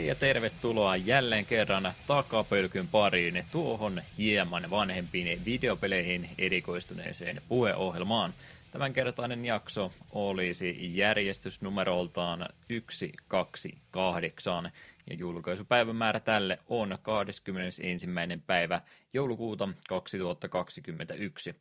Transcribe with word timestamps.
Hei 0.00 0.08
ja 0.08 0.14
tervetuloa 0.14 0.96
jälleen 0.96 1.46
kerran 1.46 1.92
takapölkyn 2.06 2.88
pariin 2.88 3.44
tuohon 3.52 4.02
hieman 4.18 4.70
vanhempiin 4.70 5.44
videopeleihin 5.44 6.30
erikoistuneeseen 6.38 7.42
puheohjelmaan. 7.48 8.34
Tämänkertainen 8.72 9.44
jakso 9.44 9.92
olisi 10.12 10.96
järjestysnumeroltaan 10.96 12.48
128 12.68 14.72
ja 15.10 15.16
julkaisupäivämäärä 15.16 16.20
tälle 16.20 16.58
on 16.68 16.98
21. 17.02 18.06
päivä 18.46 18.80
joulukuuta 19.12 19.68
2021. 19.88 21.54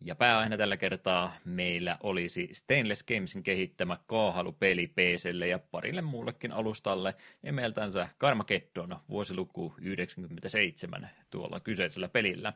Ja 0.00 0.14
pääaiheena 0.14 0.56
tällä 0.56 0.76
kertaa 0.76 1.36
meillä 1.44 1.98
olisi 2.02 2.48
Stainless 2.52 3.02
Gamesin 3.02 3.42
kehittämä 3.42 3.98
kaahalupeli 4.06 4.86
PClle 4.86 5.48
ja 5.48 5.58
parille 5.58 6.02
muullekin 6.02 6.52
alustalle 6.52 7.14
nimeltänsä 7.42 8.08
Carmageddon 8.18 8.96
vuosiluku 9.08 9.74
97 9.80 11.10
tuolla 11.30 11.60
kyseisellä 11.60 12.08
pelillä. 12.08 12.52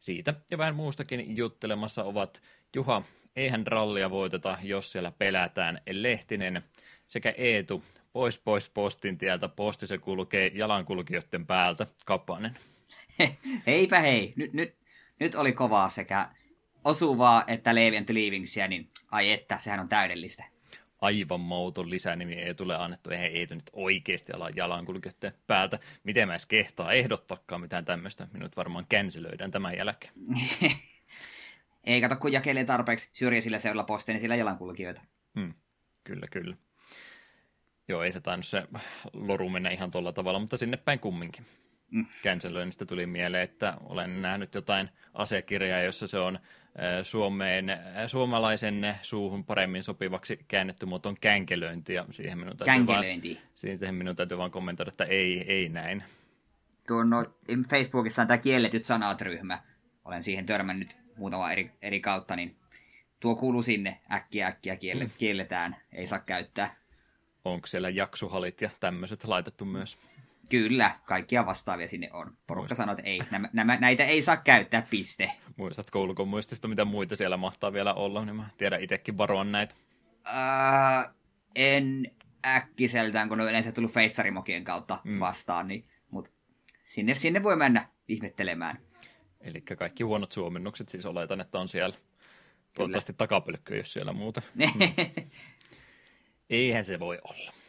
Siitä 0.00 0.34
ja 0.50 0.58
vähän 0.58 0.74
muustakin 0.74 1.36
juttelemassa 1.36 2.04
ovat 2.04 2.42
Juha, 2.76 3.02
eihän 3.36 3.66
rallia 3.66 4.10
voiteta, 4.10 4.58
jos 4.62 4.92
siellä 4.92 5.12
pelätään, 5.18 5.80
Lehtinen 5.90 6.62
sekä 7.08 7.34
Eetu, 7.36 7.84
pois 8.12 8.38
pois 8.38 8.70
postin 8.70 9.18
tieltä, 9.18 9.48
posti 9.48 9.86
se 9.86 9.98
kulkee 9.98 10.50
jalankulkijoiden 10.54 11.46
päältä, 11.46 11.86
Kapanen. 12.04 12.58
Heipä 13.66 14.00
hei, 14.00 14.32
nyt, 14.36 14.52
nyt, 14.52 14.74
nyt 15.20 15.34
oli 15.34 15.52
kovaa 15.52 15.90
sekä 15.90 16.28
osuvaa 16.84 17.44
että 17.46 17.74
Levi 17.74 17.96
and 17.96 18.08
Leavingsia, 18.12 18.68
niin 18.68 18.88
ai 19.10 19.32
että, 19.32 19.58
sehän 19.58 19.80
on 19.80 19.88
täydellistä. 19.88 20.44
Aivan 21.00 21.40
mauton 21.40 21.90
lisänimi 21.90 22.34
ei 22.34 22.54
tule 22.54 22.76
annettu, 22.76 23.10
eihän 23.10 23.26
ei 23.26 23.46
nyt 23.50 23.70
oikeasti 23.72 24.32
ala 24.32 24.50
jalankulkijoiden 24.56 25.32
päältä. 25.46 25.78
Miten 26.04 26.28
mä 26.28 26.32
edes 26.32 26.46
kehtaa 26.46 26.92
ehdottakaan 26.92 27.60
mitään 27.60 27.84
tämmöistä? 27.84 28.28
Minut 28.32 28.56
varmaan 28.56 28.86
känselöidään 28.88 29.50
tämän 29.50 29.76
jälkeen. 29.76 30.14
ei 31.84 32.00
kato, 32.00 32.16
kun 32.16 32.32
jakelee 32.32 32.64
tarpeeksi 32.64 33.10
syrjäisillä 33.12 33.58
seudulla 33.58 33.84
posteja, 33.84 34.14
niin 34.14 34.20
sillä 34.20 34.36
jalankulkijoita. 34.36 35.02
Hmm. 35.40 35.54
Kyllä, 36.04 36.26
kyllä. 36.30 36.56
Joo, 37.88 38.02
ei 38.02 38.12
se 38.12 38.20
tainnut 38.20 38.46
se 38.46 38.62
loru 39.12 39.48
mennä 39.48 39.70
ihan 39.70 39.90
tuolla 39.90 40.12
tavalla, 40.12 40.38
mutta 40.38 40.56
sinne 40.56 40.76
päin 40.76 41.00
kumminkin. 41.00 41.46
Mm. 41.90 42.06
Känselöinnistä 42.22 42.86
tuli 42.86 43.06
mieleen, 43.06 43.42
että 43.42 43.76
olen 43.80 44.22
nähnyt 44.22 44.54
jotain 44.54 44.88
asiakirjaa, 45.14 45.80
jossa 45.80 46.06
se 46.06 46.18
on 46.18 46.38
Suomeen, 47.02 47.66
suomalaisen 48.06 48.94
suuhun 49.02 49.44
paremmin 49.44 49.82
sopivaksi 49.82 50.44
käännetty 50.48 50.86
muoto 50.86 51.14
känkelöinti. 51.20 51.94
Ja 51.94 52.06
siihen 52.10 52.38
minun 52.38 52.56
täytyy 52.56 52.74
känkelöinti. 52.74 53.34
Vaan, 53.34 53.78
siihen 53.78 53.94
minun 53.94 54.16
täytyy 54.16 54.38
vaan 54.38 54.50
kommentoida, 54.50 54.88
että 54.88 55.04
ei, 55.04 55.44
ei 55.52 55.68
näin. 55.68 56.04
Tuo, 56.86 57.04
no, 57.04 57.24
Facebookissa 57.70 58.22
on 58.22 58.28
tämä 58.28 58.38
kielletyt 58.38 58.84
sanat-ryhmä. 58.84 59.62
Olen 60.04 60.22
siihen 60.22 60.46
törmännyt 60.46 60.96
muutama 61.16 61.52
eri, 61.52 61.70
eri 61.82 62.00
kautta, 62.00 62.36
niin 62.36 62.56
tuo 63.20 63.34
kuuluu 63.34 63.62
sinne. 63.62 64.00
Äkkiä 64.12 64.46
äkkiä 64.46 64.76
kielle, 64.76 65.04
mm. 65.04 65.10
kielletään, 65.18 65.76
ei 65.92 66.06
saa 66.06 66.18
käyttää. 66.18 66.74
Onko 67.44 67.66
siellä 67.66 67.88
jaksuhalit 67.88 68.60
ja 68.60 68.70
tämmöiset 68.80 69.24
laitettu 69.24 69.64
myös? 69.64 69.98
Kyllä, 70.52 70.90
kaikkia 71.04 71.46
vastaavia 71.46 71.88
sinne 71.88 72.10
on. 72.12 72.36
Porukka 72.46 72.74
sanoo, 72.74 72.92
että 72.92 73.08
ei, 73.10 73.20
nämä, 73.30 73.48
nämä, 73.52 73.76
näitä 73.76 74.04
ei 74.04 74.22
saa 74.22 74.36
käyttää, 74.36 74.86
piste. 74.90 75.32
Muistat 75.56 75.90
koulukon 75.90 76.28
muistista, 76.28 76.68
mitä 76.68 76.84
muita 76.84 77.16
siellä 77.16 77.36
mahtaa 77.36 77.72
vielä 77.72 77.94
olla, 77.94 78.24
niin 78.24 78.36
mä 78.36 78.48
tiedän 78.58 78.80
itsekin 78.80 79.18
varoa 79.18 79.44
näitä. 79.44 79.74
Uh, 80.08 81.14
en 81.54 82.10
äkkiseltään, 82.46 83.28
kun 83.28 83.38
ne 83.38 83.44
on 83.44 83.50
yleensä 83.50 83.72
tullut 83.72 83.92
feissarimokien 83.92 84.64
kautta 84.64 84.98
mm. 85.04 85.20
vastaan, 85.20 85.68
niin, 85.68 85.84
mutta 86.10 86.30
sinne, 86.84 87.14
sinne 87.14 87.42
voi 87.42 87.56
mennä 87.56 87.88
ihmettelemään. 88.08 88.78
Eli 89.40 89.60
kaikki 89.60 90.02
huonot 90.04 90.32
suomennukset 90.32 90.88
siis 90.88 91.06
oletan, 91.06 91.40
että 91.40 91.58
on 91.58 91.68
siellä. 91.68 91.96
Toivottavasti 92.74 93.12
takapölkkö, 93.12 93.76
jos 93.76 93.92
siellä 93.92 94.12
muuta. 94.12 94.42
mm. 94.54 94.64
Eihän 96.50 96.84
se 96.84 97.00
voi 97.00 97.18
olla. 97.24 97.61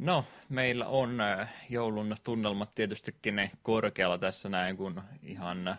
No, 0.00 0.24
meillä 0.48 0.86
on 0.86 1.20
äh, 1.20 1.48
joulun 1.70 2.16
tunnelmat 2.24 2.70
tietystikin 2.74 3.50
korkealla 3.62 4.18
tässä 4.18 4.48
näin, 4.48 4.76
kun 4.76 5.00
ihan 5.22 5.76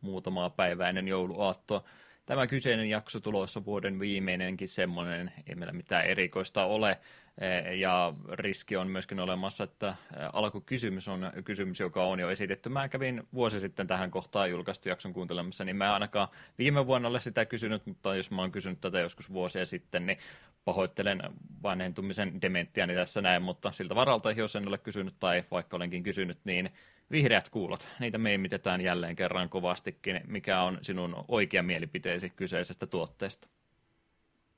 muutamaa 0.00 0.50
päivää 0.50 0.88
ennen 0.88 1.08
jouluaattoa. 1.08 1.84
Tämä 2.26 2.46
kyseinen 2.46 2.90
jakso 2.90 3.20
tulossa 3.20 3.64
vuoden 3.64 4.00
viimeinenkin 4.00 4.68
semmoinen, 4.68 5.32
ei 5.46 5.54
meillä 5.54 5.72
mitään 5.72 6.06
erikoista 6.06 6.64
ole. 6.64 6.98
Eh, 7.40 7.78
ja 7.78 8.14
riski 8.32 8.76
on 8.76 8.88
myöskin 8.88 9.20
olemassa, 9.20 9.64
että 9.64 9.88
eh, 9.88 9.96
alkukysymys 10.32 11.08
on 11.08 11.32
kysymys, 11.44 11.80
joka 11.80 12.04
on 12.04 12.20
jo 12.20 12.30
esitetty. 12.30 12.68
Mä 12.68 12.88
kävin 12.88 13.22
vuosi 13.34 13.60
sitten 13.60 13.86
tähän 13.86 14.10
kohtaan 14.10 14.50
julkaistu 14.50 14.88
jakson 14.88 15.12
kuuntelemassa, 15.12 15.64
niin 15.64 15.76
mä 15.76 15.94
ainakaan 15.94 16.28
viime 16.58 16.86
vuonna 16.86 17.08
ole 17.08 17.20
sitä 17.20 17.44
kysynyt, 17.44 17.86
mutta 17.86 18.14
jos 18.14 18.30
mä 18.30 18.40
oon 18.42 18.52
kysynyt 18.52 18.80
tätä 18.80 19.00
joskus 19.00 19.32
vuosia 19.32 19.66
sitten, 19.66 20.06
niin 20.06 20.18
pahoittelen 20.64 21.22
vanhentumisen 21.62 22.42
dementiani 22.42 22.94
tässä 22.94 23.20
näin, 23.20 23.42
mutta 23.42 23.72
siltä 23.72 23.94
varalta, 23.94 24.32
jos 24.32 24.56
en 24.56 24.68
ole 24.68 24.78
kysynyt 24.78 25.14
tai 25.20 25.44
vaikka 25.50 25.76
olenkin 25.76 26.02
kysynyt, 26.02 26.38
niin 26.44 26.70
vihreät 27.10 27.48
kuulot, 27.48 27.88
niitä 28.00 28.18
meimitetään 28.18 28.80
jälleen 28.80 29.16
kerran 29.16 29.48
kovastikin. 29.48 30.20
Mikä 30.26 30.62
on 30.62 30.78
sinun 30.82 31.24
oikea 31.28 31.62
mielipiteesi 31.62 32.30
kyseisestä 32.30 32.86
tuotteesta? 32.86 33.48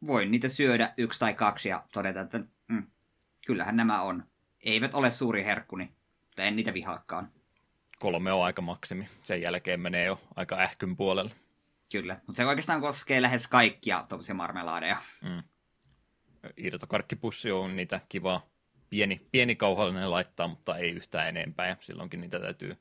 Voin 0.06 0.30
niitä 0.30 0.48
syödä 0.48 0.94
yksi 0.96 1.20
tai 1.20 1.34
kaksi 1.34 1.68
ja 1.68 1.84
todeta, 1.92 2.20
että 2.20 2.40
mm, 2.68 2.86
kyllähän 3.46 3.76
nämä 3.76 4.02
on. 4.02 4.24
Eivät 4.60 4.94
ole 4.94 5.10
suuri 5.10 5.44
herkkuni, 5.44 5.92
mutta 6.26 6.42
en 6.42 6.56
niitä 6.56 6.74
vihaakaan. 6.74 7.32
Kolme 7.98 8.32
on 8.32 8.44
aika 8.44 8.62
maksimi. 8.62 9.08
Sen 9.22 9.42
jälkeen 9.42 9.80
menee 9.80 10.04
jo 10.04 10.20
aika 10.36 10.56
ähkyn 10.56 10.96
puolelle. 10.96 11.30
Kyllä, 11.92 12.20
mutta 12.26 12.36
se 12.36 12.46
oikeastaan 12.46 12.80
koskee 12.80 13.22
lähes 13.22 13.46
kaikkia 13.46 14.06
tuollaisia 14.08 14.34
marmelaadeja. 14.34 14.96
Mm. 15.22 15.42
Irtokarkkipussi 16.56 17.50
on 17.50 17.76
niitä 17.76 18.00
kivaa 18.08 18.46
pieni, 18.90 19.20
pieni 19.32 19.56
kauhallinen 19.56 20.10
laittaa, 20.10 20.48
mutta 20.48 20.76
ei 20.76 20.90
yhtään 20.90 21.28
enempää. 21.28 21.68
Ja 21.68 21.76
silloinkin 21.80 22.20
niitä 22.20 22.40
täytyy 22.40 22.76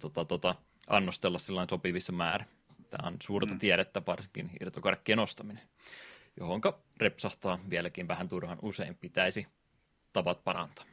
tota, 0.00 0.24
tota, 0.24 0.54
annostella 0.88 1.38
sopivissa 1.70 2.12
määrä. 2.12 2.44
Tämä 2.90 3.08
on 3.08 3.16
suurta 3.22 3.52
mm. 3.52 3.58
tiedettä, 3.58 4.02
varsinkin 4.06 4.50
irtokarkkien 4.60 5.18
ostaminen, 5.18 5.62
johonka 6.36 6.80
repsahtaa 6.96 7.58
vieläkin 7.70 8.08
vähän 8.08 8.28
turhan 8.28 8.58
usein 8.62 8.94
pitäisi 8.94 9.46
tavat 10.12 10.44
parantaa. 10.44 10.84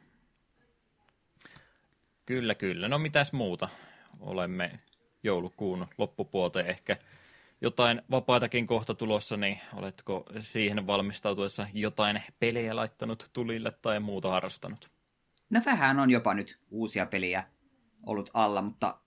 Kyllä, 2.26 2.54
kyllä. 2.54 2.88
No 2.88 2.98
mitäs 2.98 3.32
muuta? 3.32 3.68
Olemme 4.20 4.72
joulukuun 5.22 5.86
loppupuolta 5.98 6.62
ehkä 6.62 6.96
jotain 7.60 8.02
vapaatakin 8.10 8.66
kohta 8.66 8.94
tulossa, 8.94 9.36
niin 9.36 9.60
oletko 9.74 10.24
siihen 10.38 10.86
valmistautuessa 10.86 11.66
jotain 11.74 12.22
pelejä 12.38 12.76
laittanut 12.76 13.30
tulille 13.32 13.72
tai 13.82 14.00
muuta 14.00 14.30
harrastanut? 14.30 14.90
No 15.50 15.62
vähän 15.66 15.98
on 15.98 16.10
jopa 16.10 16.34
nyt 16.34 16.58
uusia 16.70 17.06
peliä 17.06 17.44
ollut 18.06 18.30
alla, 18.34 18.62
mutta 18.62 18.98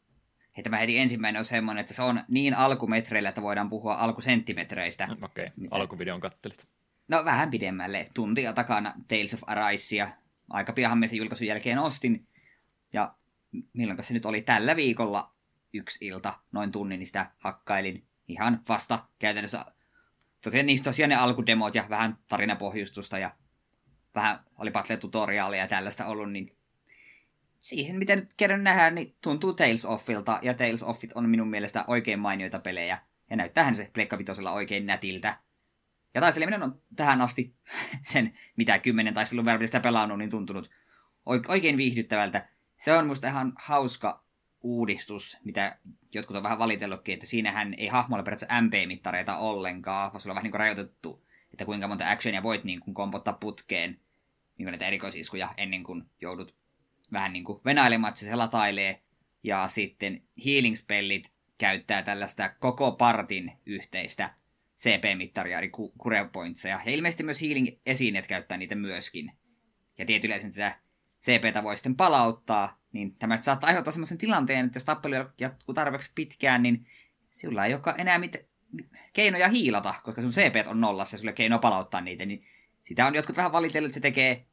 hei, 0.57 0.63
tämä 0.63 0.77
heti 0.77 0.99
ensimmäinen 0.99 1.39
on 1.39 1.45
semmoinen, 1.45 1.81
että 1.81 1.93
se 1.93 2.01
on 2.01 2.23
niin 2.27 2.53
alkumetreillä, 2.53 3.29
että 3.29 3.41
voidaan 3.41 3.69
puhua 3.69 3.95
alkusenttimetreistä. 3.95 5.07
Mm, 5.07 5.23
okei, 5.23 5.45
okay. 5.45 5.67
alkuvideon 5.71 6.21
kattelit. 6.21 6.67
No 7.07 7.25
vähän 7.25 7.49
pidemmälle. 7.49 8.07
Tuntia 8.13 8.53
takana 8.53 8.93
Tales 9.07 9.33
of 9.33 9.43
Arisea. 9.47 10.09
Aika 10.49 10.73
pianhan 10.73 10.97
me 10.99 11.07
sen 11.07 11.17
julkaisun 11.17 11.47
jälkeen 11.47 11.79
ostin. 11.79 12.27
Ja 12.93 13.15
milloin 13.73 14.03
se 14.03 14.13
nyt 14.13 14.25
oli 14.25 14.41
tällä 14.41 14.75
viikolla 14.75 15.33
yksi 15.73 16.05
ilta, 16.05 16.39
noin 16.51 16.71
tunnin, 16.71 16.99
niin 16.99 17.07
sitä 17.07 17.31
hakkailin 17.37 18.07
ihan 18.27 18.61
vasta 18.69 18.99
käytännössä 19.19 19.65
tosiaan, 20.41 20.65
niin, 20.65 20.83
tosiaan 20.83 21.09
ne 21.09 21.15
alkudemot 21.15 21.75
ja 21.75 21.85
vähän 21.89 22.17
tarinapohjustusta 22.27 23.19
ja 23.19 23.31
vähän 24.15 24.39
oli 24.57 24.71
battle-tutoriaalia 24.71 25.59
ja 25.59 25.67
tällaista 25.67 26.05
ollut, 26.05 26.31
niin 26.31 26.57
siihen, 27.63 27.97
mitä 27.97 28.15
nyt 28.15 28.33
kerran 28.37 28.63
nähdään, 28.63 28.95
niin 28.95 29.15
tuntuu 29.21 29.53
Tales 29.53 29.85
Offilta, 29.85 30.39
ja 30.41 30.53
Tales 30.53 30.83
Offit 30.83 31.13
on 31.13 31.29
minun 31.29 31.47
mielestä 31.47 31.85
oikein 31.87 32.19
mainioita 32.19 32.59
pelejä, 32.59 32.97
ja 33.29 33.35
näyttäähän 33.35 33.75
se 33.75 33.89
Pleikka 33.93 34.17
oikein 34.51 34.85
nätiltä. 34.85 35.37
Ja 36.13 36.21
taisteleminen 36.21 36.63
on 36.63 36.81
tähän 36.95 37.21
asti 37.21 37.55
sen, 38.11 38.33
mitä 38.57 38.79
kymmenen 38.79 39.13
taistelun 39.13 39.45
verran 39.45 39.67
sitä 39.67 39.79
pelannut, 39.79 40.17
niin 40.17 40.29
tuntunut 40.29 40.69
oikein 41.25 41.77
viihdyttävältä. 41.77 42.47
Se 42.75 42.93
on 42.93 43.07
musta 43.07 43.27
ihan 43.27 43.53
hauska 43.55 44.23
uudistus, 44.61 45.37
mitä 45.43 45.77
jotkut 46.13 46.37
on 46.37 46.43
vähän 46.43 46.59
valitellutkin, 46.59 47.13
että 47.13 47.25
siinähän 47.25 47.73
ei 47.73 47.87
hahmolla 47.87 48.23
periaatteessa 48.23 48.61
MP-mittareita 48.61 49.37
ollenkaan, 49.37 50.11
vaan 50.11 50.21
sulla 50.21 50.33
on 50.33 50.35
vähän 50.35 50.43
niin 50.43 50.51
kuin 50.51 50.59
rajoitettu, 50.59 51.25
että 51.51 51.65
kuinka 51.65 51.87
monta 51.87 52.11
actionia 52.11 52.43
voit 52.43 52.63
niin 52.63 52.79
kuin 52.79 52.93
kompottaa 52.93 53.33
putkeen 53.33 53.91
niin 54.57 54.65
kuin 54.65 54.71
näitä 54.71 54.87
erikoisiskuja 54.87 55.49
ennen 55.57 55.83
kuin 55.83 56.03
joudut 56.21 56.62
vähän 57.13 57.33
niin 57.33 57.43
kuin 57.43 57.61
venailemaan, 57.65 58.09
että 58.09 58.19
se 58.19 58.35
latailee. 58.35 58.99
Ja 59.43 59.67
sitten 59.67 60.23
healing 60.45 60.75
spellit 60.75 61.33
käyttää 61.57 62.03
tällaista 62.03 62.49
koko 62.59 62.91
partin 62.91 63.51
yhteistä 63.65 64.33
CP-mittaria, 64.77 65.59
eli 65.59 65.69
cure 66.03 66.29
pointseja. 66.33 66.81
Ja 66.85 66.91
ilmeisesti 66.91 67.23
myös 67.23 67.41
healing-esineet 67.41 68.27
käyttää 68.27 68.57
niitä 68.57 68.75
myöskin. 68.75 69.31
Ja 69.97 70.05
tietyllä 70.05 70.39
tätä 70.39 70.79
CPtä 71.21 71.63
voi 71.63 71.75
sitten 71.77 71.95
palauttaa, 71.95 72.79
niin 72.91 73.15
tämä 73.15 73.37
saattaa 73.37 73.67
aiheuttaa 73.67 73.91
sellaisen 73.91 74.17
tilanteen, 74.17 74.65
että 74.65 74.77
jos 74.77 74.85
tappelu 74.85 75.15
jatkuu 75.39 75.73
tarpeeksi 75.73 76.11
pitkään, 76.15 76.63
niin 76.63 76.85
sillä 77.29 77.65
ei 77.65 77.73
olekaan 77.73 77.99
enää 77.99 78.19
mit- 78.19 78.47
keinoja 79.13 79.47
hiilata, 79.47 79.95
koska 80.03 80.21
sun 80.21 80.31
CP 80.31 80.67
on 80.67 80.81
nollassa 80.81 81.15
ja 81.15 81.19
sulla 81.19 81.31
ei 81.31 81.35
keinoa 81.35 81.59
palauttaa 81.59 82.01
niitä, 82.01 82.25
niin 82.25 82.45
sitä 82.81 83.07
on 83.07 83.15
jotkut 83.15 83.37
vähän 83.37 83.51
valitellut, 83.51 83.87
että 83.87 83.93
se 83.93 83.99
tekee 83.99 84.45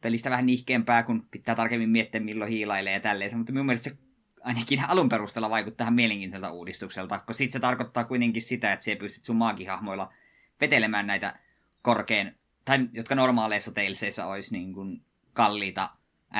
pelistä 0.00 0.30
vähän 0.30 0.46
nihkeämpää, 0.46 1.02
kun 1.02 1.28
pitää 1.30 1.54
tarkemmin 1.54 1.88
miettiä, 1.88 2.20
milloin 2.20 2.50
hiilailee 2.50 2.92
ja 2.92 3.00
tälleen. 3.00 3.38
Mutta 3.38 3.52
minun 3.52 3.66
mielestä 3.66 3.90
se 3.90 3.96
ainakin 4.40 4.84
alun 4.88 5.08
perusteella 5.08 5.50
vaikuttaa 5.50 5.76
tähän 5.76 5.94
mielenkiintoiselta 5.94 6.52
uudistukselta, 6.52 7.18
koska 7.18 7.32
sitten 7.32 7.52
se 7.52 7.60
tarkoittaa 7.60 8.04
kuitenkin 8.04 8.42
sitä, 8.42 8.72
että 8.72 8.84
se 8.84 8.96
pystyt 8.96 9.24
sun 9.24 9.36
maagihahmoilla 9.36 10.12
vetelemään 10.60 11.06
näitä 11.06 11.38
korkein, 11.82 12.38
tai 12.64 12.88
jotka 12.92 13.14
normaaleissa 13.14 13.72
teilseissä 13.72 14.26
olisi 14.26 14.54
niin 14.54 14.72
kuin 14.72 15.04
kalliita 15.32 15.90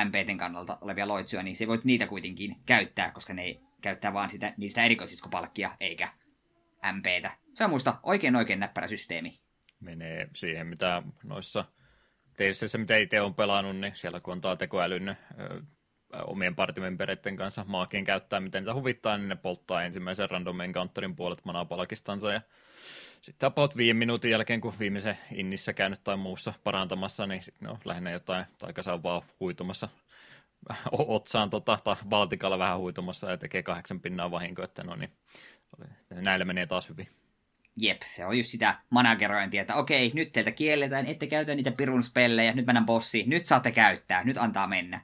MPTn 0.05 0.37
kannalta 0.37 0.77
olevia 0.81 1.07
loitsuja, 1.07 1.43
niin 1.43 1.55
se 1.55 1.67
voit 1.67 1.85
niitä 1.85 2.07
kuitenkin 2.07 2.55
käyttää, 2.65 3.11
koska 3.11 3.33
ne 3.33 3.41
ei 3.41 3.59
käyttää 3.81 4.13
vaan 4.13 4.29
sitä, 4.29 4.53
niistä 4.57 4.83
erikoisiskopalkkia, 4.83 5.77
eikä 5.79 6.09
MPtä. 6.93 7.31
Se 7.53 7.63
on 7.63 7.69
muista 7.69 7.99
oikein 8.03 8.35
oikein 8.35 8.59
näppärä 8.59 8.87
systeemi. 8.87 9.39
Menee 9.79 10.29
siihen, 10.35 10.67
mitä 10.67 11.03
noissa 11.23 11.65
teisseissä, 12.39 12.77
mitä 12.77 12.97
itse 12.97 13.21
on 13.21 13.35
pelannut, 13.35 13.77
niin 13.77 13.95
siellä 13.95 14.19
kun 14.19 14.41
on 14.45 14.57
tekoälyn 14.57 15.17
omien 16.23 16.55
partimembereiden 16.55 17.35
kanssa 17.35 17.65
maakien 17.67 18.03
käyttää, 18.03 18.39
miten 18.39 18.63
niitä 18.63 18.73
huvittaa, 18.73 19.17
niin 19.17 19.29
ne 19.29 19.35
polttaa 19.35 19.83
ensimmäisen 19.83 20.29
random 20.29 20.59
encounterin 20.59 21.15
puolet 21.15 21.45
manapalkistansa 21.45 22.33
ja 22.33 22.41
sitten 23.21 23.47
about 23.47 23.77
viime 23.77 23.97
minuutin 23.97 24.31
jälkeen, 24.31 24.61
kun 24.61 24.73
viimeisen 24.79 25.17
innissä 25.31 25.73
käynyt 25.73 26.03
tai 26.03 26.17
muussa 26.17 26.53
parantamassa, 26.63 27.27
niin 27.27 27.43
sitten 27.43 27.65
ne 27.65 27.71
on 27.71 27.79
lähinnä 27.85 28.11
jotain 28.11 28.45
taikassa 28.57 29.03
vaan 29.03 29.21
huitumassa 29.39 29.89
otsaan 30.91 31.49
tota, 31.49 31.77
tai 31.83 31.95
valtikalla 32.09 32.59
vähän 32.59 32.79
huitumassa 32.79 33.31
ja 33.31 33.37
tekee 33.37 33.63
kahdeksan 33.63 33.99
pinnaa 33.99 34.31
vahinkoa, 34.31 34.65
että 34.65 34.83
no 34.83 34.95
niin, 34.95 35.11
näillä 36.09 36.45
menee 36.45 36.65
taas 36.65 36.89
hyvin. 36.89 37.07
Jep, 37.77 38.01
se 38.01 38.25
on 38.25 38.37
just 38.37 38.49
sitä 38.49 38.75
managerointia, 38.89 39.61
että 39.61 39.75
okei, 39.75 40.11
nyt 40.15 40.31
teiltä 40.31 40.51
kielletään, 40.51 41.05
ette 41.05 41.27
käytä 41.27 41.55
niitä 41.55 41.71
pirun 41.71 42.03
spellejä, 42.03 42.53
nyt 42.53 42.65
mennään 42.65 42.85
bossiin, 42.85 43.29
nyt 43.29 43.45
saatte 43.45 43.71
käyttää, 43.71 44.23
nyt 44.23 44.37
antaa 44.37 44.67
mennä. 44.67 45.01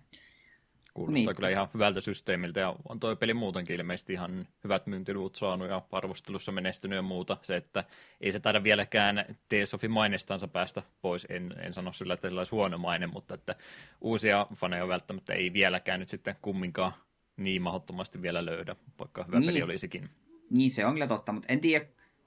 Kuulostaa 0.95 1.25
niin. 1.25 1.35
kyllä 1.35 1.49
ihan 1.49 1.67
hyvältä 1.73 2.01
systeemiltä 2.01 2.59
ja 2.59 2.75
on 2.89 2.99
toi 2.99 3.15
peli 3.15 3.33
muutenkin 3.33 3.75
ilmeisesti 3.75 4.13
ihan 4.13 4.47
hyvät 4.63 4.87
myyntiluvut 4.87 5.35
saanut 5.35 5.69
ja 5.69 5.81
arvostelussa 5.91 6.51
menestynyt 6.51 6.95
ja 6.95 7.01
muuta. 7.01 7.37
Se, 7.41 7.55
että 7.55 7.83
ei 8.21 8.31
se 8.31 8.39
taida 8.39 8.63
vieläkään 8.63 9.25
of 9.73 9.83
mainestansa 9.89 10.47
päästä 10.47 10.83
pois, 11.01 11.27
en, 11.29 11.53
en 11.61 11.73
sano 11.73 11.93
sillä, 11.93 12.13
että 12.13 12.27
olisi 12.27 12.51
huono 12.51 12.77
maine, 12.77 13.07
mutta 13.07 13.35
että 13.35 13.55
uusia 14.01 14.47
faneja 14.55 14.87
välttämättä 14.87 15.33
ei 15.33 15.53
vieläkään 15.53 15.99
nyt 15.99 16.09
sitten 16.09 16.35
kumminkaan 16.41 16.93
niin 17.37 17.61
mahdottomasti 17.61 18.21
vielä 18.21 18.45
löydä, 18.45 18.75
vaikka 18.99 19.23
hyvä 19.23 19.39
niin. 19.39 19.47
peli 19.47 19.63
olisikin. 19.63 20.09
Niin, 20.49 20.71
se 20.71 20.85
on 20.85 20.93
kyllä 20.93 21.07
totta, 21.07 21.31
mutta 21.31 21.53
en 21.53 21.59
tiedä, 21.59 21.85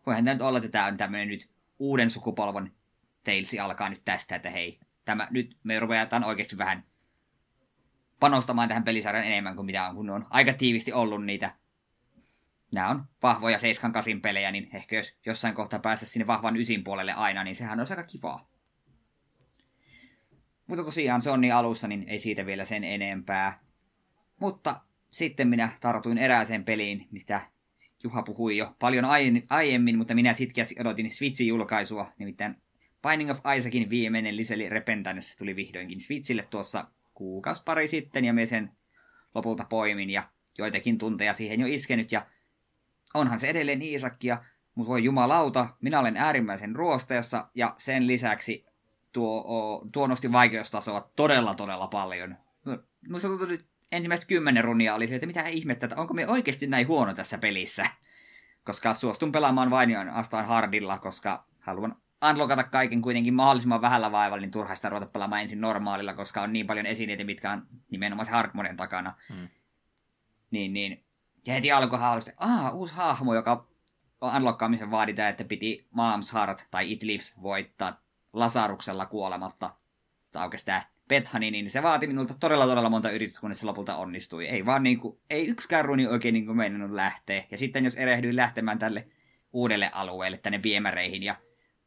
voihan 0.08 0.24
tämä 0.24 0.34
nyt 0.34 0.42
olla, 0.42 0.58
että 0.58 0.70
tämä 0.70 0.86
on 0.86 0.96
tämmöinen 0.96 1.28
nyt 1.28 1.50
uuden 1.78 2.10
sukupolven 2.10 2.72
Tales 3.24 3.56
alkaa 3.62 3.88
nyt 3.88 4.02
tästä, 4.04 4.36
että 4.36 4.50
hei, 4.50 4.80
tämä, 5.04 5.28
nyt 5.30 5.56
me 5.62 5.80
ruvetaan 5.80 6.24
oikeasti 6.24 6.58
vähän 6.58 6.84
panostamaan 8.20 8.68
tähän 8.68 8.84
pelisarjan 8.84 9.24
enemmän 9.24 9.56
kuin 9.56 9.66
mitä 9.66 9.88
on, 9.88 9.96
kun 9.96 10.10
on 10.10 10.26
aika 10.30 10.52
tiivisti 10.52 10.92
ollut 10.92 11.24
niitä. 11.24 11.54
Nämä 12.72 12.88
on 12.88 13.04
vahvoja 13.22 13.58
7-8 13.58 13.60
pelejä, 14.22 14.52
niin 14.52 14.68
ehkä 14.74 14.96
jos 14.96 15.18
jossain 15.26 15.54
kohtaa 15.54 15.78
päästä 15.78 16.06
sinne 16.06 16.26
vahvan 16.26 16.56
ysin 16.56 16.84
puolelle 16.84 17.12
aina, 17.12 17.44
niin 17.44 17.54
sehän 17.54 17.80
on 17.80 17.86
aika 17.90 18.02
kivaa. 18.02 18.48
Mutta 20.66 20.84
tosiaan 20.84 21.22
se 21.22 21.30
on 21.30 21.40
niin 21.40 21.54
alussa, 21.54 21.88
niin 21.88 22.08
ei 22.08 22.18
siitä 22.18 22.46
vielä 22.46 22.64
sen 22.64 22.84
enempää. 22.84 23.60
Mutta 24.40 24.80
sitten 25.10 25.48
minä 25.48 25.68
tartuin 25.80 26.18
erääseen 26.18 26.64
peliin, 26.64 27.08
mistä 27.10 27.40
Juha 28.04 28.22
puhui 28.22 28.56
jo 28.56 28.76
paljon 28.78 29.04
aiemmin, 29.48 29.98
mutta 29.98 30.14
minä 30.14 30.34
sitkeästi 30.34 30.74
odotin 30.80 31.10
Switchin 31.10 31.48
julkaisua, 31.48 32.12
nimittäin 32.18 32.56
Binding 33.08 33.30
of 33.30 33.40
Isaacin 33.56 33.90
viimeinen 33.90 34.36
lisäli 34.36 34.68
Repentance 34.68 35.38
tuli 35.38 35.56
vihdoinkin 35.56 36.00
Switchille 36.00 36.46
tuossa 36.50 36.84
kuukausi 37.14 37.62
pari 37.64 37.88
sitten 37.88 38.24
ja 38.24 38.32
me 38.32 38.46
sen 38.46 38.70
lopulta 39.34 39.64
poimin 39.64 40.10
ja 40.10 40.28
joitakin 40.58 40.98
tunteja 40.98 41.32
siihen 41.32 41.60
jo 41.60 41.66
iskenyt 41.66 42.12
ja 42.12 42.26
onhan 43.14 43.38
se 43.38 43.48
edelleen 43.48 43.82
Iisakkia, 43.82 44.44
mutta 44.74 44.88
voi 44.88 45.04
jumalauta, 45.04 45.68
minä 45.80 46.00
olen 46.00 46.16
äärimmäisen 46.16 46.76
ruosteessa 46.76 47.48
ja 47.54 47.74
sen 47.76 48.06
lisäksi 48.06 48.66
tuo, 49.12 49.84
tuo 49.92 50.06
nosti 50.06 50.32
vaikeustasoa 50.32 51.10
todella 51.16 51.54
todella 51.54 51.86
paljon. 51.86 52.36
Minusta 53.00 53.28
tuntuu 53.28 53.46
nyt 53.46 53.66
ensimmäiset 53.92 54.28
kymmenen 54.28 54.64
runnia 54.64 54.94
oli 54.94 55.06
se, 55.06 55.14
että 55.14 55.26
mitä 55.26 55.42
ihmettä, 55.42 55.86
että 55.86 56.00
onko 56.00 56.14
me 56.14 56.26
oikeasti 56.26 56.66
näin 56.66 56.88
huono 56.88 57.14
tässä 57.14 57.38
pelissä. 57.38 57.84
Koska 58.64 58.94
suostun 58.94 59.32
pelaamaan 59.32 59.70
vain 59.70 59.90
ja 59.90 60.06
astaan 60.12 60.46
hardilla, 60.46 60.98
koska 60.98 61.44
haluan 61.60 61.96
unlockata 62.30 62.64
kaiken 62.64 63.02
kuitenkin 63.02 63.34
mahdollisimman 63.34 63.80
vähällä 63.80 64.12
vaivalla, 64.12 64.40
niin 64.40 64.50
turha 64.50 64.74
sitä 64.74 64.88
ruveta 64.88 65.06
pelaamaan 65.06 65.40
ensin 65.40 65.60
normaalilla, 65.60 66.14
koska 66.14 66.42
on 66.42 66.52
niin 66.52 66.66
paljon 66.66 66.86
esineitä, 66.86 67.24
mitkä 67.24 67.50
on 67.50 67.66
nimenomaan 67.90 68.26
se 68.26 68.32
hardmoden 68.32 68.76
takana. 68.76 69.14
Hmm. 69.28 69.48
Niin, 70.50 70.72
niin. 70.72 71.04
Ja 71.46 71.54
heti 71.54 71.72
alkuhan 71.72 72.12
oli 72.12 72.20
aah, 72.36 72.74
uusi 72.74 72.94
hahmo, 72.94 73.34
joka 73.34 73.66
unlockkaamisen 74.36 74.90
vaaditaan, 74.90 75.28
että 75.28 75.44
piti 75.44 75.86
Mom's 75.92 76.34
Heart 76.34 76.66
tai 76.70 76.92
It 76.92 77.02
Lives 77.02 77.42
voittaa 77.42 78.00
Lasaruksella 78.32 79.06
kuolematta. 79.06 79.74
Tai 80.32 80.44
oikeastaan 80.44 80.82
Bethani, 81.08 81.50
niin 81.50 81.70
se 81.70 81.82
vaati 81.82 82.06
minulta 82.06 82.34
todella 82.40 82.66
todella 82.66 82.90
monta 82.90 83.10
yritystä, 83.10 83.40
kunnes 83.40 83.60
se 83.60 83.66
lopulta 83.66 83.96
onnistui. 83.96 84.46
Ei 84.46 84.66
vaan 84.66 84.82
niinku, 84.82 85.20
ei 85.30 85.46
yksikään 85.46 85.84
runi 85.84 86.06
oikein 86.06 86.32
niinku 86.32 86.54
meinannut 86.54 86.90
lähteä. 86.90 87.44
Ja 87.50 87.58
sitten 87.58 87.84
jos 87.84 87.96
erehdyin 87.96 88.36
lähtemään 88.36 88.78
tälle 88.78 89.08
uudelle 89.52 89.90
alueelle, 89.92 90.38
tänne 90.38 90.62
viemäreihin 90.62 91.22
ja 91.22 91.36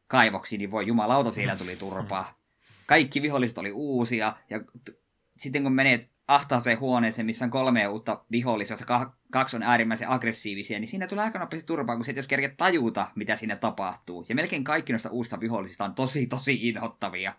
kaivoksiin, 0.06 0.58
niin 0.58 0.70
voi 0.70 0.86
jumalauta, 0.86 1.32
siellä 1.32 1.56
tuli 1.56 1.76
turpaa. 1.76 2.38
Kaikki 2.86 3.22
viholliset 3.22 3.58
oli 3.58 3.72
uusia, 3.72 4.36
ja 4.50 4.60
t- 4.60 5.02
sitten 5.36 5.62
kun 5.62 5.72
menet 5.72 6.10
ahtaaseen 6.28 6.80
huoneeseen, 6.80 7.26
missä 7.26 7.44
on 7.44 7.50
kolme 7.50 7.88
uutta 7.88 8.24
vihollista, 8.30 8.72
joista 8.72 9.10
kaksi 9.32 9.56
on 9.56 9.62
äärimmäisen 9.62 10.08
aggressiivisia, 10.08 10.78
niin 10.78 10.88
siinä 10.88 11.06
tulee 11.06 11.24
aika 11.24 11.38
nopeasti 11.38 11.66
turpaa, 11.66 11.96
kun 11.96 12.04
se 12.04 12.12
jos 12.12 12.28
kerkeä 12.28 12.52
tajuta, 12.56 13.10
mitä 13.14 13.36
siinä 13.36 13.56
tapahtuu. 13.56 14.24
Ja 14.28 14.34
melkein 14.34 14.64
kaikki 14.64 14.92
noista 14.92 15.10
uusista 15.10 15.40
vihollisista 15.40 15.84
on 15.84 15.94
tosi, 15.94 16.26
tosi 16.26 16.68
inhottavia. 16.68 17.34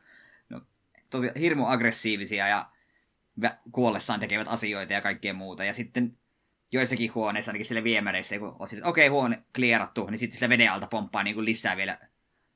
Tosi 1.14 1.30
hirmu 1.40 1.66
aggressiivisia 1.66 2.48
ja 2.48 2.70
kuollessaan 3.72 4.20
tekevät 4.20 4.48
asioita 4.48 4.94
ja 4.94 5.02
kaikkea 5.02 5.34
muuta. 5.34 5.64
Ja 5.64 5.74
sitten 5.74 6.18
joissakin 6.72 7.14
huoneissa, 7.16 7.52
ainakin 7.52 7.66
sille 7.66 7.84
viemäreissä, 7.84 8.40
kun 8.40 8.56
on 8.60 8.68
sitten, 8.68 8.88
okei, 8.88 9.08
okay, 9.08 9.14
huone 9.14 9.44
klierattu, 9.56 10.06
niin 10.06 10.18
sitten 10.18 10.36
sillä 10.36 10.50
veden 10.50 10.72
alta 10.72 10.88
pomppaa 10.88 11.24
niin 11.24 11.34
kuin 11.36 11.46
lisää 11.46 11.78
vielä 11.78 11.98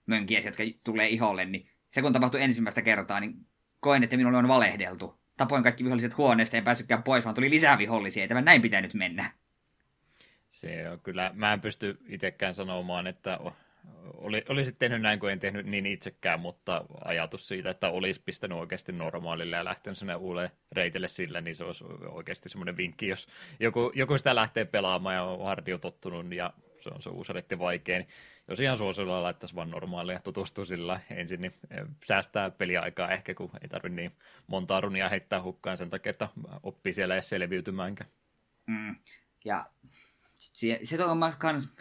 mönkiä, 0.06 0.40
jotka 0.40 0.64
tulee 0.84 1.08
iholle, 1.08 1.46
niin 1.46 1.70
se 1.90 2.02
kun 2.02 2.14
tapahtui 2.14 2.42
ensimmäistä 2.42 2.82
kertaa, 2.82 3.20
niin 3.20 3.34
koen, 3.80 4.04
että 4.04 4.18
minulle 4.18 4.38
on 4.38 4.48
valehdeltu. 4.48 5.20
Tapoin 5.38 5.64
kaikki 5.64 5.84
viholliset 5.84 6.18
huoneesta, 6.18 6.58
ei 6.58 6.64
päässytkään 6.64 7.04
pois, 7.04 7.26
vaan 7.26 7.36
tuli 7.36 7.50
lisää 7.50 7.78
vihollisia, 7.78 8.24
ei 8.24 8.28
tämä 8.28 8.42
näin 8.42 8.62
pitänyt 8.62 8.94
mennä. 8.94 9.32
Se 10.50 10.90
on 10.90 11.00
kyllä, 11.00 11.32
mä 11.34 11.54
en 11.54 11.62
pysty 11.62 11.98
itsekään 12.08 12.56
sanomaan, 12.56 13.08
että 13.08 13.40
oli, 14.17 14.44
olisit 14.50 14.79
tehnyt 14.79 15.01
näin, 15.01 15.20
kun 15.20 15.32
en 15.32 15.39
tehnyt 15.39 15.65
niin 15.65 15.86
itsekään, 15.86 16.39
mutta 16.39 16.86
ajatus 17.06 17.48
siitä, 17.48 17.70
että 17.70 17.89
olisi 17.89 18.22
pistänyt 18.25 18.58
oikeasti 18.58 18.91
normaalille 18.91 19.56
ja 19.56 19.65
lähtenyt 19.65 19.98
sinne 19.98 20.15
uudelle 20.15 20.51
reitille 20.72 21.08
sillä, 21.08 21.41
niin 21.41 21.56
se 21.56 21.63
olisi 21.63 21.86
oikeasti 22.10 22.50
semmoinen 22.50 22.77
vinkki, 22.77 23.08
jos 23.08 23.27
joku, 23.60 23.91
joku 23.96 24.17
sitä 24.17 24.36
lähtee 24.36 24.65
pelaamaan 24.65 25.15
ja 25.15 25.24
on 25.24 25.46
hardio 25.46 25.77
tottunut 25.77 26.34
ja 26.34 26.53
se 26.79 26.89
on 26.89 27.01
se 27.01 27.10
uusi 27.10 27.34
reitti 27.34 27.60
vaikea, 27.60 27.98
niin 27.98 28.08
jos 28.48 28.60
ihan 28.60 28.77
suosilla 28.77 29.24
laittaisi 29.24 29.56
vaan 29.56 29.70
normaalia 29.70 30.20
tutustua 30.20 30.65
sillä 30.65 31.00
ensin, 31.12 31.41
niin 31.41 31.53
eh, 31.72 31.86
säästää 32.03 32.50
peliaikaa 32.50 33.12
ehkä, 33.12 33.34
kun 33.34 33.50
ei 33.62 33.70
tarvitse 33.70 33.96
niin 33.96 34.12
monta 34.48 34.82
runia 34.82 35.10
heittää 35.10 35.41
hukkaan 35.41 35.77
sen 35.77 35.89
takia, 35.89 36.10
että 36.10 36.27
oppii 36.63 36.94
siellä 36.94 37.13
edes 37.13 37.29
selviytymäänkään. 37.29 38.10
Mm. 38.67 38.96
Ja 39.46 39.65
se, 40.58 40.80
se 40.84 41.04
on 41.04 41.18
myös 41.18 41.36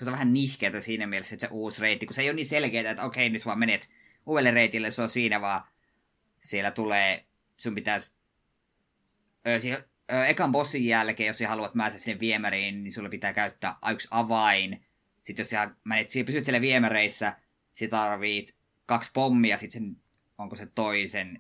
vähän 0.06 0.32
nihkeätä 0.32 0.80
siinä 0.80 1.06
mielessä, 1.06 1.34
että 1.34 1.46
se 1.46 1.52
uusi 1.52 1.80
reitti, 1.80 2.06
kun 2.06 2.14
se 2.14 2.22
ei 2.22 2.28
ole 2.28 2.36
niin 2.36 2.46
selkeää, 2.46 2.90
että 2.90 3.04
okei, 3.04 3.30
nyt 3.30 3.46
vaan 3.46 3.58
menet 3.58 3.88
uudelle 4.26 4.50
reitille, 4.50 4.90
se 4.90 5.02
on 5.02 5.08
siinä 5.08 5.40
vaan, 5.40 5.62
siellä 6.38 6.70
tulee, 6.70 7.24
sun 7.56 7.74
pitäisi, 7.74 8.16
ö, 9.46 9.60
siihen, 9.60 9.84
ö, 10.12 10.24
ekan 10.26 10.52
bossin 10.52 10.86
jälkeen, 10.86 11.26
jos 11.26 11.38
sä 11.38 11.48
haluat 11.48 11.72
päästä 11.78 11.98
sinne 11.98 12.20
viemäriin, 12.20 12.84
niin 12.84 12.92
sulla 12.92 13.08
pitää 13.08 13.32
käyttää 13.32 13.76
yksi 13.92 14.08
avain, 14.10 14.86
sitten 15.22 15.40
jos 15.40 15.50
sä 15.50 15.70
menet, 15.84 16.08
pysyt 16.26 16.44
siellä 16.44 16.60
viemäreissä, 16.60 17.36
sä 17.72 17.88
tarvit 17.88 18.56
kaksi 18.86 19.10
pommia, 19.14 19.56
sitten 19.56 19.82
sen, 19.82 19.96
onko 20.38 20.56
se 20.56 20.66
toisen, 20.66 21.38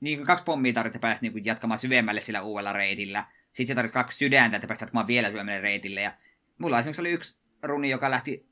niin 0.00 0.26
kaksi 0.26 0.44
pommia 0.44 0.72
tarvitsee 0.72 1.00
päästä 1.00 1.26
niin 1.26 1.44
jatkamaan 1.44 1.78
syvemmälle 1.78 2.20
sillä 2.20 2.42
uudella 2.42 2.72
reitillä. 2.72 3.24
Sitten 3.56 3.66
sä 3.66 3.74
tarvitset 3.74 3.94
kaksi 3.94 4.18
sydäntä, 4.18 4.56
että 4.56 4.66
päästä 4.66 4.82
jatkamaan 4.82 5.06
vielä 5.06 5.30
syvemmälle 5.30 5.60
reitille. 5.60 6.00
Ja 6.00 6.12
mulla 6.58 6.78
esimerkiksi 6.78 7.02
oli 7.02 7.10
yksi 7.10 7.38
runi, 7.62 7.90
joka 7.90 8.10
lähti 8.10 8.46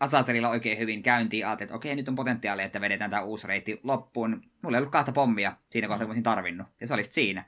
Asaselilla 0.00 0.48
oikein 0.48 0.78
hyvin 0.78 1.02
käyntiin. 1.02 1.46
Ajattelin, 1.46 1.66
että 1.66 1.76
okei, 1.76 1.96
nyt 1.96 2.08
on 2.08 2.14
potentiaalia, 2.14 2.64
että 2.64 2.80
vedetään 2.80 3.10
tämä 3.10 3.22
uusi 3.22 3.46
reitti 3.46 3.80
loppuun. 3.82 4.42
Mulla 4.62 4.76
ei 4.76 4.80
ollut 4.80 4.92
kahta 4.92 5.12
pommia 5.12 5.56
siinä 5.70 5.88
kohtaa, 5.88 6.06
kun 6.06 6.10
olisin 6.10 6.22
tarvinnut. 6.22 6.66
Ja 6.80 6.86
se 6.86 6.94
olisi 6.94 7.12
siinä. 7.12 7.44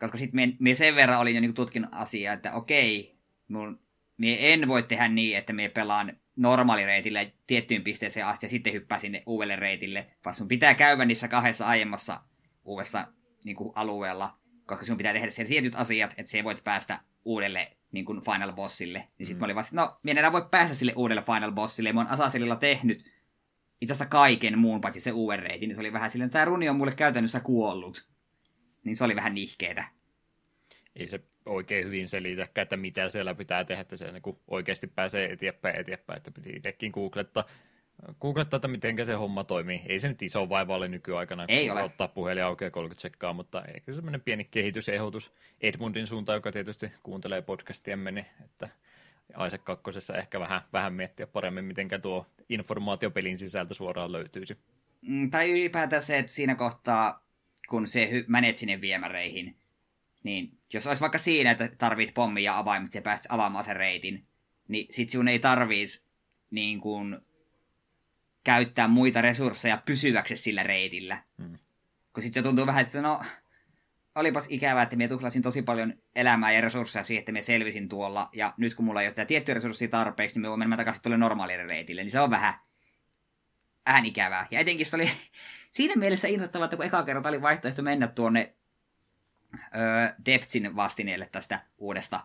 Koska 0.00 0.18
sitten 0.18 0.56
me 0.58 0.74
sen 0.74 0.94
verran 0.94 1.20
olin 1.20 1.34
jo 1.34 1.40
niin 1.40 1.54
tutkinut 1.54 1.90
asiaa, 1.92 2.34
että 2.34 2.52
okei, 2.52 3.16
mun, 3.48 3.80
me 4.16 4.52
en 4.52 4.68
voi 4.68 4.82
tehdä 4.82 5.08
niin, 5.08 5.38
että 5.38 5.52
me 5.52 5.68
pelaan 5.68 6.16
normaalireitillä 6.36 7.26
tiettyyn 7.46 7.84
pisteeseen 7.84 8.26
asti 8.26 8.46
ja 8.46 8.50
sitten 8.50 8.72
hyppää 8.72 8.98
sinne 8.98 9.22
uudelle 9.26 9.56
reitille, 9.56 10.06
vaan 10.24 10.34
sun 10.34 10.48
pitää 10.48 10.74
käydä 10.74 11.04
niissä 11.04 11.28
kahdessa 11.28 11.66
aiemmassa 11.66 12.20
uudessa 12.64 13.06
niin 13.44 13.56
kuin, 13.56 13.72
alueella, 13.74 14.41
koska 14.66 14.84
sun 14.84 14.96
pitää 14.96 15.12
tehdä 15.12 15.30
siellä 15.30 15.48
tietyt 15.48 15.74
asiat, 15.74 16.14
että 16.16 16.30
se 16.30 16.44
voit 16.44 16.64
päästä 16.64 17.00
uudelle 17.24 17.76
niin 17.92 18.04
kuin 18.04 18.20
Final 18.24 18.52
Bossille. 18.52 19.08
Niin 19.18 19.26
sitten 19.26 19.38
mm. 19.38 19.40
mä 19.40 19.44
olin 19.44 19.56
vasta, 19.56 19.76
no, 19.76 19.98
minä 20.02 20.20
enää 20.20 20.32
voi 20.32 20.48
päästä 20.50 20.74
sille 20.74 20.92
uudelle 20.96 21.22
Final 21.22 21.52
Bossille, 21.52 21.88
ja 21.88 21.92
mä 21.92 22.00
oon 22.00 22.10
Asaselilla 22.10 22.56
tehnyt 22.56 23.04
itse 23.80 23.92
asiassa 23.92 24.06
kaiken 24.10 24.58
muun 24.58 24.80
paitsi 24.80 25.00
se 25.00 25.12
uuden 25.12 25.38
reitin, 25.38 25.68
niin 25.68 25.74
se 25.74 25.80
oli 25.80 25.92
vähän 25.92 26.10
silleen, 26.10 26.30
tämä 26.30 26.44
runi 26.44 26.68
on 26.68 26.76
mulle 26.76 26.94
käytännössä 26.94 27.40
kuollut. 27.40 28.08
Niin 28.84 28.96
se 28.96 29.04
oli 29.04 29.16
vähän 29.16 29.34
nihkeetä. 29.34 29.84
Ei 30.96 31.08
se 31.08 31.20
oikein 31.46 31.86
hyvin 31.86 32.08
selitäkään, 32.08 32.62
että 32.62 32.76
mitä 32.76 33.08
siellä 33.08 33.34
pitää 33.34 33.64
tehdä, 33.64 33.80
että 33.80 33.96
se 33.96 34.12
niin 34.12 34.22
oikeasti 34.48 34.86
pääsee 34.86 35.32
eteenpäin 35.32 35.80
eteenpäin, 35.80 36.16
että 36.16 36.30
piti 36.30 36.50
itsekin 36.50 36.92
googlettaa, 36.94 37.44
googlettaa, 38.20 38.56
että 38.56 38.68
miten 38.68 39.06
se 39.06 39.14
homma 39.14 39.44
toimii. 39.44 39.82
Ei 39.86 40.00
se 40.00 40.08
nyt 40.08 40.22
iso 40.22 40.48
vaiva 40.48 40.74
ole 40.74 40.88
nykyaikana, 40.88 41.44
ei 41.48 41.70
ole. 41.70 41.82
ottaa 41.82 42.08
puhelin 42.08 42.44
auki 42.44 42.64
ja 42.64 42.70
30 42.70 43.02
sekkaa, 43.02 43.32
mutta 43.32 43.62
se 43.86 43.94
semmoinen 43.94 44.20
pieni 44.20 44.44
kehitysehdotus 44.44 45.32
Edmundin 45.60 46.06
suuntaan, 46.06 46.36
joka 46.36 46.52
tietysti 46.52 46.92
kuuntelee 47.02 47.42
podcastiemme, 47.42 48.10
niin 48.10 48.26
että 48.44 48.68
Isaac 49.46 49.64
2. 49.64 50.12
ehkä 50.18 50.40
vähän, 50.40 50.62
vähän 50.72 50.92
miettiä 50.92 51.26
paremmin, 51.26 51.64
miten 51.64 51.88
tuo 52.02 52.26
informaatiopelin 52.48 53.38
sisältö 53.38 53.74
suoraan 53.74 54.12
löytyisi. 54.12 54.56
Mm, 55.02 55.30
tai 55.30 55.50
ylipäätään 55.50 56.02
se, 56.02 56.18
että 56.18 56.32
siinä 56.32 56.54
kohtaa, 56.54 57.26
kun 57.68 57.86
se 57.86 58.08
hy- 58.12 58.24
menet 58.26 58.58
sinne 58.58 58.80
viemäreihin, 58.80 59.56
niin 60.22 60.58
jos 60.72 60.86
olisi 60.86 61.00
vaikka 61.00 61.18
siinä, 61.18 61.50
että 61.50 61.68
tarvit 61.78 62.14
pommi 62.14 62.42
ja 62.42 62.58
avaimet 62.58 62.94
ja 62.94 63.02
pääsit 63.02 63.32
avaamaan 63.32 63.64
sen 63.64 63.76
reitin, 63.76 64.26
niin 64.68 64.86
sit 64.90 65.10
sinun 65.10 65.28
ei 65.28 65.38
tarvitsisi 65.38 66.06
niin 66.50 66.80
kuin, 66.80 67.20
käyttää 68.44 68.88
muita 68.88 69.22
resursseja 69.22 69.82
pysyväksi 69.84 70.36
sillä 70.36 70.62
reitillä. 70.62 71.18
Hmm. 71.38 71.54
Kun 72.12 72.22
sitten 72.22 72.42
se 72.42 72.48
tuntuu 72.48 72.66
vähän, 72.66 72.82
että 72.82 73.02
no, 73.02 73.20
olipas 74.14 74.46
ikävää, 74.50 74.82
että 74.82 74.96
minä 74.96 75.08
tuhlasin 75.08 75.42
tosi 75.42 75.62
paljon 75.62 75.94
elämää 76.14 76.52
ja 76.52 76.60
resursseja 76.60 77.04
siihen, 77.04 77.18
että 77.18 77.32
minä 77.32 77.42
selvisin 77.42 77.88
tuolla, 77.88 78.28
ja 78.32 78.54
nyt 78.56 78.74
kun 78.74 78.84
mulla 78.84 79.02
ei 79.02 79.08
ole 79.08 79.14
tätä 79.14 79.26
tiettyä 79.26 79.54
resurssia 79.54 79.88
tarpeeksi, 79.88 80.36
niin 80.36 80.42
me 80.42 80.48
voimme 80.48 80.64
mennä 80.64 80.76
takaisin 80.76 81.02
tuolle 81.02 81.18
normaalille 81.18 81.66
reitille, 81.66 82.02
niin 82.02 82.10
se 82.10 82.20
on 82.20 82.30
vähän, 82.30 82.54
vähän 83.86 84.06
ikävää. 84.06 84.46
Ja 84.50 84.60
etenkin 84.60 84.86
se 84.86 84.96
oli 84.96 85.10
siinä 85.70 85.94
mielessä 85.96 86.28
inhottavaa, 86.28 86.64
että 86.64 86.76
kun 86.76 86.86
eka 86.86 87.02
kerta 87.02 87.28
oli 87.28 87.42
vaihtoehto 87.42 87.82
mennä 87.82 88.06
tuonne 88.06 88.54
öö, 89.54 90.14
Deptsin 90.26 90.76
vastineelle 90.76 91.28
tästä 91.32 91.60
uudesta 91.78 92.20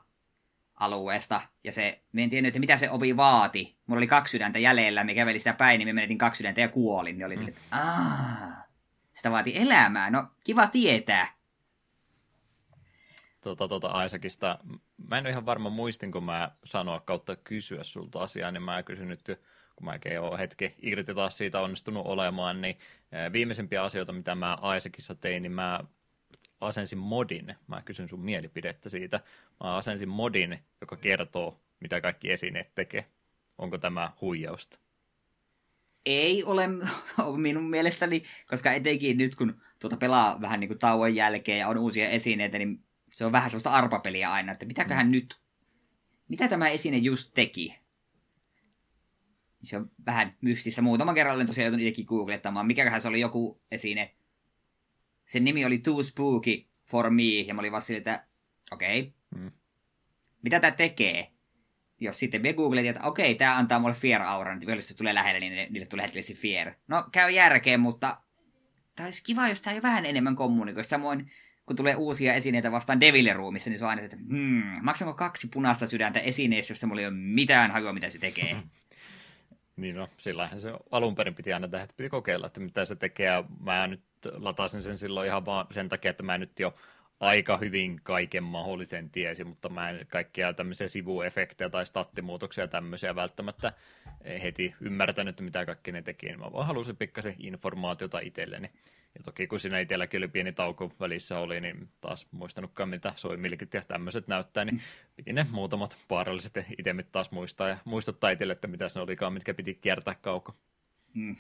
alueesta. 0.79 1.41
Ja 1.63 1.71
se, 1.71 2.01
me 2.11 2.23
en 2.23 2.29
tiennyt, 2.29 2.49
että 2.49 2.59
mitä 2.59 2.77
se 2.77 2.89
ovi 2.89 3.17
vaati. 3.17 3.77
Mulla 3.87 3.99
oli 3.99 4.07
kaksi 4.07 4.31
sydäntä 4.31 4.59
jäljellä, 4.59 5.03
me 5.03 5.15
käveli 5.15 5.39
sitä 5.39 5.53
päin, 5.53 5.79
niin 5.79 5.87
me 5.87 5.93
menetin 5.93 6.17
kaksi 6.17 6.37
sydäntä 6.37 6.61
ja 6.61 6.67
kuolin. 6.67 7.17
Niin 7.17 7.25
oli 7.25 7.35
mm. 7.35 7.37
sille, 7.37 7.49
että 7.49 7.77
sitä 9.11 9.31
vaati 9.31 9.57
elämää. 9.57 10.09
No, 10.09 10.27
kiva 10.43 10.67
tietää. 10.67 11.27
Tota, 13.41 13.67
tota 13.67 13.87
Aisakista. 13.87 14.59
Mä 15.07 15.17
en 15.17 15.23
ole 15.23 15.29
ihan 15.29 15.45
varma 15.45 15.69
muistin, 15.69 16.11
kun 16.11 16.23
mä 16.23 16.51
sanoa 16.63 16.99
kautta 16.99 17.35
kysyä 17.35 17.83
sulta 17.83 18.19
asiaa, 18.19 18.51
niin 18.51 18.63
mä 18.63 18.83
kysyn 18.83 19.07
nyt, 19.07 19.25
kun 19.75 19.85
mäkin 19.85 20.19
ole 20.19 20.37
hetki 20.37 20.75
irti 20.81 21.13
taas 21.13 21.37
siitä 21.37 21.61
onnistunut 21.61 22.05
olemaan, 22.05 22.61
niin 22.61 22.77
viimeisimpiä 23.33 23.83
asioita, 23.83 24.13
mitä 24.13 24.35
mä 24.35 24.57
Aisakissa 24.61 25.15
tein, 25.15 25.43
niin 25.43 25.51
mä 25.51 25.79
asensin 26.61 26.99
modin, 26.99 27.55
mä 27.67 27.81
kysyn 27.81 28.09
sun 28.09 28.19
mielipidettä 28.19 28.89
siitä, 28.89 29.19
mä 29.63 29.75
asensin 29.75 30.09
modin, 30.09 30.59
joka 30.81 30.95
kertoo, 30.95 31.61
mitä 31.79 32.01
kaikki 32.01 32.31
esineet 32.31 32.75
tekee. 32.75 33.05
Onko 33.57 33.77
tämä 33.77 34.11
huijausta? 34.21 34.79
Ei 36.05 36.43
ole 36.43 36.67
minun 37.37 37.69
mielestäni, 37.69 38.23
koska 38.47 38.71
etenkin 38.71 39.17
nyt 39.17 39.35
kun 39.35 39.61
tuota 39.79 39.97
pelaa 39.97 40.41
vähän 40.41 40.59
niin 40.59 40.67
kuin 40.67 40.79
tauon 40.79 41.15
jälkeen 41.15 41.59
ja 41.59 41.67
on 41.67 41.77
uusia 41.77 42.09
esineitä, 42.09 42.57
niin 42.57 42.83
se 43.13 43.25
on 43.25 43.31
vähän 43.31 43.49
sellaista 43.49 43.71
arpapeliä 43.71 44.31
aina, 44.31 44.51
että 44.51 44.65
mitäköhän 44.65 45.07
mm. 45.07 45.11
nyt, 45.11 45.39
mitä 46.27 46.47
tämä 46.47 46.69
esine 46.69 46.97
just 46.97 47.31
teki? 47.33 47.75
Se 49.63 49.77
on 49.77 49.91
vähän 50.05 50.37
mystissä. 50.41 50.81
Muutaman 50.81 51.15
kerran 51.15 51.35
olen 51.35 51.47
tosiaan 51.47 51.65
joutunut 51.65 51.87
itsekin 51.87 52.05
googlettamaan, 52.05 52.67
mikäköhän 52.67 53.01
se 53.01 53.07
oli 53.07 53.19
joku 53.19 53.61
esine, 53.71 54.15
sen 55.27 55.43
nimi 55.43 55.65
oli 55.65 55.77
Too 55.77 56.03
Spooky 56.03 56.65
for 56.85 57.09
Me, 57.09 57.23
ja 57.23 57.53
mä 57.53 57.59
olin 57.59 57.71
vaan 57.71 57.81
että 57.97 58.25
okei, 58.71 58.99
okay. 58.99 59.41
hmm. 59.41 59.51
mitä 60.41 60.59
tämä 60.59 60.71
tekee? 60.71 61.31
Jos 61.99 62.19
sitten 62.19 62.41
me 62.41 62.53
googletin, 62.53 62.89
että 62.89 63.03
okei, 63.03 63.31
okay, 63.31 63.37
tämä 63.37 63.57
antaa 63.57 63.79
mulle 63.79 63.95
fear-auran, 63.95 64.59
niin 64.59 64.67
viholliset 64.67 64.97
tulee 64.97 65.13
lähelle, 65.13 65.39
niin 65.39 65.73
niille 65.73 65.85
tulee 65.85 66.03
hetkellisesti 66.03 66.41
fear. 66.41 66.71
No, 66.87 67.05
käy 67.11 67.31
järkeen, 67.31 67.79
mutta 67.79 68.17
tämä 68.95 69.07
olisi 69.07 69.23
kiva, 69.23 69.47
jos 69.47 69.61
tämä 69.61 69.75
jo 69.75 69.81
vähän 69.81 70.05
enemmän 70.05 70.35
kommunikoi. 70.35 70.83
Samoin, 70.83 71.31
kun 71.65 71.75
tulee 71.75 71.95
uusia 71.95 72.33
esineitä 72.33 72.71
vastaan 72.71 72.99
Devil 72.99 73.33
Roomissa, 73.33 73.69
niin 73.69 73.79
se 73.79 73.85
on 73.85 73.89
aina 73.89 74.01
se, 74.01 74.05
että 74.05 74.17
hmm, 74.17 74.73
maksanko 74.81 75.13
kaksi 75.13 75.47
punaista 75.53 75.87
sydäntä 75.87 76.19
esineessä, 76.19 76.71
jossa 76.71 76.87
mulla 76.87 77.01
ei 77.01 77.07
ole 77.07 77.15
mitään 77.15 77.71
hajua, 77.71 77.93
mitä 77.93 78.09
se 78.09 78.19
tekee. 78.19 78.57
niin 79.77 79.95
no, 79.95 80.07
sillähän 80.17 80.61
se 80.61 80.73
alun 80.91 81.15
perin 81.15 81.35
piti 81.35 81.53
aina 81.53 81.67
tehdä, 81.67 81.83
että 81.83 81.97
piti 81.97 82.09
kokeilla, 82.09 82.47
että 82.47 82.59
mitä 82.59 82.85
se 82.85 82.95
tekee. 82.95 83.43
Mä 83.59 83.87
nyt 83.87 84.01
latasin 84.33 84.81
sen 84.81 84.97
silloin 84.97 85.27
ihan 85.27 85.45
vaan 85.45 85.67
sen 85.71 85.89
takia, 85.89 86.11
että 86.11 86.23
mä 86.23 86.37
nyt 86.37 86.59
jo 86.59 86.75
aika 87.19 87.57
hyvin 87.57 87.99
kaiken 88.03 88.43
mahdollisen 88.43 89.09
tiesi, 89.09 89.43
mutta 89.43 89.69
mä 89.69 89.89
en 89.89 90.07
kaikkia 90.07 90.53
tämmöisiä 90.53 90.87
sivuefektejä 90.87 91.69
tai 91.69 91.85
stattimuutoksia 91.85 92.67
tämmöisiä 92.67 93.15
välttämättä 93.15 93.73
heti 94.41 94.75
ymmärtänyt, 94.81 95.41
mitä 95.41 95.65
kaikki 95.65 95.91
ne 95.91 96.01
teki, 96.01 96.25
niin 96.25 96.39
mä 96.39 96.51
vaan 96.51 96.67
halusin 96.67 96.97
pikkasen 96.97 97.35
informaatiota 97.39 98.19
itselleni. 98.19 98.71
Ja 99.15 99.23
toki 99.23 99.47
kun 99.47 99.59
siinä 99.59 99.79
itselläkin 99.79 100.17
oli 100.17 100.27
pieni 100.27 100.51
tauko 100.51 100.91
välissä 100.99 101.39
oli, 101.39 101.61
niin 101.61 101.89
taas 102.01 102.27
muistanutkaan 102.31 102.89
mitä 102.89 103.13
soimilkit 103.15 103.73
ja 103.73 103.81
tämmöiset 103.81 104.27
näyttää, 104.27 104.65
niin 104.65 104.81
piti 105.15 105.33
ne 105.33 105.45
muutamat 105.51 105.97
vaaralliset 106.09 106.53
itemit 106.77 107.11
taas 107.11 107.31
muistaa 107.31 107.69
ja 107.69 107.77
muistuttaa 107.85 108.29
itselle, 108.29 108.53
että 108.53 108.67
mitä 108.67 108.85
ne 108.95 109.01
olikaan, 109.01 109.33
mitkä 109.33 109.53
piti 109.53 109.73
kiertää 109.73 110.15
kauko. 110.15 110.55
Mm. 111.13 111.35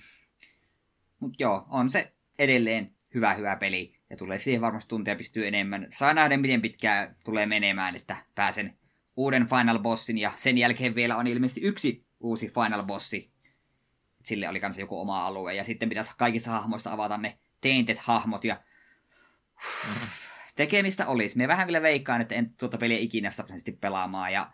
Mutta 1.19 1.35
joo, 1.39 1.65
on 1.69 1.89
se 1.89 2.11
edelleen 2.39 2.96
hyvä, 3.13 3.33
hyvä 3.33 3.55
peli. 3.55 3.93
Ja 4.09 4.17
tulee 4.17 4.39
siihen 4.39 4.61
varmasti 4.61 4.89
tunteja 4.89 5.15
pystyy 5.15 5.47
enemmän. 5.47 5.87
Saa 5.89 6.13
nähdä, 6.13 6.37
miten 6.37 6.61
pitkään 6.61 7.15
tulee 7.23 7.45
menemään, 7.45 7.95
että 7.95 8.17
pääsen 8.35 8.77
uuden 9.15 9.47
Final 9.47 9.79
Bossin. 9.79 10.17
Ja 10.17 10.31
sen 10.35 10.57
jälkeen 10.57 10.95
vielä 10.95 11.17
on 11.17 11.27
ilmeisesti 11.27 11.61
yksi 11.61 12.05
uusi 12.19 12.49
Final 12.49 12.83
Bossi. 12.83 13.31
Sille 14.23 14.49
oli 14.49 14.59
kanssa 14.59 14.81
joku 14.81 15.01
oma 15.01 15.27
alue. 15.27 15.53
Ja 15.53 15.63
sitten 15.63 15.89
pitäisi 15.89 16.11
kaikissa 16.17 16.51
hahmoista 16.51 16.91
avata 16.91 17.17
ne 17.17 17.37
tainted-hahmot. 17.61 18.43
Ja 18.43 18.61
tekemistä 20.55 21.07
olisi. 21.07 21.37
Me 21.37 21.47
vähän 21.47 21.67
vielä 21.67 21.81
veikkaan, 21.81 22.21
että 22.21 22.35
en 22.35 22.53
tuota 22.53 22.77
peliä 22.77 22.97
ikinä 22.97 23.31
sapsisesti 23.31 23.71
pelaamaan. 23.71 24.33
Ja 24.33 24.51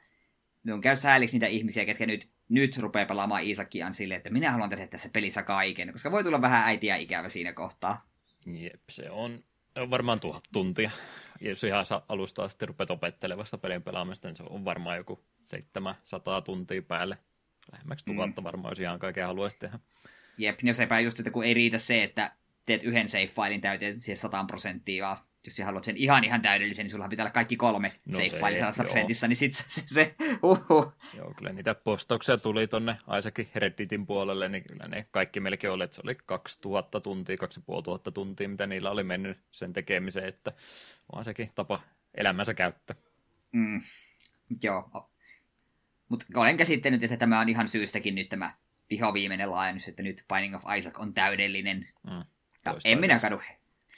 on 0.74 0.82
käy 0.82 0.96
sääliksi 0.96 1.36
niitä 1.36 1.48
ihmisiä, 1.48 1.86
ketkä 1.86 2.06
nyt, 2.06 2.30
nyt 2.50 2.78
rupeaa 2.78 3.06
pelaamaan 3.06 3.44
Isakian 3.44 3.94
silleen, 3.94 4.18
että 4.18 4.30
minä 4.30 4.52
haluan 4.52 4.70
tehdä 4.70 4.88
tässä 4.88 5.10
pelissä 5.14 5.44
kaiken. 5.44 5.92
Koska 5.92 6.12
voi 6.12 6.24
tulla 6.24 6.42
vähän 6.42 6.64
äitiä 6.64 6.96
ikävä 6.96 7.30
siinä 7.30 7.54
kohtaa. 7.54 8.13
Jep, 8.46 8.82
se 8.90 9.10
on, 9.10 9.44
on 9.76 9.90
varmaan 9.90 10.20
tuhat 10.20 10.44
tuntia. 10.54 10.92
Jos 11.42 11.64
ihan 11.64 11.86
alusta 12.10 12.44
asti 12.44 12.66
rupeat 12.66 12.92
opettelevasta 12.92 13.58
pelin 13.58 13.84
pelaamista, 13.84 14.28
niin 14.28 14.36
se 14.36 14.44
on 14.50 14.66
varmaan 14.66 14.98
joku 14.98 15.26
700 15.46 16.42
tuntia 16.42 16.82
päälle. 16.82 17.18
Lähemmäksi 17.72 18.06
tuhatta 18.06 18.42
mm. 18.42 18.44
varmaan, 18.44 18.72
jos 18.72 18.80
ihan 18.80 19.00
kaiken 19.00 19.26
haluaisi 19.26 19.60
tehdä. 19.60 19.80
Jep, 20.38 20.60
jos 20.64 20.80
eipä 20.80 21.00
just, 21.00 21.20
että 21.20 21.32
kun 21.32 21.44
ei 21.44 21.54
riitä 21.54 21.78
se, 21.78 22.04
että 22.04 22.32
teet 22.66 22.84
yhden 22.84 23.08
save-failin 23.08 23.62
täyteen 23.62 23.96
siihen 23.96 24.18
100 24.18 24.44
prosenttia, 24.48 25.18
jos 25.48 25.56
sä 25.56 25.66
haluat 25.66 25.84
sen 25.84 25.98
ihan 25.98 26.24
ihan 26.24 26.42
täydellisen, 26.42 26.84
niin 26.84 26.92
sulla 26.92 27.08
pitää 27.08 27.24
olla 27.24 27.32
kaikki 27.32 27.58
kolme 27.58 27.92
no 28.06 28.18
save-failia 28.18 28.72
prosentissa, 28.78 29.28
niin 29.28 29.36
sit 29.36 29.54
se, 29.54 29.64
se, 29.68 29.84
se 29.88 30.16
uhuh. 30.44 30.94
Joo, 31.18 31.34
kyllä 31.38 31.54
niitä 31.54 31.76
postauksia 31.76 32.38
tuli 32.38 32.68
tonne 32.68 32.98
Aisakin 33.08 33.50
Redditin 33.56 34.06
puolelle, 34.06 34.50
niin 34.50 34.64
kyllä 34.64 34.88
ne 34.88 35.08
kaikki 35.12 35.40
melkein 35.40 35.74
oli, 35.74 35.84
että 35.84 35.96
se 35.96 36.02
oli 36.04 36.16
2000 36.26 37.02
tuntia, 37.02 37.38
2500 37.38 38.14
tuntia, 38.14 38.50
mitä 38.50 38.68
niillä 38.68 38.92
oli 38.92 39.04
mennyt 39.04 39.38
sen 39.52 39.74
tekemiseen, 39.74 40.28
että 40.28 40.52
on 41.12 41.26
sekin 41.26 41.52
tapa 41.56 41.80
elämänsä 42.16 42.54
käyttää. 42.54 42.96
Mm, 43.52 43.82
joo, 44.64 45.12
mutta 46.10 46.26
olen 46.36 46.58
käsittänyt, 46.58 47.04
että 47.04 47.18
tämä 47.18 47.40
on 47.40 47.50
ihan 47.50 47.68
syystäkin 47.68 48.16
nyt 48.16 48.30
tämä 48.30 48.54
vihoviimeinen 48.90 49.52
laajennus, 49.52 49.88
että 49.88 50.04
nyt 50.04 50.26
Binding 50.34 50.56
of 50.56 50.64
Isaac 50.78 51.00
on 51.00 51.14
täydellinen. 51.14 51.88
Mm. 52.04 52.24
Ja 52.66 52.76
en 52.86 53.00
minä 53.00 53.20
kadu 53.20 53.42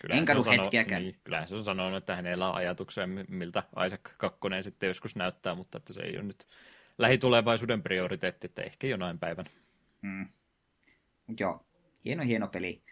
Kyllähän 0.06 0.22
en 0.22 0.26
kadu 0.26 0.44
hetkiäkään. 0.52 1.04
Niin, 1.04 1.20
kyllähän 1.24 1.48
se 1.48 1.56
on 1.56 1.64
sanonut, 1.64 1.98
että 1.98 2.16
hänellä 2.16 2.50
on 2.50 2.56
ajatuksia, 2.56 3.08
miltä 3.30 3.64
Isaac 3.86 4.02
2 4.18 4.40
sitten 4.62 4.88
joskus 4.88 5.16
näyttää, 5.16 5.56
mutta 5.56 5.78
että 5.78 5.94
se 5.94 6.02
ei 6.02 6.16
ole 6.16 6.24
nyt 6.24 6.48
lähitulevaisuuden 6.98 7.84
prioriteetti, 7.84 8.48
että 8.48 8.62
ehkä 8.62 8.88
jonain 8.88 9.20
päivän. 9.20 9.46
Mm. 10.02 10.28
Joo, 11.40 11.66
hieno 12.06 12.24
hieno 12.24 12.48
peli. 12.48 12.84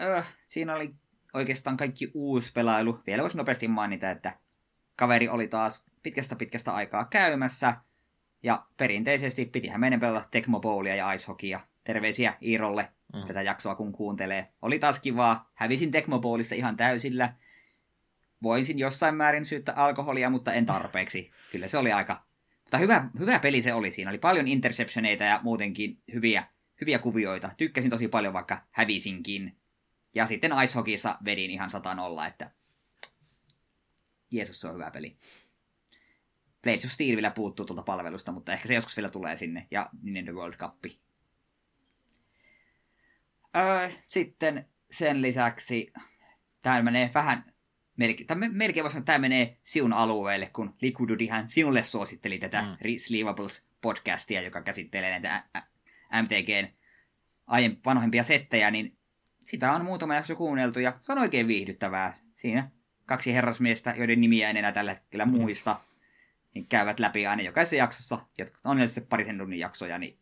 Öö, 0.00 0.22
siinä 0.42 0.74
oli 0.74 0.94
oikeastaan 1.34 1.76
kaikki 1.76 2.10
uusi 2.14 2.52
pelailu. 2.52 3.00
Vielä 3.06 3.22
voisi 3.22 3.36
nopeasti 3.36 3.68
mainita, 3.68 4.10
että 4.10 4.38
kaveri 4.96 5.28
oli 5.28 5.48
taas 5.48 5.84
pitkästä 6.02 6.36
pitkästä 6.36 6.74
aikaa 6.74 7.04
käymässä. 7.04 7.76
Ja 8.42 8.66
perinteisesti 8.76 9.44
pitihän 9.44 9.80
meidän 9.80 10.00
pelata 10.00 10.28
Tecmo 10.30 10.60
Bowlia 10.60 10.96
ja 10.96 11.12
Ice 11.12 11.26
Hockeya. 11.26 11.60
Terveisiä 11.84 12.34
Iirolle 12.42 12.88
mm. 13.20 13.26
tätä 13.26 13.42
jaksoa 13.42 13.74
kun 13.74 13.92
kuuntelee. 13.92 14.48
Oli 14.62 14.78
taas 14.78 14.98
kivaa. 14.98 15.50
Hävisin 15.54 15.90
Tecmo 15.90 16.18
Bowlissa 16.18 16.54
ihan 16.54 16.76
täysillä. 16.76 17.34
Voisin 18.42 18.78
jossain 18.78 19.14
määrin 19.14 19.44
syyttä 19.44 19.72
alkoholia, 19.72 20.30
mutta 20.30 20.52
en 20.52 20.66
tarpeeksi. 20.66 21.30
Kyllä 21.52 21.68
se 21.68 21.78
oli 21.78 21.92
aika... 21.92 22.26
Mutta 22.62 22.78
hyvä, 22.78 23.08
hyvä 23.18 23.38
peli 23.38 23.62
se 23.62 23.74
oli. 23.74 23.90
Siinä 23.90 24.10
oli 24.10 24.18
paljon 24.18 24.48
interceptioneita 24.48 25.24
ja 25.24 25.40
muutenkin 25.42 26.02
hyviä, 26.14 26.44
hyviä 26.80 26.98
kuvioita. 26.98 27.50
Tykkäsin 27.56 27.90
tosi 27.90 28.08
paljon, 28.08 28.32
vaikka 28.32 28.62
hävisinkin. 28.70 29.56
Ja 30.14 30.26
sitten 30.26 30.52
Ice 30.64 30.74
Hockeyssa 30.74 31.18
vedin 31.24 31.50
ihan 31.50 31.70
olla, 31.98 32.26
että 32.26 32.50
Jeesus, 34.30 34.60
se 34.60 34.68
on 34.68 34.74
hyvä 34.74 34.90
peli. 34.90 35.16
Blades 36.62 36.84
of 36.84 36.90
Steel 36.90 37.16
vielä 37.16 37.30
puuttuu 37.30 37.66
tuolta 37.66 37.82
palvelusta, 37.82 38.32
mutta 38.32 38.52
ehkä 38.52 38.68
se 38.68 38.74
joskus 38.74 38.96
vielä 38.96 39.08
tulee 39.08 39.36
sinne. 39.36 39.66
Ja 39.70 39.90
Nintendo 40.02 40.32
World 40.32 40.54
Cup. 40.54 40.84
Öö, 43.56 43.90
sitten 44.06 44.68
sen 44.90 45.22
lisäksi 45.22 45.92
tämä 46.60 46.82
menee 46.82 47.10
vähän, 47.14 47.52
melkein, 47.96 48.26
tai 48.26 48.36
melkein 48.50 48.84
voisi 48.84 48.94
sanoa, 48.94 49.04
tämä 49.04 49.18
menee 49.18 49.56
siun 49.62 49.92
alueelle, 49.92 50.50
kun 50.52 50.74
Liquidudihan 50.82 51.48
sinulle 51.48 51.82
suositteli 51.82 52.38
tätä 52.38 52.62
mm. 52.62 52.98
Sleevables 52.98 53.66
podcastia, 53.80 54.42
joka 54.42 54.62
käsittelee 54.62 55.10
näitä 55.10 55.44
MTGn 56.22 56.68
aiemmin 57.46 57.80
vanhempia 57.84 58.22
settejä, 58.22 58.70
niin 58.70 58.96
sitä 59.44 59.72
on 59.72 59.84
muutama 59.84 60.14
jakso 60.14 60.36
kuunneltu 60.36 60.80
ja 60.80 60.96
se 61.00 61.12
on 61.12 61.18
oikein 61.18 61.48
viihdyttävää. 61.48 62.18
Siinä 62.34 62.70
kaksi 63.06 63.34
herrasmiestä, 63.34 63.94
joiden 63.96 64.20
nimiä 64.20 64.50
en 64.50 64.56
enää 64.56 64.72
tällä 64.72 64.92
hetkellä 64.92 65.26
muista, 65.26 65.80
niin 66.54 66.66
käyvät 66.66 67.00
läpi 67.00 67.26
aina 67.26 67.42
jokaisessa 67.42 67.76
jaksossa, 67.76 68.26
jotka 68.38 68.58
on 68.64 68.76
yleensä 68.76 69.00
parisen 69.00 69.38
tunnin 69.38 69.58
jaksoja, 69.58 69.98
niin 69.98 70.18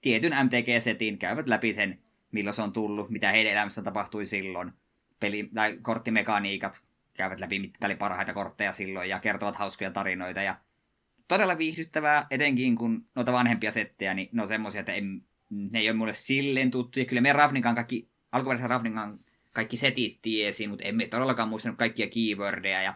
tietyn 0.00 0.32
MTG-setin 0.32 1.18
käyvät 1.18 1.48
läpi 1.48 1.72
sen, 1.72 2.03
milloin 2.34 2.54
se 2.54 2.62
on 2.62 2.72
tullut, 2.72 3.10
mitä 3.10 3.30
heidän 3.30 3.52
elämässä 3.52 3.82
tapahtui 3.82 4.26
silloin, 4.26 4.72
peli- 5.20 5.50
tai 5.54 5.78
korttimekaniikat, 5.82 6.82
käyvät 7.14 7.40
läpi, 7.40 7.58
mitkä 7.58 7.86
oli 7.86 7.94
parhaita 7.94 8.32
kortteja 8.32 8.72
silloin, 8.72 9.08
ja 9.08 9.18
kertovat 9.18 9.56
hauskoja 9.56 9.90
tarinoita, 9.90 10.42
ja 10.42 10.56
todella 11.28 11.58
viihdyttävää, 11.58 12.26
etenkin 12.30 12.76
kun 12.76 13.06
noita 13.14 13.32
vanhempia 13.32 13.70
settejä, 13.70 14.14
niin 14.14 14.28
ne 14.32 14.42
on 14.42 14.48
semmoisia, 14.48 14.80
että 14.80 14.92
en, 14.92 15.22
ne 15.50 15.78
ei 15.78 15.88
ole 15.88 15.96
mulle 15.96 16.14
silleen 16.14 16.70
tuttuja. 16.70 17.04
Kyllä 17.04 17.22
me 17.22 17.32
Ravnikan 17.32 17.74
kaikki, 17.74 18.08
alkuperäisen 18.32 18.70
Ravnikan 18.70 19.18
kaikki 19.52 19.76
setit 19.76 20.18
tiesi, 20.22 20.68
mutta 20.68 20.84
emme 20.84 21.06
todellakaan 21.06 21.48
muistanut 21.48 21.78
kaikkia 21.78 22.06
keywordeja 22.06 22.82
ja 22.82 22.94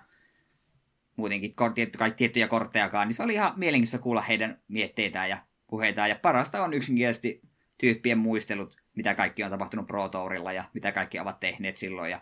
muutenkin 1.16 1.54
kaikki 1.99 2.16
tiettyjä 2.16 2.49
korttejakaan, 2.49 3.09
niin 3.09 3.14
se 3.14 3.23
oli 3.23 3.35
ihan 3.35 3.52
mielenkiintoista 3.57 3.99
kuulla 3.99 4.21
heidän 4.21 4.62
mietteitään 4.68 5.30
ja 5.30 5.38
puheitaan. 5.66 6.09
Ja 6.09 6.16
parasta 6.16 6.64
on 6.64 6.75
yksinkertaisesti 6.75 7.40
tyyppien 7.78 8.19
muistelut, 8.19 8.76
mitä 8.99 9.15
kaikki 9.15 9.45
on 9.45 9.50
tapahtunut 9.50 9.87
Pro 9.87 10.08
Tourilla 10.08 10.52
ja 10.52 10.65
mitä 10.75 10.93
kaikki 10.93 11.19
ovat 11.19 11.41
tehneet 11.41 11.76
silloin. 11.76 12.17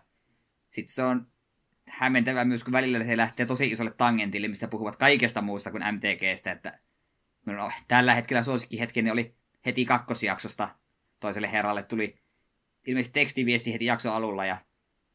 Sitten 0.68 0.94
se 0.94 1.02
on 1.02 1.26
hämmentävää 1.88 2.44
myös, 2.44 2.64
kun 2.64 2.72
välillä 2.72 3.04
se 3.04 3.16
lähtee 3.16 3.46
tosi 3.46 3.68
isolle 3.68 3.90
tangentille, 3.90 4.48
mistä 4.48 4.68
puhuvat 4.68 4.96
kaikesta 4.96 5.42
muusta 5.42 5.70
kuin 5.70 5.82
MTGstä, 5.92 6.52
että 6.52 6.78
no, 7.46 7.70
tällä 7.88 8.14
hetkellä 8.14 8.42
suosikkihetkeni 8.42 9.10
oli 9.10 9.34
heti 9.66 9.84
kakkosjaksosta 9.84 10.68
toiselle 11.20 11.52
herralle 11.52 11.82
tuli 11.82 12.18
ilmeisesti 12.86 13.20
tekstiviesti 13.20 13.72
heti 13.72 13.84
jakson 13.84 14.12
alulla 14.12 14.44
ja 14.44 14.56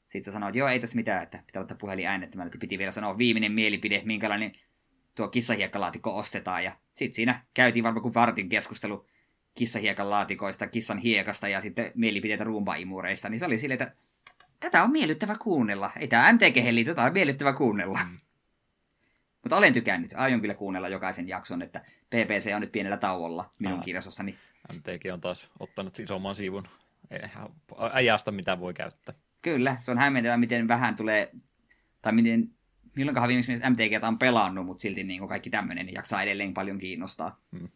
sitten 0.08 0.24
sä 0.24 0.32
sanoit, 0.32 0.50
että 0.50 0.60
joo, 0.60 0.68
ei 0.68 0.80
tässä 0.80 0.96
mitään, 0.96 1.24
että 1.24 1.44
pitää 1.46 1.62
ottaa 1.62 1.78
puhelin 1.78 2.08
äänettömällä, 2.08 2.48
että 2.48 2.60
piti 2.60 2.78
vielä 2.78 2.92
sanoa 2.92 3.18
viimeinen 3.18 3.52
mielipide, 3.52 4.02
minkälainen 4.06 4.52
tuo 5.16 5.28
kissahiekkalaatiko 5.28 6.18
ostetaan. 6.18 6.64
Ja 6.64 6.72
sitten 6.94 7.16
siinä 7.16 7.46
käytiin 7.54 7.84
varmaan 7.84 8.02
kuin 8.02 8.14
vartin 8.14 8.50
keskustelu 8.50 9.06
kissahiekan 9.56 10.10
laatikoista, 10.10 10.68
kissan 10.68 10.98
hiekasta 10.98 11.48
ja 11.48 11.62
sitten 11.62 11.92
mielipiteitä 11.96 12.44
rumpaimureista, 12.44 13.30
niin 13.30 13.40
se 13.40 13.46
oli 13.46 13.58
silleen, 13.58 13.82
että 13.82 13.96
tätä 14.60 14.84
on 14.84 14.92
miellyttävä 14.92 15.36
kuunnella. 15.38 15.92
Ei 16.00 16.08
tämä 16.08 16.34
MTG 16.34 16.64
heli, 16.64 16.84
tätä 16.84 17.04
on 17.04 17.14
miellyttävä 17.14 17.54
kuunnella. 17.54 18.00
Mm. 18.10 18.18
Mutta 19.44 19.58
olen 19.58 19.74
tykännyt. 19.74 20.14
Aion 20.16 20.42
kyllä 20.42 20.54
kuunnella 20.54 20.90
jokaisen 20.90 21.28
jakson, 21.28 21.62
että 21.62 21.82
PPC 22.10 22.52
on 22.56 22.62
nyt 22.62 22.72
pienellä 22.72 22.98
tauolla 22.98 23.50
minun 23.60 23.78
Aa, 23.78 23.84
kirjastossani. 23.84 24.38
MTG 24.74 25.06
on 25.14 25.22
taas 25.22 25.50
ottanut 25.60 26.00
isomman 26.00 26.36
siivun 26.36 26.68
ajasta, 27.78 28.32
mitä 28.32 28.60
voi 28.60 28.74
käyttää. 28.74 29.16
Kyllä, 29.42 29.78
se 29.82 29.92
on 29.92 29.98
hämmentävä, 29.98 30.38
miten 30.38 30.68
vähän 30.68 30.96
tulee, 30.96 31.32
tai 32.02 32.14
miten, 32.14 32.50
milloinkohan 32.96 33.28
viimeksi 33.28 33.54
MTG 33.54 34.04
on 34.04 34.20
pelannut, 34.20 34.66
mutta 34.66 34.82
silti 34.82 35.04
niin 35.04 35.20
kuin 35.20 35.30
kaikki 35.30 35.50
tämmöinen 35.50 35.86
niin 35.86 35.94
jaksaa 35.94 36.22
edelleen 36.22 36.54
paljon 36.54 36.80
kiinnostaa. 36.80 37.40
Hmm. 37.52 37.70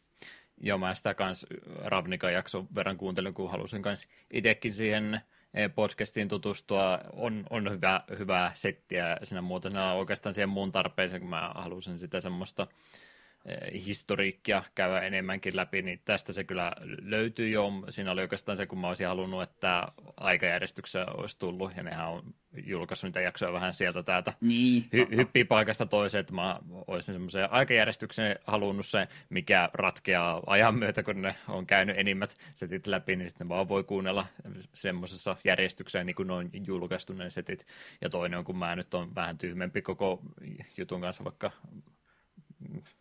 Joo, 0.61 0.77
mä 0.77 0.93
sitä 0.93 1.13
kans 1.13 1.45
Ravnikan 1.83 2.33
jakson 2.33 2.67
verran 2.75 2.97
kuuntelin, 2.97 3.33
kun 3.33 3.51
halusin 3.51 3.81
kans 3.81 4.07
itsekin 4.31 4.73
siihen 4.73 5.21
eh, 5.53 5.71
podcastiin 5.75 6.27
tutustua. 6.27 6.99
On, 7.13 7.45
on 7.49 7.71
hyvä, 7.71 8.01
hyvää 8.19 8.51
settiä 8.53 9.17
siinä 9.23 9.41
muuten 9.41 9.77
oikeastaan 9.77 10.33
siihen 10.33 10.49
muun 10.49 10.71
tarpeeseen, 10.71 11.21
kun 11.21 11.29
mä 11.29 11.51
halusin 11.55 11.99
sitä 11.99 12.21
semmoista 12.21 12.67
historiikkia 13.73 14.63
käydä 14.75 15.01
enemmänkin 15.01 15.55
läpi, 15.55 15.81
niin 15.81 16.01
tästä 16.05 16.33
se 16.33 16.43
kyllä 16.43 16.71
löytyy 17.01 17.49
jo. 17.49 17.71
Siinä 17.89 18.11
oli 18.11 18.21
oikeastaan 18.21 18.57
se, 18.57 18.65
kun 18.65 18.79
mä 18.79 18.87
olisin 18.87 19.07
halunnut, 19.07 19.41
että 19.41 19.87
aikajärjestyksessä 20.17 21.05
olisi 21.05 21.39
tullut, 21.39 21.77
ja 21.77 21.83
nehän 21.83 22.09
on 22.09 22.33
julkaissut 22.65 23.07
niitä 23.07 23.21
jaksoja 23.21 23.53
vähän 23.53 23.73
sieltä 23.73 24.03
täältä. 24.03 24.33
Niin, 24.41 24.83
Hy- 24.83 25.15
hyppii 25.15 25.43
paikasta 25.43 25.85
toiseen, 25.85 26.19
että 26.19 26.33
mä 26.33 26.59
olisin 26.87 27.13
semmoisen 27.13 27.51
aikajärjestyksen 27.51 28.39
halunnut 28.47 28.85
se, 28.85 29.07
mikä 29.29 29.69
ratkeaa 29.73 30.43
ajan 30.47 30.75
myötä, 30.75 31.03
kun 31.03 31.21
ne 31.21 31.35
on 31.47 31.65
käynyt 31.65 31.99
enimmät 31.99 32.35
setit 32.55 32.87
läpi, 32.87 33.15
niin 33.15 33.29
sitten 33.29 33.49
vaan 33.49 33.69
voi 33.69 33.83
kuunnella 33.83 34.25
semmoisessa 34.73 35.37
järjestyksessä, 35.43 36.03
niin 36.03 36.15
kuin 36.15 36.27
ne 36.27 36.33
on 36.33 36.49
julkaistu 36.67 37.13
ne 37.13 37.29
setit. 37.29 37.65
Ja 38.01 38.09
toinen 38.09 38.39
on, 38.39 38.45
kun 38.45 38.57
mä 38.57 38.75
nyt 38.75 38.93
on 38.93 39.15
vähän 39.15 39.37
tyhmempi 39.37 39.81
koko 39.81 40.21
jutun 40.77 41.01
kanssa, 41.01 41.23
vaikka 41.23 41.51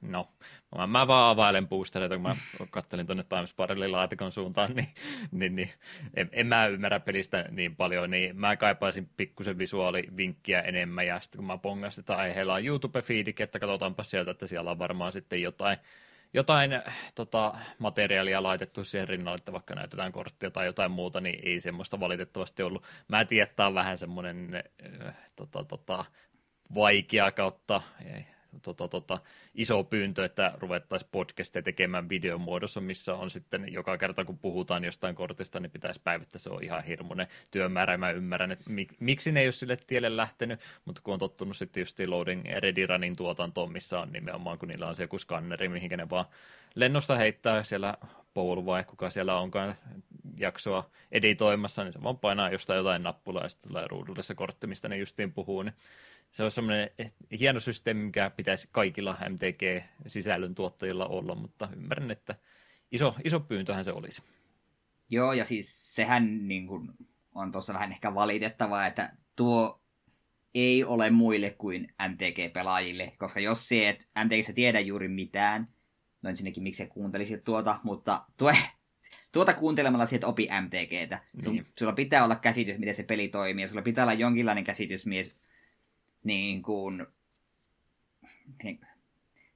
no, 0.00 0.28
mä, 0.76 0.86
mä 0.86 1.06
vaan 1.06 1.30
availen 1.30 1.68
boosteleita, 1.68 2.14
kun 2.14 2.22
mä 2.22 2.36
kattelin 2.70 3.06
tuonne 3.06 3.24
Times 3.24 3.54
Barrelin 3.54 3.92
laatikon 3.92 4.32
suuntaan, 4.32 4.70
niin, 4.74 4.88
niin, 5.30 5.56
niin 5.56 5.70
en, 6.14 6.28
en, 6.32 6.46
mä 6.46 6.66
ymmärrä 6.66 7.00
pelistä 7.00 7.44
niin 7.50 7.76
paljon, 7.76 8.10
niin 8.10 8.40
mä 8.40 8.56
kaipaisin 8.56 9.10
pikkusen 9.16 9.58
visuaalivinkkiä 9.58 10.60
enemmän, 10.60 11.06
ja 11.06 11.20
sitten 11.20 11.38
kun 11.38 11.46
mä 11.46 11.58
pongasin, 11.58 12.02
että 12.02 12.16
aiheella 12.16 12.54
on 12.54 12.62
YouTube-fiidik, 12.64 13.40
että 13.40 13.58
katsotaanpa 13.58 14.02
sieltä, 14.02 14.30
että 14.30 14.46
siellä 14.46 14.70
on 14.70 14.78
varmaan 14.78 15.12
sitten 15.12 15.42
jotain, 15.42 15.78
jotain 16.34 16.70
tota, 17.14 17.54
materiaalia 17.78 18.42
laitettu 18.42 18.84
siihen 18.84 19.08
rinnalle, 19.08 19.36
että 19.36 19.52
vaikka 19.52 19.74
näytetään 19.74 20.12
korttia 20.12 20.50
tai 20.50 20.66
jotain 20.66 20.90
muuta, 20.90 21.20
niin 21.20 21.40
ei 21.42 21.60
semmoista 21.60 22.00
valitettavasti 22.00 22.62
ollut. 22.62 22.84
Mä 23.08 23.24
tiedän, 23.24 23.48
että 23.48 23.66
on 23.66 23.74
vähän 23.74 23.98
semmoinen 23.98 24.62
äh, 25.06 25.14
tota, 25.36 25.64
tota, 25.64 26.04
vaikea 26.74 27.32
kautta, 27.32 27.82
tota, 28.62 28.88
tota, 28.88 29.18
iso 29.54 29.84
pyyntö, 29.84 30.24
että 30.24 30.52
ruvettaisiin 30.58 31.08
podcastia 31.12 31.62
tekemään 31.62 32.08
videon 32.08 32.40
muodossa, 32.40 32.80
missä 32.80 33.14
on 33.14 33.30
sitten 33.30 33.72
joka 33.72 33.98
kerta, 33.98 34.24
kun 34.24 34.38
puhutaan 34.38 34.84
jostain 34.84 35.14
kortista, 35.14 35.60
niin 35.60 35.70
pitäisi 35.70 36.00
päivittää. 36.04 36.38
Se 36.38 36.50
on 36.50 36.64
ihan 36.64 36.84
hirmuinen 36.84 37.26
työmäärä. 37.50 37.96
Mä 37.96 38.10
ymmärrän, 38.10 38.52
että 38.52 38.70
mik, 38.70 38.92
miksi 39.00 39.32
ne 39.32 39.40
ei 39.40 39.46
ole 39.46 39.52
sille 39.52 39.76
tielle 39.76 40.16
lähtenyt, 40.16 40.60
mutta 40.84 41.02
kun 41.04 41.14
on 41.14 41.20
tottunut 41.20 41.56
sitten 41.56 41.80
just 41.80 42.00
Loading 42.06 42.44
Ready 42.58 42.86
Runin 42.86 43.16
tuotantoon, 43.16 43.72
missä 43.72 44.00
on 44.00 44.12
nimenomaan, 44.12 44.58
kun 44.58 44.68
niillä 44.68 44.88
on 44.88 44.96
se 44.96 45.02
joku 45.02 45.18
skanneri, 45.18 45.68
mihinkä 45.68 45.96
ne 45.96 46.10
vaan 46.10 46.24
lennosta 46.74 47.16
heittää 47.16 47.62
siellä 47.62 47.94
Paul 48.34 48.66
vai 48.66 48.84
kuka 48.84 49.10
siellä 49.10 49.38
onkaan 49.38 49.74
jaksoa 50.36 50.90
editoimassa, 51.12 51.84
niin 51.84 51.92
se 51.92 52.02
vaan 52.02 52.18
painaa 52.18 52.50
jostain 52.50 52.76
jotain 52.76 53.02
nappulaa 53.02 53.42
ja 53.42 53.48
sitten 53.48 53.68
tulee 53.68 53.84
ruudulle 53.88 54.22
se 54.22 54.34
kortti, 54.34 54.66
mistä 54.66 54.88
ne 54.88 54.96
justiin 54.96 55.32
puhuu, 55.32 55.62
niin 55.62 55.74
se 56.34 56.44
on 56.44 56.50
semmoinen 56.50 56.90
hieno 57.40 57.60
systeemi, 57.60 58.04
mikä 58.04 58.30
pitäisi 58.30 58.68
kaikilla 58.72 59.16
MTG-sisällön 59.28 60.54
tuottajilla 60.54 61.06
olla, 61.06 61.34
mutta 61.34 61.68
ymmärrän, 61.76 62.10
että 62.10 62.34
iso, 62.92 63.14
iso 63.24 63.40
pyyntöhän 63.40 63.84
se 63.84 63.92
olisi. 63.92 64.22
Joo, 65.10 65.32
ja 65.32 65.44
siis 65.44 65.94
sehän 65.94 66.48
niin 66.48 66.66
kuin, 66.66 66.90
on 67.34 67.52
tuossa 67.52 67.74
vähän 67.74 67.92
ehkä 67.92 68.14
valitettavaa, 68.14 68.86
että 68.86 69.16
tuo 69.36 69.82
ei 70.54 70.84
ole 70.84 71.10
muille 71.10 71.50
kuin 71.50 71.94
MTG-pelaajille, 72.08 73.12
koska 73.18 73.40
jos 73.40 73.68
se 73.68 73.88
et 73.88 74.10
MTGssä 74.24 74.52
tiedä 74.52 74.80
juuri 74.80 75.08
mitään, 75.08 75.68
no 76.22 76.30
ensinnäkin 76.30 76.62
miksi 76.62 76.84
sä 76.84 76.90
kuuntelisit 76.90 77.44
tuota, 77.44 77.80
mutta 77.82 78.24
tuo, 78.36 78.52
tuota 79.32 79.54
kuuntelemalla 79.54 80.06
sieltä 80.06 80.26
opi 80.26 80.48
MTGtä. 80.60 81.22
Sun, 81.44 81.54
niin. 81.54 81.66
Sulla 81.78 81.92
pitää 81.92 82.24
olla 82.24 82.36
käsitys, 82.36 82.78
miten 82.78 82.94
se 82.94 83.02
peli 83.02 83.28
toimii, 83.28 83.62
ja 83.64 83.68
sulla 83.68 83.82
pitää 83.82 84.04
olla 84.04 84.12
jonkinlainen 84.12 84.64
käsitys 84.64 85.06
mies 85.06 85.43
niin 86.24 86.62
kuin, 86.62 87.06
niin, 88.62 88.80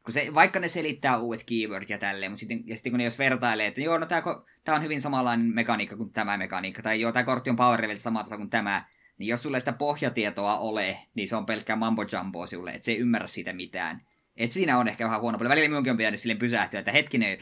kun 0.05 0.13
se, 0.13 0.35
vaikka 0.35 0.61
ne 0.61 0.69
selittää 0.69 1.19
uudet 1.19 1.45
keyword 1.45 1.85
ja 1.89 1.99
tälleen, 1.99 2.33
mutta 2.33 2.41
sitten, 2.41 2.63
ja 2.65 2.77
sitten 2.77 2.93
kun 2.93 2.99
ne 2.99 3.05
jos 3.05 3.19
vertailee, 3.19 3.67
että 3.67 3.81
joo, 3.81 3.99
no 3.99 4.07
tämä 4.07 4.77
on 4.77 4.83
hyvin 4.83 5.01
samanlainen 5.01 5.55
mekaniikka 5.55 5.97
kuin 5.97 6.11
tämä 6.11 6.37
mekaniikka, 6.37 6.83
tai 6.83 7.01
joo, 7.01 7.13
tämä 7.13 7.25
kortti 7.25 7.51
on 7.51 7.57
power 7.57 7.83
level 7.83 7.97
sama 7.97 8.23
kuin 8.37 8.51
tämä, 8.51 8.85
niin 9.19 9.29
jos 9.29 9.43
sulle 9.43 9.61
sitä 9.61 9.73
pohjatietoa 9.73 10.59
ole, 10.59 10.99
niin 11.15 11.29
se 11.29 11.37
on 11.37 11.47
pelkkää 11.47 11.77
mambo 11.77 12.05
jumbo 12.13 12.47
sinulle, 12.47 12.71
että 12.71 12.85
se 12.85 12.93
ei 12.93 12.99
ymmärrä 12.99 13.27
siitä 13.27 13.53
mitään. 13.53 14.07
Et 14.37 14.51
siinä 14.51 14.79
on 14.79 14.89
ehkä 14.89 15.05
vähän 15.05 15.21
huono 15.21 15.39
puoli. 15.39 15.49
Välillä 15.49 15.69
minunkin 15.69 15.91
on 15.91 15.97
pitänyt 15.97 16.21
silleen 16.21 16.39
pysähtyä, 16.39 16.81
että 16.81 16.93
hetkinen 16.93 17.39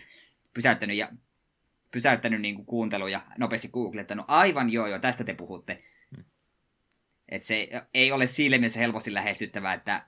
pysäyttänyt 0.54 0.96
ja 0.96 1.08
pysäyttänyt 1.92 2.40
niin 2.40 2.64
kuin 2.64 2.90
ja 3.10 3.20
nopeasti 3.38 3.68
googlettanut, 3.68 4.26
aivan 4.28 4.70
joo 4.70 4.86
joo, 4.86 4.98
tästä 4.98 5.24
te 5.24 5.34
puhutte. 5.34 5.82
Et 7.28 7.42
se 7.42 7.68
ei 7.94 8.12
ole 8.12 8.26
siinä 8.26 8.58
mielessä 8.58 8.80
helposti 8.80 9.14
lähestyttävää, 9.14 9.74
että 9.74 10.06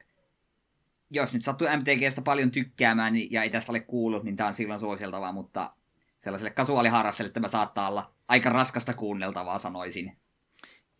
jos 1.11 1.35
nyt 1.35 1.45
sattuu 1.45 1.69
MTGstä 1.69 2.23
paljon 2.23 2.51
tykkäämään 2.51 3.13
niin- 3.13 3.33
ja 3.33 3.43
ei 3.43 3.51
tästä 3.51 3.73
ole 3.73 3.81
kuullut, 3.81 4.25
niin 4.25 4.37
tämä 4.37 4.47
on 4.47 4.55
silloin 4.55 4.81
suositeltavaa, 4.81 5.33
mutta 5.33 5.75
sellaiselle 6.19 6.51
kasuaaliharrastajalle 6.51 7.33
tämä 7.33 7.49
saattaa 7.49 7.89
olla 7.89 8.15
aika 8.29 8.51
raskasta 8.51 8.95
kuunneltavaa, 8.95 9.59
sanoisin. 9.59 10.17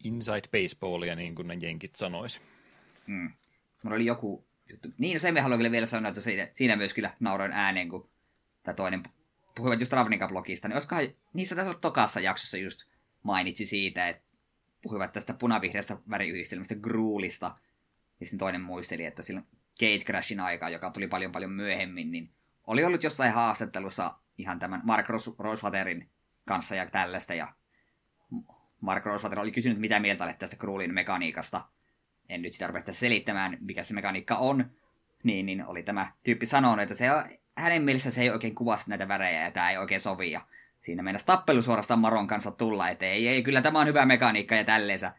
Inside 0.05 0.49
baseballia, 0.53 1.15
niin 1.15 1.35
kuin 1.35 1.49
ne 1.49 1.59
jenkit 1.61 1.97
sanois. 1.97 2.41
Hmm. 3.07 3.33
Mulla 3.83 3.97
oli 3.97 4.07
joku 4.07 4.45
juttu. 4.71 4.89
Niin, 4.99 5.15
no 5.15 5.21
sen 5.21 5.35
me 5.35 5.41
haluan 5.41 5.71
vielä 5.71 5.87
sanoa, 5.87 6.09
että 6.09 6.21
siinä, 6.21 6.49
siinä 6.53 6.77
myös 6.77 6.95
kyllä 6.95 7.11
nauroin 7.21 7.53
ääneen, 7.53 7.89
kun 7.89 8.11
tämä 8.63 8.75
toinen 8.75 9.03
puhuivat 9.55 9.81
just 9.81 9.93
Ravnica-blogista, 9.93 10.69
niin 10.69 10.75
olisikohan 10.75 11.09
niissä 11.33 11.57
tässä 11.57 11.73
tokassa 11.81 12.21
jaksossa 12.21 12.59
just 12.59 12.81
mainitsi 13.23 13.67
siitä, 13.67 14.09
että 14.09 14.28
puhuivat 14.83 15.13
tästä 15.13 15.35
punavihreästä 15.35 15.97
väriyhdistelmästä 16.11 16.75
Gruulista, 16.75 17.57
ja 18.21 18.27
sitten 18.27 18.39
toinen 18.39 18.61
muisteli, 18.61 19.05
että 19.05 19.23
silloin 19.23 19.47
Gate 19.81 20.05
Crashin 20.05 20.41
aika, 20.41 20.69
joka 20.69 20.91
tuli 20.91 21.09
paljon 21.09 21.33
paljon 21.33 21.51
myöhemmin, 21.51 22.11
niin 22.11 22.31
oli 22.67 22.85
ollut 22.85 23.03
jossain 23.03 23.33
haastattelussa 23.33 24.15
ihan 24.39 24.59
tämän 24.59 24.81
Mark 24.85 25.07
Rosewaterin 25.39 26.11
kanssa 26.45 26.75
ja 26.75 26.87
tällaista, 26.87 27.35
ja 27.35 27.53
Mark 28.81 29.07
Rosewater 29.07 29.41
oli 29.41 29.53
kysynyt, 29.53 29.79
mitä 29.79 30.01
mieltä 30.01 30.25
olet 30.25 30.39
tästä 30.39 30.57
Gruulin 30.57 30.95
mekaniikasta. 30.95 31.65
En 32.29 32.43
nyt 32.43 32.53
sitä 32.53 32.67
rupea 32.67 32.83
selittämään, 32.91 33.59
mikä 33.61 33.83
se 33.83 33.95
mekaniikka 33.95 34.37
on, 34.37 34.71
niin, 35.23 35.47
niin 35.47 35.67
oli 35.67 35.83
tämä 35.83 36.13
tyyppi 36.25 36.47
sanonut, 36.47 36.81
että 36.81 36.95
se 36.95 37.13
on, 37.13 37.25
hänen 37.57 37.83
mielessä 37.83 38.11
se 38.11 38.23
ei 38.23 38.31
oikein 38.31 38.55
kuvasta 38.55 38.91
näitä 38.91 39.09
värejä 39.09 39.43
ja 39.43 39.51
tämä 39.51 39.71
ei 39.71 39.77
oikein 39.77 40.01
sovi. 40.01 40.31
Ja 40.31 40.41
siinä 40.79 41.03
mennä 41.03 41.19
tappelu 41.27 41.63
suorastaan 41.63 42.01
Maron 42.01 42.27
kanssa 42.27 42.51
tulla, 42.51 42.89
että 42.89 43.07
ei, 43.07 43.29
ei, 43.29 43.43
kyllä 43.43 43.63
tämä 43.63 43.81
on 43.81 43.87
hyvä 43.87 44.07
mekaniikka 44.07 44.55
ja 44.55 44.65
tälleensä. 44.65 45.13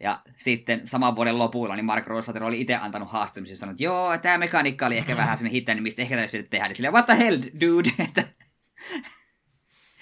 Ja 0.00 0.22
sitten 0.36 0.88
saman 0.88 1.16
vuoden 1.16 1.38
lopulla 1.38 1.76
niin 1.76 1.84
Mark 1.84 2.06
Rosewater 2.06 2.44
oli 2.44 2.60
itse 2.60 2.74
antanut 2.74 3.10
haastamisen 3.10 3.52
ja 3.52 3.56
sanonut, 3.56 3.74
että 3.74 3.84
joo, 3.84 4.18
tämä 4.18 4.38
mekaniikka 4.38 4.86
oli 4.86 4.96
ehkä 4.96 5.16
vähän 5.16 5.38
semmoinen 5.38 5.52
hittäinen, 5.52 5.82
mistä 5.82 6.02
ehkä 6.02 6.16
täytyy 6.16 6.42
tehdä. 6.42 6.68
Niin 6.68 6.76
silleen, 6.76 6.92
what 6.92 7.06
the 7.06 7.18
hell, 7.18 7.42
dude? 7.60 7.90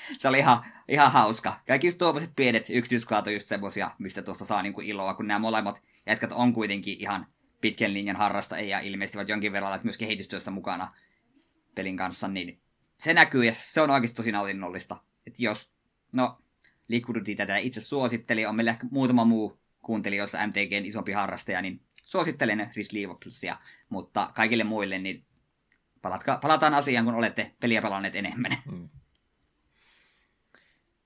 se 0.19 0.29
oli 0.29 0.39
ihan, 0.39 0.65
ihan 0.89 1.13
hauska. 1.13 1.61
Kaikki 1.67 1.87
just 1.87 1.99
tuommoiset 1.99 2.33
pienet 2.37 2.71
yksityiskohdat 2.71 3.27
on 3.27 3.33
just 3.33 3.49
semmosia, 3.49 3.91
mistä 3.99 4.23
tuosta 4.23 4.45
saa 4.45 4.63
niinku 4.63 4.81
iloa, 4.81 5.15
kun 5.15 5.27
nämä 5.27 5.39
molemmat 5.39 5.83
jätkät 6.07 6.33
on 6.33 6.53
kuitenkin 6.53 6.97
ihan 7.01 7.27
pitkän 7.61 7.95
linjan 7.95 8.17
harrastajia 8.17 8.77
ja 8.77 8.81
ilmeisesti 8.81 9.33
jonkin 9.33 9.53
verran 9.53 9.81
myös 9.83 9.99
kehitystyössä 9.99 10.51
mukana 10.51 10.95
pelin 11.75 11.97
kanssa, 11.97 12.29
niin 12.29 12.62
se 13.03 13.15
näkyy 13.15 13.45
ja 13.45 13.53
se 13.59 13.81
on 13.81 13.91
oikeasti 13.91 14.17
tosi 14.17 14.33
nautinnollista. 14.33 14.97
Että 15.27 15.43
jos, 15.43 15.73
no, 16.13 16.39
Liquidity 16.89 17.35
tätä 17.35 17.57
itse 17.57 17.81
suositteli, 17.81 18.47
on 18.47 18.57
meillä 18.57 18.71
ehkä 18.71 18.87
muutama 18.91 19.25
muu 19.25 19.61
kuuntelijoissa 19.81 20.47
MTGn 20.47 20.85
isompi 20.85 21.13
harrastaja, 21.13 21.63
niin 21.63 21.81
suosittelen 22.05 22.71
Risk 22.77 22.91
mutta 23.89 24.31
kaikille 24.35 24.65
muille, 24.65 24.99
niin 24.99 25.25
palatka, 26.03 26.39
palataan 26.43 26.75
asiaan, 26.75 27.05
kun 27.05 27.15
olette 27.15 27.53
peliä 27.61 27.83
pelanneet 27.83 28.17
enemmän. 28.17 28.53
Mm. 28.71 28.89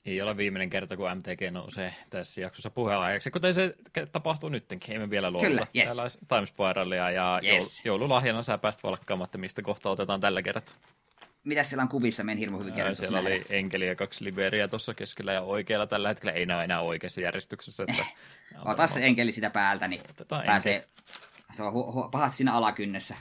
Ei 0.05 0.23
ole 0.23 0.37
viimeinen 0.37 0.71
kerta, 0.71 0.97
kun 0.97 1.07
MTG 1.15 1.51
nousee 1.51 1.95
tässä 2.11 2.41
jaksossa 2.41 2.71
puheenlaajaksi, 2.71 3.31
kuten 3.31 3.55
se 3.55 3.75
tapahtuu 4.13 4.49
nyttenkin, 4.49 4.95
emme 4.95 5.11
vielä 5.11 5.31
luolla. 5.31 5.49
Kyllä, 5.49 5.67
yes. 5.77 5.85
Täällä 5.85 6.03
olisi 6.03 6.19
Timespiralia 6.29 7.11
ja 7.11 7.41
yes. 7.45 7.85
joululahjana 7.85 8.43
sä 8.43 8.59
päästä 8.59 8.83
valkkaamatta, 8.83 9.39
mistä 9.39 9.63
kohta 9.63 9.91
otetaan 9.91 10.21
tällä 10.21 10.43
kertaa. 10.43 10.75
Mitä 11.47 11.63
siellä 11.63 11.83
on 11.83 11.89
kuvissa? 11.89 12.25
Meidän 12.25 12.39
hirmu 12.39 12.59
hyvin 12.59 12.75
kerrottu. 12.75 12.99
Siellä 12.99 13.21
oli 13.21 13.47
enkeli 13.51 13.87
ja 13.87 13.97
kaksi 13.97 14.25
Liberia 14.25 14.69
tuossa 14.69 14.95
keskellä 14.95 15.33
ja 15.33 15.43
oikealla 15.43 15.87
tällä 15.87 16.09
hetkellä. 16.09 16.33
Ei 16.33 16.47
näe 16.47 16.65
enää 16.65 16.81
oikeassa 16.81 17.21
järjestyksessä. 17.21 17.85
Että... 17.89 18.07
Ota 18.65 18.87
se 18.87 19.07
enkeli 19.07 19.33
sitä 19.33 19.51
päältä, 19.51 19.89
niin 19.89 20.03
Otetaan 20.11 20.43
pääsee... 20.47 20.75
Enkeli. 20.75 20.93
Se 21.53 21.63
on 21.63 21.73
hu- 21.73 21.95
hu- 21.95 22.09
pahasti 22.11 22.37
siinä 22.37 22.53
alakynnessä. 22.53 23.17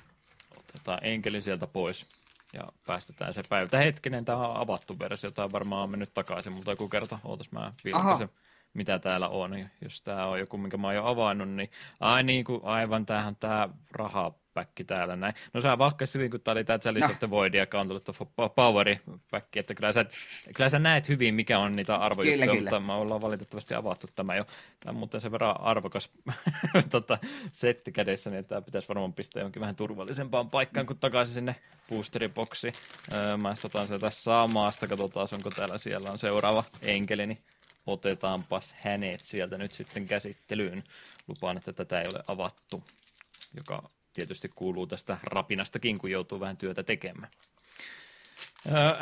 Otetaan 0.58 1.00
enkeli 1.02 1.42
sieltä 1.42 1.68
pois 1.68 2.06
ja 2.54 2.62
päästetään 2.86 3.34
se 3.34 3.42
päivä. 3.50 3.78
Hetkinen, 3.78 4.26
tämä 4.26 4.38
on 4.38 4.58
avattu 4.58 5.00
versio, 5.00 5.32
tämä 5.32 5.44
on 5.46 5.52
varmaan 5.52 5.90
mennyt 5.90 6.14
takaisin, 6.14 6.54
mutta 6.54 6.72
joku 6.72 6.90
kerta, 6.90 7.20
ootas 7.24 7.52
mä 7.52 7.74
vilkaisen, 7.86 8.30
mitä 8.76 9.00
täällä 9.00 9.28
on. 9.30 9.70
Jos 9.82 10.02
tämä 10.02 10.26
on 10.26 10.40
joku, 10.40 10.58
minkä 10.58 10.78
mä 10.78 10.88
oon 10.88 10.96
jo 10.96 11.06
avannut, 11.06 11.50
niin, 11.50 11.72
ai 12.00 12.24
niin 12.24 12.46
kuin, 12.46 12.62
aivan 12.64 13.06
tämähän 13.06 13.36
tämä 13.36 13.70
raha 13.92 14.34
päkki 14.56 14.84
täällä 14.84 15.16
näin. 15.16 15.34
No 15.54 15.62
sä 15.62 15.78
valkkasit 15.78 16.16
hyvin, 16.16 16.32
kun 16.32 16.42
tää 16.42 16.52
oli 16.52 16.64
tää 16.64 16.80
Chalice 16.80 17.08
no. 17.08 17.12
of 17.12 17.20
the 17.20 17.30
Void 17.30 17.54
ja 17.54 17.68
Gauntlet 17.68 18.10
of 18.10 18.22
Poweri 18.56 19.00
päkki, 19.32 19.60
että 19.60 19.74
kyllä 19.74 19.92
sä, 19.92 20.06
kyllä 20.56 20.70
sä 20.70 20.80
näet 20.80 21.10
hyvin, 21.10 21.36
mikä 21.36 21.60
on 21.60 21.76
niitä 21.76 21.96
arvojuttuja, 21.96 22.48
kyllä, 22.48 22.62
mutta 22.62 22.80
me 22.80 22.94
ollaan 22.94 23.22
valitettavasti 23.22 23.76
avattu 23.76 24.08
tämä 24.16 24.36
jo. 24.36 24.42
Tämä 24.80 24.90
on 24.90 24.96
muuten 24.96 25.22
sen 25.22 25.32
verran 25.32 25.62
arvokas 25.62 26.10
tota, 26.92 27.18
setti 27.52 27.92
kädessä, 27.92 28.30
niin 28.30 28.48
tämä 28.48 28.62
pitäisi 28.62 28.88
varmaan 28.88 29.14
pistää 29.14 29.42
jonkin 29.42 29.60
vähän 29.60 29.76
turvallisempaan 29.76 30.50
paikkaan 30.50 30.86
kuin 30.86 31.00
takaisin 31.00 31.36
sinne 31.36 31.56
boosteriboksiin. 31.90 32.74
Öö, 33.14 33.38
mä 33.38 33.54
otan 33.66 33.88
sieltä 33.88 34.10
samasta, 34.10 34.88
katsotaan 34.88 35.28
onko 35.34 35.50
täällä 35.50 35.78
siellä 35.78 36.12
on 36.12 36.18
seuraava 36.18 36.64
enkeli, 36.82 37.28
niin 37.28 37.38
otetaanpas 37.86 38.76
hänet 38.78 39.22
sieltä 39.22 39.58
nyt 39.58 39.72
sitten 39.72 40.08
käsittelyyn. 40.08 40.84
Lupaan, 41.28 41.58
että 41.58 41.74
tätä 41.74 42.02
ei 42.02 42.08
ole 42.08 42.24
avattu, 42.28 42.84
joka 43.54 43.90
tietysti 44.14 44.52
kuuluu 44.56 44.88
tästä 44.88 45.18
rapinastakin, 45.24 45.98
kun 45.98 46.12
joutuu 46.12 46.40
vähän 46.40 46.58
työtä 46.58 46.84
tekemään. 46.84 47.32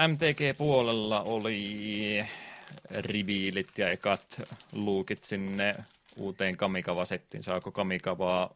MTG-puolella 0.08 1.22
oli 1.22 2.26
riviilit 2.90 3.78
ja 3.78 3.90
ekat 3.90 4.42
luukit 4.72 5.24
sinne 5.24 5.76
uuteen 6.16 6.58
Kamikava-settiin. 6.58 7.44
Saako 7.44 7.72
Kamikavaa 7.72 8.56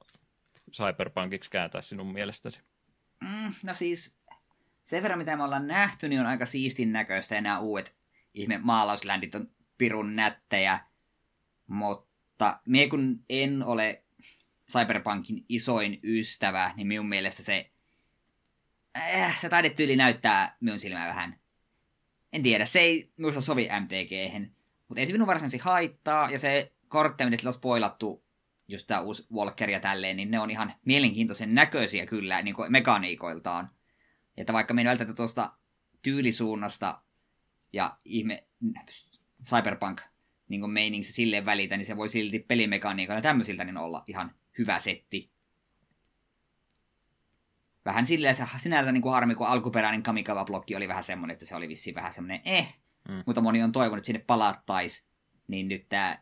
Cyberpunkiksi 0.73 1.51
kääntää 1.51 1.81
sinun 1.81 2.13
mielestäsi? 2.13 2.61
Mm, 3.21 3.53
no 3.63 3.73
siis 3.73 4.17
sen 4.83 5.03
verran, 5.03 5.19
mitä 5.19 5.35
me 5.35 5.43
ollaan 5.43 5.67
nähty, 5.67 6.09
niin 6.09 6.21
on 6.21 6.27
aika 6.27 6.45
siistin 6.45 6.91
näköistä 6.91 7.35
ja 7.35 7.41
nämä 7.41 7.59
uudet 7.59 7.95
ihme 8.33 8.57
maalausländit 8.57 9.35
on 9.35 9.49
pirun 9.77 10.15
nättejä. 10.15 10.79
Mutta 11.67 12.59
mie 12.65 12.87
kun 12.87 13.23
en 13.29 13.63
ole 13.63 14.03
Cyberpunkin 14.71 15.45
isoin 15.49 15.99
ystävä, 16.03 16.73
niin 16.75 16.87
minun 16.87 17.09
mielestä 17.09 17.43
se, 17.43 17.71
äh, 18.97 19.39
se 19.39 19.49
taidetyyli 19.49 19.95
näyttää 19.95 20.57
minun 20.59 20.79
silmään 20.79 21.09
vähän. 21.09 21.39
En 22.33 22.43
tiedä, 22.43 22.65
se 22.65 22.79
ei 22.79 23.11
minusta 23.17 23.41
sovi 23.41 23.69
mtg 23.81 24.43
Mutta 24.87 24.99
ei 24.99 25.05
se 25.05 25.11
minun 25.11 25.27
varsinaisesti 25.27 25.63
haittaa, 25.63 26.31
ja 26.31 26.39
se 26.39 26.73
kortti, 26.87 27.25
mitä 27.25 27.37
sillä 27.37 27.49
on 27.49 27.53
spoilattu, 27.53 28.23
just 28.67 28.87
tämä 28.87 29.01
uusi 29.01 29.27
Walker 29.33 29.69
ja 29.69 29.79
tälleen, 29.79 30.17
niin 30.17 30.31
ne 30.31 30.39
on 30.39 30.51
ihan 30.51 30.73
mielenkiintoisen 30.85 31.55
näköisiä 31.55 32.05
kyllä 32.05 32.41
niin 32.41 32.55
kuin 32.55 32.71
mekaniikoiltaan. 32.71 33.69
Että 34.37 34.53
vaikka 34.53 34.73
ei 34.77 34.85
välttämättä 34.85 35.15
tuosta 35.15 35.53
tyylisuunnasta 36.01 37.01
ja 37.73 37.97
ihme 38.05 38.47
cyberpunk 39.43 40.01
niin 40.49 40.69
meiningsä 40.69 41.13
silleen 41.13 41.45
välitä, 41.45 41.77
niin 41.77 41.85
se 41.85 41.97
voi 41.97 42.09
silti 42.09 42.39
pelimekaniikalla 42.39 43.17
ja 43.17 43.21
tämmöisiltä 43.21 43.63
niin 43.63 43.77
olla 43.77 44.03
ihan 44.07 44.31
hyvä 44.57 44.79
setti. 44.79 45.31
Vähän 47.85 48.05
silleen 48.05 48.35
se 48.35 48.45
sinällään 48.57 48.93
niin 48.93 49.01
kuin 49.01 49.13
harmi, 49.13 49.35
kun 49.35 49.47
alkuperäinen 49.47 50.03
Kamikawa-blokki 50.03 50.75
oli 50.75 50.87
vähän 50.87 51.03
semmoinen, 51.03 51.33
että 51.33 51.45
se 51.45 51.55
oli 51.55 51.69
vissiin 51.69 51.95
vähän 51.95 52.13
semmoinen 52.13 52.41
eh, 52.45 52.77
mm. 53.09 53.23
mutta 53.25 53.41
moni 53.41 53.63
on 53.63 53.71
toivonut, 53.71 53.97
että 53.97 54.05
sinne 54.05 54.23
palattaisi, 54.27 55.07
niin 55.47 55.67
nyt 55.67 55.89
tämä 55.89 56.19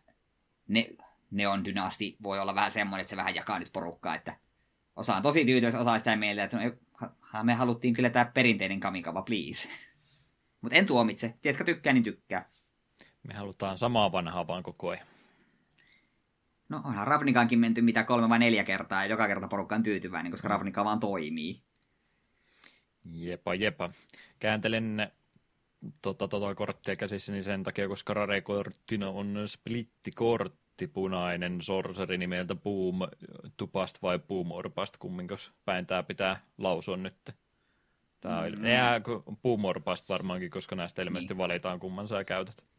ne, 0.68 0.90
Neon 1.32 1.66
Dynasti 1.66 2.18
voi 2.24 2.40
olla 2.40 2.56
vähän 2.56 2.72
semmoinen, 2.72 3.02
että 3.02 3.10
se 3.10 3.18
vähän 3.18 3.36
jakaa 3.36 3.60
nyt 3.60 3.70
porukkaa, 3.74 4.16
että 4.16 4.38
osa 4.96 5.16
on 5.16 5.22
tosi 5.22 5.46
tyytyväisiä, 5.46 5.80
osa 5.80 6.00
sitä 6.00 6.16
mieltä, 6.16 6.44
että 6.44 6.58
no, 6.58 7.44
me 7.44 7.54
haluttiin 7.54 7.94
kyllä 7.94 8.10
tämä 8.10 8.26
perinteinen 8.26 8.80
Kamikawa, 8.80 9.22
please. 9.22 9.70
Mutta 10.62 10.76
en 10.76 10.86
tuomitse. 10.86 11.34
Tiedätkö, 11.42 11.64
tykkää, 11.64 11.94
niin 11.94 12.04
tykkää. 12.04 12.50
Me 13.28 13.34
halutaan 13.34 13.78
samaa 13.78 14.12
vanhaa 14.12 14.48
vaan 14.48 14.64
koko 14.64 14.90
ajan. 14.90 15.08
No 16.70 16.82
onhan 16.84 17.08
Ravnikaankin 17.08 17.60
menty 17.60 17.82
mitä 17.82 18.04
kolme 18.04 18.30
vai 18.30 18.40
neljä 18.40 18.64
kertaa 18.64 19.04
ja 19.04 19.10
joka 19.10 19.28
kerta 19.28 19.48
porukka 19.48 19.76
on 19.76 19.84
tyytyväinen, 19.84 20.32
koska 20.32 20.48
Ravnika 20.48 20.86
vaan 20.86 21.00
toimii. 21.00 21.62
Jepa, 23.14 23.56
jepa. 23.56 23.90
Kääntelen 24.40 25.12
tota, 26.02 26.28
tota 26.28 26.56
korttia 26.56 26.96
käsissäni 26.96 27.44
sen 27.44 27.64
takia, 27.64 27.88
koska 27.88 28.14
Rare-korttina 28.14 29.10
on 29.10 29.44
splittikortti, 29.46 30.88
punainen 30.88 31.62
sorceri 31.62 32.18
nimeltä 32.18 32.56
Boom 32.56 33.00
Tupast 33.58 34.02
vai 34.02 34.20
Boom 34.20 34.52
Orpast, 34.52 34.98
kumminkos 34.98 35.52
päin 35.66 35.86
tää 35.86 36.04
pitää 36.04 36.42
lausua 36.58 36.98
nyt. 36.98 37.36
Tämä 38.22 38.40
on, 38.40 38.60
mm. 38.60 38.66
jää 38.66 39.02
puumorpaista 39.42 40.14
varmaankin, 40.14 40.50
koska 40.50 40.76
näistä 40.76 41.02
ilmeisesti 41.02 41.34
niin. 41.34 41.38
valitaan 41.38 41.80
kumman 41.80 42.08
sä 42.08 42.24
käytät. 42.24 42.75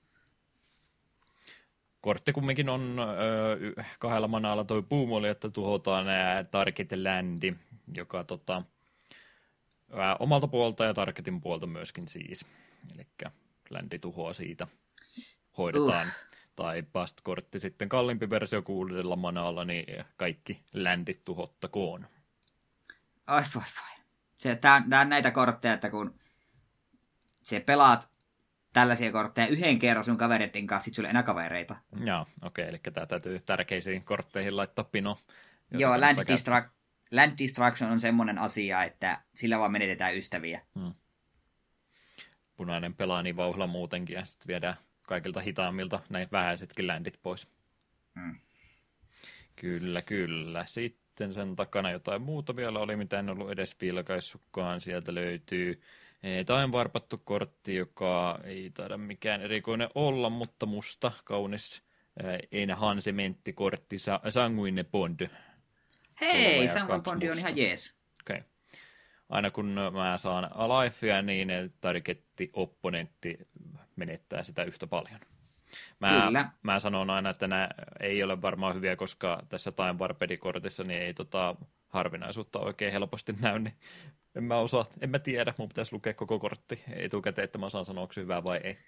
Kortti 2.06 2.32
kumminkin 2.32 2.68
on 2.68 2.96
ö, 2.98 3.82
kahdella 3.98 4.28
manalla 4.28 4.64
toi 4.64 4.82
puumoli, 4.82 5.28
että 5.28 5.50
tuhotaan 5.50 6.06
Target 6.50 6.88
Landi, 6.92 7.54
joka 7.94 8.24
tota, 8.24 8.62
ää, 9.92 10.16
omalta 10.16 10.48
puolta 10.48 10.84
ja 10.84 10.94
Targetin 10.94 11.40
puolta 11.40 11.66
myöskin 11.66 12.08
siis. 12.08 12.46
Eli 12.94 13.06
Landi 13.70 13.98
tuhoaa 13.98 14.32
siitä. 14.32 14.66
Hoidetaan. 15.58 16.06
Uh. 16.06 16.12
Tai 16.56 16.82
Past-kortti 16.82 17.60
sitten 17.60 17.88
kalliimpi 17.88 18.30
versio 18.30 18.62
kuudella 18.62 19.16
manalla, 19.16 19.64
niin 19.64 20.04
kaikki 20.16 20.62
ländit 20.72 21.24
tuhottakoon. 21.24 22.06
Ai 23.26 23.42
voi 23.54 23.62
voi. 23.62 24.04
Se, 24.34 24.56
tää, 24.56 24.84
tää 24.90 25.00
on 25.00 25.08
näitä 25.08 25.30
kortteja, 25.30 25.74
että 25.74 25.90
kun 25.90 26.14
se 27.42 27.60
pelaat 27.60 28.15
tällaisia 28.76 29.12
kortteja 29.12 29.46
yhden 29.46 29.78
kerran 29.78 30.04
sun 30.04 30.16
kavereiden 30.16 30.66
kanssa, 30.66 30.84
sit 30.84 30.94
sulla 30.94 31.08
ei 31.08 31.10
enää 31.10 31.22
kavereita. 31.22 31.76
Joo, 32.04 32.20
okei, 32.20 32.62
okay, 32.62 32.64
eli 32.64 32.78
tämä 32.92 33.06
täytyy 33.06 33.40
tärkeisiin 33.40 34.04
kortteihin 34.04 34.56
laittaa 34.56 34.84
pino. 34.84 35.18
Joo, 35.70 36.00
Land, 36.00 36.18
Distra- 36.18 36.70
Land 37.10 37.32
Destruction 37.38 37.90
on 37.90 38.00
semmoinen 38.00 38.38
asia, 38.38 38.84
että 38.84 39.20
sillä 39.34 39.58
vaan 39.58 39.72
menetetään 39.72 40.16
ystäviä. 40.16 40.60
Hmm. 40.78 40.94
Punainen 42.56 42.94
pelaa 42.94 43.22
niin 43.22 43.36
vauhilla 43.36 43.66
muutenkin, 43.66 44.14
ja 44.14 44.24
sitten 44.24 44.48
viedään 44.48 44.76
kaikilta 45.02 45.40
hitaammilta 45.40 46.00
näin 46.08 46.28
vähäisetkin 46.32 46.86
ländit 46.86 47.18
pois. 47.22 47.48
Hmm. 48.20 48.36
Kyllä, 49.56 50.02
kyllä. 50.02 50.64
Sitten 50.66 51.32
sen 51.32 51.56
takana 51.56 51.90
jotain 51.90 52.22
muuta 52.22 52.56
vielä 52.56 52.78
oli, 52.78 52.96
mitä 52.96 53.18
en 53.18 53.28
ollut 53.28 53.50
edes 53.50 53.76
vilkaissutkaan. 53.80 54.80
Sieltä 54.80 55.14
löytyy 55.14 55.80
Time 56.22 56.72
varpattu 56.72 57.18
kortti, 57.24 57.74
joka 57.74 58.38
ei 58.44 58.70
taida 58.70 58.98
mikään 58.98 59.42
erikoinen 59.42 59.88
olla, 59.94 60.30
mutta 60.30 60.66
musta, 60.66 61.12
kaunis 61.24 61.82
enhansementtikortti, 62.52 63.96
Sanguine 64.28 64.84
Bond. 64.84 65.28
Hei, 66.20 66.68
Sanguine 66.68 67.02
Bond 67.02 67.22
on 67.22 67.38
ihan 67.38 67.56
jees. 67.56 67.96
Okay. 68.20 68.42
Aina 69.28 69.50
kun 69.50 69.78
mä 69.92 70.18
saan 70.18 70.56
alifea, 70.56 71.22
niin 71.22 71.48
targetti 71.80 72.50
opponentti 72.52 73.38
menettää 73.96 74.42
sitä 74.42 74.64
yhtä 74.64 74.86
paljon. 74.86 75.20
Mä, 76.00 76.22
Kyllä. 76.26 76.50
mä 76.62 76.78
sanon 76.78 77.10
aina, 77.10 77.30
että 77.30 77.48
nämä 77.48 77.68
ei 78.00 78.22
ole 78.22 78.42
varmaan 78.42 78.74
hyviä, 78.74 78.96
koska 78.96 79.42
tässä 79.48 79.72
Time 79.72 79.96
Warpedi-kortissa 79.98 80.84
niin 80.84 81.02
ei 81.02 81.14
tota, 81.14 81.56
harvinaisuutta 81.88 82.58
oikein 82.58 82.92
helposti 82.92 83.32
näy, 83.40 83.58
niin 83.58 83.74
en 84.36 84.44
mä 84.44 84.58
osaa, 84.58 84.84
en 85.00 85.10
mä 85.10 85.18
tiedä, 85.18 85.54
mun 85.58 85.68
pitäisi 85.68 85.92
lukea 85.92 86.14
koko 86.14 86.38
kortti 86.38 86.82
etukäteen, 86.88 87.44
että 87.44 87.58
mä 87.58 87.66
osaan 87.66 87.84
sanoa, 87.84 88.02
onko 88.02 88.12
se 88.12 88.20
hyvä 88.20 88.44
vai 88.44 88.60
ei. 88.64 88.78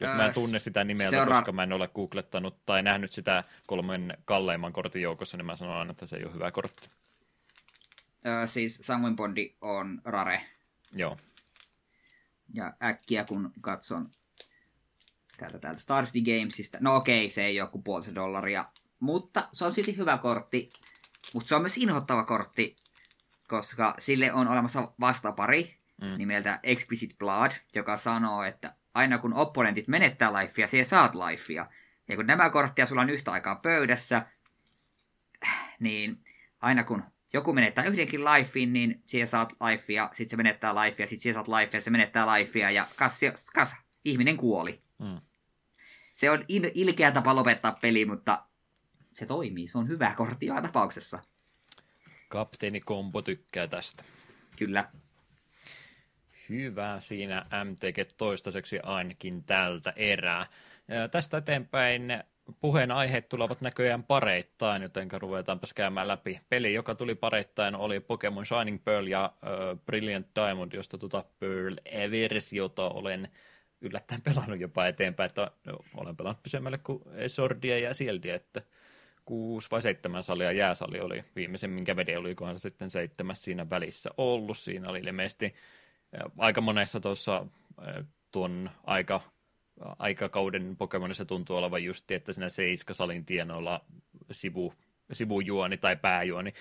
Jos 0.00 0.12
mä 0.12 0.26
en 0.26 0.34
tunne 0.34 0.58
sitä 0.58 0.84
nimeltä, 0.84 1.10
Seura... 1.10 1.34
koska 1.34 1.52
mä 1.52 1.62
en 1.62 1.72
ole 1.72 1.88
googlettanut 1.88 2.66
tai 2.66 2.82
nähnyt 2.82 3.12
sitä 3.12 3.44
kolmen 3.66 4.18
kalleimman 4.24 4.72
kortin 4.72 5.02
joukossa, 5.02 5.36
niin 5.36 5.46
mä 5.46 5.56
sanon 5.56 5.76
aina, 5.76 5.90
että 5.90 6.06
se 6.06 6.16
ei 6.16 6.24
ole 6.24 6.34
hyvä 6.34 6.50
kortti. 6.50 6.90
Öö, 8.26 8.46
siis 8.46 8.78
Sanguin 8.82 9.16
Bondi 9.16 9.56
on 9.60 10.00
rare. 10.04 10.44
Joo. 10.92 11.16
Ja 12.54 12.72
äkkiä 12.82 13.24
kun 13.24 13.52
katson 13.60 14.10
täältä, 15.38 15.58
täältä 15.58 15.80
Star 15.80 16.04
City 16.06 16.32
Gamesista, 16.32 16.78
no 16.80 16.96
okei, 16.96 17.30
se 17.30 17.44
ei 17.44 17.60
ole 17.60 17.70
kuin 17.70 17.84
puolisen 17.84 18.14
dollaria, 18.14 18.64
mutta 19.00 19.48
se 19.52 19.64
on 19.64 19.72
silti 19.72 19.96
hyvä 19.96 20.18
kortti. 20.18 20.68
Mutta 21.34 21.48
se 21.48 21.54
on 21.54 21.62
myös 21.62 21.78
inhottava 21.78 22.24
kortti, 22.24 22.76
koska 23.56 23.94
sille 23.98 24.32
on 24.32 24.48
olemassa 24.48 24.92
vastapari 25.00 25.74
mm. 26.02 26.18
nimeltä 26.18 26.60
Exquisite 26.62 27.14
Blood, 27.18 27.50
joka 27.74 27.96
sanoo, 27.96 28.42
että 28.42 28.74
aina 28.94 29.18
kun 29.18 29.34
opponentit 29.34 29.88
menettää 29.88 30.32
lifea, 30.32 30.68
siihen 30.68 30.84
saat 30.84 31.14
lifea. 31.14 31.66
Ja 32.08 32.16
kun 32.16 32.26
nämä 32.26 32.50
korttia 32.50 32.86
sulla 32.86 33.02
on 33.02 33.10
yhtä 33.10 33.32
aikaa 33.32 33.54
pöydässä, 33.54 34.26
niin 35.80 36.24
aina 36.60 36.84
kun 36.84 37.04
joku 37.32 37.52
menettää 37.52 37.84
yhdenkin 37.84 38.24
lifein, 38.24 38.72
niin 38.72 39.02
siihen 39.06 39.28
saat 39.28 39.52
lifea, 39.52 40.10
sitten 40.12 40.30
se 40.30 40.36
menettää 40.36 40.74
lifea, 40.74 41.06
sitten 41.06 41.22
siihen 41.22 41.34
saat 41.34 41.48
lifea, 41.48 41.80
se 41.80 41.90
menettää 41.90 42.26
lifea, 42.26 42.70
ja 42.70 42.86
kas, 42.96 43.20
kas 43.54 43.76
ihminen 44.04 44.36
kuoli. 44.36 44.82
Mm. 44.98 45.20
Se 46.14 46.30
on 46.30 46.38
il- 46.38 46.70
ilkeä 46.74 47.10
tapa 47.12 47.34
lopettaa 47.34 47.76
peli, 47.82 48.04
mutta 48.04 48.46
se 49.12 49.26
toimii. 49.26 49.66
Se 49.66 49.78
on 49.78 49.88
hyvä 49.88 50.14
kortti 50.16 50.46
joka 50.46 50.62
tapauksessa. 50.62 51.18
Kapteeni 52.28 52.80
Kompo 52.80 53.22
tykkää 53.22 53.66
tästä. 53.66 54.04
Kyllä. 54.58 54.84
Hyvä 56.48 56.96
siinä 57.00 57.46
MTG 57.64 58.10
toistaiseksi 58.16 58.80
ainakin 58.82 59.44
tältä 59.44 59.92
erää. 59.96 60.46
Ja 60.88 61.08
tästä 61.08 61.36
eteenpäin 61.36 62.24
puheenaiheet 62.60 63.28
tulevat 63.28 63.60
näköjään 63.60 64.04
pareittain, 64.04 64.82
joten 64.82 65.08
ruvetaanpas 65.12 65.72
käymään 65.74 66.08
läpi. 66.08 66.40
Peli, 66.48 66.74
joka 66.74 66.94
tuli 66.94 67.14
pareittain, 67.14 67.76
oli 67.76 68.00
Pokemon 68.00 68.46
Shining 68.46 68.84
Pearl 68.84 69.06
ja 69.06 69.32
uh, 69.34 69.80
Brilliant 69.86 70.26
Diamond, 70.36 70.72
josta 70.72 70.98
tuota 70.98 71.24
Pearl-versiota 71.38 72.88
olen 72.90 73.28
yllättäen 73.80 74.22
pelannut 74.22 74.60
jopa 74.60 74.86
eteenpäin, 74.86 75.26
että 75.26 75.50
no, 75.64 75.78
olen 75.96 76.16
pelannut 76.16 76.42
pisemmälle 76.42 76.78
kuin 76.78 77.02
Sordia 77.26 77.78
ja 77.78 77.94
Sieldia, 77.94 78.34
että 78.34 78.62
kuusi 79.24 79.70
vai 79.70 79.82
seitsemän 79.82 80.22
salia 80.22 80.52
jääsali 80.52 81.00
oli 81.00 81.24
viimeisen, 81.36 81.70
minkä 81.70 81.96
vede 81.96 82.18
olikohan 82.18 82.58
sitten 82.58 82.90
seitsemäs 82.90 83.42
siinä 83.42 83.70
välissä 83.70 84.10
ollut. 84.16 84.58
Siinä 84.58 84.90
oli 84.90 84.98
ilmeisesti 84.98 85.54
aika 86.38 86.60
monessa 86.60 87.00
tuossa 87.00 87.46
tuon 88.30 88.70
aika, 88.84 89.20
aikakauden 89.98 90.76
Pokemonissa 90.76 91.24
tuntuu 91.24 91.56
olevan 91.56 91.84
justi, 91.84 92.14
että 92.14 92.32
siinä 92.32 92.48
seiskasalin 92.48 93.24
tienoilla 93.24 93.84
sivu 94.30 94.74
sivujuoni 95.12 95.76
tai 95.76 95.96
pääjuoni, 95.96 96.54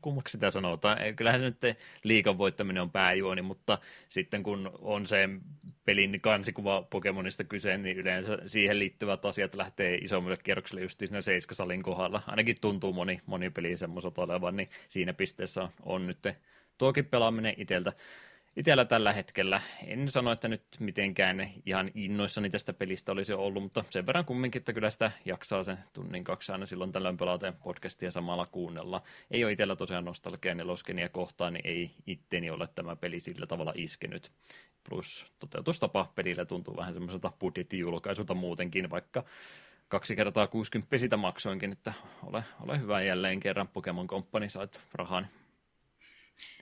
kummaksi 0.00 0.32
sitä 0.32 0.50
sanotaan. 0.50 0.98
Kyllähän 1.16 1.40
se 1.40 1.44
nyt 1.44 1.78
liikan 2.04 2.38
voittaminen 2.38 2.82
on 2.82 2.90
pääjuoni, 2.90 3.42
mutta 3.42 3.78
sitten 4.08 4.42
kun 4.42 4.70
on 4.80 5.06
se 5.06 5.28
pelin 5.84 6.20
kansikuva 6.20 6.82
Pokemonista 6.90 7.44
kyse, 7.44 7.76
niin 7.76 7.96
yleensä 7.96 8.38
siihen 8.46 8.78
liittyvät 8.78 9.24
asiat 9.24 9.54
lähtee 9.54 9.94
isommille 9.94 10.36
kierroksille 10.36 10.82
just 10.82 10.98
siinä 10.98 11.20
seiskasalin 11.20 11.82
kohdalla. 11.82 12.22
Ainakin 12.26 12.56
tuntuu 12.60 12.92
moni, 12.92 13.20
moni 13.26 13.50
peli 13.50 13.76
semmoiselta 13.76 14.22
olevan, 14.22 14.56
niin 14.56 14.68
siinä 14.88 15.12
pisteessä 15.12 15.68
on 15.82 16.06
nyt 16.06 16.18
tuokin 16.78 17.06
pelaaminen 17.06 17.54
itseltä 17.56 17.92
itsellä 18.56 18.84
tällä 18.84 19.12
hetkellä. 19.12 19.60
En 19.86 20.08
sano, 20.08 20.32
että 20.32 20.48
nyt 20.48 20.62
mitenkään 20.78 21.50
ihan 21.66 21.90
innoissani 21.94 22.50
tästä 22.50 22.72
pelistä 22.72 23.12
olisi 23.12 23.32
ollut, 23.32 23.62
mutta 23.62 23.84
sen 23.90 24.06
verran 24.06 24.24
kumminkin, 24.24 24.60
että 24.60 24.72
kyllä 24.72 24.90
sitä 24.90 25.10
jaksaa 25.24 25.64
sen 25.64 25.78
tunnin 25.92 26.24
kaksi 26.24 26.52
aina 26.52 26.66
silloin 26.66 26.92
tällöin 26.92 27.16
pelata 27.16 27.52
podcastia 27.64 28.10
samalla 28.10 28.46
kuunnella. 28.46 29.02
Ei 29.30 29.44
ole 29.44 29.52
itsellä 29.52 29.76
tosiaan 29.76 30.04
nostalgia 30.04 30.54
neloskenia 30.54 31.08
kohtaan, 31.08 31.52
niin 31.52 31.66
ei 31.66 31.90
itteni 32.06 32.50
ole 32.50 32.68
tämä 32.74 32.96
peli 32.96 33.20
sillä 33.20 33.46
tavalla 33.46 33.72
iskenyt. 33.76 34.32
Plus 34.88 35.26
toteutustapa 35.38 36.12
pelillä 36.14 36.44
tuntuu 36.44 36.76
vähän 36.76 36.94
semmoiselta 36.94 37.32
budjettijulkaisulta 37.38 38.34
muutenkin, 38.34 38.90
vaikka 38.90 39.24
kaksi 39.88 40.16
kertaa 40.16 40.46
60 40.46 40.98
sitä 40.98 41.16
maksoinkin, 41.16 41.72
että 41.72 41.92
ole, 42.22 42.44
ole 42.60 42.80
hyvä 42.80 43.02
jälleen 43.02 43.40
kerran 43.40 43.68
Pokemon 43.68 44.06
Company, 44.06 44.50
sait 44.50 44.80
rahan. 44.94 45.28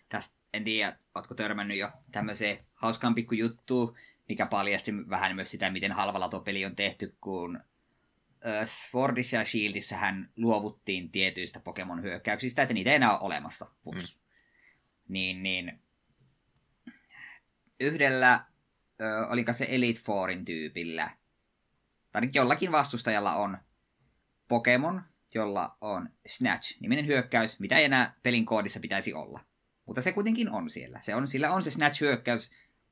Tästä 0.08 0.40
en 0.52 0.64
tiedä, 0.64 0.96
ootko 1.14 1.34
törmännyt 1.34 1.78
jo 1.78 1.90
tämmöiseen 2.12 2.58
hauskaan 2.74 3.14
pikku 3.14 3.34
juttuun, 3.34 3.96
mikä 4.28 4.46
paljasti 4.46 4.92
vähän 5.08 5.36
myös 5.36 5.50
sitä, 5.50 5.70
miten 5.70 5.92
halvalla 5.92 6.28
tuo 6.28 6.40
peli 6.40 6.64
on 6.64 6.76
tehty, 6.76 7.16
kun 7.20 7.60
Swordissa 8.64 9.36
ja 9.36 9.44
Shieldissähän 9.44 10.32
luovuttiin 10.36 11.10
tietyistä 11.10 11.60
Pokemon-hyökkäyksistä, 11.60 12.62
että 12.62 12.74
niitä 12.74 12.90
ei 12.90 12.96
enää 12.96 13.10
ole 13.10 13.20
olemassa. 13.22 13.66
Mm. 13.84 14.00
Niin, 15.08 15.42
niin 15.42 15.82
yhdellä, 17.80 18.44
ö, 19.00 19.26
oliko 19.26 19.52
se 19.52 19.66
Elite 19.68 20.00
Fourin 20.00 20.44
tyypillä, 20.44 21.10
tai 22.12 22.22
jollakin 22.34 22.72
vastustajalla 22.72 23.34
on 23.34 23.58
Pokemon, 24.48 25.02
jolla 25.34 25.76
on 25.80 26.08
Snatch-niminen 26.26 27.06
hyökkäys, 27.06 27.60
mitä 27.60 27.78
ei 27.78 27.84
enää 27.84 28.14
pelin 28.22 28.46
koodissa 28.46 28.80
pitäisi 28.80 29.14
olla. 29.14 29.40
Mutta 29.90 30.00
se 30.00 30.12
kuitenkin 30.12 30.50
on 30.50 30.70
siellä. 30.70 31.00
Se 31.02 31.14
on, 31.14 31.26
sillä 31.26 31.52
on 31.52 31.62
se 31.62 31.70
snatch-hyökkäys, 31.70 32.50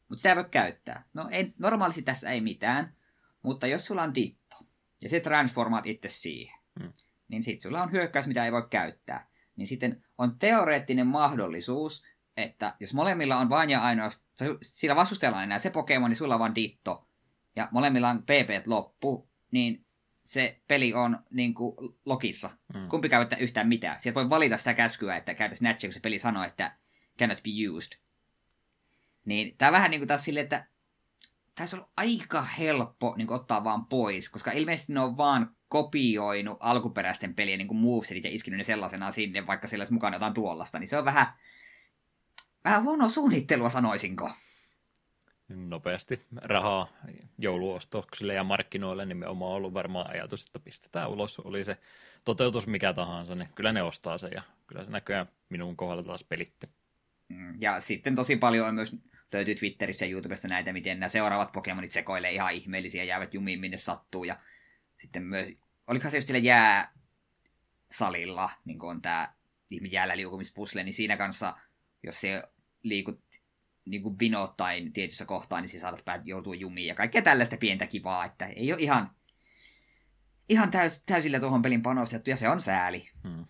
mutta 0.09 0.17
sitä 0.17 0.29
ei 0.29 0.37
voi 0.37 0.45
käyttää. 0.51 1.05
No 1.15 1.29
ei, 1.31 1.55
normaalisti 1.59 2.03
tässä 2.03 2.31
ei 2.31 2.41
mitään, 2.41 2.95
mutta 3.43 3.67
jos 3.67 3.85
sulla 3.85 4.03
on 4.03 4.15
ditto, 4.15 4.57
ja 5.01 5.09
se 5.09 5.21
transformaat 5.21 5.87
itse 5.87 6.09
siihen, 6.09 6.59
hmm. 6.81 6.93
niin 7.29 7.43
sitten 7.43 7.61
sulla 7.61 7.83
on 7.83 7.93
hyökkäys, 7.93 8.27
mitä 8.27 8.45
ei 8.45 8.53
voi 8.53 8.67
käyttää. 8.71 9.27
Niin 9.57 9.67
sitten 9.67 10.05
on 10.19 10.39
teoreettinen 10.39 11.07
mahdollisuus, 11.07 12.05
että 12.37 12.75
jos 12.81 12.95
molemmilla 12.95 13.37
on 13.37 13.49
vain 13.49 13.71
ja 13.71 13.83
ainoastaan, 13.83 14.59
sillä 14.63 14.97
vastustajalla 14.97 15.39
on 15.39 15.45
enää 15.45 15.59
se 15.59 15.71
Pokemon, 15.71 16.11
niin 16.11 16.19
sulla 16.19 16.35
on 16.35 16.41
vain 16.41 16.55
ditto, 16.55 17.09
ja 17.57 17.69
molemmilla 17.71 18.11
on 18.11 18.23
PP 18.23 18.67
loppu, 18.67 19.29
niin 19.51 19.87
se 20.23 20.61
peli 20.69 20.95
on 20.95 21.19
niin 21.31 21.55
kuin 21.55 21.77
lokissa. 22.05 22.51
Mm. 22.75 22.89
Kumpi 22.89 23.09
käyttää 23.09 23.39
yhtään 23.39 23.69
mitään. 23.69 24.01
Sieltä 24.01 24.15
voi 24.15 24.31
valita 24.31 24.57
sitä 24.57 24.75
käskyä, 24.75 25.17
että 25.17 25.35
käytä 25.35 25.55
Snatchia, 25.55 25.89
kun 25.89 25.95
se 25.95 26.01
peli 26.01 26.19
sanoo, 26.19 26.45
että 26.45 26.78
cannot 27.19 27.43
be 27.43 27.51
used. 27.77 27.99
Niin 29.25 29.55
tämä 29.59 29.73
vähän 29.73 29.91
niin 29.91 30.01
kuin 30.01 30.09
taas 30.09 30.25
silleen, 30.25 30.45
että 30.45 30.67
tässä 31.55 31.77
on 31.77 31.87
aika 31.97 32.43
helppo 32.43 33.15
niin 33.17 33.33
ottaa 33.33 33.65
vaan 33.65 33.87
pois, 33.87 34.29
koska 34.29 34.53
ilmeisesti 34.53 34.93
ne 34.93 35.01
on 35.01 35.17
vaan 35.17 35.57
kopioinut 35.69 36.57
alkuperäisten 36.61 37.35
pelien 37.35 37.59
niin 37.59 37.77
movesetit 37.77 38.25
ja 38.25 38.31
iskinyt 38.31 38.59
ne 38.59 38.65
sellaisena 38.65 39.11
sinne, 39.11 39.47
vaikka 39.47 39.67
siellä 39.67 39.83
olisi 39.83 39.93
mukana 39.93 40.17
jotain 40.17 40.35
tuollasta, 40.35 40.79
niin 40.79 40.89
se 40.89 40.99
on 40.99 41.05
vähän, 41.05 41.27
vähän 42.65 42.83
huono 42.83 43.09
suunnittelua, 43.09 43.71
sanoisinko. 43.71 44.31
Nopeasti 45.49 46.21
rahaa 46.37 46.89
jouluostoksille 47.39 48.35
ja 48.35 48.45
markkinoille 48.45 49.07
nimenomaan 49.07 49.53
ollut 49.53 49.75
varmaan 49.75 50.11
ajatus, 50.11 50.47
että 50.47 50.59
pistetään 50.59 51.11
ulos, 51.11 51.39
oli 51.39 51.65
se 51.65 51.79
toteutus 52.25 52.67
mikä 52.67 52.93
tahansa, 52.93 53.35
niin 53.35 53.49
kyllä 53.55 53.73
ne 53.73 53.83
ostaa 53.83 54.19
sen 54.19 54.31
ja 54.35 54.43
kyllä 54.67 54.85
se 54.85 54.91
näköjään 54.91 55.27
minun 55.49 55.77
kohdalla 55.77 56.03
taas 56.03 56.25
pelitti. 56.25 56.69
Mm, 57.29 57.53
ja 57.61 57.81
sitten 57.81 58.15
tosi 58.15 58.37
paljon 58.37 58.69
on 58.69 58.75
myös 58.75 58.97
löytyy 59.33 59.55
Twitterissä 59.55 60.07
ja 60.07 60.11
YouTubesta 60.11 60.49
näitä, 60.49 60.73
miten 60.73 61.01
nämä 61.01 61.09
seuraavat 61.09 61.53
Pokemonit 61.53 61.93
sekoilee 61.93 62.33
ihan 62.33 62.53
ihmeellisiä, 62.53 63.05
jäävät 63.05 63.35
jumiin 63.35 63.61
minne 63.61 63.77
sattuu. 63.77 64.25
Ja 64.25 64.39
sitten 64.97 65.23
myös, 65.23 65.49
olikohan 65.87 66.11
se 66.11 66.17
just 66.17 66.27
sillä 66.27 66.39
jää 66.39 66.93
salilla, 67.91 68.51
niin 68.65 68.79
kuin 68.79 68.91
on 68.91 69.03
tämä 69.03 69.35
jäällä 69.91 70.17
liukumispusle, 70.17 70.85
niin 70.85 70.93
siinä 70.93 71.17
kanssa, 71.17 71.57
jos 72.03 72.21
se 72.21 72.43
liikut 72.83 73.25
niin 73.85 74.03
kuin 74.03 74.19
vinottain 74.19 74.93
tietyssä 74.93 75.25
kohtaa, 75.25 75.61
niin 75.61 75.69
se 75.69 75.79
saatat 75.79 76.05
päät 76.05 76.23
joutua 76.25 76.55
jumiin 76.55 76.87
ja 76.87 76.95
kaikkea 76.95 77.23
tällaista 77.23 77.57
pientä 77.57 77.87
kivaa, 77.87 78.25
että 78.25 78.47
ei 78.47 78.73
ole 78.73 78.83
ihan, 78.83 79.11
ihan 80.49 80.71
täys, 80.71 81.03
täysillä 81.07 81.41
tuohon 81.41 81.63
pelin 81.63 81.83
panostettu, 81.83 82.31
ja 82.31 82.37
se 82.37 82.49
on 82.49 82.61
sääli. 82.61 83.09
Hmm. 83.23 83.45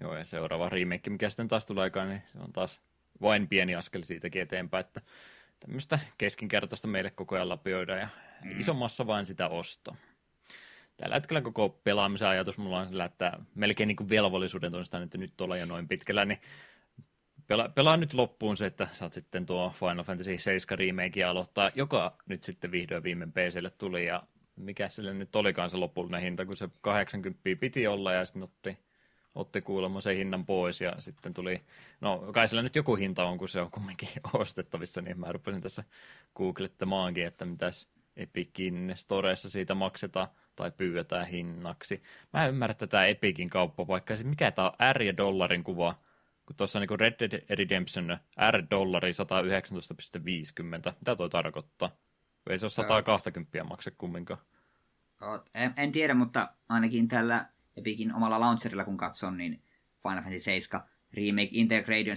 Joo, 0.00 0.16
ja 0.16 0.24
seuraava 0.24 0.68
remake, 0.68 1.10
mikä 1.10 1.30
sitten 1.30 1.48
taas 1.48 1.66
tulee 1.66 1.82
aikaan, 1.82 2.08
niin 2.08 2.22
se 2.26 2.38
on 2.38 2.52
taas 2.52 2.80
vain 3.20 3.48
pieni 3.48 3.74
askel 3.74 4.02
siitäkin 4.02 4.42
eteenpäin, 4.42 4.84
että 4.84 5.00
tämmöistä 5.60 5.98
keskinkertaista 6.18 6.88
meille 6.88 7.10
koko 7.10 7.34
ajan 7.34 7.48
lapioida 7.48 7.96
ja 7.96 8.08
mm. 8.44 8.60
isommassa 8.60 9.06
vain 9.06 9.26
sitä 9.26 9.48
ostoa. 9.48 9.96
Tällä 10.96 11.14
hetkellä 11.14 11.40
koko 11.40 11.68
pelaamisen 11.68 12.28
ajatus 12.28 12.58
mulla 12.58 12.80
on 12.80 12.88
sillä, 12.88 13.04
että 13.04 13.32
melkein 13.54 13.88
niin 13.88 13.96
kuin 13.96 14.08
velvollisuuden 14.08 14.72
tunnistaa, 14.72 15.02
että 15.02 15.18
nyt 15.18 15.40
ollaan 15.40 15.60
jo 15.60 15.66
noin 15.66 15.88
pitkällä, 15.88 16.24
niin 16.24 16.40
pelaa, 17.46 17.68
pelaa 17.68 17.96
nyt 17.96 18.14
loppuun 18.14 18.56
se, 18.56 18.66
että 18.66 18.88
saat 18.92 19.12
sitten 19.12 19.46
tuo 19.46 19.72
Final 19.74 20.04
Fantasy 20.04 20.38
7 20.38 20.78
remake 20.78 21.24
aloittaa, 21.24 21.70
joka 21.74 22.16
nyt 22.26 22.42
sitten 22.42 22.70
vihdoin 22.70 23.02
viimein 23.02 23.32
PClle 23.32 23.70
tuli 23.70 24.06
ja 24.06 24.22
mikä 24.56 24.88
sille 24.88 25.14
nyt 25.14 25.36
olikaan 25.36 25.70
se 25.70 25.76
lopullinen 25.76 26.20
hinta, 26.20 26.46
kun 26.46 26.56
se 26.56 26.68
80 26.80 27.40
piti 27.60 27.86
olla 27.86 28.12
ja 28.12 28.24
sitten 28.24 28.42
otti 28.42 28.78
otti 29.36 29.60
kuulemma 29.60 30.00
sen 30.00 30.16
hinnan 30.16 30.46
pois 30.46 30.80
ja 30.80 30.96
sitten 30.98 31.34
tuli, 31.34 31.62
no 32.00 32.18
kai 32.32 32.48
sillä 32.48 32.62
nyt 32.62 32.76
joku 32.76 32.96
hinta 32.96 33.24
on, 33.24 33.38
kun 33.38 33.48
se 33.48 33.60
on 33.60 33.70
kumminkin 33.70 34.08
ostettavissa, 34.32 35.02
niin 35.02 35.20
mä 35.20 35.32
rupesin 35.32 35.62
tässä 35.62 35.84
googlettamaankin, 36.34 37.26
että 37.26 37.44
mitäs 37.44 37.88
Epicin 38.16 38.92
storeissa 38.94 39.50
siitä 39.50 39.74
maksetaan 39.74 40.28
tai 40.56 40.70
pyydetään 40.70 41.26
hinnaksi. 41.26 42.02
Mä 42.32 42.44
en 42.44 42.48
ymmärrä 42.48 42.74
tätä 42.74 43.06
Epicin 43.06 43.50
kauppapaikkaa, 43.50 44.16
siis 44.16 44.28
mikä 44.28 44.50
tämä 44.50 44.68
on 44.68 44.94
R 44.94 45.02
ja 45.02 45.16
dollarin 45.16 45.64
kuva, 45.64 45.94
kun 46.46 46.56
tuossa 46.56 46.80
niin 46.80 47.00
Red 47.00 47.14
Dead 47.20 47.44
Redemption 47.50 48.18
R-dollari 48.50 49.10
119,50, 49.10 50.92
mitä 51.00 51.16
toi 51.16 51.30
tarkoittaa? 51.30 51.90
Ei 52.50 52.58
se 52.58 52.64
ole 52.64 52.70
120 52.70 53.64
maksa 53.64 53.90
kumminkaan. 53.90 54.40
En, 55.54 55.74
en 55.76 55.92
tiedä, 55.92 56.14
mutta 56.14 56.48
ainakin 56.68 57.08
tällä 57.08 57.46
Epicin 57.76 58.14
omalla 58.14 58.40
launcherilla 58.40 58.84
kun 58.84 58.96
katson, 58.96 59.36
niin 59.36 59.62
Final 60.02 60.22
Fantasy 60.22 60.44
7 60.44 60.82
Remake 61.14 61.48
Integrate 61.52 62.10
on 62.10 62.16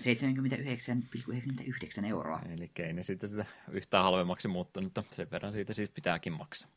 79,99 2.04 2.06
euroa. 2.06 2.42
Eli 2.54 2.72
ei 2.80 2.94
ne 2.94 3.04
sitten 3.04 3.30
sitä 3.30 3.46
yhtään 3.72 4.04
halvemmaksi 4.04 4.48
muuttunut, 4.48 4.86
mutta 4.86 5.16
sen 5.16 5.32
verran 5.32 5.54
siitä 5.54 5.74
siis 5.74 5.90
pitääkin 5.90 6.34
maksaa. 6.34 6.72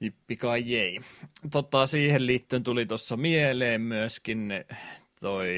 Jippikai 0.00 0.62
jei. 0.66 1.00
Tota, 1.50 1.86
siihen 1.86 2.26
liittyen 2.26 2.62
tuli 2.62 2.86
tuossa 2.86 3.16
mieleen 3.16 3.80
myöskin 3.80 4.52
toi 5.20 5.48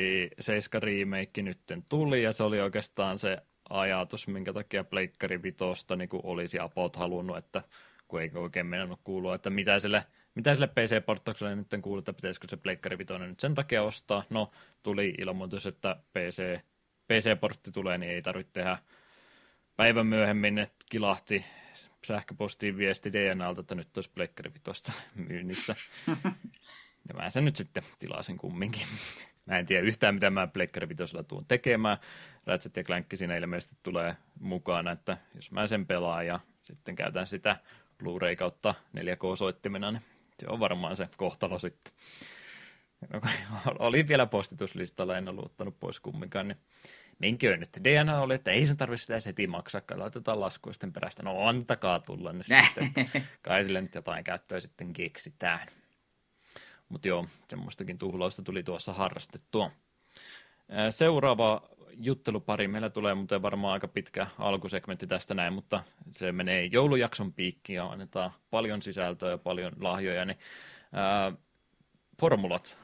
7 0.41 0.83
remake 0.83 1.43
nytten 1.43 1.83
tuli, 1.89 2.23
ja 2.23 2.33
se 2.33 2.43
oli 2.43 2.61
oikeastaan 2.61 3.19
se 3.19 3.39
ajatus, 3.71 4.29
minkä 4.29 4.53
takia 4.53 4.85
Pleikkari 4.85 5.43
Vitosta 5.43 5.97
niin 5.97 6.09
olisi 6.13 6.59
apot 6.59 6.97
halunnut, 6.97 7.37
että 7.37 7.63
kun 8.09 8.21
ei 8.23 8.31
oikein 8.35 8.67
mennyt 8.67 8.99
kuulua, 9.05 9.35
että 9.35 9.51
mitä 9.51 9.79
sille 9.79 10.07
mitä 10.35 10.55
sille 10.55 10.67
PC-porttaukselle 10.67 11.57
nyt 11.57 11.83
kuuluu, 11.83 11.99
että 11.99 12.13
pitäisikö 12.13 12.47
se 12.51 12.57
Pleikkari 12.57 12.99
Vitoinen 12.99 13.29
nyt 13.29 13.41
sen 13.41 13.55
takia 13.55 13.83
ostaa? 13.83 14.25
No, 14.31 14.51
tuli 14.83 15.15
ilmoitus, 15.19 15.67
että 15.67 15.97
PC, 16.13 16.61
PC-portti 17.09 17.73
tulee, 17.73 17.99
niin 17.99 18.13
ei 18.13 18.23
tarvitse 18.23 18.53
tehdä 18.53 18.79
päivän 19.77 20.07
myöhemmin, 20.07 20.67
kilahti 20.91 21.45
sähköpostiin 22.05 22.77
viesti 22.77 23.13
DNAlta, 23.13 23.61
että 23.61 23.75
nyt 23.75 23.97
olisi 23.97 24.11
Pleikkari 24.15 24.55
Vitosta 24.55 24.93
myynnissä. 25.29 25.75
ja 27.09 27.15
mä 27.15 27.31
sen 27.31 27.45
nyt 27.45 27.57
sitten 27.57 27.83
tilasin 27.99 28.39
kumminkin. 28.39 28.87
Mä 29.47 29.57
en 29.57 29.67
tiedä 29.67 29.87
yhtään, 29.87 30.15
mitä 30.15 30.31
mä 30.31 30.47
Pleikkari 30.47 30.89
Vitosella 30.89 31.23
tuun 31.23 31.47
tekemään. 31.47 31.99
Ratchet 32.47 32.77
ja 32.77 32.83
Clank 32.83 33.07
siinä 33.15 33.35
ilmeisesti 33.35 33.77
tulee 33.83 34.17
mukana, 34.41 34.93
että 34.93 35.19
jos 35.35 35.51
mä 35.51 35.67
sen 35.67 35.87
pelaan 35.87 36.27
ja 36.27 36.41
sitten 36.61 36.97
käytän 36.97 37.27
sitä 37.27 37.57
Blu-ray 37.99 38.37
kautta 38.37 38.75
4K-soittimena, 38.97 39.93
niin 39.93 40.03
se 40.41 40.49
on 40.49 40.61
varmaan 40.61 40.97
se 40.97 41.09
kohtalo 41.17 41.59
sitten. 41.59 41.93
No, 43.13 43.21
oli 43.79 44.09
vielä 44.09 44.27
postituslistalla, 44.27 45.19
en 45.19 45.29
ollut 45.29 45.45
ottanut 45.45 45.81
pois 45.81 46.01
kumminkaan, 46.01 46.49
niin 46.49 46.59
minkä 47.19 47.57
nyt. 47.57 47.71
DNA 47.85 48.21
oli, 48.21 48.35
että 48.35 48.51
ei 48.51 48.67
sen 48.67 48.77
tarvitse 48.77 49.03
sitä 49.03 49.29
heti 49.29 49.47
maksaa, 49.47 49.81
laitetaan 49.95 50.41
laskuisten 50.41 50.93
perästä. 50.93 51.23
No 51.23 51.49
antakaa 51.49 52.01
tulla 52.01 52.33
nyt 52.33 52.47
sitten. 52.47 53.11
Kai 53.43 53.65
sille 53.65 53.81
nyt 53.81 53.95
jotain 53.95 54.25
käyttöä 54.25 54.61
sitten 54.61 54.93
keksitään. 54.93 55.69
Mutta 56.89 57.09
joo, 57.09 57.27
semmoistakin 57.49 57.99
tuhlausta 57.99 58.43
tuli 58.43 58.63
tuossa 58.63 58.93
harrastettua. 58.93 59.71
Seuraava 60.91 61.69
juttelupari. 61.99 62.69
Meillä 62.69 62.91
tulee 62.91 63.15
muuten 63.15 63.43
varmaan 63.43 63.73
aika 63.73 63.89
pitkä 63.89 64.27
alkusegmentti 64.39 65.07
tästä 65.07 65.35
näin, 65.35 65.53
mutta 65.53 65.83
se 66.13 66.33
menee 66.33 66.65
joulujakson 66.65 67.33
piikkiin 67.33 67.77
ja 67.77 67.87
annetaan 67.87 68.31
paljon 68.51 68.83
sisältöä 68.83 69.31
ja 69.31 69.39
paljon 69.39 69.73
lahjoja. 69.81 70.25
Niin, 70.25 70.39
ää, 70.93 71.33
formulat 72.21 72.79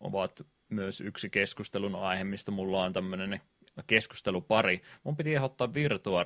ovat 0.00 0.46
myös 0.68 1.00
yksi 1.00 1.30
keskustelun 1.30 1.96
aihe, 1.96 2.24
mistä 2.24 2.50
mulla 2.50 2.84
on 2.84 2.92
tämmöinen 2.92 3.40
keskustelupari. 3.86 4.82
Mun 5.04 5.16
piti 5.16 5.34
ehdottaa 5.34 5.74
Virtua 5.74 6.24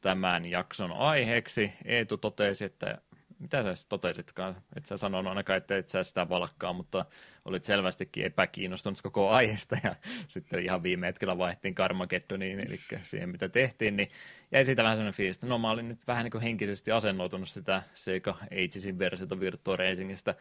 tämän 0.00 0.44
jakson 0.44 0.92
aiheeksi. 0.92 1.72
Eetu 1.84 2.16
totesi, 2.16 2.64
että 2.64 2.98
mitä 3.38 3.62
sä 3.62 3.88
totesitkaan? 3.88 4.56
Et 4.76 4.86
sä 4.86 4.96
sanonut 4.96 5.30
ainakaan, 5.30 5.56
että 5.56 5.76
et 5.76 5.88
sä 5.88 6.04
sitä 6.04 6.28
valkkaa, 6.28 6.72
mutta 6.72 7.04
olit 7.44 7.64
selvästikin 7.64 8.24
epäkiinnostunut 8.24 9.02
koko 9.02 9.30
aiheesta 9.30 9.76
ja 9.84 9.96
sitten 10.28 10.62
ihan 10.62 10.82
viime 10.82 11.06
hetkellä 11.06 11.38
vaihtiin 11.38 11.74
Carmageddoniin, 11.74 12.60
eli 12.60 12.78
siihen 13.02 13.28
mitä 13.28 13.48
tehtiin, 13.48 13.96
niin 13.96 14.08
jäi 14.52 14.64
siitä 14.64 14.82
vähän 14.82 14.96
sellainen 14.96 15.16
fiilis, 15.16 15.36
että 15.36 15.46
no 15.46 15.58
mä 15.58 15.70
olin 15.70 15.88
nyt 15.88 16.06
vähän 16.06 16.24
niin 16.24 16.32
kuin 16.32 16.42
henkisesti 16.42 16.92
asennoitunut 16.92 17.48
sitä 17.48 17.82
Sega 17.94 18.36
Agesin 18.44 18.98
versiota 18.98 19.40
Virtua 19.40 19.76
Racingista 19.76 20.34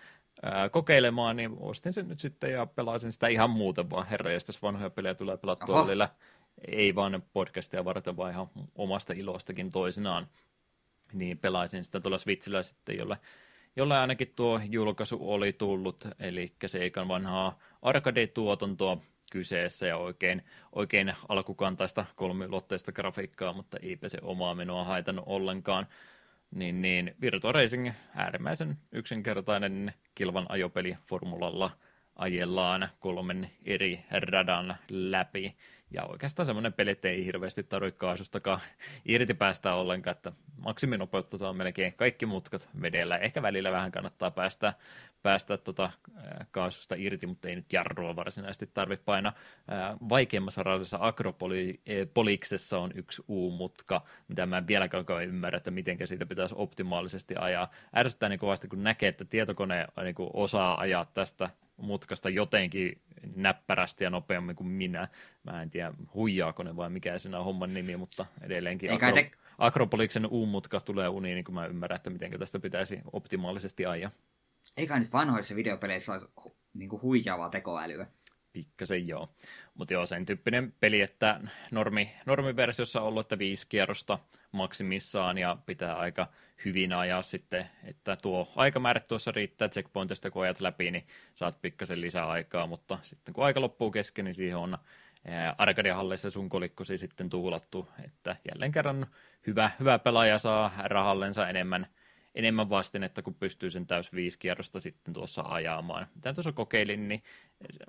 ää, 0.44 0.70
kokeilemaan, 0.70 1.36
niin 1.36 1.52
ostin 1.60 1.94
sen 1.94 2.08
nyt 2.08 2.20
sitten 2.20 2.52
ja 2.52 2.66
pelasin 2.66 3.12
sitä 3.12 3.28
ihan 3.28 3.50
muuten 3.50 3.90
vaan, 3.90 4.08
herra, 4.08 4.32
ja 4.32 4.40
vanhoja 4.62 4.90
pelejä 4.90 5.16
tulee 5.16 5.38
pelattua 5.38 5.86
välillä, 5.86 6.10
ei 6.68 6.96
vaan 6.96 7.24
podcastia 7.34 7.86
varten, 7.86 8.18
vaan 8.18 8.32
ihan 8.32 8.48
omasta 8.76 9.14
ilostakin 9.14 9.70
toisinaan 9.70 10.28
niin 11.16 11.38
pelaisin 11.38 11.84
sitä 11.84 12.00
tuolla 12.00 12.18
Switchillä 12.18 12.64
sitten, 12.64 12.98
jolle, 12.98 13.18
jolle 13.76 13.98
ainakin 13.98 14.34
tuo 14.36 14.62
julkaisu 14.70 15.32
oli 15.32 15.54
tullut, 15.54 16.08
eli 16.20 16.52
Seikan 16.66 17.08
vanhaa 17.08 17.60
arcade-tuotantoa 17.82 18.98
kyseessä 19.32 19.88
ja 19.88 19.98
oikein, 19.98 20.44
oikein 20.72 21.14
alkukantaista 21.30 22.06
kolmiulotteista 22.16 22.92
grafiikkaa, 22.92 23.54
mutta 23.54 23.78
eipä 23.82 24.10
se 24.10 24.18
omaa 24.22 24.56
menoa 24.56 24.84
haitannut 24.84 25.26
ollenkaan. 25.28 25.88
Niin, 26.52 26.82
niin 26.82 27.16
Virtua 27.22 27.52
Racing 27.52 27.92
äärimmäisen 28.16 28.78
yksinkertainen 28.92 29.94
kilvan 30.16 30.46
ajopeli 30.50 30.98
formulalla 31.08 31.72
ajellaan 32.16 32.90
kolmen 33.00 33.52
eri 33.66 34.06
radan 34.12 34.76
läpi 34.90 35.56
ja 35.96 36.06
oikeastaan 36.06 36.46
semmoinen 36.46 36.74
peli, 36.74 36.92
että 36.92 37.08
ei 37.08 37.26
hirveästi 37.26 37.64
tarvitse 37.64 37.98
kaasustakaan 37.98 38.60
irti 39.06 39.34
päästä 39.34 39.74
ollenkaan, 39.74 40.16
että 40.16 40.32
maksiminopeutta 40.58 41.38
saa 41.38 41.54
melkein 41.54 41.94
kaikki 41.94 42.26
mutkat 42.26 42.70
vedellä. 42.82 43.18
Ehkä 43.18 43.42
välillä 43.42 43.72
vähän 43.72 43.92
kannattaa 43.92 44.32
päästä, 44.32 44.74
päästä 45.24 45.58
tota, 45.58 45.92
kaasusta 46.52 46.96
irti, 46.98 47.28
mutta 47.28 47.48
ei 47.50 47.56
nyt 47.56 47.74
jarrua 47.74 48.16
varsinaisesti 48.16 48.70
tarvitse 48.74 49.04
painaa. 49.06 49.34
Vaikeimmassa 50.10 50.64
radassa 50.64 50.98
Akropoliksessa 51.02 52.80
on 52.80 52.92
yksi 52.96 53.24
U-mutka, 53.28 54.02
mitä 54.28 54.46
mä 54.46 54.58
en 54.58 54.68
vieläkään 54.68 55.06
ymmärrä, 55.24 55.58
että 55.58 55.72
miten 55.72 55.98
siitä 56.06 56.26
pitäisi 56.26 56.56
optimaalisesti 56.58 57.36
ajaa. 57.40 57.72
Ärsyttää 57.96 58.30
niin 58.30 58.40
kovasti, 58.40 58.68
kun 58.68 58.84
näkee, 58.84 59.10
että 59.10 59.26
tietokone 59.26 59.88
niin 60.04 60.16
osaa 60.34 60.80
ajaa 60.80 61.06
tästä 61.06 61.50
mutkasta 61.78 62.30
jotenkin 62.30 63.02
näppärästi 63.36 64.04
ja 64.04 64.10
nopeammin 64.10 64.56
kuin 64.56 64.68
minä. 64.68 65.08
Mä 65.44 65.62
en 65.62 65.70
tiedä, 65.70 65.94
huijaako 66.14 66.64
ne 66.64 66.76
vai 66.76 66.90
mikä 66.90 67.20
siinä 67.20 67.40
on 67.40 67.46
homman 67.46 67.74
nimi, 67.74 67.98
mutta 67.98 68.26
edelleenkin 68.42 68.90
Akro- 68.90 69.14
te... 69.14 69.32
Akropoliksen 69.58 70.28
U-mutka 70.32 70.80
tulee 70.80 71.08
uniin, 71.08 71.36
niin 71.36 71.46
kuin 71.46 71.56
mä 71.56 71.66
ymmärrän, 71.66 71.96
että 71.96 72.10
miten 72.10 72.40
tästä 72.40 72.60
pitäisi 72.60 73.02
optimaalisesti 73.14 73.86
ajaa. 73.86 74.12
Eikä 74.78 75.00
nyt 75.00 75.14
vanhoissa 75.14 75.56
videopeleissä 75.56 76.12
olisi 76.12 76.28
niin 76.74 76.90
kuin 76.90 77.02
huijaavaa 77.02 77.50
tekoälyä. 77.50 78.08
Pikkasen 78.56 79.08
joo. 79.08 79.30
Mutta 79.74 79.94
joo, 79.94 80.06
sen 80.06 80.26
tyyppinen 80.26 80.74
peli, 80.80 81.02
että 81.02 81.40
normi, 81.72 82.12
normiversiossa 82.26 83.02
on 83.02 83.08
ollut, 83.08 83.26
että 83.26 83.40
viisi 83.40 83.68
kierrosta 83.70 84.20
maksimissaan 84.52 85.38
ja 85.38 85.58
pitää 85.66 85.96
aika 85.96 86.28
hyvin 86.66 86.94
ajaa 86.94 87.22
sitten, 87.22 87.70
että 87.84 88.18
tuo 88.22 88.52
aikamäärä 88.56 89.00
tuossa 89.00 89.32
riittää 89.32 89.70
checkpointista, 89.70 90.32
kun 90.32 90.44
ajat 90.44 90.60
läpi, 90.60 90.92
niin 90.92 91.08
saat 91.34 91.62
pikkasen 91.62 92.02
lisää 92.02 92.28
aikaa, 92.28 92.68
mutta 92.68 93.00
sitten 93.02 93.34
kun 93.34 93.46
aika 93.46 93.62
loppuu 93.62 93.92
kesken, 93.92 94.26
niin 94.26 94.36
siihen 94.36 94.58
on 94.58 94.78
Arcadia-hallissa 95.58 96.30
sun 96.30 96.50
kolikkosi 96.50 96.98
sitten 96.98 97.30
tuhlattu, 97.30 97.90
että 98.06 98.36
jälleen 98.52 98.72
kerran 98.72 99.08
hyvä, 99.48 99.72
hyvä 99.80 100.00
pelaaja 100.00 100.38
saa 100.38 100.72
rahallensa 100.86 101.50
enemmän– 101.50 101.88
enemmän 102.36 102.70
vastinetta, 102.70 103.22
kun 103.22 103.36
pystyy 103.36 103.70
sen 103.70 103.88
täys 103.88 104.14
viisi 104.14 104.40
kierrosta 104.40 104.82
sitten 104.82 105.14
tuossa 105.14 105.44
ajamaan. 105.46 106.08
Mitä 106.16 106.34
tuossa 106.34 106.52
kokeilin, 106.52 107.08
niin 107.08 107.24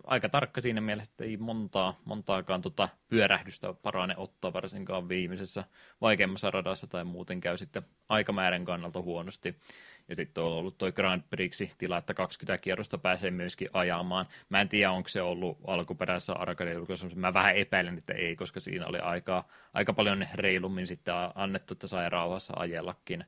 aika 0.05 0.29
tarkka 0.29 0.61
siinä 0.61 0.81
mielessä, 0.81 1.13
että 1.13 1.25
ei 1.25 1.37
montaa, 1.37 2.01
montaakaan 2.05 2.63
tota 2.63 2.89
pyörähdystä 3.09 3.75
parane 3.83 4.15
ottaa 4.17 4.53
varsinkaan 4.53 5.09
viimeisessä 5.09 5.65
vaikeimmassa 6.01 6.51
radassa 6.51 6.87
tai 6.87 7.05
muuten 7.05 7.41
käy 7.41 7.57
sitten 7.57 7.83
aikamäärän 8.09 8.65
kannalta 8.65 9.03
huonosti. 9.03 9.57
Ja 10.09 10.17
sitten 10.17 10.45
on 10.45 10.53
ollut 10.53 10.79
toi 10.79 10.93
Grand 10.93 11.23
Prixi 11.31 11.71
tila, 11.79 11.99
että 11.99 12.15
20 12.15 12.63
kierrosta 12.63 12.99
pääsee 12.99 13.31
myöskin 13.31 13.69
ajamaan. 13.73 14.27
Mä 14.49 14.61
en 14.61 14.69
tiedä, 14.69 14.91
onko 14.91 15.09
se 15.09 15.23
ollut 15.23 15.59
alkuperäisessä 15.67 16.33
arcade. 16.33 16.75
Mä 17.15 17.35
vähän 17.35 17.57
epäilen, 17.57 17.99
että 17.99 18.13
ei, 18.13 18.37
koska 18.37 18.61
siinä 18.61 18.87
oli 18.87 18.99
aika, 18.99 19.45
aika 19.75 19.93
paljon 19.93 20.27
reilummin 20.35 20.87
sitten 20.87 21.15
annettu, 21.35 21.75
että 21.75 21.87
sai 21.87 22.11
rauhassa 22.11 22.53
ajellakin 22.57 23.25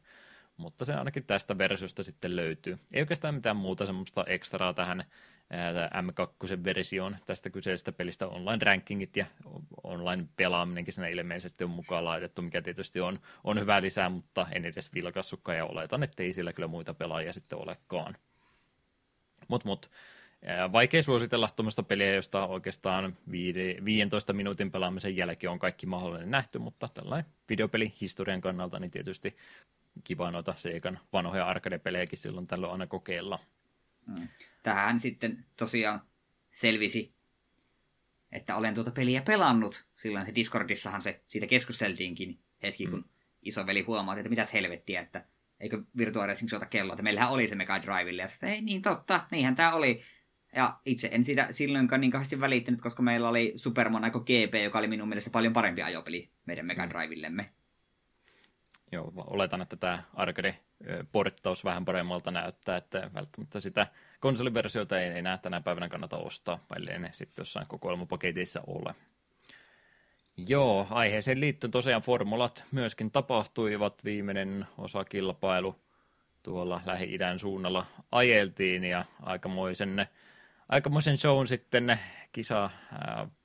mutta 0.58 0.84
se 0.84 0.94
ainakin 0.94 1.24
tästä 1.24 1.58
versiosta 1.58 2.02
sitten 2.02 2.36
löytyy. 2.36 2.78
Ei 2.92 3.02
oikeastaan 3.02 3.34
mitään 3.34 3.56
muuta 3.56 3.86
semmoista 3.86 4.24
ekstraa 4.26 4.74
tähän 4.74 5.04
M2-versioon 5.94 7.16
tästä 7.26 7.50
kyseisestä 7.50 7.92
pelistä. 7.92 8.26
Online-rankingit 8.26 9.16
ja 9.16 9.26
online-pelaaminenkin 9.82 10.94
siinä 10.94 11.08
ilmeisesti 11.08 11.64
on 11.64 11.70
mukaan 11.70 12.04
laitettu, 12.04 12.42
mikä 12.42 12.62
tietysti 12.62 13.00
on, 13.00 13.20
on 13.44 13.60
hyvä 13.60 13.82
lisää, 13.82 14.08
mutta 14.08 14.46
en 14.52 14.64
edes 14.64 14.94
vilkassukkaan 14.94 15.58
ja 15.58 15.64
oletan, 15.64 16.02
että 16.02 16.22
ei 16.22 16.32
sillä 16.32 16.52
kyllä 16.52 16.68
muita 16.68 16.94
pelaajia 16.94 17.32
sitten 17.32 17.58
olekaan. 17.58 18.16
Mut, 19.48 19.64
mut. 19.64 19.90
Vaikea 20.72 21.02
suositella 21.02 21.48
tuommoista 21.56 21.82
peliä, 21.82 22.14
josta 22.14 22.46
oikeastaan 22.46 23.16
15 23.84 24.32
minuutin 24.32 24.70
pelaamisen 24.70 25.16
jälkeen 25.16 25.50
on 25.50 25.58
kaikki 25.58 25.86
mahdollinen 25.86 26.30
nähty, 26.30 26.58
mutta 26.58 26.88
tällainen 26.94 27.30
videopeli 27.48 27.92
historian 28.00 28.40
kannalta 28.40 28.78
niin 28.78 28.90
tietysti 28.90 29.36
kiva 30.04 30.30
noita 30.30 30.54
Seikan 30.56 31.00
vanhoja 31.12 31.46
arcade-pelejäkin 31.46 32.18
silloin 32.18 32.46
tällöin 32.46 32.72
aina 32.72 32.86
kokeilla. 32.86 33.38
Mm. 34.06 34.28
Tähän 34.62 35.00
sitten 35.00 35.44
tosiaan 35.56 36.02
selvisi, 36.50 37.14
että 38.32 38.56
olen 38.56 38.74
tuota 38.74 38.90
peliä 38.90 39.22
pelannut. 39.22 39.86
Silloin 39.94 40.26
se 40.26 40.34
Discordissahan 40.34 41.02
se, 41.02 41.22
siitä 41.26 41.46
keskusteltiinkin 41.46 42.38
hetki, 42.62 42.86
kun 42.86 42.98
mm. 42.98 43.08
isoveli 43.42 43.80
huomaa, 43.82 44.16
että 44.16 44.30
mitäs 44.30 44.52
helvettiä, 44.52 45.00
että 45.00 45.24
eikö 45.60 45.82
Virtua 45.96 46.26
Racing 46.26 46.50
soita 46.50 46.66
kelloa, 46.66 46.94
että 46.94 47.02
meillähän 47.02 47.30
oli 47.30 47.48
se 47.48 47.54
Mega 47.54 47.82
Drivelle, 47.82 48.22
ja 48.22 48.28
sitten, 48.28 48.48
ei 48.48 48.60
niin 48.60 48.82
totta, 48.82 49.26
niinhän 49.30 49.56
tämä 49.56 49.72
oli. 49.72 50.00
Ja 50.56 50.80
itse 50.84 51.08
en 51.12 51.24
siitä 51.24 51.46
silloinkaan 51.50 52.00
niin 52.00 52.10
kauheasti 52.10 52.40
välittänyt, 52.40 52.82
koska 52.82 53.02
meillä 53.02 53.28
oli 53.28 53.52
Super 53.56 53.88
Monaco 53.88 54.20
GP, 54.20 54.54
joka 54.64 54.78
oli 54.78 54.86
minun 54.86 55.08
mielestä 55.08 55.30
paljon 55.30 55.52
parempi 55.52 55.82
ajopeli 55.82 56.30
meidän 56.46 56.66
Mega 56.66 56.86
mm. 56.86 57.44
Joo, 58.92 59.12
oletan, 59.16 59.62
että 59.62 59.76
tämä 59.76 60.02
arcade-porttaus 60.14 61.64
vähän 61.64 61.84
paremmalta 61.84 62.30
näyttää, 62.30 62.76
että 62.76 63.10
välttämättä 63.14 63.60
sitä 63.60 63.86
konsoliversiota 64.20 65.00
ei 65.00 65.18
enää 65.18 65.38
tänä 65.38 65.60
päivänä 65.60 65.88
kannata 65.88 66.16
ostaa, 66.16 66.64
ellei 66.76 66.98
ne 66.98 67.08
sitten 67.12 67.42
jossain 67.42 67.66
kokoelmapaketissa 67.66 68.60
ole. 68.66 68.94
Joo, 70.48 70.86
aiheeseen 70.90 71.40
liittyen 71.40 71.70
tosiaan 71.70 72.02
formulat 72.02 72.64
myöskin 72.72 73.10
tapahtuivat. 73.10 74.04
Viimeinen 74.04 74.66
osakilpailu 74.78 75.76
tuolla 76.42 76.80
Lähi-idän 76.86 77.38
suunnalla 77.38 77.86
ajeltiin 78.12 78.84
ja 78.84 79.04
aikamoisen, 79.22 80.06
aikamoisen 80.68 81.18
shown 81.18 81.46
sitten 81.46 81.98
kisa 82.32 82.70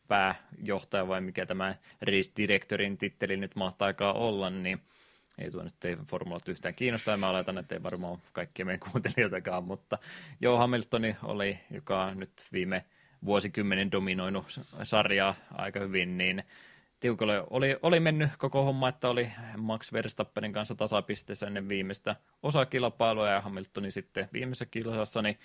pääjohtaja 0.07 1.07
vai 1.07 1.21
mikä 1.21 1.45
tämä 1.45 1.75
race 2.01 2.31
directorin 2.37 2.97
titteli 2.97 3.37
nyt 3.37 3.55
mahtaakaan 3.55 4.15
olla, 4.15 4.49
niin 4.49 4.79
ei 5.37 5.51
tuo 5.51 5.63
nyt 5.63 5.85
ei 5.85 5.95
formulat 5.95 6.49
yhtään 6.49 6.75
kiinnosta, 6.75 7.11
ja 7.11 7.17
mä 7.17 7.29
oletan, 7.29 7.57
että 7.57 7.75
ei 7.75 7.83
varmaan 7.83 8.17
kaikkien 8.33 8.65
meidän 8.65 8.91
kuuntelijoitakaan, 8.91 9.63
mutta 9.63 9.97
joo, 10.41 10.57
Hamiltoni 10.57 11.15
oli, 11.23 11.59
joka 11.71 12.15
nyt 12.15 12.31
viime 12.51 12.85
vuosikymmenen 13.25 13.91
dominoinut 13.91 14.59
sarjaa 14.83 15.35
aika 15.51 15.79
hyvin, 15.79 16.17
niin 16.17 16.43
tiukalle 16.99 17.43
oli, 17.49 17.77
oli 17.81 17.99
mennyt 17.99 18.29
koko 18.37 18.63
homma, 18.63 18.89
että 18.89 19.09
oli 19.09 19.31
Max 19.57 19.93
Verstappenin 19.93 20.53
kanssa 20.53 20.75
tasapisteessä 20.75 21.47
ennen 21.47 21.69
viimeistä 21.69 22.15
osakilpailua, 22.43 23.29
ja 23.29 23.41
Hamiltoni 23.41 23.91
sitten 23.91 24.29
viimeisessä 24.33 24.65
kilsassa, 24.65 25.21
niin 25.21 25.39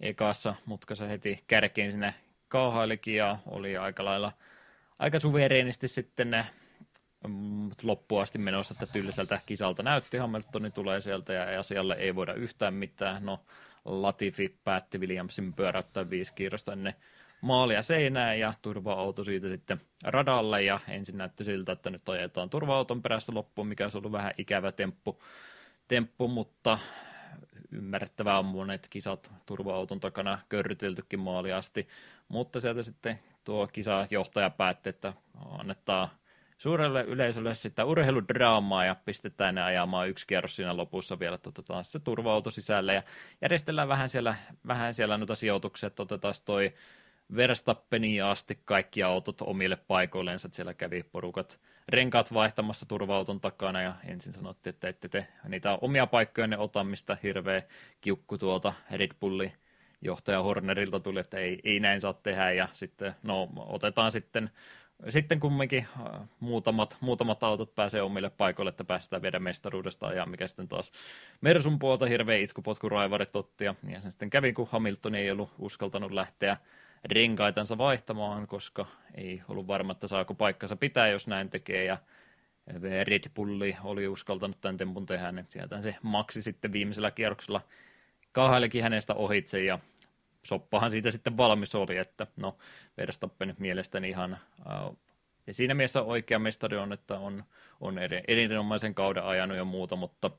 ekassa 0.00 0.54
mutkassa 0.66 1.06
heti 1.06 1.44
kärkeen 1.46 1.90
sinne 1.90 2.14
kaahailikin, 2.48 3.16
ja 3.16 3.38
oli 3.46 3.76
aika 3.76 4.04
lailla 4.04 4.32
aika 4.98 5.20
suvereenisti 5.20 5.88
sitten 5.88 6.44
loppuun 7.82 8.22
asti 8.22 8.38
menossa, 8.38 8.74
että 8.74 8.92
tylsältä 8.92 9.40
kisalta 9.46 9.82
näytti. 9.82 10.16
Hamiltoni 10.16 10.70
tulee 10.70 11.00
sieltä 11.00 11.32
ja 11.32 11.60
asialle 11.60 11.94
ei 11.94 12.14
voida 12.14 12.34
yhtään 12.34 12.74
mitään. 12.74 13.26
No, 13.26 13.40
Latifi 13.84 14.58
päätti 14.64 14.98
Williamsin 14.98 15.52
pyöräyttää 15.52 16.10
viisi 16.10 16.34
kiirosta 16.34 16.72
ennen 16.72 16.94
maalia 17.40 17.82
seinään 17.82 18.38
ja 18.38 18.54
turva-auto 18.62 19.24
siitä 19.24 19.48
sitten 19.48 19.80
radalle 20.04 20.62
ja 20.62 20.80
ensin 20.88 21.18
näytti 21.18 21.44
siltä, 21.44 21.72
että 21.72 21.90
nyt 21.90 22.08
ajetaan 22.08 22.50
turva-auton 22.50 23.02
perässä 23.02 23.34
loppuun, 23.34 23.68
mikä 23.68 23.84
olisi 23.84 23.98
ollut 23.98 24.12
vähän 24.12 24.34
ikävä 24.38 24.72
temppu, 24.72 25.22
temppu 25.88 26.28
mutta 26.28 26.78
ymmärrettävää 27.72 28.38
on 28.38 28.44
monet 28.44 28.86
kisat 28.90 29.30
turva-auton 29.46 30.00
takana 30.00 30.38
körryteltykin 30.48 31.20
maali 31.20 31.52
asti, 31.52 31.88
mutta 32.28 32.60
sieltä 32.60 32.82
sitten 32.82 33.18
tuo 33.44 33.66
kisajohtaja 33.66 34.50
päätti, 34.50 34.90
että 34.90 35.12
annetaan 35.58 36.08
suurelle 36.60 37.04
yleisölle 37.04 37.54
sitä 37.54 37.84
urheiludraamaa 37.84 38.84
ja 38.84 38.94
pistetään 39.04 39.54
ne 39.54 39.62
ajamaan 39.62 40.08
yksi 40.08 40.26
kierros 40.26 40.56
siinä 40.56 40.76
lopussa 40.76 41.18
vielä, 41.18 41.34
että 41.34 41.50
se 41.82 41.98
turva-auto 41.98 42.50
sisälle 42.50 42.94
ja 42.94 43.02
järjestellään 43.42 43.88
vähän 43.88 44.08
siellä, 44.08 44.34
vähän 44.66 44.94
siellä 44.94 45.18
noita 45.18 45.34
sijoituksia, 45.34 45.86
että 45.86 46.02
otetaan 46.02 46.34
toi 46.44 46.74
Verstappeniin 47.36 48.24
asti 48.24 48.58
kaikki 48.64 49.02
autot 49.02 49.40
omille 49.40 49.76
paikoilleensa, 49.76 50.48
että 50.48 50.56
siellä 50.56 50.74
kävi 50.74 51.02
porukat 51.02 51.60
renkaat 51.88 52.34
vaihtamassa 52.34 52.86
turva-auton 52.86 53.40
takana 53.40 53.82
ja 53.82 53.94
ensin 54.04 54.32
sanottiin, 54.32 54.74
että 54.74 54.88
ette 54.88 55.08
te 55.08 55.26
niitä 55.48 55.78
omia 55.80 56.06
paikkoja 56.06 56.46
ne 56.46 56.58
ota, 56.58 56.84
mistä 56.84 57.16
hirveä 57.22 57.62
kiukku 58.00 58.38
tuolta 58.38 58.72
Red 58.90 59.10
Bullin 59.20 59.52
johtaja 60.02 60.42
Hornerilta 60.42 61.00
tuli, 61.00 61.20
että 61.20 61.38
ei, 61.38 61.60
ei 61.64 61.80
näin 61.80 62.00
saa 62.00 62.12
tehdä 62.12 62.52
ja 62.52 62.68
sitten 62.72 63.14
no 63.22 63.48
otetaan 63.56 64.12
sitten 64.12 64.50
sitten 65.08 65.40
kumminkin 65.40 65.86
äh, 66.06 66.28
muutamat, 66.40 66.96
muutamat 67.00 67.42
autot 67.42 67.74
pääsee 67.74 68.02
omille 68.02 68.30
paikoille, 68.30 68.68
että 68.68 68.84
päästään 68.84 69.22
viedä 69.22 69.38
mestaruudesta 69.38 70.12
ja 70.12 70.26
mikä 70.26 70.46
sitten 70.46 70.68
taas 70.68 70.92
Mersun 71.40 71.78
puolta 71.78 72.06
hirveä 72.06 72.38
itkupotkuraivarit 72.38 73.36
otti 73.36 73.64
ja 73.64 73.74
niin 73.82 74.02
sen 74.02 74.10
sitten 74.10 74.30
kävi, 74.30 74.52
kun 74.52 74.68
Hamilton 74.70 75.14
ei 75.14 75.30
ollut 75.30 75.50
uskaltanut 75.58 76.12
lähteä 76.12 76.56
renkaitansa 77.04 77.78
vaihtamaan, 77.78 78.46
koska 78.46 78.86
ei 79.14 79.42
ollut 79.48 79.66
varma, 79.66 79.92
että 79.92 80.08
saako 80.08 80.34
paikkansa 80.34 80.76
pitää, 80.76 81.08
jos 81.08 81.26
näin 81.26 81.50
tekee. 81.50 81.84
Ja 81.84 81.96
Red 83.04 83.24
Bulli 83.34 83.76
oli 83.84 84.08
uskaltanut 84.08 84.60
tämän 84.60 84.76
tempun 84.76 85.06
tehdä, 85.06 85.32
niin 85.32 85.46
sieltä 85.48 85.82
se 85.82 85.96
maksi 86.02 86.42
sitten 86.42 86.72
viimeisellä 86.72 87.10
kierroksella 87.10 87.60
kahailikin 88.32 88.82
hänestä 88.82 89.14
ohitse. 89.14 89.64
Ja 89.64 89.78
soppahan 90.42 90.90
siitä 90.90 91.10
sitten 91.10 91.36
valmis 91.36 91.74
oli, 91.74 91.96
että 91.96 92.26
no 92.36 92.58
Verstappen 92.96 93.56
mielestäni 93.58 94.08
ihan 94.08 94.32
äh, 94.32 94.96
ja 95.46 95.54
siinä 95.54 95.74
mielessä 95.74 96.02
oikea 96.02 96.38
mestari 96.38 96.76
on, 96.76 96.92
että 96.92 97.18
on, 97.18 97.44
on 97.80 97.98
erinomaisen 98.28 98.94
kauden 98.94 99.24
ajanut 99.24 99.56
ja 99.56 99.64
muuta, 99.64 99.96
mutta 99.96 100.30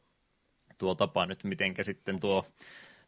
tuo 0.78 0.96
tapa 0.96 1.26
nyt, 1.26 1.44
mitenkä 1.44 1.84
sitten 1.84 2.20
tuo, 2.20 2.46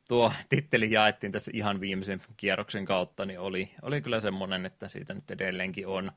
tuo 0.07 0.33
titteli 0.49 0.91
jaettiin 0.91 1.31
tässä 1.31 1.51
ihan 1.53 1.79
viimeisen 1.79 2.21
kierroksen 2.37 2.85
kautta, 2.85 3.25
niin 3.25 3.39
oli, 3.39 3.71
oli 3.81 4.01
kyllä 4.01 4.19
semmoinen, 4.19 4.65
että 4.65 4.87
siitä 4.87 5.13
nyt 5.13 5.31
edelleenkin 5.31 5.87
on, 5.87 6.11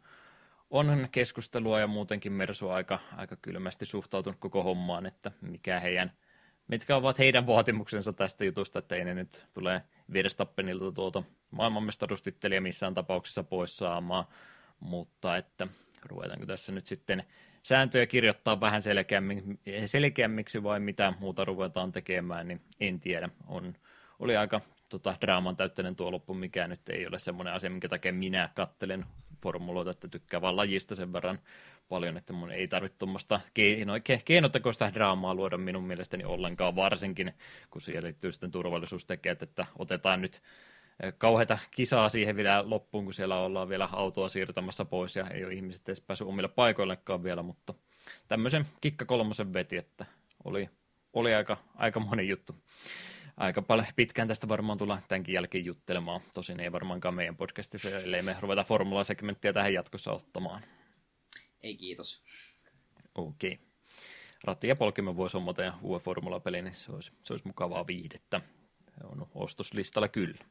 on 0.70 1.08
keskustelua 1.12 1.80
ja 1.80 1.86
muutenkin 1.86 2.32
Mersu 2.32 2.68
aika, 2.68 2.98
aika 3.16 3.36
kylmästi 3.36 3.86
suhtautunut 3.86 4.40
koko 4.40 4.62
hommaan, 4.62 5.06
että 5.06 5.30
mikä 5.40 5.80
heidän 5.80 6.12
mitkä 6.68 6.96
ovat 6.96 7.18
heidän 7.18 7.46
vaatimuksensa 7.46 8.12
tästä 8.12 8.44
jutusta, 8.44 8.78
että 8.78 8.96
ei 8.96 9.04
ne 9.04 9.14
nyt 9.14 9.46
tule 9.54 9.82
Verstappenilta 10.12 10.92
tuota 10.92 11.22
maailmanmestaruustittelijä 11.50 12.60
missään 12.60 12.94
tapauksessa 12.94 13.44
pois 13.44 13.76
saamaan, 13.76 14.24
mutta 14.80 15.36
että 15.36 15.68
ruvetaanko 16.04 16.46
tässä 16.46 16.72
nyt 16.72 16.86
sitten 16.86 17.24
sääntöjä 17.62 18.06
kirjoittaa 18.06 18.60
vähän 18.60 18.82
selkeämmiksi 19.86 20.62
vai 20.62 20.80
mitä 20.80 21.12
muuta 21.20 21.44
ruvetaan 21.44 21.92
tekemään, 21.92 22.48
niin 22.48 22.60
en 22.80 23.00
tiedä. 23.00 23.28
On, 23.46 23.74
oli 24.18 24.36
aika 24.36 24.60
tota, 24.88 25.14
draaman 25.20 25.56
täyttäinen 25.56 25.96
tuo 25.96 26.12
loppu, 26.12 26.34
mikä 26.34 26.68
nyt 26.68 26.88
ei 26.88 27.06
ole 27.06 27.18
semmoinen 27.18 27.54
asia, 27.54 27.70
minkä 27.70 27.88
takia 27.88 28.12
minä 28.12 28.50
kattelen 28.54 29.06
formuloita, 29.42 29.90
että 29.90 30.08
tykkää 30.08 30.40
vaan 30.40 30.56
lajista 30.56 30.94
sen 30.94 31.12
verran 31.12 31.38
paljon, 31.88 32.16
että 32.16 32.32
mun 32.32 32.50
ei 32.50 32.68
tarvitse 32.68 32.98
tuommoista 32.98 33.40
keinotekoista 34.24 34.94
draamaa 34.94 35.34
luoda 35.34 35.58
minun 35.58 35.84
mielestäni 35.84 36.24
ollenkaan, 36.24 36.76
varsinkin 36.76 37.32
kun 37.70 37.80
siihen 37.80 38.04
liittyy 38.04 38.32
sitten 38.32 38.50
turvallisuustekijät, 38.50 39.42
että 39.42 39.66
otetaan 39.78 40.22
nyt 40.22 40.42
eh, 41.02 41.14
kauheita 41.18 41.58
kisaa 41.70 42.08
siihen 42.08 42.36
vielä 42.36 42.70
loppuun, 42.70 43.04
kun 43.04 43.14
siellä 43.14 43.40
ollaan 43.40 43.68
vielä 43.68 43.88
autoa 43.92 44.28
siirtämässä 44.28 44.84
pois 44.84 45.16
ja 45.16 45.26
ei 45.28 45.44
ole 45.44 45.54
ihmiset 45.54 45.88
edes 45.88 46.00
päässyt 46.00 46.28
omille 46.28 46.48
paikoillekaan 46.48 47.24
vielä, 47.24 47.42
mutta 47.42 47.74
tämmöisen 48.28 48.66
kikka 48.80 49.04
kolmosen 49.04 49.52
veti, 49.52 49.76
että 49.76 50.06
oli, 50.44 50.70
oli 51.12 51.34
aika, 51.34 51.56
aika 51.74 52.00
moni 52.00 52.28
juttu 52.28 52.54
aika 53.36 53.62
paljon 53.62 53.86
pitkään 53.96 54.28
tästä 54.28 54.48
varmaan 54.48 54.78
tulla 54.78 55.02
tämänkin 55.08 55.32
jälkeen 55.32 55.64
juttelemaan. 55.64 56.20
Tosin 56.34 56.60
ei 56.60 56.72
varmaankaan 56.72 57.14
meidän 57.14 57.36
podcastissa, 57.36 57.88
ellei 57.88 58.22
me 58.22 58.36
ruveta 58.40 58.64
formula-segmenttiä 58.64 59.52
tähän 59.52 59.74
jatkossa 59.74 60.12
ottamaan. 60.12 60.62
Ei 61.62 61.76
kiitos. 61.76 62.22
Okei. 63.14 63.52
Okay. 63.52 63.66
Ratti 64.44 64.68
ja 64.68 64.76
polkimme 64.76 65.16
voisi 65.16 65.36
hommata 65.36 65.62
ja 65.62 65.74
uuden 65.82 66.04
formula-peli, 66.04 66.62
niin 66.62 66.74
se 66.74 66.92
olisi, 66.92 67.12
se 67.22 67.32
olisi 67.32 67.46
mukavaa 67.46 67.86
viihdettä. 67.86 68.40
Se 69.00 69.06
on 69.06 69.26
ostoslistalla 69.34 70.08
kyllä. 70.08 70.44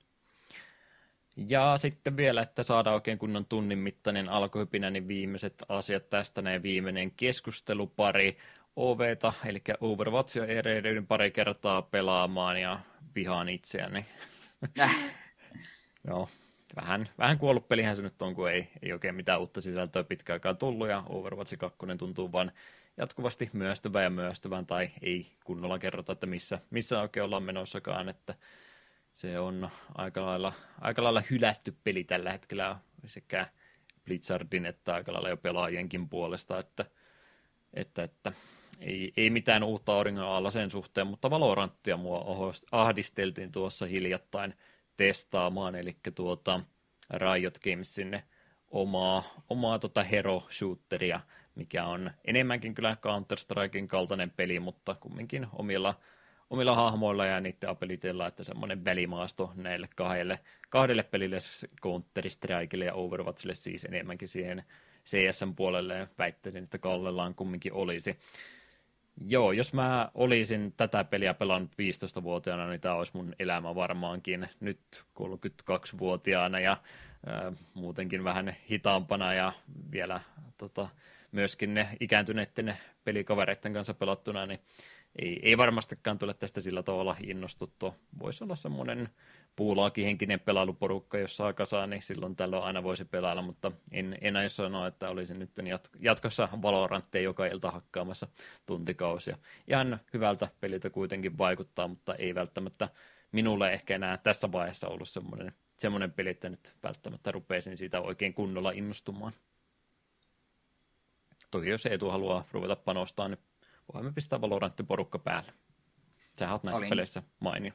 Ja 1.36 1.78
sitten 1.78 2.18
vielä, 2.18 2.42
että 2.42 2.64
saadaan 2.64 2.94
oikein 2.94 3.18
kunnon 3.18 3.46
tunnin 3.46 3.80
mittainen 3.80 4.30
alkuhypinä, 4.30 4.90
niin 4.90 5.08
viimeiset 5.08 5.64
asiat 5.70 6.10
tästä, 6.10 6.42
näin 6.42 6.64
viimeinen 6.64 7.12
keskustelupari 7.12 8.38
OVta, 8.76 9.34
eli 9.46 9.62
Overwatchia 9.82 10.46
erehdyin 10.46 11.08
pari 11.08 11.32
kertaa 11.32 11.82
pelaamaan 11.82 12.62
ja 12.62 12.80
vihaan 13.16 13.50
itseäni. 13.50 14.06
Äh. 14.80 14.96
Joo, 16.08 16.30
vähän, 16.76 17.10
vähän 17.18 17.38
kuollut 17.38 17.68
pelihän 17.68 17.96
se 17.96 18.02
nyt 18.02 18.22
on, 18.22 18.36
kun 18.36 18.50
ei, 18.50 18.68
ei 18.82 18.94
oikein 18.94 19.16
mitään 19.16 19.40
uutta 19.40 19.62
sisältöä 19.62 20.04
pitkään 20.04 20.36
aikaa 20.36 20.54
tullut, 20.54 20.90
ja 20.90 21.04
Overwatch 21.10 21.58
2 21.58 21.78
tuntuu 21.98 22.32
vaan 22.32 22.52
jatkuvasti 22.98 23.50
myöstyvän 23.54 24.04
ja 24.04 24.10
myöstyvän, 24.10 24.66
tai 24.66 24.90
ei 25.02 25.28
kunnolla 25.44 25.80
kerrota, 25.80 26.14
että 26.14 26.26
missä, 26.26 26.60
missä 26.70 27.02
oikein 27.02 27.24
ollaan 27.24 27.44
menossakaan, 27.44 28.10
että 28.10 28.36
se 29.14 29.40
on 29.40 29.70
aika 29.96 30.26
lailla, 30.26 30.54
aika 30.82 31.04
lailla 31.04 31.24
hylätty 31.30 31.76
peli 31.84 32.04
tällä 32.04 32.32
hetkellä 32.32 32.80
sekä 33.06 33.48
Blizzardin 34.06 34.66
että 34.66 34.94
aika 34.94 35.14
lailla 35.14 35.30
jo 35.30 35.38
pelaajienkin 35.38 36.10
puolesta, 36.10 36.60
että, 36.60 36.86
että, 37.74 38.04
että 38.04 38.32
ei, 38.80 39.14
ei 39.18 39.30
mitään 39.30 39.64
uutta 39.64 39.94
auringon 39.94 40.26
alla 40.26 40.52
sen 40.52 40.72
suhteen, 40.72 41.08
mutta 41.08 41.30
Valoranttia 41.30 41.98
mua 41.98 42.52
ahdisteltiin 42.72 43.52
tuossa 43.52 43.86
hiljattain 43.86 44.54
testaamaan, 44.98 45.76
eli 45.76 45.98
tuota 46.16 46.62
Riot 47.14 47.60
Gamesin 47.60 48.22
omaa, 48.68 49.24
omaa 49.50 49.80
tota 49.80 50.04
hero 50.04 50.44
shooteria, 50.50 51.20
mikä 51.56 51.86
on 51.86 52.12
enemmänkin 52.26 52.74
kyllä 52.76 52.98
Counter-Strikein 53.02 53.88
kaltainen 53.88 54.32
peli, 54.32 54.60
mutta 54.60 54.96
kumminkin 54.96 55.48
omilla, 55.54 56.00
omilla 56.50 56.76
hahmoilla 56.76 57.26
ja 57.26 57.40
niiden 57.40 57.70
apeliteilla, 57.70 58.28
että 58.28 58.44
semmoinen 58.44 58.86
välimaasto 58.86 59.52
näille 59.56 59.90
kahdelle, 59.96 60.40
kahdelle 60.70 61.04
pelille, 61.04 61.38
Counter-Strikeille 61.82 62.86
ja 62.86 62.94
Overwatchille 62.94 63.56
siis 63.56 63.86
enemmänkin 63.86 64.28
siihen 64.28 64.64
CSN 65.06 65.56
puolelle 65.56 65.98
ja 65.98 66.08
väittäisin, 66.18 66.64
että 66.64 66.78
Kallellaan 66.78 67.36
kumminkin 67.36 67.74
olisi. 67.74 68.20
Joo, 69.22 69.52
jos 69.52 69.74
mä 69.74 70.12
olisin 70.14 70.74
tätä 70.78 71.04
peliä 71.04 71.34
pelannut 71.34 71.72
15-vuotiaana, 71.72 72.68
niin 72.68 72.82
tämä 72.82 72.96
olisi 72.96 73.12
mun 73.16 73.36
elämä 73.40 73.76
varmaankin 73.76 74.50
nyt 74.60 75.04
32-vuotiaana 75.20 76.60
ja 76.60 76.72
äh, 76.72 77.54
muutenkin 77.74 78.24
vähän 78.24 78.56
hitaampana 78.70 79.34
ja 79.34 79.54
vielä 79.92 80.22
tota, 80.58 80.90
myöskin 81.32 81.74
ne 81.74 81.98
ikääntyneiden 82.00 82.78
pelikavereiden 83.04 83.74
kanssa 83.74 83.94
pelattuna, 83.94 84.46
niin 84.46 84.60
ei, 85.20 85.40
ei 85.44 85.58
varmastikaan 85.58 86.18
tule 86.18 86.34
tästä 86.34 86.62
sillä 86.62 86.84
tavalla 86.84 87.16
innostuttua. 87.24 87.96
Voisi 88.20 88.44
olla 88.44 88.56
semmoinen 88.56 89.10
puulaakihenkinen 89.56 90.40
pelailuporukka, 90.40 91.18
jos 91.18 91.38
saa 91.38 91.54
kasaan, 91.54 91.90
niin 91.90 92.02
silloin 92.02 92.36
tällöin 92.36 92.64
aina 92.64 92.84
voisi 92.84 93.06
pelailla, 93.06 93.42
mutta 93.42 93.72
en, 93.92 94.18
en 94.22 94.36
aio 94.36 94.50
sanoa, 94.50 94.88
että 94.88 95.10
olisin 95.10 95.40
nyt 95.40 95.52
jatkossa 96.00 96.50
Valorantteja 96.62 97.24
joka 97.24 97.46
ilta 97.46 97.72
hakkaamassa 97.72 98.28
tuntikausia. 98.66 99.38
Ihan 99.68 100.00
hyvältä 100.14 100.48
peliltä 100.62 100.90
kuitenkin 100.90 101.38
vaikuttaa, 101.38 101.88
mutta 101.88 102.16
ei 102.16 102.36
välttämättä 102.36 102.90
minulle 103.32 103.74
ehkä 103.74 103.96
enää 103.96 104.18
tässä 104.18 104.52
vaiheessa 104.52 104.88
ollut 104.88 105.10
semmoinen, 105.10 105.54
semmoinen 105.78 106.12
peli, 106.12 106.30
että 106.30 106.50
nyt 106.50 106.76
välttämättä 106.84 107.32
rupeisin 107.32 107.78
siitä 107.78 108.02
oikein 108.02 108.34
kunnolla 108.34 108.72
innostumaan. 108.72 109.34
Toki 111.52 111.70
jos 111.70 111.86
Eetu 111.86 112.10
haluaa 112.10 112.44
ruveta 112.52 112.76
panostaa, 112.76 113.28
niin 113.28 113.40
voimme 113.94 114.12
pistää 114.12 114.42
Valorantti-porukka 114.42 115.20
päälle. 115.20 115.54
Sä 116.40 116.52
oot 116.52 116.64
näissä 116.64 116.80
Olin. 116.80 116.90
peleissä 116.90 117.24
mainio. 117.40 117.72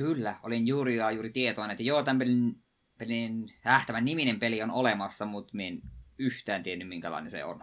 Kyllä, 0.00 0.36
olin 0.42 0.66
juuri 0.66 0.96
ja 0.96 1.10
juuri 1.10 1.30
tietoinen, 1.30 1.70
että 1.70 1.82
joo, 1.82 2.02
tämän 2.02 2.18
pelin, 2.18 2.62
pelin 2.98 3.54
äh, 3.66 3.86
tämän 3.86 4.04
niminen 4.04 4.38
peli 4.38 4.62
on 4.62 4.70
olemassa, 4.70 5.24
mutta 5.24 5.52
en 5.60 5.80
yhtään 6.18 6.62
tiennyt, 6.62 6.88
minkälainen 6.88 7.30
se 7.30 7.44
on. 7.44 7.60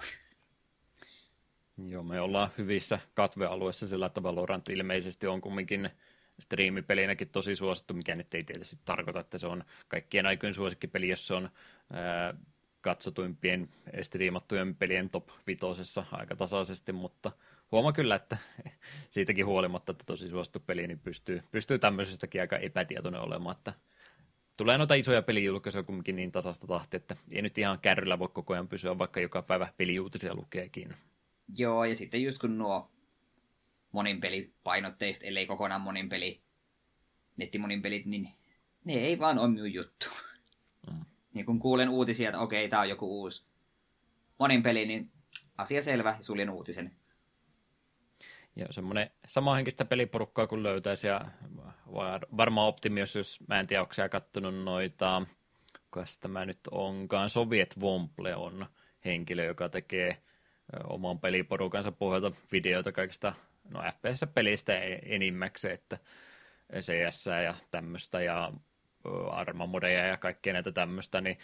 Joo, 1.88 2.04
me 2.04 2.22
ollaan 2.22 2.50
hyvissä 2.58 3.00
katvealueissa 3.14 3.88
sillä, 3.88 4.06
että 4.06 4.24
Valorant 4.24 4.70
ilmeisesti 4.70 5.28
on 5.28 5.42
kumminkin 5.42 5.90
striimipelinäkin 6.40 7.30
tosi 7.30 7.56
suosittu, 7.56 7.94
mikä 7.94 8.16
nyt 8.16 8.34
ei 8.34 8.44
tietysti 8.44 8.78
tarkoita, 8.86 9.20
että 9.20 9.38
se 9.38 9.48
on 9.48 9.64
kaikkien 9.88 10.26
aikojen 10.26 10.54
suosikkipeli, 10.54 11.10
jos 11.10 11.28
se 11.28 11.34
on 11.34 11.50
ää, 11.94 12.34
katsotuimpien 12.82 13.70
striimattujen 14.02 14.76
pelien 14.76 15.10
top 15.10 15.28
vitosessa 15.48 16.06
aika 16.12 16.36
tasaisesti, 16.36 16.92
mutta 16.92 17.32
huoma 17.72 17.94
kyllä, 17.94 18.16
että 18.16 18.38
siitäkin 19.12 19.46
huolimatta, 19.46 19.92
että 19.92 20.04
tosi 20.08 20.30
suosittu 20.30 20.60
peli, 20.60 20.88
niin 20.88 21.00
pystyy, 21.00 21.44
pystyy 21.52 21.80
tämmöisestäkin 21.80 22.42
aika 22.42 22.58
epätietoinen 22.58 23.22
olemaan, 23.22 23.56
että 23.58 23.74
tulee 24.58 24.78
noita 24.78 24.94
isoja 24.94 25.22
pelijulkaisuja 25.22 25.84
kumminkin 25.84 26.16
niin 26.16 26.32
tasasta 26.32 26.68
tahti, 26.68 26.98
että 26.98 27.16
ei 27.34 27.42
nyt 27.42 27.58
ihan 27.58 27.80
kärryllä 27.80 28.20
voi 28.20 28.30
koko 28.34 28.54
ajan 28.54 28.68
pysyä, 28.68 28.98
vaikka 28.98 29.20
joka 29.20 29.42
päivä 29.42 29.74
peliuutisia 29.78 30.36
lukeekin. 30.36 30.94
Joo, 31.58 31.86
ja 31.86 31.96
sitten 31.96 32.24
just 32.24 32.40
kun 32.40 32.58
nuo 32.58 32.92
monin 33.92 34.22
painotteista, 34.64 35.26
ellei 35.26 35.46
kokonaan 35.46 35.82
monin 35.82 36.10
peli, 36.10 36.42
nettimonin 37.38 37.82
pelit, 37.82 38.06
niin 38.06 38.30
ne 38.84 38.94
ei 38.94 39.20
vaan 39.20 39.40
ole 39.40 39.48
minun 39.48 39.74
juttu. 39.74 40.08
Mm. 40.92 41.06
Niin 41.34 41.46
kun 41.46 41.60
kuulen 41.60 41.90
uutisia, 41.90 42.30
että 42.30 42.40
okei, 42.40 42.70
tämä 42.70 42.82
on 42.82 42.90
joku 42.90 43.22
uusi 43.22 43.46
monin 44.40 44.64
peli, 44.64 44.86
niin 44.86 45.12
asia 45.58 45.82
selvä, 45.82 46.18
suljen 46.22 46.50
uutisen. 46.50 46.92
Joo, 48.58 48.68
semmoinen 48.72 49.10
samanhenkistä 49.28 49.86
peliporukkaa 49.86 50.48
kun 50.48 50.64
löytäisi, 50.64 51.08
ja 51.08 51.22
varmaan 52.38 52.68
Optimius, 52.68 53.16
jos 53.16 53.40
mä 53.48 53.60
en 53.60 53.68
tiedä, 53.68 53.82
onko 53.82 53.94
kattonut 54.12 54.64
noita, 54.64 55.22
kas 55.90 56.20
tämä 56.20 56.46
nyt 56.46 56.60
onkaan, 56.72 57.30
Soviet 57.30 57.80
Vomple 57.80 58.36
on 58.36 58.66
henkilö, 59.06 59.44
joka 59.46 59.70
tekee 59.70 60.18
oman 60.84 61.20
peliporukansa 61.20 61.92
pohjalta 61.92 62.32
videoita 62.52 62.92
kaikista 62.92 63.34
no 63.70 63.82
FPS-pelistä 63.92 64.74
enimmäkseen, 65.04 65.74
että 65.74 65.98
CS 66.80 67.26
ja 67.44 67.54
tämmöistä 67.72 68.22
ja 68.22 68.52
armamodeja 69.32 70.06
ja 70.06 70.18
kaikkea 70.18 70.54
näitä 70.54 70.72
tämmöistä, 70.72 71.22
niin 71.22 71.38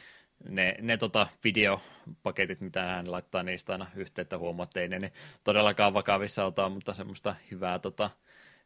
ne, 0.49 0.75
ne 0.81 0.97
tota 0.97 1.27
videopaketit, 1.43 2.61
mitä 2.61 2.81
hän 2.81 3.11
laittaa 3.11 3.43
niistä 3.43 3.71
aina 3.71 3.91
yhteyttä 3.95 4.38
huomaatte, 4.38 4.81
ei 4.81 4.88
ne, 4.88 4.99
ne 4.99 5.11
todellakaan 5.43 5.93
vakavissa 5.93 6.45
ota, 6.45 6.69
mutta 6.69 6.93
semmoista 6.93 7.36
hyvää, 7.51 7.79
tota, 7.79 8.09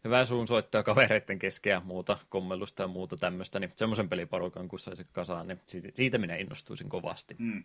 hyvää 0.03 0.25
suunsoittoa 0.25 0.83
kavereiden 0.83 1.39
keskeä 1.39 1.73
ja 1.73 1.81
muuta, 1.85 2.17
kommellusta 2.29 2.83
ja 2.83 2.87
muuta 2.87 3.17
tämmöistä, 3.17 3.59
niin 3.59 3.71
semmoisen 3.75 4.09
peliporukan 4.09 4.67
kun 4.67 4.79
saisi 4.79 5.07
kasaan, 5.11 5.47
niin 5.47 5.61
siitä, 5.65 5.89
siitä 5.93 6.17
minä 6.17 6.35
innostuisin 6.35 6.89
kovasti. 6.89 7.35
Mm. 7.37 7.63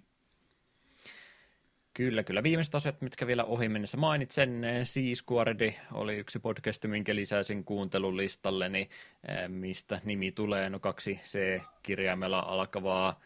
Kyllä, 1.94 2.22
kyllä. 2.22 2.42
Viimeiset 2.42 2.74
asiat, 2.74 3.00
mitkä 3.00 3.26
vielä 3.26 3.44
ohi 3.44 3.68
mennessä 3.68 3.96
mainitsen. 3.96 4.62
Siiskuardi 4.84 5.74
oli 5.92 6.16
yksi 6.16 6.38
podcast, 6.38 6.84
minkä 6.86 7.14
lisäsin 7.14 7.64
kuuntelun 7.64 8.16
listalleni, 8.16 8.80
eh, 9.28 9.48
mistä 9.48 10.00
nimi 10.04 10.32
tulee. 10.32 10.70
No 10.70 10.78
kaksi 10.78 11.20
C-kirjaimella 11.24 12.38
alkavaa 12.38 13.20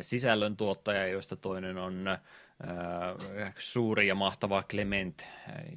sisällöntuottaja, 0.00 1.06
joista 1.06 1.36
toinen 1.36 1.78
on 1.78 2.08
äh, 2.08 2.18
suuri 3.58 4.06
ja 4.06 4.14
mahtava 4.14 4.62
Clement, 4.62 5.26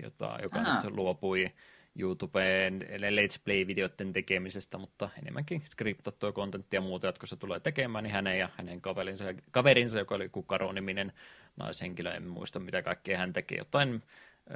jota, 0.03 0.37
joka 0.43 0.59
Aha. 0.59 0.75
nyt 0.75 0.95
luopui 0.95 1.51
YouTubeen 1.99 2.81
Let's 2.81 3.41
Play-videoiden 3.43 4.13
tekemisestä, 4.13 4.77
mutta 4.77 5.09
enemmänkin 5.21 5.61
skriptattua 5.65 6.31
kontenttia 6.31 6.77
ja 6.77 6.81
muuta, 6.81 7.07
jotka 7.07 7.27
se 7.27 7.35
tulee 7.35 7.59
tekemään, 7.59 8.03
niin 8.03 8.13
hänen 8.13 8.39
ja 8.39 8.49
hänen 8.57 8.81
kaverinsa, 8.81 9.25
kaverinsa 9.51 9.99
joka 9.99 10.15
oli 10.15 10.29
Kukaro-niminen 10.29 11.13
naishenkilö, 11.57 12.11
en 12.11 12.27
muista 12.27 12.59
mitä 12.59 12.81
kaikkea 12.81 13.17
hän 13.17 13.33
teki, 13.33 13.57
jotain 13.57 14.03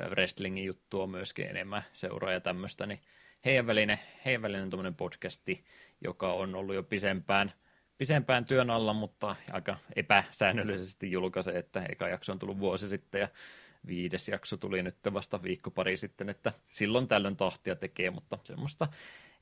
wrestlingin 0.09 0.65
juttua 0.65 1.07
myöskin 1.07 1.47
enemmän 1.47 1.83
seuraa 1.93 2.31
ja 2.31 2.39
tämmöistä, 2.39 2.85
niin 2.85 2.99
heidän 3.45 3.67
välinen, 3.67 3.99
heidän 4.25 4.41
välinen 4.41 4.95
podcasti, 4.97 5.63
joka 6.01 6.33
on 6.33 6.55
ollut 6.55 6.75
jo 6.75 6.83
pisempään, 6.83 7.53
pisempään 7.99 8.45
työn 8.45 8.69
alla, 8.69 8.93
mutta 8.93 9.35
aika 9.51 9.77
epäsäännöllisesti 9.95 11.11
julkaisee, 11.11 11.57
että 11.57 11.85
eka 11.89 12.07
jakso 12.07 12.31
on 12.31 12.39
tullut 12.39 12.59
vuosi 12.59 12.87
sitten 12.87 13.21
ja 13.21 13.27
viides 13.87 14.27
jakso 14.27 14.57
tuli 14.57 14.83
nyt 14.83 14.95
vasta 15.13 15.43
viikko 15.43 15.71
pari 15.71 15.97
sitten, 15.97 16.29
että 16.29 16.53
silloin 16.69 17.07
tällöin 17.07 17.35
tahtia 17.35 17.75
tekee, 17.75 18.09
mutta 18.09 18.37
semmoista 18.43 18.87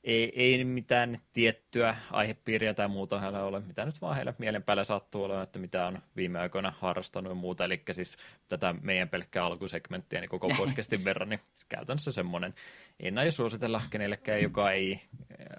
ei, 0.04 0.32
ei 0.36 0.64
mitään 0.64 1.20
tiettyä 1.32 1.96
aihepiiriä 2.10 2.74
tai 2.74 2.88
muuta 2.88 3.20
hänellä 3.20 3.44
ole, 3.44 3.60
mitä 3.60 3.84
nyt 3.84 4.00
vaan 4.00 4.16
heillä 4.16 4.34
mielen 4.38 4.62
päällä 4.62 4.84
sattuu 4.84 5.22
olla, 5.22 5.42
että 5.42 5.58
mitä 5.58 5.86
on 5.86 5.98
viime 6.16 6.38
aikoina 6.38 6.72
harrastanut 6.78 7.30
ja 7.30 7.34
muuta, 7.34 7.64
eli 7.64 7.82
siis 7.92 8.16
tätä 8.48 8.74
meidän 8.82 9.08
pelkkää 9.08 9.44
alkusegmenttiä 9.44 10.20
niin 10.20 10.28
koko 10.28 10.48
podcastin 10.58 11.04
verran, 11.04 11.28
niin 11.28 11.40
käytännössä 11.68 12.12
semmoinen. 12.12 12.54
En 13.00 13.18
aio 13.18 13.32
suositella 13.32 13.82
kenellekään, 13.90 14.42
joka 14.42 14.72
ei 14.72 15.00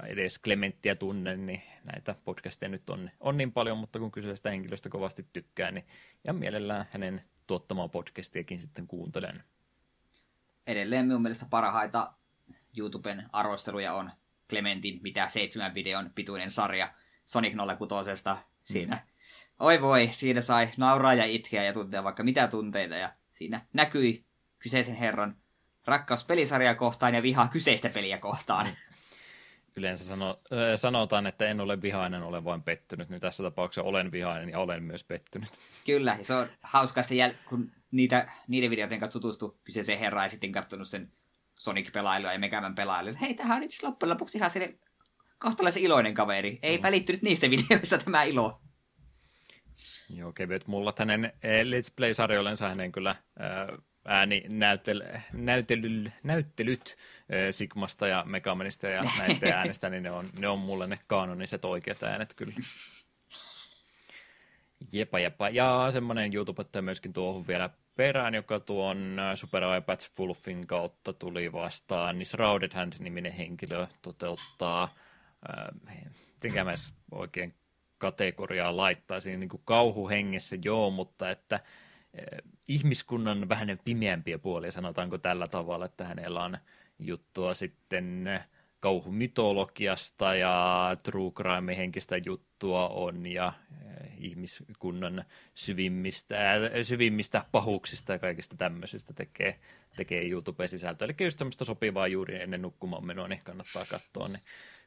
edes 0.07 0.41
Clementtiä 0.41 0.95
tunne, 0.95 1.37
niin 1.37 1.61
näitä 1.83 2.15
podcasteja 2.25 2.69
nyt 2.69 2.89
on, 2.89 3.09
on 3.19 3.37
niin 3.37 3.51
paljon, 3.51 3.77
mutta 3.77 3.99
kun 3.99 4.11
kyseistä 4.11 4.49
henkilöstä 4.49 4.89
kovasti 4.89 5.25
tykkää, 5.33 5.71
niin 5.71 5.85
ja 6.27 6.33
mielellään 6.33 6.85
hänen 6.91 7.21
tuottamaa 7.47 7.87
podcastiakin 7.87 8.59
sitten 8.59 8.87
kuuntelen. 8.87 9.43
Edelleen 10.67 11.05
minun 11.05 11.21
mielestä 11.21 11.45
parhaita 11.49 12.13
YouTuben 12.77 13.29
arvosteluja 13.31 13.93
on 13.93 14.11
Clementin 14.49 14.99
mitä 15.03 15.29
seitsemän 15.29 15.73
videon 15.73 16.11
pituinen 16.15 16.51
sarja 16.51 16.93
Sonic 17.25 17.53
06. 17.89 18.09
Siinä, 18.65 18.95
mm. 18.95 19.01
oi 19.59 19.81
voi, 19.81 20.09
siinä 20.11 20.41
sai 20.41 20.69
nauraa 20.77 21.13
ja 21.13 21.25
itkeä 21.25 21.63
ja 21.63 21.73
tuntea 21.73 22.03
vaikka 22.03 22.23
mitä 22.23 22.47
tunteita 22.47 22.95
ja 22.95 23.13
siinä 23.31 23.61
näkyi 23.73 24.25
kyseisen 24.59 24.95
herran 24.95 25.37
rakkaus 25.85 26.25
pelisarjaa 26.25 26.75
kohtaan 26.75 27.15
ja 27.15 27.23
vihaa 27.23 27.47
kyseistä 27.47 27.89
peliä 27.89 28.17
kohtaan. 28.17 28.67
Mm. 28.67 28.73
Yleensä 29.75 30.03
sano, 30.03 30.39
sanotaan, 30.75 31.27
että 31.27 31.45
en 31.45 31.59
ole 31.59 31.81
vihainen, 31.81 32.23
olen 32.23 32.43
vain 32.43 32.63
pettynyt, 32.63 33.09
niin 33.09 33.21
tässä 33.21 33.43
tapauksessa 33.43 33.83
olen 33.83 34.11
vihainen 34.11 34.49
ja 34.49 34.59
olen 34.59 34.83
myös 34.83 35.03
pettynyt. 35.03 35.49
Kyllä, 35.85 36.15
ja 36.17 36.25
se 36.25 36.33
on 36.33 36.47
hauskaa 36.61 37.03
jäl- 37.03 37.49
kun 37.49 37.71
niitä, 37.91 38.31
niiden 38.47 38.69
videoiden 38.69 38.99
kanssa 38.99 39.19
tutustui 39.19 39.55
kyseiseen 39.63 39.99
herraan 39.99 40.25
ja 40.25 40.29
sitten 40.29 40.51
katsonut 40.51 40.87
sen 40.87 41.11
Sonic-pelailua 41.59 42.33
ja 42.33 42.39
Megaman 42.39 42.75
pelailua. 42.75 43.13
Hei, 43.21 43.33
tähän 43.33 43.57
on 43.57 43.63
itse 43.63 43.87
loppujen 43.87 44.09
lopuksi 44.09 44.37
ihan 44.37 44.49
sille 44.49 44.79
kohtalaisen 45.39 45.83
iloinen 45.83 46.13
kaveri. 46.13 46.59
Ei 46.61 46.77
mm. 46.77 46.83
välittynyt 46.83 47.21
niissä 47.21 47.49
videoissa 47.49 47.97
tämä 47.97 48.23
ilo. 48.23 48.61
Joo, 50.09 50.33
kevyet 50.33 50.67
mulla 50.67 50.93
hänen 50.97 51.25
eh, 51.25 51.63
Let's 51.63 51.93
Play-sarjoillensa 51.95 52.67
hänen 52.67 52.91
kyllä 52.91 53.15
eh, 53.39 53.77
ääni 54.05 54.43
näytel, 54.49 55.03
näytely, 55.33 56.11
näyttelyt 56.23 56.97
äh, 57.19 57.37
Sigmasta 57.51 58.07
ja 58.07 58.23
Megamanista 58.27 58.87
ja 58.87 59.03
näiden 59.19 59.53
äänestä, 59.53 59.89
niin 59.89 60.03
ne 60.03 60.11
on, 60.11 60.29
ne 60.39 60.47
on 60.47 60.59
mulle 60.59 60.87
ne 60.87 60.97
kanoniset 61.07 61.65
oikeat 61.65 62.03
äänet 62.03 62.33
kyllä. 62.33 62.53
Jepa, 64.91 65.19
jepa. 65.19 65.49
Ja 65.49 65.87
semmoinen 65.91 66.33
YouTube 66.33 66.65
myöskin 66.81 67.13
tuohon 67.13 67.47
vielä 67.47 67.69
perään, 67.99 68.35
joka 68.35 68.59
tuon 68.59 69.17
Super 69.35 69.63
iPads 69.77 70.11
Fulfin 70.11 70.67
kautta 70.67 71.13
tuli 71.13 71.53
vastaan, 71.53 72.17
niin 72.17 72.25
Shrouded 72.25 72.71
Hand-niminen 72.73 73.31
henkilö 73.31 73.87
toteuttaa, 74.01 74.83
äh, 75.49 75.65
mä 76.63 76.73
oikein 77.11 77.55
kategoriaa 77.97 78.77
laittaisin, 78.77 79.39
niin 79.39 79.49
kuin 79.49 79.61
kauhuhengessä 79.65 80.57
joo, 80.63 80.89
mutta 80.89 81.29
että 81.29 81.55
äh, 81.55 81.61
ihmiskunnan 82.67 83.49
vähän 83.49 83.79
pimeämpiä 83.85 84.39
puolia, 84.39 84.71
sanotaanko 84.71 85.17
tällä 85.17 85.47
tavalla, 85.47 85.85
että 85.85 86.05
hänellä 86.05 86.43
on 86.43 86.57
juttua 86.99 87.53
sitten 87.53 88.29
kauhumytologiasta 88.79 90.35
ja 90.35 90.97
true 91.03 91.31
crime 91.31 91.77
henkistä 91.77 92.17
juttua 92.17 92.87
on 92.87 93.25
ja 93.25 93.53
eh, 93.71 94.11
ihmiskunnan 94.17 95.25
syvimmistä, 95.55 96.53
äh, 96.53 96.61
syvimmistä 96.81 97.45
pahuuksista 97.51 98.13
ja 98.13 98.19
kaikista 98.19 98.57
tämmöisistä 98.57 99.13
tekee, 99.13 99.59
tekee 99.95 100.27
YouTube-sisältöä. 100.27 101.05
Eli 101.05 101.15
just 101.25 101.37
tämmöistä 101.37 101.65
sopivaa 101.65 102.07
juuri 102.07 102.41
ennen 102.41 102.61
nukkumaan 102.61 103.05
menoa, 103.05 103.27
niin 103.27 103.41
kannattaa 103.43 103.85
katsoa. 103.85 104.27
Niin 104.27 104.43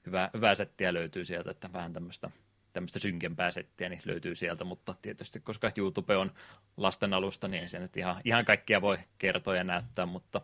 hyvä, 0.07 0.31
hyvää 0.35 0.55
settiä 0.55 0.95
löytyy 0.95 1.25
sieltä, 1.25 1.51
että 1.51 1.73
vähän 1.73 1.93
tämmöistä 1.93 2.31
tämmöistä 2.73 2.99
synkempää 2.99 3.51
settiä 3.51 3.89
niin 3.89 4.03
löytyy 4.05 4.35
sieltä, 4.35 4.65
mutta 4.65 4.95
tietysti 5.03 5.41
koska 5.41 5.73
YouTube 5.77 6.17
on 6.17 6.33
lasten 6.77 7.15
alusta, 7.15 7.49
niin 7.49 7.63
ei 7.63 7.69
se 7.69 7.79
nyt 7.79 7.97
ihan, 7.97 8.21
ihan 8.25 8.45
kaikkia 8.45 8.81
voi 8.81 8.99
kertoa 9.19 9.57
ja 9.57 9.65
näyttää, 9.65 10.07
mutta 10.07 10.41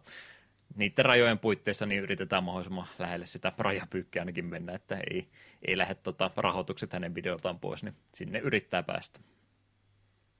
niiden 0.77 1.05
rajojen 1.05 1.39
puitteissa 1.39 1.87
niin 1.87 2.03
yritetään 2.03 2.45
mahdollisimman 2.45 2.87
lähelle 2.99 3.27
sitä 3.27 3.53
rajapyykkiä 3.59 4.23
ainakin 4.23 4.45
mennä, 4.45 4.75
että 4.75 4.97
ei, 5.11 5.29
ei 5.66 5.79
lähde 5.79 5.95
tota 5.95 6.31
rahoitukset 6.37 6.93
hänen 6.93 7.14
videoltaan 7.14 7.59
pois, 7.59 7.83
niin 7.85 7.95
sinne 8.14 8.39
yrittää 8.39 8.83
päästä. 8.83 9.21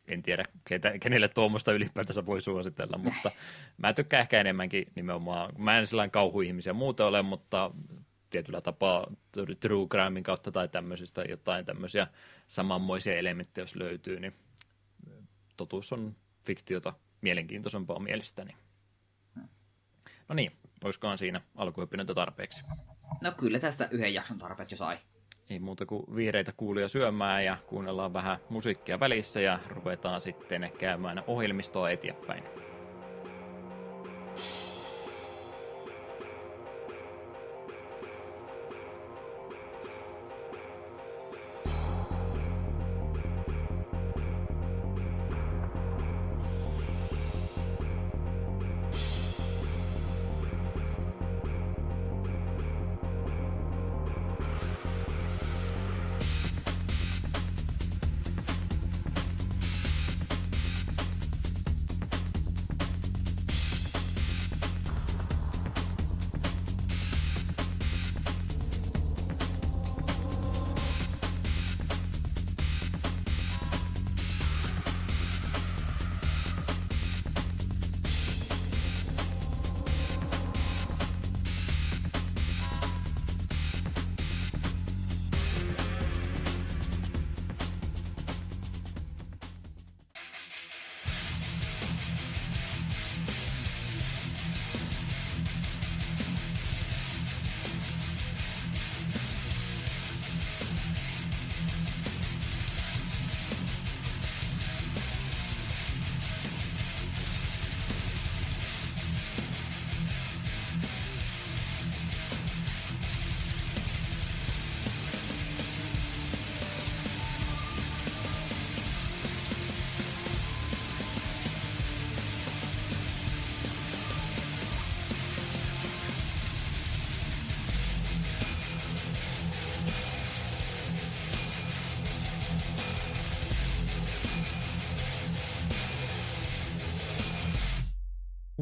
En 0.09 0.23
tiedä, 0.23 0.45
ketä, 0.65 0.99
kenelle 0.99 1.29
tuommoista 1.29 1.73
ylipäätänsä 1.73 2.27
voi 2.27 2.41
suositella, 2.41 2.99
mutta 2.99 3.31
mä 3.79 3.93
tykkään 3.93 4.21
ehkä 4.21 4.41
enemmänkin 4.41 4.87
nimenomaan, 4.95 5.53
mä 5.59 5.79
en 5.79 5.87
sellainen 5.87 6.11
kauhuihmisiä 6.11 6.73
muuten 6.73 7.07
ole, 7.07 7.23
mutta 7.23 7.71
tietyllä 8.31 8.61
tapaa 8.61 9.13
true 9.61 9.89
crimein 9.89 10.25
kautta 10.25 10.53
tai 10.53 10.69
tämmöisistä 10.69 11.23
jotain 11.23 11.65
tämmöisiä 11.65 12.07
samanmoisia 12.49 13.19
elementtejä, 13.19 13.63
jos 13.63 13.77
löytyy, 13.77 14.21
niin 14.21 14.35
totuus 15.57 15.93
on 15.93 16.17
fiktiota 16.45 16.95
mielenkiintoisempaa 17.21 17.99
mielestäni. 17.99 18.57
No 20.29 20.35
niin, 20.35 20.53
olisikohan 20.85 21.19
siinä 21.19 21.41
alkuhyppinöitä 21.57 22.15
tarpeeksi? 22.15 22.65
No 23.23 23.33
kyllä 23.33 23.59
tästä 23.59 23.89
yhden 23.91 24.15
jakson 24.15 24.39
tarpeet 24.39 24.71
jo 24.71 24.77
sai. 24.77 24.97
Ei 25.51 25.59
muuta 25.59 25.87
kuin 25.87 26.17
vihreitä 26.17 26.53
kuulia 26.57 26.89
syömään 26.89 27.45
ja 27.45 27.57
kuunnellaan 27.67 28.13
vähän 28.13 28.37
musiikkia 28.49 29.01
välissä 29.01 29.41
ja 29.41 29.59
ruvetaan 29.69 30.21
sitten 30.21 30.73
käymään 30.79 31.25
ohjelmistoa 31.27 31.91
eteenpäin. 31.91 32.45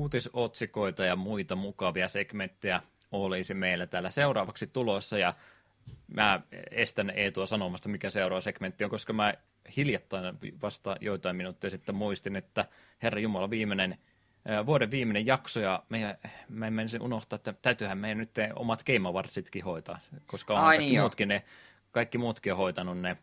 Uutisotsikoita 0.06 1.04
ja 1.04 1.16
muita 1.16 1.56
mukavia 1.56 2.08
segmenttejä 2.08 2.82
olisi 3.12 3.54
meillä 3.54 3.86
täällä 3.86 4.10
seuraavaksi 4.10 4.66
tulossa 4.66 5.18
ja 5.18 5.34
mä 6.06 6.40
estän 6.70 7.10
Eetua 7.10 7.46
sanomasta, 7.46 7.88
mikä 7.88 8.10
seuraava 8.10 8.40
segmentti 8.40 8.84
on, 8.84 8.90
koska 8.90 9.12
mä 9.12 9.34
hiljattain 9.76 10.38
vasta 10.62 10.96
joitain 11.00 11.36
minuutteja 11.36 11.70
sitten 11.70 11.94
muistin, 11.94 12.36
että 12.36 12.64
Herra 13.02 13.20
Jumala 13.20 13.50
viimeinen 13.50 13.98
vuoden 14.66 14.90
viimeinen 14.90 15.26
jakso, 15.26 15.60
ja 15.60 15.82
meidän, 15.88 16.18
mä 16.48 16.66
en 16.66 16.72
menisin 16.72 17.02
unohtaa, 17.02 17.36
että 17.36 17.54
täytyyhän 17.62 17.98
meidän 17.98 18.18
nyt 18.18 18.30
omat 18.56 18.82
Game 18.82 19.08
Awardsitkin 19.08 19.64
hoitaa, 19.64 19.98
koska 20.26 20.54
on 20.54 20.60
Ai, 20.60 20.76
kaikki, 20.76 20.90
niin 20.90 21.00
muutkin 21.00 21.28
ne, 21.28 21.42
kaikki 21.90 22.18
muutkin 22.18 22.52
on 22.52 22.58
hoitanut 22.58 22.98
ne. 22.98 23.16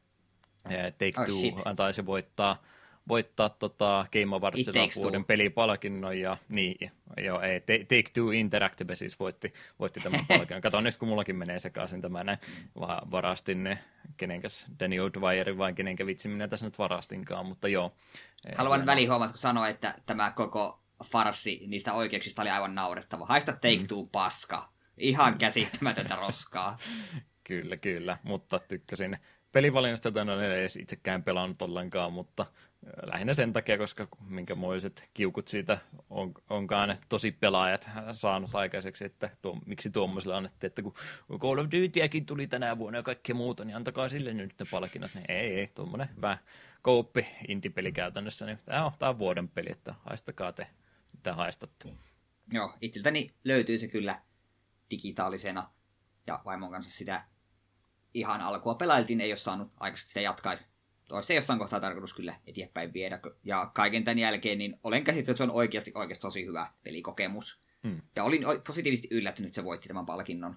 Take 0.98 1.14
oh, 1.22 1.26
Two 1.26 1.40
shit. 1.40 1.56
taisi 1.76 2.06
voittaa 2.06 2.64
voittaa 3.08 3.49
tota 3.49 4.06
Game 4.12 4.36
Awardsilla 4.36 5.04
vuoden 5.04 5.26
pelipalkinnon 5.26 6.20
ja 6.20 6.38
niin, 6.49 6.91
joo, 7.18 7.41
ei, 7.41 7.60
Take 7.60 8.12
Two 8.14 8.32
Interactive 8.32 8.95
siis 8.95 9.20
voitti, 9.20 9.54
voitti 9.80 9.99
tämän 9.99 10.26
palkinnon. 10.28 10.62
Kato 10.62 10.82
nyt, 10.82 10.97
kun 10.97 11.08
mullakin 11.08 11.36
menee 11.36 11.60
sekaisin 11.60 12.01
tämä 12.01 12.24
näin, 12.24 12.38
varastin 13.12 13.64
ne, 13.64 13.80
kenenkäs 14.18 14.68
Danny 14.80 14.95
O'Dwyer 14.97 15.58
vai 15.58 15.74
kenenkä 15.74 16.06
vitsi 16.06 16.28
minä 16.28 16.47
tässä 16.47 16.66
nyt 16.66 16.80
varastinkaan, 16.80 17.45
mutta 17.45 17.68
joo. 17.68 17.95
Haluan 18.56 18.86
välihuomatko 18.86 19.38
sanoa, 19.38 19.68
että 19.68 19.95
tämä 20.06 20.32
koko 20.32 20.84
farsi 21.04 21.64
niistä 21.68 21.93
oikeuksista 21.93 22.41
oli 22.41 22.49
aivan 22.49 22.76
naurettava. 22.76 23.26
Haista 23.26 23.51
Take 23.51 23.78
mm. 23.78 23.88
Two 23.88 24.06
paska. 24.06 24.70
Ihan 24.97 25.38
käsittämätöntä 25.38 26.16
roskaa. 26.16 26.78
kyllä, 27.47 27.78
kyllä, 27.78 28.18
mutta 28.24 28.60
tykkäsin 28.60 29.18
pelivalinnasta, 29.51 30.08
jota 30.08 30.22
en 30.22 30.30
ole 30.30 30.60
edes 30.60 30.76
itsekään 30.76 31.24
pelannut 31.24 31.62
ollenkaan, 31.62 32.14
mutta 32.14 32.45
lähinnä 33.04 33.34
sen 33.34 33.54
takia, 33.54 33.78
koska 33.78 34.08
minkämoiset 34.28 35.10
kiukut 35.14 35.48
siitä 35.48 35.78
on, 36.10 36.34
onkaan 36.50 36.98
tosi 37.10 37.32
pelaajat 37.32 37.90
saanut 38.12 38.56
aikaiseksi, 38.56 39.06
että 39.06 39.30
tuo, 39.42 39.60
miksi 39.66 39.90
tuommoiselle 39.90 40.36
annettiin, 40.36 40.68
että 40.68 40.82
kun 40.82 40.94
Call 41.40 41.58
of 41.58 41.66
Dutyäkin 41.66 42.26
tuli 42.26 42.48
tänä 42.48 42.78
vuonna 42.78 43.00
ja 43.00 43.04
kaikkea 43.04 43.36
muuta, 43.36 43.66
niin 43.66 43.76
antakaa 43.76 44.10
sille 44.10 44.34
nyt 44.34 44.54
ne 44.60 44.66
palkinnot. 44.72 45.12
Niin 45.16 45.26
ei, 45.32 45.60
ei, 45.60 45.68
tuommoinen 45.68 46.10
vähän 46.22 46.40
kouppi 46.82 47.28
indie-peli 47.48 47.92
käytännössä, 47.92 48.46
niin 48.46 48.60
tämä 48.66 48.86
on, 48.86 48.92
tämä 49.00 49.10
on 49.10 49.20
vuoden 49.20 49.50
peli, 49.50 49.72
että 49.72 49.96
haistakaa 50.00 50.52
te, 50.52 50.68
mitä 51.14 51.34
haistatte. 51.34 51.90
Joo, 52.52 52.74
itseltäni 52.82 53.34
löytyy 53.44 53.78
se 53.78 53.88
kyllä 53.88 54.22
digitaalisena 54.92 55.70
ja 56.28 56.42
vaimon 56.46 56.72
kanssa 56.72 56.92
sitä 56.92 57.26
ihan 58.14 58.42
alkua 58.42 58.76
pelailtiin, 58.76 59.22
ei 59.22 59.32
ole 59.32 59.36
saanut 59.36 59.72
aikaisesti 59.80 60.10
sitä 60.10 60.22
jatkaisi 60.22 60.72
olisi 61.10 61.28
se 61.28 61.34
jossain 61.34 61.60
kohtaa 61.60 61.80
tarkoitus 61.80 62.14
kyllä 62.14 62.36
eteenpäin 62.47 62.93
viedä. 62.93 63.20
Ja 63.43 63.72
kaiken 63.74 64.04
tämän 64.04 64.20
jälkeen 64.20 64.58
niin 64.58 64.80
olen 64.84 65.04
käsittänyt, 65.04 65.30
että 65.30 65.38
se 65.38 65.43
on 65.43 65.51
oikeasti, 65.51 65.91
oikeasti 65.95 66.22
tosi 66.22 66.45
hyvä 66.45 66.68
pelikokemus. 66.84 67.60
Hmm. 67.84 68.01
Ja 68.16 68.24
olin 68.24 68.43
positiivisesti 68.68 69.08
yllättynyt, 69.12 69.47
että 69.47 69.56
se 69.56 69.64
voitti 69.64 69.88
tämän 69.88 70.06
palkinnon. 70.06 70.56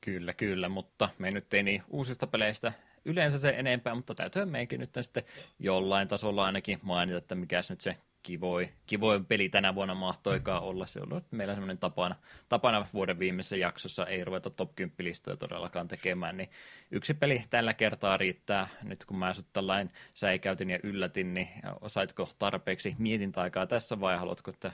Kyllä, 0.00 0.34
kyllä, 0.34 0.68
mutta 0.68 1.08
me 1.18 1.30
nyt 1.30 1.54
ei 1.54 1.62
niin 1.62 1.82
uusista 1.88 2.26
peleistä 2.26 2.72
yleensä 3.04 3.38
se 3.38 3.54
enempää, 3.56 3.94
mutta 3.94 4.14
täytyy 4.14 4.44
meidänkin 4.44 4.80
nyt 4.80 4.90
sitten 5.00 5.24
jollain 5.58 6.08
tasolla 6.08 6.44
ainakin 6.44 6.78
mainita, 6.82 7.18
että 7.18 7.34
mikä 7.34 7.60
nyt 7.70 7.80
se 7.80 7.96
kivoi, 8.22 8.72
kivoi 8.86 9.24
peli 9.28 9.48
tänä 9.48 9.74
vuonna 9.74 9.94
mahtoikaan 9.94 10.62
olla. 10.62 10.86
Se 10.86 11.00
on 11.00 11.22
meillä 11.30 11.54
semmoinen 11.54 11.78
tapana, 11.78 12.16
tapana 12.48 12.86
vuoden 12.94 13.18
viimeisessä 13.18 13.56
jaksossa, 13.56 14.06
ei 14.06 14.24
ruveta 14.24 14.50
top 14.50 14.74
10 14.76 14.94
listoja 14.98 15.36
todellakaan 15.36 15.88
tekemään, 15.88 16.36
niin 16.36 16.50
yksi 16.90 17.14
peli 17.14 17.44
tällä 17.50 17.74
kertaa 17.74 18.16
riittää. 18.16 18.68
Nyt 18.82 19.04
kun 19.04 19.18
mä 19.18 19.34
sut 19.34 19.52
tällain 19.52 19.90
säikäytin 20.14 20.70
ja 20.70 20.78
yllätin, 20.82 21.34
niin 21.34 21.48
saitko 21.86 22.28
tarpeeksi 22.38 22.96
mietintäaikaa 22.98 23.66
tässä 23.66 24.00
vai 24.00 24.18
haluatko, 24.18 24.50
että 24.50 24.72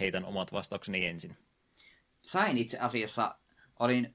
heitän 0.00 0.24
omat 0.24 0.52
vastaukseni 0.52 1.06
ensin? 1.06 1.36
Sain 2.22 2.58
itse 2.58 2.78
asiassa, 2.78 3.34
olin 3.78 4.14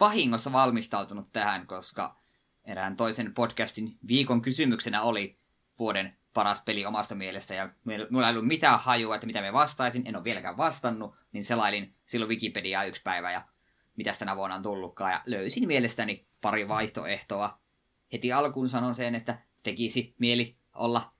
vahingossa 0.00 0.52
valmistautunut 0.52 1.28
tähän, 1.32 1.66
koska 1.66 2.16
erään 2.64 2.96
toisen 2.96 3.34
podcastin 3.34 3.98
viikon 4.08 4.42
kysymyksenä 4.42 5.02
oli 5.02 5.38
vuoden 5.78 6.16
paras 6.36 6.62
peli 6.62 6.86
omasta 6.86 7.14
mielestä, 7.14 7.54
ja 7.54 7.68
minulla 7.84 8.28
ei 8.28 8.32
ollut 8.32 8.46
mitään 8.46 8.80
hajua, 8.80 9.14
että 9.14 9.26
mitä 9.26 9.40
me 9.40 9.52
vastaisin, 9.52 10.02
en 10.06 10.16
ole 10.16 10.24
vieläkään 10.24 10.56
vastannut, 10.56 11.14
niin 11.32 11.44
selailin 11.44 11.94
silloin 12.06 12.28
Wikipediaa 12.28 12.84
yksi 12.84 13.02
päivä, 13.02 13.32
ja 13.32 13.42
mitä 13.96 14.12
tänä 14.18 14.36
vuonna 14.36 14.56
on 14.56 14.62
tullutkaan, 14.62 15.12
ja 15.12 15.22
löysin 15.26 15.66
mielestäni 15.66 16.26
pari 16.40 16.68
vaihtoehtoa. 16.68 17.58
Heti 18.12 18.32
alkuun 18.32 18.68
sanon 18.68 18.94
sen, 18.94 19.14
että 19.14 19.38
tekisi 19.62 20.14
mieli 20.18 20.56
olla 20.74 21.12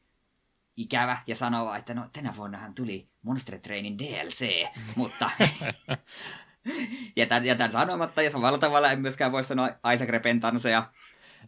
ikävä 0.76 1.18
ja 1.26 1.36
sanoa, 1.36 1.76
että 1.76 1.94
no 1.94 2.08
tänä 2.12 2.36
vuonnahan 2.36 2.74
tuli 2.74 3.08
Monster 3.22 3.58
Trainin 3.58 3.98
DLC, 3.98 4.66
mutta 4.96 5.30
jätän, 7.16 7.44
jätän 7.44 7.72
sanomatta, 7.72 8.22
ja 8.22 8.30
samalla 8.30 8.58
tavalla 8.58 8.90
en 8.90 9.00
myöskään 9.00 9.32
voi 9.32 9.44
sanoa 9.44 9.68
Isaac 9.94 10.10
Repentansa 10.10 10.68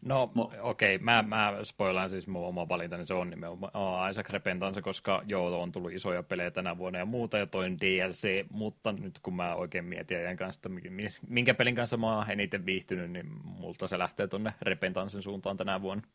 No 0.04 0.32
okei, 0.60 0.94
okay. 0.94 1.04
mä, 1.04 1.22
mä 1.22 1.54
spoilaan 1.62 2.10
siis 2.10 2.28
mun 2.28 2.46
oma 2.46 2.68
valintani, 2.68 3.04
se 3.04 3.14
on 3.14 3.30
nimenomaan 3.30 4.10
Isaac 4.10 4.30
Repentansa, 4.30 4.82
koska 4.82 5.22
joo, 5.26 5.62
on 5.62 5.72
tullut 5.72 5.92
isoja 5.92 6.22
pelejä 6.22 6.50
tänä 6.50 6.78
vuonna 6.78 6.98
ja 6.98 7.04
muuta, 7.04 7.38
ja 7.38 7.46
toin 7.46 7.78
DLC, 7.80 8.46
mutta 8.50 8.92
nyt 8.92 9.18
kun 9.18 9.36
mä 9.36 9.54
oikein 9.54 9.84
mietin 9.84 10.18
ajan 10.18 10.36
kanssa, 10.36 10.58
että 10.58 10.68
minkä 11.28 11.54
pelin 11.54 11.74
kanssa 11.74 11.96
mä 11.96 12.16
oon 12.16 12.30
eniten 12.30 12.66
viihtynyt, 12.66 13.10
niin 13.10 13.26
multa 13.44 13.86
se 13.86 13.98
lähtee 13.98 14.26
tonne 14.26 14.54
Repentansin 14.62 15.22
suuntaan 15.22 15.56
tänä 15.56 15.82
vuonna. 15.82 16.08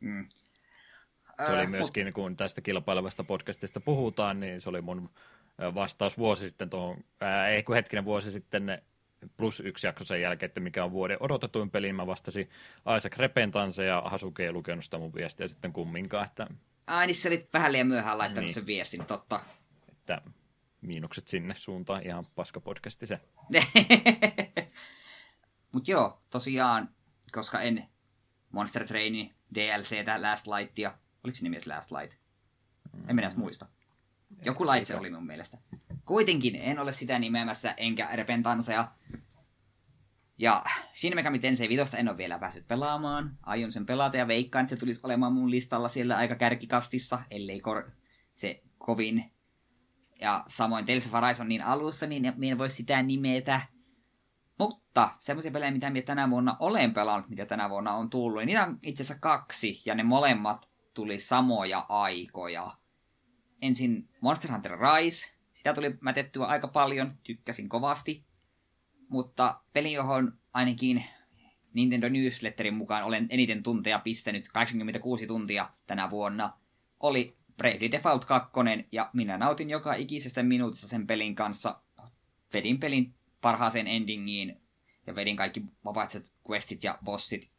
Mm. 0.00 0.28
Se 1.46 1.52
oli 1.52 1.66
myöskin, 1.66 2.12
kun 2.12 2.36
tästä 2.36 2.60
kilpailevasta 2.60 3.24
podcastista 3.24 3.80
puhutaan, 3.80 4.40
niin 4.40 4.60
se 4.60 4.68
oli 4.68 4.80
mun 4.80 5.08
vastaus 5.74 6.18
vuosi 6.18 6.48
sitten 6.48 6.70
tuohon, 6.70 7.04
ei 7.50 7.62
kun 7.62 7.74
hetkinen 7.74 8.04
vuosi 8.04 8.32
sitten 8.32 8.82
plus 9.36 9.60
yksi 9.60 9.86
jakso 9.86 10.04
sen 10.04 10.20
jälkeen, 10.20 10.48
että 10.48 10.60
mikä 10.60 10.84
on 10.84 10.92
vuoden 10.92 11.16
odotetuin 11.20 11.70
peli. 11.70 11.92
Mä 11.92 12.06
vastasin 12.06 12.50
Isaac 12.96 13.16
Repentanse 13.16 13.84
ja 13.84 14.02
Hasuke 14.06 14.44
ei 14.44 14.52
lukenut 14.52 14.84
sitä 14.84 14.98
mun 14.98 15.14
viestiä 15.14 15.48
sitten 15.48 15.72
kumminkaan. 15.72 16.26
Että... 16.26 16.46
Ai 16.86 17.06
niin 17.06 17.14
sä 17.14 17.28
olit 17.28 17.52
vähän 17.52 17.72
liian 17.72 17.86
myöhään 17.86 18.18
laittanut 18.18 18.46
niin. 18.46 18.54
sen 18.54 18.66
viestin, 18.66 19.04
totta. 19.04 19.40
Että 19.88 20.22
miinukset 20.80 21.28
sinne 21.28 21.54
suuntaan, 21.54 22.06
ihan 22.06 22.26
paska 22.34 22.60
podcasti 22.60 23.06
se. 23.06 23.20
Mut 25.72 25.88
joo, 25.88 26.22
tosiaan, 26.30 26.88
koska 27.32 27.60
en 27.60 27.84
Monster 28.52 28.86
Trainin 28.86 29.34
DLCtä, 29.54 30.22
Last 30.22 30.46
Lightia, 30.46 30.98
oliko 31.24 31.36
se 31.36 31.42
nimi 31.42 31.58
Last 31.66 31.90
Light? 31.90 32.18
En 33.08 33.16
minä 33.16 33.26
edes 33.26 33.36
muista. 33.36 33.66
Joku 34.42 34.66
light 34.66 34.84
se 34.84 34.96
oli 34.96 35.10
mun 35.10 35.26
mielestä. 35.26 35.58
Kuitenkin 36.06 36.56
en 36.56 36.78
ole 36.78 36.92
sitä 36.92 37.18
nimeämässä, 37.18 37.74
enkä 37.76 38.08
Repentanseja. 38.12 38.92
Ja 40.38 40.64
Shin 40.94 41.14
Megami 41.14 41.38
Tensei 41.38 41.68
5 41.68 41.96
en 41.96 42.08
ole 42.08 42.16
vielä 42.16 42.38
päässyt 42.38 42.68
pelaamaan. 42.68 43.38
Aion 43.42 43.72
sen 43.72 43.86
pelata 43.86 44.16
ja 44.16 44.28
veikkaan, 44.28 44.62
että 44.62 44.76
se 44.76 44.80
tulisi 44.80 45.00
olemaan 45.02 45.32
mun 45.32 45.50
listalla 45.50 45.88
siellä 45.88 46.16
aika 46.16 46.34
kärkikastissa, 46.34 47.18
ellei 47.30 47.60
kor- 47.60 47.90
se 48.32 48.62
kovin. 48.78 49.32
Ja 50.20 50.44
samoin 50.48 50.86
Tales 50.86 51.06
of 51.06 51.14
Arise 51.14 51.42
on 51.42 51.48
niin 51.48 51.62
alusta, 51.62 52.06
niin 52.06 52.32
minä 52.36 52.58
voi 52.58 52.70
sitä 52.70 53.02
nimetä. 53.02 53.60
Mutta 54.58 55.08
semmoisia 55.18 55.50
pelejä, 55.50 55.70
mitä 55.70 55.90
minä 55.90 56.06
tänä 56.06 56.30
vuonna 56.30 56.56
olen 56.60 56.92
pelannut, 56.92 57.30
mitä 57.30 57.46
tänä 57.46 57.70
vuonna 57.70 57.94
on 57.94 58.10
tullut, 58.10 58.38
niin 58.38 58.46
niitä 58.46 58.64
on 58.64 58.78
itse 58.82 59.02
asiassa 59.02 59.20
kaksi, 59.20 59.82
ja 59.84 59.94
ne 59.94 60.02
molemmat 60.02 60.70
tuli 60.94 61.18
samoja 61.18 61.86
aikoja. 61.88 62.76
Ensin 63.62 64.08
Monster 64.20 64.52
Hunter 64.52 64.78
Rise, 64.78 65.35
sitä 65.56 65.74
tuli 65.74 65.94
mätettyä 66.00 66.46
aika 66.46 66.68
paljon, 66.68 67.18
tykkäsin 67.22 67.68
kovasti. 67.68 68.24
Mutta 69.08 69.60
peli, 69.72 69.92
johon 69.92 70.38
ainakin 70.52 71.04
Nintendo 71.74 72.08
Newsletterin 72.08 72.74
mukaan 72.74 73.04
olen 73.04 73.26
eniten 73.30 73.62
tunteja 73.62 73.98
pistänyt, 73.98 74.48
86 74.48 75.26
tuntia 75.26 75.70
tänä 75.86 76.10
vuonna, 76.10 76.52
oli 77.00 77.36
Bravely 77.56 77.90
Default 77.90 78.24
2, 78.24 78.50
ja 78.92 79.10
minä 79.12 79.38
nautin 79.38 79.70
joka 79.70 79.94
ikisestä 79.94 80.42
minuutista 80.42 80.86
sen 80.86 81.06
pelin 81.06 81.34
kanssa. 81.34 81.80
Vedin 82.52 82.80
pelin 82.80 83.14
parhaaseen 83.40 83.86
endingiin, 83.86 84.60
ja 85.06 85.14
vedin 85.14 85.36
kaikki 85.36 85.64
vapaiset 85.84 86.32
questit 86.50 86.84
ja 86.84 86.98
bossit. 87.04 87.50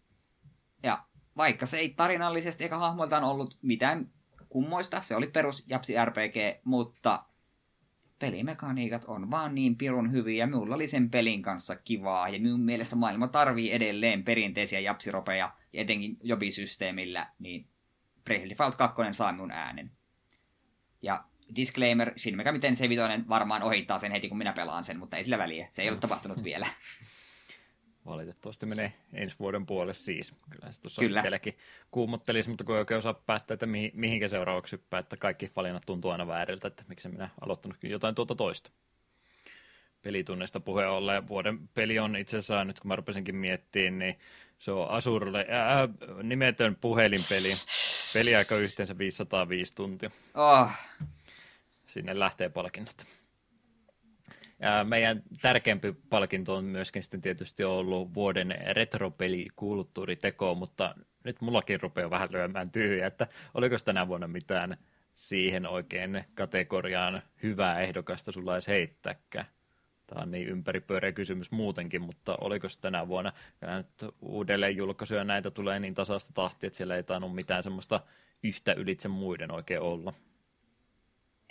Ja 0.83 1.03
vaikka 1.37 1.65
se 1.65 1.77
ei 1.77 1.89
tarinallisesti 1.89 2.63
eikä 2.63 2.77
hahmoiltaan 2.77 3.23
ollut 3.23 3.57
mitään 3.61 4.09
kummoista, 4.49 5.01
se 5.01 5.15
oli 5.15 5.27
perus 5.27 5.65
Japsi 5.67 5.93
RPG, 6.05 6.63
mutta 6.63 7.23
pelimekaniikat 8.20 9.05
on 9.05 9.32
vaan 9.32 9.55
niin 9.55 9.76
pirun 9.76 10.11
hyviä, 10.11 10.43
ja 10.43 10.47
minulla 10.47 10.76
oli 10.76 10.88
sen 10.88 11.09
pelin 11.09 11.41
kanssa 11.41 11.76
kivaa, 11.76 12.30
ja 12.30 12.39
minun 12.39 12.59
mielestä 12.59 12.95
maailma 12.95 13.28
tarvii 13.28 13.72
edelleen 13.72 14.24
perinteisiä 14.24 14.80
japsiropeja, 14.80 15.51
ja 15.74 15.82
etenkin 15.82 16.18
jobisysteemillä, 16.24 17.28
niin 17.39 17.68
Bravely 18.24 18.49
Default 18.49 18.76
2 18.76 19.01
saa 19.11 19.32
minun 19.32 19.51
äänen. 19.51 19.91
Ja 21.01 21.24
disclaimer, 21.55 22.13
Shin 22.18 22.38
Megami 22.38 22.59
Tensei 22.59 22.89
5 22.89 23.01
varmaan 23.30 23.63
ohittaa 23.63 23.99
sen 23.99 24.11
heti, 24.11 24.30
kun 24.30 24.38
minä 24.38 24.53
pelaan 24.53 24.84
sen, 24.84 24.99
mutta 24.99 25.18
ei 25.18 25.24
sillä 25.24 25.38
väliä. 25.38 25.70
Se 25.74 25.82
ei 25.82 25.89
ole 25.89 25.97
tapahtunut 25.97 26.43
vielä. 26.49 26.68
Valitettavasti 28.07 28.65
menee 28.65 28.93
ensi 29.13 29.35
vuoden 29.39 29.65
puolelle 29.65 29.93
siis. 29.93 30.33
Kyllä 30.49 30.71
se 30.71 30.81
tuossa 30.81 31.01
Kyllä. 31.01 31.23
kuumottelisi, 31.91 32.49
mutta 32.49 32.63
kun 32.63 32.75
ei 32.75 32.79
oikein 32.79 32.97
osaa 32.97 33.13
päättää, 33.13 33.53
että 33.53 33.65
mihin, 33.65 33.91
mihinkä 33.93 34.27
seuraavaksi 34.27 34.71
hyppää, 34.71 34.99
että 34.99 35.17
kaikki 35.17 35.51
valinnat 35.55 35.83
tuntuu 35.85 36.11
aina 36.11 36.27
vääriltä, 36.27 36.67
että 36.67 36.83
miksi 36.87 37.09
minä 37.09 37.29
aloittanutkin 37.41 37.91
jotain 37.91 38.15
tuota 38.15 38.35
toista. 38.35 38.71
Pelitunnista 40.01 40.59
puheen 40.59 40.89
ollen 40.89 41.27
vuoden 41.27 41.67
peli 41.67 41.99
on 41.99 42.15
itse 42.15 42.37
asiassa, 42.37 42.65
nyt 42.65 42.79
kun 42.79 42.87
mä 42.87 42.95
rupesinkin 42.95 43.35
miettimään, 43.35 43.99
niin 43.99 44.19
se 44.57 44.71
on 44.71 44.89
Asurille 44.89 45.45
ää, 45.49 45.89
nimetön 46.23 46.75
puhelinpeli. 46.75 47.53
Peliaika 48.13 48.55
yhteensä 48.55 48.97
505 48.97 49.75
tuntia. 49.75 50.11
Oh, 50.33 50.69
Sinne 51.87 52.19
lähtee 52.19 52.49
palkinnot. 52.49 53.16
Ja 54.59 54.83
meidän 54.83 55.23
tärkeämpi 55.41 55.93
palkinto 56.09 56.55
on 56.55 56.65
myöskin 56.65 57.03
sitten 57.03 57.21
tietysti 57.21 57.63
ollut 57.63 58.13
vuoden 58.13 58.55
retropelikulttuuriteko, 58.71 60.55
mutta 60.55 60.95
nyt 61.23 61.41
mullakin 61.41 61.81
rupeaa 61.81 62.09
vähän 62.09 62.31
lyömään 62.31 62.71
tyhjää, 62.71 63.07
että 63.07 63.27
oliko 63.53 63.75
tänä 63.85 64.07
vuonna 64.07 64.27
mitään 64.27 64.77
siihen 65.13 65.67
oikein 65.67 66.23
kategoriaan 66.35 67.21
hyvää 67.43 67.81
ehdokasta 67.81 68.31
sulla 68.31 68.53
edes 68.53 68.67
heittääkään. 68.67 69.45
Tämä 70.07 70.21
on 70.21 70.31
niin 70.31 70.47
ympäripyöreä 70.47 71.11
kysymys 71.11 71.51
muutenkin, 71.51 72.01
mutta 72.01 72.37
oliko 72.41 72.69
se 72.69 72.81
tänä 72.81 73.07
vuonna? 73.07 73.33
Nyt 73.77 74.13
uudelleen 74.21 74.77
julkaisuja 74.77 75.23
näitä 75.23 75.51
tulee 75.51 75.79
niin 75.79 75.93
tasasta 75.93 76.33
tahtia, 76.33 76.67
että 76.67 76.77
siellä 76.77 76.95
ei 76.95 77.03
tainnut 77.03 77.35
mitään 77.35 77.63
semmoista 77.63 78.01
yhtä 78.43 78.73
ylitse 78.73 79.07
muiden 79.07 79.51
oikein 79.51 79.81
olla. 79.81 80.13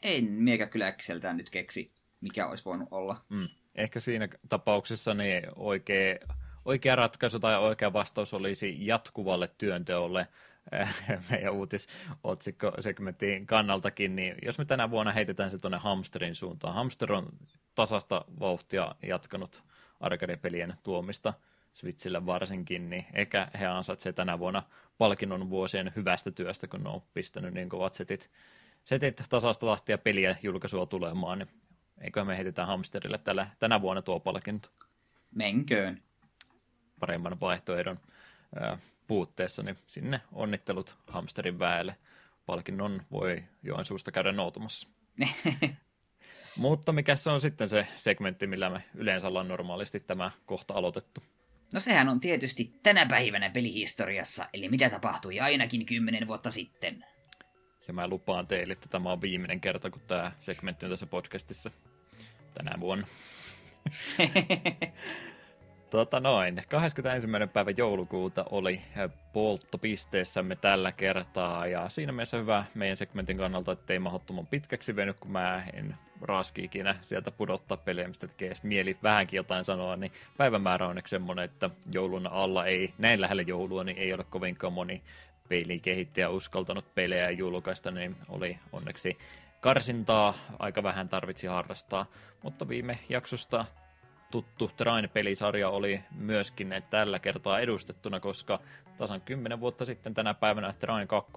en 0.02 0.24
miekä 0.24 0.66
kyllä 0.66 0.86
äkkiseltään 0.86 1.36
nyt 1.36 1.50
keksi, 1.50 1.86
mikä 2.20 2.46
olisi 2.46 2.64
voinut 2.64 2.88
olla. 2.90 3.24
Mm. 3.28 3.48
Ehkä 3.76 4.00
siinä 4.00 4.28
tapauksessa 4.48 5.14
niin 5.14 5.42
oikea, 5.56 6.16
oikea 6.64 6.96
ratkaisu 6.96 7.40
tai 7.40 7.58
oikea 7.58 7.92
vastaus 7.92 8.34
olisi 8.34 8.86
jatkuvalle 8.86 9.50
työnteolle 9.58 10.28
äh, 10.74 10.94
meidän 11.30 11.52
uutisotsikko-segmentin 11.52 13.46
kannaltakin, 13.46 14.16
niin 14.16 14.34
jos 14.42 14.58
me 14.58 14.64
tänä 14.64 14.90
vuonna 14.90 15.12
heitetään 15.12 15.50
se 15.50 15.58
tuonne 15.58 15.78
hamsterin 15.78 16.34
suuntaan. 16.34 16.74
Hamster 16.74 17.12
on 17.12 17.28
tasasta 17.74 18.24
vauhtia 18.40 18.94
jatkanut 19.02 19.64
arcade-pelien 20.00 20.74
tuomista 20.82 21.34
Switchille 21.72 22.26
varsinkin, 22.26 22.90
niin 22.90 23.06
ehkä 23.12 23.48
he 23.60 23.66
ansaitsevat 23.66 24.16
tänä 24.16 24.38
vuonna 24.38 24.62
palkinnon 24.98 25.50
vuosien 25.50 25.92
hyvästä 25.96 26.30
työstä, 26.30 26.66
kun 26.66 26.82
ne 26.82 26.88
on 26.88 27.02
pistänyt 27.14 27.54
niin 27.54 27.68
kovat 27.68 27.94
setit, 27.94 28.30
setit 28.84 29.22
tasasta 29.28 29.66
tahtia 29.66 29.98
peliä 29.98 30.36
julkaisua 30.42 30.86
tulemaan, 30.86 31.38
niin 31.38 31.48
eikö 32.00 32.24
me 32.24 32.36
heitetään 32.36 32.68
hamsterille 32.68 33.18
tällä, 33.18 33.50
tänä 33.58 33.80
vuonna 33.80 34.02
tuo 34.02 34.20
palkinto 34.20 34.68
Menköön. 35.34 36.02
paremman 37.00 37.40
vaihtoehdon 37.40 38.00
puutteessa, 39.06 39.62
niin 39.62 39.78
sinne 39.86 40.20
onnittelut 40.32 40.96
hamsterin 41.06 41.58
väelle. 41.58 41.96
Palkinnon 42.46 43.02
voi 43.10 43.44
Joensuusta 43.62 44.12
käydä 44.12 44.32
noutumassa. 44.32 44.88
Mutta 46.56 46.92
mikä 46.92 47.16
se 47.16 47.30
on 47.30 47.40
sitten 47.40 47.68
se 47.68 47.86
segmentti, 47.96 48.46
millä 48.46 48.70
me 48.70 48.84
yleensä 48.94 49.28
ollaan 49.28 49.48
normaalisti 49.48 50.00
tämä 50.00 50.30
kohta 50.46 50.74
aloitettu? 50.74 51.22
No 51.72 51.80
sehän 51.80 52.08
on 52.08 52.20
tietysti 52.20 52.80
tänä 52.82 53.06
päivänä 53.06 53.50
pelihistoriassa, 53.50 54.48
eli 54.52 54.68
mitä 54.68 54.90
tapahtui 54.90 55.40
ainakin 55.40 55.86
kymmenen 55.86 56.26
vuotta 56.26 56.50
sitten. 56.50 57.04
Ja 57.88 57.94
mä 57.94 58.08
lupaan 58.08 58.46
teille, 58.46 58.72
että 58.72 58.88
tämä 58.88 59.12
on 59.12 59.20
viimeinen 59.20 59.60
kerta, 59.60 59.90
kun 59.90 60.02
tämä 60.06 60.32
segmentti 60.40 60.86
on 60.86 60.90
tässä 60.90 61.06
podcastissa 61.06 61.70
tänä 62.58 62.80
vuonna. 62.80 63.06
Tota 65.90 66.20
noin, 66.20 66.62
21. 66.68 67.28
päivä 67.52 67.70
joulukuuta 67.76 68.44
oli 68.50 68.82
polttopisteessämme 69.32 70.56
tällä 70.56 70.92
kertaa, 70.92 71.66
ja 71.66 71.88
siinä 71.88 72.12
mielessä 72.12 72.36
hyvä 72.36 72.64
meidän 72.74 72.96
segmentin 72.96 73.36
kannalta, 73.36 73.72
ettei 73.72 73.98
mahdottoman 73.98 74.46
pitkäksi 74.46 74.96
veny, 74.96 75.12
kun 75.12 75.30
mä 75.30 75.62
en 75.72 75.94
raski 76.20 76.64
ikinä 76.64 76.96
sieltä 77.02 77.30
pudottaa 77.30 77.76
peliä, 77.76 78.08
mistä 78.08 78.26
tekee 78.26 78.46
edes 78.46 78.62
mieli 78.62 78.96
vähänkin 79.02 79.36
jotain 79.36 79.64
sanoa, 79.64 79.96
niin 79.96 80.12
päivämäärä 80.36 80.86
on 80.86 80.90
onneksi 80.90 81.10
semmoinen, 81.10 81.44
että 81.44 81.70
joulun 81.92 82.32
alla 82.32 82.66
ei, 82.66 82.94
näin 82.98 83.20
lähellä 83.20 83.42
joulua, 83.42 83.84
niin 83.84 83.98
ei 83.98 84.12
ole 84.12 84.24
kovinkaan 84.30 84.72
moni 84.72 85.02
pelikehittäjä 85.48 86.28
uskaltanut 86.28 86.94
pelejä 86.94 87.30
julkaista, 87.30 87.90
niin 87.90 88.16
oli 88.28 88.58
onneksi 88.72 89.18
karsintaa, 89.66 90.34
aika 90.58 90.82
vähän 90.82 91.08
tarvitsi 91.08 91.46
harrastaa, 91.46 92.06
mutta 92.42 92.68
viime 92.68 92.98
jaksosta 93.08 93.64
tuttu 94.30 94.70
Train-pelisarja 94.76 95.68
oli 95.68 96.00
myöskin 96.10 96.74
tällä 96.90 97.18
kertaa 97.18 97.60
edustettuna, 97.60 98.20
koska 98.20 98.60
tasan 98.96 99.20
10 99.20 99.60
vuotta 99.60 99.84
sitten 99.84 100.14
tänä 100.14 100.34
päivänä 100.34 100.72
Train 100.72 101.08
2 101.08 101.32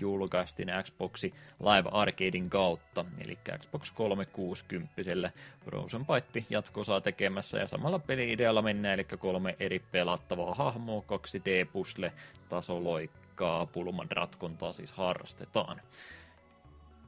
julkaistiin 0.00 0.68
Xboxi 0.82 1.34
Live 1.60 1.88
Arcadein 1.92 2.50
kautta, 2.50 3.04
eli 3.24 3.38
Xbox 3.58 3.90
360 3.90 5.30
Frozen 5.64 6.06
Byte 6.06 6.46
jatko-osaa 6.50 7.00
tekemässä 7.00 7.58
ja 7.58 7.66
samalla 7.66 7.98
peli-idealla 7.98 8.62
mennään, 8.62 8.94
eli 8.94 9.04
kolme 9.04 9.56
eri 9.60 9.78
pelattavaa 9.78 10.54
hahmoa, 10.54 11.02
2D-pusle, 11.02 12.12
tasoloikkaa, 12.48 13.66
pulman 13.66 14.10
ratkontaa 14.10 14.72
siis 14.72 14.92
harrastetaan. 14.92 15.80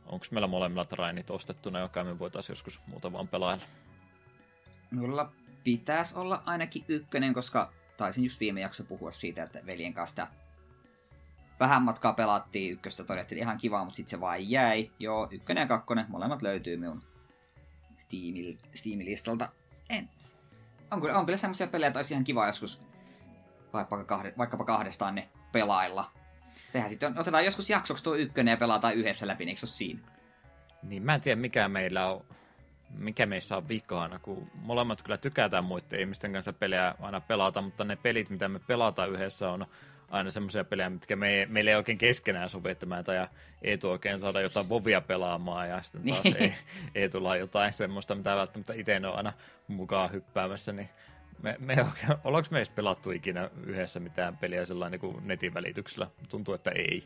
Onko 0.06 0.26
meillä 0.30 0.48
molemmilla 0.48 0.84
Trainit 0.84 1.30
ostettuna, 1.30 1.80
joka 1.80 2.04
me 2.04 2.18
voitaisiin 2.18 2.54
joskus 2.54 2.80
muuta 2.86 3.12
vaan 3.12 3.28
pelailla? 3.28 3.64
Mulla 4.90 5.32
pitäisi 5.64 6.18
olla 6.18 6.42
ainakin 6.46 6.84
ykkönen, 6.88 7.34
koska 7.34 7.72
taisin 7.96 8.24
just 8.24 8.40
viime 8.40 8.60
jakso 8.60 8.84
puhua 8.84 9.10
siitä, 9.10 9.42
että 9.42 9.66
veljen 9.66 9.94
kanssa 9.94 10.26
vähän 11.60 11.82
matkaa 11.82 12.12
pelattiin, 12.12 12.72
ykköstä 12.72 13.04
todettiin 13.04 13.38
ihan 13.38 13.58
kiva, 13.58 13.84
mutta 13.84 13.96
sitten 13.96 14.10
se 14.10 14.20
vaan 14.20 14.50
jäi. 14.50 14.90
Joo, 14.98 15.28
ykkönen 15.30 15.60
ja 15.60 15.66
kakkonen, 15.68 16.06
molemmat 16.08 16.42
löytyy 16.42 16.76
minun 16.76 17.02
Steamil, 17.96 18.54
Steam-listalta. 18.74 19.48
En. 19.90 20.08
On 20.90 21.00
kyllä, 21.00 21.18
on 21.18 21.26
kyllä 21.26 21.36
semmoisia 21.36 21.66
pelejä, 21.66 21.86
että 21.88 21.98
olisi 21.98 22.14
ihan 22.14 22.24
kiva 22.24 22.46
joskus 22.46 22.80
vaikkapa, 23.72 24.04
kahde, 24.04 24.34
vaikkapa 24.38 24.64
kahdestaan 24.64 25.14
ne 25.14 25.28
pelailla. 25.52 26.10
Sehän 26.72 26.90
sitten 26.90 27.12
on, 27.12 27.18
otetaan 27.18 27.44
joskus 27.44 27.70
jaksoksi 27.70 28.04
tuo 28.04 28.14
ykkönen 28.14 28.52
ja 28.52 28.56
pelataan 28.56 28.94
yhdessä 28.94 29.26
läpi, 29.26 29.44
niin 29.44 29.48
eikö 29.48 29.60
se 29.60 29.66
ole 29.66 29.70
siinä? 29.70 30.00
Niin 30.82 31.02
mä 31.02 31.14
en 31.14 31.20
tiedä 31.20 31.40
mikä 31.40 31.68
meillä 31.68 32.10
on, 32.10 32.24
mikä 32.98 33.26
meissä 33.26 33.56
on 33.56 33.68
vikaana, 33.68 34.18
kun 34.18 34.50
molemmat 34.54 35.02
kyllä 35.02 35.16
tykätään 35.16 35.64
muiden 35.64 36.00
ihmisten 36.00 36.32
kanssa 36.32 36.52
pelejä 36.52 36.94
aina 37.00 37.20
pelata, 37.20 37.62
mutta 37.62 37.84
ne 37.84 37.96
pelit, 37.96 38.30
mitä 38.30 38.48
me 38.48 38.58
pelataan 38.58 39.10
yhdessä, 39.10 39.50
on 39.50 39.66
aina 40.10 40.30
semmoisia 40.30 40.64
pelejä, 40.64 40.90
mitkä 40.90 41.16
me, 41.16 41.46
meille 41.50 41.70
ei 41.70 41.76
oikein 41.76 41.98
keskenään 41.98 42.50
sovi, 42.50 42.70
että 42.70 42.86
mä 42.86 43.02
ja 43.14 43.28
Eetu 43.62 43.90
oikein 43.90 44.20
saada 44.20 44.40
jotain 44.40 44.68
vovia 44.68 45.00
pelaamaan, 45.00 45.68
ja 45.68 45.82
sitten 45.82 46.02
taas 46.04 46.34
ei, 46.40 46.54
Eetulla 46.94 47.36
jotain 47.36 47.72
semmoista, 47.72 48.14
mitä 48.14 48.36
välttämättä 48.36 48.74
itse 48.74 48.96
on 48.96 49.16
aina 49.16 49.32
mukaan 49.68 50.12
hyppäämässä, 50.12 50.72
niin 50.72 50.88
me, 51.42 51.56
me 51.58 51.86
ollaanko 52.24 52.48
me 52.50 52.58
edes 52.58 52.70
pelattu 52.70 53.10
ikinä 53.10 53.50
yhdessä 53.66 54.00
mitään 54.00 54.36
peliä 54.36 54.64
sellainen 54.64 55.00
niin 55.00 55.12
kuin 55.12 55.26
netin 55.28 55.54
välityksellä? 55.54 56.10
Tuntuu, 56.28 56.54
että 56.54 56.70
ei. 56.70 57.04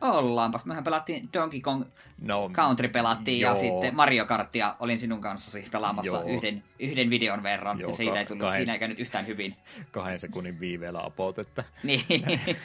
Ollaanpas. 0.00 0.66
Mehän 0.66 0.84
pelattiin 0.84 1.28
Donkey 1.32 1.60
Kong 1.60 1.84
No, 2.18 2.50
Country 2.52 2.88
pelattiin 2.88 3.40
ja 3.40 3.48
joo. 3.48 3.56
sitten 3.56 3.94
Mario 3.96 4.26
Kartia 4.26 4.76
olin 4.80 4.98
sinun 4.98 5.20
kanssasi 5.20 5.68
pelaamassa 5.72 6.16
Joo. 6.16 6.26
yhden, 6.26 6.64
yhden 6.78 7.10
videon 7.10 7.42
verran. 7.42 7.78
Joo, 7.80 7.90
ja 7.90 7.96
siitä 7.96 8.18
ei 8.18 8.26
tullut, 8.26 8.40
kahden- 8.42 8.56
siinä 8.56 8.72
ei 8.72 8.78
käynyt 8.78 9.00
yhtään 9.00 9.26
hyvin. 9.26 9.56
kahden 9.90 10.18
sekunnin 10.18 10.60
viiveellä 10.60 11.04
apaut, 11.04 11.38
että 11.38 11.64
Niin. 11.82 12.04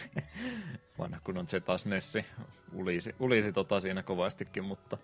vanha 0.99 1.19
kunnon 1.23 1.47
Zetas 1.47 1.85
Nessi 1.85 2.25
ulisi, 2.73 3.15
ulisi 3.19 3.53
tota 3.53 3.79
siinä 3.79 4.03
kovastikin, 4.03 4.63
mutta 4.65 4.97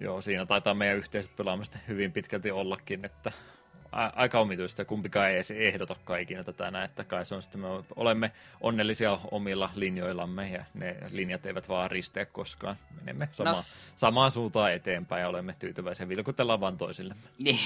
joo, 0.00 0.20
siinä 0.20 0.46
taitaa 0.46 0.74
meidän 0.74 0.96
yhteiset 0.96 1.36
pelaamista 1.36 1.78
hyvin 1.88 2.12
pitkälti 2.12 2.50
ollakin, 2.50 3.04
että 3.04 3.32
aika 3.92 4.40
omituista, 4.40 4.84
kumpikaan 4.84 5.28
ei 5.28 5.34
edes 5.34 5.50
ehdotakaan 5.50 6.20
ikinä 6.20 6.44
tätä 6.44 6.70
näin, 6.70 6.84
että 6.84 7.04
kai 7.04 7.26
se 7.26 7.34
on 7.34 7.42
sitten, 7.42 7.60
me 7.60 7.66
olemme 7.96 8.32
onnellisia 8.60 9.18
omilla 9.30 9.70
linjoillamme 9.74 10.48
ja 10.50 10.64
ne 10.74 10.96
linjat 11.10 11.46
eivät 11.46 11.68
vaan 11.68 11.90
risteä 11.90 12.26
koskaan. 12.26 12.76
Menemme 13.00 13.28
sama, 13.32 13.50
No 13.50 13.56
samaan 13.96 14.30
suuntaan 14.30 14.72
eteenpäin 14.72 15.20
ja 15.20 15.28
olemme 15.28 15.54
tyytyväisiä, 15.58 16.08
vilkutellaan 16.08 16.60
vaan 16.60 16.76
toisillemme. 16.76 17.22
Niin. 17.38 17.58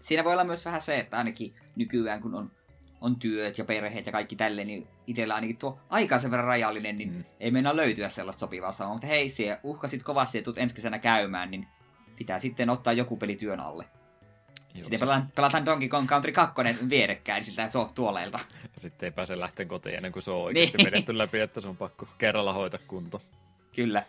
Siinä 0.00 0.24
voi 0.24 0.32
olla 0.32 0.44
myös 0.44 0.64
vähän 0.64 0.80
se, 0.80 0.98
että 0.98 1.18
ainakin 1.18 1.54
nykyään 1.76 2.20
kun 2.22 2.34
on, 2.34 2.50
on 3.00 3.16
työt 3.16 3.58
ja 3.58 3.64
perheet 3.64 4.06
ja 4.06 4.12
kaikki 4.12 4.36
tälleen, 4.36 4.66
niin 4.66 4.86
itsellä 5.06 5.34
ainakin 5.34 5.56
tuo 5.56 5.78
aika 5.88 6.18
sen 6.18 6.30
verran 6.30 6.46
rajallinen, 6.46 6.98
niin 6.98 7.12
Mm. 7.12 7.24
ei 7.40 7.50
meinaa 7.50 7.76
löytyä 7.76 8.08
sellaista 8.08 8.40
sopivaa 8.40 8.72
sanoa. 8.72 8.92
Mutta 8.92 9.06
hei, 9.06 9.30
siellä 9.30 9.60
uhkasit 9.62 10.02
kovasti 10.02 10.38
ja 10.38 10.44
tulet 10.44 10.58
ensi 10.58 10.74
kesänä 10.74 10.98
käymään, 10.98 11.50
niin 11.50 11.66
pitää 12.16 12.38
sitten 12.38 12.70
ottaa 12.70 12.92
joku 12.92 13.16
peli 13.16 13.36
työn 13.36 13.60
alle. 13.60 13.84
Joo, 14.74 14.82
Sitten 14.82 15.00
pelataan, 15.00 15.28
pelataan 15.34 15.64
Donkey 15.66 15.88
Kong 15.88 16.08
Country 16.08 16.32
2 16.32 16.54
vierekkäin 16.90 17.44
siltä 17.44 17.68
so 17.68 17.90
tuoleilta. 17.94 18.38
Sitten 18.76 19.06
ei 19.06 19.10
pääse 19.10 19.40
lähteen 19.40 19.68
kotiin 19.68 19.94
ennen 19.96 20.12
kuin 20.12 20.22
se 20.22 20.30
on 20.30 20.42
oikeasti 20.42 20.76
Niin. 20.76 20.86
vedetty 20.86 21.18
läpi, 21.18 21.40
että 21.40 21.60
se 21.60 21.68
on 21.68 21.76
pakko 21.76 22.08
kerralla 22.18 22.52
hoita 22.52 22.78
kunto. 22.78 23.22
Kyllä. 23.76 24.04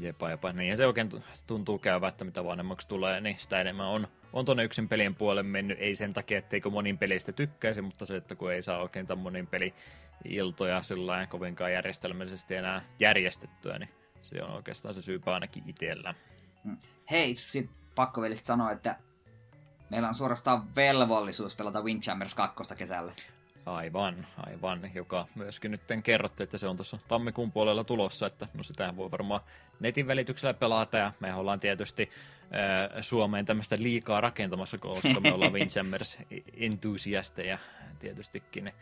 Jepa, 0.00 0.30
jepa. 0.30 0.52
Niin 0.52 0.76
se 0.76 0.86
oikein 0.86 1.08
tu- 1.08 1.22
tuntuu 1.46 1.78
käyvä, 1.78 2.08
että 2.08 2.24
mitä 2.24 2.44
vanhemmaksi 2.44 2.88
tulee, 2.88 3.20
niin 3.20 3.38
sitä 3.38 3.60
enemmän 3.60 3.86
on 3.86 4.08
on 4.32 4.44
tuonne 4.44 4.64
yksin 4.64 4.88
pelien 4.88 5.14
puolen 5.14 5.46
mennyt, 5.46 5.78
ei 5.80 5.96
sen 5.96 6.12
takia, 6.12 6.38
etteikö 6.38 6.70
monin 6.70 6.98
peleistä 6.98 7.32
tykkäisi, 7.32 7.82
mutta 7.82 8.06
se, 8.06 8.16
että 8.16 8.34
kun 8.34 8.52
ei 8.52 8.62
saa 8.62 8.82
oikein 8.82 9.06
tämän 9.06 9.22
monin 9.22 9.46
peli 9.46 9.74
iltoja 10.24 10.82
sillä 10.82 11.26
kovinkaan 11.26 11.72
järjestelmällisesti 11.72 12.54
enää 12.54 12.82
järjestettyä, 13.00 13.78
niin 13.78 13.88
se 14.20 14.42
on 14.42 14.50
oikeastaan 14.50 14.94
se 14.94 15.02
syypä 15.02 15.34
ainakin 15.34 15.64
itsellä. 15.66 16.14
Mm. 16.64 16.76
Hei, 17.10 17.34
sit 17.34 17.70
pakko 17.94 18.22
vielä 18.22 18.34
sanoa, 18.42 18.72
että 18.72 18.96
meillä 19.90 20.08
on 20.08 20.14
suorastaan 20.14 20.74
velvollisuus 20.76 21.56
pelata 21.56 21.82
Windjammers 21.82 22.34
2 22.34 22.74
kesällä. 22.76 23.12
Aivan, 23.66 24.26
aivan, 24.36 24.90
joka 24.94 25.26
myöskin 25.34 25.70
nyt 25.70 25.80
kerrotte, 26.02 26.44
että 26.44 26.58
se 26.58 26.66
on 26.66 26.76
tuossa 26.76 26.96
tammikuun 27.08 27.52
puolella 27.52 27.84
tulossa, 27.84 28.26
että 28.26 28.48
no 28.54 28.62
sitä 28.62 28.96
voi 28.96 29.10
varmaan 29.10 29.40
netin 29.80 30.06
välityksellä 30.06 30.54
pelata, 30.54 30.98
ja 30.98 31.12
me 31.20 31.34
ollaan 31.34 31.60
tietysti 31.60 32.10
äh, 32.42 33.02
Suomeen 33.02 33.44
tämmöistä 33.44 33.76
liikaa 33.78 34.20
rakentamassa, 34.20 34.78
koska 34.78 35.20
me 35.20 35.32
ollaan 35.34 35.52
Windjammers 35.52 36.18
entusiasteja 36.56 37.58
tietystikin 37.98 38.72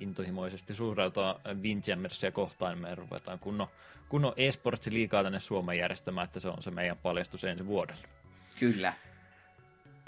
intohimoisesti 0.00 0.74
suhtautua 0.74 1.40
Windjammersia 1.62 2.32
kohtaan, 2.32 2.78
me 2.78 2.94
ruvetaan 2.94 3.38
kunnon, 3.38 3.66
kunnon 4.08 4.32
esportsi 4.36 4.92
liikaa 4.92 5.22
tänne 5.22 5.40
Suomeen 5.40 5.78
järjestämään, 5.78 6.24
että 6.24 6.40
se 6.40 6.48
on 6.48 6.62
se 6.62 6.70
meidän 6.70 6.96
paljastus 6.96 7.44
ensi 7.44 7.66
vuodelle. 7.66 8.08
Kyllä. 8.58 8.92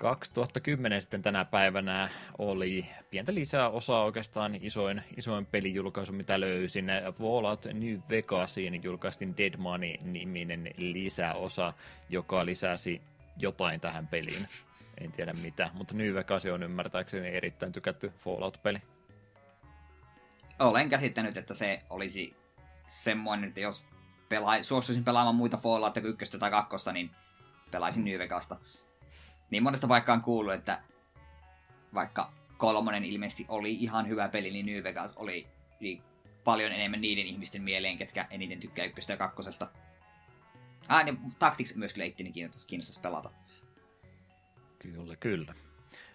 2010 0.03 1.00
sitten 1.00 1.22
tänä 1.22 1.44
päivänä 1.44 2.09
oli 2.38 2.86
pientä 3.11 3.34
lisää 3.34 3.68
osaa 3.68 4.05
oikeastaan 4.05 4.55
isoin, 4.61 5.03
isoin 5.16 5.46
pelijulkaisu, 5.46 6.12
mitä 6.12 6.40
löysin. 6.40 6.86
Fallout 7.12 7.64
New 7.64 7.98
Vegasiin 8.11 8.82
julkaistiin 8.82 9.36
Dead 9.36 9.57
Money-niminen 9.57 10.70
lisäosa, 10.76 11.72
joka 12.09 12.46
lisäsi 12.46 13.03
jotain 13.36 13.80
tähän 13.80 14.07
peliin. 14.07 14.48
En 15.00 15.12
tiedä 15.12 15.32
mitä, 15.32 15.70
mutta 15.74 15.94
New 15.94 16.14
Vegas 16.14 16.46
on 16.46 16.62
ymmärtääkseni 16.62 17.28
erittäin 17.28 17.72
tykätty 17.72 18.12
Fallout-peli. 18.18 18.78
Olen 20.59 20.88
käsittänyt, 20.88 21.36
että 21.36 21.55
se 21.55 21.82
olisi 21.90 22.36
semmoinen, 22.86 23.48
että 23.48 23.61
jos 23.61 23.84
pelaa, 24.28 24.62
suostuisin 24.62 25.05
pelaamaan 25.05 25.36
muita 25.36 25.57
Fallout 25.57 25.96
1 25.96 26.38
tai 26.38 26.50
2, 26.50 26.92
niin 26.92 27.11
pelaisin 27.70 28.05
New 28.05 28.18
Vegasta 28.18 28.57
niin 29.53 29.62
monesta 29.62 29.88
vaikka 29.88 30.12
on 30.12 30.20
kuullut, 30.20 30.55
että 30.55 30.82
vaikka 31.94 32.32
kolmonen 32.57 33.05
ilmeisesti 33.05 33.46
oli 33.48 33.72
ihan 33.72 34.09
hyvä 34.09 34.28
peli, 34.28 34.50
niin 34.50 34.66
New 34.66 34.82
Vegas 34.82 35.12
oli 35.16 35.46
niin 35.80 36.03
paljon 36.44 36.72
enemmän 36.72 37.00
niiden 37.00 37.26
ihmisten 37.26 37.62
mieleen, 37.62 37.98
ketkä 37.98 38.26
eniten 38.30 38.61
tykkää 38.61 38.84
ykköstä 38.84 39.12
ja 39.12 39.16
kakkosesta. 39.16 39.68
Ah, 40.88 41.05
niin 41.05 41.18
Tactics 41.38 41.76
myös 41.76 41.92
kyllä 41.94 42.11
kiinnostaisi, 42.11 42.66
kiinnostaisi 42.66 43.00
pelata. 43.00 43.30
Kyllä, 44.78 45.16
kyllä. 45.16 45.55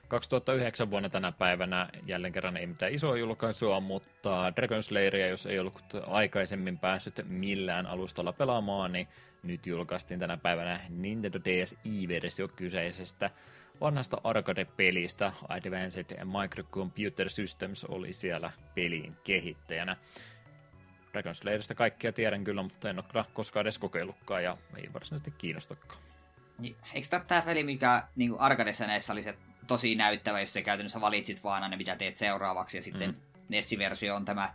2009 0.08 0.92
vuonna 0.92 1.10
tänä 1.10 1.32
päivänä 1.32 1.90
jälleen 2.06 2.34
kerran 2.34 2.58
ei 2.58 2.68
mitään 2.68 2.94
isoa 2.94 3.18
julkaisua, 3.18 3.80
mutta 3.80 4.54
Dragon 4.56 4.84
Slayeria, 4.84 5.28
jos 5.28 5.46
ei 5.46 5.60
ollut 5.60 5.94
aikaisemmin 6.08 6.80
päässyt 6.80 7.22
millään 7.28 7.86
alustalla 7.86 8.34
pelaamaan, 8.34 8.92
niin 8.92 9.08
nyt 9.44 9.66
julkaistiin 9.66 10.20
tänä 10.20 10.38
päivänä 10.38 10.80
Nintendo 10.90 11.40
DSi-versio 11.40 12.48
kyseisestä 12.48 13.30
vanhasta 13.82 14.22
arcade-pelistä. 14.24 15.32
Advanced 15.50 16.26
Microcomputer 16.42 17.30
Systems 17.30 17.86
oli 17.86 18.14
siellä 18.14 18.52
pelin 18.76 19.18
kehittäjänä. 19.24 19.96
Dragon 21.14 21.36
Slayerista 21.36 21.76
kaikkia 21.76 22.14
tiedän 22.14 22.44
kyllä, 22.44 22.64
mutta 22.64 22.90
en 22.90 23.00
ole 23.00 23.06
kyllä 23.12 23.26
koskaan 23.34 23.62
edes 23.62 23.80
kokeillutkaan 23.80 24.44
ja 24.44 24.58
ei 24.78 24.94
varsinaisesti 24.94 25.32
kiinnostakaan. 25.38 26.02
Niin, 26.60 26.76
eikö 26.94 27.08
tämä 27.28 27.42
peli, 27.42 27.64
mikä 27.64 28.04
niin 28.16 28.40
arcadessa 28.40 28.88
näissä 28.88 29.14
oli 29.14 29.24
se 29.24 29.36
tosi 29.68 29.96
näyttävä, 29.96 30.40
jos 30.40 30.54
sä 30.54 30.62
käytännössä 30.62 31.02
valitsit 31.02 31.44
vaan 31.44 31.64
aina 31.64 31.78
mitä 31.78 31.96
teet 31.96 32.16
seuraavaksi 32.16 32.78
ja 32.78 32.82
sitten 32.82 33.10
mm. 33.10 33.42
NES-versio 33.50 34.16
on 34.16 34.26
tämä 34.26 34.54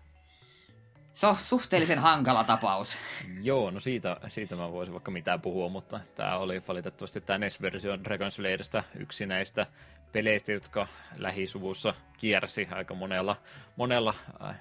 se 1.15 1.27
on 1.27 1.37
suhteellisen 1.37 1.99
hankala 1.99 2.45
tapaus. 2.45 2.99
Joo, 3.43 3.71
no 3.71 3.81
siitä, 3.81 4.17
siitä 4.29 4.57
mä 4.57 4.73
voisin 4.73 4.93
vaikka 4.93 5.11
mitään 5.11 5.41
puhua, 5.41 5.69
mutta 5.69 6.01
tämä 6.15 6.37
oli 6.37 6.63
valitettavasti 6.69 7.21
tämä 7.21 7.39
NES-versio 7.39 8.05
Dragon 8.05 8.31
Slayerista 8.31 8.85
yksi 8.99 9.27
näistä 9.27 9.67
peleistä, 10.13 10.53
jotka 10.53 10.87
lähisuvussa 11.17 11.95
kiersi 12.19 12.69
aika 12.71 12.95
monella, 12.95 13.37
monella 13.77 14.15
äh, 14.45 14.61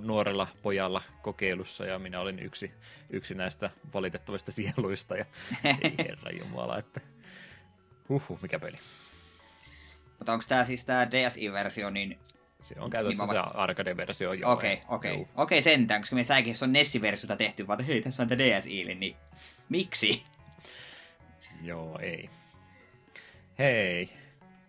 nuorella 0.00 0.46
pojalla 0.62 1.02
kokeilussa, 1.22 1.86
ja 1.86 1.98
minä 1.98 2.20
olin 2.20 2.38
yksi, 2.38 2.72
yksi 3.10 3.34
näistä 3.34 3.70
valitettavista 3.94 4.52
sieluista, 4.52 5.16
ja 5.16 5.24
ei 5.82 5.94
herra 5.98 6.30
jumala, 6.30 6.78
että 6.78 7.00
huhhuh, 8.08 8.42
mikä 8.42 8.58
peli. 8.58 8.76
Mutta 10.18 10.32
onko 10.32 10.44
tämä 10.48 10.64
siis 10.64 10.84
tämä 10.84 11.10
DSi-versio, 11.10 11.90
niin 11.90 12.18
se 12.60 12.74
on 12.80 12.90
käytössä 12.90 13.24
niin 13.24 13.34
vasta... 13.34 13.50
se 13.50 13.58
arcade-versio, 13.58 14.32
joo. 14.32 14.52
Okei, 14.52 14.72
okay, 14.72 14.84
okei. 14.88 15.12
Okay. 15.12 15.22
Okei 15.22 15.58
okay, 15.58 15.62
sentään, 15.62 16.00
koska 16.00 16.16
me 16.16 16.24
säkin, 16.24 16.50
jos 16.50 16.62
on 16.62 16.72
NES-versiota 16.72 17.36
tehty, 17.36 17.66
vaan 17.66 17.84
hei, 17.84 18.02
tässä 18.02 18.22
on 18.22 18.28
tämä 18.28 18.38
DSi, 18.38 18.84
niin 18.84 19.16
miksi? 19.68 20.22
joo, 21.62 21.98
ei. 21.98 22.30
Hei, 23.58 24.08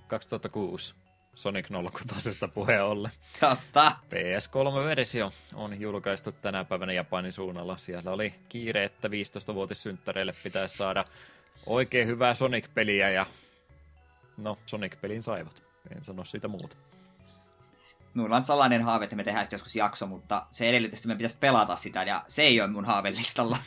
2006. 0.07 0.95
Sonic 1.35 1.67
06 1.91 2.39
puheen 2.53 2.83
olle. 2.83 3.11
Totta. 3.39 3.91
PS3-versio 4.09 5.31
on 5.53 5.81
julkaistu 5.81 6.31
tänä 6.31 6.63
päivänä 6.63 6.93
Japanin 6.93 7.31
suunnalla. 7.31 7.77
Siellä 7.77 8.11
oli 8.11 8.33
kiire, 8.49 8.83
että 8.83 9.07
15-vuotissynttäreille 9.07 10.33
pitäisi 10.43 10.77
saada 10.77 11.05
oikein 11.65 12.07
hyvää 12.07 12.33
Sonic-peliä 12.33 13.09
ja 13.09 13.25
no, 14.37 14.57
Sonic-pelin 14.65 15.23
saivat. 15.23 15.63
En 15.95 16.03
sano 16.03 16.25
siitä 16.25 16.47
muuta. 16.47 16.77
Minulla 18.13 18.35
on 18.35 18.43
salainen 18.43 18.81
haave, 18.81 19.03
että 19.03 19.15
me 19.15 19.23
tehdään 19.23 19.47
joskus 19.51 19.75
jakso, 19.75 20.07
mutta 20.07 20.47
se 20.51 20.69
edellytää, 20.69 20.97
että 20.97 21.07
me 21.07 21.15
pitäisi 21.15 21.37
pelata 21.39 21.75
sitä, 21.75 22.03
ja 22.03 22.23
se 22.27 22.41
ei 22.41 22.61
ole 22.61 22.69
mun 22.69 22.85
haavelistalla. 22.85 23.57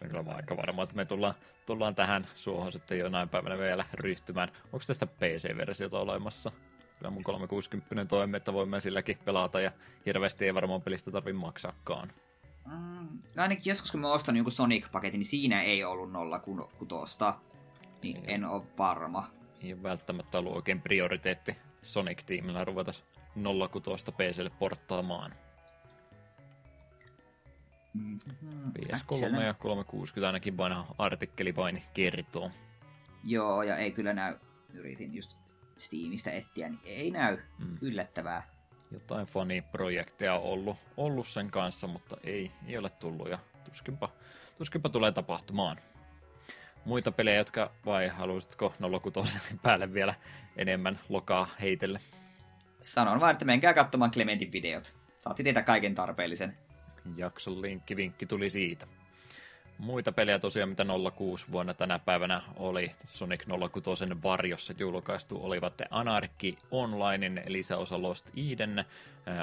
No 0.00 0.08
kyllä 0.08 0.22
mä 0.22 0.30
aika 0.30 0.56
varma, 0.56 0.82
että 0.82 0.96
me 0.96 1.04
tullaan, 1.04 1.34
tullaan 1.66 1.94
tähän 1.94 2.26
suohon 2.34 2.72
sitten 2.72 2.98
jonain 2.98 3.28
päivänä 3.28 3.58
vielä 3.58 3.84
ryhtymään. 3.94 4.48
Onko 4.64 4.84
tästä 4.86 5.06
PC-versiota 5.06 5.98
olemassa? 5.98 6.52
Kyllä 6.98 7.10
mun 7.10 7.24
360 7.24 8.04
toimii, 8.04 8.36
että 8.36 8.52
voimme 8.52 8.80
silläkin 8.80 9.18
pelata, 9.24 9.60
ja 9.60 9.72
hirveästi 10.06 10.44
ei 10.44 10.54
varmaan 10.54 10.82
pelistä 10.82 11.10
tarvitse 11.10 11.38
maksaakaan. 11.38 12.12
Mm, 12.66 13.08
ainakin 13.36 13.70
joskus 13.70 13.90
kun 13.90 14.00
mä 14.00 14.12
ostan 14.12 14.36
jonkun 14.36 14.52
Sonic-paketin, 14.52 15.12
niin 15.12 15.24
siinä 15.24 15.62
ei 15.62 15.84
ollut 15.84 16.12
nolla 16.12 16.38
kutosta. 16.78 17.34
Niin 18.12 18.30
en 18.30 18.44
ole 18.44 18.62
varma. 18.78 19.30
Ei 19.62 19.72
ole 19.72 19.82
välttämättä 19.82 20.38
ollut 20.38 20.56
oikein 20.56 20.82
prioriteetti 20.82 21.56
Sonic-tiimillä 21.82 22.64
ruveta 22.64 22.92
06 23.82 24.04
PClle 24.04 24.50
porttaamaan. 24.58 25.34
Mm-hmm. 27.94 28.72
PS3 28.78 29.42
ja 29.42 29.54
360 29.54 30.26
ainakin 30.26 30.56
vanha 30.56 30.94
artikkeli 30.98 31.56
vain 31.56 31.82
kertoo. 31.94 32.50
Joo, 33.24 33.62
ja 33.62 33.76
ei 33.76 33.92
kyllä 33.92 34.12
näy. 34.12 34.36
Yritin 34.72 35.14
just 35.14 35.36
Steamista 35.76 36.30
etsiä, 36.30 36.68
niin 36.68 36.80
ei 36.84 37.10
näy. 37.10 37.38
Mm. 37.58 37.76
Yllättävää. 37.82 38.48
Jotain 38.90 39.26
faniprojekteja 39.26 40.34
on 40.34 40.42
ollut, 40.42 40.76
ollut 40.96 41.28
sen 41.28 41.50
kanssa, 41.50 41.86
mutta 41.86 42.16
ei, 42.24 42.52
ei 42.66 42.78
ole 42.78 42.90
tullut 42.90 43.28
ja 43.28 43.38
tuskinpa, 43.64 44.08
tuskinpa 44.58 44.88
tulee 44.88 45.12
tapahtumaan 45.12 45.76
muita 46.86 47.12
pelejä, 47.12 47.36
jotka 47.36 47.70
vai 47.86 48.08
haluaisitko 48.08 48.74
06 49.12 49.38
päälle 49.62 49.94
vielä 49.94 50.14
enemmän 50.56 50.98
lokaa 51.08 51.48
heitelle? 51.60 52.00
Sanon 52.80 53.20
vaan, 53.20 53.32
että 53.32 53.44
menkää 53.44 53.74
katsomaan 53.74 54.10
Clementin 54.10 54.52
videot. 54.52 54.94
Saatte 55.16 55.42
tietää 55.42 55.62
kaiken 55.62 55.94
tarpeellisen. 55.94 56.56
Jakson 57.16 57.62
linkki, 57.62 57.96
vinkki 57.96 58.26
tuli 58.26 58.50
siitä. 58.50 58.86
Muita 59.78 60.12
pelejä 60.12 60.38
tosiaan, 60.38 60.68
mitä 60.68 60.86
06 61.16 61.52
vuonna 61.52 61.74
tänä 61.74 61.98
päivänä 61.98 62.42
oli 62.56 62.90
Sonic 63.04 63.44
06 63.82 64.04
varjossa 64.22 64.74
julkaistu, 64.78 65.44
olivat 65.44 65.74
Anarchy 65.90 66.56
Onlinein 66.70 67.42
lisäosa 67.46 68.02
Lost 68.02 68.30
Eden, 68.52 68.84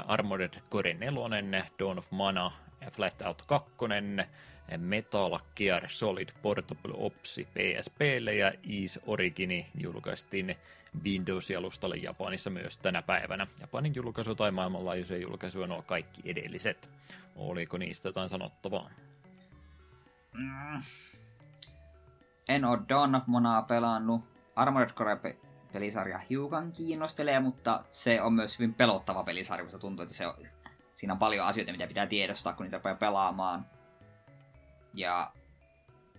Armored 0.06 0.54
Core 0.70 0.94
4, 0.94 1.66
Dawn 1.78 1.98
of 1.98 2.10
Mana, 2.10 2.52
Flat 2.92 3.22
Out 3.22 3.42
2, 3.42 3.72
Metal 4.78 5.38
Gear 5.56 5.88
Solid 5.88 6.28
Portable 6.42 6.94
Opsi 6.96 7.44
PSPlle 7.44 8.34
ja 8.34 8.46
Ease 8.48 9.00
Origini 9.06 9.66
julkaistiin 9.80 10.56
Windows-alustalle 11.04 11.96
Japanissa 11.96 12.50
myös 12.50 12.78
tänä 12.78 13.02
päivänä. 13.02 13.46
Japanin 13.60 13.94
julkaisu 13.94 14.34
tai 14.34 14.50
maailmanlaajuisen 14.50 15.22
julkaisu 15.22 15.62
on 15.62 15.82
kaikki 15.86 16.22
edelliset. 16.24 16.90
Oliko 17.36 17.78
niistä 17.78 18.08
jotain 18.08 18.28
sanottavaa? 18.28 18.90
Mm. 20.38 20.82
En 22.48 22.64
ole 22.64 22.78
Dawn 22.88 23.14
of 23.14 23.26
Monaa 23.26 23.62
pelannut. 23.62 24.24
Armored 24.56 24.90
Core 24.90 25.18
pelisarja 25.72 26.18
hiukan 26.30 26.72
kiinnostelee, 26.72 27.40
mutta 27.40 27.84
se 27.90 28.22
on 28.22 28.32
myös 28.32 28.58
hyvin 28.58 28.74
pelottava 28.74 29.24
pelisarja, 29.24 29.64
koska 29.64 29.78
tuntuu, 29.78 30.02
että 30.02 30.14
se 30.14 30.26
on, 30.26 30.34
siinä 30.92 31.12
on 31.12 31.18
paljon 31.18 31.46
asioita, 31.46 31.72
mitä 31.72 31.86
pitää 31.86 32.06
tiedostaa, 32.06 32.52
kun 32.52 32.64
niitä 32.64 32.76
rupeaa 32.76 32.94
pelaamaan. 32.94 33.66
Ja 34.94 35.32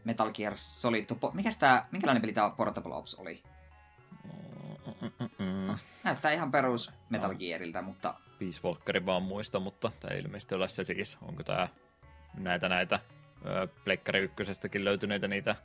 Metal 0.03 0.31
Gear 0.31 0.53
Solid... 0.55 1.05
Mikäs 1.33 1.57
tää, 1.57 1.85
minkälainen 1.91 2.21
peli 2.21 2.33
tämä 2.33 2.49
Portable 2.49 2.95
Ops 2.95 3.15
oli? 3.15 3.43
Mm. 5.39 5.75
Näyttää 6.03 6.31
ihan 6.31 6.51
perus 6.51 6.93
Metal. 7.09 7.35
Geariltä, 7.35 7.81
mutta... 7.81 8.13
Peace 8.39 8.61
Walkerin 8.63 9.05
vaan 9.05 9.23
muista, 9.23 9.59
mutta 9.59 9.91
tämä 9.99 10.17
ilmeisesti 10.17 10.55
ole 10.55 10.67
se 10.67 10.83
siis. 10.83 11.17
Onko 11.21 11.43
tämä 11.43 11.67
näitä 12.37 12.69
näitä 12.69 12.99
Pleikkari 13.83 14.19
ykkösestäkin 14.19 14.85
löytyneitä 14.85 15.27
niitä 15.27 15.55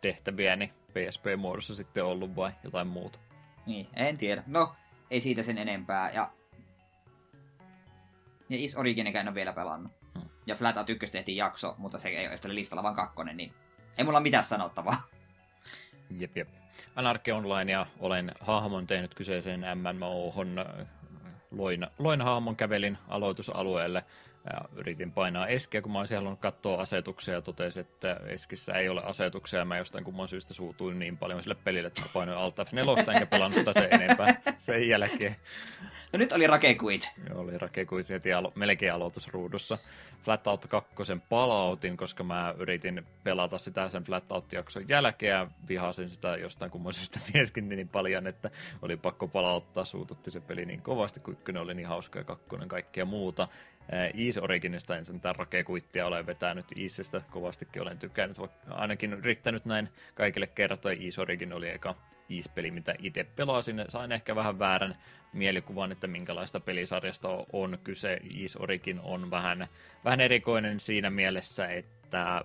tehtäviä, 0.00 0.56
niin 0.56 0.70
PSP-muodossa 0.92 1.74
sitten 1.74 2.04
ollut 2.04 2.36
vai 2.36 2.52
jotain 2.64 2.86
muuta? 2.86 3.18
Niin, 3.66 3.88
en 3.94 4.16
tiedä. 4.16 4.42
No, 4.46 4.74
ei 5.10 5.20
siitä 5.20 5.42
sen 5.42 5.58
enempää. 5.58 6.10
Ja, 6.10 6.30
ja 8.48 8.56
Is 8.58 8.76
Originikään 8.76 9.26
en 9.26 9.28
ole 9.28 9.34
vielä 9.34 9.52
pelannut. 9.52 9.92
Ja 10.46 10.54
Flat 10.54 10.76
Out 10.76 10.90
1 10.90 11.12
tehtiin 11.12 11.36
jakso, 11.36 11.74
mutta 11.78 11.98
se 11.98 12.08
ei 12.08 12.28
ole 12.28 12.54
listalla 12.54 12.82
vaan 12.82 12.94
kakkonen, 12.94 13.36
niin 13.36 13.52
ei 13.98 14.04
mulla 14.04 14.20
mitään 14.20 14.44
sanottavaa. 14.44 15.02
Jep, 16.18 16.36
jep. 16.36 16.48
Anarke 16.96 17.32
Online 17.32 17.72
ja 17.72 17.86
olen 17.98 18.32
hahmon 18.40 18.86
tehnyt 18.86 19.14
kyseiseen 19.14 19.64
MMOhon. 19.74 20.64
Loin, 21.50 21.86
loin 21.98 22.20
hahmon 22.20 22.56
kävelin 22.56 22.98
aloitusalueelle 23.08 24.04
ja 24.44 24.60
yritin 24.76 25.12
painaa 25.12 25.46
eskiä, 25.46 25.82
kun 25.82 25.92
mä 25.92 25.98
olisin 25.98 26.16
halunnut 26.16 26.40
katsoa 26.40 26.80
asetuksia 26.80 27.34
ja 27.34 27.42
totesin, 27.42 27.80
että 27.80 28.20
eskissä 28.26 28.72
ei 28.72 28.88
ole 28.88 29.02
asetuksia. 29.04 29.58
Ja 29.58 29.64
mä 29.64 29.78
jostain 29.78 30.04
kumman 30.04 30.28
syystä 30.28 30.54
suutuin 30.54 30.98
niin 30.98 31.16
paljon 31.16 31.42
sille 31.42 31.56
pelille, 31.64 31.86
että 31.86 32.00
mä 32.00 32.06
painoin 32.14 32.38
Alt 32.38 32.58
F4 32.58 33.12
enkä 33.14 33.26
pelannut 33.26 33.58
sitä 33.58 33.72
sen 33.72 33.94
enempää 33.94 34.40
sen 34.56 34.88
jälkeen. 34.88 35.36
No 36.12 36.18
nyt 36.18 36.32
oli 36.32 36.46
rakekuit. 36.46 37.10
Joo, 37.28 37.40
oli 37.40 37.58
rakekuit 37.58 38.08
heti 38.08 38.30
alo- 38.30 38.52
melkein 38.54 38.92
aloitusruudussa. 38.92 39.78
Flat 40.22 40.46
Out 40.46 40.66
2 40.66 40.94
palautin, 41.28 41.96
koska 41.96 42.24
mä 42.24 42.54
yritin 42.58 43.06
pelata 43.24 43.58
sitä 43.58 43.88
sen 43.88 44.04
Flat 44.04 44.32
Out-jakson 44.32 44.88
jälkeen 44.88 45.30
ja 45.30 45.46
vihasin 45.68 46.08
sitä 46.08 46.36
jostain 46.36 46.70
kummoisesta 46.70 47.20
mieskin 47.34 47.68
niin 47.68 47.88
paljon, 47.88 48.26
että 48.26 48.50
oli 48.82 48.96
pakko 48.96 49.28
palauttaa. 49.28 49.84
Suututti 49.84 50.30
se 50.30 50.40
peli 50.40 50.66
niin 50.66 50.82
kovasti, 50.82 51.20
kun 51.20 51.32
ykkönen 51.32 51.62
oli 51.62 51.74
niin 51.74 51.88
hauska 51.88 52.18
ja 52.18 52.24
kakkonen 52.24 52.68
kaikkea 52.68 53.04
muuta. 53.04 53.48
Ease 53.92 54.40
Originista 54.40 54.96
en 54.96 55.04
sentään 55.04 55.36
rakekuittia 55.36 56.06
olen 56.06 56.26
vetänyt. 56.26 56.64
Easestä 56.80 57.22
kovastikin 57.30 57.82
olen 57.82 57.98
tykännyt, 57.98 58.36
ainakin 58.70 59.12
yrittänyt 59.12 59.64
näin 59.64 59.88
kaikille 60.14 60.46
kertoa. 60.46 60.92
Ease 60.92 61.20
Origin 61.20 61.52
oli 61.52 61.70
eka 61.70 61.94
Ease-peli, 62.30 62.70
mitä 62.70 62.94
itse 62.98 63.24
pelasin. 63.24 63.84
Sain 63.88 64.12
ehkä 64.12 64.36
vähän 64.36 64.58
väärän 64.58 64.96
mielikuvan, 65.32 65.92
että 65.92 66.06
minkälaista 66.06 66.60
pelisarjasta 66.60 67.28
on 67.52 67.78
kyse. 67.84 68.20
Ease 68.40 68.58
Origin 68.62 69.00
on 69.00 69.30
vähän, 69.30 69.68
vähän 70.04 70.20
erikoinen 70.20 70.80
siinä 70.80 71.10
mielessä, 71.10 71.66
että 71.66 72.44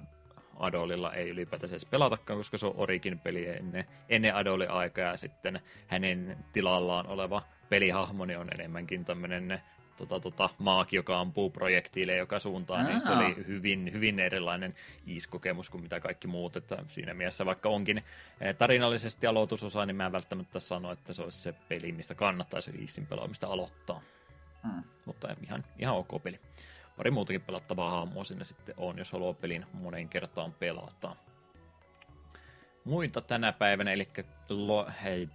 Adolilla 0.60 1.14
ei 1.14 1.30
ylipäätänsä 1.30 1.74
edes 1.74 1.86
pelatakaan, 1.86 2.40
koska 2.40 2.58
se 2.58 2.66
on 2.66 2.74
Origin 2.78 3.20
peli 3.20 3.48
ennen, 3.48 3.86
ennen 4.10 4.36
Adolin 4.36 4.72
aikaa 4.72 5.04
ja 5.12 5.18
sitten 5.18 5.60
hänen 5.88 6.38
tilallaan 6.54 7.08
oleva 7.08 7.42
pelihahmoni 7.70 8.36
on 8.36 8.54
enemmänkin 8.54 9.06
tämmöinen 9.06 9.62
tota, 9.98 10.20
tota, 10.20 10.50
maaki, 10.58 10.96
joka 10.96 11.20
ampuu 11.20 11.50
projektiille 11.50 12.16
joka 12.16 12.40
suuntaan, 12.40 12.86
niin 12.86 13.02
se 13.02 13.12
oli 13.12 13.36
hyvin, 13.48 13.94
hyvin 13.94 14.20
erilainen 14.20 14.76
iskokemus 15.08 15.70
kuin 15.70 15.82
mitä 15.82 16.00
kaikki 16.00 16.28
muut. 16.28 16.58
Että 16.58 16.86
siinä 16.88 17.14
mielessä 17.14 17.46
vaikka 17.46 17.70
onkin 17.70 17.98
eh, 18.42 18.56
tarinallisesti 18.56 19.28
aloitusosa, 19.28 19.86
niin 19.86 19.96
mä 19.96 20.06
en 20.06 20.12
välttämättä 20.12 20.60
sano, 20.60 20.92
että 20.92 21.14
se 21.14 21.22
olisi 21.22 21.42
se 21.42 21.54
peli, 21.70 21.92
mistä 21.92 22.16
kannattaisi 22.16 22.72
Iisin 22.80 23.08
pelaamista 23.08 23.48
aloittaa. 23.48 24.02
Hmm. 24.64 24.84
Mutta 25.06 25.36
ihan, 25.44 25.66
ihan 25.80 25.96
ok 25.96 26.24
peli. 26.24 26.40
Pari 26.98 27.12
muutakin 27.12 27.42
pelattavaa 27.42 27.90
hahmoa 27.90 28.24
sinne 28.24 28.44
sitten 28.44 28.76
on, 28.78 28.98
jos 28.98 29.12
haluaa 29.12 29.34
pelin 29.34 29.66
moneen 29.74 30.10
kertaan 30.10 30.54
pelata. 30.54 31.16
Muita 32.84 33.22
tänä 33.22 33.52
päivänä, 33.54 33.92
eli 33.92 34.08
lo, 34.50 34.88
hei, 35.04 35.30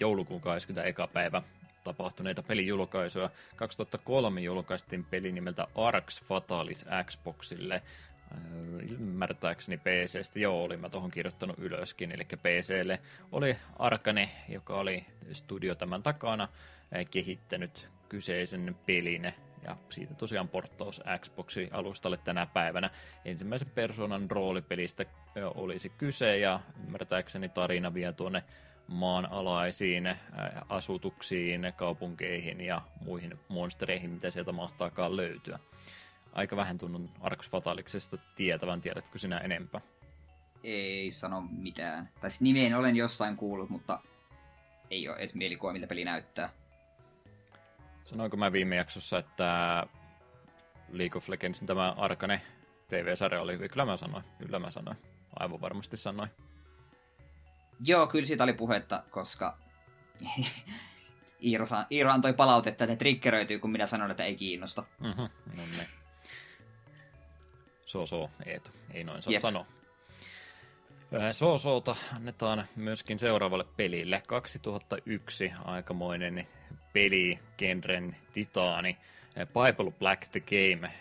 joulukuun 0.00 0.40
21. 0.40 1.02
päivä 1.12 1.42
tapahtuneita 1.86 2.42
pelijulkaisuja. 2.42 3.30
2003 3.56 4.40
julkaistiin 4.40 5.04
peli 5.04 5.32
nimeltä 5.32 5.66
Arx 5.74 6.24
Fatalis 6.24 6.86
Xboxille. 7.04 7.74
Äh, 7.74 8.40
ymmärtääkseni 8.90 9.76
PCstä, 9.76 10.38
joo, 10.38 10.62
olin 10.62 10.80
mä 10.80 10.88
tuohon 10.88 11.10
kirjoittanut 11.10 11.58
ylöskin, 11.58 12.12
eli 12.12 12.24
PClle 12.24 13.00
oli 13.32 13.56
Arkane, 13.78 14.30
joka 14.48 14.74
oli 14.74 15.06
studio 15.32 15.74
tämän 15.74 16.02
takana, 16.02 16.48
äh, 16.96 17.06
kehittänyt 17.10 17.88
kyseisen 18.08 18.76
pelin, 18.86 19.32
ja 19.62 19.76
siitä 19.88 20.14
tosiaan 20.14 20.48
porttaus 20.48 21.02
Xboxin 21.18 21.68
alustalle 21.72 22.16
tänä 22.16 22.46
päivänä. 22.46 22.90
Ensimmäisen 23.24 23.70
persoonan 23.70 24.30
roolipelistä 24.30 25.02
äh, 25.02 25.42
olisi 25.54 25.88
kyse, 25.88 26.38
ja 26.38 26.60
ymmärtääkseni 26.84 27.48
tarina 27.48 27.94
vie 27.94 28.12
tuonne 28.12 28.44
maanalaisiin 28.88 30.06
äh, 30.06 30.16
asutuksiin, 30.68 31.72
kaupunkeihin 31.76 32.60
ja 32.60 32.82
muihin 33.04 33.38
monstereihin, 33.48 34.10
mitä 34.10 34.30
sieltä 34.30 34.52
mahtaakaan 34.52 35.16
löytyä. 35.16 35.58
Aika 36.32 36.56
vähän 36.56 36.78
tunnun 36.78 37.10
Arx 37.20 37.50
Fataliksesta 37.50 38.18
tietävän, 38.36 38.80
tiedätkö 38.80 39.18
sinä 39.18 39.38
enempää? 39.38 39.80
Ei 40.64 41.12
sano 41.12 41.40
mitään. 41.50 42.08
Tai 42.20 42.30
siis 42.30 42.40
nimeen 42.40 42.74
olen 42.74 42.96
jossain 42.96 43.36
kuullut, 43.36 43.70
mutta 43.70 44.00
ei 44.90 45.08
ole 45.08 45.16
edes 45.16 45.34
mielikuva, 45.34 45.72
miltä 45.72 45.86
peli 45.86 46.04
näyttää. 46.04 46.50
Sanoinko 48.04 48.36
mä 48.36 48.52
viime 48.52 48.76
jaksossa, 48.76 49.18
että 49.18 49.82
League 50.88 51.18
of 51.18 51.28
Legendsin 51.28 51.66
tämä 51.66 51.90
Arkane 51.90 52.40
TV-sarja 52.88 53.40
oli, 53.40 53.68
kyllä 53.68 53.84
mä 53.84 53.96
sanoin, 53.96 54.24
kyllä 54.38 54.58
mä 54.58 54.70
sanoin, 54.70 54.96
aivan 55.38 55.60
varmasti 55.60 55.96
sanoin. 55.96 56.30
Joo, 57.84 58.06
kyllä 58.06 58.26
siitä 58.26 58.44
oli 58.44 58.52
puhetta, 58.52 59.02
koska 59.10 59.58
Iiro, 61.44 61.64
Iiro 61.92 62.10
antoi 62.10 62.32
palautetta, 62.32 62.84
että 62.84 62.96
triggeröityy, 62.96 63.58
kun 63.58 63.70
minä 63.70 63.86
sanoin, 63.86 64.10
että 64.10 64.24
ei 64.24 64.36
kiinnosta. 64.36 64.84
Mm-hmm. 65.00 65.28
No 65.56 65.62
niin. 65.76 65.86
So, 67.86 68.06
so, 68.06 68.30
Eetu. 68.46 68.70
Ei 68.94 69.04
noin 69.04 69.22
saa 69.22 69.32
Jep. 69.32 69.40
sanoa. 69.40 69.66
Soosota 71.32 71.96
annetaan 72.16 72.66
myöskin 72.76 73.18
seuraavalle 73.18 73.64
pelille. 73.76 74.22
2001 74.26 75.52
aikamoinen 75.64 76.46
peli, 76.92 77.38
genren 77.58 78.16
titaani. 78.32 78.96
Bible 79.36 79.92
Black 79.98 80.28
the 80.28 80.40
Game 80.40 80.92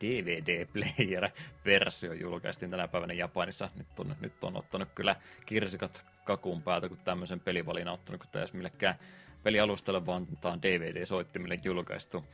DVD 0.00 0.66
Player 0.66 1.30
versio 1.64 2.12
julkaistiin 2.12 2.70
tänä 2.70 2.88
päivänä 2.88 3.14
Japanissa. 3.14 3.70
Nyt 3.74 3.98
on, 3.98 4.16
nyt 4.20 4.44
on 4.44 4.56
ottanut 4.56 4.88
kyllä 4.94 5.16
kirsikat 5.46 6.04
kakun 6.26 6.62
päältä, 6.62 6.88
kun 6.88 6.98
tämmöisen 7.04 7.40
pelivalin 7.40 7.88
ottanut, 7.88 8.20
kun 8.20 8.30
tämä 8.32 8.46
millekään 8.52 8.94
pelialustalle, 9.42 10.06
vaan 10.06 10.26
tämä 10.40 10.52
on 10.52 10.62
DVD-soittimille 10.62 11.56
julkaistu. 11.64 12.24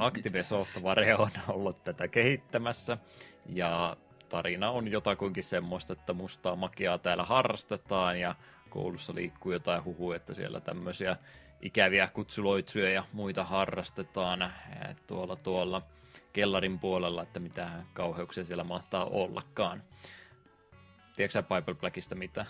Active 0.00 0.42
Software 0.42 1.14
on 1.14 1.30
ollut 1.48 1.84
tätä 1.84 2.08
kehittämässä, 2.08 2.98
ja 3.46 3.96
tarina 4.28 4.70
on 4.70 4.88
jotakuinkin 4.88 5.44
semmoista, 5.44 5.92
että 5.92 6.12
mustaa 6.12 6.56
makiaa 6.56 6.98
täällä 6.98 7.24
harrastetaan, 7.24 8.20
ja 8.20 8.34
koulussa 8.70 9.14
liikkuu 9.14 9.52
jotain 9.52 9.84
huhua, 9.84 10.16
että 10.16 10.34
siellä 10.34 10.60
tämmöisiä 10.60 11.16
ikäviä 11.60 12.08
kutsuloitsuja 12.08 12.90
ja 12.90 13.04
muita 13.12 13.44
harrastetaan 13.44 14.52
tuolla 15.06 15.36
tuolla 15.36 15.82
kellarin 16.32 16.78
puolella, 16.78 17.22
että 17.22 17.40
mitä 17.40 17.70
kauheuksia 17.92 18.44
siellä 18.44 18.64
mahtaa 18.64 19.04
ollakaan. 19.04 19.82
Tiedätkö 21.16 21.32
sä 21.32 21.42
Bible 21.42 21.74
Blackista 21.74 22.14
mitä? 22.14 22.46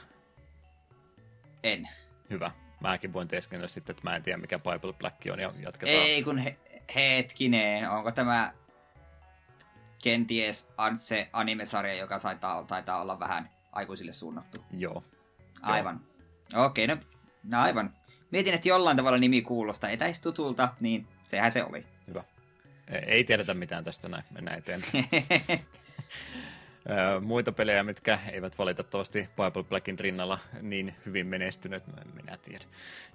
En. 1.62 1.88
Hyvä. 2.30 2.50
Mäkin 2.80 3.12
voin 3.12 3.28
teeskennellä 3.28 3.68
sitten, 3.68 3.96
että 3.96 4.10
mä 4.10 4.16
en 4.16 4.22
tiedä 4.22 4.38
mikä 4.38 4.58
Bible 4.58 4.92
Black 4.92 5.16
on 5.32 5.40
ja 5.40 5.52
jatketaan. 5.58 5.96
Ei 5.96 6.22
kun 6.22 6.38
he, 6.38 6.56
hetkinen, 6.94 7.90
onko 7.90 8.12
tämä 8.12 8.52
kenties 10.02 10.72
se 10.94 11.28
animesarja, 11.32 11.94
joka 11.94 12.18
taitaa, 12.18 12.64
taitaa 12.64 13.00
olla 13.00 13.18
vähän 13.18 13.50
aikuisille 13.72 14.12
suunnattu? 14.12 14.64
Joo. 14.70 15.04
Aivan. 15.62 16.00
Okei, 16.54 16.84
okay, 16.84 16.96
no, 16.96 17.02
no 17.44 17.62
aivan. 17.62 17.94
Mietin, 18.30 18.54
että 18.54 18.68
jollain 18.68 18.96
tavalla 18.96 19.18
nimi 19.18 19.42
kuulostaa 19.42 19.90
etäistutulta, 19.90 20.68
niin 20.80 21.06
sehän 21.26 21.52
se 21.52 21.64
oli. 21.64 21.86
Hyvä. 22.08 22.24
Ei 23.06 23.24
tiedetä 23.24 23.54
mitään 23.54 23.84
tästä 23.84 24.08
näin, 24.08 24.24
mennään 24.30 24.58
eteenpäin. 24.58 25.04
muita 27.20 27.52
pelejä, 27.52 27.82
mitkä 27.82 28.18
eivät 28.32 28.58
valitettavasti 28.58 29.28
Bible 29.36 29.62
Blackin 29.62 29.98
rinnalla 29.98 30.38
niin 30.62 30.94
hyvin 31.06 31.26
menestyneet, 31.26 31.82
minä 32.14 32.36
tiedän. 32.36 32.68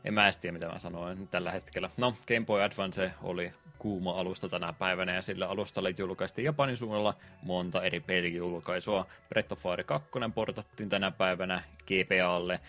En 0.04 0.14
mä 0.14 0.24
edes 0.24 0.38
tiedä, 0.38 0.54
mitä 0.54 0.68
mä 0.68 0.80
sanoin 0.80 1.28
tällä 1.28 1.52
hetkellä. 1.52 1.90
No, 1.98 2.16
Game 2.28 2.46
Boy 2.46 2.64
Advance 2.64 3.12
oli 3.24 3.54
kuuma 3.78 4.12
alusta 4.12 4.50
tänä 4.50 4.74
päivänä 4.74 5.14
ja 5.16 5.22
sillä 5.22 5.48
alustalle 5.48 5.94
julkaistiin 5.98 6.46
Japanin 6.46 6.78
suunnalla 6.78 7.14
monta 7.42 7.84
eri 7.84 8.00
pelijulkaisua. 8.00 9.06
Breath 9.30 9.54
of 9.54 9.60
Fire 9.60 9.84
2 9.84 10.10
portattiin 10.36 10.90
tänä 10.90 11.12
päivänä 11.12 11.64
GPAlle. 11.88 12.60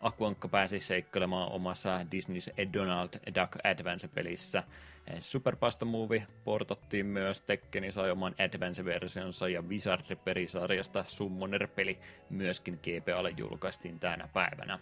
Akuankka 0.00 0.48
pääsi 0.48 0.80
seikkailemaan 0.80 1.52
omassa 1.52 2.00
Disney's 2.02 2.72
Donald 2.72 3.08
Duck 3.40 3.56
Advance-pelissä. 3.64 4.62
Super 5.20 5.56
Pasta 5.56 5.84
Movie 5.84 6.26
portattiin 6.44 7.06
myös, 7.06 7.40
Tekkeni 7.40 7.92
sai 7.92 8.10
oman 8.10 8.34
Advance-versionsa 8.38 9.48
ja 9.48 9.62
Wizard-pelisarjasta 9.62 11.04
Summoner-peli 11.06 11.98
myöskin 12.30 12.80
GPAlle 12.82 13.34
julkaistiin 13.36 14.00
tänä 14.00 14.28
päivänä. 14.32 14.78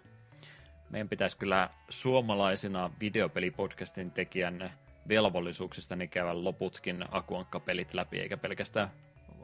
meidän 0.90 1.08
pitäisi 1.08 1.36
kyllä 1.36 1.70
suomalaisina 1.88 2.90
videopelipodcastin 3.00 4.10
tekijän 4.10 4.70
velvollisuuksista 5.08 5.96
niin 5.96 6.10
käydä 6.10 6.44
loputkin 6.44 7.04
Akuankka-pelit 7.10 7.94
läpi, 7.94 8.20
eikä 8.20 8.36
pelkästään 8.36 8.88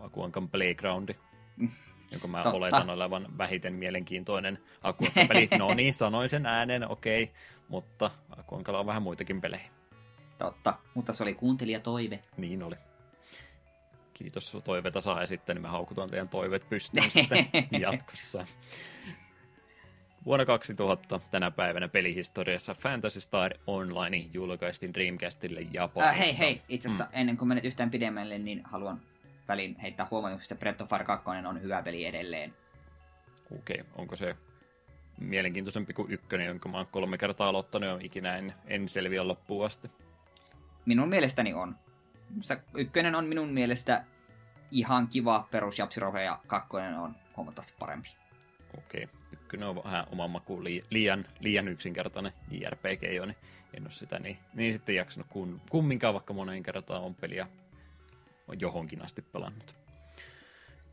Akuankan 0.01 0.49
Playgroundi, 0.49 1.15
jonka 2.13 2.29
mä 2.29 2.43
Totta. 2.43 2.57
oletan 2.57 2.91
olevan 2.91 3.39
vähiten 3.39 3.73
mielenkiintoinen 3.73 4.59
Akuankka-peli. 4.83 5.49
No 5.59 5.75
niin, 5.75 5.95
sanoin 5.95 6.29
sen 6.29 6.47
äänen, 6.47 6.89
okei, 6.89 7.23
okay, 7.23 7.35
mutta 7.69 8.11
Akuankalla 8.39 8.81
on 8.81 8.87
vähän 8.87 9.03
muitakin 9.03 9.41
pelejä. 9.41 9.78
Totta, 10.39 10.75
mutta 10.95 11.13
se 11.13 11.23
oli 11.23 11.35
kuuntelijatoive. 11.35 12.21
Niin 12.37 12.63
oli. 12.63 12.75
Kiitos 14.15 14.57
toiveita 14.65 15.01
saa 15.01 15.23
esittää, 15.23 15.55
niin 15.55 15.63
me 15.63 15.69
haukutaan 15.69 16.11
teidän 16.11 16.29
toiveet 16.29 16.69
pystyyn 16.69 17.11
sitten 17.11 17.47
jatkossa. 17.81 18.47
Vuonna 20.25 20.45
2000 20.45 21.21
tänä 21.31 21.51
päivänä 21.51 21.89
pelihistoriassa 21.89 22.75
Fantasy 22.75 23.21
Star 23.21 23.55
Online 23.67 24.17
julkaistiin 24.33 24.95
Dreamcastille 24.95 25.61
Japanissa. 25.73 26.11
Äh, 26.11 26.19
hei, 26.19 26.39
hei, 26.39 26.63
itse 26.69 26.89
asiassa 26.89 27.05
mm. 27.05 27.11
ennen 27.13 27.37
kuin 27.37 27.49
menet 27.49 27.65
yhtään 27.65 27.91
pidemmälle, 27.91 28.39
niin 28.39 28.61
haluan 28.65 29.01
väliin 29.49 29.77
heittää 29.83 30.07
huomautuksen, 30.11 30.47
että 30.47 30.61
Breath 30.61 30.83
of 30.83 30.89
Fire 30.89 31.05
2 31.05 31.29
on 31.49 31.63
hyvä 31.63 31.83
peli 31.83 32.05
edelleen. 32.05 32.55
Okei, 33.59 33.81
okay. 33.81 33.93
onko 33.97 34.17
se 34.17 34.37
mielenkiintoisempi 35.21 35.93
kuin 35.93 36.11
ykkönen, 36.11 36.47
jonka 36.47 36.69
mä 36.69 36.77
oon 36.77 36.87
kolme 36.87 37.19
kertaa 37.19 37.49
aloittanut 37.49 37.89
ja 37.89 37.99
ikinä 38.03 38.37
en, 38.37 38.55
en 38.67 38.89
selviä 38.89 39.29
loppuun 39.29 39.67
asti? 39.67 39.91
Minun 40.89 41.09
mielestäni 41.09 41.55
on. 41.55 41.77
Ykkönen 42.75 43.15
on 43.15 43.27
minun 43.27 43.49
mielestä 43.49 44.05
ihan 44.71 45.09
kiva 45.09 45.49
perus 45.51 45.79
ja 45.79 45.89
kakkonen 46.47 46.95
on 46.95 47.17
huomattavasti 47.37 47.75
parempi. 47.79 48.09
Okei. 48.79 49.09
Ykkönen 49.33 49.69
on 49.69 49.85
vähän 49.85 50.07
oman 50.13 50.31
makuun 50.31 50.65
liian, 50.65 51.25
liian 51.41 51.69
yksinkertainen 51.69 52.33
JRPG 52.51 53.03
jo, 53.15 53.27
niin 53.27 53.37
en 53.75 53.83
ole 53.83 53.91
sitä 53.91 54.19
niin, 54.19 54.39
niin 54.55 54.73
sitten 54.73 54.95
jaksanut 54.95 55.27
kun, 55.31 55.61
kumminkaan, 55.71 56.15
vaikka 56.15 56.35
moneen 56.35 56.63
kertaan 56.63 57.03
on 57.03 57.15
peliä 57.15 57.47
on 58.49 58.61
johonkin 58.61 59.03
asti 59.03 59.23
pelannut. 59.23 59.75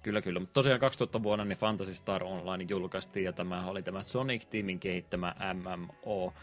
Kyllä, 0.04 0.22
kyllä. 0.22 0.40
Mutta 0.40 0.54
tosiaan 0.54 0.80
2000 0.80 1.24
vuonna 1.24 1.46
niin 1.46 1.58
Fantasy 1.58 1.94
Star 1.94 2.24
Online 2.24 2.66
julkaistiin 2.70 3.24
ja 3.24 3.34
tämä 3.34 3.66
oli 3.66 3.84
tämä 3.84 4.04
Sonic 4.04 4.50
Teamin 4.50 4.80
kehittämä 4.80 5.36
MMO. 5.54 6.34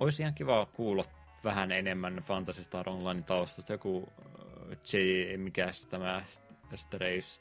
Olisi 0.00 0.22
ihan 0.22 0.34
kiva 0.34 0.66
kuulla 0.66 1.04
vähän 1.44 1.72
enemmän 1.72 2.22
Fantasy 2.24 2.62
Star 2.62 2.88
Online 2.88 3.22
taustasta. 3.22 3.72
Joku 3.72 4.12
äh, 4.18 4.78
J, 4.92 5.36
mikä 5.36 5.70
tämä 5.90 6.22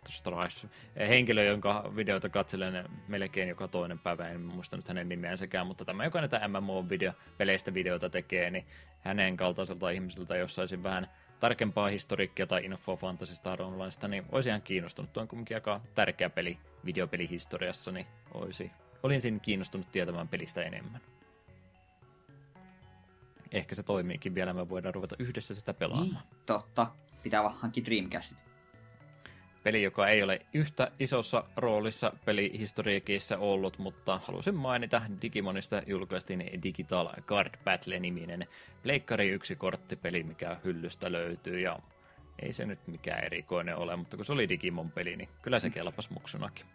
Strife, 0.09 0.67
henkilö, 1.07 1.43
jonka 1.43 1.91
videota 1.95 2.29
katselen 2.29 2.89
melkein 3.07 3.49
joka 3.49 3.67
toinen 3.67 3.99
päivä, 3.99 4.29
en 4.29 4.41
muista 4.41 4.77
nyt 4.77 4.87
hänen 4.87 5.09
nimeänsäkään, 5.09 5.67
mutta 5.67 5.85
tämä, 5.85 6.03
joka 6.03 6.19
näitä 6.19 6.47
MMO-peleistä 6.47 7.73
videoita 7.73 8.09
tekee, 8.09 8.51
niin 8.51 8.65
hänen 8.99 9.37
kaltaiselta 9.37 9.89
ihmiseltä, 9.89 10.35
jos 10.35 10.55
saisin 10.55 10.83
vähän 10.83 11.07
tarkempaa 11.39 11.87
historiikkia 11.87 12.47
tai 12.47 12.65
infoa 12.65 12.95
Fantasy 12.95 13.35
Star 13.35 13.61
Onlinesta, 13.61 14.07
niin 14.07 14.25
olisi 14.31 14.49
ihan 14.49 14.61
kiinnostunut. 14.61 15.13
Tuo 15.13 15.21
on 15.21 15.27
kuitenkin 15.27 15.57
aika 15.57 15.81
tärkeä 15.95 16.29
peli 16.29 16.57
videopelihistoriassa, 16.85 17.91
niin 17.91 18.07
olisi, 18.33 18.71
olisin 19.03 19.39
kiinnostunut 19.39 19.91
tietämään 19.91 20.27
pelistä 20.27 20.63
enemmän. 20.63 21.01
Ehkä 23.51 23.75
se 23.75 23.83
toimiikin 23.83 24.35
vielä, 24.35 24.53
me 24.53 24.69
voidaan 24.69 24.95
ruveta 24.95 25.15
yhdessä 25.19 25.55
sitä 25.55 25.73
pelaamaan. 25.73 26.09
Niin, 26.09 26.43
totta. 26.45 26.87
Pitää 27.23 27.43
vaan 27.43 27.55
hankkia 27.57 27.85
Dreamcastit 27.85 28.51
peli, 29.63 29.83
joka 29.83 30.07
ei 30.07 30.23
ole 30.23 30.45
yhtä 30.53 30.91
isossa 30.99 31.43
roolissa 31.55 32.13
pelihistoriikissa 32.25 33.37
ollut, 33.37 33.77
mutta 33.77 34.19
halusin 34.23 34.55
mainita 34.55 35.01
Digimonista 35.21 35.81
julkaistiin 35.87 36.63
Digital 36.63 37.09
Card 37.21 37.57
Battle-niminen 37.63 38.47
Pleikkari 38.83 39.29
yksi 39.29 39.55
korttipeli, 39.55 40.23
mikä 40.23 40.57
hyllystä 40.65 41.11
löytyy 41.11 41.59
ja 41.59 41.79
ei 42.41 42.53
se 42.53 42.65
nyt 42.65 42.87
mikään 42.87 43.23
erikoinen 43.23 43.77
ole, 43.77 43.95
mutta 43.95 44.17
kun 44.17 44.25
se 44.25 44.33
oli 44.33 44.49
Digimon 44.49 44.91
peli, 44.91 45.15
niin 45.15 45.29
kyllä 45.41 45.59
se 45.59 45.69
kelpas 45.69 46.09
muksunakin. 46.09 46.65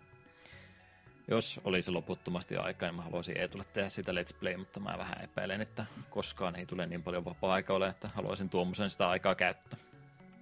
Jos 1.28 1.60
olisi 1.64 1.90
loputtomasti 1.90 2.56
aikaa, 2.56 2.88
niin 2.88 2.96
mä 2.96 3.02
haluaisin 3.02 3.38
Eetulle 3.38 3.64
tehdä 3.72 3.88
sitä 3.88 4.12
Let's 4.12 4.36
Play, 4.40 4.56
mutta 4.56 4.80
mä 4.80 4.98
vähän 4.98 5.24
epäilen, 5.24 5.60
että 5.60 5.86
koskaan 6.10 6.56
ei 6.56 6.66
tule 6.66 6.86
niin 6.86 7.02
paljon 7.02 7.24
vapaa-aikaa 7.24 7.76
ole, 7.76 7.88
että 7.88 8.10
haluaisin 8.14 8.48
tuommoisen 8.48 8.90
sitä 8.90 9.08
aikaa 9.08 9.34
käyttää 9.34 9.80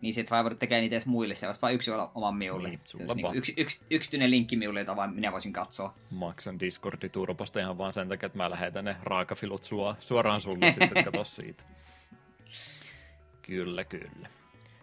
niin 0.05 0.15
sit 0.15 0.31
vaan 0.31 0.59
tekee 0.59 0.81
niitä 0.81 0.94
edes 0.94 1.06
muille, 1.06 1.35
se 1.35 1.47
olisi 1.47 1.62
vain 1.62 1.74
yksi 1.74 1.90
olla 1.90 2.11
oman 2.15 2.35
miulle. 2.35 2.69
Niin, 2.69 2.81
niin 3.15 3.35
yksi, 3.35 3.55
yksi, 3.56 3.85
yksityinen 3.90 4.31
linkki 4.31 4.56
miulle, 4.56 4.81
jota 4.81 4.97
vain 4.97 5.15
minä 5.15 5.32
voisin 5.32 5.52
katsoa. 5.52 5.94
Maksan 6.11 6.61
Discordi 6.61 7.09
turposta 7.09 7.61
ihan 7.61 7.78
vaan 7.78 7.93
sen 7.93 8.09
takia, 8.09 8.27
että 8.27 8.39
mä 8.39 8.51
lähetän 8.51 8.85
ne 8.85 8.97
raakafilut 9.02 9.65
sua, 9.65 9.97
suoraan 10.01 10.40
sulle 10.40 10.70
sitten, 10.70 11.05
katso 11.05 11.24
siitä. 11.24 11.65
Kyllä, 13.43 13.85
kyllä. 13.85 14.28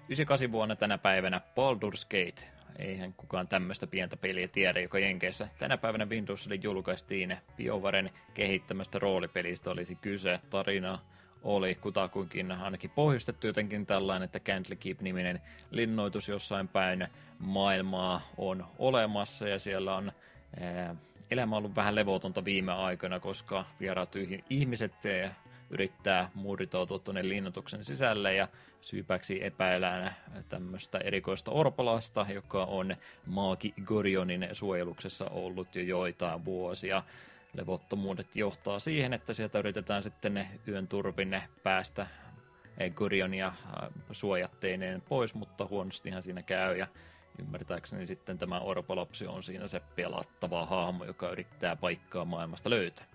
98 0.09 0.51
vuonna 0.51 0.75
tänä 0.75 0.97
päivänä 0.97 1.41
Baldur's 1.41 2.03
Gate. 2.03 2.51
Eihän 2.80 3.14
kukaan 3.14 3.48
tämmöistä 3.48 3.88
pientä 3.88 4.18
peliä 4.18 4.48
tiedä, 4.48 4.80
joka 4.80 4.99
Jenkeissä 4.99 5.48
tänä 5.57 5.77
päivänä 5.77 6.06
Windowsille 6.06 6.56
julkaistiin. 6.56 7.38
BioVaren 7.57 8.10
kehittämästä 8.34 8.99
roolipelistä 8.99 9.72
olisi 9.72 9.95
kyse. 9.95 10.39
Tarina 10.49 10.99
oli 11.43 11.76
kutakuinkin 11.76 12.52
ainakin 12.52 12.89
pohjustettu 12.89 13.48
jotenkin 13.48 13.85
tällainen, 13.85 14.26
että 14.26 14.39
Cantley 14.39 14.77
Keep-niminen 14.77 15.41
linnoitus 15.72 16.30
jossain 16.30 16.68
päin 16.68 17.07
maailmaa 17.39 18.22
on 18.38 18.65
olemassa 18.80 19.48
ja 19.48 19.60
siellä 19.60 19.95
on 19.95 20.11
ää, 20.60 20.95
elämä 21.31 21.57
ollut 21.57 21.76
vähän 21.76 21.95
levotonta 21.95 22.45
viime 22.45 22.72
aikoina, 22.72 23.19
koska 23.19 23.65
vieraat 23.80 24.15
ihmiset 24.49 24.93
yrittää 25.72 26.30
murritautua 26.34 26.99
tuonne 26.99 27.30
linnoituksen 27.30 27.84
sisälle 27.84 28.34
ja 28.34 28.48
syypäksi 28.81 29.43
epäillään 29.45 30.15
tämmöistä 30.49 30.98
erikoista 30.98 31.52
orpolasta, 31.52 32.26
joka 32.34 32.64
on 32.64 32.95
Maaki 33.26 33.73
Gorionin 33.85 34.49
suojeluksessa 34.52 35.26
ollut 35.26 35.76
jo 35.76 35.81
joitain 35.81 36.45
vuosia 36.45 37.03
levottomuudet 37.53 38.35
johtaa 38.35 38.80
siihen, 38.80 39.14
että 39.14 39.34
sieltä 39.34 39.60
yritetään 39.60 40.03
sitten 40.03 40.34
ne 40.34 40.60
yön 40.68 40.88
turpinne 40.88 41.43
päästä 41.64 42.07
Gorionia 42.95 43.48
äh, 43.48 43.89
suojatteineen 44.11 45.02
pois, 45.02 45.35
mutta 45.35 45.68
huonostihan 45.69 46.22
siinä 46.22 46.41
käy 46.41 46.77
ja 46.77 46.88
ymmärtääkseni 47.39 48.07
sitten 48.07 48.38
tämä 48.38 48.60
Orpolopsi 48.60 49.27
on 49.27 49.43
siinä 49.43 49.68
se 49.68 49.81
pelattava 49.95 50.65
hahmo, 50.65 51.06
joka 51.06 51.30
yrittää 51.30 51.76
paikkaa 51.76 52.26
maailmasta 52.26 52.69
löytää. 52.69 53.10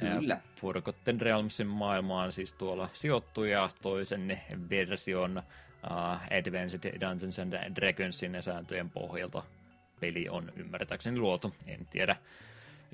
Kyllä. 0.00 0.40
Forgotten 0.60 1.20
Realmsin 1.20 1.66
maailmaan 1.66 2.32
siis 2.32 2.54
tuolla 2.54 2.88
sijoittuja 2.92 3.68
toisen 3.82 4.40
version 4.70 5.38
uh, 5.38 6.38
Advanced 6.38 7.00
Dungeons 7.00 7.38
and 7.38 7.76
Dragonsin 7.76 8.42
sääntöjen 8.42 8.90
pohjalta 8.90 9.42
peli 10.00 10.28
on 10.28 10.52
ymmärtääkseni 10.56 11.18
luotu. 11.18 11.54
En 11.66 11.86
tiedä 11.86 12.16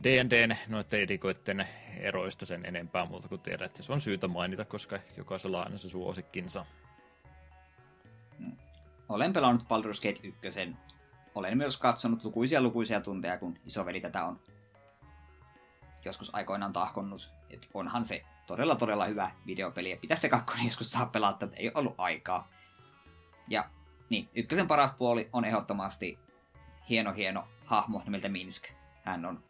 D&Dn 0.03 0.57
noiden 0.69 1.01
edikoiden 1.01 1.69
eroista 1.97 2.47
sen 2.47 2.65
enempää 2.65 3.07
muuta 3.07 3.29
kuin 3.29 3.41
tiedät, 3.41 3.67
että 3.67 3.83
se 3.83 3.93
on 3.93 4.01
syytä 4.01 4.29
mainita, 4.29 4.65
koska 4.65 4.99
jokaisella 5.17 5.59
on 5.59 5.65
aina 5.65 5.79
se 5.79 5.89
suosikkinsa. 5.89 6.67
Olen 9.09 9.33
pelannut 9.33 9.63
Baldur's 9.63 10.03
Gate 10.03 10.29
1. 10.47 10.77
Olen 11.35 11.57
myös 11.57 11.79
katsonut 11.79 12.25
lukuisia 12.25 12.61
lukuisia 12.61 13.01
tunteja, 13.01 13.39
kun 13.39 13.59
isoveli 13.67 14.01
tätä 14.01 14.25
on 14.25 14.41
joskus 16.09 16.35
aikoinaan 16.35 16.73
tahkonnut. 16.73 17.31
Et 17.51 17.69
onhan 17.75 18.05
se 18.05 18.25
todella 18.47 18.77
todella 18.77 19.05
hyvä 19.05 19.31
videopeli, 19.47 19.91
ja 19.91 19.97
pitäisi 19.97 20.21
se 20.21 20.29
kakkonen 20.29 20.65
joskus 20.65 20.91
saa 20.91 21.07
pelata, 21.07 21.47
mutta 21.47 21.57
ei 21.57 21.71
ollut 21.75 21.95
aikaa. 21.99 22.49
Ja 23.49 23.71
niin, 24.11 24.29
ykkösen 24.35 24.67
paras 24.67 24.93
puoli 24.93 25.29
on 25.33 25.45
ehdottomasti 25.45 26.19
hieno 26.89 27.13
hieno 27.13 27.49
hahmo 27.65 28.03
nimeltä 28.05 28.29
Minsk. 28.29 28.65
Hän 29.03 29.25
on 29.25 29.45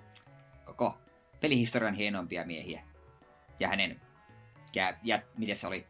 koko 0.64 0.98
pelihistorian 1.40 1.94
hienoimpia 1.94 2.44
miehiä. 2.44 2.82
Ja 3.60 3.68
hänen, 3.68 4.01
ja, 4.74 4.94
jät, 5.02 5.26
miten 5.39 5.56
se 5.56 5.66
oli, 5.66 5.86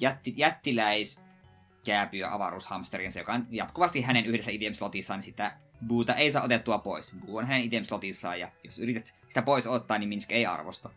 jätti, 0.00 0.34
jättiläis 0.36 1.24
kääpyö 1.84 2.30
avaruushamsterinsa, 2.30 3.18
joka 3.18 3.32
on 3.32 3.46
jatkuvasti 3.50 4.02
hänen 4.02 4.26
yhdessä 4.26 4.50
item-slotissaan, 4.50 5.18
niin 5.18 5.22
sitä 5.22 5.56
Buuta 5.86 6.14
ei 6.14 6.30
saa 6.30 6.42
otettua 6.44 6.78
pois. 6.78 7.14
Buu 7.26 7.36
on 7.36 7.46
hänen 7.46 7.64
item-slotissaan, 7.64 8.40
ja 8.40 8.52
jos 8.64 8.78
yrität 8.78 9.14
sitä 9.28 9.42
pois 9.42 9.66
ottaa, 9.66 9.98
niin 9.98 10.08
Minsk 10.08 10.32
ei 10.32 10.46
arvosta. 10.46 10.90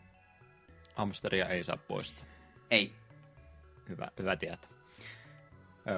Hamsteria 0.96 1.48
ei 1.50 1.64
saa 1.64 1.78
poistaa. 1.78 2.26
Ei. 2.72 2.94
Hyvä, 3.90 4.08
hyvä 4.20 4.36
tietää. 4.36 4.70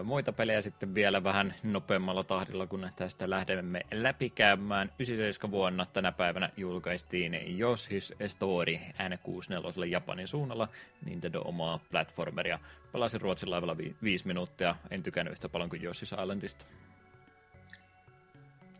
Muita 0.04 0.34
pelejä 0.34 0.62
sitten 0.62 0.96
vielä 0.96 1.24
vähän 1.24 1.56
nopeammalla 1.64 2.24
tahdilla, 2.24 2.68
kun 2.68 2.90
tästä 2.96 3.30
lähdemme 3.30 3.82
läpikäymään. 3.94 4.92
97 5.00 5.52
vuonna 5.52 5.86
tänä 5.86 6.12
päivänä 6.12 6.50
julkaistiin 6.58 7.34
Yoshi's 7.34 8.28
Story 8.28 8.74
N64 8.76 9.86
Japanin 9.86 10.28
suunnalla 10.28 10.68
Nintendo 11.06 11.42
omaa 11.42 11.80
platformeria. 11.92 12.60
Pelasin 12.92 13.22
Ruotsin 13.22 13.52
laivalla 13.52 13.78
vi- 13.78 13.96
viisi 14.04 14.28
minuuttia, 14.28 14.76
en 14.90 15.04
tykännyt 15.04 15.32
yhtä 15.32 15.50
paljon 15.50 15.70
kuin 15.70 15.82
Yoshi's 15.82 16.22
Islandista. 16.22 16.66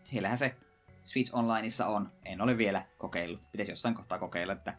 Siellähän 0.06 0.38
se 0.38 0.56
Switch 1.04 1.36
Onlineissa 1.36 1.88
on. 1.88 2.12
En 2.26 2.42
ole 2.42 2.58
vielä 2.58 2.86
kokeillut. 2.98 3.52
Pitäisi 3.52 3.72
jossain 3.72 3.96
kohtaa 3.96 4.20
kokeilla, 4.20 4.54
että 4.54 4.74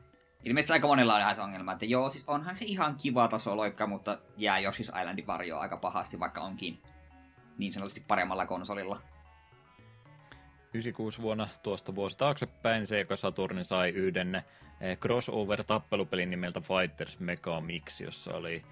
ilmeisesti 0.44 0.72
aika 0.72 0.86
monella 0.86 1.14
on 1.14 1.20
ihan 1.20 1.36
se 1.36 1.42
ongelma, 1.42 1.72
että 1.72 1.84
joo, 1.84 2.10
siis 2.10 2.24
onhan 2.26 2.54
se 2.54 2.64
ihan 2.64 2.96
kiva 3.02 3.28
taso 3.28 3.56
loikka, 3.56 3.86
mutta 3.86 4.18
jää 4.36 4.60
Yoshi's 4.60 5.00
Islandin 5.00 5.26
varjoa 5.26 5.60
aika 5.60 5.76
pahasti, 5.76 6.20
vaikka 6.20 6.40
onkin 6.40 6.82
niin 7.58 7.72
sanotusti 7.72 8.04
paremmalla 8.08 8.46
konsolilla. 8.46 9.00
96 10.74 11.22
vuonna 11.22 11.48
tuosta 11.62 11.94
vuosi 11.94 12.18
taaksepäin 12.18 12.86
Sega 12.86 13.16
Saturni 13.16 13.64
sai 13.64 13.88
yhden 13.88 14.34
eh, 14.34 14.98
crossover-tappelupelin 14.98 16.30
nimeltä 16.30 16.60
Fighters 16.60 17.20
Mega 17.20 17.60
Mix, 17.60 18.00
jossa 18.00 18.34
oli 18.34 18.62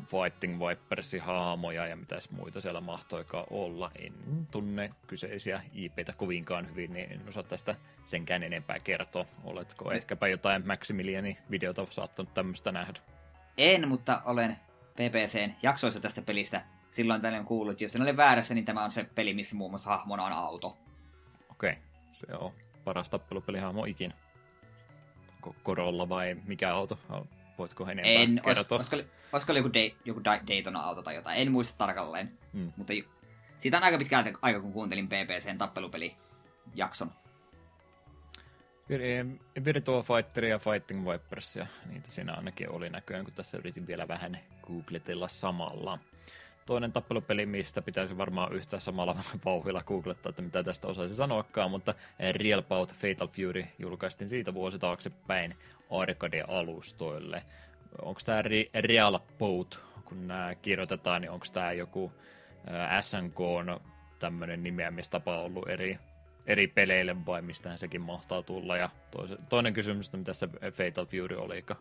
Fighting 0.00 0.60
Vipersin 0.60 1.20
haamoja 1.20 1.86
ja 1.86 1.96
mitäs 1.96 2.30
muita 2.30 2.60
siellä 2.60 2.80
mahtoikaan 2.80 3.46
olla. 3.50 3.90
En 3.98 4.12
tunne 4.50 4.90
kyseisiä 5.06 5.62
IPtä 5.72 6.12
kovinkaan 6.16 6.70
hyvin, 6.70 6.92
niin 6.92 7.12
en 7.12 7.28
osaa 7.28 7.42
tästä 7.42 7.74
senkään 8.04 8.42
enempää 8.42 8.78
kertoa. 8.78 9.26
Oletko 9.44 9.92
ehkäpä 9.92 10.28
jotain 10.28 10.66
Maximilianin 10.66 11.36
videota 11.50 11.86
saattanut 11.90 12.34
tämmöistä 12.34 12.72
nähdä? 12.72 13.00
En, 13.58 13.88
mutta 13.88 14.22
olen 14.24 14.56
PPCn 14.92 15.52
jaksoissa 15.62 16.00
tästä 16.00 16.22
pelistä 16.22 16.62
silloin 16.90 17.20
tällöin 17.20 17.44
kuullut. 17.44 17.80
Jos 17.80 17.96
en 17.96 18.02
ole 18.02 18.16
väärässä, 18.16 18.54
niin 18.54 18.64
tämä 18.64 18.84
on 18.84 18.90
se 18.90 19.04
peli, 19.14 19.34
missä 19.34 19.56
muun 19.56 19.70
muassa 19.70 19.90
hahmona 19.90 20.24
on 20.24 20.32
auto. 20.32 20.76
Okei, 21.50 21.70
okay. 21.70 21.82
se 22.10 22.26
on 22.34 22.52
paras 22.84 23.10
tappelupelihahmo 23.10 23.84
ikinä. 23.84 24.14
Korolla 25.62 26.08
vai 26.08 26.36
mikä 26.46 26.74
auto? 26.74 26.98
Voitko 27.58 27.84
enempää 27.88 28.12
en, 28.12 28.40
kertoa? 28.44 28.78
Olis, 28.78 28.92
olisiko, 28.92 29.10
olisiko 29.32 29.52
joku, 29.52 29.72
Day, 29.74 29.90
joku 30.04 30.24
Daytona-auto 30.24 31.02
tai 31.02 31.14
jotain? 31.14 31.38
En 31.38 31.52
muista 31.52 31.78
tarkalleen. 31.78 32.38
Hmm. 32.52 32.72
Mutta 32.76 32.92
siitä 33.56 33.76
on 33.76 33.82
aika 33.82 33.98
pitkä 33.98 34.24
aika, 34.42 34.60
kun 34.60 34.72
kuuntelin 34.72 35.08
PPCn 35.08 35.58
tappelupeli-jakson. 35.58 37.10
Virtua 39.64 40.02
Fighter 40.02 40.44
ja 40.44 40.58
Fighting 40.58 41.08
Vipers, 41.08 41.56
ja 41.56 41.66
niitä 41.86 42.10
siinä 42.10 42.34
ainakin 42.34 42.70
oli 42.70 42.90
näköjään, 42.90 43.24
kun 43.24 43.34
tässä 43.34 43.58
yritin 43.58 43.86
vielä 43.86 44.08
vähän 44.08 44.38
googletella 44.62 45.28
samalla 45.28 45.98
toinen 46.66 46.92
tappelupeli, 46.92 47.46
mistä 47.46 47.82
pitäisi 47.82 48.18
varmaan 48.18 48.52
yhtä 48.52 48.80
samalla 48.80 49.16
vauhdilla 49.44 49.82
googlettaa, 49.82 50.30
että 50.30 50.42
mitä 50.42 50.62
tästä 50.62 50.88
osaisi 50.88 51.14
sanoakaan, 51.14 51.70
mutta 51.70 51.94
Real 52.32 52.62
Bout 52.62 52.94
Fatal 52.94 53.28
Fury 53.28 53.62
julkaistiin 53.78 54.28
siitä 54.28 54.54
vuosi 54.54 54.78
taaksepäin 54.78 55.54
arcade-alustoille. 55.90 57.42
Onko 58.02 58.20
tämä 58.24 58.42
Real 58.80 59.18
Bout, 59.38 59.84
kun 60.04 60.28
nämä 60.28 60.54
kirjoitetaan, 60.54 61.22
niin 61.22 61.30
onko 61.30 61.46
tämä 61.52 61.72
joku 61.72 62.12
SNK 63.00 63.38
tämmöinen 64.18 64.62
nimeämistapa 64.62 65.38
ollut 65.38 65.68
eri, 65.68 65.98
eri 66.46 66.66
peleille 66.66 67.26
vai 67.26 67.42
mistä 67.42 67.76
sekin 67.76 68.00
mahtaa 68.00 68.42
tulla? 68.42 68.76
Ja 68.76 68.90
toinen 69.48 69.74
kysymys, 69.74 70.06
että 70.06 70.16
mitä 70.16 70.34
se 70.34 70.48
Fatal 70.48 71.06
Fury 71.06 71.36
olikaan? 71.36 71.80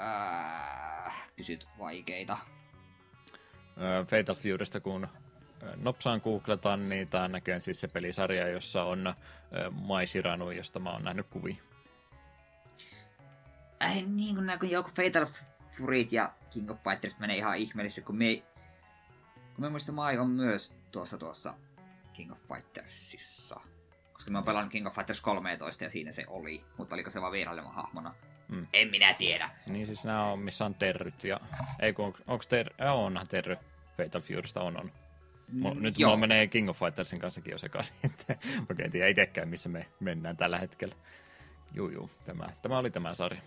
Äh, 0.00 1.28
kysyt 1.36 1.66
vaikeita. 1.78 2.38
Fatal 4.06 4.34
Furysta, 4.34 4.80
kun 4.80 5.08
nopsaan 5.76 6.20
googletaan, 6.24 6.88
niin 6.88 7.08
tämä 7.08 7.24
on 7.24 7.32
näköjään 7.32 7.62
siis 7.62 7.80
se 7.80 7.88
pelisarja, 7.88 8.48
jossa 8.48 8.84
on 8.84 9.14
Mai 9.70 10.06
Shiranu, 10.06 10.50
josta 10.50 10.78
mä 10.78 10.90
oon 10.90 11.04
nähnyt 11.04 11.26
kuvia. 11.30 11.56
Äh, 13.82 14.02
niin 14.06 14.34
kuin 14.34 14.58
kun 14.60 14.70
joku 14.70 14.90
Fatal 14.90 15.26
Furyt 15.66 16.12
ja 16.12 16.32
King 16.50 16.70
of 16.70 16.78
Fighters 16.88 17.18
menee 17.18 17.36
ihan 17.36 17.56
ihmeellisesti, 17.56 18.02
kun 18.02 18.16
me, 18.16 18.42
kun 19.54 19.64
me 19.64 19.68
muista 19.68 19.92
Mai 19.92 20.18
on 20.18 20.30
myös 20.30 20.74
tuossa 20.90 21.18
tuossa 21.18 21.54
King 22.12 22.32
of 22.32 22.38
Fightersissa. 22.54 23.60
Koska 24.12 24.30
mä 24.30 24.38
oon 24.38 24.44
pelannut 24.44 24.72
King 24.72 24.86
of 24.86 24.94
Fighters 24.94 25.20
13 25.20 25.84
ja 25.84 25.90
siinä 25.90 26.12
se 26.12 26.24
oli, 26.28 26.64
mutta 26.76 26.94
oliko 26.94 27.10
se 27.10 27.20
vaan 27.20 27.32
vierailemaan 27.32 27.74
hahmona? 27.74 28.14
Mm. 28.48 28.66
En 28.72 28.90
minä 28.90 29.14
tiedä. 29.14 29.50
Niin 29.66 29.86
siis 29.86 30.04
nämä 30.04 30.24
on, 30.24 30.38
missä 30.38 30.64
on 30.64 30.74
terryt 30.74 31.24
ja... 31.24 31.40
Ei 31.80 31.92
kun, 31.92 32.14
onko 32.26 32.44
ter... 32.48 32.70
Ja 32.78 32.92
onhan 32.92 33.28
terry 33.28 33.56
Fatal 33.96 34.20
Furysta 34.20 34.60
on 34.60 34.80
on. 34.80 34.92
Mm, 35.52 35.82
nyt 35.82 35.98
mulla 35.98 36.16
menee 36.16 36.46
King 36.46 36.68
of 36.68 36.78
Fightersin 36.78 37.20
kanssakin 37.20 37.50
jo 37.50 37.58
sekaisin. 37.58 37.96
Okei, 38.70 38.84
en 38.84 38.90
tiedä 38.90 39.08
itsekään, 39.08 39.48
missä 39.48 39.68
me 39.68 39.86
mennään 40.00 40.36
tällä 40.36 40.58
hetkellä. 40.58 40.94
Juu, 41.74 41.88
juu, 41.88 42.10
tämä, 42.26 42.46
tämä 42.62 42.78
oli 42.78 42.90
tämä 42.90 43.14
sarja. 43.14 43.40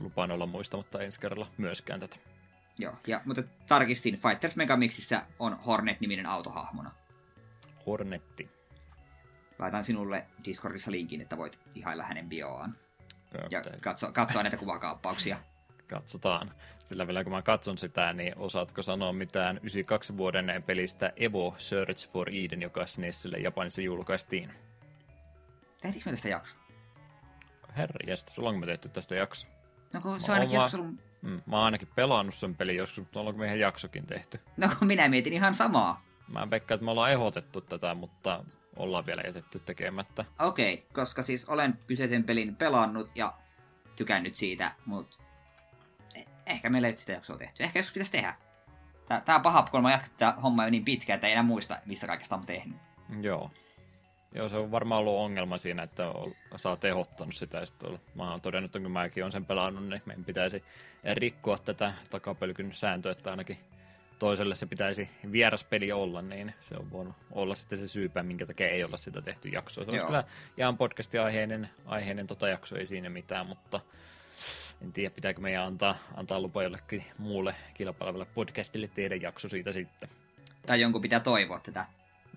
Lupaan 0.00 0.30
olla 0.30 0.46
muistamatta 0.46 1.00
ensi 1.00 1.20
kerralla 1.20 1.46
myöskään 1.58 2.00
tätä. 2.00 2.16
Joo, 2.78 2.94
ja, 3.06 3.20
mutta 3.24 3.42
tarkistin, 3.68 4.14
Fighters 4.14 4.56
Megamixissä 4.56 5.26
on 5.38 5.58
Hornet-niminen 5.66 6.26
autohahmona. 6.26 6.90
Hornetti. 7.86 8.50
Laitan 9.58 9.84
sinulle 9.84 10.26
Discordissa 10.44 10.90
linkin, 10.90 11.20
että 11.20 11.36
voit 11.36 11.60
ihailla 11.74 12.04
hänen 12.04 12.28
bioaan 12.28 12.76
ja 13.50 13.62
katso, 13.80 14.12
katsoa 14.12 14.42
näitä 14.42 14.56
kuvakaappauksia. 14.56 15.38
Katsotaan. 15.88 16.52
Sillä 16.84 17.06
vielä 17.06 17.24
kun 17.24 17.32
mä 17.32 17.42
katson 17.42 17.78
sitä, 17.78 18.12
niin 18.12 18.32
osaatko 18.36 18.82
sanoa 18.82 19.12
mitään 19.12 19.56
92 19.56 20.16
vuoden 20.16 20.62
pelistä 20.66 21.12
Evo 21.16 21.54
Search 21.58 22.10
for 22.10 22.28
Eden, 22.28 22.62
joka 22.62 22.86
SNESille 22.86 23.36
Japanissa 23.38 23.82
julkaistiin? 23.82 24.52
Tehtiinkö 25.82 26.10
me 26.10 26.12
tästä 26.12 26.28
jakso? 26.28 26.56
Herra, 27.76 27.96
jästä, 28.06 28.30
sulla 28.30 28.48
on 28.48 28.58
me 28.58 28.66
tehty 28.66 28.88
tästä 28.88 29.14
jakso. 29.14 29.46
No 29.92 30.00
kun 30.00 30.20
se 30.20 30.32
on 30.32 30.38
ainakin 30.38 30.60
jakso... 30.60 30.82
Mm, 31.22 31.42
mä 31.46 31.56
oon 31.56 31.64
ainakin 31.64 31.88
pelannut 31.94 32.34
sen 32.34 32.54
pelin 32.54 32.76
joskus, 32.76 32.98
mutta 32.98 33.20
onko 33.20 33.32
meidän 33.32 33.58
jaksokin 33.58 34.06
tehty? 34.06 34.40
No 34.56 34.70
minä 34.80 35.08
mietin 35.08 35.32
ihan 35.32 35.54
samaa. 35.54 36.04
Mä 36.28 36.50
veikkaan, 36.50 36.76
että 36.76 36.84
me 36.84 36.90
ollaan 36.90 37.12
ehdotettu 37.12 37.60
tätä, 37.60 37.94
mutta 37.94 38.44
ollaan 38.76 39.06
vielä 39.06 39.22
jätetty 39.26 39.58
tekemättä. 39.58 40.24
Okei, 40.38 40.74
okay, 40.74 40.86
koska 40.92 41.22
siis 41.22 41.44
olen 41.44 41.78
kyseisen 41.86 42.24
pelin 42.24 42.56
pelannut 42.56 43.10
ja 43.14 43.34
tykännyt 43.96 44.34
siitä, 44.34 44.72
mutta 44.86 45.18
e- 46.14 46.24
ehkä 46.46 46.70
meillä 46.70 46.88
ei 46.88 46.92
ole 46.92 46.98
sitä 46.98 47.12
jaksoa 47.12 47.38
tehty. 47.38 47.62
Ehkä 47.62 47.78
joskus 47.78 47.92
pitäisi 47.92 48.12
tehdä. 48.12 48.34
Tää, 49.24 49.36
on 49.36 49.42
paha, 49.42 49.68
kun 49.70 49.82
mä 49.82 49.92
jatkan 49.92 50.10
tätä 50.10 50.40
hommaa 50.40 50.66
jo 50.66 50.70
niin 50.70 50.84
pitkään, 50.84 51.14
että 51.14 51.26
ei 51.26 51.32
enää 51.32 51.42
muista, 51.42 51.78
mistä 51.86 52.06
kaikesta 52.06 52.36
on 52.36 52.46
tehnyt. 52.46 52.76
Joo. 53.20 53.50
Joo, 54.34 54.48
se 54.48 54.56
on 54.56 54.70
varmaan 54.70 55.00
ollut 55.00 55.18
ongelma 55.18 55.58
siinä, 55.58 55.82
että 55.82 56.02
sä 56.56 56.68
oot 56.68 56.84
ehdottanut 56.84 57.34
sitä. 57.34 57.58
Ja 57.58 57.66
sitten 57.66 58.00
mä 58.14 58.30
oon 58.30 58.40
todennut, 58.40 58.68
että 58.68 58.80
kun 58.80 58.90
mäkin 58.90 59.24
olen 59.24 59.32
sen 59.32 59.44
pelannut, 59.44 59.88
niin 59.88 60.02
meidän 60.06 60.24
pitäisi 60.24 60.64
rikkoa 61.14 61.58
tätä 61.58 61.94
takapelkyn 62.10 62.72
sääntöä, 62.72 63.12
että 63.12 63.30
ainakin 63.30 63.58
toiselle 64.18 64.54
se 64.54 64.66
pitäisi 64.66 65.10
vieras 65.32 65.64
peli 65.64 65.92
olla, 65.92 66.22
niin 66.22 66.54
se 66.60 66.74
on 66.76 66.90
voinut 66.90 67.14
olla 67.30 67.54
sitten 67.54 67.78
se 67.78 67.88
syypä, 67.88 68.22
minkä 68.22 68.46
takia 68.46 68.68
ei 68.68 68.84
olla 68.84 68.96
sitä 68.96 69.22
tehty 69.22 69.48
jaksoa. 69.48 69.84
Se 69.84 69.90
olisi 69.90 70.06
kyllä 70.06 70.24
ihan 70.58 70.76
podcastin 70.76 71.20
aiheinen, 71.20 71.70
aiheinen 71.86 72.26
tota 72.26 72.48
jakso, 72.48 72.76
ei 72.76 72.86
siinä 72.86 73.10
mitään, 73.10 73.46
mutta 73.46 73.80
en 74.82 74.92
tiedä, 74.92 75.14
pitääkö 75.14 75.40
meidän 75.40 75.64
antaa, 75.64 75.96
antaa 76.14 76.40
lupa 76.40 76.62
jollekin 76.62 77.04
muulle 77.18 77.54
kilpailevalle 77.74 78.26
podcastille 78.34 78.88
tehdä 78.88 79.16
jakso 79.16 79.48
siitä 79.48 79.72
sitten. 79.72 80.08
Tai 80.66 80.80
jonkun 80.80 81.02
pitää 81.02 81.20
toivoa 81.20 81.60
tätä. 81.60 81.86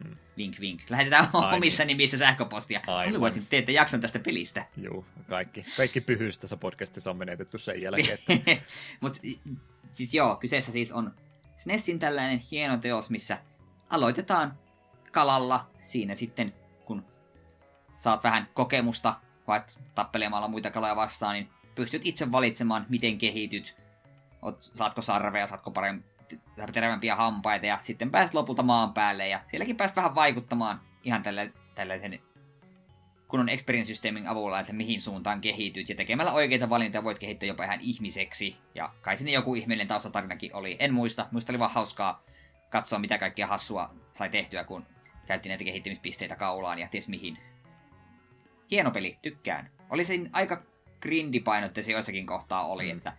Mm. 0.03 0.15
Vink 0.37 0.59
vink. 0.59 0.81
Lähetetään 0.89 1.29
Ai 1.33 1.57
omissa 1.57 1.85
niin. 1.85 1.97
nimissä 1.97 2.17
sähköpostia. 2.17 2.81
Aivan. 2.87 3.13
Haluaisin 3.13 3.47
teette 3.47 3.71
jakson 3.71 4.01
tästä 4.01 4.19
pelistä. 4.19 4.65
Joo, 4.77 5.05
kaikki, 5.29 5.65
kaikki 5.77 6.01
pyhyys 6.01 6.37
tässä 6.37 6.57
podcastissa 6.57 7.09
on 7.09 7.17
menetetty 7.17 7.57
sen 7.57 7.81
jälkeen. 7.81 8.17
Mutta 9.01 9.19
siis 9.91 10.13
joo, 10.13 10.35
kyseessä 10.35 10.71
siis 10.71 10.91
on 10.91 11.13
SNESin 11.57 11.99
tällainen 11.99 12.41
hieno 12.51 12.77
teos, 12.77 13.09
missä 13.09 13.37
aloitetaan 13.89 14.57
kalalla 15.11 15.67
siinä 15.81 16.15
sitten, 16.15 16.53
kun 16.85 17.05
saat 17.93 18.23
vähän 18.23 18.49
kokemusta 18.53 19.13
vaikka 19.47 19.73
tappelemalla 19.95 20.47
muita 20.47 20.71
kaloja 20.71 20.95
vastaan, 20.95 21.33
niin 21.33 21.49
pystyt 21.75 22.01
itse 22.05 22.31
valitsemaan, 22.31 22.85
miten 22.89 23.17
kehityt. 23.17 23.77
Oot, 24.41 24.61
saatko 24.61 25.01
sarveja, 25.01 25.47
saatko 25.47 25.71
paremmin 25.71 26.05
terävämpiä 26.73 27.15
hampaita 27.15 27.65
ja 27.65 27.77
sitten 27.81 28.11
pääset 28.11 28.33
lopulta 28.33 28.63
maan 28.63 28.93
päälle 28.93 29.27
ja 29.27 29.41
sielläkin 29.45 29.77
pääset 29.77 29.97
vähän 29.97 30.15
vaikuttamaan 30.15 30.81
ihan 31.03 31.23
tällaisen 31.75 32.19
kunnon 33.27 33.49
experience-systeemin 33.49 34.27
avulla, 34.27 34.59
että 34.59 34.73
mihin 34.73 35.01
suuntaan 35.01 35.41
kehityt, 35.41 35.89
ja 35.89 35.95
tekemällä 35.95 36.31
oikeita 36.31 36.69
valintoja 36.69 37.03
voit 37.03 37.19
kehittyä 37.19 37.47
jopa 37.47 37.63
ihan 37.63 37.79
ihmiseksi. 37.81 38.55
Ja 38.75 38.93
kai 39.01 39.17
sinne 39.17 39.31
joku 39.31 39.55
ihmeellinen 39.55 39.87
taustatarinakin 39.87 40.55
oli. 40.55 40.75
En 40.79 40.93
muista, 40.93 41.27
muista 41.31 41.51
oli 41.51 41.59
vaan 41.59 41.71
hauskaa 41.71 42.23
katsoa, 42.69 42.99
mitä 42.99 43.17
kaikkea 43.17 43.47
hassua 43.47 43.95
sai 44.11 44.29
tehtyä, 44.29 44.63
kun 44.63 44.85
käytti 45.27 45.49
näitä 45.49 45.63
kehittämispisteitä 45.63 46.35
kaulaan 46.35 46.79
ja 46.79 46.87
ties 46.87 47.07
mihin. 47.07 47.37
Hieno 48.71 48.91
peli, 48.91 49.17
tykkään. 49.21 49.71
Oli 49.89 50.05
se 50.05 50.19
aika 50.31 50.63
grindipainotteisia 51.01 51.95
joissakin 51.95 52.25
kohtaa 52.25 52.65
oli, 52.65 52.85
mm. 52.85 52.97
että 52.97 53.13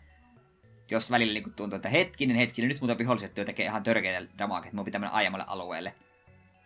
jos 0.91 1.11
välillä 1.11 1.41
niin 1.41 1.55
tuntuu, 1.55 1.77
että 1.77 1.89
hetkinen, 1.89 2.37
hetkinen, 2.37 2.69
nyt 2.69 2.81
muuta 2.81 2.99
viholliset 2.99 3.35
työ 3.35 3.45
tekee 3.45 3.67
ihan 3.67 3.83
törkeitä 3.83 4.31
damaa, 4.39 4.59
että 4.59 4.77
mun 4.77 4.85
pitää 4.85 4.99
mennä 4.99 5.13
aiemmalle 5.13 5.45
alueelle 5.49 5.95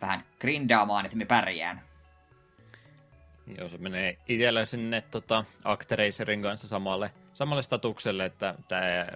vähän 0.01 0.25
grindaamaan, 0.39 1.05
että 1.05 1.17
me 1.17 1.25
pärjään. 1.25 1.81
Joo, 3.57 3.69
se 3.69 3.77
menee 3.77 4.17
itsellä 4.27 4.65
sinne 4.65 5.03
tota, 5.11 5.45
Actracerin 5.63 6.41
kanssa 6.41 6.67
samalle, 6.67 7.11
samalle 7.33 7.61
statukselle, 7.61 8.25
että 8.25 8.55
tämä 8.67 9.07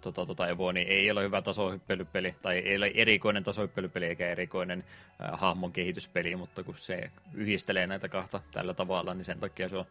tota, 0.00 0.26
tota 0.26 0.48
Evo, 0.48 0.72
niin 0.72 0.88
ei 0.88 1.10
ole 1.10 1.22
hyvä 1.22 1.42
tasohyppelypeli, 1.42 2.34
tai 2.42 2.58
ei 2.58 2.76
ole 2.76 2.92
erikoinen 2.94 3.44
tasohyppelypeli 3.44 4.04
eikä 4.04 4.28
erikoinen 4.28 4.84
äh, 5.22 5.40
hahmon 5.40 5.72
kehityspeli, 5.72 6.36
mutta 6.36 6.62
kun 6.62 6.78
se 6.78 7.10
yhdistelee 7.34 7.86
näitä 7.86 8.08
kahta 8.08 8.40
tällä 8.50 8.74
tavalla, 8.74 9.14
niin 9.14 9.24
sen 9.24 9.40
takia 9.40 9.68
se 9.68 9.76
on 9.76 9.86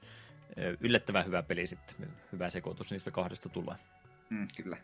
yllättävän 0.79 1.25
hyvä 1.25 1.43
peli 1.43 1.67
sitten. 1.67 2.07
Hyvä 2.31 2.49
sekoitus 2.49 2.91
niistä 2.91 3.11
kahdesta 3.11 3.49
tulee. 3.49 3.75
Mm, 4.29 4.47
kyllä. 4.55 4.77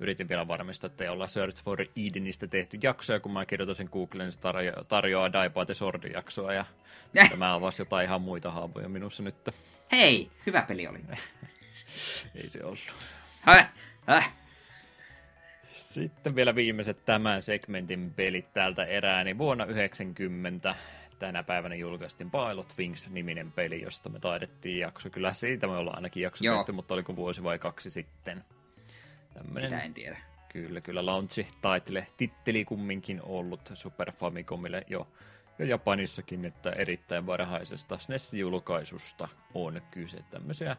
Yritin 0.00 0.28
vielä 0.28 0.48
varmistaa, 0.48 0.86
että 0.86 1.04
ei 1.04 1.10
olla 1.10 1.26
Search 1.26 1.62
for 1.62 1.80
Edenistä 1.80 2.46
tehty 2.46 2.78
jaksoja, 2.82 3.20
kun 3.20 3.32
mä 3.32 3.46
kirjoitan 3.46 3.74
sen 3.74 3.88
Googlen, 3.92 4.24
niin 4.24 4.32
se 4.32 4.38
tarjo- 4.38 4.84
tarjoaa 4.84 5.32
Daipate 5.32 5.74
Swordin 5.74 6.12
jaksoa, 6.12 6.52
ja 6.52 6.64
äh. 7.18 7.30
tämä 7.30 7.54
avasi 7.54 7.82
jotain 7.82 8.04
ihan 8.04 8.22
muita 8.22 8.50
haavoja 8.50 8.88
minussa 8.88 9.22
nyt. 9.22 9.48
Hei, 9.92 10.30
hyvä 10.46 10.62
peli 10.62 10.86
oli. 10.86 11.00
ei 12.42 12.48
se 12.48 12.64
ollut. 12.64 12.94
Häh? 13.40 13.72
Häh? 14.06 14.32
Sitten 15.72 16.36
vielä 16.36 16.54
viimeiset 16.54 17.04
tämän 17.04 17.42
segmentin 17.42 18.12
pelit 18.14 18.52
täältä 18.52 18.84
erää, 18.84 19.24
niin 19.24 19.38
vuonna 19.38 19.64
90 19.64 20.74
tänä 21.18 21.42
päivänä 21.42 21.74
julkaistiin 21.74 22.30
Pilot 22.30 22.74
Wings-niminen 22.78 23.52
peli, 23.52 23.82
josta 23.82 24.08
me 24.08 24.18
taidettiin 24.18 24.78
jakso. 24.78 25.10
Kyllä 25.10 25.34
siitä 25.34 25.66
me 25.66 25.76
ollaan 25.76 25.96
ainakin 25.96 26.22
jakso 26.22 26.44
Joo. 26.44 26.56
tehty, 26.56 26.72
mutta 26.72 26.94
oliko 26.94 27.16
vuosi 27.16 27.42
vai 27.42 27.58
kaksi 27.58 27.90
sitten. 27.90 28.44
Tämmönen, 29.38 29.70
Sitä 29.70 29.82
en 29.82 29.94
tiedä. 29.94 30.18
Kyllä, 30.52 30.80
kyllä 30.80 31.06
launchi 31.06 31.46
title 31.62 32.06
titteli 32.16 32.64
kumminkin 32.64 33.22
ollut 33.22 33.70
Super 33.74 34.12
Famicomille 34.12 34.84
jo, 34.88 35.08
jo 35.58 35.66
Japanissakin, 35.66 36.44
että 36.44 36.70
erittäin 36.70 37.26
varhaisesta 37.26 37.98
SNES-julkaisusta 37.98 39.28
on 39.54 39.82
kyse. 39.90 40.18
Tämmöisiä 40.30 40.76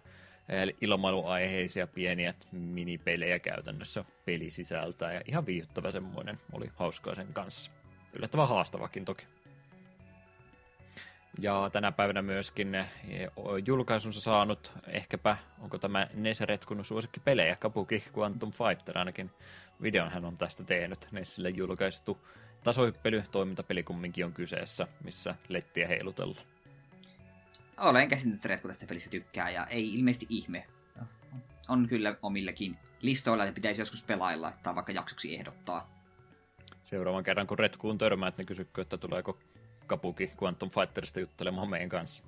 eh, 0.49 0.75
ilmailuaiheisia 0.81 1.87
pieniä 1.87 2.33
minipelejä 2.51 3.39
käytännössä 3.39 4.05
peli 4.25 4.49
sisältää 4.49 5.13
ja 5.13 5.21
ihan 5.25 5.45
viihdyttävä 5.45 5.91
semmoinen 5.91 6.39
oli 6.53 6.71
hauskaa 6.75 7.15
sen 7.15 7.33
kanssa. 7.33 7.71
Yllättävän 8.13 8.47
haastavakin 8.47 9.05
toki. 9.05 9.25
Ja 11.41 11.69
tänä 11.71 11.91
päivänä 11.91 12.21
myöskin 12.21 12.75
eh, 12.75 12.89
julkaisunsa 13.65 14.21
saanut, 14.21 14.71
ehkäpä, 14.87 15.37
onko 15.59 15.77
tämä 15.77 16.07
Ness 16.13 16.41
retkunut 16.41 16.87
pelejä, 17.25 17.55
Kabuki 17.55 18.03
Quantum 18.17 18.51
Fighter 18.51 18.97
ainakin 18.97 19.31
videon 19.81 20.11
hän 20.11 20.25
on 20.25 20.37
tästä 20.37 20.63
tehnyt. 20.63 21.07
Nessille 21.11 21.49
julkaistu 21.49 22.17
tasohyppely, 22.63 23.23
toimintapeli 23.31 23.83
kumminkin 23.83 24.25
on 24.25 24.33
kyseessä, 24.33 24.87
missä 25.03 25.35
lettiä 25.49 25.87
heilutellaan. 25.87 26.45
Olen 27.77 28.09
käsittänyt, 28.09 28.37
että 28.37 28.49
Retku 28.49 28.67
tästä 28.67 28.87
pelistä 28.87 29.09
tykkää 29.09 29.49
ja 29.49 29.65
ei 29.65 29.93
ilmeisesti 29.93 30.25
ihme. 30.29 30.67
On 31.67 31.87
kyllä 31.87 32.15
omillekin 32.21 32.77
listoilla, 33.01 33.43
että 33.43 33.55
pitäisi 33.55 33.81
joskus 33.81 34.03
pelailla 34.03 34.53
tai 34.63 34.75
vaikka 34.75 34.91
jaksoksi 34.91 35.35
ehdottaa. 35.35 35.99
Seuraavan 36.83 37.23
kerran, 37.23 37.47
kun 37.47 37.59
Retkuun 37.59 37.97
törmäät, 37.97 38.37
niin 38.37 38.45
kysykö, 38.45 38.81
että 38.81 38.97
tuleeko 38.97 39.37
Kapuki 39.89 40.31
Quantum 40.43 40.69
Fighterista 40.69 41.19
juttelemaan 41.19 41.69
meidän 41.69 41.89
kanssa. 41.89 42.23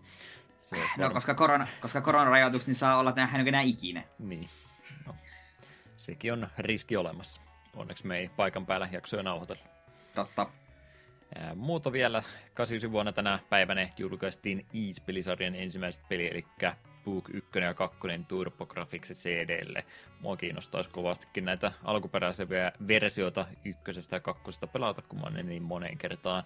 Se 0.61 0.75
no, 0.97 1.09
koska, 1.09 1.33
korona, 1.33 1.67
koska 1.81 2.01
koronarajoitukset, 2.01 2.67
niin 2.67 2.75
saa 2.75 2.97
olla 2.97 3.13
nähdäänkö 3.15 3.49
enää 3.49 3.61
ikinä. 3.61 4.03
Niin. 4.19 4.49
No. 5.07 5.15
Sekin 5.97 6.33
on 6.33 6.47
riski 6.57 6.97
olemassa. 6.97 7.41
Onneksi 7.75 8.07
me 8.07 8.17
ei 8.17 8.29
paikan 8.29 8.65
päällä 8.65 8.89
jaksoja 8.91 9.23
nauhoitella. 9.23 9.63
Totta. 10.15 10.47
Muuta 11.55 11.91
vielä 11.91 12.23
89 12.53 12.91
vuonna 12.91 13.11
tänä 13.11 13.39
päivänä 13.49 13.89
julkaistiin 13.97 14.65
Ease-pelisarjan 14.73 15.55
ensimmäiset 15.55 16.03
peli, 16.09 16.27
eli 16.27 16.45
Book 17.05 17.29
1 17.33 17.59
ja 17.59 17.73
2 17.73 17.99
TurboGrafx 18.27 19.11
CDlle. 19.11 19.85
Mua 20.19 20.37
kiinnostaisi 20.37 20.89
kovastikin 20.89 21.45
näitä 21.45 21.71
alkuperäisiä 21.83 22.47
versioita 22.87 23.45
ykkösestä 23.65 24.15
ja 24.15 24.19
kakkosesta 24.19 24.67
pelata, 24.67 25.01
kun 25.01 25.19
mä 25.19 25.29
ne 25.29 25.43
niin 25.43 25.63
moneen 25.63 25.97
kertaan 25.97 26.43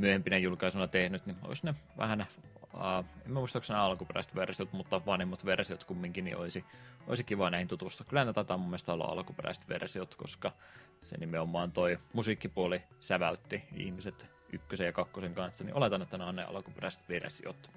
myöhempinä 0.00 0.38
julkaisuna 0.38 0.88
tehnyt, 0.88 1.26
niin 1.26 1.36
olisi 1.42 1.66
ne 1.66 1.74
vähän, 1.98 2.26
uh, 2.74 3.04
en 3.26 3.32
muista 3.32 3.58
onko 3.58 3.66
ne 3.72 3.78
alkuperäiset 3.78 4.34
versiot, 4.34 4.72
mutta 4.72 5.06
vanhemmat 5.06 5.44
versiot 5.44 5.84
kumminkin, 5.84 6.24
niin 6.24 6.36
olisi, 6.36 6.64
olisi 7.06 7.24
kiva 7.24 7.50
näihin 7.50 7.68
tutustua. 7.68 8.06
Kyllä 8.08 8.24
ne 8.24 8.32
taitaa 8.32 8.56
mun 8.56 8.66
mielestä 8.66 8.92
olla 8.92 9.04
alkuperäiset 9.04 9.68
versiot, 9.68 10.14
koska 10.14 10.52
se 11.00 11.16
nimenomaan 11.18 11.72
toi 11.72 11.98
musiikkipuoli 12.12 12.82
säväytti 13.00 13.62
ihmiset 13.76 14.26
ykkösen 14.52 14.86
ja 14.86 14.92
kakkosen 14.92 15.34
kanssa, 15.34 15.64
niin 15.64 15.74
oletan, 15.74 16.02
että 16.02 16.18
nämä 16.18 16.28
on 16.28 16.36
ne 16.36 16.44
alkuperäiset 16.44 17.08
versiot. 17.08 17.70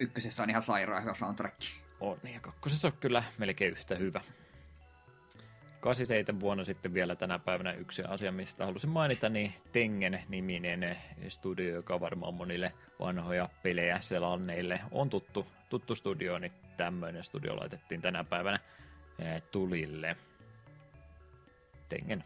Ykkösessä 0.00 0.42
on 0.42 0.50
ihan 0.50 0.62
sairaan 0.62 1.02
hyvä 1.02 1.14
soundtrack. 1.14 1.62
On, 2.00 2.18
ja 2.34 2.40
kakkosessa 2.40 2.88
on 2.88 2.94
kyllä 3.00 3.22
melkein 3.38 3.72
yhtä 3.72 3.94
hyvä. 3.94 4.20
87 5.82 6.40
vuonna 6.40 6.64
sitten 6.64 6.94
vielä 6.94 7.16
tänä 7.16 7.38
päivänä 7.38 7.72
yksi 7.72 8.02
asia, 8.02 8.32
mistä 8.32 8.66
halusin 8.66 8.90
mainita, 8.90 9.28
niin 9.28 9.54
Tengen-niminen 9.72 10.96
studio, 11.28 11.74
joka 11.74 12.00
varmaan 12.00 12.34
monille 12.34 12.72
vanhoja 13.00 13.48
pelejä 13.62 14.00
selanneille 14.00 14.80
on 14.90 15.10
tuttu, 15.10 15.46
tuttu 15.68 15.94
studio, 15.94 16.38
niin 16.38 16.52
tämmöinen 16.76 17.24
studio 17.24 17.56
laitettiin 17.56 18.00
tänä 18.00 18.24
päivänä 18.24 18.58
eh, 19.18 19.42
tulille. 19.42 20.16
Tengen. 21.88 22.24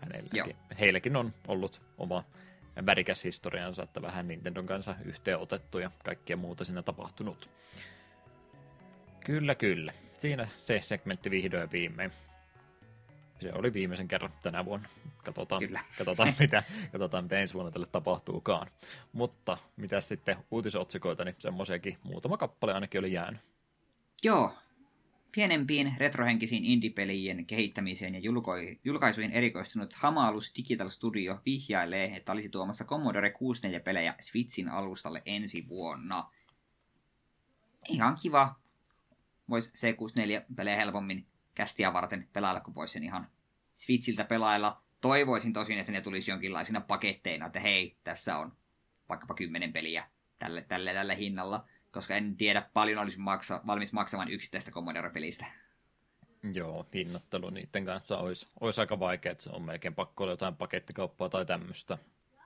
Hänelläkin, 0.00 0.56
heilläkin 0.80 1.16
on 1.16 1.34
ollut 1.48 1.82
oma 1.98 2.24
värikäs 2.86 3.24
historiansa, 3.24 3.82
että 3.82 4.02
vähän 4.02 4.28
Nintendon 4.28 4.66
kanssa 4.66 4.94
yhteen 5.04 5.38
otettu 5.38 5.78
ja 5.78 5.90
kaikkea 6.04 6.36
muuta 6.36 6.64
siinä 6.64 6.82
tapahtunut. 6.82 7.50
Kyllä, 9.20 9.54
kyllä 9.54 9.92
siinä 10.26 10.48
se 10.56 10.78
segmentti 10.82 11.30
vihdoin 11.30 11.70
viimein. 11.72 12.12
Se 13.40 13.52
oli 13.52 13.72
viimeisen 13.72 14.08
kerran 14.08 14.32
tänä 14.42 14.64
vuonna. 14.64 14.88
Katsotaan, 15.24 15.62
Kyllä. 15.66 15.80
katsotaan, 15.98 16.34
mitä, 16.38 16.62
katsotaan 16.92 17.24
mitä 17.24 17.38
ensi 17.38 17.54
vuonna 17.54 17.70
tälle 17.70 17.86
tapahtuukaan. 17.86 18.70
Mutta 19.12 19.58
mitä 19.76 20.00
sitten 20.00 20.36
uutisotsikoita, 20.50 21.24
niin 21.24 21.34
semmoisiakin 21.38 21.96
muutama 22.02 22.36
kappale 22.36 22.74
ainakin 22.74 23.00
oli 23.00 23.12
jäänyt. 23.12 23.40
Joo. 24.22 24.54
Pienempiin 25.32 25.94
retrohenkisiin 25.96 26.64
indie-pelien 26.64 27.46
kehittämiseen 27.46 28.14
ja 28.14 28.20
julkaisuihin 28.84 29.32
erikoistunut 29.32 29.92
Hamalus 29.92 30.52
Digital 30.56 30.88
Studio 30.88 31.40
vihjailee, 31.46 32.16
että 32.16 32.32
olisi 32.32 32.48
tuomassa 32.48 32.84
Commodore 32.84 33.28
64-pelejä 33.28 34.14
Switchin 34.20 34.68
alustalle 34.68 35.22
ensi 35.26 35.68
vuonna. 35.68 36.30
Ihan 37.88 38.16
kiva 38.22 38.54
voisi 39.50 39.70
C64-pelejä 39.70 40.76
helpommin 40.76 41.26
kästiä 41.54 41.92
varten 41.92 42.28
pelailla, 42.32 42.60
kun 42.60 42.74
voisi 42.74 42.92
sen 42.92 43.04
ihan 43.04 43.28
Switchiltä 43.74 44.24
pelailla. 44.24 44.82
Toivoisin 45.00 45.52
tosin, 45.52 45.78
että 45.78 45.92
ne 45.92 46.00
tulisi 46.00 46.30
jonkinlaisina 46.30 46.80
paketteina, 46.80 47.46
että 47.46 47.60
hei, 47.60 47.96
tässä 48.04 48.38
on 48.38 48.52
vaikkapa 49.08 49.34
kymmenen 49.34 49.72
peliä 49.72 50.06
tälle, 50.38 50.62
tälle, 50.62 50.94
tällä 50.94 51.14
hinnalla, 51.14 51.68
koska 51.90 52.16
en 52.16 52.36
tiedä 52.36 52.70
paljon 52.74 52.98
olisi 52.98 53.18
maksa, 53.18 53.60
valmis 53.66 53.92
maksamaan 53.92 54.30
yksittäistä 54.30 54.70
Commodore-pelistä. 54.70 55.46
Joo, 56.52 56.86
hinnoittelu 56.94 57.50
niiden 57.50 57.84
kanssa 57.84 58.18
olisi, 58.18 58.48
olisi 58.60 58.80
aika 58.80 59.00
vaikea, 59.00 59.32
että 59.32 59.44
se 59.44 59.50
on 59.50 59.62
melkein 59.62 59.94
pakko 59.94 60.24
olla 60.24 60.32
jotain 60.32 60.56
pakettikauppaa 60.56 61.28
tai 61.28 61.46
tämmöistä. 61.46 61.98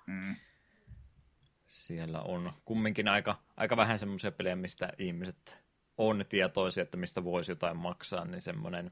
Mm. 0.07 0.37
Siellä 1.69 2.21
on 2.21 2.53
kumminkin 2.65 3.09
aika, 3.09 3.43
aika 3.57 3.77
vähän 3.77 3.99
semmoisia 3.99 4.33
pelejä, 4.33 4.57
mistä 4.57 4.93
ihmiset 4.99 5.60
on 6.01 6.25
tietoisia, 6.29 6.83
että 6.83 6.97
mistä 6.97 7.25
voisi 7.25 7.53
jotain 7.53 7.77
maksaa, 7.77 8.25
niin 8.25 8.43
semmoinen 8.43 8.91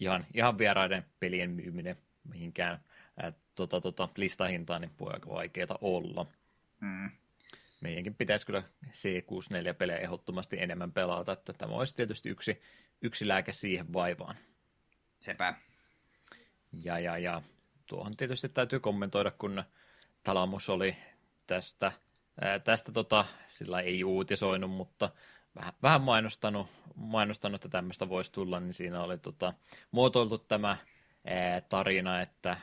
ihan, 0.00 0.26
ihan 0.34 0.58
vieraiden 0.58 1.04
pelien 1.20 1.50
myyminen 1.50 1.96
mihinkään 2.24 2.84
ää, 3.16 3.32
tota, 3.54 3.80
tota, 3.80 4.08
listahintaan 4.16 4.80
niin 4.80 4.92
voi 5.00 5.12
aika 5.12 5.30
vaikeaa 5.30 5.78
olla. 5.80 6.26
Mm. 6.80 7.10
Meidänkin 7.80 8.14
pitäisi 8.14 8.46
kyllä 8.46 8.62
C64-pelejä 8.86 9.98
ehdottomasti 9.98 10.56
enemmän 10.60 10.92
pelata, 10.92 11.32
että 11.32 11.52
tämä 11.52 11.74
olisi 11.74 11.96
tietysti 11.96 12.28
yksi, 12.28 12.62
yksi 13.02 13.28
lääke 13.28 13.52
siihen 13.52 13.92
vaivaan. 13.92 14.36
Sepä. 15.20 15.54
Ja, 16.72 16.98
ja, 16.98 17.18
ja 17.18 17.42
tuohon 17.86 18.16
tietysti 18.16 18.48
täytyy 18.48 18.80
kommentoida, 18.80 19.30
kun 19.30 19.64
Talamus 20.22 20.68
oli 20.68 20.96
tästä, 21.46 21.92
ää, 22.40 22.58
tästä 22.58 22.92
tota, 22.92 23.24
sillä 23.46 23.80
ei 23.80 24.04
uutisoinut, 24.04 24.70
mutta 24.70 25.10
vähän, 25.54 25.72
vähän 25.82 26.00
mainostanut, 26.00 26.66
mainostanut, 26.94 27.54
että 27.54 27.68
tämmöistä 27.68 28.08
voisi 28.08 28.32
tulla, 28.32 28.60
niin 28.60 28.74
siinä 28.74 29.02
oli 29.02 29.18
tota, 29.18 29.54
muotoiltu 29.90 30.38
tämä 30.38 30.76
ää, 31.24 31.60
tarina, 31.60 32.20
että 32.20 32.56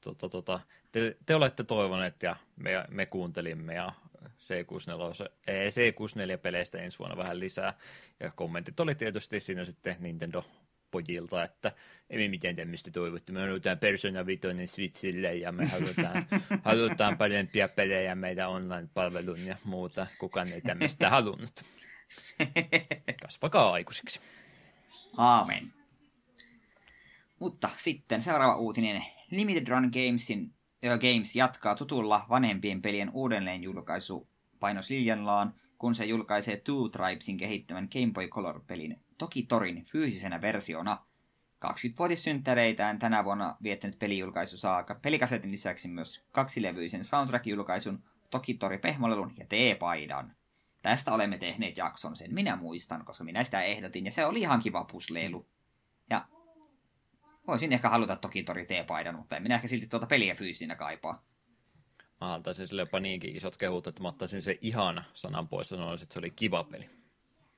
tota, 0.00 0.28
tota, 0.28 0.60
te, 0.92 1.16
te 1.26 1.34
olette 1.34 1.64
toivoneet 1.64 2.22
ja 2.22 2.36
me, 2.56 2.84
me 2.88 3.06
kuuntelimme 3.06 3.74
ja 3.74 3.92
C64, 4.24 5.28
C64-peleistä 5.70 6.78
ensi 6.78 6.98
vuonna 6.98 7.16
vähän 7.16 7.40
lisää. 7.40 7.74
Ja 8.20 8.30
kommentit 8.30 8.80
oli 8.80 8.94
tietysti 8.94 9.40
siinä 9.40 9.64
sitten 9.64 9.96
Nintendo 10.00 10.44
pojilta, 10.90 11.44
että 11.44 11.72
ei 12.10 12.18
me 12.18 12.28
mitään 12.28 12.56
tämmöistä 12.56 12.90
toivottu. 12.90 13.32
Me 13.32 13.40
halutaan 13.40 13.78
Persona 13.78 14.26
5 14.26 14.40
Switchille 14.66 15.34
ja 15.34 15.52
me 15.52 15.66
halutaan, 15.66 16.26
halutaan 16.64 17.18
parempia 17.18 17.68
pelejä 17.68 18.14
meidän 18.14 18.50
online-palvelun 18.50 19.46
ja 19.46 19.56
muuta. 19.64 20.06
Kukaan 20.18 20.52
ei 20.52 20.60
tämmöistä 20.60 21.10
halunnut. 21.10 21.64
Kasvakaa 23.22 23.72
aikuisiksi. 23.72 24.20
Aamen. 25.16 25.72
Mutta 27.38 27.70
sitten 27.76 28.22
seuraava 28.22 28.56
uutinen. 28.56 29.04
Limited 29.30 29.68
Run 29.68 29.90
Gamesin, 29.92 30.54
äh, 30.86 30.98
Games 30.98 31.36
jatkaa 31.36 31.74
tutulla 31.74 32.26
vanhempien 32.28 32.82
pelien 32.82 33.10
uudelleenjulkaisu 33.10 34.28
painoslinjallaan, 34.60 35.54
kun 35.78 35.94
se 35.94 36.04
julkaisee 36.04 36.56
Two 36.56 36.88
Tribesin 36.88 37.36
kehittämän 37.36 37.88
Game 37.92 38.12
Boy 38.12 38.28
Color-pelin 38.28 39.04
Toki 39.18 39.42
Torin 39.42 39.84
fyysisenä 39.92 40.40
versiona. 40.40 41.06
20-vuotissynttäreitään 41.64 42.98
tänä 42.98 43.24
vuonna 43.24 43.56
viettänyt 43.62 43.98
pelijulkaisu 43.98 44.56
saa 44.56 44.84
pelikasetin 45.02 45.50
lisäksi 45.50 45.88
myös 45.88 46.24
kaksilevyisen 46.32 47.04
soundtrack-julkaisun, 47.04 47.98
Toki 48.30 48.54
Tori 48.54 48.78
pehmolelun 48.78 49.32
ja 49.38 49.46
T-paidan. 49.46 50.36
Tästä 50.84 51.12
olemme 51.12 51.38
tehneet 51.38 51.76
jakson, 51.76 52.16
sen 52.16 52.34
minä 52.34 52.56
muistan, 52.56 53.04
koska 53.04 53.24
minä 53.24 53.44
sitä 53.44 53.62
ehdotin, 53.62 54.04
ja 54.04 54.10
se 54.10 54.24
oli 54.24 54.40
ihan 54.40 54.62
kiva 54.62 54.84
pusleilu. 54.84 55.46
Ja 56.10 56.28
voisin 57.46 57.72
ehkä 57.72 57.88
haluta 57.88 58.16
toki 58.16 58.42
Tori 58.42 58.64
T-paidan, 58.64 59.14
mutta 59.14 59.36
en 59.36 59.42
minä 59.42 59.54
ehkä 59.54 59.68
silti 59.68 59.86
tuota 59.86 60.06
peliä 60.06 60.34
fyysinä 60.34 60.76
kaipaa. 60.76 61.24
Mä 62.20 62.34
antaisin 62.34 62.68
sille 62.68 62.82
jopa 62.82 63.00
niinkin 63.00 63.36
isot 63.36 63.56
kehut, 63.56 63.86
että 63.86 64.02
mä 64.02 64.08
ottaisin 64.08 64.42
se 64.42 64.58
ihan 64.60 65.04
sanan 65.14 65.48
pois 65.48 65.68
sanoin, 65.68 66.02
että 66.02 66.14
se 66.14 66.18
oli 66.18 66.30
kiva 66.30 66.64
peli. 66.64 66.90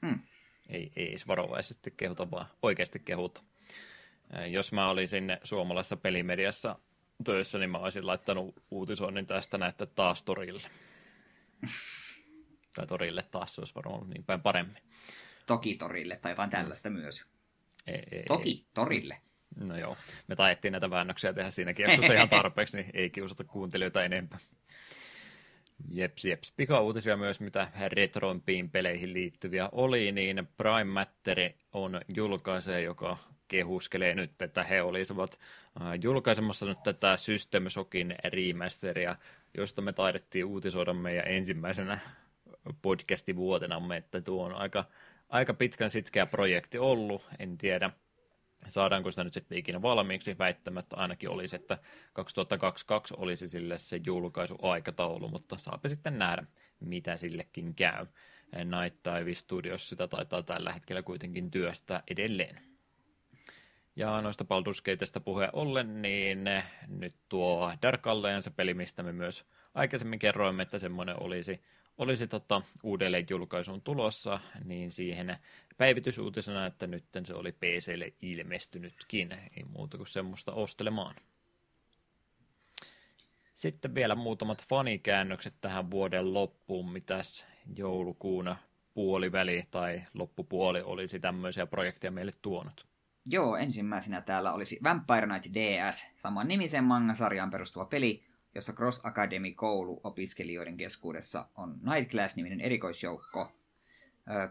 Hmm. 0.06 0.20
Ei, 0.68 0.92
ei 0.96 1.08
edes 1.08 1.28
varovaisesti 1.28 1.94
kehuta, 1.96 2.30
vaan 2.30 2.46
oikeasti 2.62 2.98
kehuta. 2.98 3.42
Jos 4.50 4.72
mä 4.72 4.88
olisin 4.88 5.38
suomalaisessa 5.44 5.96
pelimediassa 5.96 6.78
töissä, 7.24 7.58
niin 7.58 7.70
mä 7.70 7.78
olisin 7.78 8.06
laittanut 8.06 8.62
uutisoinnin 8.70 9.26
tästä 9.26 9.58
näette 9.58 9.86
taas 9.86 10.22
torille. 10.22 10.70
tai 12.76 12.86
torille 12.86 13.22
taas, 13.22 13.54
se 13.54 13.60
olisi 13.60 13.74
varmaan 13.74 13.94
ollut 13.94 14.08
niin 14.08 14.24
päin 14.24 14.40
paremmin. 14.40 14.82
Toki 15.46 15.74
torille 15.74 16.16
tai 16.16 16.32
jotain 16.32 16.50
tällaista 16.50 16.90
myös. 16.90 17.26
Ei, 17.86 18.02
ei, 18.12 18.22
Toki 18.22 18.50
ei. 18.50 18.64
torille. 18.74 19.20
No 19.60 19.76
joo, 19.78 19.96
me 20.28 20.36
taettiin 20.36 20.72
näitä 20.72 20.90
väännöksiä 20.90 21.32
tehdä 21.32 21.50
siinäkin 21.50 21.82
jaksossa 21.82 22.12
ihan 22.14 22.28
tarpeeksi, 22.28 22.76
niin 22.76 22.90
ei 22.94 23.10
kiusata 23.10 23.44
kuuntelijoita 23.44 24.02
enempää. 24.02 24.38
Jeps, 25.90 26.24
jeps. 26.24 26.52
Pika-uutisia 26.56 27.16
myös, 27.16 27.40
mitä 27.40 27.68
retroimpiin 27.88 28.70
peleihin 28.70 29.12
liittyviä 29.12 29.68
oli, 29.72 30.12
niin 30.12 30.48
Prime 30.56 30.84
Matter 30.84 31.38
on 31.72 32.00
julkaisee, 32.08 32.82
joka 32.82 33.16
kehuskelee 33.48 34.14
nyt, 34.14 34.42
että 34.42 34.64
he 34.64 34.82
olisivat 34.82 35.38
äh, 35.80 35.98
julkaisemassa 36.02 36.66
nyt 36.66 36.78
tätä 36.84 37.16
System 37.16 37.68
Shockin 37.68 38.14
remasteria, 38.24 39.16
josta 39.56 39.82
me 39.82 39.92
taidettiin 39.92 40.44
uutisoida 40.44 40.92
meidän 40.94 41.28
ensimmäisenä 41.28 41.98
podcastivuotenamme, 42.82 43.96
että 43.96 44.20
tuo 44.20 44.44
on 44.44 44.54
aika, 44.54 44.84
aika 45.28 45.54
pitkän 45.54 45.90
sitkeä 45.90 46.26
projekti 46.26 46.78
ollut, 46.78 47.28
en 47.38 47.58
tiedä 47.58 47.90
saadaanko 48.68 49.10
sitä 49.10 49.24
nyt 49.24 49.32
sitten 49.32 49.58
ikinä 49.58 49.82
valmiiksi, 49.82 50.38
väittämättä 50.38 50.96
ainakin 50.96 51.30
olisi, 51.30 51.56
että 51.56 51.78
2022 52.12 53.14
olisi 53.16 53.48
sille 53.48 53.78
se 53.78 54.00
julkaisuaikataulu, 54.06 55.28
mutta 55.28 55.58
saape 55.58 55.88
sitten 55.88 56.18
nähdä, 56.18 56.44
mitä 56.80 57.16
sillekin 57.16 57.74
käy. 57.74 58.06
Night 58.52 59.00
Dive 59.04 59.34
Studios 59.34 59.88
sitä 59.88 60.08
taitaa 60.08 60.42
tällä 60.42 60.72
hetkellä 60.72 61.02
kuitenkin 61.02 61.50
työstää 61.50 62.02
edelleen. 62.10 62.60
Ja 63.96 64.20
noista 64.20 64.44
Baldur's 64.44 64.82
Gateista 64.84 65.20
puheen 65.20 65.50
ollen, 65.52 66.02
niin 66.02 66.44
nyt 66.88 67.14
tuo 67.28 67.72
Dark 67.82 68.06
Alliance 68.06 68.50
peli, 68.50 68.74
mistä 68.74 69.02
me 69.02 69.12
myös 69.12 69.46
aikaisemmin 69.74 70.18
kerroimme, 70.18 70.62
että 70.62 70.78
semmoinen 70.78 71.22
olisi, 71.22 71.62
olisi 71.98 72.28
tota 72.28 72.62
uudelleen 72.82 73.26
julkaisuun 73.30 73.82
tulossa, 73.82 74.40
niin 74.64 74.92
siihen 74.92 75.36
päivitysuutisena, 75.76 76.66
että 76.66 76.86
nyt 76.86 77.04
se 77.24 77.34
oli 77.34 77.52
PClle 77.52 78.12
ilmestynytkin, 78.22 79.32
ei 79.32 79.64
muuta 79.64 79.96
kuin 79.96 80.06
semmoista 80.06 80.52
ostelemaan. 80.52 81.14
Sitten 83.54 83.94
vielä 83.94 84.14
muutamat 84.14 84.68
fanikäännökset 84.68 85.54
tähän 85.60 85.90
vuoden 85.90 86.34
loppuun, 86.34 86.92
mitäs 86.92 87.46
joulukuuna 87.76 88.56
puoliväli 88.94 89.64
tai 89.70 90.02
loppupuoli 90.14 90.82
olisi 90.82 91.20
tämmöisiä 91.20 91.66
projekteja 91.66 92.10
meille 92.10 92.32
tuonut. 92.42 92.86
Joo, 93.26 93.56
ensimmäisenä 93.56 94.20
täällä 94.20 94.52
olisi 94.52 94.78
Vampire 94.82 95.26
Knight 95.26 95.54
DS, 95.54 96.06
saman 96.16 96.48
nimisen 96.48 96.84
manga-sarjaan 96.84 97.50
perustuva 97.50 97.84
peli, 97.84 98.24
jossa 98.56 98.72
Cross 98.72 99.00
Academy 99.04 99.52
koulu 99.52 100.00
opiskelijoiden 100.04 100.76
keskuudessa 100.76 101.48
on 101.54 101.78
Night 101.82 102.10
Class-niminen 102.10 102.60
erikoisjoukko. 102.60 103.52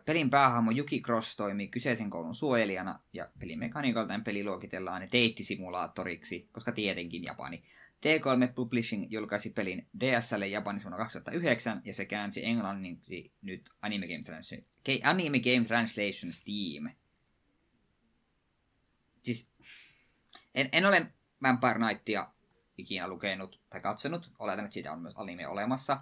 Pelin 0.06 0.30
päähahmo 0.30 0.72
Yuki 0.72 1.02
Cross 1.02 1.36
toimii 1.36 1.68
kyseisen 1.68 2.10
koulun 2.10 2.36
suojelijana, 2.36 2.99
ja 3.14 3.30
pelimekaniikaltaan 3.40 4.23
peli 4.23 4.44
luokitellaan 4.44 5.07
deittisimulaattoriksi, 5.11 6.49
koska 6.52 6.72
tietenkin 6.72 7.23
Japani. 7.23 7.64
T3 7.95 8.53
Publishing 8.56 9.07
julkaisi 9.10 9.49
pelin 9.49 9.88
DSL 9.99 10.41
Japanissa 10.41 10.90
vuonna 10.90 11.03
2009, 11.03 11.82
ja 11.86 11.94
se 11.94 12.06
käänsi 12.06 12.45
englanniksi 12.45 13.32
nyt 13.41 13.69
Anime 13.82 14.07
Game, 14.07 14.23
Translation, 14.23 14.68
Anime 15.03 15.40
Game 15.40 15.65
Translation 15.65 16.34
Steam. 16.34 16.90
Siis, 19.23 19.52
en, 20.56 20.69
en 20.72 20.86
ole 20.86 21.07
Vampire 21.44 21.73
Knightia 21.73 22.34
ikinä 22.77 23.07
lukenut 23.07 23.61
tai 23.69 23.80
katsonut. 23.80 24.31
Oletan, 24.39 24.65
että 24.65 24.73
siitä 24.73 24.91
on 24.91 24.99
myös 24.99 25.14
anime 25.18 25.47
olemassa. 25.47 26.02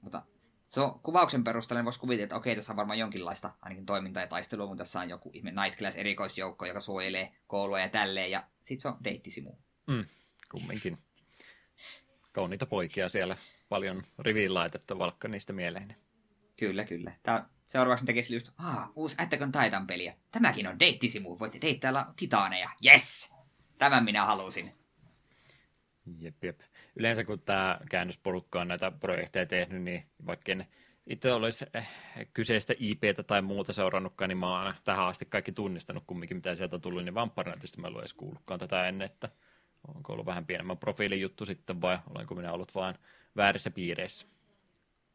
Mutta 0.00 0.22
se 0.66 0.80
on, 0.80 1.00
kuvauksen 1.00 1.44
perusteella 1.44 1.84
voisi 1.84 2.00
kuvitella, 2.00 2.24
että 2.24 2.36
okei, 2.36 2.54
tässä 2.54 2.72
on 2.72 2.76
varmaan 2.76 2.98
jonkinlaista 2.98 3.54
ainakin 3.62 3.86
toimintaa 3.86 4.22
ja 4.22 4.26
taistelua, 4.26 4.66
mutta 4.66 4.80
tässä 4.80 5.00
on 5.00 5.10
joku 5.10 5.30
ihme 5.34 5.50
Night 5.50 5.78
Class 5.78 5.96
erikoisjoukko, 5.96 6.66
joka 6.66 6.80
suojelee 6.80 7.32
koulua 7.46 7.80
ja 7.80 7.88
tälleen, 7.88 8.30
ja 8.30 8.44
sit 8.62 8.80
se 8.80 8.88
on 8.88 8.96
deittisimu. 9.04 9.52
Mm, 9.86 10.04
kumminkin. 10.50 10.98
Kauniita 12.32 12.66
poikia 12.66 13.08
siellä, 13.08 13.36
paljon 13.68 14.02
riviin 14.18 14.54
laitetta 14.54 14.98
valkka 14.98 15.28
niistä 15.28 15.52
mieleen. 15.52 15.96
Kyllä, 16.56 16.84
kyllä. 16.84 17.12
Tää 17.22 17.48
seuraavaksi 17.66 18.06
tekisi 18.06 18.34
just, 18.34 18.50
ah, 18.58 18.90
uusi 18.94 19.16
Attack 19.18 19.42
on 19.42 19.52
Titan 19.52 19.86
peliä. 19.86 20.16
Tämäkin 20.32 20.68
on 20.68 20.78
deittisimu, 20.78 21.38
voitte 21.38 21.58
deittailla 21.62 22.06
titaaneja. 22.16 22.70
Yes! 22.86 23.34
Tämän 23.78 24.04
minä 24.04 24.26
halusin. 24.26 24.85
Jep, 26.18 26.44
jep. 26.44 26.60
Yleensä 26.96 27.24
kun 27.24 27.40
tämä 27.40 27.78
käännösporukka 27.90 28.60
on 28.60 28.68
näitä 28.68 28.90
projekteja 28.90 29.46
tehnyt, 29.46 29.82
niin 29.82 30.06
vaikka 30.26 30.52
en 30.52 30.66
itse 31.06 31.32
olisi 31.32 31.66
eh, 31.74 31.88
kyseistä 32.34 32.74
IPtä 32.78 33.22
tai 33.22 33.42
muuta 33.42 33.72
seurannutkaan, 33.72 34.28
niin 34.28 34.38
mä 34.38 34.64
oon 34.64 34.74
tähän 34.84 35.06
asti 35.06 35.24
kaikki 35.24 35.52
tunnistanut 35.52 36.04
kumminkin, 36.06 36.36
mitä 36.36 36.54
sieltä 36.54 36.76
on 36.76 36.82
tullut, 36.82 37.04
niin 37.04 37.14
Vampire 37.14 37.52
mä 37.78 37.86
en 37.88 37.98
edes 37.98 38.14
kuullutkaan 38.14 38.60
tätä 38.60 38.88
ennen, 38.88 39.06
että 39.06 39.28
onko 39.94 40.12
ollut 40.12 40.26
vähän 40.26 40.46
pienemmän 40.46 40.78
profiilin 40.78 41.20
juttu 41.20 41.46
sitten 41.46 41.80
vai 41.80 41.98
olenko 42.14 42.34
minä 42.34 42.52
ollut 42.52 42.74
vain 42.74 42.94
väärissä 43.36 43.70
piireissä? 43.70 44.26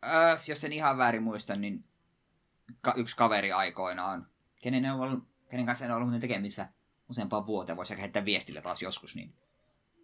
Öö, 0.05 0.37
jos 0.47 0.63
en 0.63 0.73
ihan 0.73 0.97
väärin 0.97 1.23
muista, 1.23 1.55
niin 1.55 1.83
ka- 2.81 2.93
yksi 2.97 3.15
kaveri 3.15 3.51
aikoinaan, 3.51 4.27
kenen, 4.61 4.91
ollut, 4.91 5.23
kenen 5.49 5.65
kanssa 5.65 5.85
en 5.85 5.91
ollut 5.91 6.19
tekemissä 6.19 6.67
useampaan 7.09 7.45
vuoteen, 7.45 7.77
voisi 7.77 7.93
ehkä 7.93 8.01
heittää 8.01 8.25
viestillä 8.25 8.61
taas 8.61 8.81
joskus, 8.81 9.15
niin 9.15 9.33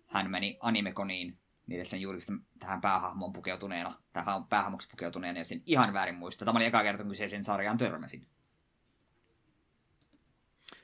hän 0.08 0.32
meni 0.32 0.58
animekoniin 0.62 1.38
mielestäni 1.68 2.02
juuri 2.02 2.20
tähän 2.60 2.82
päähahmoon 2.82 3.34
pukeutuneena, 3.34 3.92
tähän 4.14 4.44
päähahmoksi 4.44 4.88
pukeutuneena, 4.90 5.40
jos 5.40 5.52
en 5.52 5.62
ihan 5.66 5.94
väärin 5.94 6.16
muista. 6.16 6.46
Tämä 6.46 6.58
oli 6.58 6.66
eka 6.66 6.84
kerta, 6.84 7.04
kun 7.04 7.12
kyseisen 7.12 7.44
sarjaan 7.44 7.78
törmäsin. 7.78 8.28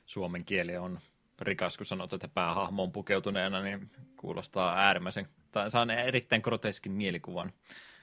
Suomen 0.06 0.46
kieli 0.46 0.78
on 0.78 1.00
rikas, 1.42 1.78
kun 1.78 1.86
sanot, 1.86 2.14
että 2.14 2.28
päähahmoon 2.28 2.92
pukeutuneena, 2.92 3.62
niin 3.62 3.92
kuulostaa 4.16 4.78
äärimmäisen, 4.78 5.28
tai 5.52 5.72
saa 5.72 5.94
erittäin 5.94 6.42
groteskin 6.42 6.92
mielikuvan. 6.92 7.54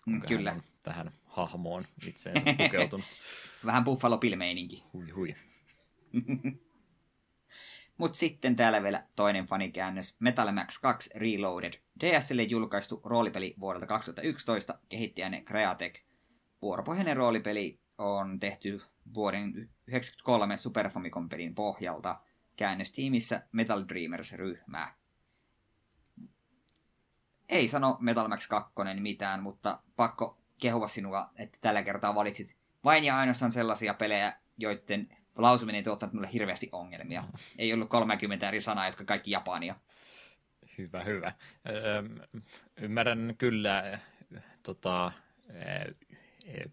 Mm, 0.07 0.23
kyllä. 0.23 0.57
tähän 0.83 1.13
hahmoon 1.25 1.85
itseensä 2.07 2.45
pukeutunut. 2.65 3.07
Vähän 3.67 3.85
Buffalo 3.85 4.19
Bill-meininki. 4.19 4.85
Hui 4.93 5.11
hui. 5.11 5.35
Mutta 8.01 8.19
sitten 8.19 8.57
täällä 8.57 8.83
vielä 8.83 9.05
toinen 9.17 9.47
fanikäännös, 9.47 10.21
Metal 10.21 10.53
Max 10.53 10.79
2 10.79 11.11
Reloaded. 11.15 11.73
DSL 12.01 12.41
julkaistu 12.49 13.01
roolipeli 13.05 13.55
vuodelta 13.61 13.87
2011, 13.87 14.79
kehittäjänne 14.89 15.43
Createc. 15.43 16.01
Vuoropohjainen 16.63 17.17
roolipeli 17.17 17.81
on 17.99 18.41
tehty 18.41 18.81
vuoden 19.15 19.53
1993 19.53 20.57
Super 20.57 20.91
Famicom 20.91 21.29
pelin 21.29 21.55
pohjalta 21.55 22.21
käännöstiimissä 22.57 23.43
Metal 23.53 23.85
Dreamers-ryhmää. 23.89 24.95
Ei 27.49 27.69
sano 27.69 27.97
Metal 28.01 28.29
Max 28.29 28.49
2 28.49 28.73
mitään, 29.01 29.43
mutta 29.43 29.83
pakko 29.97 30.39
kehua 30.61 30.89
sinua, 30.89 31.31
että 31.37 31.59
tällä 31.61 31.83
kertaa 31.83 32.15
valitsit 32.15 32.57
vain 32.85 33.05
ja 33.05 33.19
ainoastaan 33.19 33.53
sellaisia 33.53 33.95
pelejä, 33.95 34.37
joiden 34.59 35.20
lausuminen 35.37 35.79
ei 35.79 35.83
tuottanut 35.83 36.13
mulle 36.13 36.33
hirveästi 36.33 36.69
ongelmia. 36.73 37.25
Ei 37.59 37.73
ollut 37.73 37.89
30 37.89 38.49
eri 38.49 38.61
sanaa, 38.61 38.87
jotka 38.87 39.05
kaikki 39.05 39.31
japania. 39.31 39.75
Hyvä, 40.79 41.05
hyvä. 41.05 41.33
Öö, 41.69 42.03
ymmärrän 42.77 43.35
kyllä 43.39 43.99
tota, 44.63 45.13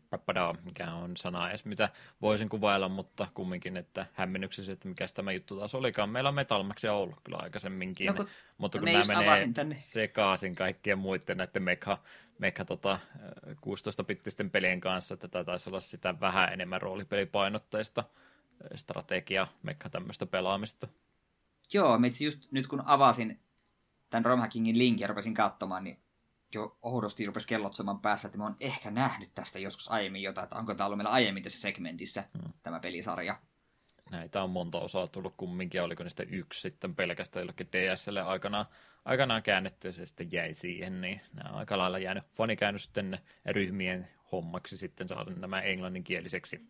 Papada, 0.10 0.54
mikä 0.64 0.94
on 0.94 1.18
sana 1.18 1.50
edes, 1.50 1.66
mitä 1.66 1.90
voisin 2.22 2.50
kuvailla, 2.50 2.90
mutta 2.90 3.28
kumminkin, 3.34 3.78
että 3.78 4.06
hämmennyksessä, 4.14 4.74
että 4.74 4.88
mikä 4.88 5.06
tämä 5.16 5.32
juttu 5.32 5.58
taas 5.58 5.76
olikaan. 5.76 6.10
Meillä 6.10 6.28
on 6.28 6.36
Metal 6.36 6.64
Maxia 6.64 6.94
ollut 6.94 7.20
kyllä 7.24 7.38
aikaisemminkin, 7.38 8.08
no, 8.08 8.14
kun, 8.14 8.28
mutta 8.58 8.80
kun 8.80 8.86
nämä 8.86 9.04
menee 9.08 9.50
tänne. 9.54 9.76
sekaisin 9.78 10.56
kaikkien 10.56 10.98
muiden 10.98 11.38
näiden 11.38 11.64
mekha, 11.64 11.98
mekha 12.40 12.66
tota, 12.66 13.00
16-bittisten 13.48 14.50
pelien 14.50 14.80
kanssa, 14.80 15.14
että 15.14 15.28
tämä 15.28 15.44
taisi 15.44 15.70
olla 15.70 15.80
sitä 15.80 16.20
vähän 16.20 16.54
enemmän 16.54 16.82
roolipelipainotteista 16.82 18.04
strategia, 18.76 19.48
mekha 19.64 19.90
tämmöistä 19.90 20.26
pelaamista. 20.26 20.88
Joo, 21.74 22.00
itse 22.06 22.26
just 22.26 22.52
nyt 22.52 22.68
kun 22.68 22.84
avasin 22.86 23.40
tämän 24.10 24.26
Romhackingin 24.26 24.78
linkin 24.78 25.04
ja 25.04 25.08
rupesin 25.08 25.34
katsomaan, 25.34 25.84
niin 25.84 25.98
jo 26.54 26.78
oudosti 26.82 27.26
rupesi 27.26 27.48
kellot 27.48 27.74
soimaan 27.74 28.00
päässä, 28.00 28.28
että 28.28 28.38
mä 28.38 28.44
oon 28.44 28.56
ehkä 28.60 28.92
nähnyt 28.92 29.36
tästä 29.36 29.60
joskus 29.60 29.92
aiemmin 29.92 30.22
jotain, 30.22 30.44
että 30.44 30.56
onko 30.56 30.76
tämä 30.76 30.86
ollut 30.86 30.98
meillä 30.98 31.12
aiemmin 31.12 31.44
tässä 31.44 31.60
segmentissä, 31.60 32.24
hmm. 32.38 32.54
tämä 32.64 32.80
pelisarja. 32.80 33.40
Näitä 34.12 34.44
on 34.44 34.50
monta 34.50 34.80
osaa 34.80 35.08
tullut 35.08 35.34
kumminkin, 35.38 35.82
oliko 35.82 36.04
niistä 36.04 36.24
yksi 36.24 36.62
sitten 36.62 36.96
pelkästään 36.96 37.42
jollekin 37.42 37.70
DSlle 37.72 38.22
aikanaan, 38.22 38.66
aikanaan 39.06 39.44
käännetty 39.44 39.88
ja 39.88 39.92
se 39.94 40.06
sitten 40.06 40.32
jäi 40.32 40.54
siihen, 40.54 41.02
niin 41.02 41.22
nämä 41.34 41.50
on 41.50 41.60
aika 41.60 41.78
lailla 41.78 42.00
jäänyt 42.00 42.24
fanikäännösten 42.36 43.20
ryhmien 43.46 44.08
hommaksi 44.32 44.78
sitten 44.78 45.08
saada 45.08 45.32
nämä 45.32 45.62
englanninkieliseksi. 45.62 46.62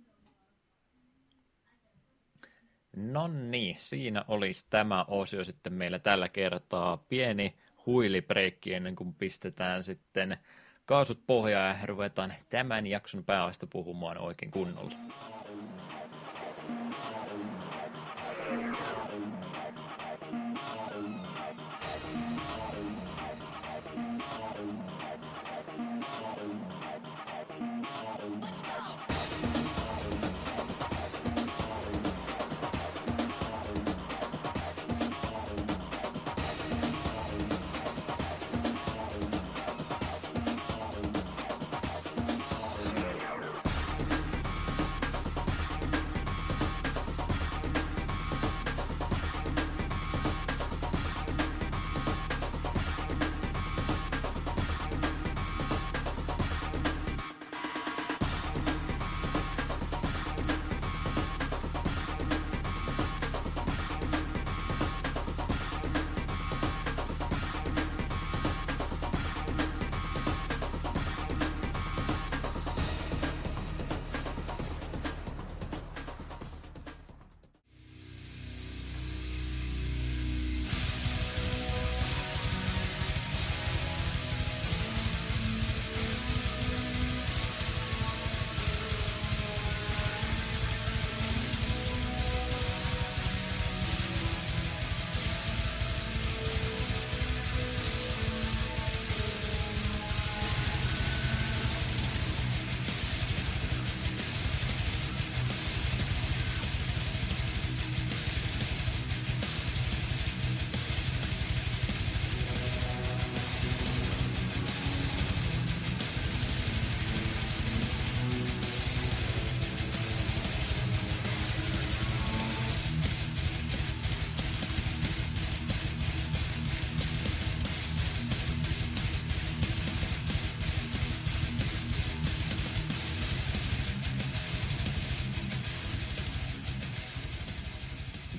No 2.97 3.27
niin, 3.27 3.75
siinä 3.79 4.25
olisi 4.27 4.67
tämä 4.69 5.05
osio 5.07 5.43
sitten 5.43 5.73
meillä 5.73 5.99
tällä 5.99 6.29
kertaa. 6.29 6.97
Pieni 6.97 7.53
huilibreikki 7.85 8.73
ennen 8.73 8.95
kuin 8.95 9.13
pistetään 9.13 9.83
sitten 9.83 10.37
kaasut 10.85 11.19
pohjaan 11.27 11.79
ja 11.79 11.85
ruvetaan 11.85 12.33
tämän 12.49 12.87
jakson 12.87 13.23
päästä 13.23 13.67
puhumaan 13.67 14.17
oikein 14.17 14.51
kunnolla. 14.51 14.93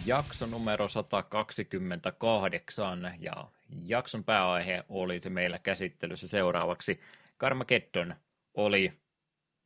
Jakso 0.09 0.47
numero 0.47 0.89
128 0.89 3.12
ja 3.20 3.48
jakson 3.86 4.24
pääaihe 4.24 4.85
oli 4.89 5.20
se 5.20 5.30
meillä 5.30 5.59
käsittelyssä 5.59 6.28
seuraavaksi. 6.28 7.01
Carmageddon 7.40 8.14
oli 8.55 8.93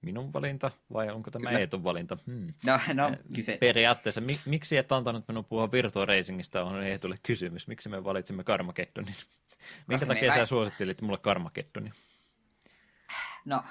minun 0.03 0.33
valinta 0.33 0.71
vai 0.93 1.11
onko 1.11 1.31
tämä 1.31 1.49
Kyllä. 1.49 1.61
Eetun 1.61 1.85
valinta? 1.85 2.19
Hmm. 2.27 2.47
No, 2.67 2.81
no, 2.95 3.17
kyse. 3.35 3.57
Periaatteessa, 3.57 4.21
mi- 4.21 4.41
miksi 4.47 4.77
et 4.77 4.93
antanut 4.93 5.29
minun 5.29 5.45
puhua 5.45 5.73
Virtua 5.73 6.05
Racingista 6.05 6.65
on 6.65 6.83
Eetulle 6.83 7.19
kysymys. 7.23 7.69
Miksi 7.69 7.89
me 7.89 8.05
valitsimme 8.05 8.45
Carmageddonin? 8.45 9.15
Minkä 9.87 10.07
takia 10.07 10.35
sä 10.35 10.47
suosittelit 10.47 11.03
mulle 11.03 11.19
Carmageddonin? 11.19 11.93
No, 13.45 13.65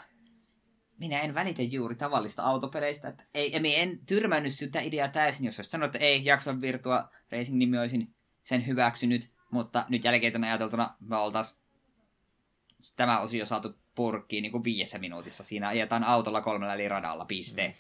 minä 1.01 1.21
en 1.21 1.33
välitä 1.33 1.61
juuri 1.61 1.95
tavallista 1.95 2.43
autopeleistä. 2.43 3.07
Että 3.07 3.23
ei, 3.33 3.55
en, 3.55 3.65
en 3.65 3.99
tyrmännyt 4.05 4.53
sitä 4.53 4.79
ideaa 4.79 5.07
täysin, 5.07 5.45
jos 5.45 5.59
olisi 5.59 5.69
sanonut, 5.69 5.95
että 5.95 6.05
ei 6.05 6.25
jakson 6.25 6.61
Virtua 6.61 7.09
Racing 7.31 7.57
nimi 7.57 7.77
olisin 7.79 8.15
sen 8.43 8.67
hyväksynyt, 8.67 9.31
mutta 9.51 9.85
nyt 9.89 10.03
jälkeen 10.03 10.43
ajateltuna 10.43 10.95
me 10.99 11.15
oltaisiin 11.15 11.61
tämä 12.95 13.19
osio 13.19 13.45
saatu 13.45 13.75
purkkiin 13.95 14.41
niin 14.41 14.51
kuin 14.51 14.63
viidessä 14.63 14.99
minuutissa. 14.99 15.43
Siinä 15.43 15.67
ajetaan 15.67 16.03
autolla 16.03 16.41
kolmella 16.41 16.73
eli 16.73 16.87
radalla, 16.87 17.25
piste. 17.25 17.67
Mm. 17.67 17.73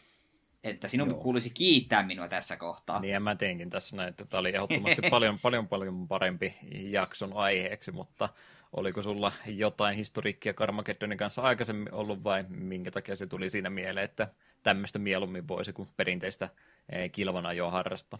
Että 0.63 0.87
sinun 0.87 1.09
Joo. 1.09 1.19
kuuluisi 1.19 1.49
kiittää 1.49 2.03
minua 2.03 2.27
tässä 2.27 2.57
kohtaa. 2.57 2.99
Niin, 2.99 3.13
ja 3.13 3.19
mä 3.19 3.35
teinkin 3.35 3.69
tässä 3.69 3.95
näin, 3.95 4.09
että 4.09 4.25
tämä 4.25 4.39
oli 4.39 4.49
ehdottomasti 4.49 5.01
paljon, 5.09 5.39
paljon, 5.39 5.67
paljon 5.67 6.07
parempi 6.07 6.53
jakson 6.71 7.33
aiheeksi, 7.33 7.91
mutta 7.91 8.29
oliko 8.73 9.01
sulla 9.01 9.31
jotain 9.45 9.95
historiikkia 9.95 10.53
Carmageddonin 10.53 11.17
kanssa 11.17 11.41
aikaisemmin 11.41 11.93
ollut 11.93 12.23
vai 12.23 12.45
minkä 12.49 12.91
takia 12.91 13.15
se 13.15 13.27
tuli 13.27 13.49
siinä 13.49 13.69
mieleen, 13.69 14.05
että 14.05 14.27
tämmöistä 14.63 14.99
mieluummin 14.99 15.47
voisi 15.47 15.73
kuin 15.73 15.89
perinteistä 15.97 16.49
eh, 16.89 17.11
kilvana 17.11 17.53
jo 17.53 17.69
harrastaa? 17.69 18.19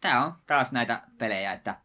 Tämä 0.00 0.24
on 0.24 0.32
taas 0.46 0.72
näitä 0.72 1.02
pelejä, 1.18 1.52
että 1.52 1.80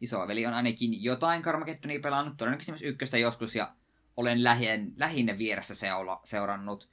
isoveli 0.00 0.46
on 0.46 0.54
ainakin 0.54 1.04
jotain 1.04 1.42
Carmageddonia 1.42 2.00
pelannut, 2.00 2.36
todennäköisesti 2.36 2.72
myös 2.72 2.82
ykköstä 2.82 3.18
joskus, 3.18 3.54
ja 3.54 3.74
olen 4.16 4.44
lähin, 4.44 4.92
lähinnä 4.96 5.38
vieressä 5.38 5.74
seula, 5.74 6.20
seurannut, 6.24 6.88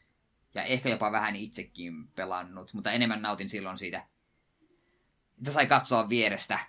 ja 0.56 0.64
ehkä 0.64 0.90
jopa 0.90 1.12
vähän 1.12 1.36
itsekin 1.36 2.08
pelannut, 2.08 2.74
mutta 2.74 2.92
enemmän 2.92 3.22
nautin 3.22 3.50
silloin 3.50 3.78
siitä, 3.78 4.08
että 5.38 5.52
sai 5.52 5.68
katsoa 5.68 6.10
vierestä 6.10 6.60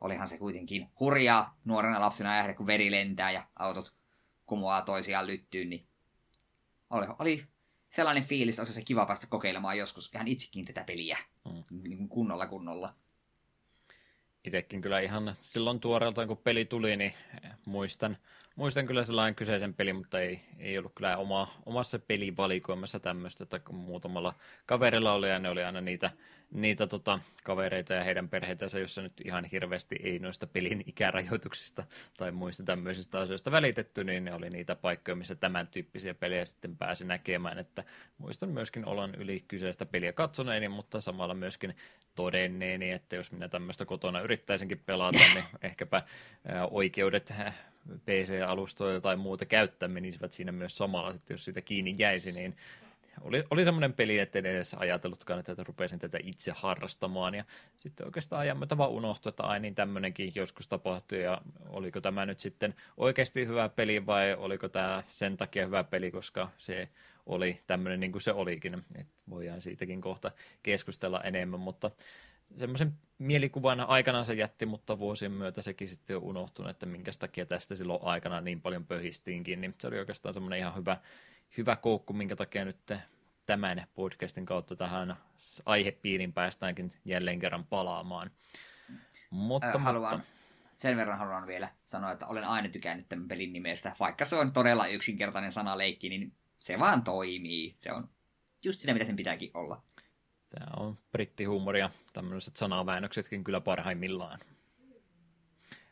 olihan 0.00 0.28
se 0.28 0.38
kuitenkin 0.38 0.88
hurjaa 1.00 1.58
nuorena 1.64 2.00
lapsena 2.00 2.30
nähdä, 2.30 2.54
kun 2.54 2.66
veri 2.66 2.90
lentää 2.90 3.30
ja 3.30 3.46
autot 3.56 3.94
kumoaa 4.46 4.82
toisiaan 4.82 5.26
lyttyyn, 5.26 5.70
niin 5.70 5.86
oli, 6.90 7.06
oli 7.18 7.44
sellainen 7.88 8.24
fiilis, 8.24 8.58
että 8.58 8.72
se 8.72 8.82
kiva 8.82 9.06
päästä 9.06 9.26
kokeilemaan 9.30 9.78
joskus 9.78 10.10
ihan 10.14 10.28
itsekin 10.28 10.64
tätä 10.64 10.84
peliä 10.84 11.18
mm. 11.44 11.82
niin 11.82 12.08
kunnolla 12.08 12.46
kunnolla. 12.46 12.94
Itsekin 14.44 14.80
kyllä 14.80 15.00
ihan 15.00 15.34
silloin 15.40 15.80
tuoreeltaan, 15.80 16.28
kun 16.28 16.36
peli 16.36 16.64
tuli, 16.64 16.96
niin 16.96 17.14
muistan, 17.64 18.16
muistan 18.56 18.86
kyllä 18.86 19.04
sellainen 19.04 19.34
kyseisen 19.34 19.74
pelin, 19.74 19.96
mutta 19.96 20.20
ei, 20.20 20.40
ei 20.58 20.78
ollut 20.78 20.92
kyllä 20.94 21.16
oma, 21.16 21.48
omassa 21.66 21.98
pelivalikoimassa 21.98 23.00
tämmöistä, 23.00 23.44
että 23.44 23.60
muutamalla 23.72 24.34
kaverilla 24.66 25.12
oli 25.12 25.28
ja 25.28 25.38
ne 25.38 25.48
oli 25.48 25.64
aina 25.64 25.80
niitä 25.80 26.10
niitä 26.50 26.86
tota, 26.86 27.20
kavereita 27.44 27.94
ja 27.94 28.04
heidän 28.04 28.28
perheitänsä, 28.28 28.78
jossa 28.78 29.02
nyt 29.02 29.12
ihan 29.24 29.44
hirveästi 29.44 29.96
ei 30.02 30.18
noista 30.18 30.46
pelin 30.46 30.84
ikärajoituksista 30.86 31.84
tai 32.16 32.32
muista 32.32 32.62
tämmöisistä 32.62 33.18
asioista 33.18 33.50
välitetty, 33.50 34.04
niin 34.04 34.24
ne 34.24 34.34
oli 34.34 34.50
niitä 34.50 34.76
paikkoja, 34.76 35.16
missä 35.16 35.34
tämän 35.34 35.66
tyyppisiä 35.66 36.14
pelejä 36.14 36.44
sitten 36.44 36.76
pääsi 36.76 37.04
näkemään, 37.04 37.58
että 37.58 37.84
muistan 38.18 38.48
myöskin 38.48 38.86
olan 38.86 39.14
yli 39.14 39.44
kyseistä 39.48 39.86
peliä 39.86 40.12
katsoneeni, 40.12 40.68
mutta 40.68 41.00
samalla 41.00 41.34
myöskin 41.34 41.76
todenneeni, 42.14 42.90
että 42.90 43.16
jos 43.16 43.32
minä 43.32 43.48
tämmöistä 43.48 43.84
kotona 43.84 44.20
yrittäisinkin 44.20 44.82
pelata, 44.86 45.18
niin 45.34 45.44
ehkäpä 45.62 46.02
oikeudet 46.70 47.32
PC-alustoja 47.96 49.00
tai 49.00 49.16
muuta 49.16 49.46
käyttää 49.46 49.88
menisivät 49.88 50.32
siinä 50.32 50.52
myös 50.52 50.76
samalla, 50.76 51.10
että 51.10 51.32
jos 51.32 51.44
siitä 51.44 51.62
kiinni 51.62 51.94
jäisi, 51.98 52.32
niin 52.32 52.56
oli, 53.20 53.44
oli 53.50 53.64
semmoinen 53.64 53.92
peli, 53.92 54.18
että 54.18 54.38
en 54.38 54.46
edes 54.46 54.74
ajatellutkaan, 54.74 55.40
että 55.40 55.64
rupesin 55.64 55.98
tätä 55.98 56.18
itse 56.22 56.52
harrastamaan. 56.56 57.34
Ja 57.34 57.44
sitten 57.76 58.06
oikeastaan 58.06 58.40
ajan 58.40 58.58
myötä 58.58 58.78
vaan 58.78 58.90
unohtui, 58.90 59.30
että 59.30 59.42
ai 59.42 59.60
niin 59.60 59.74
tämmöinenkin 59.74 60.32
joskus 60.34 60.68
tapahtui. 60.68 61.22
Ja 61.22 61.40
oliko 61.68 62.00
tämä 62.00 62.26
nyt 62.26 62.38
sitten 62.38 62.74
oikeasti 62.96 63.46
hyvä 63.46 63.68
peli 63.68 64.06
vai 64.06 64.34
oliko 64.34 64.68
tämä 64.68 65.02
sen 65.08 65.36
takia 65.36 65.66
hyvä 65.66 65.84
peli, 65.84 66.10
koska 66.10 66.48
se 66.58 66.88
oli 67.26 67.60
tämmöinen 67.66 68.00
niin 68.00 68.12
kuin 68.12 68.22
se 68.22 68.32
olikin. 68.32 68.84
että 68.94 69.24
voidaan 69.30 69.62
siitäkin 69.62 70.00
kohta 70.00 70.30
keskustella 70.62 71.20
enemmän, 71.22 71.60
mutta 71.60 71.90
semmoisen 72.56 72.92
mielikuvan 73.18 73.80
aikanaan 73.80 74.24
se 74.24 74.34
jätti, 74.34 74.66
mutta 74.66 74.98
vuosien 74.98 75.32
myötä 75.32 75.62
sekin 75.62 75.88
sitten 75.88 76.16
on 76.16 76.22
unohtunut, 76.22 76.70
että 76.70 76.86
minkä 76.86 77.10
takia 77.18 77.46
tästä 77.46 77.76
silloin 77.76 78.00
aikana 78.02 78.40
niin 78.40 78.60
paljon 78.60 78.86
pöhistiinkin, 78.86 79.60
niin 79.60 79.74
se 79.78 79.86
oli 79.86 79.98
oikeastaan 79.98 80.34
semmoinen 80.34 80.58
ihan 80.58 80.76
hyvä, 80.76 80.96
hyvä 81.56 81.76
koukku, 81.76 82.12
minkä 82.12 82.36
takia 82.36 82.64
nyt 82.64 82.92
tämän 83.46 83.86
podcastin 83.94 84.46
kautta 84.46 84.76
tähän 84.76 85.16
aihepiirin 85.66 86.32
päästäänkin 86.32 86.90
jälleen 87.04 87.38
kerran 87.38 87.64
palaamaan. 87.64 88.30
Mutta, 89.30 89.66
äh, 89.76 89.82
haluan, 89.82 90.16
mutta... 90.16 90.32
Sen 90.72 90.96
verran 90.96 91.18
haluan 91.18 91.46
vielä 91.46 91.68
sanoa, 91.84 92.12
että 92.12 92.26
olen 92.26 92.44
aina 92.44 92.68
tykännyt 92.68 93.08
tämän 93.08 93.28
pelin 93.28 93.52
nimestä. 93.52 93.92
Vaikka 94.00 94.24
se 94.24 94.36
on 94.36 94.52
todella 94.52 94.86
yksinkertainen 94.86 95.52
sanaleikki, 95.52 96.08
niin 96.08 96.32
se 96.56 96.78
vaan 96.78 97.04
toimii. 97.04 97.74
Se 97.78 97.92
on 97.92 98.08
just 98.64 98.80
sitä, 98.80 98.92
mitä 98.92 99.04
sen 99.04 99.16
pitääkin 99.16 99.50
olla. 99.54 99.82
Tämä 100.50 100.66
on 100.76 100.98
brittihuumoria, 101.12 101.90
tämmöiset 102.12 102.56
sanaväännöksetkin 102.56 103.44
kyllä 103.44 103.60
parhaimmillaan 103.60 104.40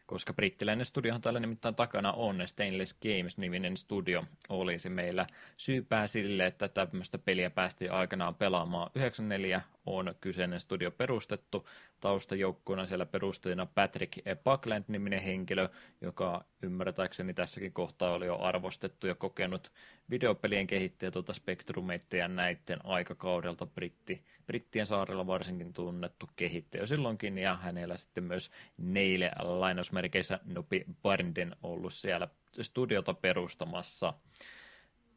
koska 0.06 0.32
brittiläinen 0.32 0.86
studiohan 0.86 1.20
täällä 1.20 1.40
nimittäin 1.40 1.74
takana 1.74 2.12
on, 2.12 2.42
Stainless 2.48 2.94
Games-niminen 2.94 3.76
studio 3.76 4.24
olisi 4.48 4.90
meillä 4.90 5.26
syypää 5.56 6.06
sille, 6.06 6.46
että 6.46 6.68
tämmöistä 6.68 7.18
peliä 7.18 7.50
päästiin 7.50 7.92
aikanaan 7.92 8.34
pelaamaan. 8.34 8.90
94 8.94 9.60
on 9.86 10.14
kyseinen 10.20 10.60
studio 10.60 10.90
perustettu, 10.90 11.68
taustajoukkona 12.00 12.86
siellä 12.86 13.06
perustajana 13.06 13.66
Patrick 13.66 14.12
Buckland-niminen 14.44 15.22
henkilö, 15.22 15.68
joka 16.00 16.44
ymmärtääkseni 16.62 17.34
tässäkin 17.34 17.72
kohtaa 17.72 18.12
oli 18.12 18.26
jo 18.26 18.38
arvostettu 18.38 19.06
ja 19.06 19.14
kokenut 19.14 19.72
videopelien 20.10 20.66
kehittäjä 20.66 21.10
tuota 21.10 21.32
Spectrumeitteja 21.32 22.28
näiden 22.28 22.78
aikakaudelta 22.84 23.66
britti, 23.66 24.24
Brittien 24.46 24.86
saarella 24.86 25.26
varsinkin 25.26 25.72
tunnettu 25.72 26.30
kehittäjä 26.36 26.86
silloinkin, 26.86 27.38
ja 27.38 27.56
hänellä 27.56 27.96
sitten 27.96 28.24
myös 28.24 28.50
Neile 28.78 29.30
lainausmerkeissä 29.38 30.40
Nopi 30.44 30.84
Barnden 31.02 31.56
ollut 31.62 31.94
siellä 31.94 32.28
studiota 32.60 33.14
perustamassa. 33.14 34.14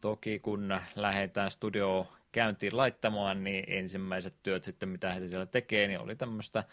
Toki 0.01 0.39
kun 0.39 0.79
lähdetään 0.95 1.51
studio 1.51 2.07
käyntiin 2.31 2.77
laittamaan, 2.77 3.43
niin 3.43 3.63
ensimmäiset 3.67 4.35
työt 4.43 4.63
sitten, 4.63 4.89
mitä 4.89 5.13
he 5.13 5.27
siellä 5.27 5.45
tekee, 5.45 5.87
niin 5.87 5.99
oli 5.99 6.15
tämmöistä 6.15 6.63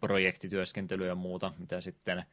projektityöskentelyä 0.00 1.06
ja 1.06 1.14
muuta, 1.14 1.52
mitä 1.58 1.80
sitten 1.80 2.24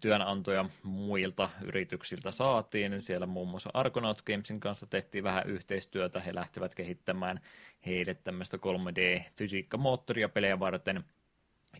työnantoja 0.00 0.68
muilta 0.82 1.50
yrityksiltä 1.64 2.30
saatiin. 2.30 3.00
Siellä 3.00 3.26
muun 3.26 3.48
muassa 3.48 3.70
Argonaut 3.74 4.22
Gamesin 4.22 4.60
kanssa 4.60 4.86
tehtiin 4.86 5.24
vähän 5.24 5.46
yhteistyötä. 5.46 6.20
He 6.20 6.34
lähtevät 6.34 6.74
kehittämään 6.74 7.40
heille 7.86 8.14
tämmöistä 8.14 8.56
3D-fysiikkamoottoria 8.56 10.28
pelejä 10.28 10.58
varten, 10.58 11.04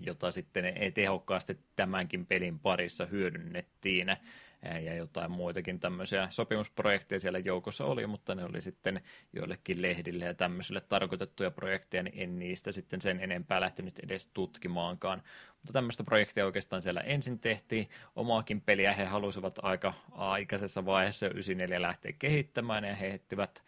jota 0.00 0.30
sitten 0.30 0.64
tehokkaasti 0.94 1.58
tämänkin 1.76 2.26
pelin 2.26 2.58
parissa 2.58 3.06
hyödynnettiin 3.06 4.16
ja 4.62 4.94
jotain 4.94 5.30
muitakin 5.30 5.80
tämmöisiä 5.80 6.26
sopimusprojekteja 6.30 7.20
siellä 7.20 7.38
joukossa 7.38 7.84
oli, 7.84 8.06
mutta 8.06 8.34
ne 8.34 8.44
oli 8.44 8.60
sitten 8.60 9.00
joillekin 9.32 9.82
lehdille 9.82 10.24
ja 10.24 10.34
tämmöisille 10.34 10.80
tarkoitettuja 10.80 11.50
projekteja, 11.50 12.02
niin 12.02 12.14
en 12.16 12.38
niistä 12.38 12.72
sitten 12.72 13.00
sen 13.00 13.20
enempää 13.20 13.60
lähtenyt 13.60 13.98
edes 13.98 14.26
tutkimaankaan. 14.26 15.22
Mutta 15.52 15.72
tämmöistä 15.72 16.04
projektia 16.04 16.46
oikeastaan 16.46 16.82
siellä 16.82 17.00
ensin 17.00 17.38
tehtiin. 17.38 17.88
Omaakin 18.16 18.60
peliä 18.60 18.92
he 18.92 19.04
halusivat 19.04 19.58
aika 19.62 19.94
aikaisessa 20.12 20.84
vaiheessa 20.84 21.26
jo 21.26 21.30
94 21.30 21.82
lähteä 21.82 22.12
kehittämään 22.18 22.84
ja 22.84 22.94
he 22.94 23.12
hettivät 23.12 23.64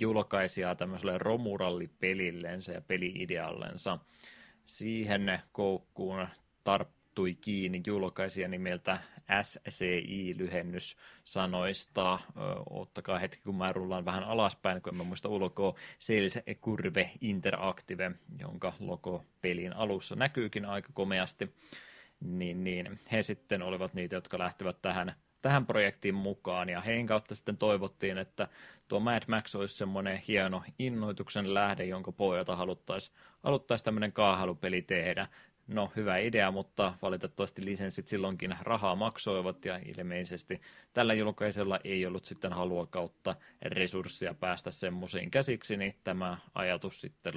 julkaisijaa 0.00 0.74
tämmöiselle 0.74 1.18
romurallipelillensä 1.18 2.72
ja 2.72 2.80
peliideallensa. 2.80 3.98
Siihen 4.64 5.40
koukkuun 5.52 6.28
tarttui 6.64 7.34
kiinni 7.34 7.82
julkaisija 7.86 8.48
nimeltä 8.48 8.98
SCI-lyhennys 9.42 10.96
sanoista. 11.24 12.18
ottakaa 12.70 13.18
hetki, 13.18 13.42
kun 13.42 13.56
mä 13.56 13.72
rullaan 13.72 14.04
vähän 14.04 14.24
alaspäin, 14.24 14.82
kun 14.82 14.92
en 14.92 14.98
mä 14.98 15.04
muista 15.04 15.28
ulkoa. 15.28 15.74
Sales 15.98 16.38
Curve 16.62 17.10
Interactive, 17.20 18.10
jonka 18.38 18.72
logo 18.80 19.24
pelin 19.40 19.72
alussa 19.72 20.16
näkyykin 20.16 20.64
aika 20.64 20.88
komeasti. 20.94 21.54
Niin, 22.20 22.64
niin 22.64 23.00
he 23.12 23.22
sitten 23.22 23.62
olivat 23.62 23.94
niitä, 23.94 24.16
jotka 24.16 24.38
lähtevät 24.38 24.82
tähän 24.82 25.14
tähän 25.44 25.66
projektiin 25.66 26.14
mukaan, 26.14 26.68
ja 26.68 26.80
heidän 26.80 27.06
kautta 27.06 27.34
sitten 27.34 27.56
toivottiin, 27.56 28.18
että 28.18 28.48
tuo 28.88 29.00
Mad 29.00 29.22
Max 29.28 29.54
olisi 29.54 29.74
semmoinen 29.74 30.22
hieno 30.28 30.62
innoituksen 30.78 31.54
lähde, 31.54 31.84
jonka 31.84 32.12
pohjalta 32.12 32.56
haluttaisiin 32.56 33.16
haluttais 33.42 33.82
tämmöinen 33.82 34.12
kaahalupeli 34.12 34.82
tehdä. 34.82 35.28
No, 35.66 35.92
hyvä 35.96 36.18
idea, 36.18 36.50
mutta 36.50 36.94
valitettavasti 37.02 37.64
lisenssit 37.64 38.08
silloinkin 38.08 38.56
rahaa 38.60 38.96
maksoivat 38.96 39.64
ja 39.64 39.80
ilmeisesti 39.96 40.60
tällä 40.92 41.14
julkaisella 41.14 41.80
ei 41.84 42.06
ollut 42.06 42.24
sitten 42.24 42.52
halua 42.52 42.86
kautta 42.86 43.36
resursseja 43.62 44.34
päästä 44.34 44.70
semmoisiin 44.70 45.30
käsiksi, 45.30 45.76
niin 45.76 45.94
tämä 46.04 46.38
ajatus 46.54 47.00
sitten 47.00 47.34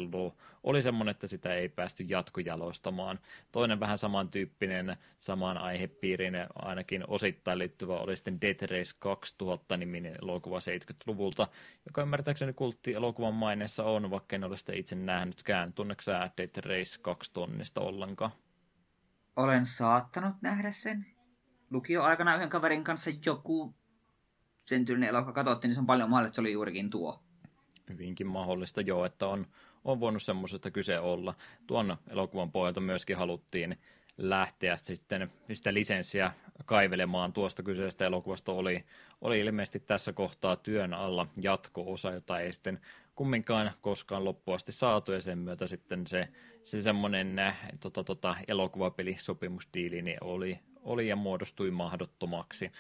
oli 0.64 0.82
semmoinen, 0.82 1.12
että 1.12 1.28
sitä 1.28 1.54
ei 1.54 1.70
päästy 1.70 2.04
jatkojalostamaan. 2.08 3.20
Toinen 3.52 3.80
vähän 3.80 3.98
samantyyppinen, 3.98 4.98
samaan 5.18 5.58
aihepiiriin 5.58 6.34
ainakin 6.56 7.04
osittain 7.08 7.60
liittyvä 7.60 8.00
oli 8.00 8.18
sitten 8.18 8.42
Death 8.42 8.64
Race 8.64 8.96
2000 9.00 9.78
niminen 9.78 10.16
elokuva 10.22 10.60
70-luvulta, 10.60 11.48
joka 11.86 12.02
ymmärtääkseni 12.02 12.54
kultti 12.54 12.94
elokuvan 12.94 13.34
maineessa 13.34 13.84
on, 13.84 14.12
vaikka 14.12 14.36
en 14.36 14.44
ole 14.44 14.58
sitä 14.58 14.74
itse 14.74 14.96
nähnytkään. 14.96 15.74
Tunneeko 15.74 16.02
sä 16.02 16.30
Death 16.38 16.58
Race 16.58 17.00
2 17.02 17.34
tonnista 17.34 17.82
ollenkaan? 17.82 18.17
Olen 19.38 19.66
saattanut 19.66 20.36
nähdä 20.42 20.72
sen. 20.72 21.06
Lukio 21.72 22.04
aikana 22.04 22.36
yhden 22.36 22.50
kaverin 22.50 22.84
kanssa 22.84 23.12
joku 23.26 23.76
sen 24.58 24.86
tyylinen 24.86 25.10
elokuva 25.10 25.34
katsottiin, 25.34 25.70
niin 25.70 25.76
se 25.76 25.80
on 25.80 25.86
paljon 25.86 26.10
mahdollista, 26.10 26.30
että 26.32 26.36
se 26.36 26.42
oli 26.42 26.52
juurikin 26.52 26.90
tuo. 26.90 27.24
Hyvinkin 27.90 28.28
mahdollista, 28.28 28.82
joo, 28.82 29.06
että 29.06 29.28
on, 29.28 29.48
on 29.84 30.00
voinut 30.00 30.24
semmoisesta 30.24 30.72
kyse 30.72 31.00
olla. 31.00 31.34
Tuon 31.68 31.98
elokuvan 32.10 32.52
pohjalta 32.52 32.80
myöskin 32.80 33.18
haluttiin 33.18 33.78
lähteä 34.18 34.78
sitten 34.78 35.32
sitä 35.52 35.74
lisenssiä 35.74 36.32
kaivelemaan 36.66 37.34
tuosta 37.34 37.64
kyseisestä 37.64 38.06
elokuvasta 38.06 38.52
oli, 38.52 38.86
oli 39.22 39.40
ilmeisesti 39.40 39.80
tässä 39.80 40.14
kohtaa 40.14 40.56
työn 40.56 40.94
alla 40.94 41.28
jatko-osa, 41.42 42.12
jota 42.12 42.40
ei 42.40 42.54
sitten 42.54 42.80
kumminkaan 43.16 43.72
koskaan 43.82 44.26
loppuasti 44.26 44.72
saatu 44.72 45.12
ja 45.12 45.22
sen 45.22 45.38
myötä 45.38 45.68
sitten 45.68 46.08
se, 46.08 46.28
se 46.68 46.82
semmoinen 46.82 47.40
äh, 47.40 47.58
tota, 47.80 48.04
tota, 48.04 48.36
elokuvapelisopimusdiili 48.48 50.02
niin 50.02 50.18
oli, 50.22 50.60
oli 50.82 51.08
ja 51.08 51.16
muodostui 51.16 51.72
mahdottomaksi. 51.72 52.72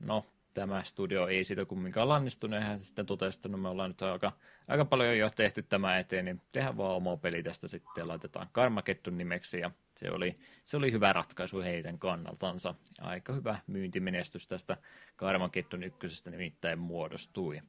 No, 0.00 0.26
tämä 0.54 0.82
studio 0.82 1.26
ei 1.26 1.44
siitä 1.44 1.64
kumminkaan 1.64 2.08
lannistunut, 2.08 2.60
ja 2.60 2.66
hän 2.66 2.80
sitten 2.80 3.06
totesi, 3.06 3.38
että 3.38 3.48
no 3.48 3.58
me 3.58 3.68
ollaan 3.68 3.90
nyt 3.90 4.02
aika, 4.02 4.32
aika 4.68 4.84
paljon 4.84 5.18
jo 5.18 5.30
tehty 5.30 5.62
tämä 5.62 5.98
eteen, 5.98 6.24
niin 6.24 6.40
tehdään 6.52 6.76
vaan 6.76 6.96
oma 6.96 7.16
peli 7.16 7.42
tästä 7.42 7.68
sitten 7.68 8.08
laitetaan 8.08 8.48
Karmakettun 8.52 9.18
nimeksi, 9.18 9.60
ja 9.60 9.70
se 9.94 10.10
oli, 10.10 10.38
se 10.64 10.76
oli 10.76 10.92
hyvä 10.92 11.12
ratkaisu 11.12 11.60
heidän 11.60 11.98
kannaltansa. 11.98 12.74
Aika 13.00 13.32
hyvä 13.32 13.58
myyntimenestys 13.66 14.46
tästä 14.46 14.76
Karmakettun 15.16 15.82
ykkösestä 15.84 16.30
nimittäin 16.30 16.78
muodostui. 16.78 17.62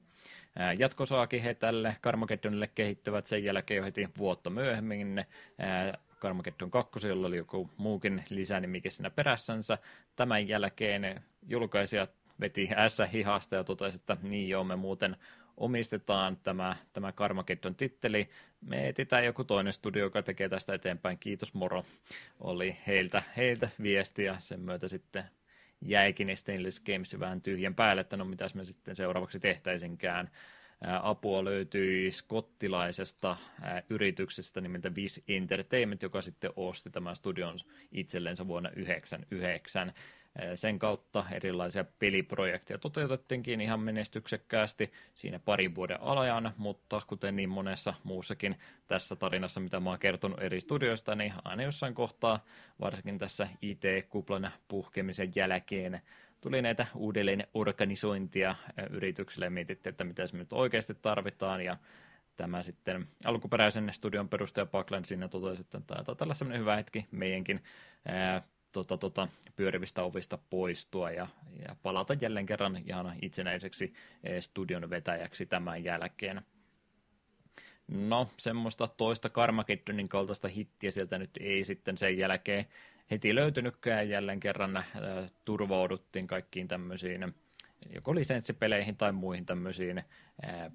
Jatkosaakin 0.78 1.42
he 1.42 1.54
tälle 1.54 1.96
Karmageddonille 2.02 2.68
kehittävät 2.68 3.28
sen 3.28 3.44
jälkeen 3.44 3.78
jo 3.78 3.84
heti 3.84 4.10
vuotta 4.18 4.50
myöhemmin. 4.50 5.26
Karmageddon 6.20 6.72
2, 6.72 7.08
jolla 7.08 7.28
oli 7.28 7.38
joku 7.38 7.70
muukin 7.78 8.24
lisänimike 8.30 8.90
siinä 8.90 9.10
perässänsä. 9.10 9.78
Tämän 10.16 10.48
jälkeen 10.48 11.24
julkaisijat 11.48 12.12
veti 12.40 12.70
ässä 12.76 13.06
hihasta 13.06 13.56
ja 13.56 13.64
totesi, 13.64 13.96
että 13.96 14.18
niin 14.22 14.50
joo, 14.50 14.64
me 14.64 14.76
muuten 14.76 15.18
omistetaan 15.58 16.38
tämä, 16.38 16.76
tämä 16.94 17.12
Karmageddon 17.12 17.76
titteli. 17.76 18.30
Me 18.62 18.88
etsitään 18.88 19.26
joku 19.26 19.44
toinen 19.44 19.74
studio, 19.74 20.04
joka 20.04 20.24
tekee 20.24 20.50
tästä 20.50 20.74
eteenpäin. 20.74 21.18
Kiitos 21.20 21.54
moro. 21.54 21.86
Oli 22.40 22.78
heiltä, 22.88 23.24
heiltä 23.38 23.70
viesti 23.82 24.24
ja 24.24 24.36
sen 24.40 24.60
myötä 24.60 24.88
sitten 24.88 25.24
jäikin 25.86 26.38
Stainless 26.38 26.80
Games 26.80 27.20
vähän 27.20 27.42
tyhjän 27.42 27.76
päälle, 27.76 28.02
että 28.02 28.18
no 28.18 28.26
mitäs 28.26 28.56
me 28.56 28.66
sitten 28.66 28.96
seuraavaksi 28.96 29.40
tehtäisinkään. 29.40 30.30
Apua 31.02 31.46
löytyi 31.46 32.12
skottilaisesta 32.12 33.38
yrityksestä 33.90 34.62
nimeltä 34.62 34.96
Viz 34.96 35.20
Entertainment, 35.28 36.02
joka 36.02 36.22
sitten 36.22 36.52
osti 36.56 36.90
tämän 36.90 37.16
studion 37.16 37.58
itsellensä 37.92 38.48
vuonna 38.48 38.70
1999. 38.70 39.94
Sen 40.56 40.80
kautta 40.80 41.26
erilaisia 41.32 41.86
peliprojekteja 42.00 42.78
toteutettiinkin 42.78 43.62
ihan 43.62 43.80
menestyksekkäästi 43.80 44.92
siinä 45.14 45.40
parin 45.40 45.76
vuoden 45.76 46.02
alajana, 46.02 46.54
mutta 46.58 47.02
kuten 47.08 47.36
niin 47.36 47.50
monessa 47.50 47.94
muussakin 48.04 48.56
tässä 48.88 49.16
tarinassa, 49.16 49.60
mitä 49.60 49.80
mä 49.80 49.90
oon 49.90 50.00
kertonut 50.00 50.42
eri 50.42 50.62
studioista, 50.62 51.16
niin 51.16 51.34
aina 51.44 51.64
jossain 51.64 51.94
kohtaa, 51.94 52.44
varsinkin 52.80 53.18
tässä 53.18 53.48
IT-kuplan 53.62 54.52
puhkemisen 54.68 55.32
jälkeen, 55.36 56.02
tuli 56.42 56.62
näitä 56.62 56.86
uudelleen 56.96 57.48
organisointia 57.54 58.56
yrityksille 58.90 59.46
ja 59.46 59.52
mietittiin, 59.52 59.92
että 59.92 60.04
mitä 60.04 60.28
se 60.28 60.38
nyt 60.38 60.54
oikeasti 60.54 60.94
tarvitaan. 61.02 61.62
Ja 61.62 61.78
tämä 62.36 62.64
sitten 62.64 63.08
alkuperäisen 63.26 63.94
studion 63.94 64.30
perustaja 64.30 64.66
Pakland 64.66 65.06
sinne 65.06 65.28
totesi, 65.28 65.62
että 65.62 65.82
tämä 65.88 66.04
on 66.08 66.18
tällä 66.18 66.34
sellainen 66.34 66.62
hyvä 66.62 66.76
hetki 66.76 67.08
meidänkin 67.12 67.64
tota, 68.74 68.98
tota, 68.98 69.28
pyörivistä 69.56 70.04
ovista 70.04 70.38
poistua 70.50 71.12
ja, 71.12 71.28
ja 71.68 71.76
palata 71.84 72.14
jälleen 72.22 72.46
kerran 72.46 72.78
ihan 72.88 73.16
itsenäiseksi 73.22 73.94
studion 74.40 74.90
vetäjäksi 74.90 75.46
tämän 75.46 75.84
jälkeen. 75.84 76.42
No, 77.88 78.30
semmoista 78.38 78.88
toista 78.88 79.30
Carmageddonin 79.30 80.10
kaltaista 80.10 80.48
hittiä 80.48 80.92
sieltä 80.92 81.18
nyt 81.18 81.30
ei 81.40 81.64
sitten 81.64 81.98
sen 81.98 82.18
jälkeen 82.18 82.66
heti 83.12 83.36
löytynytkään. 83.36 84.10
Jälleen 84.10 84.40
kerran 84.40 84.78
äh, 84.78 84.86
turvauduttiin 85.46 86.28
kaikkiin 86.28 86.68
tämmöisiin 86.68 87.34
joko 87.96 88.16
lisenssipeleihin 88.16 88.98
tai 88.98 89.12
muihin 89.12 89.46
tämmöisiin 89.46 89.98
äh, 89.98 90.72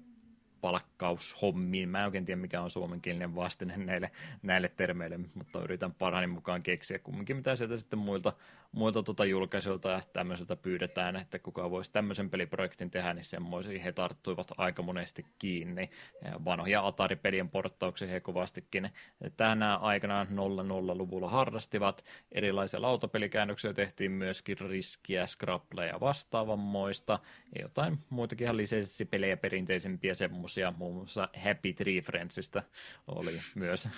palkkaushommiin. 0.61 1.89
Mä 1.89 1.99
en 1.99 2.05
oikein 2.05 2.25
tiedä, 2.25 2.41
mikä 2.41 2.61
on 2.61 2.69
suomenkielinen 2.69 3.35
vastine 3.35 3.77
näille, 3.77 4.11
näille 4.41 4.71
termeille, 4.77 5.19
mutta 5.33 5.63
yritän 5.63 5.93
parhaani 5.93 6.27
mukaan 6.27 6.63
keksiä 6.63 6.99
kumminkin, 6.99 7.35
mitä 7.35 7.55
sieltä 7.55 7.77
sitten 7.77 7.99
muilta, 7.99 8.33
muilta 8.71 9.03
tuota 9.03 9.25
julkaisuilta 9.25 9.89
ja 9.89 10.01
tämmöiseltä 10.13 10.55
pyydetään, 10.55 11.15
että 11.15 11.39
kuka 11.39 11.71
voisi 11.71 11.91
tämmöisen 11.91 12.29
peliprojektin 12.29 12.91
tehdä, 12.91 13.13
niin 13.13 13.23
semmoisiin 13.23 13.81
he 13.81 13.91
tarttuivat 13.91 14.47
aika 14.57 14.81
monesti 14.81 15.25
kiinni. 15.39 15.89
Ja 16.25 16.45
vanhoja 16.45 16.87
Atari-pelien 16.87 17.51
porttauksia 17.51 18.07
he 18.07 18.19
kovastikin 18.19 18.89
tänä 19.37 19.75
aikana 19.75 20.23
00-luvulla 20.23 21.29
harrastivat. 21.29 22.05
Erilaisia 22.31 22.81
lautapelikäännöksiä 22.81 23.73
tehtiin 23.73 24.11
myöskin 24.11 24.57
riskiä, 24.59 25.27
scrappleja 25.27 25.99
vastaavanmoista 25.99 27.19
ja 27.55 27.61
jotain 27.61 27.99
muitakin 28.09 28.45
ihan 28.45 28.57
lisenssipelejä 28.57 29.37
perinteisempiä 29.37 30.13
semmoisia 30.13 30.48
semmoisia, 30.49 30.77
muun 30.77 30.95
muassa 30.95 31.29
Happy 31.43 31.73
Tree 31.73 32.01
Friendsistä 32.01 32.63
oli 33.07 33.39
myös 33.55 33.89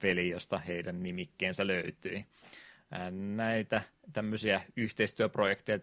peli, 0.00 0.28
josta 0.28 0.58
heidän 0.58 1.02
nimikkeensä 1.02 1.66
löytyi. 1.66 2.26
Näitä 3.10 3.82
tämmöisiä 4.12 4.60
yhteistyöprojekteja 4.76 5.78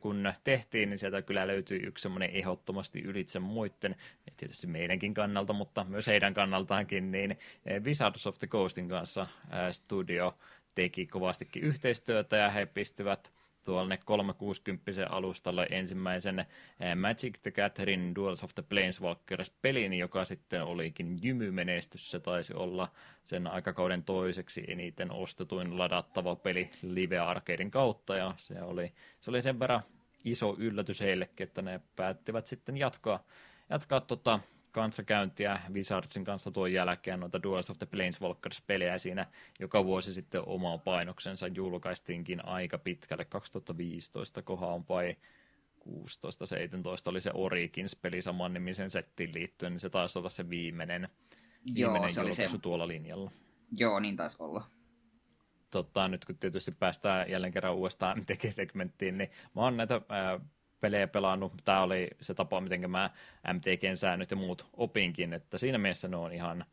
kun 0.00 0.32
tehtiin, 0.44 0.90
niin 0.90 0.98
sieltä 0.98 1.22
kyllä 1.22 1.46
löytyi 1.46 1.78
yksi 1.78 2.02
semmoinen 2.02 2.30
ehdottomasti 2.30 3.00
ylitse 3.00 3.38
muiden, 3.38 3.96
tietysti 4.36 4.66
meidänkin 4.66 5.14
kannalta, 5.14 5.52
mutta 5.52 5.84
myös 5.84 6.06
heidän 6.06 6.34
kannaltaankin, 6.34 7.10
niin 7.10 7.38
Wizards 7.80 8.26
of 8.26 8.38
the 8.38 8.46
Coastin 8.46 8.88
kanssa 8.88 9.26
studio 9.72 10.38
teki 10.74 11.06
kovastikin 11.06 11.62
yhteistyötä 11.62 12.36
ja 12.36 12.50
he 12.50 12.66
pistivät 12.66 13.32
tuolle 13.66 13.98
360 14.04 14.92
alustalle 15.10 15.66
ensimmäisen 15.70 16.38
eh, 16.38 16.46
Magic 16.96 17.38
the 17.42 17.50
Gathering 17.50 18.14
Duels 18.14 18.44
of 18.44 18.54
the 18.54 18.62
Planeswalkers 18.62 19.52
pelin, 19.62 19.92
joka 19.92 20.24
sitten 20.24 20.62
olikin 20.62 21.18
jymymenestys. 21.22 22.10
Se 22.10 22.20
taisi 22.20 22.54
olla 22.54 22.88
sen 23.24 23.46
aikakauden 23.46 24.02
toiseksi 24.02 24.64
eniten 24.68 25.10
ostetuin 25.10 25.78
ladattava 25.78 26.36
peli 26.36 26.70
Live 26.82 27.18
Arcadein 27.18 27.70
kautta, 27.70 28.16
ja 28.16 28.34
se 28.36 28.62
oli, 28.62 28.92
se 29.20 29.30
oli 29.30 29.42
sen 29.42 29.58
verran 29.58 29.82
iso 30.24 30.56
yllätys 30.58 31.00
heillekin, 31.00 31.44
että 31.44 31.62
ne 31.62 31.80
päättivät 31.96 32.46
sitten 32.46 32.76
jatkaa, 32.76 33.24
jatkaa 33.70 34.00
tota, 34.00 34.40
kanssakäyntiä 34.76 35.60
Wizardsin 35.72 36.24
kanssa 36.24 36.50
tuon 36.50 36.72
jälkeen 36.72 37.20
noita 37.20 37.42
Duels 37.42 37.70
of 37.70 37.78
the 37.78 37.86
Planeswalkers-pelejä 37.86 38.98
siinä 38.98 39.26
joka 39.60 39.84
vuosi 39.84 40.12
sitten 40.12 40.42
oman 40.46 40.80
painoksensa 40.80 41.46
julkaistiinkin 41.46 42.48
aika 42.48 42.78
pitkälle 42.78 43.24
2015 43.24 44.42
kohaan 44.42 44.84
vai 44.88 45.16
16-17 45.88 45.88
oli 47.06 47.20
se 47.20 47.30
Origins-peli 47.34 48.22
saman 48.22 48.54
nimisen 48.54 48.90
settiin 48.90 49.34
liittyen, 49.34 49.72
niin 49.72 49.80
se 49.80 49.90
taisi 49.90 50.18
olla 50.18 50.28
se 50.28 50.50
viimeinen, 50.50 51.08
viimeinen 51.74 52.02
Joo, 52.02 52.08
se 52.08 52.20
julkaisu 52.20 52.42
oli 52.42 52.48
se... 52.48 52.58
tuolla 52.58 52.88
linjalla. 52.88 53.30
Joo, 53.76 54.00
niin 54.00 54.16
taisi 54.16 54.36
olla. 54.40 54.62
Totta, 55.70 56.08
nyt 56.08 56.24
kun 56.24 56.38
tietysti 56.38 56.72
päästään 56.72 57.30
jälleen 57.30 57.52
kerran 57.52 57.74
uudestaan 57.74 58.18
MTG-segmenttiin, 58.18 59.18
niin 59.18 59.30
mä 59.54 59.62
oon 59.62 59.76
näitä 59.76 60.00
ää, 60.08 60.40
pelejä 60.80 61.06
pelannut. 61.06 61.52
Tämä 61.64 61.82
oli 61.82 62.08
se 62.20 62.34
tapa, 62.34 62.60
miten 62.60 62.90
mä 62.90 63.10
MTGn 63.52 63.96
säännöt 63.96 64.30
ja 64.30 64.36
muut 64.36 64.68
opinkin, 64.72 65.32
että 65.32 65.58
siinä 65.58 65.78
mielessä 65.78 66.08
ne 66.08 66.16
on 66.16 66.32
ihan 66.32 66.64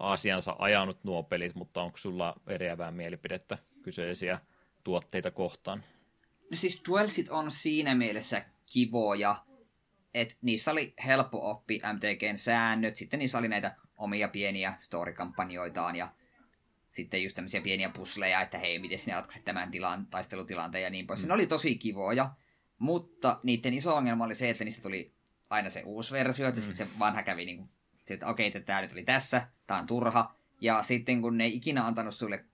asiansa 0.00 0.56
ajanut 0.58 1.04
nuo 1.04 1.22
pelit, 1.22 1.54
mutta 1.54 1.82
onko 1.82 1.96
sulla 1.96 2.34
eriävää 2.46 2.90
mielipidettä 2.90 3.58
kyseisiä 3.82 4.40
tuotteita 4.84 5.30
kohtaan? 5.30 5.84
No 6.50 6.56
siis 6.56 6.82
Duelsit 6.88 7.28
on 7.28 7.50
siinä 7.50 7.94
mielessä 7.94 8.44
kivoja, 8.72 9.36
että 10.14 10.34
niissä 10.42 10.70
oli 10.70 10.94
helppo 11.06 11.50
oppi 11.50 11.80
MTGn 11.92 12.38
säännöt, 12.38 12.96
sitten 12.96 13.18
niissä 13.18 13.38
oli 13.38 13.48
näitä 13.48 13.76
omia 13.96 14.28
pieniä 14.28 14.74
story-kampanjoitaan 14.78 15.96
ja 15.96 16.08
sitten 16.90 17.22
just 17.22 17.36
tämmöisiä 17.36 17.60
pieniä 17.60 17.88
pusleja, 17.88 18.40
että 18.40 18.58
hei, 18.58 18.78
miten 18.78 18.98
sinä 18.98 19.16
ratkaisit 19.16 19.44
tämän 19.44 19.70
tilan, 19.70 20.06
taistelutilanteen 20.06 20.84
ja 20.84 20.90
niin 20.90 21.06
pois. 21.06 21.22
Mm. 21.22 21.28
Ne 21.28 21.34
oli 21.34 21.46
tosi 21.46 21.74
kivoja. 21.74 22.30
Mutta 22.80 23.40
niiden 23.42 23.74
iso 23.74 23.96
ongelma 23.96 24.24
oli 24.24 24.34
se, 24.34 24.50
että 24.50 24.64
niistä 24.64 24.82
tuli 24.82 25.12
aina 25.50 25.68
se 25.68 25.82
uusi 25.86 26.12
versio, 26.12 26.48
että 26.48 26.60
mm. 26.60 26.64
sitten 26.64 26.86
se 26.86 26.98
vanha 26.98 27.22
kävi 27.22 27.44
niin 27.44 27.56
kuin, 27.56 27.70
että 28.10 28.26
okei, 28.26 28.48
okay, 28.48 28.60
tämä 28.60 28.80
nyt 28.80 28.92
oli 28.92 29.04
tässä, 29.04 29.48
tämä 29.66 29.80
on 29.80 29.86
turha. 29.86 30.34
Ja 30.60 30.82
sitten 30.82 31.22
kun 31.22 31.38
ne 31.38 31.44
ei 31.44 31.56
ikinä 31.56 31.86
antanut 31.86 32.14
sulle 32.14 32.44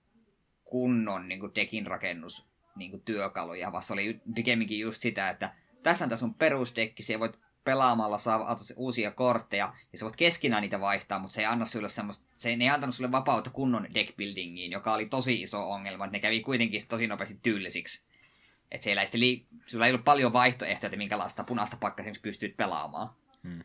kunnon 0.63 1.27
niin 1.27 1.39
kuin 1.39 1.55
dekin 1.55 1.87
rakennus 1.87 2.47
niin 2.75 2.91
kuin 2.91 3.01
työkaluja, 3.01 3.71
vaan 3.71 3.83
se 3.83 3.93
oli 3.93 4.21
pikemminkin 4.35 4.79
just 4.79 5.01
sitä, 5.01 5.29
että 5.29 5.53
tässä 5.83 6.05
on 6.05 6.09
tässä 6.09 6.23
sun 6.23 6.33
perusdekki, 6.33 7.03
siellä 7.03 7.19
voit 7.19 7.39
pelaamalla 7.63 8.17
saa 8.17 8.55
uusia 8.75 9.11
kortteja, 9.11 9.73
ja 9.91 9.97
sä 9.99 10.05
voit 10.05 10.15
keskinään 10.15 10.61
niitä 10.61 10.79
vaihtaa, 10.79 11.19
mutta 11.19 11.33
se 11.33 11.41
ei 11.41 11.45
anna 11.45 11.65
sulle 11.65 11.89
semmoista, 11.89 12.25
se 12.37 12.49
ei 12.49 12.69
antanut 12.69 12.95
sulle 12.95 13.11
vapautta 13.11 13.49
kunnon 13.49 13.87
deckbuildingiin, 13.93 14.71
joka 14.71 14.93
oli 14.93 15.05
tosi 15.05 15.41
iso 15.41 15.71
ongelma, 15.71 16.05
että 16.05 16.17
ne 16.17 16.21
kävi 16.21 16.41
kuitenkin 16.41 16.81
tosi 16.89 17.07
nopeasti 17.07 17.39
tyllisiksi. 17.43 18.07
Että 18.71 18.83
siellä 18.83 19.01
ei 19.01 19.07
li- 19.13 19.47
sulla 19.65 19.85
ei 19.85 19.91
ollut 19.91 20.05
paljon 20.05 20.33
vaihtoehtoja, 20.33 20.87
että 20.87 20.97
minkälaista 20.97 21.43
punaista 21.43 21.77
pakkaa 21.77 22.05
pystyt 22.21 22.57
pelaamaan. 22.57 23.09
Hmm. 23.43 23.63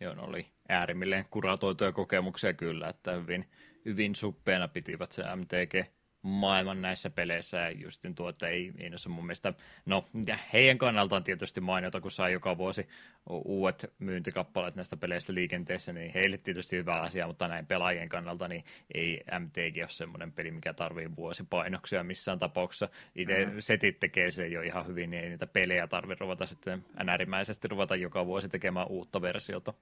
Joo, 0.00 0.14
ne 0.14 0.22
oli 0.22 0.46
äärimmilleen 0.68 1.24
kuratoituja 1.30 1.92
kokemuksia 1.92 2.52
kyllä, 2.52 2.88
että 2.88 3.12
hyvin, 3.12 3.50
hyvin 3.84 4.14
suppeena 4.14 4.68
pitivät 4.68 5.12
se 5.12 5.22
MTG 5.36 5.90
maailman 6.22 6.82
näissä 6.82 7.10
peleissä 7.10 7.56
ja 7.56 7.70
just 7.70 8.04
tuo, 8.16 8.28
että 8.28 8.48
ei, 8.48 8.72
ei 8.78 8.88
ole 8.88 9.14
mun 9.14 9.26
mielestä, 9.26 9.54
no 9.86 10.08
heidän 10.52 10.78
kannaltaan 10.78 11.24
tietysti 11.24 11.60
mainiota, 11.60 12.00
kun 12.00 12.10
saa 12.10 12.28
joka 12.28 12.58
vuosi 12.58 12.88
uudet 13.26 13.92
myyntikappaleet 13.98 14.74
näistä 14.74 14.96
peleistä 14.96 15.34
liikenteessä, 15.34 15.92
niin 15.92 16.12
heille 16.14 16.38
tietysti 16.38 16.76
hyvä 16.76 16.94
asia, 16.94 17.26
mutta 17.26 17.48
näin 17.48 17.66
pelaajien 17.66 18.08
kannalta 18.08 18.48
niin 18.48 18.64
ei 18.94 19.24
MTG 19.38 19.76
ole 19.76 19.88
semmoinen 19.88 20.32
peli, 20.32 20.50
mikä 20.50 20.74
tarvii 20.74 21.16
vuosipainoksia 21.16 22.04
missään 22.04 22.38
tapauksessa. 22.38 22.88
Itse 23.14 23.44
mm-hmm. 23.44 23.60
setit 23.60 24.00
tekee 24.00 24.30
se 24.30 24.46
jo 24.46 24.62
ihan 24.62 24.86
hyvin, 24.86 25.10
niin 25.10 25.24
ei 25.24 25.28
niitä 25.28 25.46
pelejä 25.46 25.86
tarvitse 25.86 26.24
ruveta 26.24 26.46
sitten 26.46 26.84
äärimmäisesti 27.06 27.68
ruveta 27.68 27.96
joka 27.96 28.26
vuosi 28.26 28.48
tekemään 28.48 28.86
uutta 28.88 29.22
versiota. 29.22 29.74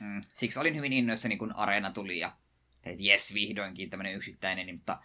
Mm. 0.00 0.22
Siksi 0.32 0.58
olin 0.58 0.76
hyvin 0.76 0.92
innoissani, 0.92 1.36
kun 1.36 1.56
Areena 1.56 1.90
tuli 1.92 2.18
ja 2.18 2.32
että 2.84 3.04
jes, 3.04 3.34
vihdoinkin 3.34 3.90
tämmöinen 3.90 4.14
yksittäinen, 4.14 4.66
niin, 4.66 4.76
mutta 4.76 4.98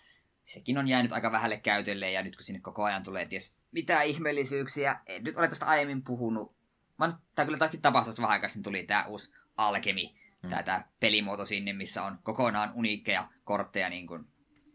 sekin 0.44 0.78
on 0.78 0.88
jäänyt 0.88 1.11
aika 1.11 1.32
vähälle 1.32 1.57
käytölle, 1.57 2.11
ja 2.11 2.24
nyt 2.24 2.36
kun 2.36 2.44
sinne 2.44 2.61
koko 2.61 2.84
ajan 2.84 3.03
tulee 3.03 3.26
ties 3.26 3.57
mitä 3.72 4.02
ihmeellisyyksiä, 4.02 4.99
en 5.06 5.24
nyt 5.24 5.38
ole 5.38 5.48
tästä 5.48 5.65
aiemmin 5.65 6.03
puhunut. 6.03 6.56
Mä 6.98 7.18
tämä 7.36 7.45
kyllä 7.45 7.57
takia 7.57 7.80
tapahtui, 7.82 8.14
vähän 8.18 8.32
aikaa 8.32 8.49
tuli 8.64 8.84
tämä 8.84 9.06
uusi 9.06 9.34
Alkemi, 9.57 10.15
hmm. 10.41 10.64
tämä 10.65 10.84
pelimuoto 10.99 11.45
sinne, 11.45 11.74
missä 11.74 12.03
on 12.03 12.20
kokonaan 12.24 12.72
uniikkeja 12.76 13.30
kortteja 13.44 13.90
niin 13.90 14.07
kuin 14.07 14.26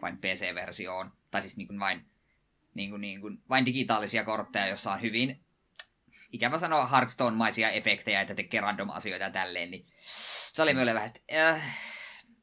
vain 0.03 0.19
PC-versioon, 0.19 1.13
tai 1.31 1.43
siis 1.43 1.57
niin 1.57 1.67
kuin 1.67 1.81
vain, 1.81 2.07
niin 2.75 2.91
kuin, 2.91 3.01
niin 3.01 3.21
kuin, 3.21 3.43
vain 3.49 3.65
digitaalisia 3.65 4.25
kortteja, 4.25 4.67
jossa 4.67 4.93
on 4.93 5.03
hyvin 5.03 5.41
ikävä 6.33 6.59
sanoa 6.59 6.87
Hearthstone-maisia 6.87 7.71
efektejä, 7.71 8.21
että 8.21 8.35
tekee 8.35 8.61
random 8.61 8.91
asioita 8.91 9.25
ja 9.25 9.31
tälleen, 9.31 9.71
niin 9.71 9.87
se 10.53 10.63
oli 10.63 10.75
meille 10.75 10.95
vähän, 10.95 11.11
äh, 11.37 11.63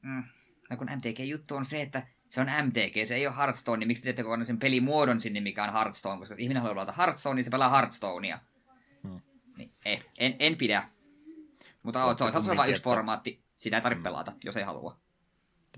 mm, 0.02 0.24
no 0.70 0.78
kun 0.78 0.88
MTG-juttu 0.96 1.56
on 1.56 1.66
se, 1.66 1.82
että 1.82 2.08
se 2.36 2.42
on 2.42 2.48
MTG, 2.66 3.08
se 3.08 3.16
ei 3.16 3.28
ole 3.28 3.36
Hearthstone, 3.38 3.78
niin 3.78 3.88
miksi 3.88 4.04
teette 4.04 4.24
kokonaan 4.24 4.46
sen 4.46 4.60
pelimuodon 4.60 5.22
sinne, 5.22 5.40
mikä 5.40 5.64
on 5.64 5.74
Hearthstone, 5.74 6.20
koska 6.20 6.32
jos 6.32 6.40
ihminen 6.40 6.64
haluaa 6.64 6.76
pelata 6.76 6.98
Hearthstone, 6.98 7.36
niin 7.36 7.44
se 7.44 7.50
pelaa 7.50 7.70
Hearthstonea. 7.70 8.40
Hmm. 9.04 9.22
Niin, 9.58 9.72
eh, 9.86 10.06
en, 10.18 10.36
en 10.40 10.58
pidä. 10.58 10.90
Mutta 11.84 12.16
toisaalta 12.16 12.46
se 12.46 12.52
on 12.52 12.58
vain 12.58 12.70
yksi 12.70 12.84
formaatti, 12.84 13.42
sitä 13.56 13.78
ei 13.78 13.82
tarvitse 13.82 14.00
hmm. 14.00 14.04
pelata, 14.04 14.34
jos 14.44 14.58
ei 14.58 14.64
halua. 14.64 14.98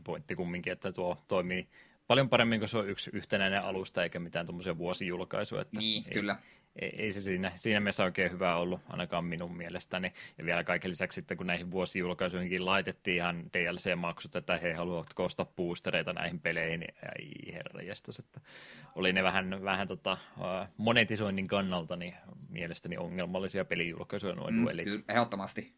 Pointti 0.04 0.36
kumminkin, 0.36 0.74
että 0.74 0.92
tuo 0.92 1.18
toimii 1.28 1.68
paljon 2.08 2.30
paremmin, 2.30 2.60
kun 2.60 2.70
se 2.70 2.78
on 2.78 2.90
yksi 2.90 3.10
yhtenäinen 3.14 3.64
alusta, 3.64 4.04
eikä 4.04 4.20
mitään 4.20 4.46
tuommoisia 4.46 4.78
vuosijulkaisuja. 4.78 5.62
Että 5.62 5.78
niin, 5.80 6.04
ei, 6.08 6.14
kyllä 6.14 6.36
ei, 6.82 6.95
ei 6.98 7.12
se 7.12 7.22
siinä, 7.22 7.52
siinä 7.56 7.80
mielessä 7.80 8.04
oikein 8.04 8.32
hyvä 8.32 8.56
ollut, 8.56 8.82
ainakaan 8.90 9.26
minun 9.26 9.58
mielestäni. 9.58 10.14
Ja 10.38 10.45
vielä 10.45 10.64
kaiken 10.64 10.91
lisäksi 10.91 11.16
sitten, 11.16 11.38
kun 11.38 11.48
näihin 11.48 11.72
vuosijulkaisuihinkin 11.72 12.66
laitettiin 12.66 13.18
ihan 13.18 13.44
DLC-maksut, 13.54 14.36
että 14.36 14.58
he 14.58 14.74
haluavat 14.74 15.08
ostaa 15.20 15.45
boostereita 15.45 16.14
näihin 16.14 16.40
peleihin, 16.40 16.80
niin 16.80 16.95
ei 17.20 17.54
herranjestas, 17.54 18.20
että 18.20 18.41
oli 18.95 19.14
ne 19.14 19.24
vähän, 19.24 19.64
vähän 19.64 19.88
tota, 19.88 20.18
monetisoinnin 20.78 21.48
kannalta 21.48 21.95
niin 21.95 22.16
mielestäni 22.49 22.98
ongelmallisia 22.98 23.66
pelijulkaisuja 23.66 24.36
noin 24.36 24.56
mm, 24.56 24.64
duelit. 24.64 24.86
Kyllä, 24.86 25.04
ehdottomasti. 25.10 25.74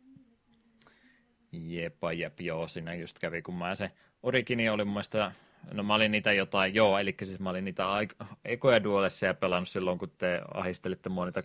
Jepa, 1.51 2.13
jep, 2.13 2.41
joo, 2.41 2.67
siinä 2.67 2.93
just 2.93 3.19
kävi, 3.19 3.41
kun 3.41 3.55
mä 3.55 3.75
se 3.75 3.91
Origini 4.23 4.69
oli 4.69 4.85
mun 4.85 4.93
mielestä 4.93 5.31
No 5.73 5.83
mä 5.83 5.93
olin 5.95 6.11
niitä 6.11 6.33
jotain, 6.33 6.75
joo, 6.75 6.97
eli 6.97 7.15
siis 7.23 7.39
mä 7.39 7.49
olin 7.49 7.65
niitä 7.65 7.87
ekoja 8.45 8.83
duolesseja 8.83 9.33
pelannut 9.33 9.69
silloin, 9.69 9.99
kun 9.99 10.11
te 10.17 10.41
ahistelitte 10.53 11.09
mua 11.09 11.25
niitä 11.25 11.41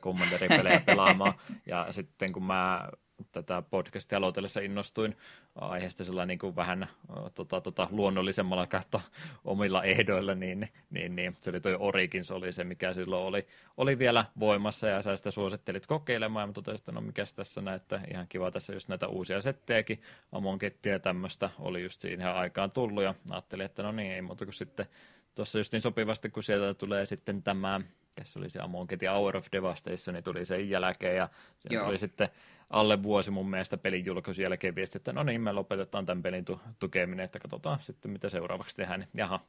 pelaamaan. 0.86 1.34
ja 1.66 1.86
sitten 1.90 2.32
kun 2.32 2.44
mä 2.44 2.88
tätä 3.32 3.62
podcastia 3.62 4.18
aloitellessa 4.18 4.60
innostuin 4.60 5.16
aiheesta 5.54 6.04
sillä 6.04 6.26
niin 6.26 6.38
kuin 6.38 6.56
vähän 6.56 6.88
tota, 7.34 7.60
tota, 7.60 7.88
luonnollisemmalla 7.90 8.66
katto 8.66 9.02
omilla 9.44 9.84
ehdoilla, 9.84 10.34
niin, 10.34 10.68
niin, 10.90 11.16
niin, 11.16 11.36
se 11.38 11.50
oli 11.50 11.60
toi 11.60 11.76
Origins 11.78 12.30
oli 12.30 12.52
se, 12.52 12.64
mikä 12.64 12.94
silloin 12.94 13.26
oli, 13.26 13.46
oli 13.76 13.98
vielä 13.98 14.24
voimassa 14.38 14.88
ja 14.88 15.02
sä 15.02 15.16
sitä 15.16 15.30
suosittelit 15.30 15.86
kokeilemaan. 15.86 16.42
Ja 16.42 16.46
mä 16.46 16.52
totesin, 16.52 16.80
että 16.80 16.92
no 16.92 17.00
mikäs 17.00 17.32
tässä 17.32 17.60
näette, 17.60 18.00
ihan 18.12 18.28
kiva 18.28 18.50
tässä 18.50 18.72
just 18.72 18.88
näitä 18.88 19.08
uusia 19.08 19.40
settejäkin, 19.40 20.02
Amon 20.32 20.58
ja 20.86 20.98
tämmöistä 20.98 21.50
oli 21.58 21.82
just 21.82 22.00
siinä 22.00 22.32
aikaan 22.32 22.70
tullut 22.74 23.04
ja 23.04 23.14
ajattelin, 23.30 23.66
että 23.66 23.82
no 23.82 23.92
niin, 23.92 24.12
ei 24.12 24.22
muuta 24.22 24.44
kuin 24.44 24.54
sitten 24.54 24.86
tuossa 25.34 25.58
just 25.58 25.72
niin 25.72 25.82
sopivasti, 25.82 26.30
kun 26.30 26.42
sieltä 26.42 26.74
tulee 26.74 27.06
sitten 27.06 27.42
tämä 27.42 27.80
se 28.22 28.38
oli 28.38 28.50
se 28.50 28.60
Amonketin 28.60 29.10
Hour 29.10 29.36
of 29.36 29.46
Devastation, 29.52 30.14
niin 30.14 30.24
tuli 30.24 30.44
sen 30.44 30.70
jälkeen, 30.70 31.16
ja 31.16 31.28
se 31.58 31.80
tuli 31.84 31.98
sitten 31.98 32.28
alle 32.70 33.02
vuosi 33.02 33.30
mun 33.30 33.50
mielestä 33.50 33.76
pelin 33.76 34.04
julkaisun 34.04 34.42
jälkeen 34.42 34.74
viesti, 34.74 34.98
että 34.98 35.12
no 35.12 35.22
niin, 35.22 35.40
me 35.40 35.52
lopetetaan 35.52 36.06
tämän 36.06 36.22
pelin 36.22 36.44
tu- 36.44 36.60
tukeminen, 36.78 37.24
että 37.24 37.38
katsotaan 37.38 37.80
sitten, 37.80 38.10
mitä 38.10 38.28
seuraavaksi 38.28 38.76
tehdään. 38.76 39.00
Niin, 39.00 39.08
jaha, 39.14 39.40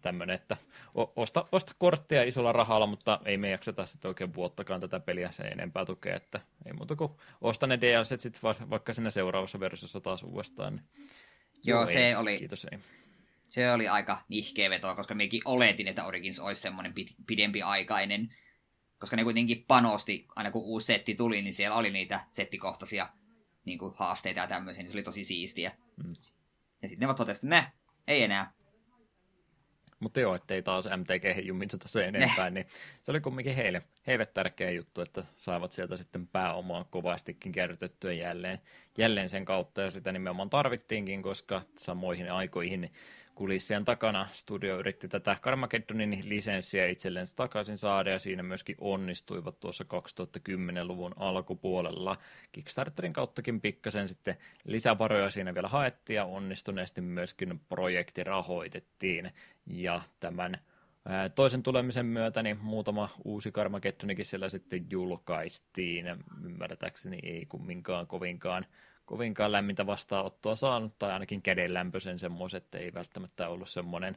tämmöinen, 0.00 0.34
että 0.34 0.56
osta, 0.94 1.44
osta 1.52 1.72
kortteja 1.78 2.22
isolla 2.22 2.52
rahalla, 2.52 2.86
mutta 2.86 3.20
ei 3.24 3.36
me 3.36 3.50
jakseta 3.50 3.86
sitten 3.86 4.08
oikein 4.08 4.34
vuottakaan 4.34 4.80
tätä 4.80 5.00
peliä 5.00 5.30
se 5.30 5.42
enempää 5.42 5.84
tukea, 5.84 6.16
että 6.16 6.40
ei 6.66 6.72
muuta 6.72 6.96
kuin 6.96 7.12
osta 7.40 7.66
ne 7.66 7.80
DLC 7.80 8.20
sitten 8.20 8.70
vaikka 8.70 8.92
siinä 8.92 9.10
seuraavassa 9.10 9.60
versiossa 9.60 10.00
taas 10.00 10.22
uudestaan. 10.22 10.76
Niin. 10.76 11.06
Joo, 11.64 11.78
Joo 11.78 11.86
se 11.86 12.06
ei, 12.06 12.14
oli... 12.14 12.38
Kiitos, 12.38 12.66
ei 12.72 12.78
se 13.52 13.72
oli 13.72 13.88
aika 13.88 14.18
nihkeä 14.28 14.70
veto, 14.70 14.94
koska 14.94 15.14
mekin 15.14 15.42
oletin, 15.44 15.88
että 15.88 16.04
Origins 16.04 16.40
olisi 16.40 16.62
semmoinen 16.62 16.94
pidempi 17.26 17.62
aikainen. 17.62 18.34
Koska 18.98 19.16
ne 19.16 19.24
kuitenkin 19.24 19.64
panosti, 19.68 20.26
aina 20.36 20.50
kun 20.50 20.62
uusi 20.62 20.86
setti 20.86 21.14
tuli, 21.14 21.42
niin 21.42 21.52
siellä 21.52 21.76
oli 21.76 21.90
niitä 21.90 22.24
settikohtaisia 22.32 23.08
niin 23.64 23.78
kuin 23.78 23.94
haasteita 23.96 24.40
ja 24.40 24.46
tämmöisiä, 24.46 24.82
niin 24.82 24.90
se 24.90 24.96
oli 24.96 25.02
tosi 25.02 25.24
siistiä. 25.24 25.72
Mm. 26.04 26.14
Ja 26.82 26.88
sitten 26.88 27.00
ne 27.00 27.06
vaan 27.06 27.16
totesivat, 27.16 27.52
että 27.52 27.72
ei 28.06 28.22
enää. 28.22 28.52
Mutta 30.00 30.20
joo, 30.20 30.34
ettei 30.34 30.62
taas 30.62 30.88
MTG 30.96 31.46
jumiteta 31.46 31.88
se 31.88 32.06
enempää, 32.06 32.50
niin 32.50 32.66
se 33.02 33.10
oli 33.10 33.20
kumminkin 33.20 33.54
heille, 33.54 33.82
heille 34.06 34.26
tärkeä 34.26 34.70
juttu, 34.70 35.00
että 35.00 35.24
saivat 35.36 35.72
sieltä 35.72 35.96
sitten 35.96 36.26
pääomaa 36.26 36.84
kovastikin 36.84 37.52
kerrytettyä 37.52 38.12
jälleen, 38.12 38.58
jälleen 38.98 39.28
sen 39.28 39.44
kautta, 39.44 39.82
ja 39.82 39.90
sitä 39.90 40.12
nimenomaan 40.12 40.50
tarvittiinkin, 40.50 41.22
koska 41.22 41.62
samoihin 41.78 42.32
aikoihin 42.32 42.92
kulissien 43.34 43.84
takana 43.84 44.28
studio 44.32 44.78
yritti 44.78 45.08
tätä 45.08 45.36
Carmageddonin 45.42 46.22
lisenssiä 46.24 46.86
itselleen 46.86 47.26
takaisin 47.36 47.78
saada 47.78 48.10
ja 48.10 48.18
siinä 48.18 48.42
myöskin 48.42 48.76
onnistuivat 48.80 49.60
tuossa 49.60 49.84
2010-luvun 49.84 51.12
alkupuolella. 51.16 52.16
Kickstarterin 52.52 53.12
kauttakin 53.12 53.60
pikkasen 53.60 54.08
sitten 54.08 54.36
lisävaroja 54.64 55.30
siinä 55.30 55.54
vielä 55.54 55.68
haettiin 55.68 56.14
ja 56.14 56.24
onnistuneesti 56.24 57.00
myöskin 57.00 57.60
projekti 57.68 58.24
rahoitettiin 58.24 59.30
ja 59.66 60.00
tämän 60.20 60.58
Toisen 61.34 61.62
tulemisen 61.62 62.06
myötä 62.06 62.42
niin 62.42 62.58
muutama 62.60 63.08
uusi 63.24 63.52
Carmageddonikin 63.52 64.24
siellä 64.24 64.48
sitten 64.48 64.86
julkaistiin. 64.90 66.06
Ymmärtääkseni 66.44 67.18
ei 67.22 67.46
kumminkaan 67.46 68.06
kovinkaan 68.06 68.66
kovinkaan 69.04 69.52
lämmintä 69.52 69.86
vastaanottoa 69.86 70.54
saanut, 70.54 70.98
tai 70.98 71.12
ainakin 71.12 71.42
kädenlämpöisen 71.42 72.18
semmoisen, 72.18 72.58
että 72.58 72.78
ei 72.78 72.94
välttämättä 72.94 73.48
ollut 73.48 73.68
semmoinen 73.68 74.16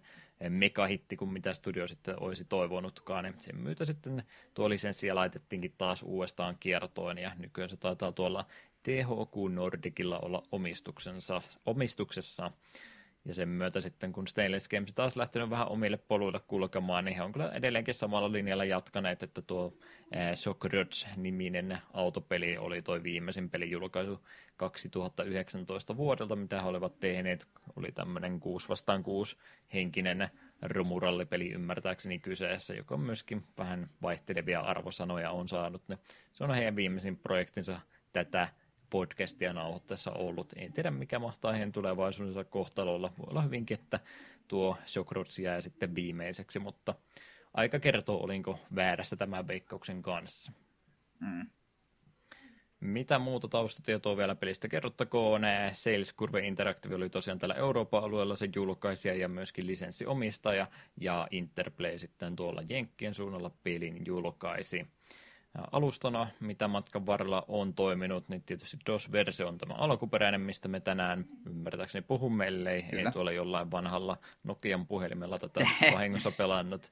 megahitti 0.50 1.18
kuin 1.18 1.32
mitä 1.32 1.54
studio 1.54 1.88
sitten 1.88 2.16
olisi 2.20 2.46
toivonutkaan. 2.46 3.24
Niin 3.24 3.36
sen 3.38 3.58
myötä 3.58 3.86
sitten 3.86 4.24
tuo 4.54 4.70
lisenssi 4.70 5.14
laitettiinkin 5.14 5.74
taas 5.78 6.04
uudestaan 6.04 6.58
kiertoon, 6.60 7.18
ja 7.18 7.32
nykyään 7.38 7.70
se 7.70 7.78
taitaa 7.78 8.12
tuolla 8.12 8.46
THQ 8.84 9.54
Nordicilla 9.54 10.20
olla 10.20 10.44
omistuksensa, 10.52 11.42
omistuksessa. 11.66 12.52
Ja 13.26 13.34
sen 13.34 13.50
myötä 13.50 13.82
sitten, 13.82 14.14
kun 14.14 14.28
Stainless 14.28 14.68
Games 14.68 14.94
taas 14.94 15.16
lähtenyt 15.16 15.50
vähän 15.50 15.68
omille 15.68 15.98
poluille 15.98 16.40
kulkemaan, 16.48 17.06
niin 17.06 17.16
he 17.16 17.24
on 17.24 17.32
kyllä 17.32 17.52
edelleenkin 17.52 17.94
samalla 17.94 18.32
linjalla 18.32 18.66
jatkaneet, 18.66 19.24
että 19.24 19.42
tuo 19.42 19.74
Shock 20.36 20.62
niminen 21.18 21.78
autopeli 21.94 22.58
oli 22.58 22.82
toi 22.82 23.04
viimeisin 23.04 23.50
pelijulkaisu 23.50 24.26
2019 24.58 25.98
vuodelta, 25.98 26.36
mitä 26.36 26.62
he 26.62 26.68
olivat 26.68 27.00
tehneet. 27.00 27.48
Oli 27.76 27.92
tämmöinen 27.92 28.40
6 28.40 28.70
vastaan 28.70 29.04
6 29.04 29.38
henkinen 29.74 30.30
rumurallipeli 30.62 31.52
ymmärtääkseni 31.52 32.20
kyseessä, 32.20 32.74
joka 32.74 32.98
myöskin 32.98 33.44
vähän 33.58 33.90
vaihtelevia 34.02 34.60
arvosanoja 34.60 35.32
on 35.32 35.48
saanut. 35.48 35.82
Se 36.34 36.44
on 36.44 36.52
heidän 36.52 36.76
viimeisin 36.76 37.18
projektinsa 37.18 37.82
tätä 38.14 38.48
podcastia 38.90 39.54
nauhoittaessa 39.54 40.12
ollut. 40.12 40.54
En 40.56 40.74
tiedä, 40.74 40.92
mikä 40.92 41.20
mahtaa 41.20 41.52
heidän 41.52 41.72
tulevaisuudessa 41.72 42.44
kohtalolla. 42.44 43.14
Voi 43.20 43.28
olla 43.30 43.42
hyvinkin, 43.42 43.80
että 43.80 44.00
tuo 44.48 44.78
Shockrods 44.86 45.40
jää 45.40 45.62
sitten 45.62 45.96
viimeiseksi, 45.96 46.60
mutta 46.60 46.96
aika 47.54 47.80
kertoo, 47.80 48.24
olinko 48.24 48.60
väärässä 48.76 49.16
tämän 49.16 49.48
veikkauksen 49.48 50.02
kanssa. 50.02 50.52
Mm. 51.20 51.50
Mitä 52.80 53.20
muuta 53.20 53.48
taustatietoa 53.48 54.18
vielä 54.18 54.36
pelistä 54.36 54.68
kerrottakoon? 54.68 55.42
Sales 55.72 56.16
Curve 56.16 56.48
Interactive 56.48 56.96
oli 56.96 57.10
tosiaan 57.10 57.40
tällä 57.40 57.56
Euroopan 57.56 58.04
alueella 58.04 58.36
se 58.36 58.50
julkaisija 58.56 59.16
ja 59.16 59.28
myöskin 59.28 59.68
lisenssiomistaja, 59.68 60.68
ja 61.02 61.28
Interplay 61.32 61.98
sitten 61.98 62.36
tuolla 62.36 62.62
Jenkkien 62.70 63.14
suunnalla 63.14 63.52
pelin 63.64 64.06
julkaisi 64.06 64.88
alustana, 65.72 66.28
mitä 66.40 66.68
matkan 66.68 67.06
varrella 67.06 67.46
on 67.48 67.74
toiminut, 67.74 68.30
niin 68.30 68.44
tietysti 68.44 68.78
DOS-versio 68.86 69.48
on 69.48 69.58
tämä 69.58 69.74
alkuperäinen, 69.74 70.42
mistä 70.42 70.68
me 70.68 70.80
tänään 70.80 71.26
ymmärtääkseni 71.50 72.06
puhumme, 72.08 72.48
ellei 72.48 72.84
Kyllä. 72.84 73.04
ei 73.10 73.12
tuolla 73.12 73.32
jollain 73.32 73.72
vanhalla 73.72 74.18
Nokian 74.44 74.88
puhelimella 74.88 75.40
tätä 75.40 75.60
vahingossa 75.94 76.32
pelannut. 76.32 76.92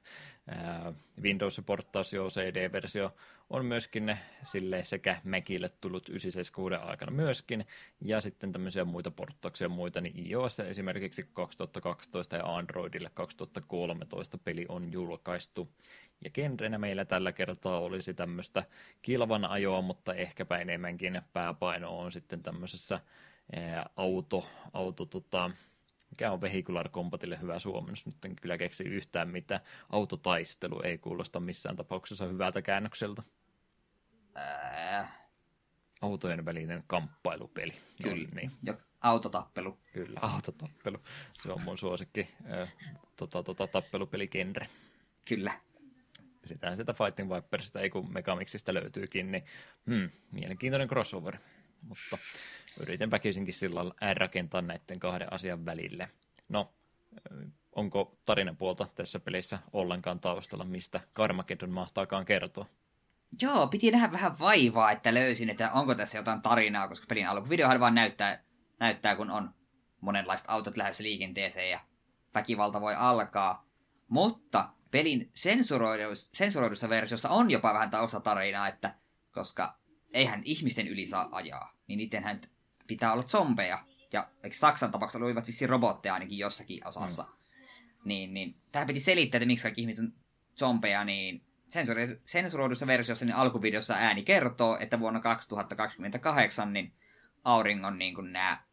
Windows-porttaus 1.22 2.12
jo 2.12 2.28
CD-versio 2.28 3.14
on 3.50 3.66
myöskin 3.66 4.18
sille 4.42 4.84
sekä 4.84 5.20
Macille 5.24 5.68
tullut 5.80 6.08
976 6.08 6.90
aikana 6.90 7.12
myöskin, 7.12 7.66
ja 8.00 8.20
sitten 8.20 8.52
tämmöisiä 8.52 8.84
muita 8.84 9.10
porttauksia 9.10 9.68
muita, 9.68 10.00
niin 10.00 10.30
iOS 10.30 10.60
esimerkiksi 10.60 11.28
2012 11.32 12.36
ja 12.36 12.56
Androidille 12.56 13.10
2013 13.14 14.38
peli 14.38 14.66
on 14.68 14.92
julkaistu. 14.92 15.68
Ja 16.24 16.30
genrenä 16.30 16.78
meillä 16.78 17.04
tällä 17.04 17.32
kertaa 17.32 17.80
olisi 17.80 18.14
tämmöistä 18.14 18.64
kilvan 19.02 19.44
ajoa, 19.44 19.82
mutta 19.82 20.14
ehkäpä 20.14 20.58
enemmänkin 20.58 21.22
pääpaino 21.32 21.98
on 21.98 22.12
sitten 22.12 22.42
tämmöisessä 22.42 23.00
auto, 23.96 24.46
auto 24.72 25.04
tota, 25.04 25.50
mikä 26.10 26.32
on 26.32 26.40
vehicular 26.40 26.88
compatille 26.88 27.40
hyvä 27.40 27.58
suomennus, 27.58 28.06
nyt 28.06 28.24
en 28.24 28.36
kyllä 28.36 28.58
keksi 28.58 28.84
yhtään 28.84 29.28
mitä. 29.28 29.60
Autotaistelu 29.90 30.80
ei 30.82 30.98
kuulosta 30.98 31.40
missään 31.40 31.76
tapauksessa 31.76 32.26
hyvältä 32.26 32.62
käännökseltä. 32.62 33.22
Ää... 34.34 35.24
Autojen 36.00 36.44
välinen 36.44 36.84
kamppailupeli. 36.86 37.72
Kyllä, 38.02 38.28
no, 38.28 38.34
niin. 38.34 38.50
Ja 38.62 38.74
autotappelu. 39.00 39.78
Kyllä, 39.92 40.20
autotappelu. 40.22 40.98
Se 41.42 41.52
on 41.52 41.62
mun 41.64 41.78
suosikki 41.78 42.28
äh, 42.52 42.74
tota, 43.16 43.42
tota, 43.42 43.66
tappelupeligenre. 43.66 44.66
Kyllä. 45.24 45.52
Sitähän 46.44 46.76
sitä 46.76 46.92
Fighting 46.92 47.30
Vipersista 47.34 47.80
ei 47.80 47.90
kun 47.90 48.12
Megamixista 48.12 48.74
löytyykin, 48.74 49.32
niin 49.32 49.44
hmm, 49.86 50.10
mielenkiintoinen 50.32 50.88
crossover. 50.88 51.38
Mutta 51.82 52.18
yritän 52.80 53.10
väkisinkin 53.10 53.54
sillä 53.54 53.80
rakentaa 54.14 54.62
näiden 54.62 55.00
kahden 55.00 55.32
asian 55.32 55.64
välille. 55.64 56.10
No, 56.48 56.74
onko 57.72 58.18
tarinapuolta 58.24 58.86
tässä 58.94 59.20
pelissä 59.20 59.58
ollenkaan 59.72 60.20
taustalla, 60.20 60.64
mistä 60.64 61.00
Carmageddon 61.14 61.70
mahtaakaan 61.70 62.24
kertoa? 62.24 62.66
Joo, 63.42 63.66
piti 63.66 63.90
nähdä 63.90 64.12
vähän 64.12 64.38
vaivaa, 64.38 64.90
että 64.90 65.14
löysin, 65.14 65.50
että 65.50 65.72
onko 65.72 65.94
tässä 65.94 66.18
jotain 66.18 66.42
tarinaa, 66.42 66.88
koska 66.88 67.06
pelin 67.08 67.28
alkuvideohan 67.28 67.80
vaan 67.80 67.94
näyttää, 67.94 68.44
näyttää, 68.80 69.16
kun 69.16 69.30
on 69.30 69.50
monenlaiset 70.00 70.50
autot 70.50 70.76
lähes 70.76 71.00
liikenteeseen 71.00 71.70
ja 71.70 71.80
väkivalta 72.34 72.80
voi 72.80 72.94
alkaa. 72.94 73.66
Mutta 74.08 74.68
pelin 74.94 75.30
sensuroidussa, 75.34 76.30
sensuroidussa 76.34 76.88
versiossa 76.88 77.28
on 77.28 77.50
jopa 77.50 77.74
vähän 77.74 77.90
taustatarinaa, 77.90 78.68
että 78.68 78.94
koska 79.32 79.78
eihän 80.12 80.42
ihmisten 80.44 80.88
yli 80.88 81.06
saa 81.06 81.28
ajaa, 81.32 81.72
niin 81.86 81.96
niidenhän 81.96 82.40
pitää 82.86 83.12
olla 83.12 83.22
zombeja. 83.22 83.78
Ja 84.12 84.28
eikö 84.42 84.56
Saksan 84.56 84.90
tapauksessa 84.90 85.24
olivat 85.24 85.46
vissiin 85.46 85.68
robotteja 85.68 86.14
ainakin 86.14 86.38
jossakin 86.38 86.86
osassa. 86.86 87.22
Mm. 87.22 87.28
Niin, 88.04 88.34
niin 88.34 88.56
tähän 88.72 88.86
piti 88.86 89.00
selittää, 89.00 89.38
että 89.38 89.46
miksi 89.46 89.62
kaikki 89.62 89.80
ihmiset 89.80 90.04
on 90.04 90.12
zombeja, 90.58 91.04
niin 91.04 91.42
sensuroidussa 92.24 92.86
versiossa 92.86 93.24
niin 93.24 93.36
alkuvideossa 93.36 93.94
ääni 93.94 94.22
kertoo, 94.22 94.78
että 94.80 95.00
vuonna 95.00 95.20
2028 95.20 96.72
niin 96.72 96.92
auringon 97.44 97.98
niin 97.98 98.14
kuin 98.14 98.32
nämä 98.32 98.64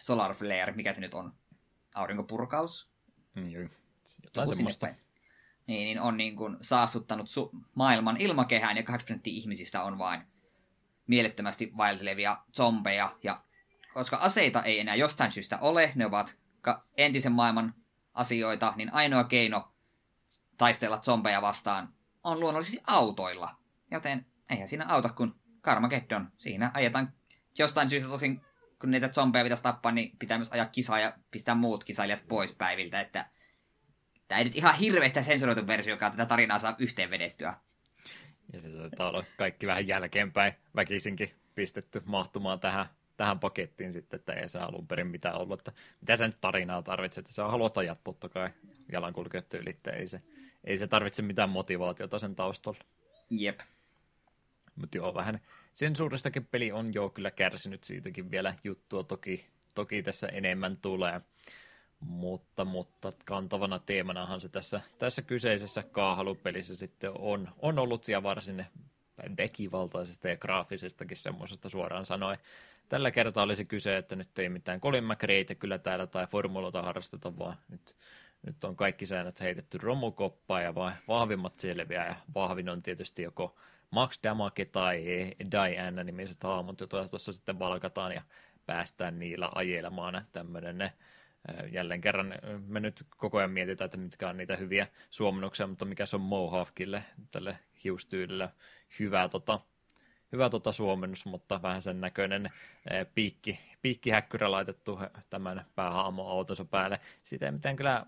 solar 0.00 0.34
flare, 0.34 0.72
mikä 0.72 0.92
se 0.92 1.00
nyt 1.00 1.14
on, 1.14 1.32
aurinkopurkaus. 1.94 2.90
Mm, 3.40 3.50
joo. 3.50 3.68
Jotain 4.24 4.56
semmoista. 4.56 4.88
Niin, 5.70 5.84
niin 5.84 6.00
on 6.00 6.16
niin 6.16 6.36
kuin 6.36 6.56
saastuttanut 6.60 7.26
su- 7.26 7.64
maailman 7.74 8.16
ilmakehään 8.18 8.76
ja 8.76 8.82
8 8.82 9.06
prosenttia 9.06 9.32
ihmisistä 9.32 9.82
on 9.82 9.98
vain 9.98 10.22
mielettömästi 11.06 11.72
vaeltelevia 11.76 12.38
zombeja. 12.56 13.16
Ja 13.22 13.44
koska 13.94 14.16
aseita 14.16 14.62
ei 14.62 14.80
enää 14.80 14.94
jostain 14.94 15.32
syystä 15.32 15.58
ole, 15.58 15.92
ne 15.94 16.06
ovat 16.06 16.38
entisen 16.96 17.32
maailman 17.32 17.74
asioita, 18.14 18.72
niin 18.76 18.94
ainoa 18.94 19.24
keino 19.24 19.72
taistella 20.58 20.98
zombeja 20.98 21.42
vastaan 21.42 21.94
on 22.24 22.40
luonnollisesti 22.40 22.82
autoilla. 22.86 23.50
Joten 23.90 24.26
eihän 24.50 24.68
siinä 24.68 24.86
auta 24.88 25.08
kuin 25.08 25.34
Carmageddon. 25.62 26.32
Siinä 26.36 26.70
ajetaan 26.74 27.12
jostain 27.58 27.88
syystä 27.88 28.08
tosin, 28.08 28.40
kun 28.80 28.90
niitä 28.90 29.08
zombeja 29.08 29.44
pitäisi 29.44 29.62
tappaa, 29.62 29.92
niin 29.92 30.18
pitää 30.18 30.38
myös 30.38 30.52
ajaa 30.52 30.66
kisaa 30.66 31.00
ja 31.00 31.12
pistää 31.30 31.54
muut 31.54 31.84
kisailijat 31.84 32.24
pois 32.28 32.52
päiviltä, 32.52 33.00
että 33.00 33.30
tämä 34.30 34.38
ei 34.38 34.44
nyt 34.44 34.56
ihan 34.56 34.74
hirveästä 34.74 35.22
sensuroitu 35.22 35.66
versio, 35.66 35.94
joka 35.94 36.10
tätä 36.10 36.26
tarinaa 36.26 36.58
saa 36.58 36.76
yhteen 36.78 37.10
vedettyä. 37.10 37.54
Ja 38.52 38.60
se 38.60 38.68
taitaa 38.68 39.08
olla 39.08 39.24
kaikki 39.36 39.66
vähän 39.66 39.88
jälkeenpäin 39.88 40.52
väkisinkin 40.76 41.34
pistetty 41.54 42.02
mahtumaan 42.04 42.60
tähän, 42.60 42.86
tähän 43.16 43.40
pakettiin 43.40 43.92
sitten, 43.92 44.20
että 44.20 44.32
ei 44.32 44.48
saa 44.48 44.64
alun 44.64 44.86
perin 44.86 45.06
mitään 45.06 45.40
ollut, 45.40 45.60
että 45.60 45.72
mitä 46.00 46.16
sä 46.16 46.26
nyt 46.26 46.40
tarinaa 46.40 46.82
tarvitset, 46.82 47.22
että 47.22 47.34
sä 47.34 47.44
haluat 47.44 47.78
ajaa 47.78 47.96
totta 48.04 48.28
kai 48.28 48.50
jalankulkijoiden 48.92 49.60
ylitte, 49.60 49.90
ei 49.90 50.08
se, 50.08 50.22
ei 50.64 50.78
se 50.78 50.86
tarvitse 50.86 51.22
mitään 51.22 51.50
motivaatiota 51.50 52.18
sen 52.18 52.36
taustalla. 52.36 52.80
Jep. 53.30 53.60
Mutta 54.76 54.96
joo, 54.96 55.14
vähän 55.14 55.40
sensuuristakin 55.72 56.46
peli 56.46 56.72
on 56.72 56.94
jo 56.94 57.08
kyllä 57.08 57.30
kärsinyt 57.30 57.84
siitäkin 57.84 58.30
vielä 58.30 58.54
juttua, 58.64 59.04
toki, 59.04 59.46
toki 59.74 60.02
tässä 60.02 60.26
enemmän 60.26 60.74
tulee. 60.82 61.20
Mutta, 62.00 62.64
mutta 62.64 63.12
kantavana 63.24 63.78
teemanahan 63.78 64.40
se 64.40 64.48
tässä, 64.48 64.80
tässä 64.98 65.22
kyseisessä 65.22 65.82
kaahalupelissä 65.82 66.76
sitten 66.76 67.10
on, 67.18 67.48
on 67.58 67.78
ollut 67.78 68.08
ja 68.08 68.22
varsin 68.22 68.66
väkivaltaisesta 69.38 70.28
ja 70.28 70.36
graafisestakin 70.36 71.16
semmoisesta 71.16 71.68
suoraan 71.68 72.06
sanoen. 72.06 72.38
Tällä 72.88 73.10
kertaa 73.10 73.44
olisi 73.44 73.64
kyse, 73.64 73.96
että 73.96 74.16
nyt 74.16 74.38
ei 74.38 74.48
mitään 74.48 74.80
Colin 74.80 75.04
McRaeitä 75.04 75.54
kyllä 75.54 75.78
täällä 75.78 76.06
tai 76.06 76.26
formuloita 76.26 76.82
harrasteta, 76.82 77.38
vaan 77.38 77.56
nyt, 77.68 77.96
nyt 78.46 78.64
on 78.64 78.76
kaikki 78.76 79.06
säännöt 79.06 79.40
heitetty 79.40 79.78
romukoppaan 79.78 80.64
ja 80.64 80.74
vahvimmat 81.08 81.54
selviää 81.58 82.06
ja 82.06 82.14
vahvin 82.34 82.68
on 82.68 82.82
tietysti 82.82 83.22
joko 83.22 83.56
Max 83.90 84.18
Damage 84.22 84.64
tai 84.64 85.04
Diana 85.50 86.04
nimiset 86.04 86.42
haamut, 86.42 86.80
joita 86.80 87.08
tuossa 87.08 87.32
sitten 87.32 87.58
valkataan 87.58 88.12
ja 88.12 88.22
päästään 88.66 89.18
niillä 89.18 89.48
ajelemaan 89.54 90.24
tämmöinen 90.32 90.92
jälleen 91.72 92.00
kerran 92.00 92.34
me 92.66 92.80
nyt 92.80 93.06
koko 93.16 93.38
ajan 93.38 93.50
mietitään, 93.50 93.86
että 93.86 93.96
mitkä 93.96 94.28
on 94.28 94.36
niitä 94.36 94.56
hyviä 94.56 94.86
suomennuksia, 95.10 95.66
mutta 95.66 95.84
mikä 95.84 96.06
se 96.06 96.16
on 96.16 96.22
Mohawkille, 96.22 97.04
tälle 97.30 97.58
hiustyylille 97.84 98.48
hyvä, 98.98 99.28
tota, 99.28 99.60
hyvä 100.32 100.50
tota 100.50 100.72
suomennus, 100.72 101.26
mutta 101.26 101.62
vähän 101.62 101.82
sen 101.82 102.00
näköinen 102.00 102.50
piikki, 103.14 103.60
piikkihäkkyrä 103.82 104.50
laitettu 104.50 104.98
tämän 105.30 105.66
päähaamo 105.74 106.28
autonsa 106.28 106.64
päälle. 106.64 107.00
Siitä 107.24 107.46
ei 107.46 107.52
mitään 107.52 107.76
kyllä 107.76 108.06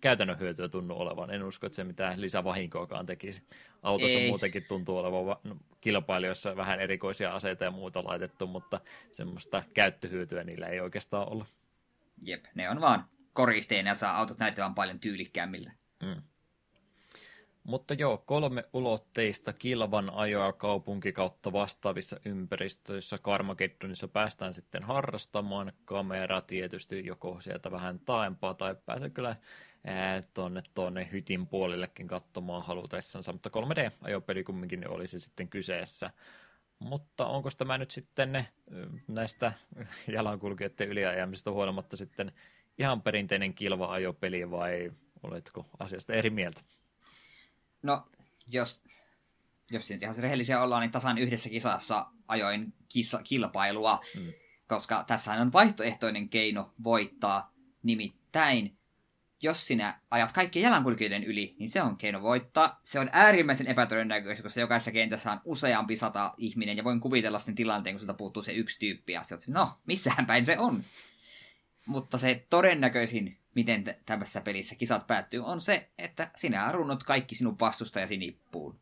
käytännön 0.00 0.38
hyötyä 0.38 0.68
tunnu 0.68 0.94
olevan. 0.94 1.30
En 1.30 1.42
usko, 1.42 1.66
että 1.66 1.76
se 1.76 1.84
mitään 1.84 2.20
lisävahinkoakaan 2.20 3.06
tekisi. 3.06 3.42
Autossa 3.82 4.18
ei. 4.18 4.28
muutenkin 4.28 4.64
tuntuu 4.68 4.98
olevan 4.98 5.36
no, 5.44 5.56
kilpailijoissa 5.80 6.56
vähän 6.56 6.80
erikoisia 6.80 7.34
aseita 7.34 7.64
ja 7.64 7.70
muuta 7.70 8.04
laitettu, 8.04 8.46
mutta 8.46 8.80
semmoista 9.12 9.62
käyttöhyötyä 9.74 10.44
niillä 10.44 10.66
ei 10.66 10.80
oikeastaan 10.80 11.32
ole. 11.32 11.44
Jep, 12.26 12.44
ne 12.54 12.70
on 12.70 12.80
vaan 12.80 13.08
koristeina 13.32 13.90
ja 13.90 13.94
saa 13.94 14.16
autot 14.16 14.38
näyttämään 14.38 14.74
paljon 14.74 15.00
tyylikkäämmillä. 15.00 15.72
Mm. 16.02 16.22
Mutta 17.64 17.94
joo, 17.94 18.18
kolme 18.18 18.64
ulotteista 18.72 19.52
kilvan 19.52 20.10
ajoa 20.10 20.52
kaupunki 20.52 21.12
kautta 21.12 21.52
vastaavissa 21.52 22.16
ympäristöissä 22.24 23.18
Karmageddonissa 23.18 24.08
päästään 24.08 24.54
sitten 24.54 24.82
harrastamaan. 24.82 25.72
Kamera 25.84 26.40
tietysti 26.40 27.06
joko 27.06 27.40
sieltä 27.40 27.70
vähän 27.70 28.00
taempaa 28.00 28.54
tai 28.54 28.76
pääsee 28.86 29.10
kyllä 29.10 29.36
tuonne, 30.34 30.62
tuonne 30.74 31.08
hytin 31.12 31.46
puolillekin 31.46 32.08
katsomaan 32.08 32.62
halutessansa, 32.62 33.32
mutta 33.32 33.50
3D-ajopeli 33.56 34.44
kumminkin 34.44 34.88
olisi 34.88 35.20
sitten 35.20 35.48
kyseessä. 35.48 36.10
Mutta 36.82 37.26
onko 37.26 37.48
tämä 37.58 37.78
nyt 37.78 37.90
sitten 37.90 38.46
näistä 39.08 39.52
jalankulkijoiden 40.08 40.88
yliajamisesta 40.88 41.50
huolimatta 41.50 41.96
sitten 41.96 42.32
ihan 42.78 43.02
perinteinen 43.02 43.54
kilva-ajopeli 43.54 44.50
vai 44.50 44.92
oletko 45.22 45.66
asiasta 45.78 46.12
eri 46.12 46.30
mieltä? 46.30 46.60
No, 47.82 48.08
jos, 48.46 48.82
jos 49.70 49.90
nyt 49.90 50.02
ihan 50.02 50.14
rehellisiä 50.18 50.62
ollaan, 50.62 50.80
niin 50.80 50.90
tasan 50.90 51.18
yhdessä 51.18 51.48
kisassa 51.48 52.06
ajoin 52.28 52.74
kisa, 52.88 53.22
kilpailua, 53.24 54.00
mm. 54.16 54.32
koska 54.68 55.04
tässä 55.06 55.32
on 55.32 55.52
vaihtoehtoinen 55.52 56.28
keino 56.28 56.74
voittaa, 56.84 57.52
nimittäin 57.82 58.78
jos 59.42 59.66
sinä 59.66 60.00
ajat 60.10 60.32
kaikkien 60.32 60.62
jalankulkijoiden 60.62 61.24
yli, 61.24 61.56
niin 61.58 61.68
se 61.68 61.82
on 61.82 61.96
keino 61.96 62.22
voittaa. 62.22 62.80
Se 62.82 63.00
on 63.00 63.10
äärimmäisen 63.12 63.66
epätodennäköistä, 63.66 64.42
koska 64.42 64.60
jokaisessa 64.60 64.92
kentässä 64.92 65.32
on 65.32 65.40
useampi 65.44 65.96
sata 65.96 66.34
ihminen, 66.36 66.76
ja 66.76 66.84
voin 66.84 67.00
kuvitella 67.00 67.38
sen 67.38 67.54
tilanteen, 67.54 67.94
kun 67.94 68.00
sieltä 68.00 68.14
puuttuu 68.14 68.42
se 68.42 68.52
yksi 68.52 68.78
tyyppi, 68.78 69.12
ja 69.12 69.22
se 69.22 69.36
no, 69.48 69.78
missähän 69.86 70.26
päin 70.26 70.44
se 70.44 70.58
on? 70.58 70.84
Mutta 71.86 72.18
se 72.18 72.46
todennäköisin, 72.50 73.38
miten 73.54 73.84
tämmöisessä 74.06 74.40
pelissä 74.40 74.74
kisat 74.74 75.06
päättyy, 75.06 75.44
on 75.44 75.60
se, 75.60 75.90
että 75.98 76.30
sinä 76.36 76.72
runnot 76.72 77.02
kaikki 77.02 77.34
sinun 77.34 77.58
vastustajasi 77.60 78.16
nippuun. 78.16 78.78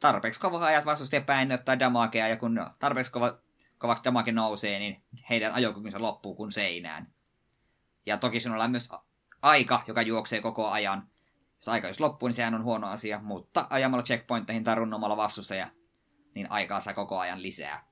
Tarpeeksi 0.00 0.40
kova 0.40 0.66
ajat 0.66 0.84
vastustaja 0.86 1.20
päin 1.20 1.52
ottaa 1.52 1.78
damakea, 1.78 2.28
ja 2.28 2.36
kun 2.36 2.70
tarpeeksi 2.78 3.12
kova, 3.12 3.38
kovaksi 3.78 4.04
damake 4.04 4.32
nousee, 4.32 4.78
niin 4.78 5.02
heidän 5.30 5.52
ajokykynsä 5.52 6.02
loppuu 6.02 6.34
kuin 6.34 6.52
seinään. 6.52 7.12
Ja 8.06 8.16
toki 8.16 8.40
sinulla 8.40 8.64
on 8.64 8.70
myös 8.70 8.90
aika, 9.44 9.82
joka 9.86 10.02
juoksee 10.02 10.40
koko 10.40 10.68
ajan. 10.68 11.08
Jos 11.56 11.68
aika 11.68 11.86
jos 11.86 12.00
loppuu, 12.00 12.28
niin 12.28 12.34
sehän 12.34 12.54
on 12.54 12.64
huono 12.64 12.88
asia, 12.88 13.20
mutta 13.22 13.66
ajamalla 13.70 14.04
checkpointteihin 14.04 14.64
tai 14.64 14.74
runnomalla 14.74 15.16
vastussa 15.16 15.54
ja 15.54 15.68
niin 16.34 16.50
aikaa 16.50 16.80
saa 16.80 16.94
koko 16.94 17.18
ajan 17.18 17.42
lisää. 17.42 17.84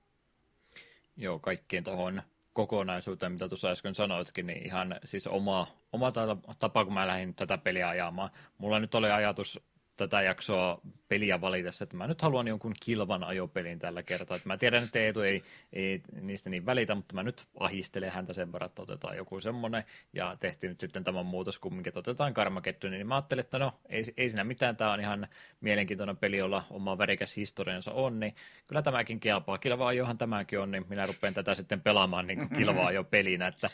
Joo, 1.16 1.38
kaikkien 1.38 1.84
tuohon 1.84 2.22
kokonaisuuteen, 2.52 3.32
mitä 3.32 3.48
tuossa 3.48 3.68
äsken 3.68 3.94
sanoitkin, 3.94 4.46
niin 4.46 4.66
ihan 4.66 5.00
siis 5.04 5.26
oma, 5.26 5.66
oma 5.92 6.12
tapa, 6.58 6.84
kun 6.84 6.94
mä 6.94 7.06
lähdin 7.06 7.34
tätä 7.34 7.58
peliä 7.58 7.88
ajamaan. 7.88 8.30
Mulla 8.58 8.80
nyt 8.80 8.94
oli 8.94 9.10
ajatus 9.10 9.60
tätä 9.96 10.22
jaksoa 10.22 10.80
peliä 11.08 11.40
valitessa, 11.40 11.84
että 11.84 11.96
mä 11.96 12.06
nyt 12.06 12.22
haluan 12.22 12.48
jonkun 12.48 12.74
kilvan 12.84 13.24
ajopelin 13.24 13.78
tällä 13.78 14.02
kertaa. 14.02 14.36
Että 14.36 14.48
mä 14.48 14.56
tiedän, 14.56 14.84
että 14.84 14.98
Eetu 14.98 15.20
ei, 15.20 15.42
ei 15.72 16.02
niistä 16.20 16.50
niin 16.50 16.66
välitä, 16.66 16.94
mutta 16.94 17.14
mä 17.14 17.22
nyt 17.22 17.46
ahistelen 17.60 18.10
häntä 18.10 18.32
sen 18.32 18.52
verran, 18.52 18.70
että 18.70 18.82
otetaan 18.82 19.16
joku 19.16 19.40
semmoinen. 19.40 19.84
Ja 20.12 20.36
tehtiin 20.40 20.68
nyt 20.68 20.80
sitten 20.80 21.04
tämän 21.04 21.26
muutos 21.26 21.58
kumminkin, 21.58 21.90
että 21.90 22.00
otetaan 22.00 22.34
Karmakettu. 22.34 22.88
Niin 22.88 23.06
mä 23.06 23.14
ajattelin, 23.14 23.44
että 23.44 23.58
no 23.58 23.72
ei, 23.88 24.04
ei 24.16 24.28
siinä 24.28 24.44
mitään, 24.44 24.76
tämä 24.76 24.92
on 24.92 25.00
ihan 25.00 25.28
mielenkiintoinen 25.60 26.16
peli, 26.16 26.36
jolla 26.36 26.64
oma 26.70 26.98
värikäs 26.98 27.36
historiansa 27.36 27.92
on, 27.92 28.20
niin 28.20 28.34
kyllä 28.66 28.82
tämäkin 28.82 29.20
kelpaa. 29.20 29.58
Kilva 29.58 29.86
ajohan 29.86 30.18
tämäkin 30.18 30.60
on, 30.60 30.70
niin 30.70 30.86
minä 30.88 31.06
rupean 31.06 31.34
tätä 31.34 31.54
sitten 31.54 31.80
pelaamaan 31.80 32.26
niin 32.26 32.48
kilva 32.48 32.86
ajo 32.92 33.04
pelinä, 33.04 33.46
että 33.46 33.70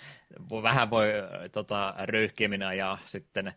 vähän 0.63 0.91
voi 0.91 1.09
tota, 1.53 1.95
röyhkeämmin 1.99 2.61
ja 2.61 2.99
sitten 3.05 3.55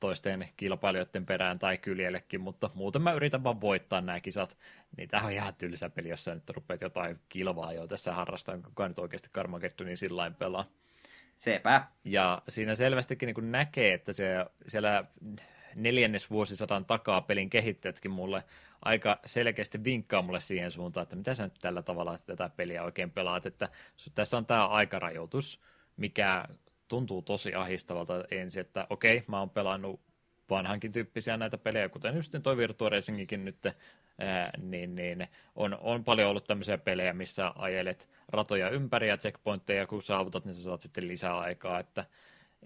toisten 0.00 0.48
kilpailijoiden 0.56 1.26
perään 1.26 1.58
tai 1.58 1.78
kyljellekin, 1.78 2.40
mutta 2.40 2.70
muuten 2.74 3.02
mä 3.02 3.12
yritän 3.12 3.44
vaan 3.44 3.60
voittaa 3.60 4.00
nämä 4.00 4.20
kisat. 4.20 4.58
Niin 4.96 5.08
tämä 5.08 5.26
on 5.26 5.32
ihan 5.32 5.54
tylsä 5.54 5.90
peli, 5.90 6.08
jos 6.08 6.24
sä 6.24 6.34
nyt 6.34 6.50
rupeat 6.50 6.80
jotain 6.80 7.20
kilvaa 7.28 7.72
jo 7.72 7.86
tässä 7.86 8.12
harrastaa, 8.12 8.58
kukaan 8.58 8.90
nyt 8.90 8.98
oikeasti 8.98 9.28
Carmageddon 9.28 9.96
sillä 9.96 10.30
pelaa. 10.30 10.64
Sepä. 11.34 11.84
Ja 12.04 12.42
siinä 12.48 12.74
selvästikin 12.74 13.26
niin 13.26 13.52
näkee, 13.52 13.94
että 13.94 14.12
se, 14.12 14.26
siellä 14.66 15.04
neljännesvuosisadan 15.74 16.84
takaa 16.84 17.20
pelin 17.20 17.50
kehittäjätkin 17.50 18.10
mulle 18.10 18.44
aika 18.82 19.20
selkeästi 19.26 19.84
vinkkaa 19.84 20.22
mulle 20.22 20.40
siihen 20.40 20.70
suuntaan, 20.70 21.02
että 21.02 21.16
mitä 21.16 21.34
sä 21.34 21.44
nyt 21.44 21.58
tällä 21.60 21.82
tavalla 21.82 22.18
tätä 22.26 22.50
peliä 22.56 22.82
oikein 22.82 23.10
pelaat, 23.10 23.46
että 23.46 23.68
tässä 24.14 24.36
on 24.36 24.46
tämä 24.46 24.66
aikarajoitus, 24.66 25.60
mikä 25.96 26.44
tuntuu 26.88 27.22
tosi 27.22 27.54
ahistavalta 27.54 28.24
ensin, 28.30 28.60
että 28.60 28.86
okei, 28.90 29.24
mä 29.26 29.38
oon 29.38 29.50
pelannut 29.50 30.00
vanhankin 30.50 30.92
tyyppisiä 30.92 31.36
näitä 31.36 31.58
pelejä, 31.58 31.88
kuten 31.88 32.16
just 32.16 32.34
toi 32.42 32.56
Virtua 32.56 32.88
Racingikin 32.88 33.44
nyt, 33.44 33.66
ää, 34.18 34.50
niin, 34.62 34.94
niin 34.94 35.28
on, 35.54 35.78
on 35.80 36.04
paljon 36.04 36.30
ollut 36.30 36.44
tämmöisiä 36.44 36.78
pelejä, 36.78 37.12
missä 37.12 37.52
ajelet 37.56 38.08
ratoja 38.28 38.70
ympäri 38.70 39.08
ja 39.08 39.16
checkpointteja, 39.16 39.86
kun 39.86 40.02
saavutat, 40.02 40.44
niin 40.44 40.54
sä 40.54 40.62
saat 40.62 40.82
sitten 40.82 41.08
lisää 41.08 41.38
aikaa, 41.38 41.80
että, 41.80 42.04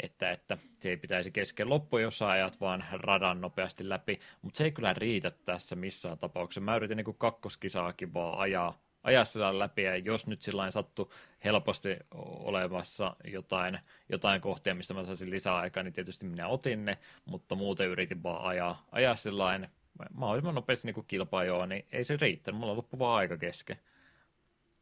että, 0.03 0.31
että 0.31 0.59
se 0.81 0.91
ei 0.91 0.97
pitäisi 0.97 1.31
kesken 1.31 1.69
loppu, 1.69 1.99
jos 1.99 2.19
sä 2.19 2.29
ajat 2.29 2.61
vaan 2.61 2.85
radan 2.93 3.41
nopeasti 3.41 3.89
läpi, 3.89 4.21
mutta 4.43 4.59
se 4.59 4.65
ei 4.65 4.73
kyllä 4.73 4.93
riitä 4.93 5.31
tässä 5.31 5.77
missään 5.77 6.19
tapauksessa. 6.19 6.61
Mä 6.61 6.77
yritin 6.77 6.97
niin 6.97 7.15
kakkoskisaakin 7.19 8.15
vaan 8.15 8.39
ajaa 8.39 8.79
ajaa 9.09 9.25
sillä 9.25 9.59
läpi, 9.59 9.83
ja 9.83 9.97
jos 9.97 10.27
nyt 10.27 10.43
sillä 10.43 10.71
sattu 10.71 11.13
helposti 11.45 11.97
olemassa 12.11 13.17
jotain, 13.25 13.79
jotain 14.09 14.41
kohtia, 14.41 14.75
mistä 14.75 14.95
mä 14.95 15.05
saisin 15.05 15.31
lisää 15.31 15.57
aikaa, 15.57 15.83
niin 15.83 15.93
tietysti 15.93 16.27
minä 16.27 16.49
otin 16.49 16.85
ne, 16.85 16.99
mutta 17.25 17.55
muuten 17.55 17.89
yritin 17.89 18.23
vaan 18.23 18.45
ajaa, 18.45 18.87
ajaa 18.93 19.15
sillä 19.15 19.69
mahdollisimman 20.15 20.55
nopeasti 20.55 20.93
niin 20.93 21.05
kilpaa 21.07 21.45
joo, 21.45 21.67
niin 21.67 21.87
ei 21.93 22.05
se 22.05 22.17
riittänyt, 22.21 22.61
mulla 22.61 22.77
loppu 22.77 22.99
vaan 22.99 23.19
aika 23.19 23.37
kesken. 23.37 23.77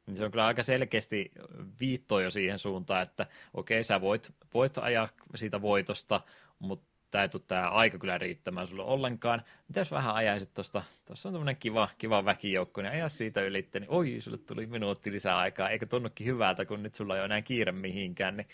Niin 0.06 0.16
se 0.16 0.24
on 0.24 0.30
kyllä 0.30 0.46
aika 0.46 0.62
selkeästi 0.62 1.32
viittoa 1.80 2.22
jo 2.22 2.30
siihen 2.30 2.58
suuntaan, 2.58 3.02
että 3.02 3.26
okei, 3.54 3.84
sä 3.84 4.00
voit, 4.00 4.34
voit 4.54 4.78
ajaa 4.78 5.08
siitä 5.34 5.62
voitosta, 5.62 6.20
mutta 6.58 6.95
tämä 7.10 7.22
ei 7.22 7.28
tule 7.28 7.42
tämä 7.46 7.68
aika 7.68 7.98
kyllä 7.98 8.18
riittämään 8.18 8.66
sulle 8.66 8.82
ollenkaan. 8.82 9.42
Mitäs 9.68 9.90
vähän 9.90 10.14
ajaisit 10.14 10.54
tuosta, 10.54 10.82
tuossa 11.06 11.28
on 11.28 11.32
tämmöinen 11.32 11.56
kiva, 11.56 11.88
kiva 11.98 12.24
väkijoukko, 12.24 12.82
niin 12.82 12.92
aja 12.92 13.08
siitä 13.08 13.42
ylitte, 13.42 13.80
niin 13.80 13.90
oi, 13.90 14.16
sulle 14.20 14.38
tuli 14.38 14.66
minuutti 14.66 15.12
lisää 15.12 15.38
aikaa, 15.38 15.70
eikö 15.70 15.86
tunnukin 15.86 16.26
hyvältä, 16.26 16.64
kun 16.64 16.82
nyt 16.82 16.94
sulla 16.94 17.14
ei 17.14 17.20
ole 17.20 17.24
enää 17.24 17.42
kiire 17.42 17.72
mihinkään, 17.72 18.36
niin 18.36 18.48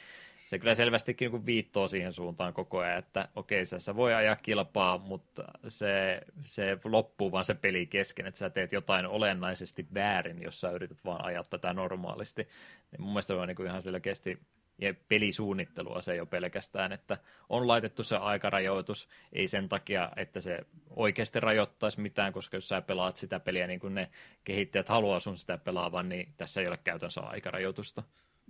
se 0.52 0.58
kyllä 0.58 0.74
selvästikin 0.74 1.32
niin 1.32 1.46
viittoo 1.46 1.88
siihen 1.88 2.12
suuntaan 2.12 2.52
koko 2.52 2.78
ajan, 2.78 2.98
että 2.98 3.28
okei, 3.36 3.66
sä, 3.66 3.96
voi 3.96 4.14
ajaa 4.14 4.36
kilpaa, 4.36 4.98
mutta 4.98 5.44
se, 5.68 6.20
se 6.44 6.78
loppuu 6.84 7.32
vaan 7.32 7.44
se 7.44 7.54
peli 7.54 7.86
kesken, 7.86 8.26
että 8.26 8.38
sä 8.38 8.50
teet 8.50 8.72
jotain 8.72 9.06
olennaisesti 9.06 9.86
väärin, 9.94 10.42
jos 10.42 10.60
sä 10.60 10.70
yrität 10.70 11.04
vaan 11.04 11.24
ajaa 11.24 11.44
tätä 11.44 11.72
normaalisti. 11.72 12.48
Niin 12.90 13.02
mun 13.02 13.10
mielestä 13.10 13.34
on 13.34 13.48
niin 13.48 13.66
ihan 13.66 13.82
selkeästi 13.82 14.38
ja 14.82 14.94
pelisuunnittelua 15.08 16.00
se 16.00 16.20
ole 16.20 16.28
pelkästään, 16.28 16.92
että 16.92 17.18
on 17.48 17.68
laitettu 17.68 18.02
se 18.02 18.16
aikarajoitus, 18.16 19.08
ei 19.32 19.48
sen 19.48 19.68
takia, 19.68 20.10
että 20.16 20.40
se 20.40 20.58
oikeasti 20.90 21.40
rajoittaisi 21.40 22.00
mitään, 22.00 22.32
koska 22.32 22.56
jos 22.56 22.68
sä 22.68 22.82
pelaat 22.82 23.16
sitä 23.16 23.40
peliä 23.40 23.66
niin 23.66 23.80
kuin 23.80 23.94
ne 23.94 24.10
kehittäjät 24.44 24.88
haluaa 24.88 25.20
sun 25.20 25.36
sitä 25.36 25.58
pelaavan, 25.58 26.08
niin 26.08 26.34
tässä 26.36 26.60
ei 26.60 26.68
ole 26.68 26.76
käytännössä 26.76 27.20
aikarajoitusta. 27.20 28.02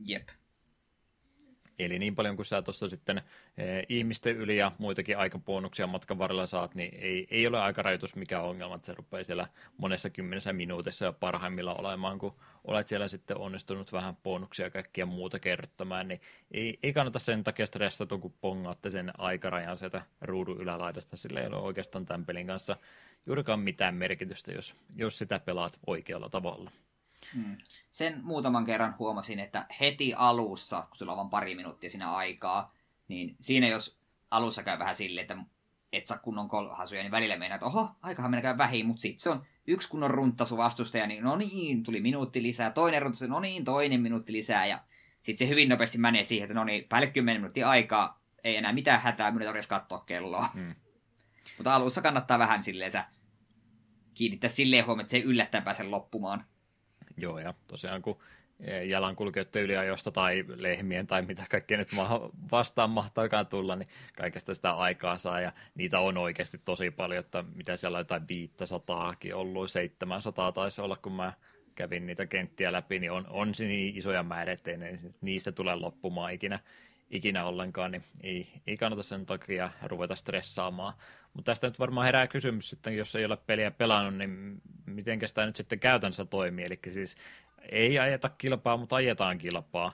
Jep. 0.06 0.28
Eli 1.78 1.98
niin 1.98 2.14
paljon 2.14 2.36
kuin 2.36 2.46
sä 2.46 2.62
tuossa 2.62 2.88
sitten 2.88 3.22
eh, 3.58 3.86
ihmisten 3.88 4.36
yli 4.36 4.56
ja 4.56 4.72
muitakin 4.78 5.18
aikapuonnuksia 5.18 5.86
matkan 5.86 6.18
varrella 6.18 6.46
saat, 6.46 6.74
niin 6.74 6.94
ei, 6.94 7.26
ei 7.30 7.46
ole 7.46 7.60
aikarajoitus 7.60 8.16
mikä 8.16 8.40
ongelma, 8.40 8.74
että 8.74 8.86
se 8.86 8.94
rupeaa 8.94 9.24
siellä 9.24 9.48
monessa 9.76 10.10
kymmenessä 10.10 10.52
minuutissa 10.52 11.04
ja 11.04 11.12
parhaimmilla 11.12 11.74
olemaan, 11.74 12.18
kun 12.18 12.36
olet 12.64 12.88
siellä 12.88 13.08
sitten 13.08 13.36
onnistunut 13.36 13.92
vähän 13.92 14.16
bonuksia 14.16 14.66
ja 14.66 14.70
kaikkia 14.70 15.06
muuta 15.06 15.38
kerrottamaan, 15.38 16.08
niin 16.08 16.20
ei, 16.50 16.78
ei 16.82 16.92
kannata 16.92 17.18
sen 17.18 17.44
takia 17.44 17.66
stressata, 17.66 18.18
kun 18.18 18.34
pongaatte 18.40 18.90
sen 18.90 19.12
aikarajan 19.18 19.76
sieltä 19.76 20.02
ruudun 20.20 20.60
ylälaidasta, 20.60 21.16
sillä 21.16 21.40
ei 21.40 21.46
ole 21.46 21.56
oikeastaan 21.56 22.06
tämän 22.06 22.26
pelin 22.26 22.46
kanssa 22.46 22.76
juurikaan 23.26 23.60
mitään 23.60 23.94
merkitystä, 23.94 24.52
jos, 24.52 24.76
jos 24.96 25.18
sitä 25.18 25.38
pelaat 25.38 25.78
oikealla 25.86 26.28
tavalla. 26.28 26.70
Hmm. 27.34 27.56
Sen 27.90 28.20
muutaman 28.22 28.64
kerran 28.64 28.94
huomasin, 28.98 29.38
että 29.38 29.66
heti 29.80 30.14
alussa, 30.14 30.82
kun 30.82 30.96
sulla 30.96 31.12
on 31.12 31.18
vain 31.18 31.30
pari 31.30 31.54
minuuttia 31.54 31.90
siinä 31.90 32.12
aikaa, 32.12 32.74
niin 33.08 33.36
siinä 33.40 33.68
jos 33.68 33.98
alussa 34.30 34.62
käy 34.62 34.78
vähän 34.78 34.96
silleen, 34.96 35.22
että 35.22 35.36
et 35.92 36.06
saa 36.06 36.18
kunnon 36.18 36.48
kolhasuja, 36.48 37.02
niin 37.02 37.10
välillä 37.10 37.36
meinaa, 37.36 37.54
että 37.54 37.66
oho, 37.66 37.90
aikahan 38.02 38.30
mennä 38.30 38.58
vähin, 38.58 38.86
mutta 38.86 39.00
sitten 39.00 39.20
se 39.20 39.30
on 39.30 39.46
yksi 39.66 39.88
kunnon 39.88 40.10
runttasu 40.10 40.56
vastustaja, 40.56 41.06
niin 41.06 41.24
no 41.24 41.36
niin, 41.36 41.82
tuli 41.82 42.00
minuutti 42.00 42.42
lisää, 42.42 42.70
toinen 42.70 43.02
runttasu, 43.02 43.26
no 43.26 43.40
niin, 43.40 43.64
toinen 43.64 44.00
minuutti 44.00 44.32
lisää, 44.32 44.66
ja 44.66 44.78
sitten 45.20 45.46
se 45.46 45.50
hyvin 45.50 45.68
nopeasti 45.68 45.98
menee 45.98 46.24
siihen, 46.24 46.44
että 46.44 46.54
no 46.54 46.64
niin, 46.64 46.84
päälle 46.88 47.06
10 47.06 47.40
minuuttia 47.40 47.68
aikaa, 47.68 48.22
ei 48.44 48.56
enää 48.56 48.72
mitään 48.72 49.00
hätää, 49.00 49.30
minun 49.30 49.56
ei 49.56 49.62
katsoa 49.68 50.00
kelloa. 50.06 50.48
Hmm. 50.54 50.74
Mutta 51.56 51.74
alussa 51.74 52.02
kannattaa 52.02 52.38
vähän 52.38 52.62
silleen 52.62 52.90
kiinnittää 54.14 54.50
silleen 54.50 54.86
huomioon, 54.86 55.00
että 55.00 55.10
se 55.10 55.16
ei 55.16 55.22
yllättäen 55.22 55.64
pääse 55.64 55.82
loppumaan. 55.82 56.44
Joo, 57.16 57.38
ja 57.38 57.54
tosiaan 57.66 58.02
kun 58.02 58.18
jalankulkijoiden 58.86 59.62
yliajosta 59.62 60.10
tai 60.10 60.44
lehmien 60.56 61.06
tai 61.06 61.22
mitä 61.22 61.44
kaikkea 61.50 61.78
nyt 61.78 61.88
vastaan 62.52 62.90
mahtaakaan 62.90 63.46
tulla, 63.46 63.76
niin 63.76 63.88
kaikesta 64.16 64.54
sitä 64.54 64.72
aikaa 64.72 65.18
saa 65.18 65.40
ja 65.40 65.52
niitä 65.74 66.00
on 66.00 66.18
oikeasti 66.18 66.58
tosi 66.64 66.90
paljon, 66.90 67.20
että 67.20 67.44
mitä 67.54 67.76
siellä 67.76 67.96
on 67.96 68.00
jotain 68.00 68.28
500 68.28 69.14
ollut, 69.34 69.70
700 69.70 70.52
taisi 70.52 70.80
olla, 70.80 70.96
kun 70.96 71.12
mä 71.12 71.32
kävin 71.74 72.06
niitä 72.06 72.26
kenttiä 72.26 72.72
läpi, 72.72 72.98
niin 72.98 73.12
on, 73.12 73.26
on 73.30 73.54
se 73.54 73.64
niin 73.64 73.96
isoja 73.96 74.22
määriä, 74.22 74.54
ettei 74.54 74.78
niistä 75.20 75.52
tule 75.52 75.74
loppumaan 75.74 76.32
ikinä, 76.32 76.58
ikinä 77.12 77.44
ollenkaan, 77.44 77.90
niin 77.90 78.04
ei, 78.22 78.48
ei 78.66 78.76
kannata 78.76 79.02
sen 79.02 79.26
takia 79.26 79.70
ruveta 79.82 80.14
stressaamaan. 80.14 80.94
Mutta 81.34 81.50
tästä 81.52 81.66
nyt 81.66 81.78
varmaan 81.78 82.06
herää 82.06 82.26
kysymys 82.26 82.68
sitten, 82.70 82.96
jos 82.96 83.16
ei 83.16 83.24
ole 83.24 83.36
peliä 83.36 83.70
pelannut, 83.70 84.14
niin 84.14 84.60
miten 84.86 85.18
tämä 85.34 85.46
nyt 85.46 85.56
sitten 85.56 85.80
käytännössä 85.80 86.24
toimii. 86.24 86.64
Eli 86.64 86.78
siis 86.88 87.16
ei 87.70 87.98
ajeta 87.98 88.28
kilpaa, 88.28 88.76
mutta 88.76 88.96
ajetaan 88.96 89.38
kilpaa. 89.38 89.92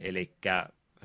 Eli 0.00 0.32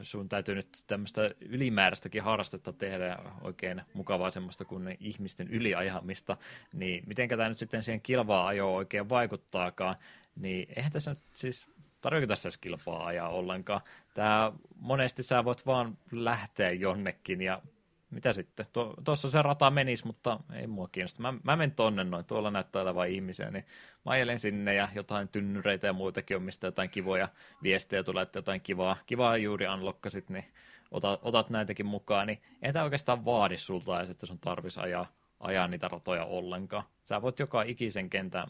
sun 0.01 0.29
täytyy 0.29 0.55
nyt 0.55 0.83
tämmöistä 0.87 1.27
ylimääräistäkin 1.41 2.23
harrastetta 2.23 2.73
tehdä 2.73 3.17
oikein 3.41 3.81
mukavaa 3.93 4.29
semmoista 4.29 4.65
kuin 4.65 4.97
ihmisten 4.99 5.47
yliajamista, 5.47 6.37
niin 6.73 7.03
miten 7.07 7.29
tämä 7.29 7.49
nyt 7.49 7.57
sitten 7.57 7.83
siihen 7.83 8.01
kilvaa 8.01 8.47
ajoon 8.47 8.75
oikein 8.75 9.09
vaikuttaakaan, 9.09 9.95
niin 10.35 10.67
eihän 10.75 10.91
tässä 10.91 11.11
nyt 11.11 11.19
siis 11.33 11.72
tarvitse 12.03 12.27
tässä 12.27 12.47
edes 12.47 12.57
kilpaa 12.57 13.05
ajaa 13.05 13.29
ollenkaan. 13.29 13.81
Tämä 14.13 14.51
monesti 14.75 15.23
sä 15.23 15.45
voit 15.45 15.65
vaan 15.65 15.97
lähteä 16.11 16.71
jonnekin 16.71 17.41
ja 17.41 17.61
mitä 18.09 18.33
sitten? 18.33 18.65
Tuossa 19.03 19.29
se 19.29 19.41
rata 19.41 19.69
menisi, 19.69 20.05
mutta 20.05 20.39
ei 20.53 20.67
mua 20.67 20.87
kiinnosta. 20.87 21.21
Mä, 21.21 21.33
mä 21.43 21.55
menen 21.55 21.75
tonne 21.75 22.03
noin, 22.03 22.25
tuolla 22.25 22.51
näyttää 22.51 22.81
olevan 22.81 23.09
ihmisiä, 23.09 23.51
niin 23.51 23.65
mä 24.05 24.11
ajelen 24.11 24.39
sinne 24.39 24.73
ja 24.73 24.87
jotain 24.95 25.27
tynnyreitä 25.27 25.87
ja 25.87 25.93
muitakin 25.93 26.37
on, 26.37 26.43
mistä 26.43 26.67
jotain 26.67 26.89
kivoja 26.89 27.29
viestejä 27.63 28.03
tulee, 28.03 28.23
että 28.23 28.37
jotain 28.37 28.61
kivaa, 28.61 28.97
kivaa 29.05 29.37
juuri 29.37 29.67
unlockasit, 29.67 30.29
niin 30.29 30.45
otat, 30.91 31.19
otat 31.23 31.49
näitäkin 31.49 31.85
mukaan, 31.85 32.27
niin 32.27 32.41
ei 32.61 32.73
tämä 32.73 32.83
oikeastaan 32.83 33.25
vaadi 33.25 33.57
sulta 33.57 33.99
edes, 33.99 34.09
että 34.09 34.25
sun 34.25 34.39
tarvitsisi 34.39 34.79
ajaa, 34.79 35.05
ajaa 35.39 35.67
niitä 35.67 35.87
ratoja 35.87 36.25
ollenkaan. 36.25 36.83
Sä 37.03 37.21
voit 37.21 37.39
joka 37.39 37.61
ikisen 37.61 38.09
kentän 38.09 38.47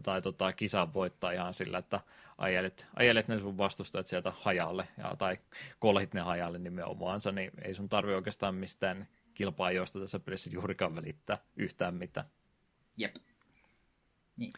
tai 0.00 0.22
tota, 0.22 0.52
kisan 0.52 0.94
voittaa 0.94 1.32
ihan 1.32 1.54
sillä, 1.54 1.78
että 1.78 2.00
ajelet, 2.38 2.86
ajelet 2.96 3.28
ne 3.28 3.38
sun 3.38 3.58
vastustajat 3.58 4.06
sieltä 4.06 4.32
hajalle 4.40 4.88
ja, 4.98 5.16
tai 5.18 5.38
kolhit 5.78 6.14
ne 6.14 6.20
hajalle 6.20 6.58
nimenomaansa, 6.58 7.32
niin 7.32 7.50
ei 7.62 7.74
sun 7.74 7.88
tarvi 7.88 8.14
oikeastaan 8.14 8.54
mistään 8.54 9.08
kilpaajoista 9.34 10.00
tässä 10.00 10.20
pelissä 10.20 10.50
juurikaan 10.52 10.96
välittää 10.96 11.38
yhtään 11.56 11.94
mitään. 11.94 12.26
Jep. 12.96 13.16
Niin. 14.36 14.52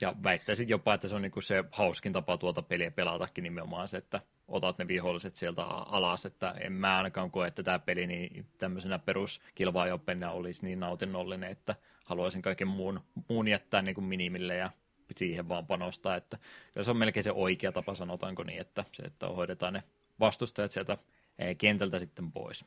Ja 0.00 0.14
väittäisin 0.22 0.68
jopa, 0.68 0.94
että 0.94 1.08
se 1.08 1.14
on 1.14 1.22
niinku 1.22 1.40
se 1.40 1.64
hauskin 1.70 2.12
tapa 2.12 2.38
tuota 2.38 2.62
peliä 2.62 2.90
pelatakin 2.90 3.44
nimenomaan 3.44 3.88
se, 3.88 3.96
että 3.96 4.20
otat 4.48 4.78
ne 4.78 4.88
viholliset 4.88 5.36
sieltä 5.36 5.62
alas, 5.64 6.26
että 6.26 6.50
en 6.50 6.72
mä 6.72 6.96
ainakaan 6.96 7.30
koe, 7.30 7.46
että 7.46 7.62
tämä 7.62 7.78
peli 7.78 8.06
niin 8.06 8.46
tämmöisenä 8.58 8.98
peruskilvaajoppena 8.98 10.30
olisi 10.30 10.66
niin 10.66 10.80
nautinnollinen, 10.80 11.50
että 11.50 11.76
haluaisin 12.12 12.42
kaiken 12.42 12.68
muun, 12.68 13.00
muun 13.28 13.48
jättää 13.48 13.82
niin 13.82 13.94
kuin 13.94 14.04
minimille 14.04 14.56
ja 14.56 14.70
siihen 15.16 15.48
vaan 15.48 15.66
panostaa, 15.66 16.16
että 16.16 16.38
kyllä 16.72 16.84
se 16.84 16.90
on 16.90 16.96
melkein 16.96 17.24
se 17.24 17.32
oikea 17.32 17.72
tapa, 17.72 17.94
sanotaanko 17.94 18.42
niin, 18.42 18.60
että 18.60 18.84
se, 18.92 19.02
että 19.02 19.28
hoidetaan 19.28 19.72
ne 19.72 19.82
vastustajat 20.20 20.70
sieltä 20.70 20.98
eh, 21.38 21.56
kentältä 21.58 21.98
sitten 21.98 22.32
pois. 22.32 22.64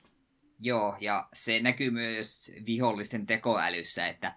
Joo, 0.59 0.97
ja 1.01 1.27
se 1.33 1.59
näkyy 1.59 1.91
myös 1.91 2.51
vihollisten 2.65 3.25
tekoälyssä, 3.25 4.07
että 4.07 4.35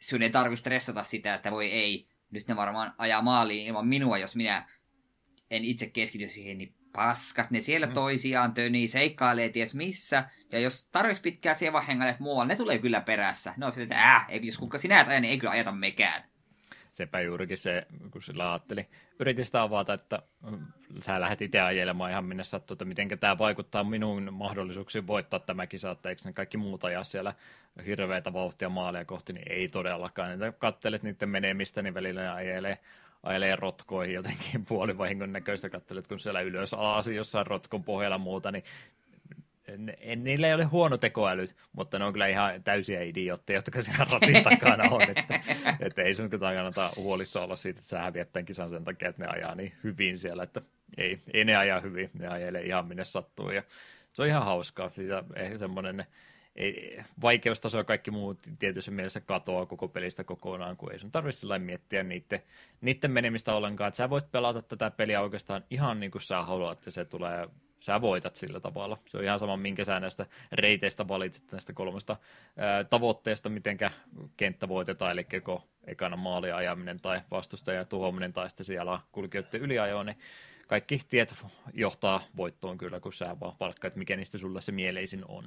sun 0.00 0.22
ei 0.22 0.30
tarvitse 0.30 0.60
stressata 0.60 1.02
sitä, 1.02 1.34
että 1.34 1.50
voi 1.50 1.70
ei, 1.70 2.08
nyt 2.30 2.48
ne 2.48 2.56
varmaan 2.56 2.94
ajaa 2.98 3.22
maaliin 3.22 3.66
ilman 3.66 3.86
minua, 3.86 4.18
jos 4.18 4.36
minä 4.36 4.68
en 5.50 5.64
itse 5.64 5.86
keskity 5.86 6.28
siihen, 6.28 6.58
niin 6.58 6.74
paskat, 6.92 7.50
ne 7.50 7.60
siellä 7.60 7.86
mm. 7.86 7.92
toisiaan 7.92 8.54
tönii, 8.54 8.88
seikkailee 8.88 9.48
ties 9.48 9.74
missä, 9.74 10.24
ja 10.52 10.58
jos 10.58 10.88
tarvitsisi 10.88 11.22
pitkää 11.22 11.54
siellä 11.54 11.80
hengailet 11.80 12.20
muualla, 12.20 12.44
ne 12.44 12.56
tulee 12.56 12.78
kyllä 12.78 13.00
perässä. 13.00 13.54
Ne 13.56 13.66
on 13.66 13.72
sille, 13.72 13.84
että 13.84 14.16
äh, 14.16 14.26
jos 14.42 14.58
kuka 14.58 14.78
sinä 14.78 15.00
et 15.00 15.08
aja, 15.08 15.20
niin 15.20 15.30
ei 15.30 15.38
kyllä 15.38 15.50
ajata 15.50 15.72
mekään. 15.72 16.24
Sepä 16.92 17.20
juurikin 17.20 17.56
se, 17.56 17.86
kun 18.10 18.22
sillä 18.22 18.52
ajatteli. 18.52 18.86
Yritin 19.20 19.44
sitä 19.44 19.62
avata, 19.62 19.94
että 19.94 20.22
mm, 20.50 20.66
sä 21.00 21.20
lähdet 21.20 21.42
itse 21.42 21.60
ajelemaan 21.60 22.10
ihan 22.10 22.24
minne 22.24 22.44
sattuu, 22.44 22.74
että 22.74 22.84
miten 22.84 23.08
tämä 23.20 23.38
vaikuttaa 23.38 23.84
minun 23.84 24.28
mahdollisuuksiin 24.32 25.06
voittaa 25.06 25.40
tämä 25.40 25.66
kisa, 25.66 25.90
että 25.90 26.08
eikö 26.08 26.22
ne 26.24 26.32
kaikki 26.32 26.56
muut 26.56 26.84
ajaa 26.84 27.04
siellä 27.04 27.34
hirveitä 27.86 28.32
vauhtia 28.32 28.68
maalia 28.68 29.04
kohti, 29.04 29.32
niin 29.32 29.52
ei 29.52 29.68
todellakaan. 29.68 30.30
Niitä 30.30 30.52
kattelet 30.52 31.02
niiden 31.02 31.28
menemistä, 31.28 31.82
niin 31.82 31.94
välillä 31.94 32.22
ne 32.22 32.30
ajelee 32.30 32.78
ajelee 33.22 33.56
rotkoihin 33.56 34.14
jotenkin 34.14 34.64
puolivahingon 34.68 35.32
näköistä, 35.32 35.70
katselet 35.70 36.08
kun 36.08 36.20
siellä 36.20 36.40
ylös 36.40 36.74
alas 36.74 37.06
jossain 37.06 37.46
rotkon 37.46 37.84
pohjalla 37.84 38.18
muuta, 38.18 38.52
niin 38.52 38.64
niillä 40.16 40.46
ei 40.46 40.54
ole 40.54 40.64
huono 40.64 40.98
tekoäly, 40.98 41.44
mutta 41.72 41.98
ne 41.98 42.04
on 42.04 42.12
kyllä 42.12 42.26
ihan 42.26 42.62
täysiä 42.62 43.02
idiootteja, 43.02 43.56
jotka 43.58 43.82
siellä 43.82 44.06
ratin 44.10 44.42
takana 44.50 44.90
on. 44.90 45.02
Että, 45.02 45.40
että 45.80 46.02
ei 46.02 46.14
sun 46.14 46.30
kannata 46.30 46.90
huolissa 46.96 47.42
olla 47.42 47.56
siitä, 47.56 47.78
että 47.78 47.88
sä 47.88 48.02
häviät 48.02 48.32
tämän 48.32 48.46
kisan 48.46 48.70
sen 48.70 48.84
takia, 48.84 49.08
että 49.08 49.24
ne 49.24 49.32
ajaa 49.32 49.54
niin 49.54 49.72
hyvin 49.84 50.18
siellä, 50.18 50.42
että 50.42 50.62
ei, 50.98 51.20
ei 51.32 51.44
ne 51.44 51.56
ajaa 51.56 51.80
hyvin, 51.80 52.10
ne 52.18 52.28
ajelee 52.28 52.62
ihan 52.62 52.86
minne 52.86 53.04
sattuu. 53.04 53.50
Ja 53.50 53.62
se 54.12 54.22
on 54.22 54.28
ihan 54.28 54.44
hauskaa, 54.44 54.90
siitä 54.90 55.24
ehkä 55.36 55.58
semmoinen 55.58 56.06
vaikeustaso 57.22 57.78
ja 57.78 57.84
kaikki 57.84 58.10
muut 58.10 58.38
tietyssä 58.58 58.90
mielessä 58.90 59.20
katoaa 59.20 59.66
koko 59.66 59.88
pelistä 59.88 60.24
kokonaan, 60.24 60.76
kun 60.76 60.92
ei 60.92 60.98
sun 60.98 61.10
tarvitse 61.10 61.58
miettiä 61.58 62.02
niiden, 62.02 62.42
niiden 62.80 63.10
menemistä 63.10 63.54
ollenkaan. 63.54 63.88
Että 63.88 63.96
sä 63.96 64.10
voit 64.10 64.32
pelata 64.32 64.62
tätä 64.62 64.90
peliä 64.90 65.20
oikeastaan 65.20 65.64
ihan 65.70 66.00
niin 66.00 66.10
kuin 66.10 66.22
sä 66.22 66.42
haluat, 66.42 66.78
että 66.78 66.90
se 66.90 67.04
tulee, 67.04 67.48
sä 67.80 68.00
voitat 68.00 68.36
sillä 68.36 68.60
tavalla. 68.60 68.98
Se 69.06 69.18
on 69.18 69.24
ihan 69.24 69.38
sama, 69.38 69.56
minkä 69.56 69.84
sä 69.84 70.00
näistä 70.00 70.26
reiteistä 70.52 71.08
valitset 71.08 71.52
näistä 71.52 71.72
kolmesta 71.72 72.16
tavoitteesta, 72.90 73.48
mitenkä 73.48 73.90
kenttä 74.36 74.68
voitetaan, 74.68 75.12
eli 75.12 75.26
joko 75.32 75.68
ekana 75.86 76.16
maali 76.16 76.52
ajaminen 76.52 77.00
tai 77.00 77.20
vastustajan 77.30 77.86
tuhoaminen 77.86 78.32
tai 78.32 78.48
sitten 78.48 78.66
siellä 78.66 79.00
kulkijoiden 79.12 79.60
yliajo, 79.60 80.02
niin 80.02 80.18
kaikki 80.68 81.00
tiet 81.08 81.34
johtaa 81.74 82.22
voittoon 82.36 82.78
kyllä, 82.78 83.00
kun 83.00 83.12
sä 83.12 83.36
vaan 83.40 83.56
valkkaat, 83.60 83.96
mikä 83.96 84.16
niistä 84.16 84.38
sulla 84.38 84.60
se 84.60 84.72
mieleisin 84.72 85.24
on. 85.28 85.44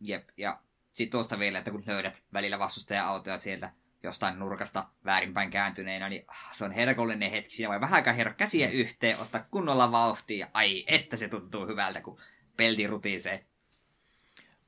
Jep, 0.00 0.28
ja 0.36 0.60
sitten 0.92 1.10
tuosta 1.10 1.38
vielä, 1.38 1.58
että 1.58 1.70
kun 1.70 1.82
löydät 1.86 2.24
välillä 2.32 2.58
vastustaja-autoja 2.58 3.38
sieltä 3.38 3.72
jostain 4.02 4.38
nurkasta 4.38 4.88
väärinpäin 5.04 5.50
kääntyneenä, 5.50 6.08
niin 6.08 6.24
ah, 6.28 6.54
se 6.54 6.64
on 6.64 6.72
herkollinen 6.72 7.30
hetki. 7.30 7.56
Siinä 7.56 7.70
voi 7.70 7.80
vähän 7.80 7.96
aikaa 7.96 8.12
hierro 8.12 8.34
käsiä 8.36 8.70
yhteen, 8.70 9.18
ottaa 9.18 9.46
kunnolla 9.50 9.92
vauhtia, 9.92 10.48
ai, 10.52 10.84
että 10.86 11.16
se 11.16 11.28
tuntuu 11.28 11.66
hyvältä, 11.66 12.00
kun 12.00 12.20
pelti 12.56 12.86
rutisee. 12.86 13.44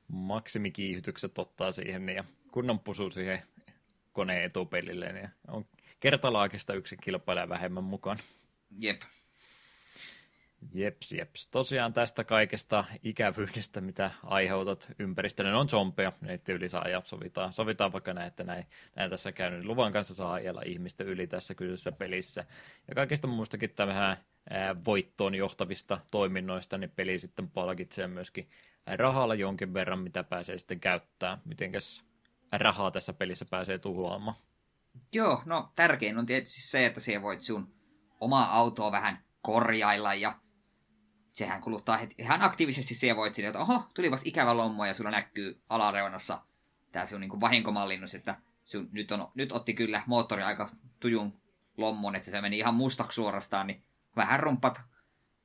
Maksimikiihytykset 0.07 1.37
ottaa 1.37 1.71
siihen 1.71 2.09
ja 2.09 2.23
kunnon 2.51 2.79
pusu 2.79 3.11
siihen 3.11 3.43
koneen 4.13 4.43
etupelille, 4.43 5.13
niin 5.13 5.29
on 5.47 5.65
kertalaakista 5.99 6.73
yksi 6.73 6.97
kilpailija 6.97 7.49
vähemmän 7.49 7.83
mukaan. 7.83 8.17
Jep. 8.79 9.01
Jeps, 10.71 11.11
jeps. 11.11 11.47
Tosiaan 11.47 11.93
tästä 11.93 12.23
kaikesta 12.23 12.83
ikävyydestä, 13.03 13.81
mitä 13.81 14.11
aiheutat 14.23 14.91
ympäristölle, 14.99 15.53
on 15.53 15.69
zombeja, 15.69 16.13
niitä 16.21 16.53
yli 16.53 16.69
saa 16.69 16.87
ja 16.87 17.01
sovitaan, 17.05 17.53
sovitaan 17.53 17.91
vaikka 17.91 18.13
näin, 18.13 18.27
että 18.27 18.43
näin, 18.43 18.65
näin 18.95 19.09
tässä 19.09 19.31
käynyt. 19.31 19.65
Luvan 19.65 19.91
kanssa 19.91 20.13
saa 20.13 20.33
ajella 20.33 20.61
ihmistä 20.65 21.03
yli 21.03 21.27
tässä 21.27 21.55
kyseisessä 21.55 21.91
pelissä. 21.91 22.45
Ja 22.87 22.95
kaikista 22.95 23.27
muustakin 23.27 23.69
tämähän 23.69 24.17
voittoon 24.85 25.35
johtavista 25.35 25.99
toiminnoista, 26.11 26.77
niin 26.77 26.91
peli 26.91 27.19
sitten 27.19 27.49
palkitsee 27.49 28.07
myöskin 28.07 28.49
rahalla 28.97 29.35
jonkin 29.35 29.73
verran, 29.73 29.99
mitä 29.99 30.23
pääsee 30.23 30.57
sitten 30.57 30.79
käyttää. 30.79 31.37
Mitenkäs 31.45 32.05
rahaa 32.51 32.91
tässä 32.91 33.13
pelissä 33.13 33.45
pääsee 33.49 33.77
tuhoamaan? 33.77 34.37
Joo, 35.13 35.41
no 35.45 35.71
tärkein 35.75 36.17
on 36.17 36.25
tietysti 36.25 36.61
se, 36.61 36.85
että 36.85 36.99
siellä 36.99 37.21
voit 37.21 37.41
sun 37.41 37.73
omaa 38.19 38.53
autoa 38.53 38.91
vähän 38.91 39.23
korjailla 39.41 40.13
ja 40.13 40.42
sehän 41.33 41.61
kuluttaa 41.61 41.97
heti, 41.97 42.15
ihan 42.17 42.41
aktiivisesti 42.41 42.95
siihen 42.95 43.17
voit 43.17 43.33
sinne, 43.33 43.47
että 43.47 43.59
oho, 43.59 43.83
tuli 43.93 44.11
vasta 44.11 44.29
ikävä 44.29 44.57
lommo 44.57 44.85
ja 44.85 44.93
sulla 44.93 45.11
näkyy 45.11 45.61
alareunassa 45.69 46.41
tämä 46.91 47.05
sun 47.05 47.21
niin 47.21 47.41
vahinkomallinnus, 47.41 48.15
että 48.15 48.35
sun, 48.63 48.89
nyt, 48.91 49.11
on, 49.11 49.31
nyt 49.35 49.51
otti 49.51 49.73
kyllä 49.73 50.03
moottori 50.07 50.43
aika 50.43 50.69
tujun 50.99 51.41
lommon, 51.77 52.15
että 52.15 52.31
se 52.31 52.41
meni 52.41 52.57
ihan 52.57 52.75
mustaksi 52.75 53.15
suorastaan, 53.15 53.67
niin 53.67 53.83
vähän 54.15 54.39
rumpat 54.39 54.81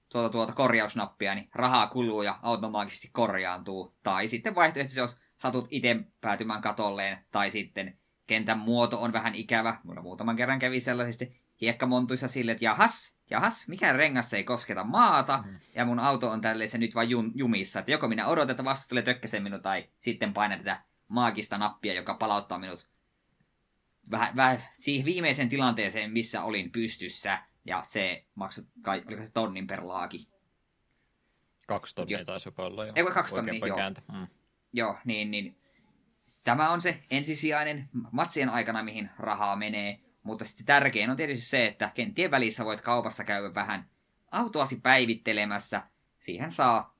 tuota, 0.08 0.28
tuota 0.28 0.52
korjausnappia, 0.52 1.34
niin 1.34 1.48
rahaa 1.54 1.86
kuluu 1.86 2.22
ja 2.22 2.38
automaattisesti 2.42 3.10
korjaantuu. 3.12 3.94
Tai 4.02 4.28
sitten 4.28 4.54
vaihtoehtoisesti, 4.54 5.00
jos 5.00 5.20
satut 5.36 5.68
itse 5.70 5.96
päätymään 6.20 6.62
katolleen, 6.62 7.24
tai 7.30 7.50
sitten 7.50 7.98
kentän 8.26 8.58
muoto 8.58 9.02
on 9.02 9.12
vähän 9.12 9.34
ikävä. 9.34 9.80
Mulla 9.84 10.02
muutaman 10.02 10.36
kerran 10.36 10.58
kävi 10.58 10.80
sellaisesti 10.80 11.40
hiekkamontuissa 11.60 12.28
sille, 12.28 12.52
että 12.52 12.64
jahas, 12.64 13.17
jahas, 13.30 13.68
mikä 13.68 13.92
rengas 13.92 14.34
ei 14.34 14.44
kosketa 14.44 14.84
maata, 14.84 15.44
mm. 15.46 15.58
ja 15.74 15.84
mun 15.84 15.98
auto 15.98 16.30
on 16.30 16.40
tälleen 16.40 16.68
se 16.68 16.78
nyt 16.78 16.94
vain 16.94 17.10
jum, 17.10 17.32
jumissa, 17.34 17.78
että 17.78 17.90
joko 17.90 18.08
minä 18.08 18.26
odotan, 18.26 18.50
että 18.50 18.64
vasta 18.64 18.88
tulee 18.88 19.02
tökkäsen 19.02 19.42
minut, 19.42 19.62
tai 19.62 19.88
sitten 19.98 20.32
painan 20.32 20.58
tätä 20.58 20.82
maagista 21.08 21.58
nappia, 21.58 21.94
joka 21.94 22.14
palauttaa 22.14 22.58
minut 22.58 22.88
vähän, 24.10 24.36
vähän 24.36 24.62
siihen 24.72 25.04
viimeiseen 25.04 25.48
tilanteeseen, 25.48 26.12
missä 26.12 26.42
olin 26.42 26.72
pystyssä, 26.72 27.38
ja 27.64 27.82
se 27.82 28.24
maksoi, 28.34 28.64
kai, 28.82 29.02
oliko 29.06 29.24
se 29.24 29.32
tonnin 29.32 29.66
per 29.66 29.80
laaki? 29.84 30.28
Kaksi 31.66 31.94
tonnia 31.94 32.24
taisi 32.24 32.48
jopa 32.48 32.66
olla 32.66 32.86
jo. 32.86 32.92
Eikö 32.96 33.12
kaksi 33.12 33.34
tonnia, 33.34 33.66
joo. 33.66 33.78
Mm. 34.12 34.26
Joo, 34.72 34.98
niin, 35.04 35.30
niin. 35.30 35.58
Tämä 36.44 36.70
on 36.70 36.80
se 36.80 37.02
ensisijainen 37.10 37.88
matsien 38.12 38.48
aikana, 38.48 38.82
mihin 38.82 39.10
rahaa 39.18 39.56
menee. 39.56 40.00
Mutta 40.28 40.44
sitten 40.44 40.66
tärkein 40.66 41.10
on 41.10 41.16
tietysti 41.16 41.44
se, 41.44 41.66
että 41.66 41.90
kenttien 41.94 42.30
välissä 42.30 42.64
voit 42.64 42.80
kaupassa 42.80 43.24
käydä 43.24 43.54
vähän 43.54 43.88
autoasi 44.30 44.80
päivittelemässä. 44.82 45.82
Siihen 46.18 46.50
saa 46.50 46.96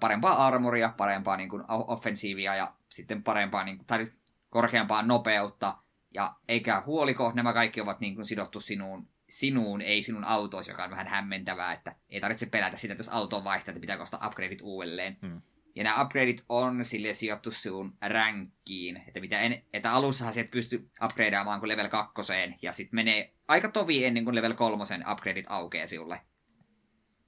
parempaa 0.00 0.46
armoria, 0.46 0.94
parempaa 0.96 1.36
niin 1.36 1.48
kuin, 1.48 1.64
offensiivia 1.68 2.56
ja 2.56 2.74
sitten 2.88 3.22
parempaa 3.22 3.64
niin 3.64 3.76
kuin, 3.76 3.86
tai 3.86 4.04
korkeampaa 4.50 5.02
nopeutta. 5.02 5.76
Ja 6.14 6.34
eikä 6.48 6.82
huoliko, 6.86 7.32
nämä 7.34 7.52
kaikki 7.52 7.80
ovat 7.80 8.00
niin 8.00 8.14
kuin, 8.14 8.26
sidottu 8.26 8.60
sinuun, 8.60 9.08
sinuun, 9.28 9.80
ei 9.80 10.02
sinun 10.02 10.24
autoos, 10.24 10.68
joka 10.68 10.84
on 10.84 10.90
vähän 10.90 11.06
hämmentävää, 11.06 11.72
että 11.72 11.96
ei 12.10 12.20
tarvitse 12.20 12.46
pelätä 12.46 12.76
sitä, 12.76 12.92
että 12.92 13.00
jos 13.00 13.08
auto 13.08 13.44
vaihtaa, 13.44 13.72
että 13.72 13.80
pitää 13.80 13.98
ostaa 13.98 14.26
upgradeit 14.26 14.60
uudelleen. 14.62 15.16
Hmm. 15.22 15.42
Ja 15.78 15.84
nämä 15.84 16.02
upgradeit 16.02 16.44
on 16.48 16.84
sille 16.84 17.14
sijoittu 17.14 17.50
sinun 17.50 17.96
rankkiin, 18.00 19.02
että, 19.08 19.20
mitä 19.20 19.40
en, 19.40 19.62
että 19.72 19.92
alussahan 19.92 20.34
sieltä 20.34 20.50
pystyy 20.50 20.90
upgradeaamaan 21.04 21.60
kuin 21.60 21.68
level 21.68 21.88
kakkoseen, 21.88 22.54
ja 22.62 22.72
sitten 22.72 22.96
menee 22.96 23.34
aika 23.48 23.68
tovi 23.68 24.04
ennen 24.04 24.24
kuin 24.24 24.34
level 24.34 24.54
kolmosen 24.54 25.04
upgradeit 25.12 25.46
aukeaa 25.48 25.86
sinulle. 25.86 26.20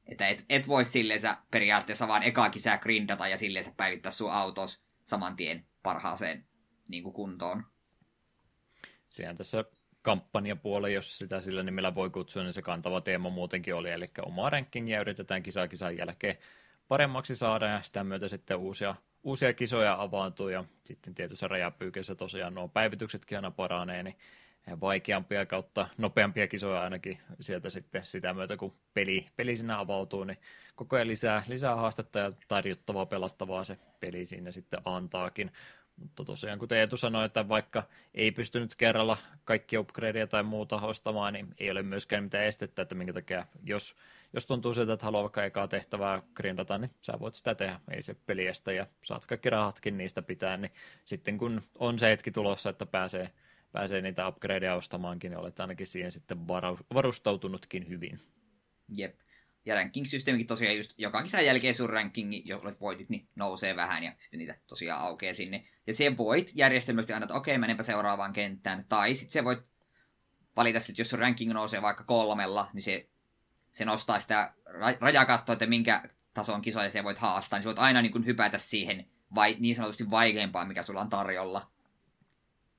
Että 0.06 0.28
et, 0.28 0.44
et 0.48 0.68
voi 0.68 0.84
silleensä 0.84 1.36
periaatteessa 1.50 2.08
vaan 2.08 2.22
ekaa 2.22 2.50
kisää 2.50 2.78
grindata 2.78 3.28
ja 3.28 3.38
silleensä 3.38 3.72
päivittää 3.76 4.12
sun 4.12 4.32
autos 4.32 4.82
saman 5.04 5.36
tien 5.36 5.66
parhaaseen 5.82 6.46
niin 6.88 7.02
kuin 7.02 7.14
kuntoon. 7.14 7.64
Sehän 9.10 9.36
tässä 9.36 9.64
kampanjapuolella, 10.02 10.88
jos 10.88 11.18
sitä 11.18 11.40
sillä 11.40 11.62
nimellä 11.62 11.94
voi 11.94 12.10
kutsua, 12.10 12.42
niin 12.42 12.52
se 12.52 12.62
kantava 12.62 13.00
teema 13.00 13.30
muutenkin 13.30 13.74
oli, 13.74 13.90
eli 13.90 14.06
omaa 14.22 14.50
rankingia 14.50 15.00
yritetään 15.00 15.42
kisaa 15.42 15.68
kisan 15.68 15.96
jälkeen 15.96 16.38
paremmaksi 16.90 17.36
saada 17.36 17.66
ja 17.66 17.82
sitä 17.82 18.04
myötä 18.04 18.28
sitten 18.28 18.56
uusia, 18.56 18.94
uusia 19.22 19.52
kisoja 19.52 20.02
avaantuu 20.02 20.48
ja 20.48 20.64
sitten 20.84 21.14
tietyssä 21.14 21.48
rajapyykeessä 21.48 22.14
tosiaan 22.14 22.54
nuo 22.54 22.68
päivityksetkin 22.68 23.38
aina 23.38 23.50
paranee, 23.50 24.02
niin 24.02 24.16
vaikeampia 24.80 25.46
kautta 25.46 25.88
nopeampia 25.98 26.48
kisoja 26.48 26.82
ainakin 26.82 27.18
sieltä 27.40 27.70
sitten 27.70 28.04
sitä 28.04 28.34
myötä, 28.34 28.56
kun 28.56 28.74
peli, 28.94 29.26
peli 29.36 29.56
sinä 29.56 29.78
avautuu, 29.78 30.24
niin 30.24 30.38
koko 30.74 30.96
ajan 30.96 31.08
lisää, 31.08 31.42
lisää 31.48 31.76
haastetta 31.76 32.18
ja 32.18 32.30
tarjottavaa 32.48 33.06
pelattavaa 33.06 33.64
se 33.64 33.78
peli 34.00 34.26
siinä 34.26 34.50
sitten 34.50 34.80
antaakin. 34.84 35.52
Mutta 35.96 36.24
tosiaan, 36.24 36.58
kuten 36.58 36.78
Eetu 36.78 36.96
sanoi, 36.96 37.24
että 37.24 37.48
vaikka 37.48 37.82
ei 38.14 38.32
pystynyt 38.32 38.74
kerralla 38.74 39.16
kaikki 39.44 39.78
upgradeja 39.78 40.26
tai 40.26 40.42
muuta 40.42 40.76
ostamaan, 40.76 41.32
niin 41.32 41.54
ei 41.58 41.70
ole 41.70 41.82
myöskään 41.82 42.24
mitään 42.24 42.44
estettä, 42.44 42.82
että 42.82 42.94
minkä 42.94 43.12
takia, 43.12 43.46
jos, 43.64 43.96
jos 44.32 44.46
tuntuu 44.46 44.74
siltä, 44.74 44.92
että 44.92 45.06
haluaa 45.06 45.22
vaikka 45.22 45.44
ekaa 45.44 45.68
tehtävää 45.68 46.22
grindata, 46.34 46.78
niin 46.78 46.90
sä 47.02 47.12
voit 47.20 47.34
sitä 47.34 47.54
tehdä, 47.54 47.80
ei 47.90 48.02
se 48.02 48.14
peliestä, 48.14 48.72
ja 48.72 48.86
saat 49.04 49.26
kaikki 49.26 49.50
rahatkin 49.50 49.98
niistä 49.98 50.22
pitää, 50.22 50.56
niin 50.56 50.72
sitten 51.04 51.38
kun 51.38 51.62
on 51.78 51.98
se 51.98 52.10
hetki 52.10 52.30
tulossa, 52.30 52.70
että 52.70 52.86
pääsee, 52.86 53.30
pääsee 53.72 54.00
niitä 54.00 54.28
upgradeja 54.28 54.74
ostamaankin, 54.74 55.30
niin 55.30 55.38
olet 55.38 55.60
ainakin 55.60 55.86
siihen 55.86 56.10
sitten 56.10 56.48
varustautunutkin 56.94 57.88
hyvin. 57.88 58.20
Jep. 58.96 59.14
Ja 59.64 59.74
ranking-systeemikin 59.74 60.46
tosiaan 60.46 60.76
just 60.76 60.92
joka 60.98 61.22
kisan 61.22 61.46
jälkeen 61.46 61.74
sun 61.74 61.90
rankingi, 61.90 62.42
jos 62.44 62.80
voitit, 62.80 63.08
niin 63.08 63.28
nousee 63.34 63.76
vähän 63.76 64.02
ja 64.02 64.12
sitten 64.18 64.38
niitä 64.38 64.54
tosiaan 64.66 65.00
aukeaa 65.00 65.34
sinne. 65.34 65.64
Ja 65.86 65.92
se 65.92 66.16
voit 66.16 66.52
järjestelmästi 66.54 67.12
aina, 67.12 67.24
että 67.24 67.34
okei, 67.34 67.58
menenpä 67.58 67.82
seuraavaan 67.82 68.32
kenttään. 68.32 68.84
Tai 68.88 69.14
sitten 69.14 69.32
se 69.32 69.44
voit 69.44 69.72
valita, 70.56 70.78
että 70.78 71.00
jos 71.00 71.10
sun 71.10 71.18
ranking 71.18 71.52
nousee 71.52 71.82
vaikka 71.82 72.04
kolmella, 72.04 72.70
niin 72.72 72.82
se 72.82 73.09
se 73.80 73.84
nostaa 73.84 74.20
sitä 74.20 74.52
rajakattoa, 75.00 75.52
että 75.52 75.66
minkä 75.66 76.02
tason 76.34 76.62
kisoja 76.62 76.90
sä 76.90 77.04
voit 77.04 77.18
haastaa, 77.18 77.56
niin 77.56 77.62
sä 77.62 77.68
voit 77.68 77.78
aina 77.78 78.02
niin 78.02 78.12
kuin 78.12 78.26
hypätä 78.26 78.58
siihen 78.58 79.06
vai, 79.34 79.56
niin 79.58 79.76
sanotusti 79.76 80.10
vaikeampaa, 80.10 80.64
mikä 80.64 80.82
sulla 80.82 81.00
on 81.00 81.08
tarjolla. 81.08 81.70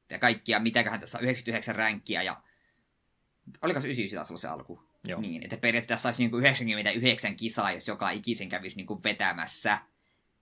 Ja 0.09 0.19
kaikkia, 0.19 0.59
mitäköhän 0.59 0.99
tässä 0.99 1.17
on 1.17 1.23
99 1.23 1.75
ränkkiä 1.75 2.23
ja 2.23 2.41
oliko 3.61 3.81
se 3.81 3.87
99 3.87 4.17
taas 4.17 4.41
se 4.41 4.47
alku? 4.47 4.83
Joo. 5.03 5.21
Niin, 5.21 5.43
että 5.43 5.57
periaatteessa 5.57 5.87
tässä 5.87 6.03
saisi 6.03 6.23
niin 6.23 6.31
kuin 6.31 6.43
99 6.43 7.35
kisaa, 7.35 7.71
jos 7.71 7.87
joka 7.87 8.09
ikisen 8.09 8.49
kävisi 8.49 8.77
niin 8.77 8.87
kuin 8.87 9.03
vetämässä. 9.03 9.77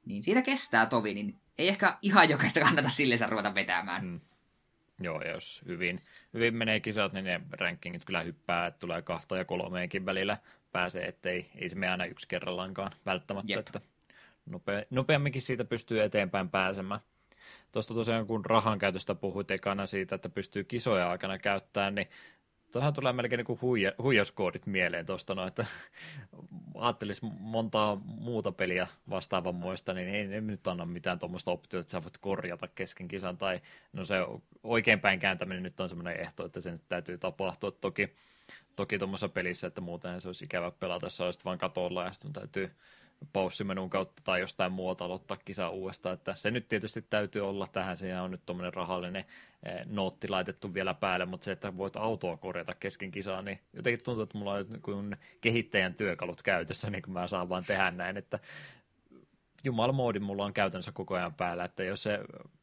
Niin 0.05 0.23
siinä 0.23 0.41
kestää 0.41 0.85
tovi, 0.85 1.13
niin 1.13 1.39
ei 1.57 1.67
ehkä 1.67 1.97
ihan 2.01 2.29
jokaista 2.29 2.59
kannata 2.59 2.89
sille 2.89 3.15
ruveta 3.27 3.55
vetämään. 3.55 4.05
Mm. 4.05 4.21
Joo, 5.01 5.21
jos 5.21 5.63
hyvin, 5.67 6.01
hyvin 6.33 6.55
menee 6.55 6.79
kisat, 6.79 7.13
niin 7.13 7.25
ne 7.25 7.41
rankingit 7.51 8.05
kyllä 8.05 8.21
hyppää, 8.21 8.67
että 8.67 8.79
tulee 8.79 9.01
kahta 9.01 9.37
ja 9.37 9.45
kolmeenkin 9.45 10.05
välillä 10.05 10.37
pääsee, 10.71 11.07
ettei 11.07 11.49
ei 11.55 11.69
se 11.69 11.75
mene 11.75 11.91
aina 11.91 12.05
yksi 12.05 12.27
kerrallaankaan 12.27 12.91
välttämättä, 13.05 13.51
Jep. 13.51 13.59
että 13.59 13.81
nopea, 14.45 14.83
nopeamminkin 14.89 15.41
siitä 15.41 15.65
pystyy 15.65 16.03
eteenpäin 16.03 16.49
pääsemään. 16.49 16.99
Tuosta 17.71 17.93
tosiaan, 17.93 18.27
kun 18.27 18.45
rahan 18.45 18.79
käytöstä 18.79 19.15
puhuit 19.15 19.51
ekana 19.51 19.85
siitä, 19.85 20.15
että 20.15 20.29
pystyy 20.29 20.63
kisoja 20.63 21.11
aikana 21.11 21.37
käyttämään, 21.37 21.95
niin 21.95 22.07
Tuohan 22.71 22.93
tulee 22.93 23.13
melkein 23.13 23.37
niin 23.37 23.45
kuin 23.45 23.61
huija, 23.61 23.91
huijauskoodit 24.01 24.65
mieleen 24.65 25.05
tuosta, 25.05 25.35
no, 25.35 25.47
että 25.47 25.65
ajattelisi 26.75 27.25
montaa 27.39 27.95
muuta 28.05 28.51
peliä 28.51 28.87
vastaavan 29.09 29.55
muista, 29.55 29.93
niin 29.93 30.07
ei 30.07 30.27
ne 30.27 30.41
nyt 30.41 30.67
anna 30.67 30.85
mitään 30.85 31.19
tuommoista 31.19 31.51
optiota, 31.51 31.81
että 31.81 31.91
sä 31.91 32.03
voit 32.03 32.17
korjata 32.17 32.67
kesken 32.67 33.07
kisan, 33.07 33.37
tai 33.37 33.61
no 33.93 34.05
se 34.05 34.15
oikeinpäin 34.63 35.19
kääntäminen 35.19 35.63
nyt 35.63 35.79
on 35.79 35.89
semmoinen 35.89 36.19
ehto, 36.19 36.45
että 36.45 36.61
se 36.61 36.71
nyt 36.71 36.87
täytyy 36.89 37.17
tapahtua. 37.17 37.71
Toki, 37.71 38.15
toki 38.75 38.97
tuommoisessa 38.97 39.29
pelissä, 39.29 39.67
että 39.67 39.81
muuten 39.81 40.21
se 40.21 40.29
olisi 40.29 40.45
ikävä 40.45 40.71
pelata, 40.71 41.05
jos 41.05 41.21
olisit 41.21 41.45
vaan 41.45 41.57
katolla 41.57 42.03
ja 42.03 42.11
sitten 42.11 42.33
täytyy 42.33 42.71
paussimenun 43.33 43.89
kautta 43.89 44.21
tai 44.25 44.39
jostain 44.39 44.71
muualta 44.71 45.05
aloittaa 45.05 45.37
kisa 45.37 45.69
uudestaan. 45.69 46.13
Että 46.13 46.35
se 46.35 46.51
nyt 46.51 46.67
tietysti 46.67 47.01
täytyy 47.01 47.49
olla 47.49 47.67
tähän, 47.67 47.97
se 47.97 48.19
on 48.19 48.31
nyt 48.31 48.45
tuommoinen 48.45 48.73
rahallinen 48.73 49.25
eh, 49.63 49.85
nootti 49.85 50.27
laitettu 50.27 50.73
vielä 50.73 50.93
päälle, 50.93 51.25
mutta 51.25 51.45
se, 51.45 51.51
että 51.51 51.77
voit 51.77 51.95
autoa 51.95 52.37
korjata 52.37 52.75
kesken 52.75 53.11
kisaa, 53.11 53.41
niin 53.41 53.59
jotenkin 53.73 54.03
tuntuu, 54.03 54.23
että 54.23 54.37
mulla 54.37 54.53
on 54.53 54.65
kuin 54.81 55.17
kehittäjän 55.41 55.93
työkalut 55.93 56.41
käytössä, 56.41 56.89
niin 56.89 57.01
kuin 57.01 57.13
mä 57.13 57.27
saan 57.27 57.49
vaan 57.49 57.63
tehdä 57.63 57.91
näin, 57.91 58.17
että 58.17 58.39
jumalmoodi 59.63 60.19
mulla 60.19 60.45
on 60.45 60.53
käytännössä 60.53 60.91
koko 60.91 61.15
ajan 61.15 61.33
päällä, 61.33 61.63
että 61.63 61.83
jos 61.83 62.03
se 62.03 62.19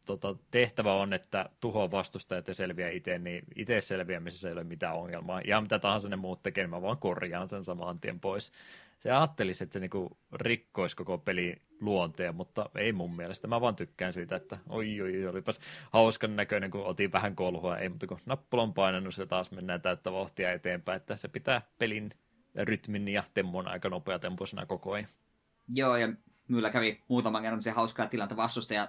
tota, 0.07 0.37
tehtävä 0.51 0.95
on, 0.95 1.13
että 1.13 1.49
tuhoa 1.61 1.91
vastustajat 1.91 2.49
ja 2.49 2.55
selviää 2.55 2.91
itse, 2.91 3.19
niin 3.19 3.45
itse 3.57 3.81
selviämisessä 3.81 4.49
ei 4.49 4.53
ole 4.53 4.65
mitään 4.65 4.97
ongelmaa. 4.97 5.41
Ja 5.41 5.61
mitä 5.61 5.79
tahansa 5.79 6.09
ne 6.09 6.17
muut 6.17 6.43
tekee, 6.43 6.65
niin 6.65 6.71
mä 6.71 6.83
vaan 6.83 6.99
korjaan 6.99 7.49
sen 7.49 7.65
saman 7.65 8.01
tien 8.01 8.21
pois 8.21 8.53
se 9.07 9.13
ajattelisi, 9.13 9.65
että 9.65 9.73
se 9.73 9.81
niinku 9.81 10.19
rikkoisi 10.33 10.97
koko 10.97 11.19
peli 11.19 11.63
luonteen, 11.81 12.35
mutta 12.35 12.71
ei 12.75 12.93
mun 12.93 13.17
mielestä. 13.17 13.49
Mä 13.49 13.61
vaan 13.61 13.77
tykkään 13.77 14.13
siitä, 14.13 14.37
että 14.37 14.59
oi 14.69 15.01
oi, 15.01 15.27
olipas 15.27 15.61
hauskan 15.93 16.37
näköinen, 16.37 16.71
kun 16.71 16.85
otin 16.85 17.13
vähän 17.13 17.37
kolhua. 17.37 17.79
Ei 17.79 17.89
mutta 17.89 18.07
kun 18.07 18.21
nappulan 18.27 18.75
painannut, 18.75 19.15
se 19.15 19.27
taas 19.27 19.51
mennään 19.51 19.83
täyttä 19.83 20.13
vauhtia 20.13 20.53
eteenpäin, 20.53 20.97
että 20.97 21.17
se 21.17 21.29
pitää 21.29 21.63
pelin 21.79 22.11
rytmin 22.55 23.09
ja 23.09 23.23
temmon 23.35 23.69
aika 23.69 23.89
nopeatempoisena 23.89 24.67
koko 24.67 24.93
ajan. 24.93 25.09
Joo, 25.69 25.97
ja 25.97 26.09
Myllä 26.49 26.71
kävi 26.71 27.01
muutaman 27.09 27.43
kerran 27.43 27.63
se 27.63 27.71
hauskaa 27.71 28.07
tilanta 28.07 28.37
vastustaja 28.37 28.89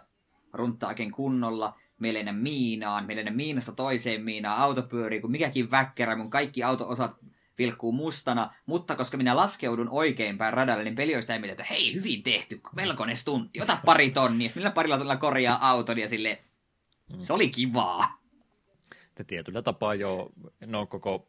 runttaakin 0.54 1.12
kunnolla, 1.12 1.80
meille 2.00 2.32
miinaan, 2.32 3.06
meille 3.06 3.30
miinasta 3.30 3.72
toiseen 3.72 4.24
miinaan, 4.24 4.62
auto 4.62 4.82
pyörii 4.84 5.22
kun 5.22 5.32
mikäkin 5.32 5.72
väkkärä, 5.72 6.16
mun 6.16 6.30
kaikki 6.30 6.64
auto-osat 6.64 7.18
vilkkuu 7.58 7.92
mustana, 7.92 8.54
mutta 8.66 8.96
koska 8.96 9.18
minä 9.18 9.36
laskeudun 9.36 9.90
oikein 9.90 10.38
päin 10.38 10.54
radalle, 10.54 10.84
niin 10.84 10.96
peli 10.96 11.16
on 11.16 11.22
sitä 11.22 11.40
mieltä, 11.40 11.52
että 11.52 11.74
hei, 11.74 11.94
hyvin 11.94 12.24
tehty, 12.24 12.62
melkoinen 12.76 13.16
stuntti, 13.16 13.62
ota 13.62 13.80
pari 13.86 14.12
tonnia, 14.12 14.50
millä 14.56 14.72
parilla 14.72 14.98
tulla 14.98 15.16
korjaa 15.16 15.70
auton, 15.70 15.98
ja 15.98 16.10
sille 16.10 16.40
mm. 17.14 17.20
se 17.20 17.34
oli 17.34 17.50
kivaa. 17.50 18.04
Että 19.08 19.24
tietyllä 19.24 19.62
tapaa 19.62 19.96
jo, 19.96 20.30
no 20.66 20.86
koko 20.86 21.28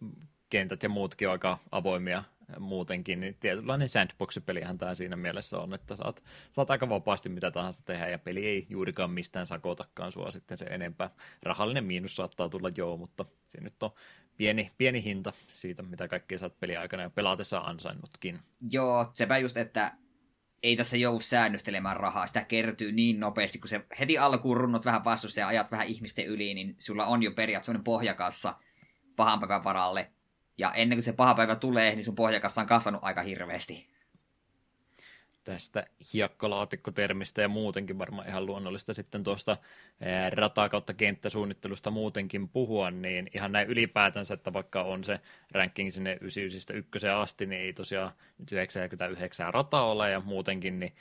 kentät 0.50 0.82
ja 0.82 0.88
muutkin 0.88 1.28
on 1.28 1.32
aika 1.32 1.58
avoimia 1.72 2.24
muutenkin, 2.58 3.20
niin 3.20 3.36
tietynlainen 3.40 3.88
sandbox-pelihän 3.88 4.78
tämä 4.78 4.94
siinä 4.94 5.16
mielessä 5.16 5.58
on, 5.58 5.74
että 5.74 5.96
saat, 5.96 6.22
saat 6.52 6.70
aika 6.70 6.88
vapaasti 6.88 7.28
mitä 7.28 7.50
tahansa 7.50 7.84
tehdä, 7.84 8.08
ja 8.08 8.18
peli 8.18 8.46
ei 8.46 8.66
juurikaan 8.70 9.10
mistään 9.10 9.46
sakotakaan 9.46 10.12
sua 10.12 10.30
sitten 10.30 10.58
se 10.58 10.64
enempää. 10.64 11.10
Rahallinen 11.42 11.84
miinus 11.84 12.16
saattaa 12.16 12.48
tulla 12.48 12.70
joo, 12.76 12.96
mutta 12.96 13.24
se 13.48 13.60
nyt 13.60 13.82
on 13.82 13.90
pieni, 14.38 14.72
pieni 14.78 15.04
hinta 15.04 15.32
siitä, 15.46 15.82
mitä 15.82 16.08
kaikkea 16.08 16.38
saat 16.38 16.60
peliaikana 16.60 17.02
ja 17.02 17.10
pelaatessa 17.10 17.58
ansainnutkin. 17.58 18.40
Joo, 18.70 19.10
sepä 19.12 19.38
just, 19.38 19.56
että 19.56 19.92
ei 20.62 20.76
tässä 20.76 20.96
joudu 20.96 21.20
säännöstelemään 21.20 21.96
rahaa. 21.96 22.26
Sitä 22.26 22.44
kertyy 22.44 22.92
niin 22.92 23.20
nopeasti, 23.20 23.58
kun 23.58 23.68
se 23.68 23.84
heti 24.00 24.18
alkuun 24.18 24.56
runnot 24.56 24.84
vähän 24.84 25.04
vastusta 25.04 25.40
ja 25.40 25.48
ajat 25.48 25.70
vähän 25.70 25.86
ihmisten 25.86 26.26
yli, 26.26 26.54
niin 26.54 26.74
sulla 26.78 27.06
on 27.06 27.22
jo 27.22 27.30
periaatteessa 27.30 27.82
pohjakassa 27.84 28.54
pahan 29.16 29.40
päivän 29.40 29.64
varalle. 29.64 30.12
Ja 30.58 30.72
ennen 30.72 30.96
kuin 30.96 31.02
se 31.02 31.12
paha 31.12 31.34
päivä 31.34 31.56
tulee, 31.56 31.94
niin 31.94 32.04
sun 32.04 32.14
pohjakassa 32.14 32.60
on 32.60 32.66
kasvanut 32.66 33.04
aika 33.04 33.22
hirveästi 33.22 33.97
tästä 35.48 35.86
hiekkalaatikkotermistä 36.14 37.42
ja 37.42 37.48
muutenkin 37.48 37.98
varmaan 37.98 38.28
ihan 38.28 38.46
luonnollista 38.46 38.94
sitten 38.94 39.24
tuosta 39.24 39.56
rata 40.30 40.68
kautta 40.68 40.94
kenttäsuunnittelusta 40.94 41.90
muutenkin 41.90 42.48
puhua, 42.48 42.90
niin 42.90 43.30
ihan 43.34 43.52
näin 43.52 43.68
ylipäätänsä, 43.68 44.34
että 44.34 44.52
vaikka 44.52 44.82
on 44.82 45.04
se 45.04 45.20
ranking 45.52 45.92
sinne 45.92 46.18
99 46.20 46.76
ykköseen 46.76 47.14
asti, 47.14 47.46
niin 47.46 47.60
ei 47.60 47.72
tosiaan 47.72 48.12
nyt 48.38 48.52
99 48.52 49.54
rata 49.54 49.82
ole 49.82 50.10
ja 50.10 50.20
muutenkin, 50.20 50.80
niin 50.80 50.92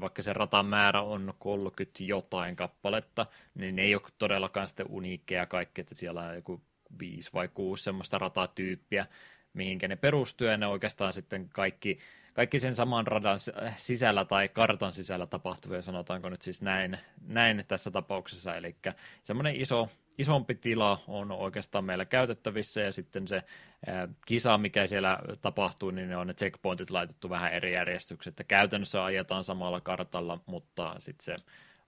vaikka 0.00 0.22
se 0.22 0.32
ratan 0.32 0.66
määrä 0.66 1.02
on 1.02 1.34
30 1.38 2.04
jotain 2.04 2.56
kappaletta, 2.56 3.26
niin 3.54 3.76
ne 3.76 3.82
ei 3.82 3.94
ole 3.94 4.02
todellakaan 4.18 4.68
sitten 4.68 4.86
uniikkeja 4.88 5.46
kaikki, 5.46 5.80
että 5.80 5.94
siellä 5.94 6.22
on 6.22 6.34
joku 6.34 6.62
viisi 7.00 7.30
vai 7.34 7.48
kuusi 7.48 7.84
semmoista 7.84 8.18
ratatyyppiä, 8.18 9.06
mihinkä 9.52 9.88
ne 9.88 9.96
perustuu, 9.96 10.46
ja 10.46 10.56
ne 10.56 10.66
oikeastaan 10.66 11.12
sitten 11.12 11.48
kaikki 11.48 11.98
kaikki 12.34 12.60
sen 12.60 12.74
saman 12.74 13.06
radan 13.06 13.38
sisällä 13.76 14.24
tai 14.24 14.48
kartan 14.48 14.92
sisällä 14.92 15.26
tapahtuvia, 15.26 15.82
sanotaanko 15.82 16.28
nyt 16.28 16.42
siis 16.42 16.62
näin, 16.62 16.98
näin 17.26 17.64
tässä 17.68 17.90
tapauksessa, 17.90 18.56
eli 18.56 18.76
semmoinen 19.24 19.56
iso, 19.56 19.88
isompi 20.18 20.54
tila 20.54 21.00
on 21.08 21.32
oikeastaan 21.32 21.84
meillä 21.84 22.04
käytettävissä 22.04 22.80
ja 22.80 22.92
sitten 22.92 23.28
se 23.28 23.42
ää, 23.86 24.08
kisa, 24.26 24.58
mikä 24.58 24.86
siellä 24.86 25.18
tapahtuu, 25.42 25.90
niin 25.90 26.08
ne 26.08 26.16
on 26.16 26.26
ne 26.26 26.34
checkpointit 26.34 26.90
laitettu 26.90 27.30
vähän 27.30 27.52
eri 27.52 27.72
järjestyksessä, 27.72 28.44
käytännössä 28.44 29.04
ajetaan 29.04 29.44
samalla 29.44 29.80
kartalla, 29.80 30.38
mutta 30.46 30.94
sitten 30.98 31.24
se 31.24 31.36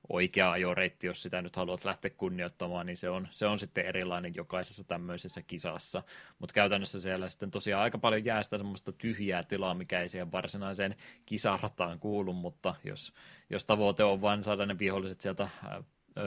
oikea 0.09 0.51
ajoreitti, 0.51 1.07
jos 1.07 1.23
sitä 1.23 1.43
nyt 1.43 1.57
haluat 1.57 1.85
lähteä 1.85 2.11
kunnioittamaan, 2.11 2.87
niin 2.87 2.97
se 2.97 3.11
on, 3.11 3.29
se 3.31 3.47
on 3.47 3.59
sitten 3.59 3.87
erilainen 3.87 4.35
jokaisessa 4.35 4.85
tämmöisessä 4.85 5.43
kisassa. 5.43 6.03
Mutta 6.39 6.53
käytännössä 6.53 7.01
siellä 7.01 7.29
sitten 7.29 7.51
tosiaan 7.51 7.83
aika 7.83 7.99
paljon 7.99 8.25
jää 8.25 8.43
sitä 8.43 8.59
semmoista 8.59 8.93
tyhjää 8.93 9.43
tilaa, 9.43 9.75
mikä 9.75 10.01
ei 10.01 10.09
siihen 10.09 10.33
varsinaiseen 10.33 10.97
kisarataan 11.27 11.99
kuulu, 11.99 12.33
mutta 12.33 12.75
jos, 12.85 13.13
jos 13.51 13.65
tavoite 13.65 14.05
on 14.05 14.21
vain 14.21 14.43
saada 14.43 14.67
ne 14.67 14.79
viholliset 14.79 15.21
sieltä 15.21 15.49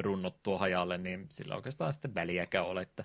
runnottua 0.01 0.57
hajalle, 0.57 0.97
niin 0.97 1.25
sillä 1.29 1.55
oikeastaan 1.55 1.93
sitten 1.93 2.15
väliäkään 2.15 2.65
ole, 2.65 2.81
että 2.81 3.03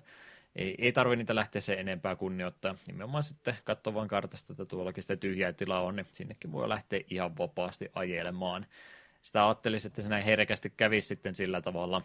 ei, 0.55 0.75
ei 0.77 0.91
tarvitse 0.91 1.17
niitä 1.17 1.35
lähteä 1.35 1.61
sen 1.61 1.79
enempää 1.79 2.15
kunnioittaa. 2.15 2.75
Nimenomaan 2.87 3.23
sitten 3.23 3.57
katsoa 3.63 4.07
kartasta, 4.07 4.53
että 4.53 4.65
tuollakin 4.65 5.03
sitä 5.03 5.15
tyhjää 5.15 5.53
tilaa 5.53 5.81
on, 5.81 5.95
niin 5.95 6.07
sinnekin 6.11 6.51
voi 6.51 6.69
lähteä 6.69 6.99
ihan 7.09 7.37
vapaasti 7.37 7.89
ajelemaan 7.93 8.65
sitä 9.25 9.45
ajattelisi, 9.45 9.87
että 9.87 10.01
se 10.01 10.09
näin 10.09 10.23
herkästi 10.23 10.73
kävisi 10.77 11.07
sitten 11.07 11.35
sillä 11.35 11.61
tavalla, 11.61 12.01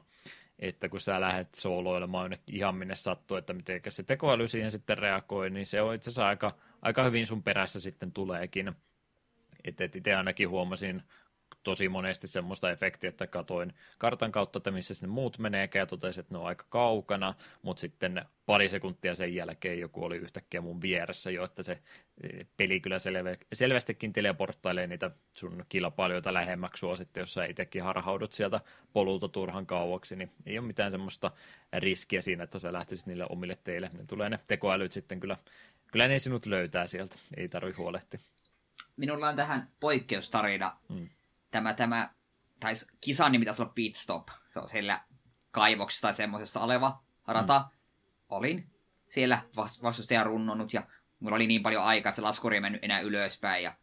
että 0.59 0.88
kun 0.88 1.01
sä 1.01 1.20
lähdet 1.20 1.55
sooloilemaan 1.55 2.24
jonnekin 2.24 2.56
ihan 2.56 2.74
minne 2.74 2.94
sattuu, 2.94 3.36
että 3.36 3.52
miten 3.52 3.80
se 3.88 4.02
tekoäly 4.02 4.48
siihen 4.48 4.70
sitten 4.70 4.98
reagoi, 4.98 5.51
niin 5.51 5.66
se 5.66 5.82
on 5.82 5.94
itse 5.94 6.10
asiassa 6.10 6.26
aika, 6.26 6.56
aika 6.82 7.05
hyvin 7.05 7.26
sun 7.26 7.42
perässä 7.42 7.80
sitten 7.80 8.12
tuleekin. 8.12 8.72
Että 9.64 9.84
et 9.84 9.97
itse 9.97 10.14
ainakin 10.14 10.48
huomasin 10.48 11.02
tosi 11.62 11.89
monesti 11.89 12.27
semmoista 12.27 12.70
efektiä, 12.70 13.09
että 13.09 13.27
katoin 13.27 13.74
kartan 13.99 14.32
kautta, 14.32 14.57
että 14.57 14.70
missä 14.70 14.95
sinne 14.95 15.12
muut 15.12 15.39
menee, 15.39 15.69
ja 15.74 15.87
totesin, 15.87 16.20
että 16.20 16.35
ne 16.35 16.39
on 16.39 16.47
aika 16.47 16.65
kaukana, 16.69 17.35
mutta 17.62 17.81
sitten 17.81 18.24
pari 18.47 18.69
sekuntia 18.69 19.15
sen 19.15 19.35
jälkeen 19.35 19.81
joku 19.81 20.05
oli 20.05 20.16
yhtäkkiä 20.16 20.61
mun 20.61 20.82
vieressä 20.82 21.31
jo, 21.31 21.45
että 21.45 21.62
se 21.62 21.78
e, 22.23 22.45
peli 22.57 22.81
kyllä 22.81 22.99
selve, 22.99 23.39
selvästikin 23.53 24.12
teleporttailee 24.12 24.87
niitä 24.87 25.11
sun 25.35 25.65
kilpailijoita 25.69 26.35
lähemmäksi 26.35 26.81
sua 26.81 26.97
sitten, 26.97 27.20
jos 27.20 27.35
sä 27.35 27.45
itsekin 27.45 27.82
harhaudut 27.82 28.32
sieltä 28.32 28.61
polulta 28.93 29.28
turhan 29.28 29.66
kauaksi, 29.66 30.16
niin 30.16 30.31
ei 30.47 30.59
ole 30.59 30.66
mitään 30.66 30.91
semmoista 30.91 31.31
riskiä 31.78 32.20
siinä, 32.20 32.45
että 32.45 32.59
sä 32.59 32.73
lähtisit 32.73 33.07
niille 33.07 33.27
omille 33.28 33.59
teille. 33.65 33.91
Ne 33.99 34.05
tulee 34.07 34.31
ne 34.31 34.39
tekoälyt 34.49 34.93
sitten 34.93 35.20
kyllä, 35.20 35.37
kyllä 35.93 36.09
ne 36.09 36.19
sinut 36.19 36.47
löytää 36.47 36.87
sieltä, 36.87 37.16
ei 37.37 37.49
tarvi 37.49 37.73
huolehtia. 37.73 38.20
Minulla 38.97 39.28
on 39.28 39.37
tähän 39.37 39.69
poikkeustarina. 39.81 40.77
Hmm 40.89 41.09
tämä, 41.51 41.74
tämä 41.74 42.10
tai 42.60 42.72
kisan 43.01 43.32
nimi 43.32 43.44
taisi 43.44 43.62
olla 43.62 43.72
Pit 43.74 43.94
Stop. 43.94 44.28
Se 44.52 44.59
on 44.59 44.68
siellä 44.68 45.01
kaivoksessa 45.51 46.02
tai 46.02 46.14
semmoisessa 46.14 46.60
oleva 46.60 47.02
rata. 47.27 47.59
Mm. 47.59 47.77
Olin 48.28 48.70
siellä 49.09 49.39
vastustaja 49.82 50.24
runnonut 50.24 50.72
ja 50.72 50.82
mulla 51.20 51.36
oli 51.36 51.47
niin 51.47 51.62
paljon 51.62 51.85
aikaa, 51.85 52.10
että 52.10 52.16
se 52.16 52.22
laskuri 52.22 52.56
ei 52.56 52.60
mennyt 52.60 52.85
enää 52.85 53.01
ylöspäin. 53.01 53.64
Ja 53.64 53.74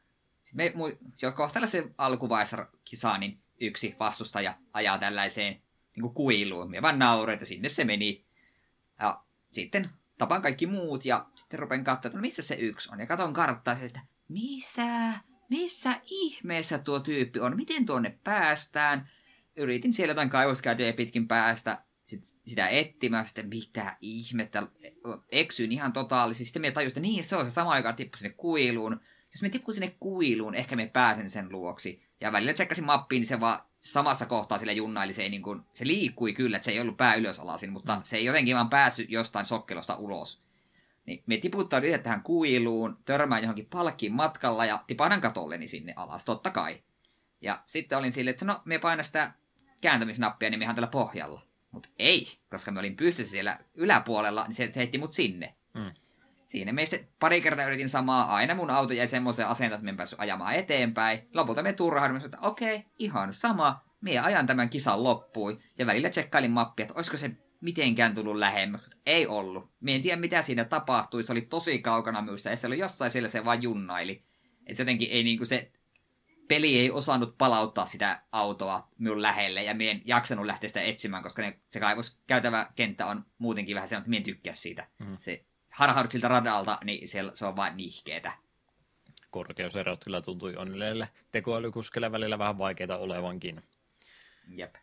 sitten 0.44 0.74
me, 0.78 0.98
jo 1.22 1.32
kohtalaisen 1.32 1.96
alkuvaiheessa 1.98 3.18
niin 3.20 3.42
yksi 3.62 3.96
vastustaja 4.00 4.54
ajaa 4.74 4.98
tällaiseen 4.98 5.62
niin 5.96 6.02
kuin 6.02 6.14
kuiluun. 6.14 6.72
Me 6.72 6.82
vaan 6.82 7.00
nauroin, 7.00 7.34
että 7.34 7.46
sinne 7.46 7.70
se 7.70 7.84
meni. 7.84 8.26
Ja 9.00 9.24
sitten 9.52 9.90
tapaan 10.18 10.42
kaikki 10.42 10.68
muut 10.68 11.06
ja 11.06 11.26
sitten 11.36 11.60
rupean 11.60 11.84
katsoa, 11.84 12.10
että 12.10 12.18
no 12.18 12.22
missä 12.22 12.42
se 12.42 12.56
yksi 12.56 12.90
on. 12.92 13.00
Ja 13.00 13.08
katon 13.08 13.34
karttaa, 13.34 13.78
että 13.82 14.00
missä, 14.28 15.14
missä 15.50 16.02
ihmeessä 16.06 16.78
tuo 16.78 17.00
tyyppi 17.00 17.40
on, 17.40 17.56
miten 17.56 17.86
tuonne 17.86 18.20
päästään. 18.24 19.10
Yritin 19.56 19.94
siellä 19.94 20.12
jotain 20.12 20.30
kaivoskäytöjä 20.30 20.94
pitkin 20.94 21.28
päästä 21.28 21.82
sit, 22.08 22.24
sitä 22.24 22.68
etsimään, 22.68 23.26
sitten 23.26 23.50
mitä 23.50 23.98
ihmettä, 24.02 24.68
eksyin 25.30 25.72
ihan 25.72 25.94
totaalisesti. 25.94 26.46
Sitten 26.46 26.62
me 26.62 26.72
tajusin, 26.72 26.98
että 26.98 27.00
niin 27.00 27.24
se 27.24 27.36
on 27.36 27.46
se 27.46 27.52
sama, 27.52 27.78
joka 27.78 27.94
tippui 27.94 28.20
sinne 28.20 28.36
kuiluun. 28.38 29.02
Jos 29.32 29.42
me 29.42 29.50
tippuu 29.50 29.74
sinne 29.74 29.96
kuiluun, 30.00 30.56
ehkä 30.56 30.76
me 30.76 30.88
pääsen 30.88 31.30
sen 31.30 31.52
luoksi. 31.52 32.04
Ja 32.22 32.32
välillä 32.32 32.54
tsekkasin 32.54 32.86
mappiin, 32.86 33.20
niin 33.20 33.28
se 33.28 33.40
vaan 33.40 33.60
samassa 33.80 34.26
kohtaa 34.26 34.58
sille 34.58 34.74
junnaili, 34.74 35.14
se, 35.14 35.24
ei 35.24 35.30
niin 35.30 35.42
kuin, 35.42 35.62
se 35.74 35.88
liikkui 35.88 36.34
kyllä, 36.34 36.58
että 36.58 36.66
se 36.66 36.72
ei 36.72 36.80
ollut 36.80 36.98
pää 36.98 37.16
ylös 37.16 37.40
alasin, 37.40 37.72
mutta 37.72 37.96
mm. 37.96 38.02
se 38.04 38.18
ei 38.18 38.26
jotenkin 38.26 38.56
vaan 38.56 38.70
päässyt 38.70 39.10
jostain 39.10 39.46
sokkelosta 39.46 39.96
ulos. 39.96 40.47
Niin 41.08 41.24
me 41.26 41.38
tiputtaudun 41.38 41.90
itse 41.90 41.98
tähän 41.98 42.24
kuiluun, 42.24 42.98
törmään 43.06 43.42
johonkin 43.42 43.66
palkkiin 43.66 44.14
matkalla 44.14 44.66
ja 44.66 44.84
tipanan 44.88 45.22
katolleni 45.22 45.68
sinne 45.68 45.94
alas, 45.96 46.26
totta 46.26 46.50
kai. 46.50 46.84
Ja 47.42 47.62
sitten 47.66 47.98
olin 47.98 48.12
silleen, 48.12 48.32
että 48.32 48.46
no, 48.46 48.62
me 48.66 48.80
painan 48.80 49.04
sitä 49.04 49.32
kääntämisnappia, 49.82 50.50
niin 50.50 50.60
me 50.60 50.64
ihan 50.64 50.76
tällä 50.76 50.88
pohjalla. 50.88 51.42
Mutta 51.72 51.90
ei, 52.00 52.28
koska 52.50 52.72
me 52.72 52.80
olin 52.80 52.96
pystyssä 52.96 53.32
siellä 53.32 53.60
yläpuolella, 53.74 54.44
niin 54.44 54.56
se 54.56 54.72
heitti 54.76 54.98
mut 54.98 55.14
sinne. 55.14 55.56
Mm. 55.74 55.92
Siinä 56.46 56.74
meistä 56.74 56.98
pari 57.20 57.42
kertaa 57.42 57.66
yritin 57.66 57.90
samaa, 57.90 58.36
aina 58.36 58.56
mun 58.56 58.70
auto 58.70 58.94
jäi 58.94 59.08
semmoiseen 59.08 59.48
asentoon, 59.48 59.78
että 59.78 59.86
me 59.86 59.90
en 59.90 59.98
päässyt 59.98 60.20
ajamaan 60.20 60.54
eteenpäin. 60.54 61.28
Lopulta 61.34 61.64
me 61.64 61.74
turhaudumme, 61.74 62.26
että 62.26 62.38
okei, 62.42 62.76
okay, 62.76 62.90
ihan 63.00 63.34
sama, 63.34 63.82
me 64.02 64.20
ajan 64.20 64.46
tämän 64.46 64.70
kisan 64.70 65.04
loppuun. 65.04 65.60
Ja 65.78 65.86
välillä 65.86 66.10
tsekkailin 66.10 66.52
mappia, 66.52 66.84
että 66.84 66.94
olisiko 66.96 67.18
se 67.18 67.32
mitenkään 67.62 68.14
tullut 68.14 68.36
lähemmäs. 68.36 68.82
Ei 69.06 69.28
ollut. 69.28 69.70
Me 69.80 69.96
en 69.96 70.02
tiedä, 70.02 70.22
mitä 70.22 70.42
siinä 70.42 70.66
tapahtui. 70.66 71.24
Se 71.24 71.32
oli 71.32 71.42
tosi 71.42 71.80
kaukana 71.80 72.22
minusta, 72.22 72.50
ja 72.50 72.58
se 72.58 72.68
oli 72.68 72.80
jossain 72.80 73.12
siellä 73.12 73.30
se 73.30 73.46
vaan 73.46 73.64
junnaili. 73.64 74.24
Että 74.66 74.78
se 74.78 74.84
jotenkin 74.84 75.12
ei 75.12 75.24
niinku 75.24 75.46
se 75.46 75.72
peli 76.48 76.80
ei 76.80 76.92
osannut 76.92 77.38
palauttaa 77.38 77.86
sitä 77.86 78.22
autoa 78.32 78.88
minun 78.98 79.22
lähelle, 79.22 79.64
ja 79.64 79.74
mien 79.74 80.02
jaksanut 80.06 80.46
lähteä 80.46 80.68
sitä 80.68 80.82
etsimään, 80.82 81.24
koska 81.24 81.42
ne, 81.42 81.60
se 81.70 81.80
kaivos 81.80 82.18
käytävä 82.28 82.72
kenttä 82.76 83.06
on 83.06 83.26
muutenkin 83.38 83.76
vähän 83.76 83.88
se, 83.88 83.96
että 83.96 84.10
mien 84.10 84.24
tykkää 84.24 84.54
siitä. 84.54 84.88
Mm. 85.00 85.18
Se 85.20 85.46
harhaudut 85.70 86.12
siltä 86.12 86.28
radalta, 86.28 86.80
niin 86.84 87.08
se, 87.08 87.20
se 87.34 87.46
on 87.46 87.56
vain 87.56 87.78
nihkeetä. 87.78 88.32
Korkeuserot 89.32 90.04
kyllä 90.04 90.22
tuntui 90.22 90.56
Onnilleille 90.56 91.10
tekoälykuskelle 91.32 92.12
välillä 92.12 92.40
vähän 92.40 92.58
vaikeita 92.58 92.98
olevankin. 92.98 93.64
Jep. 94.58 94.76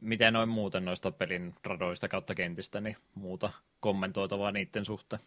Miten 0.00 0.32
noin 0.32 0.48
muuten 0.48 0.84
noista 0.84 1.12
pelin 1.12 1.54
radoista 1.64 2.08
kautta 2.08 2.34
kentistä, 2.34 2.80
niin 2.80 2.96
muuta 3.14 3.52
kommentoitavaa 3.80 4.52
niiden 4.52 4.84
suhteen? 4.84 5.22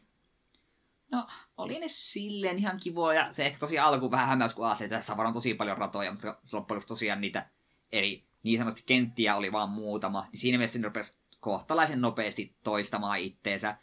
No, 1.11 1.27
oli 1.57 1.79
ne 1.79 1.87
silleen 1.87 2.57
ihan 2.57 2.79
kivoja. 2.83 3.31
Se 3.31 3.45
ehkä 3.45 3.59
tosi 3.59 3.79
alku 3.79 4.11
vähän 4.11 4.27
hämäys, 4.27 4.53
kun 4.53 4.65
ajattelin, 4.65 4.87
että 4.87 4.95
tässä 4.95 5.13
on 5.13 5.33
tosi 5.33 5.53
paljon 5.53 5.77
ratoja, 5.77 6.11
mutta 6.11 6.37
loppujen 6.53 6.83
tosiaan 6.87 7.21
niitä 7.21 7.49
eri 7.91 8.23
niin 8.43 8.57
sanotusti 8.57 8.83
kenttiä 8.85 9.35
oli 9.35 9.51
vaan 9.51 9.69
muutama. 9.69 10.27
Niin 10.31 10.39
siinä 10.39 10.57
mielessä 10.57 10.79
ne 10.79 10.87
rupesi 10.87 11.17
kohtalaisen 11.39 12.01
nopeasti 12.01 12.55
toistamaan 12.63 13.19
itteensä. 13.19 13.77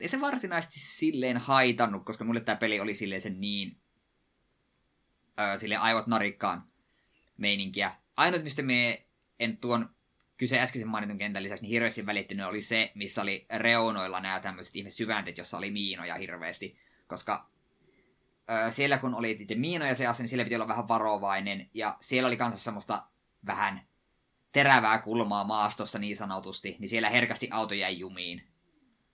Ei 0.00 0.08
se 0.08 0.20
varsinaisesti 0.20 0.80
silleen 0.80 1.36
haitannut, 1.36 2.04
koska 2.04 2.24
mulle 2.24 2.40
tämä 2.40 2.56
peli 2.56 2.80
oli 2.80 2.94
silleen 2.94 3.20
sen 3.20 3.40
niin 3.40 3.76
öö, 5.40 5.58
silleen 5.58 5.80
aivot 5.80 6.06
narikkaan 6.06 6.64
meininkiä. 7.36 7.94
Ainut, 8.16 8.42
mistä 8.42 8.62
me 8.62 9.06
en 9.40 9.56
tuon 9.56 9.93
kyse 10.36 10.60
äskeisen 10.60 10.88
mainitun 10.88 11.18
kentän 11.18 11.42
lisäksi 11.42 11.62
niin 11.62 11.70
hirveästi 11.70 12.06
välittynyt 12.06 12.46
oli 12.46 12.60
se, 12.60 12.92
missä 12.94 13.22
oli 13.22 13.46
reunoilla 13.56 14.20
nämä 14.20 14.40
tämmöiset 14.40 14.76
ihme 14.76 14.90
syvänteet, 14.90 15.38
jossa 15.38 15.58
oli 15.58 15.70
miinoja 15.70 16.14
hirveästi. 16.14 16.78
Koska 17.06 17.50
ö, 18.50 18.70
siellä 18.70 18.98
kun 18.98 19.14
oli 19.14 19.30
itse 19.30 19.54
miinoja 19.54 19.94
seassa, 19.94 20.22
niin 20.22 20.28
siellä 20.28 20.44
piti 20.44 20.54
olla 20.54 20.68
vähän 20.68 20.88
varovainen. 20.88 21.70
Ja 21.74 21.96
siellä 22.00 22.26
oli 22.26 22.36
kanssa 22.36 22.64
semmoista 22.64 23.06
vähän 23.46 23.86
terävää 24.52 24.98
kulmaa 24.98 25.44
maastossa 25.44 25.98
niin 25.98 26.16
sanotusti, 26.16 26.76
niin 26.78 26.88
siellä 26.88 27.10
herkästi 27.10 27.48
auto 27.50 27.74
jäi 27.74 27.98
jumiin. 27.98 28.42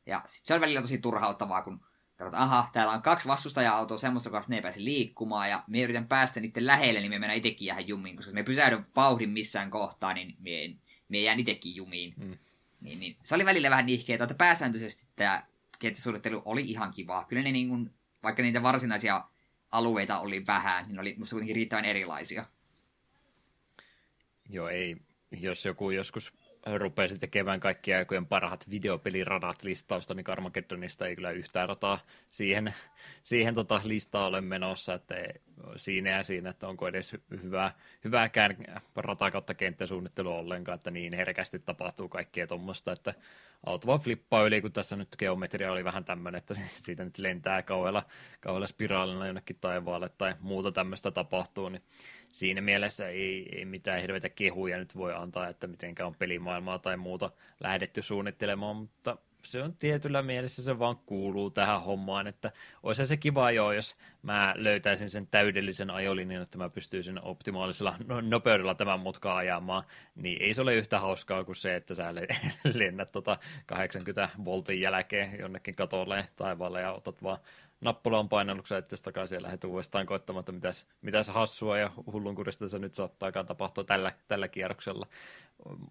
Ja 0.06 0.22
sit 0.26 0.47
se 0.47 0.55
oli 0.55 0.60
välillä 0.60 0.82
tosi 0.82 0.98
turhauttavaa, 0.98 1.62
kun 1.62 1.84
katsotaan, 2.16 2.42
aha, 2.42 2.68
täällä 2.72 2.92
on 2.92 3.02
kaksi 3.02 3.28
vastustaja-autoa 3.28 3.98
semmoista 3.98 4.30
kohdasta, 4.30 4.51
ne 4.51 4.56
ei 4.56 4.62
pääse 4.62 4.84
liikkumaan, 4.84 5.51
ja 5.51 5.64
me 5.66 5.80
yritän 5.80 6.09
päästä 6.09 6.40
niiden 6.40 6.66
lähelle, 6.66 7.01
niin 7.01 7.10
me 7.10 7.18
mennään 7.18 7.38
itsekin 7.38 7.66
jäähän 7.66 7.88
jumiin, 7.88 8.16
koska 8.16 8.32
me 8.32 8.42
pysähdy 8.42 8.84
vauhdin 8.97 9.30
missään 9.30 9.70
kohtaa, 9.70 10.14
niin 10.14 10.36
me, 10.38 10.64
en, 10.64 10.80
me 11.10 11.20
jään 11.20 11.40
itsekin 11.40 11.76
jumiin. 11.76 12.14
Mm. 12.16 12.38
Niin, 12.80 13.00
niin, 13.00 13.16
se 13.24 13.34
oli 13.34 13.44
välillä 13.44 13.70
vähän 13.70 13.86
nihkeetä, 13.86 14.24
että 14.24 14.34
pääsääntöisesti 14.34 15.06
tämä 15.16 15.46
kenttäsuunnittelu 15.78 16.42
oli 16.44 16.60
ihan 16.60 16.90
kivaa. 16.90 17.24
Kyllä 17.24 17.42
ne 17.42 17.52
niin 17.52 17.68
kuin, 17.68 17.90
vaikka 18.22 18.42
niitä 18.42 18.62
varsinaisia 18.62 19.24
alueita 19.70 20.20
oli 20.20 20.46
vähän, 20.46 20.84
niin 20.86 20.94
ne 20.94 21.00
oli 21.00 21.14
musta 21.18 21.34
kuitenkin 21.34 21.56
riittävän 21.56 21.84
erilaisia. 21.84 22.44
Joo, 24.48 24.68
ei. 24.68 24.96
Jos 25.40 25.64
joku 25.64 25.90
joskus 25.90 26.32
rupesi 26.76 27.18
tekemään 27.18 27.60
kaikkia 27.60 27.98
aikojen 27.98 28.26
parhaat 28.26 28.70
videopeliradat 28.70 29.62
listausta, 29.62 30.14
niin 30.14 30.24
Carmageddonista 30.24 31.06
ei 31.06 31.16
kyllä 31.16 31.30
yhtään 31.30 31.68
rataa 31.68 31.98
siihen, 32.30 32.74
siihen 33.22 33.54
tota 33.54 33.80
listaa 33.84 34.26
ole 34.26 34.40
menossa, 34.40 34.94
että 34.94 35.14
siinä 35.76 36.10
ja 36.10 36.22
siinä, 36.22 36.50
että 36.50 36.68
onko 36.68 36.88
edes 36.88 37.16
hyvää, 37.42 37.74
hyvääkään 38.04 38.56
rata 38.96 39.30
kautta 39.30 39.54
kenttäsuunnittelu 39.54 40.32
ollenkaan, 40.32 40.76
että 40.76 40.90
niin 40.90 41.12
herkästi 41.12 41.58
tapahtuu 41.58 42.08
kaikkea 42.08 42.46
tuommoista, 42.46 42.92
että 42.92 43.14
auto 43.66 43.86
vaan 43.86 44.00
flippaa 44.00 44.46
yli, 44.46 44.60
kun 44.60 44.72
tässä 44.72 44.96
nyt 44.96 45.16
geometria 45.18 45.72
oli 45.72 45.84
vähän 45.84 46.04
tämmöinen, 46.04 46.38
että 46.38 46.54
siitä 46.66 47.04
nyt 47.04 47.18
lentää 47.18 47.62
kauhealla, 47.62 48.02
kauhealla 48.40 48.66
spiraalina 48.66 49.26
jonnekin 49.26 49.58
taivaalle 49.60 50.08
tai 50.08 50.34
muuta 50.40 50.72
tämmöistä 50.72 51.10
tapahtuu, 51.10 51.68
niin 51.68 51.82
siinä 52.32 52.61
mielessä 52.61 53.09
ei, 53.09 53.48
ei 53.52 53.65
mitään 53.65 54.01
hirveitä 54.01 54.28
kehuja 54.28 54.78
nyt 54.78 54.97
voi 54.97 55.15
antaa, 55.15 55.48
että 55.48 55.66
mitenkään 55.66 56.07
on 56.07 56.15
pelimaailmaa 56.15 56.78
tai 56.78 56.97
muuta 56.97 57.31
lähdetty 57.61 58.02
suunnittelemaan, 58.02 58.77
mutta 58.77 59.16
se 59.44 59.62
on 59.62 59.74
tietyllä 59.74 60.23
mielessä 60.23 60.62
se 60.62 60.78
vaan 60.78 60.97
kuuluu 60.97 61.51
tähän 61.51 61.82
hommaan, 61.82 62.27
että 62.27 62.52
olisi 62.82 63.07
se 63.07 63.16
kiva 63.16 63.51
jo, 63.51 63.73
jos 63.73 63.97
mä 64.23 64.55
löytäisin 64.57 65.11
sen 65.11 65.27
täydellisen 65.27 65.90
ajolinjan, 65.90 66.43
että 66.43 66.59
mä 66.59 66.69
pystyisin 66.69 67.23
optimaalisella 67.23 67.97
no, 68.07 68.20
nopeudella 68.20 68.74
tämän 68.74 69.01
mutkaa 69.01 69.36
ajamaan, 69.36 69.85
niin 70.15 70.43
ei 70.43 70.55
se 70.55 70.62
ole 70.62 70.74
yhtä 70.74 70.98
hauskaa 70.98 71.44
kuin 71.44 71.57
se, 71.57 71.77
että 71.77 71.94
sä 71.94 72.15
lennät 72.74 73.12
tota 73.12 73.39
80 73.66 74.28
voltin 74.44 74.81
jälkeen 74.81 75.39
jonnekin 75.39 75.74
katolle 75.74 76.28
taivaalle 76.36 76.81
ja 76.81 76.93
otat 76.93 77.23
vaan 77.23 77.39
nappula 77.81 78.19
on 78.19 78.28
painalluksessa 78.28 78.78
että 78.78 78.97
takaisin 79.02 79.36
ja 79.36 79.43
lähdet 79.43 79.65
uudestaan 79.65 80.07
koettamaan, 80.07 80.40
että 80.40 80.52
mitäs, 80.52 80.86
mitäs 81.02 81.28
hassua 81.28 81.78
ja 81.78 81.90
hullunkurista 82.12 82.69
se 82.69 82.78
nyt 82.78 82.94
saattaakaan 82.94 83.47
tapahtua 83.47 83.85
tällä, 83.85 84.12
tällä 84.28 84.48
kierroksella. 84.48 85.07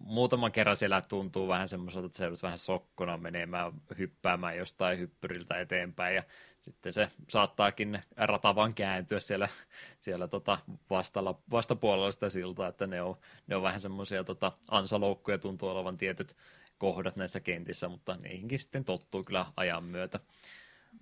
Muutaman 0.00 0.52
kerran 0.52 0.76
siellä 0.76 1.02
tuntuu 1.08 1.48
vähän 1.48 1.68
semmoiselta, 1.68 2.06
että 2.06 2.18
se 2.18 2.24
joudut 2.24 2.42
vähän 2.42 2.58
sokkona 2.58 3.16
menemään, 3.16 3.72
hyppäämään 3.98 4.56
jostain 4.56 4.98
hyppyriltä 4.98 5.60
eteenpäin 5.60 6.16
ja 6.16 6.22
sitten 6.60 6.92
se 6.92 7.10
saattaakin 7.28 8.00
ratavan 8.16 8.74
kääntyä 8.74 9.20
siellä, 9.20 9.48
siellä 9.98 10.28
tota 10.28 10.58
vastalla, 10.90 11.38
vastapuolella 11.50 12.12
sitä 12.12 12.28
siltaa, 12.28 12.68
että 12.68 12.86
ne 12.86 13.02
on, 13.02 13.16
ne 13.46 13.56
on 13.56 13.62
vähän 13.62 13.80
semmoisia 13.80 14.24
tota 14.24 14.52
ansaloukkuja 14.70 15.38
tuntuu 15.38 15.68
olevan 15.68 15.96
tietyt 15.96 16.36
kohdat 16.78 17.16
näissä 17.16 17.40
kentissä, 17.40 17.88
mutta 17.88 18.16
niihinkin 18.16 18.58
sitten 18.58 18.84
tottuu 18.84 19.24
kyllä 19.24 19.46
ajan 19.56 19.84
myötä. 19.84 20.20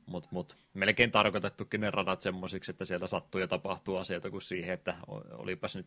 Mutta 0.08 0.28
mut, 0.32 0.56
melkein 0.74 1.10
tarkoitettukin 1.10 1.80
ne 1.80 1.90
radat 1.90 2.20
semmoisiksi, 2.20 2.70
että 2.70 2.84
siellä 2.84 3.06
sattuu 3.06 3.40
ja 3.40 3.48
tapahtuu 3.48 3.96
asioita 3.96 4.30
kuin 4.30 4.42
siihen, 4.42 4.74
että 4.74 4.94
olipas 5.30 5.76
nyt 5.76 5.86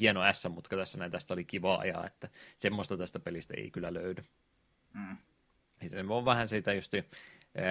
hieno 0.00 0.20
S-mutka 0.32 0.76
tässä 0.76 0.98
näin, 0.98 1.10
tästä 1.10 1.34
oli 1.34 1.44
kiva 1.44 1.76
ajaa, 1.76 2.06
että 2.06 2.28
semmoista 2.58 2.96
tästä 2.96 3.20
pelistä 3.20 3.54
ei 3.56 3.70
kyllä 3.70 3.94
löydy. 3.94 4.24
Mm. 4.94 5.16
Se 5.86 6.04
on 6.08 6.24
vähän 6.24 6.48
siitä 6.48 6.72
just 6.72 6.92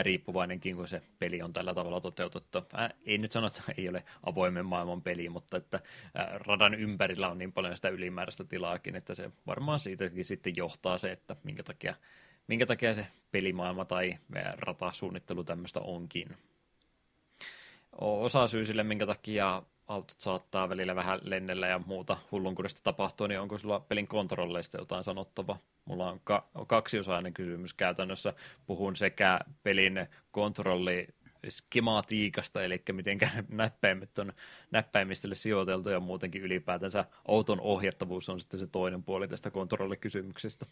riippuvainenkin, 0.01 0.75
kun 0.75 0.87
se 0.87 1.01
peli 1.19 1.41
on 1.41 1.53
tällä 1.53 1.73
tavalla 1.73 2.01
toteutettu. 2.01 2.59
Ää, 2.73 2.89
ei 3.05 3.17
nyt 3.17 3.31
sano, 3.31 3.47
että 3.47 3.63
ei 3.77 3.89
ole 3.89 4.03
avoimen 4.23 4.65
maailman 4.65 5.01
peli, 5.01 5.29
mutta 5.29 5.57
että 5.57 5.79
radan 6.33 6.73
ympärillä 6.73 7.29
on 7.29 7.37
niin 7.37 7.51
paljon 7.51 7.75
sitä 7.75 7.89
ylimääräistä 7.89 8.43
tilaakin, 8.43 8.95
että 8.95 9.15
se 9.15 9.31
varmaan 9.47 9.79
siitäkin 9.79 10.25
sitten 10.25 10.55
johtaa 10.55 10.97
se, 10.97 11.11
että 11.11 11.35
minkä 11.43 11.63
takia 11.63 11.95
minkä 12.47 12.65
takia 12.65 12.93
se 12.93 13.07
pelimaailma 13.31 13.85
tai 13.85 14.17
ratasuunnittelu 14.57 15.43
tämmöistä 15.43 15.79
onkin. 15.79 16.37
Osa 18.01 18.47
syy 18.47 18.65
sille, 18.65 18.83
minkä 18.83 19.05
takia 19.05 19.63
autot 19.87 20.19
saattaa 20.19 20.69
välillä 20.69 20.95
vähän 20.95 21.19
lennellä 21.23 21.67
ja 21.67 21.79
muuta 21.79 22.17
hullunkurista 22.31 22.81
tapahtua, 22.83 23.27
niin 23.27 23.39
onko 23.39 23.57
sulla 23.57 23.79
pelin 23.79 24.07
kontrolleista 24.07 24.77
jotain 24.77 25.03
sanottavaa? 25.03 25.59
Mulla 25.85 26.09
on 26.09 26.21
ka- 26.23 26.47
kaksiosainen 26.67 27.33
kysymys 27.33 27.73
käytännössä. 27.73 28.33
Puhun 28.65 28.95
sekä 28.95 29.39
pelin 29.63 30.07
kontrolli 30.31 31.07
skematiikasta, 31.49 32.63
eli 32.63 32.81
miten 32.91 33.19
näppäimet 33.49 34.19
on 34.19 34.33
näppäimistölle 34.71 35.35
sijoiteltu 35.35 35.89
ja 35.89 35.99
muutenkin 35.99 36.41
ylipäätänsä 36.41 37.05
auton 37.27 37.61
ohjattavuus 37.61 38.29
on 38.29 38.39
sitten 38.39 38.59
se 38.59 38.67
toinen 38.67 39.03
puoli 39.03 39.27
tästä 39.27 39.51
kontrollikysymyksestä. 39.51 40.65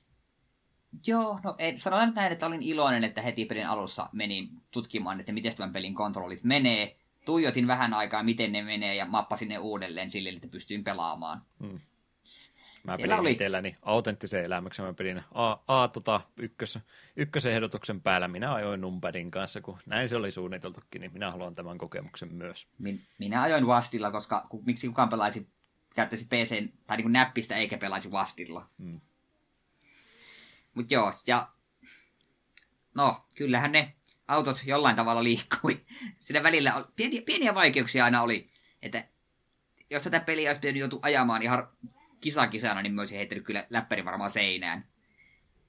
Joo, 1.07 1.39
no 1.43 1.55
ei, 1.57 1.77
sanotaan 1.77 2.07
nyt 2.07 2.15
näin, 2.15 2.31
että 2.31 2.45
olin 2.45 2.63
iloinen, 2.63 3.03
että 3.03 3.21
heti 3.21 3.45
pelin 3.45 3.67
alussa 3.67 4.09
menin 4.11 4.49
tutkimaan, 4.71 5.19
että 5.19 5.31
miten 5.31 5.55
tämän 5.55 5.73
pelin 5.73 5.95
kontrollit 5.95 6.43
menee. 6.43 6.95
Tuijotin 7.25 7.67
vähän 7.67 7.93
aikaa, 7.93 8.23
miten 8.23 8.51
ne 8.51 8.63
menee, 8.63 8.95
ja 8.95 9.05
mappasin 9.05 9.47
ne 9.47 9.57
uudelleen 9.57 10.09
sille, 10.09 10.29
että 10.29 10.47
pystyin 10.47 10.83
pelaamaan. 10.83 11.41
Hmm. 11.59 11.79
Mä 12.83 12.95
Siellä 12.95 13.13
pelin 13.13 13.19
oli... 13.19 13.31
itselläni 13.31 13.75
autenttisen 13.81 14.43
elämyksen. 14.43 14.85
Mä 14.85 14.93
pelin 14.93 15.21
A, 15.33 15.57
A 15.67 15.87
tota, 15.87 16.21
ykkös, 16.37 16.79
ykkösehdotuksen 17.15 18.01
päällä. 18.01 18.27
Minä 18.27 18.53
ajoin 18.53 18.81
numpadin 18.81 19.31
kanssa, 19.31 19.61
kun 19.61 19.77
näin 19.85 20.09
se 20.09 20.15
oli 20.15 20.31
suunniteltukin, 20.31 21.01
niin 21.01 21.13
minä 21.13 21.31
haluan 21.31 21.55
tämän 21.55 21.77
kokemuksen 21.77 22.33
myös. 22.33 22.67
Min, 22.77 23.01
minä 23.17 23.41
ajoin 23.41 23.65
Wastilla, 23.65 24.11
koska 24.11 24.45
ku, 24.49 24.63
miksi 24.65 24.87
kukaan 24.87 25.09
pelaisi, 25.09 25.47
käyttäisi 25.95 26.25
PC 26.25 26.69
tai 26.87 26.97
niin 26.97 27.11
näppistä 27.11 27.55
eikä 27.55 27.77
pelaisi 27.77 28.09
Wastilla. 28.09 28.67
Hmm. 28.79 29.01
Mutta 30.73 30.93
joo, 30.93 31.11
ja 31.27 31.49
no, 32.95 33.25
kyllähän 33.35 33.71
ne 33.71 33.93
autot 34.27 34.61
jollain 34.65 34.95
tavalla 34.95 35.23
liikkui. 35.23 35.79
Siinä 36.19 36.43
välillä 36.43 36.85
pieniä, 36.95 37.21
pieniä 37.25 37.55
vaikeuksia 37.55 38.05
aina 38.05 38.21
oli, 38.21 38.49
että 38.81 39.03
jos 39.89 40.03
tätä 40.03 40.19
peliä 40.19 40.49
olisi 40.49 40.61
pitänyt 40.61 40.79
joutua 40.79 40.99
ajamaan 41.01 41.41
ihan 41.41 41.67
kisakisana, 42.21 42.81
niin 42.81 42.93
mä 42.93 43.01
olisin 43.01 43.17
heittänyt 43.17 43.45
kyllä 43.45 43.65
läppäri 43.69 44.05
varmaan 44.05 44.31
seinään. 44.31 44.85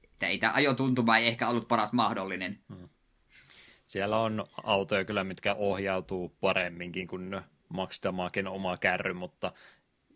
Että 0.04 0.26
ei 0.26 0.38
tämä 0.38 0.52
ajotuntuma 0.52 1.16
ei 1.16 1.26
ehkä 1.26 1.48
ollut 1.48 1.68
paras 1.68 1.92
mahdollinen. 1.92 2.58
Hmm. 2.68 2.88
Siellä 3.86 4.18
on 4.18 4.44
autoja 4.62 5.04
kyllä, 5.04 5.24
mitkä 5.24 5.54
ohjautuu 5.54 6.36
paremminkin 6.40 7.06
kuin 7.06 7.40
Max 7.68 8.02
Damaken 8.02 8.46
oma 8.46 8.76
kärry, 8.76 9.12
mutta 9.12 9.52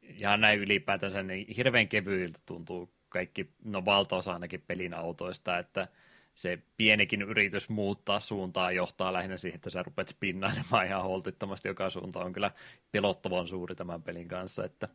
ihan 0.02 0.40
näin 0.40 0.60
ylipäätänsä 0.60 1.22
niin 1.22 1.46
hirveän 1.56 1.88
kevyiltä 1.88 2.38
tuntuu 2.46 2.94
kaikki, 3.14 3.50
no 3.64 3.84
valtaosa 3.84 4.32
ainakin 4.32 4.62
pelin 4.66 4.94
autoista, 4.94 5.58
että 5.58 5.88
se 6.34 6.58
pienikin 6.76 7.22
yritys 7.22 7.68
muuttaa 7.68 8.20
suuntaa 8.20 8.72
johtaa 8.72 9.12
lähinnä 9.12 9.36
siihen, 9.36 9.56
että 9.56 9.70
sä 9.70 9.82
rupeat 9.82 10.08
spinnailemaan 10.08 10.86
ihan 10.86 11.02
holtittomasti 11.02 11.68
joka 11.68 11.90
suunta 11.90 12.24
on 12.24 12.32
kyllä 12.32 12.50
pelottavan 12.92 13.48
suuri 13.48 13.74
tämän 13.74 14.02
pelin 14.02 14.28
kanssa, 14.28 14.64
että 14.64 14.88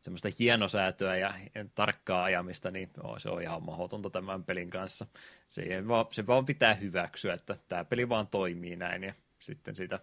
semmoista 0.00 0.28
hienosäätöä 0.38 1.16
ja 1.16 1.34
tarkkaa 1.74 2.24
ajamista, 2.24 2.70
niin 2.70 2.90
joo, 2.96 3.18
se 3.18 3.28
on 3.30 3.42
ihan 3.42 3.62
mahdotonta 3.62 4.10
tämän 4.10 4.44
pelin 4.44 4.70
kanssa. 4.70 5.06
Se 5.48 5.62
vaan, 5.88 6.06
se 6.12 6.26
vaan 6.26 6.44
pitää 6.44 6.74
hyväksyä, 6.74 7.34
että 7.34 7.56
tämä 7.68 7.84
peli 7.84 8.08
vaan 8.08 8.26
toimii 8.26 8.76
näin 8.76 9.02
ja 9.02 9.14
sitten 9.38 9.76
siitä 9.76 10.00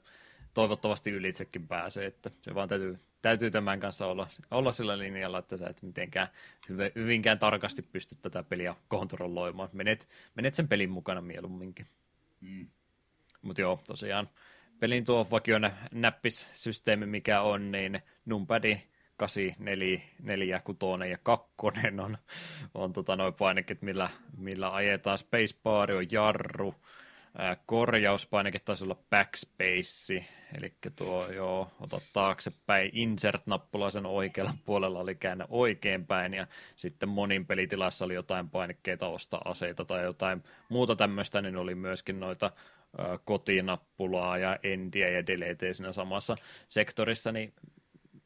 toivottavasti 0.54 1.12
ylitsekin 1.12 1.68
pääsee, 1.68 2.06
että 2.06 2.32
se 2.42 2.56
vaan 2.56 2.70
täytyy 2.70 2.98
täytyy 3.22 3.52
tämän 3.52 3.80
kanssa 3.80 4.08
olla, 4.08 4.28
olla 4.52 4.72
sillä 4.72 4.98
linjalla, 4.98 5.40
että 5.40 5.58
sä 5.58 5.68
et 5.68 5.82
mitenkään 5.82 6.28
hyvinkään 6.96 7.40
tarkasti 7.40 7.82
pysty 7.82 8.16
tätä 8.22 8.44
peliä 8.44 8.76
kontrolloimaan. 8.88 9.70
Menet, 9.74 10.10
menet 10.36 10.54
sen 10.54 10.68
pelin 10.68 10.90
mukana 10.90 11.22
mieluumminkin. 11.22 11.88
Mm. 12.42 12.68
Mutta 13.42 13.62
joo, 13.62 13.82
tosiaan 13.88 14.30
pelin 14.80 15.06
tuo 15.06 15.28
vakio 15.32 15.60
näppissysteemi, 15.92 17.06
mikä 17.06 17.42
on, 17.42 17.72
niin 17.72 18.02
numpadi 18.26 18.82
8, 19.18 19.56
4, 19.60 20.02
4, 20.20 20.60
6 20.60 20.80
ja 21.10 21.18
2 21.24 21.50
on, 22.04 22.18
on 22.74 22.94
tota 22.94 23.16
noin 23.16 23.34
painekit, 23.34 23.82
millä, 23.82 24.10
millä 24.38 24.74
ajetaan 24.74 25.18
spacebar, 25.18 25.92
on 25.92 26.12
jarru, 26.12 26.76
korjauspainike 27.66 28.60
taisi 28.60 28.84
olla 28.84 28.98
backspace, 29.10 30.26
eli 30.58 30.74
tuo 30.96 31.28
joo, 31.28 31.72
ota 31.80 32.02
taaksepäin, 32.14 32.92
insert-nappula 32.94 33.90
sen 33.90 34.06
oikealla 34.06 34.54
puolella 34.66 35.00
oli 35.00 35.16
käännä 35.16 35.46
oikeinpäin, 35.50 36.34
ja 36.34 36.48
sitten 36.76 37.10
monin 37.10 37.46
pelitilassa 37.46 38.06
oli 38.06 38.14
jotain 38.14 38.50
painikkeita 38.50 39.08
ostaa 39.08 39.42
aseita 39.46 39.86
tai 39.86 40.04
jotain 40.04 40.44
muuta 40.70 40.96
tämmöistä, 40.96 41.42
niin 41.42 41.58
oli 41.58 41.76
myöskin 41.76 42.20
noita 42.20 42.52
kotinappulaa 43.26 44.38
ja 44.38 44.60
endiä 44.64 45.10
ja 45.10 45.28
deleteä 45.28 45.74
siinä 45.74 45.92
samassa 45.92 46.36
sektorissa, 46.68 47.32
niin 47.32 47.54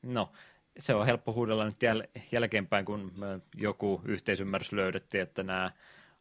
no, 0.02 0.32
se 0.80 0.96
on 0.96 1.06
helppo 1.06 1.34
huudella 1.34 1.66
nyt 1.66 1.84
jäl- 1.84 2.22
jälkeenpäin, 2.32 2.86
kun 2.86 3.12
joku 3.56 4.02
yhteisymmärrys 4.06 4.72
löydettiin, 4.72 5.24
että 5.24 5.44
nämä 5.44 5.72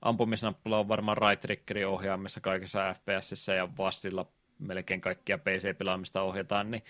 ampumisnappula 0.02 0.78
on 0.78 0.88
varmaan 0.88 1.18
right 1.18 1.40
triggerin 1.40 1.86
ohjaamissa 1.86 2.40
kaikissa 2.40 2.94
FPSissä 2.94 3.54
ja 3.54 3.68
vastilla 3.78 4.26
melkein 4.62 5.00
kaikkia 5.00 5.38
PC-pelaamista 5.38 6.22
ohjataan, 6.22 6.70
niin 6.70 6.82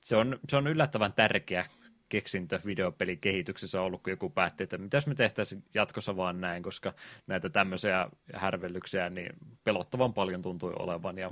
se 0.00 0.16
on, 0.16 0.38
se 0.48 0.56
on 0.56 0.66
yllättävän 0.66 1.12
tärkeä 1.12 1.66
keksintö 2.08 2.60
videopelin 2.66 3.18
kehityksessä 3.18 3.82
ollut, 3.82 4.02
kun 4.02 4.10
joku 4.10 4.30
päätti, 4.30 4.64
että 4.64 4.78
mitäs 4.78 5.06
me 5.06 5.14
tehtäisiin 5.14 5.64
jatkossa 5.74 6.16
vaan 6.16 6.40
näin, 6.40 6.62
koska 6.62 6.94
näitä 7.26 7.48
tämmöisiä 7.48 8.08
härvellyksiä 8.34 9.10
niin 9.10 9.32
pelottavan 9.64 10.14
paljon 10.14 10.42
tuntui 10.42 10.72
olevan 10.78 11.18
ja 11.18 11.30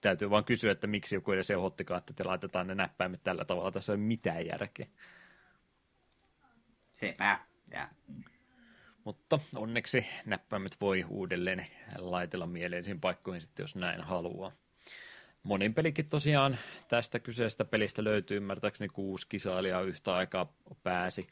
täytyy 0.00 0.30
vaan 0.30 0.44
kysyä, 0.44 0.72
että 0.72 0.86
miksi 0.86 1.14
joku 1.14 1.32
edes 1.32 1.50
ehottikaan, 1.50 1.98
että 1.98 2.12
te 2.12 2.24
laitetaan 2.24 2.66
ne 2.66 2.74
näppäimet 2.74 3.20
tällä 3.24 3.44
tavalla, 3.44 3.72
tässä 3.72 3.92
ei 3.92 3.96
ole 3.96 4.04
mitään 4.04 4.46
järkeä. 4.46 4.86
Sepä. 6.90 7.38
Ja 7.70 7.88
mutta 9.04 9.38
onneksi 9.56 10.06
näppäimet 10.26 10.80
voi 10.80 11.04
uudelleen 11.08 11.66
laitella 11.98 12.46
mieleisiin 12.46 13.00
paikkoihin 13.00 13.40
sitten, 13.40 13.64
jos 13.64 13.76
näin 13.76 14.00
haluaa. 14.00 14.52
Monin 15.42 15.74
pelikin 15.74 16.08
tosiaan 16.08 16.58
tästä 16.88 17.18
kyseisestä 17.18 17.64
pelistä 17.64 18.04
löytyy 18.04 18.36
ymmärtääkseni 18.36 18.88
kuusi 18.88 19.26
kisailijaa 19.28 19.80
yhtä 19.80 20.14
aikaa 20.14 20.52
pääsi 20.82 21.26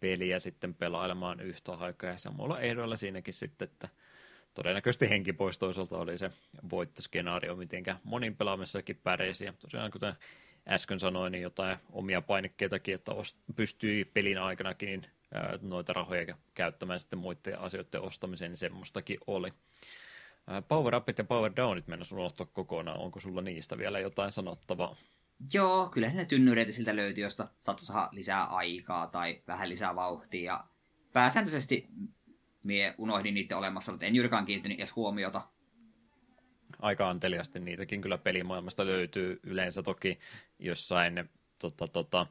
peliä 0.00 0.38
sitten 0.38 0.74
pelailemaan 0.74 1.40
yhtä 1.40 1.72
aikaa 1.72 2.10
ja 2.10 2.18
samalla 2.18 2.60
ehdoilla 2.60 2.96
siinäkin 2.96 3.34
sitten, 3.34 3.68
että 3.68 3.88
todennäköisesti 4.54 5.10
henki 5.10 5.32
pois 5.32 5.58
toisaalta 5.58 5.98
oli 5.98 6.18
se 6.18 6.30
voittoskenaario, 6.70 7.56
mitenkä 7.56 7.96
monin 8.04 8.36
pelaamisessakin 8.36 9.00
pärjäsi. 9.02 9.44
Ja 9.44 9.52
tosiaan 9.52 9.90
kuten 9.90 10.14
äsken 10.68 11.00
sanoin, 11.00 11.32
niin 11.32 11.42
jotain 11.42 11.78
omia 11.92 12.22
painikkeitakin, 12.22 12.94
että 12.94 13.12
pystyi 13.56 14.04
pelin 14.04 14.38
aikanakin 14.38 15.06
noita 15.60 15.92
rahoja 15.92 16.36
käyttämään 16.54 17.00
sitten 17.00 17.18
muiden 17.18 17.58
asioiden 17.58 18.02
ostamiseen, 18.02 18.50
niin 18.50 18.56
semmoistakin 18.56 19.18
oli. 19.26 19.52
Power 20.68 20.94
upit 20.94 21.18
ja 21.18 21.24
power 21.24 21.52
downit 21.56 21.88
mennä 21.88 22.04
unohtaa 22.12 22.46
kokonaan. 22.46 22.98
Onko 22.98 23.20
sulla 23.20 23.42
niistä 23.42 23.78
vielä 23.78 23.98
jotain 24.00 24.32
sanottavaa? 24.32 24.96
Joo, 25.54 25.88
kyllä 25.88 26.10
ne 26.10 26.24
tynnyreitä 26.24 26.72
siltä 26.72 26.96
löytyy, 26.96 27.24
josta 27.24 27.48
saattoi 27.58 27.86
saada 27.86 28.08
lisää 28.12 28.44
aikaa 28.44 29.06
tai 29.06 29.42
vähän 29.46 29.68
lisää 29.68 29.94
vauhtia. 29.96 30.52
Ja 30.52 30.64
pääsääntöisesti 31.12 31.88
mie 32.64 32.94
unohdin 32.98 33.34
niiden 33.34 33.58
olemassa, 33.58 33.92
mutta 33.92 34.06
en 34.06 34.14
juurikaan 34.14 34.44
kiinnittänyt 34.44 34.78
edes 34.78 34.96
huomiota. 34.96 35.42
Aika 36.78 37.10
anteliasti 37.10 37.60
niitäkin 37.60 38.00
kyllä 38.00 38.18
pelimaailmasta 38.18 38.86
löytyy 38.86 39.40
yleensä 39.42 39.82
toki 39.82 40.18
jossain 40.58 41.30
tota, 41.58 41.88
tota, 41.88 42.26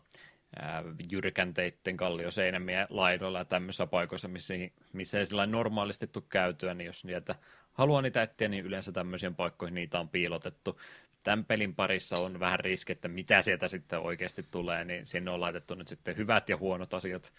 jyrkänteitten 1.11 1.97
kallioseinämiä 1.97 2.87
laidoilla 2.89 3.39
ja 3.39 3.45
tämmöisissä 3.45 3.87
paikoissa, 3.87 4.27
missä, 4.27 4.53
missä 4.93 5.19
ei 5.19 5.25
sillä 5.25 5.45
normaalisti 5.45 6.07
tule 6.07 6.23
käytyä, 6.29 6.73
niin 6.73 6.85
jos 6.85 7.05
niitä 7.05 7.35
haluaa 7.73 8.01
niitä 8.01 8.23
etsiä, 8.23 8.47
niin 8.47 8.65
yleensä 8.65 8.91
tämmöisiin 8.91 9.35
paikkoihin 9.35 9.75
niitä 9.75 9.99
on 9.99 10.09
piilotettu. 10.09 10.79
Tämän 11.23 11.45
pelin 11.45 11.75
parissa 11.75 12.15
on 12.19 12.39
vähän 12.39 12.59
riski, 12.59 12.91
että 12.91 13.07
mitä 13.07 13.41
sieltä 13.41 13.67
sitten 13.67 13.99
oikeasti 13.99 14.43
tulee, 14.51 14.85
niin 14.85 15.07
sinne 15.07 15.31
on 15.31 15.41
laitettu 15.41 15.75
nyt 15.75 15.87
sitten 15.87 16.17
hyvät 16.17 16.49
ja 16.49 16.57
huonot 16.57 16.93
asiat 16.93 17.33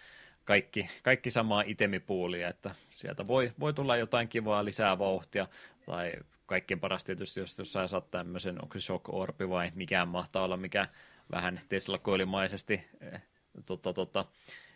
kaikki, 0.44 0.88
kaikki 1.02 1.30
samaa 1.30 1.62
itemipuulia, 1.66 2.48
että 2.48 2.74
sieltä 2.90 3.26
voi, 3.26 3.52
voi 3.60 3.74
tulla 3.74 3.96
jotain 3.96 4.28
kivaa 4.28 4.64
lisää 4.64 4.98
vauhtia, 4.98 5.48
tai 5.86 6.12
kaikkein 6.46 6.80
paras 6.80 7.04
tietysti, 7.04 7.40
jos 7.40 7.58
jossain 7.58 7.88
saat 7.88 8.10
tämmöisen, 8.10 8.62
onko 8.62 8.80
se 8.80 8.86
shock 8.86 9.08
orbi 9.08 9.48
vai 9.48 9.72
mikään 9.74 10.08
mahtaa 10.08 10.44
olla, 10.44 10.56
mikä 10.56 10.88
vähän 11.30 11.60
Tesla-koilimaisesti 11.68 12.84
eh, 13.00 13.22
tota, 13.66 13.92
tota, 13.92 14.24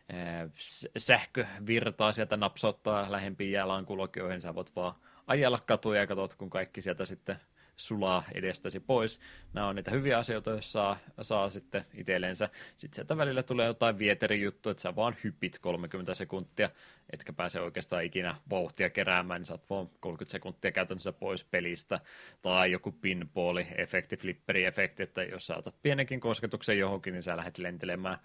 eh, 0.09 0.51
sähkövirtaa 0.97 2.13
sieltä 2.13 2.37
napsauttaa 2.37 3.13
lähempiin 3.13 3.53
jalankulkijoihin. 3.53 4.41
Sä 4.41 4.55
voit 4.55 4.77
vaan 4.77 4.95
ajella 5.27 5.61
katuja 5.67 6.01
ja 6.01 6.07
katsot, 6.07 6.35
kun 6.35 6.51
kaikki 6.51 6.81
sieltä 6.81 7.05
sitten 7.05 7.37
sulaa 7.77 8.25
edestäsi 8.35 8.81
pois. 8.81 9.21
Nämä 9.53 9.69
on 9.69 9.77
niitä 9.77 9.91
hyviä 9.91 10.19
asioita, 10.19 10.51
jos 10.51 10.73
saa, 10.73 10.99
saa 11.21 11.51
sitten 11.51 11.85
itsellensä. 11.95 12.49
Sitten 12.77 12.95
sieltä 12.97 13.17
välillä 13.17 13.43
tulee 13.43 13.67
jotain 13.67 13.99
vieterijuttu, 13.99 14.71
että 14.71 14.81
sä 14.81 14.97
vaan 14.97 15.17
hyppit 15.25 15.59
30 15.59 16.15
sekuntia, 16.15 16.71
etkä 17.13 17.33
pääse 17.33 17.61
oikeastaan 17.61 18.05
ikinä 18.05 18.35
vauhtia 18.51 18.91
keräämään, 18.91 19.41
niin 19.41 19.47
saat 19.47 19.71
vaan 19.71 19.91
30 20.01 20.33
sekuntia 20.33 20.73
käytännössä 20.73 21.13
pois 21.13 21.45
pelistä. 21.45 22.01
Tai 22.43 22.73
joku 22.73 22.93
pinballi-efekti, 22.93 24.17
flipperi-efekti, 24.17 25.03
että 25.03 25.23
jos 25.23 25.47
sä 25.47 25.57
otat 25.57 25.83
pienenkin 25.83 26.21
kosketuksen 26.21 26.79
johonkin, 26.79 27.13
niin 27.13 27.23
sä 27.23 27.37
lähdet 27.37 27.59
lentelemään 27.59 28.19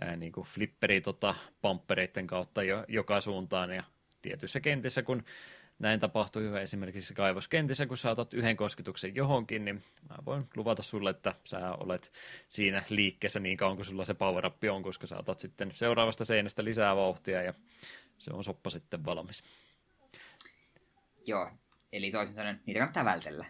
ää, 0.00 0.16
niin 0.16 0.32
kuin 0.32 0.46
flipperi 0.46 1.00
tota, 1.00 1.34
kautta 2.26 2.62
jo, 2.62 2.84
joka 2.88 3.20
suuntaan 3.20 3.70
ja 3.70 3.82
tietyissä 4.22 4.60
kentissä, 4.60 5.02
kun 5.02 5.22
näin 5.78 6.00
tapahtuu 6.00 6.42
hyvä 6.42 6.60
esimerkiksi 6.60 7.14
kaivoskentissä, 7.14 7.86
kun 7.86 7.96
sä 7.96 8.10
otat 8.10 8.34
yhden 8.34 8.56
kosketuksen 8.56 9.14
johonkin, 9.14 9.64
niin 9.64 9.84
mä 10.08 10.16
voin 10.26 10.48
luvata 10.56 10.82
sulle, 10.82 11.10
että 11.10 11.34
sä 11.44 11.72
olet 11.72 12.12
siinä 12.48 12.82
liikkeessä 12.88 13.40
niin 13.40 13.56
kauan 13.56 13.76
kuin 13.76 13.86
sulla 13.86 14.04
se 14.04 14.14
power 14.14 14.46
up 14.46 14.56
on, 14.70 14.82
koska 14.82 15.06
sä 15.06 15.18
otat 15.18 15.40
sitten 15.40 15.70
seuraavasta 15.74 16.24
seinästä 16.24 16.64
lisää 16.64 16.96
vauhtia 16.96 17.42
ja 17.42 17.54
se 18.18 18.30
on 18.32 18.44
soppa 18.44 18.70
sitten 18.70 19.04
valmis. 19.04 19.44
Joo, 21.26 21.50
eli 21.92 22.10
toisin 22.10 22.34
sanoen 22.34 22.60
niitä 22.66 22.78
kannattaa 22.78 23.04
vältellä. 23.04 23.44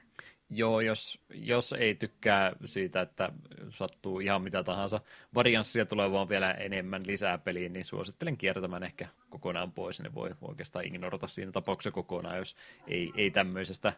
Joo, 0.51 0.81
jos, 0.81 1.19
jos 1.35 1.73
ei 1.73 1.95
tykkää 1.95 2.53
siitä, 2.65 3.01
että 3.01 3.33
sattuu 3.69 4.21
ihan 4.21 4.43
mitä 4.43 4.63
tahansa 4.63 5.01
varianssia 5.35 5.87
tulee 5.87 6.13
vaan 6.13 6.29
vielä 6.29 6.51
enemmän 6.51 7.03
lisää 7.07 7.39
peliin, 7.39 7.73
niin 7.73 7.85
suosittelen 7.85 8.37
kiertämään 8.37 8.83
ehkä 8.83 9.09
kokonaan 9.31 9.73
pois. 9.73 10.01
Ne 10.01 10.15
voi 10.15 10.31
oikeastaan 10.43 10.85
ignorata 10.85 11.29
siinä 11.29 11.53
tapauksessa 11.53 11.91
kokonaan, 11.91 12.39
jos 12.39 12.57
ei, 12.87 13.13
ei 13.17 13.31
tämmöisestä 13.31 13.93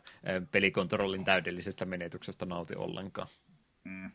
pelikontrollin 0.53 1.25
täydellisestä 1.25 1.85
menetyksestä 1.85 2.47
nauti 2.47 2.75
ollenkaan. 2.77 3.29
Mm. 3.85 4.11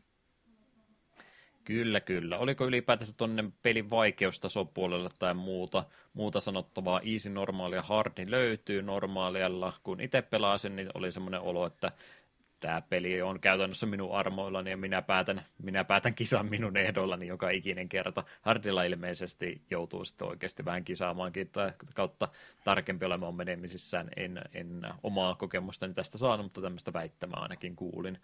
Kyllä, 1.63 1.99
kyllä. 1.99 2.37
Oliko 2.37 2.65
ylipäätänsä 2.65 3.13
tuonne 3.17 3.43
pelin 3.61 3.89
vaikeustason 3.89 4.67
puolelle 4.67 5.09
tai 5.19 5.33
muuta, 5.33 5.85
muuta 6.13 6.39
sanottavaa? 6.39 7.01
Easy, 7.11 7.29
normaali 7.29 7.75
ja 7.75 7.81
hard 7.81 8.13
niin 8.17 8.31
löytyy 8.31 8.81
normaalialla. 8.81 9.73
Kun 9.83 10.01
itse 10.01 10.21
pelasin, 10.21 10.75
niin 10.75 10.89
oli 10.93 11.11
semmoinen 11.11 11.41
olo, 11.41 11.65
että 11.65 11.91
tämä 12.63 12.81
peli 12.81 13.21
on 13.21 13.39
käytännössä 13.39 13.85
minun 13.85 14.15
armoillani 14.15 14.69
ja 14.69 14.77
minä 14.77 15.01
päätän, 15.01 15.45
minä 15.63 15.83
päätän 15.83 16.15
kisan 16.15 16.45
minun 16.49 16.77
ehdoillani 16.77 17.27
joka 17.27 17.49
ikinen 17.49 17.89
kerta. 17.89 18.23
Hardilla 18.41 18.83
ilmeisesti 18.83 19.61
joutuu 19.71 20.05
sitten 20.05 20.27
oikeasti 20.27 20.65
vähän 20.65 20.83
kisaamaankin 20.83 21.49
tai 21.49 21.73
kautta 21.95 22.27
tarkempi 22.63 23.05
olemaan 23.05 23.35
menemisissään. 23.35 24.09
En, 24.15 24.41
en 24.53 24.81
omaa 25.03 25.35
kokemustani 25.35 25.93
tästä 25.93 26.17
saanut, 26.17 26.45
mutta 26.45 26.61
tämmöistä 26.61 26.93
väittämää 26.93 27.39
ainakin 27.39 27.75
kuulin. 27.75 28.19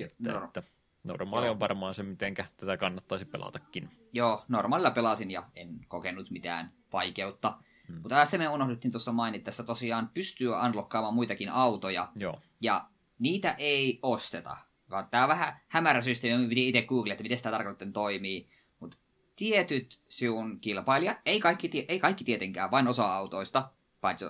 Että, 0.00 0.32
no. 0.32 0.44
että 0.44 0.62
normaali 1.04 1.48
on 1.48 1.60
varmaan 1.60 1.94
se, 1.94 2.02
miten 2.02 2.34
tätä 2.56 2.76
kannattaisi 2.76 3.24
pelatakin. 3.24 3.90
Joo, 4.12 4.44
normaalilla 4.48 4.90
pelasin 4.90 5.30
ja 5.30 5.44
en 5.54 5.80
kokenut 5.88 6.30
mitään 6.30 6.72
vaikeutta. 6.92 7.58
Hmm. 7.88 8.00
Mutta 8.02 8.24
se 8.24 8.38
me 8.38 8.48
unohdettiin 8.48 8.92
tuossa 8.92 9.12
mainita, 9.12 9.44
tässä 9.44 9.62
tosiaan 9.62 10.10
pystyy 10.14 10.48
unlockkaamaan 10.66 11.14
muitakin 11.14 11.48
autoja. 11.48 12.08
Joo. 12.16 12.40
Ja 12.60 12.84
niitä 13.18 13.54
ei 13.58 13.98
osteta. 14.02 14.56
Tämä 15.10 15.22
on 15.22 15.28
vähän 15.28 15.60
hämärä 15.68 16.02
systeemi, 16.02 16.48
piti 16.48 16.68
itse 16.68 16.82
googlea, 16.82 17.12
että 17.12 17.22
miten 17.22 17.38
sitä 17.38 17.50
tarkoittaa 17.50 17.88
toimii. 17.92 18.48
Mutta 18.80 18.96
tietyt 19.36 20.00
sinun 20.08 20.60
kilpailija, 20.60 21.18
ei 21.26 21.40
kaikki, 21.40 21.84
ei 21.88 22.00
kaikki 22.00 22.24
tietenkään, 22.24 22.70
vain 22.70 22.88
osa 22.88 23.14
autoista, 23.14 23.70
paitsi 24.00 24.24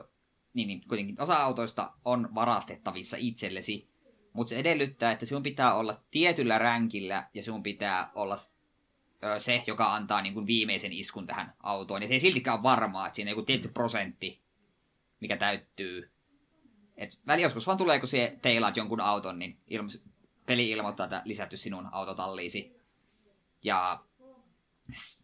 niin, 0.54 0.68
niin 0.68 0.82
kuitenkin 0.88 1.20
osa 1.20 1.36
autoista 1.36 1.92
on 2.04 2.28
varastettavissa 2.34 3.16
itsellesi. 3.20 3.88
Mutta 4.32 4.50
se 4.50 4.56
edellyttää, 4.56 5.12
että 5.12 5.26
sinun 5.26 5.42
pitää 5.42 5.74
olla 5.74 6.02
tietyllä 6.10 6.58
ränkillä 6.58 7.28
ja 7.34 7.42
sinun 7.42 7.62
pitää 7.62 8.10
olla 8.14 8.36
se, 9.38 9.62
joka 9.66 9.94
antaa 9.94 10.22
niin 10.22 10.34
kuin 10.34 10.46
viimeisen 10.46 10.92
iskun 10.92 11.26
tähän 11.26 11.54
autoon. 11.62 12.02
Ja 12.02 12.08
se 12.08 12.14
ei 12.14 12.20
siltikään 12.20 12.54
ole 12.54 12.62
varmaa, 12.62 13.06
että 13.06 13.16
siinä 13.16 13.28
on 13.28 13.32
joku 13.32 13.42
tietty 13.42 13.68
prosentti, 13.68 14.42
mikä 15.20 15.36
täyttyy 15.36 16.10
et 16.96 17.10
väli 17.26 17.42
joskus 17.42 17.66
vaan 17.66 17.78
tulee, 17.78 18.00
kun 18.00 18.08
teilaat 18.42 18.76
jonkun 18.76 19.00
auton, 19.00 19.38
niin 19.38 19.58
ilma, 19.66 19.88
peli 20.46 20.70
ilmoittaa, 20.70 21.04
että 21.04 21.22
lisätty 21.24 21.56
sinun 21.56 21.88
autotalliisi. 21.92 22.76
Ja 23.64 24.04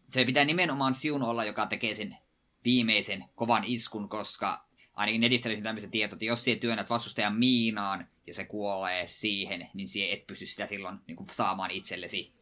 se 0.09 0.25
pitää 0.25 0.45
nimenomaan 0.45 0.93
siun 0.93 1.23
olla, 1.23 1.45
joka 1.45 1.65
tekee 1.65 1.95
sen 1.95 2.17
viimeisen 2.65 3.25
kovan 3.35 3.63
iskun, 3.63 4.09
koska 4.09 4.65
ainakin 4.93 5.21
netistä 5.21 5.49
löytyy 5.49 5.63
tämmöiset 5.63 5.91
tiedot, 5.91 6.13
että 6.13 6.25
jos 6.25 6.43
sinä 6.43 6.59
työnnät 6.59 6.89
vastustajan 6.89 7.35
miinaan 7.35 8.07
ja 8.27 8.33
se 8.33 8.45
kuolee 8.45 9.07
siihen, 9.07 9.69
niin 9.73 9.87
sinä 9.87 10.13
et 10.13 10.27
pysty 10.27 10.45
sitä 10.45 10.67
silloin 10.67 10.99
niin 11.07 11.15
kuin, 11.15 11.27
saamaan 11.27 11.71
itsellesi 11.71 12.33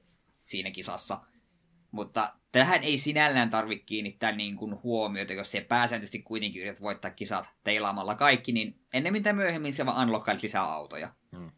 siinä 0.46 0.72
kisassa. 0.72 1.22
Mutta 1.92 2.34
tähän 2.52 2.84
ei 2.84 2.98
sinällään 2.98 3.50
tarvitse 3.50 3.86
kiinnittää 3.86 4.32
niin 4.32 4.56
kuin 4.56 4.84
huomiota, 4.84 5.34
jos 5.34 5.52
se 5.52 5.62
pääsääntöisesti 5.62 6.20
kuitenkin 6.20 6.62
yrität 6.62 6.82
voittaa 6.82 7.12
kisat 7.12 7.46
teilaamalla 7.64 8.16
kaikki, 8.16 8.52
niin 8.52 8.76
ennemmin 8.94 9.24
tai 9.24 9.34
myöhemmin 9.34 9.74
se 9.74 9.86
vaan 9.86 10.08
unlockailit 10.08 10.44
lisää 10.44 10.64
autoja. 10.64 11.14
Hmm. 11.32 11.52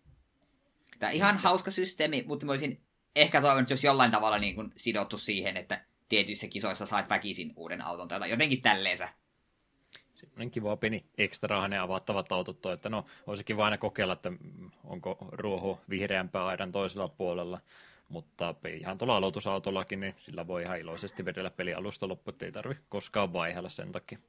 Tämä 0.99 1.11
ihan 1.11 1.37
hauska 1.37 1.71
systeemi, 1.71 2.23
mutta 2.27 2.45
mä 2.45 2.51
olisin 2.51 2.81
ehkä 3.15 3.41
toivonut, 3.41 3.71
olisi 3.71 3.87
jollain 3.87 4.11
tavalla 4.11 4.37
niin 4.37 4.55
kuin 4.55 4.73
sidottu 4.77 5.17
siihen, 5.17 5.57
että 5.57 5.85
tietyissä 6.09 6.47
kisoissa 6.47 6.85
saat 6.85 7.09
väkisin 7.09 7.53
uuden 7.55 7.81
auton 7.81 8.07
tai 8.07 8.29
jotenkin 8.29 8.61
tälleensä. 8.61 9.09
Semmoinen 10.13 10.51
kiva 10.51 10.77
pieni 10.77 11.05
ekstra 11.17 11.67
ne 11.67 11.79
avattavat 11.79 12.31
autot 12.31 12.61
toi, 12.61 12.73
että 12.73 12.89
no 12.89 13.05
olisikin 13.27 13.57
vain 13.57 13.65
aina 13.65 13.77
kokeilla, 13.77 14.13
että 14.13 14.31
onko 14.83 15.17
ruoho 15.31 15.81
vihreämpää 15.89 16.45
aidan 16.45 16.71
toisella 16.71 17.07
puolella 17.07 17.61
mutta 18.09 18.55
ihan 18.69 18.97
tuolla 18.97 19.17
aloitusautollakin, 19.17 19.99
niin 19.99 20.13
sillä 20.17 20.47
voi 20.47 20.63
ihan 20.63 20.79
iloisesti 20.79 21.25
vedellä 21.25 21.49
peli 21.49 21.73
alusta 21.73 22.07
loppu, 22.07 22.31
ei 22.41 22.51
tarvi 22.51 22.75
koskaan 22.89 23.33
vaihella 23.33 23.69
sen 23.69 23.91
takia. 23.91 24.19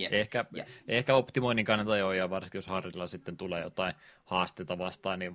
Yep. 0.00 0.12
Ehkä, 0.12 0.44
yep. 0.56 0.68
ehkä 0.88 1.14
optimoinnin 1.14 1.64
kannalta 1.64 1.96
jo, 1.96 2.12
ja 2.12 2.30
varsinkin 2.30 2.58
jos 2.58 2.66
Harrilla 2.66 3.06
sitten 3.06 3.36
tulee 3.36 3.62
jotain 3.62 3.94
haasteita 4.24 4.78
vastaan, 4.78 5.18
niin 5.18 5.34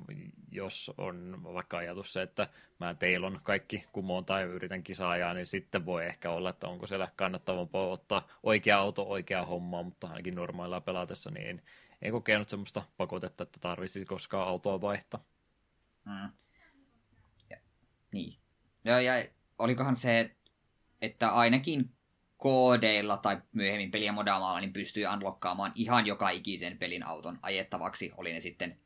jos 0.51 0.91
on 0.97 1.39
vaikka 1.43 1.77
ajatus 1.77 2.13
se, 2.13 2.21
että 2.21 2.47
mä 2.79 2.93
teilon 2.93 3.39
kaikki 3.43 3.85
kumoon 3.91 4.25
tai 4.25 4.43
yritän 4.43 4.83
kisaajaa, 4.83 5.33
niin 5.33 5.45
sitten 5.45 5.85
voi 5.85 6.05
ehkä 6.05 6.31
olla, 6.31 6.49
että 6.49 6.67
onko 6.67 6.87
siellä 6.87 7.07
kannattavampaa 7.15 7.87
ottaa 7.87 8.27
oikea 8.43 8.77
auto 8.77 9.03
oikea 9.03 9.45
homma, 9.45 9.83
mutta 9.83 10.07
ainakin 10.07 10.35
normaalilla 10.35 10.81
pelatessa 10.81 11.31
niin 11.31 11.49
en, 11.49 11.61
en 12.01 12.11
kokenut 12.11 12.49
semmoista 12.49 12.83
pakotetta, 12.97 13.43
että 13.43 13.59
tarvitsisi 13.59 14.05
koskaan 14.05 14.47
autoa 14.47 14.81
vaihtaa. 14.81 15.23
Mm. 16.05 16.29
Niin. 18.13 18.37
Ja, 18.85 19.01
ja 19.01 19.13
olikohan 19.59 19.95
se, 19.95 20.35
että 21.01 21.29
ainakin 21.29 21.89
koodeilla 22.37 23.17
tai 23.17 23.41
myöhemmin 23.53 23.91
peliä 23.91 24.11
modaamalla 24.11 24.59
niin 24.59 24.73
pystyy 24.73 25.07
unlockkaamaan 25.07 25.71
ihan 25.75 26.05
joka 26.05 26.29
ikisen 26.29 26.77
pelin 26.77 27.07
auton 27.07 27.39
ajettavaksi, 27.41 28.11
oli 28.17 28.33
ne 28.33 28.39
sitten 28.39 28.79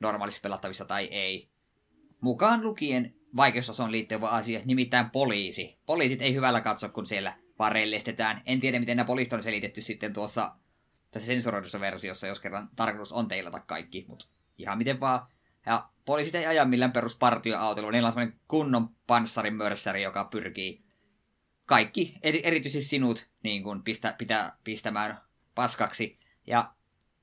normaalisti 0.00 0.40
pelattavissa 0.40 0.84
tai 0.84 1.04
ei. 1.04 1.50
Mukaan 2.20 2.62
lukien 2.62 3.14
vaikeustasoon 3.36 3.92
liittyvä 3.92 4.28
asia, 4.28 4.60
nimittäin 4.64 5.10
poliisi. 5.10 5.78
Poliisit 5.86 6.22
ei 6.22 6.34
hyvällä 6.34 6.60
katso, 6.60 6.88
kun 6.88 7.06
siellä 7.06 7.36
varellestetään. 7.58 8.42
En 8.46 8.60
tiedä, 8.60 8.80
miten 8.80 8.96
nämä 8.96 9.06
poliisit 9.06 9.32
on 9.32 9.42
selitetty 9.42 9.82
sitten 9.82 10.12
tuossa 10.12 10.56
tässä 11.10 11.26
sensuroidussa 11.26 11.80
versiossa, 11.80 12.26
jos 12.26 12.40
kerran 12.40 12.68
tarkoitus 12.76 13.12
on 13.12 13.28
teilata 13.28 13.60
kaikki, 13.60 14.04
mutta 14.08 14.26
ihan 14.58 14.78
miten 14.78 15.00
vaan. 15.00 15.26
Ja 15.66 15.88
poliisit 16.04 16.34
ei 16.34 16.46
aja 16.46 16.64
millään 16.64 16.92
peruspartioautolla. 16.92 17.90
Niillä 17.90 18.06
on 18.06 18.12
sellainen 18.12 18.40
kunnon 18.48 18.88
panssarimörssäri, 19.06 20.02
joka 20.02 20.24
pyrkii 20.24 20.84
kaikki, 21.66 22.14
erityisesti 22.22 22.88
sinut, 22.88 23.28
niin 23.42 23.62
kuin 23.62 23.82
pistä, 23.82 24.14
pitää 24.18 24.56
pistämään 24.64 25.20
paskaksi. 25.54 26.18
Ja 26.46 26.72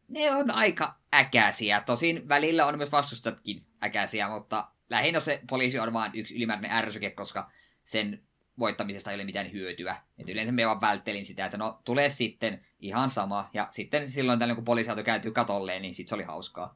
ne 0.08 0.32
on 0.32 0.52
aika 0.52 0.96
äkäisiä. 1.14 1.82
Tosin 1.82 2.30
välillä 2.30 2.66
on 2.66 2.78
myös 2.78 2.92
vastustajatkin 2.92 3.66
äkäisiä, 3.84 4.30
mutta 4.30 4.68
lähinnä 4.90 5.20
se 5.20 5.42
poliisi 5.50 5.80
on 5.80 5.94
vain 5.94 6.12
yksi 6.16 6.36
ylimääräinen 6.36 6.72
ärsyke, 6.72 7.10
koska 7.10 7.52
sen 7.84 8.24
voittamisesta 8.60 9.12
ei 9.12 9.16
ole 9.16 9.24
mitään 9.24 9.52
hyötyä. 9.52 9.98
Et 10.18 10.30
yleensä 10.30 10.52
me 10.52 10.66
vaan 10.66 10.82
välttelin 10.82 11.26
sitä, 11.26 11.46
että 11.46 11.58
no 11.58 11.82
tulee 11.84 12.10
sitten 12.10 12.66
ihan 12.80 13.10
sama. 13.10 13.50
Ja 13.54 13.68
sitten 13.72 14.12
silloin 14.12 14.40
tällöin, 14.40 14.56
kun 14.56 14.66
poliisiauto 14.66 15.04
kääntyy 15.04 15.32
katolleen, 15.32 15.82
niin 15.82 15.94
sitten 15.94 16.10
se 16.10 16.16
oli 16.16 16.24
hauskaa 16.24 16.76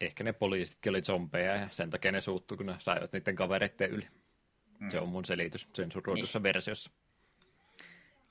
ehkä 0.00 0.24
ne 0.24 0.32
poliisitkin 0.32 0.90
oli 0.90 1.02
zombeja 1.02 1.56
ja 1.56 1.68
sen 1.70 1.90
takia 1.90 2.12
ne 2.12 2.20
suuttu, 2.20 2.56
kun 2.56 2.66
ne 2.66 2.74
saivat 2.78 3.12
niiden 3.12 3.36
kavereiden 3.36 3.90
yli. 3.90 4.06
Mm. 4.78 4.90
Se 4.90 5.00
on 5.00 5.08
mun 5.08 5.24
selitys 5.24 5.68
sensuroidussa 5.74 6.38
niin. 6.38 6.42
versiossa. 6.42 6.90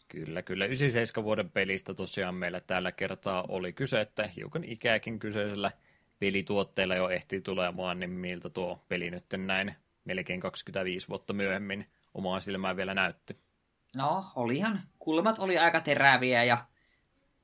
Kyllä, 0.07 0.41
kyllä. 0.41 0.65
97 0.65 1.23
vuoden 1.23 1.49
pelistä 1.49 1.93
tosiaan 1.93 2.35
meillä 2.35 2.59
tällä 2.59 2.91
kertaa 2.91 3.45
oli 3.47 3.73
kyse, 3.73 4.01
että 4.01 4.27
hiukan 4.27 4.63
ikääkin 4.63 5.19
kyseisellä 5.19 5.71
pelituotteella 6.19 6.95
jo 6.95 7.09
ehtii 7.09 7.41
tulemaan, 7.41 7.99
niin 7.99 8.09
miltä 8.09 8.49
tuo 8.49 8.85
peli 8.89 9.11
nyt 9.11 9.25
näin 9.37 9.75
melkein 10.05 10.39
25 10.39 11.09
vuotta 11.09 11.33
myöhemmin 11.33 11.85
omaa 12.13 12.39
silmää 12.39 12.75
vielä 12.75 12.93
näytti. 12.93 13.37
No, 13.95 14.23
olihan. 14.35 14.81
Kulmat 14.99 15.39
oli 15.39 15.57
aika 15.57 15.81
teräviä 15.81 16.43
ja 16.43 16.57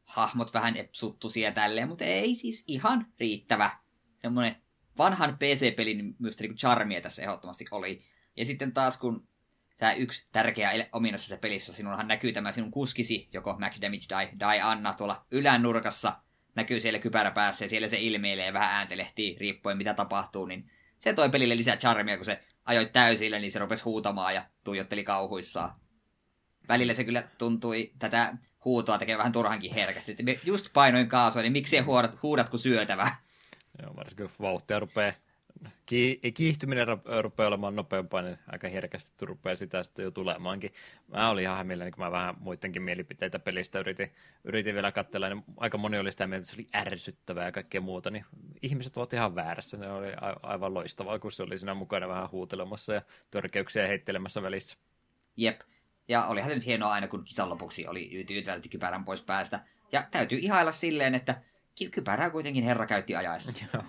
hahmot 0.04 0.54
vähän 0.54 0.78
epsuttusia 0.78 1.52
tälleen, 1.52 1.88
mutta 1.88 2.06
ei 2.06 2.36
siis 2.36 2.64
ihan 2.68 3.08
riittävä 3.20 3.70
semmoinen 4.24 4.56
vanhan 4.98 5.38
PC-pelin 5.38 6.16
myös 6.20 6.40
niin 6.40 6.56
charmia 6.56 7.02
tässä 7.02 7.22
ehdottomasti 7.22 7.66
oli. 7.72 8.04
Ja 8.38 8.46
sitten 8.46 8.72
taas 8.72 8.98
kun 8.98 9.28
tämä 9.78 9.94
yksi 9.94 10.28
tärkeä 10.32 10.72
ominaisuus 10.92 11.30
tässä 11.30 11.42
pelissä, 11.42 11.74
sinunhan 11.74 12.08
näkyy 12.08 12.32
tämä 12.32 12.52
sinun 12.52 12.72
kuskisi, 12.72 13.30
joko 13.34 13.56
Mac 13.60 13.82
Damage 13.82 14.06
Die, 14.10 14.40
Die 14.40 14.62
Anna 14.62 14.94
tuolla 14.94 15.26
ylänurkassa, 15.32 16.16
näkyy 16.56 16.80
siellä 16.80 17.00
kypärä 17.00 17.32
päässä 17.32 17.66
ja 17.66 17.70
siellä 17.70 17.88
se 17.88 18.00
ilmeilee 18.00 18.46
ja 18.46 18.54
vähän 18.54 18.76
ääntelehtii 18.76 19.38
riippuen 19.40 19.78
mitä 19.78 19.94
tapahtuu, 19.94 20.46
niin 20.46 20.72
se 21.00 21.14
toi 21.14 21.30
pelille 21.30 21.58
lisää 21.58 21.78
charmia, 21.78 22.18
kun 22.18 22.26
se 22.26 22.44
ajoi 22.66 22.86
täysillä, 22.86 23.40
niin 23.40 23.52
se 23.52 23.60
rupesi 23.60 23.84
huutamaan 23.84 24.36
ja 24.36 24.46
tuijotteli 24.64 25.04
kauhuissaan. 25.04 25.76
Välillä 26.68 26.94
se 26.94 27.04
kyllä 27.04 27.24
tuntui 27.38 27.92
tätä 28.00 28.38
huutoa 28.66 28.98
tekee 28.98 29.18
vähän 29.18 29.32
turhankin 29.32 29.74
herkästi. 29.74 30.12
Että 30.12 30.24
just 30.44 30.70
painoin 30.74 31.10
kaasua, 31.10 31.42
niin 31.42 31.52
miksi 31.52 31.80
huudat, 31.80 32.22
huudat 32.24 32.50
kuin 32.50 32.60
syötävä? 32.60 33.08
Joo, 33.82 33.96
varsinkin 33.96 34.30
vauhtia 34.42 34.80
rupeaa 34.80 35.14
ki- 35.86 36.20
kiihtyminen 36.34 36.88
rupeaa 37.22 37.48
olemaan 37.48 37.76
nopeampaa, 37.76 38.22
niin 38.22 38.40
aika 38.48 38.68
herkästi 38.68 39.26
rupeaa 39.26 39.56
sitä 39.56 39.84
sitten 39.84 40.04
jo 40.04 40.12
tulemaankin. 40.12 40.74
Mä 41.08 41.30
olin 41.30 41.44
ihan 41.44 41.58
hämillä, 41.58 41.84
niin 41.84 41.92
kun 41.92 42.04
mä 42.04 42.12
vähän 42.12 42.36
muidenkin 42.40 42.82
mielipiteitä 42.82 43.40
pelistä 43.40 43.80
yritin, 43.80 44.12
yritin 44.44 44.76
vielä 44.76 44.92
katsella, 44.92 45.30
niin 45.30 45.44
aika 45.58 45.78
moni 45.78 46.00
oli 46.00 46.12
sitä 46.12 46.28
mieltä, 46.28 46.42
että 46.42 46.56
se 46.56 46.62
oli 46.62 46.86
ärsyttävää 46.88 47.46
ja 47.46 47.52
kaikkea 47.52 47.82
muuta, 47.82 48.12
niin 48.12 48.26
ihmiset 48.62 48.98
ovat 48.98 49.14
ihan 49.14 49.36
väärässä. 49.36 49.78
Ne 49.78 49.92
oli 49.92 50.08
aivan 50.44 50.74
loistavaa, 50.74 51.20
kun 51.20 51.32
se 51.32 51.44
oli 51.44 51.60
siinä 51.60 51.74
mukana 51.74 52.08
vähän 52.08 52.32
huutelemassa 52.32 52.94
ja 52.94 53.02
törkeyksiä 53.32 53.88
heittelemässä 53.88 54.42
välissä. 54.42 54.78
Jep. 55.38 55.62
Ja 56.08 56.26
olihan 56.26 56.50
se 56.50 56.56
nyt 56.56 56.66
hienoa 56.66 56.92
aina, 56.92 57.08
kun 57.08 57.24
kisan 57.24 57.50
lopuksi 57.50 57.88
oli 57.88 58.24
tyytyväisesti 58.28 58.70
kypärän 58.70 59.06
pois 59.06 59.22
päästä. 59.22 59.60
Ja 59.92 60.08
täytyy 60.12 60.40
ihailla 60.42 60.72
silleen, 60.72 61.16
että 61.16 61.42
kypärää 61.92 62.30
kuitenkin 62.30 62.64
herra 62.64 62.86
käytti 62.86 63.16
ajaessa. 63.16 63.66
Joo, 63.74 63.84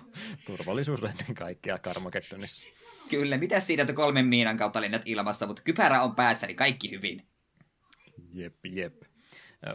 turvallisuus 0.45 1.03
ennen 1.03 1.35
kaikkea 1.35 1.79
Karmageddonissa. 1.79 2.65
Kyllä, 3.09 3.37
mitä 3.37 3.59
siitä, 3.59 3.83
että 3.83 3.93
kolmen 3.93 4.25
miinan 4.25 4.57
kautta 4.57 4.81
lennät 4.81 5.01
ilmassa, 5.05 5.47
mutta 5.47 5.61
kypärä 5.61 6.01
on 6.01 6.15
päässä, 6.15 6.47
niin 6.47 6.57
kaikki 6.57 6.91
hyvin. 6.91 7.27
Jep, 8.33 8.55
jep. 8.65 9.01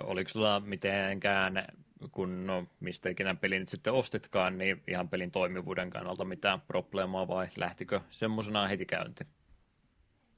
Oliko 0.04 0.30
sulla 0.30 0.60
mitenkään, 0.60 1.66
kun 2.12 2.46
no, 2.46 2.66
mistä 2.80 3.08
ikinä 3.08 3.34
peli 3.34 3.58
nyt 3.58 3.68
sitten 3.68 3.92
ostitkaan, 3.92 4.58
niin 4.58 4.82
ihan 4.88 5.08
pelin 5.08 5.30
toimivuuden 5.30 5.90
kannalta 5.90 6.24
mitään 6.24 6.60
probleemaa 6.60 7.28
vai 7.28 7.46
lähtikö 7.56 8.00
semmoisena 8.10 8.66
heti 8.66 8.86
käynti? 8.86 9.24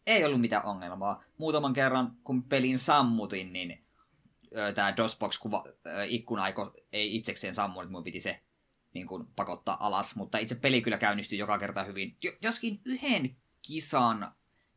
Ei 0.06 0.24
ollut 0.24 0.40
mitään 0.40 0.64
ongelmaa. 0.64 1.24
Muutaman 1.38 1.72
kerran, 1.72 2.12
kun 2.24 2.42
pelin 2.42 2.78
sammutin, 2.78 3.52
niin 3.52 3.84
tämä 4.74 4.96
DOSBox-kuva 4.96 5.64
ikkuna 6.06 6.44
ei 6.92 7.16
itsekseen 7.16 7.54
sammunut, 7.54 7.90
mun 7.90 8.04
piti 8.04 8.20
se 8.20 8.40
niin 8.94 9.06
kuin, 9.06 9.26
pakottaa 9.36 9.86
alas, 9.86 10.16
mutta 10.16 10.38
itse 10.38 10.54
peli 10.54 10.82
kyllä 10.82 10.98
käynnistyi 10.98 11.38
joka 11.38 11.58
kerta 11.58 11.84
hyvin. 11.84 12.16
Joskin 12.42 12.80
yhden 12.86 13.36
kisan 13.62 14.32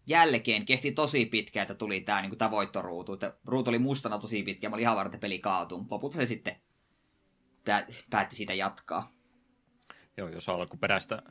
jälkeen 0.07 0.65
kesti 0.65 0.91
tosi 0.91 1.25
pitkä, 1.25 1.61
että 1.61 1.75
tuli 1.75 2.01
tämä 2.01 2.21
niin 2.21 2.37
tämä 2.37 2.51
voittoruutu. 2.51 3.13
Että 3.13 3.37
ruutu 3.45 3.69
oli 3.69 3.79
mustana 3.79 4.19
tosi 4.19 4.43
pitkä, 4.43 4.69
mä 4.69 4.75
olin 4.75 4.81
ihan 4.81 4.95
varma, 4.95 5.07
että 5.07 5.17
peli 5.17 5.39
kaatuu. 5.39 5.87
Lopulta 5.91 6.15
se 6.15 6.25
sitten 6.25 6.55
päätti 8.09 8.35
siitä 8.35 8.53
jatkaa. 8.53 9.11
Joo, 10.17 10.29
jos 10.29 10.49
alkuperäistä 10.49 11.23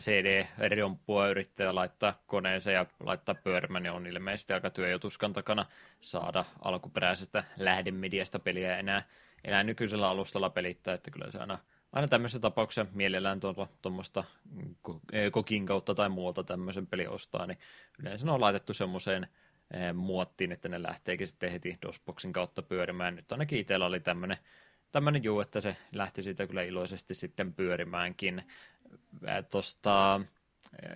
CD-romppua 0.00 1.28
yrittää 1.28 1.74
laittaa 1.74 2.22
koneeseen 2.26 2.74
ja 2.74 2.86
laittaa 3.00 3.34
pyörimään, 3.34 3.82
niin 3.82 3.92
on 3.92 4.06
ilmeisesti 4.06 4.52
aika 4.52 4.70
työjutuskan 4.70 5.32
takana 5.32 5.66
saada 6.00 6.44
alkuperäisestä 6.60 7.44
lähdemediasta 7.56 8.38
peliä 8.38 8.76
enää, 8.76 9.02
enää 9.44 9.64
nykyisellä 9.64 10.08
alustalla 10.08 10.50
pelittää, 10.50 10.94
että 10.94 11.10
kyllä 11.10 11.30
se 11.30 11.38
aina, 11.38 11.58
aina 11.92 12.08
tämmöisessä 12.08 12.40
tapauksessa 12.40 12.86
mielellään 12.92 13.40
tuommoista 13.82 14.24
kokin 15.32 15.66
kautta 15.66 15.94
tai 15.94 16.08
muualta 16.08 16.44
tämmöisen 16.44 16.86
peli 16.86 17.06
ostaa, 17.06 17.46
niin 17.46 17.58
yleensä 17.98 18.26
ne 18.26 18.32
on 18.32 18.40
laitettu 18.40 18.74
semmoiseen 18.74 19.28
muottiin, 19.94 20.52
että 20.52 20.68
ne 20.68 20.82
lähteekin 20.82 21.26
sitten 21.26 21.52
heti 21.52 21.78
DOSBoxin 21.82 22.32
kautta 22.32 22.62
pyörimään. 22.62 23.16
Nyt 23.16 23.32
ainakin 23.32 23.58
itsellä 23.58 23.86
oli 23.86 24.00
tämmöinen 24.00 24.38
tämmöinen 24.92 25.24
juu, 25.24 25.40
että 25.40 25.60
se 25.60 25.76
lähti 25.94 26.22
siitä 26.22 26.46
kyllä 26.46 26.62
iloisesti 26.62 27.14
sitten 27.14 27.54
pyörimäänkin. 27.54 28.42
Tosta, 29.50 30.20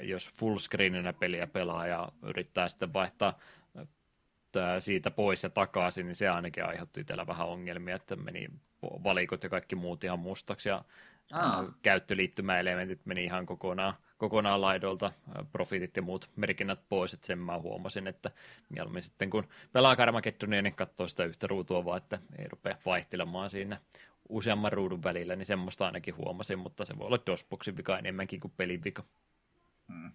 jos 0.03 0.31
fullscreeninä 0.35 1.13
peliä 1.13 1.47
pelaa 1.47 1.87
ja 1.87 2.09
yrittää 2.23 2.69
sitten 2.69 2.93
vaihtaa 2.93 3.39
siitä 4.79 5.11
pois 5.11 5.43
ja 5.43 5.51
takaisin, 5.51 6.07
niin 6.07 6.17
se 6.17 6.29
ainakin 6.29 6.65
aiheutti 6.65 7.01
itsellä 7.01 7.27
vähän 7.27 7.49
ongelmia, 7.49 7.97
että 7.97 8.17
meni 8.17 8.49
valikot 8.83 9.43
ja 9.43 9.49
kaikki 9.49 9.77
muut 9.77 10.05
ihan 10.05 10.19
mustaksi 10.19 10.69
ja 10.69 10.85
Aa. 11.33 11.73
käyttöliittymäelementit 11.83 13.07
meni 13.07 13.25
ihan 13.25 13.47
kokonaan, 13.47 13.95
kokonaan 14.19 14.61
laidolta, 14.61 15.13
profitit 15.53 15.97
ja 15.97 16.03
muut 16.03 16.31
merkinnät 16.37 16.81
pois, 16.89 17.15
että 17.15 17.27
sen 17.27 17.39
mä 17.39 17.59
huomasin, 17.59 18.07
että 18.07 18.31
mieluummin 18.69 19.03
sitten 19.03 19.31
kun 19.31 19.49
pelaa 19.73 19.97
Karmakettonia, 19.97 20.63
niin 20.63 20.75
katsoo 20.75 21.07
sitä 21.07 21.25
yhtä 21.25 21.47
ruutua 21.47 21.85
vaan, 21.85 21.97
että 21.97 22.19
ei 22.39 22.49
rupea 22.49 22.77
vaihtelemaan 22.87 23.51
siinä 23.51 23.81
useamman 24.31 24.73
ruudun 24.73 25.03
välillä, 25.03 25.37
niin 25.37 25.47
semmoista 25.47 25.87
ainakin 25.87 26.17
huomasin, 26.17 26.59
mutta 26.59 26.85
se 26.85 26.99
voi 26.99 27.07
olla 27.07 27.19
DOSBoxin 27.27 27.77
vika 27.77 27.99
enemmänkin 27.99 28.41
kuin 28.41 28.53
pelin 28.57 28.85
vika. 28.85 29.05
Hmm. 29.89 30.13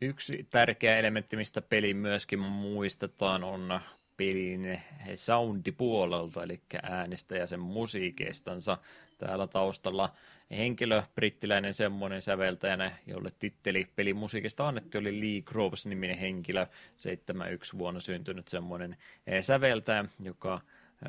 Yksi 0.00 0.46
tärkeä 0.50 0.96
elementti, 0.96 1.36
mistä 1.36 1.62
peli 1.62 1.94
myöskin 1.94 2.38
muistetaan, 2.38 3.44
on 3.44 3.80
pelin 4.16 4.80
soundipuolelta, 5.16 6.42
eli 6.42 6.60
äänestä 6.82 7.36
ja 7.36 7.46
sen 7.46 7.60
musiikestansa. 7.60 8.78
Täällä 9.18 9.46
taustalla 9.46 10.08
henkilö, 10.50 11.02
brittiläinen 11.14 11.74
semmoinen 11.74 12.22
säveltäjänä, 12.22 12.98
jolle 13.06 13.32
titteli 13.38 13.86
pelimusiikista 13.96 14.68
annettu, 14.68 14.98
oli 14.98 15.20
Lee 15.20 15.42
Groves-niminen 15.42 16.18
henkilö, 16.18 16.66
71 16.96 17.78
vuonna 17.78 18.00
syntynyt 18.00 18.48
semmoinen 18.48 18.96
säveltäjä, 19.40 20.04
joka 20.22 20.60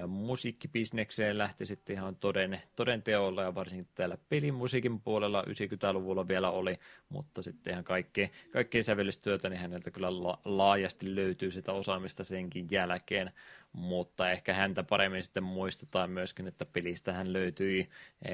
musiikkibisnekseen 0.07 1.37
lähti 1.37 1.65
sitten 1.65 1.95
ihan 1.95 2.15
toden, 2.15 2.61
toden 2.75 3.03
teolla 3.03 3.43
ja 3.43 3.55
varsinkin 3.55 3.87
täällä 3.95 4.17
pelimusiikin 4.29 5.01
puolella 5.01 5.43
90-luvulla 5.47 6.27
vielä 6.27 6.51
oli, 6.51 6.79
mutta 7.09 7.41
sitten 7.41 7.71
ihan 7.71 7.83
kaikkea, 7.83 8.27
kaikkea 8.51 8.83
sävellystyötä, 8.83 9.49
niin 9.49 9.59
häneltä 9.59 9.91
kyllä 9.91 10.23
la, 10.23 10.39
laajasti 10.45 11.15
löytyy 11.15 11.51
sitä 11.51 11.71
osaamista 11.73 12.23
senkin 12.23 12.67
jälkeen, 12.71 13.31
mutta 13.73 14.31
ehkä 14.31 14.53
häntä 14.53 14.83
paremmin 14.83 15.23
sitten 15.23 15.43
muistetaan 15.43 16.11
myöskin, 16.11 16.47
että 16.47 16.65
pelistä 16.65 17.13
hän 17.13 17.33
löytyi 17.33 17.89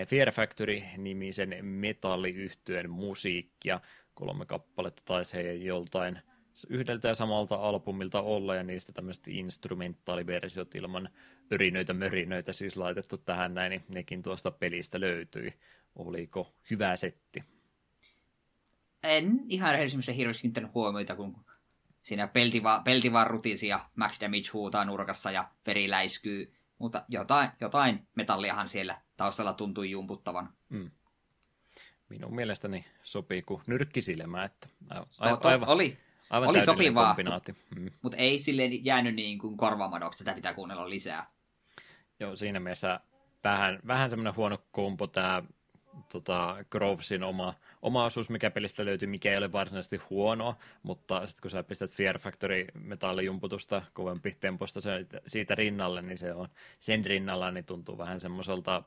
Fear 0.07 0.31
Factory-nimisen 0.31 1.65
metalliyhtyön 1.65 2.89
musiikkia, 2.89 3.79
kolme 4.13 4.45
kappaletta 4.45 5.01
taisi 5.05 5.37
he 5.37 5.53
joltain– 5.53 6.19
yhdeltä 6.69 7.07
ja 7.07 7.15
samalta 7.15 7.55
albumilta 7.55 8.21
olla 8.21 8.55
ja 8.55 8.63
niistä 8.63 8.93
tämmöiset 8.93 9.27
instrumentaaliversiot 9.27 10.75
ilman 10.75 11.09
örinöitä 11.53 11.93
mörinöitä 11.93 12.53
siis 12.53 12.77
laitettu 12.77 13.17
tähän 13.17 13.53
näin, 13.53 13.69
niin 13.69 13.83
nekin 13.89 14.23
tuosta 14.23 14.51
pelistä 14.51 14.99
löytyi. 14.99 15.53
Oliko 15.95 16.55
hyvä 16.69 16.95
setti? 16.95 17.43
En 19.03 19.39
ihan 19.49 19.71
rehellisesti 19.71 20.17
hirveästi 20.17 20.41
kiinnittänyt 20.41 20.73
huomioita, 20.73 21.15
kun 21.15 21.45
siinä 22.01 22.27
pelti, 22.27 22.63
va, 22.63 22.81
pelti 22.85 23.13
vaan 23.13 23.27
rutisi 23.27 23.67
ja 23.67 23.89
Max 23.95 24.21
Damage 24.21 24.49
huutaa 24.53 24.85
nurkassa 24.85 25.31
ja 25.31 25.49
veri 25.67 25.89
läiskyy. 25.89 26.53
Mutta 26.77 27.05
jotain, 27.07 27.49
jotain 27.61 28.07
metalliahan 28.15 28.67
siellä 28.67 29.01
taustalla 29.17 29.53
tuntui 29.53 29.91
jumputtavan. 29.91 30.53
Mm. 30.69 30.91
Minun 32.09 32.35
mielestäni 32.35 32.85
sopii 33.03 33.41
kuin 33.41 33.61
nyrkkisilmä. 33.67 34.43
Että 34.43 34.67
aivan, 35.19 35.39
to, 35.41 35.71
oli, 35.71 35.97
Aivan 36.29 36.49
oli 36.49 36.65
sopivaa, 36.65 37.15
mm. 37.75 37.89
mutta 38.01 38.17
ei 38.17 38.39
silleen 38.39 38.85
jäänyt 38.85 39.15
niin 39.15 39.39
kuin 39.39 39.57
korvaamadoksi, 39.57 40.23
tätä 40.23 40.35
pitää 40.35 40.53
kuunnella 40.53 40.89
lisää. 40.89 41.31
Joo, 42.19 42.35
siinä 42.35 42.59
mielessä 42.59 42.99
vähän, 43.43 43.79
vähän 43.87 44.09
semmoinen 44.09 44.35
huono 44.35 44.57
kompo 44.71 45.07
tämä 45.07 45.43
tota, 46.11 46.57
Grovesin 46.71 47.23
oma, 47.23 47.53
oma 47.81 48.05
osuus, 48.05 48.29
mikä 48.29 48.51
pelistä 48.51 48.85
löytyy, 48.85 49.07
mikä 49.07 49.31
ei 49.31 49.37
ole 49.37 49.51
varsinaisesti 49.51 49.97
huonoa, 50.09 50.57
mutta 50.83 51.27
sitten 51.27 51.41
kun 51.41 51.51
sä 51.51 51.63
pistät 51.63 51.91
Fear 51.91 52.19
Factory 52.19 52.65
metallijumputusta 52.73 53.81
kovempi 53.93 54.37
temposta 54.39 54.79
siitä 55.27 55.55
rinnalle, 55.55 56.01
niin 56.01 56.17
se 56.17 56.33
on 56.33 56.47
sen 56.79 57.05
rinnalla, 57.05 57.51
niin 57.51 57.65
tuntuu 57.65 57.97
vähän 57.97 58.19
semmoiselta 58.19 58.83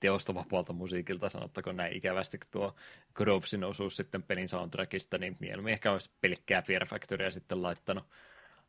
teostovapaalta 0.00 0.72
musiikilta, 0.72 1.28
sanottako 1.28 1.72
näin 1.72 1.96
ikävästi, 1.96 2.38
tuo 2.50 2.74
Grovesin 3.14 3.64
osuus 3.64 3.96
sitten 3.96 4.22
pelin 4.22 4.48
soundtrackista, 4.48 5.18
niin 5.18 5.36
mieluummin 5.40 5.72
ehkä 5.72 5.92
olisi 5.92 6.10
pelkkää 6.20 6.62
Fear 6.62 6.86
Factorya 6.86 7.30
sitten 7.30 7.62
laittanut 7.62 8.04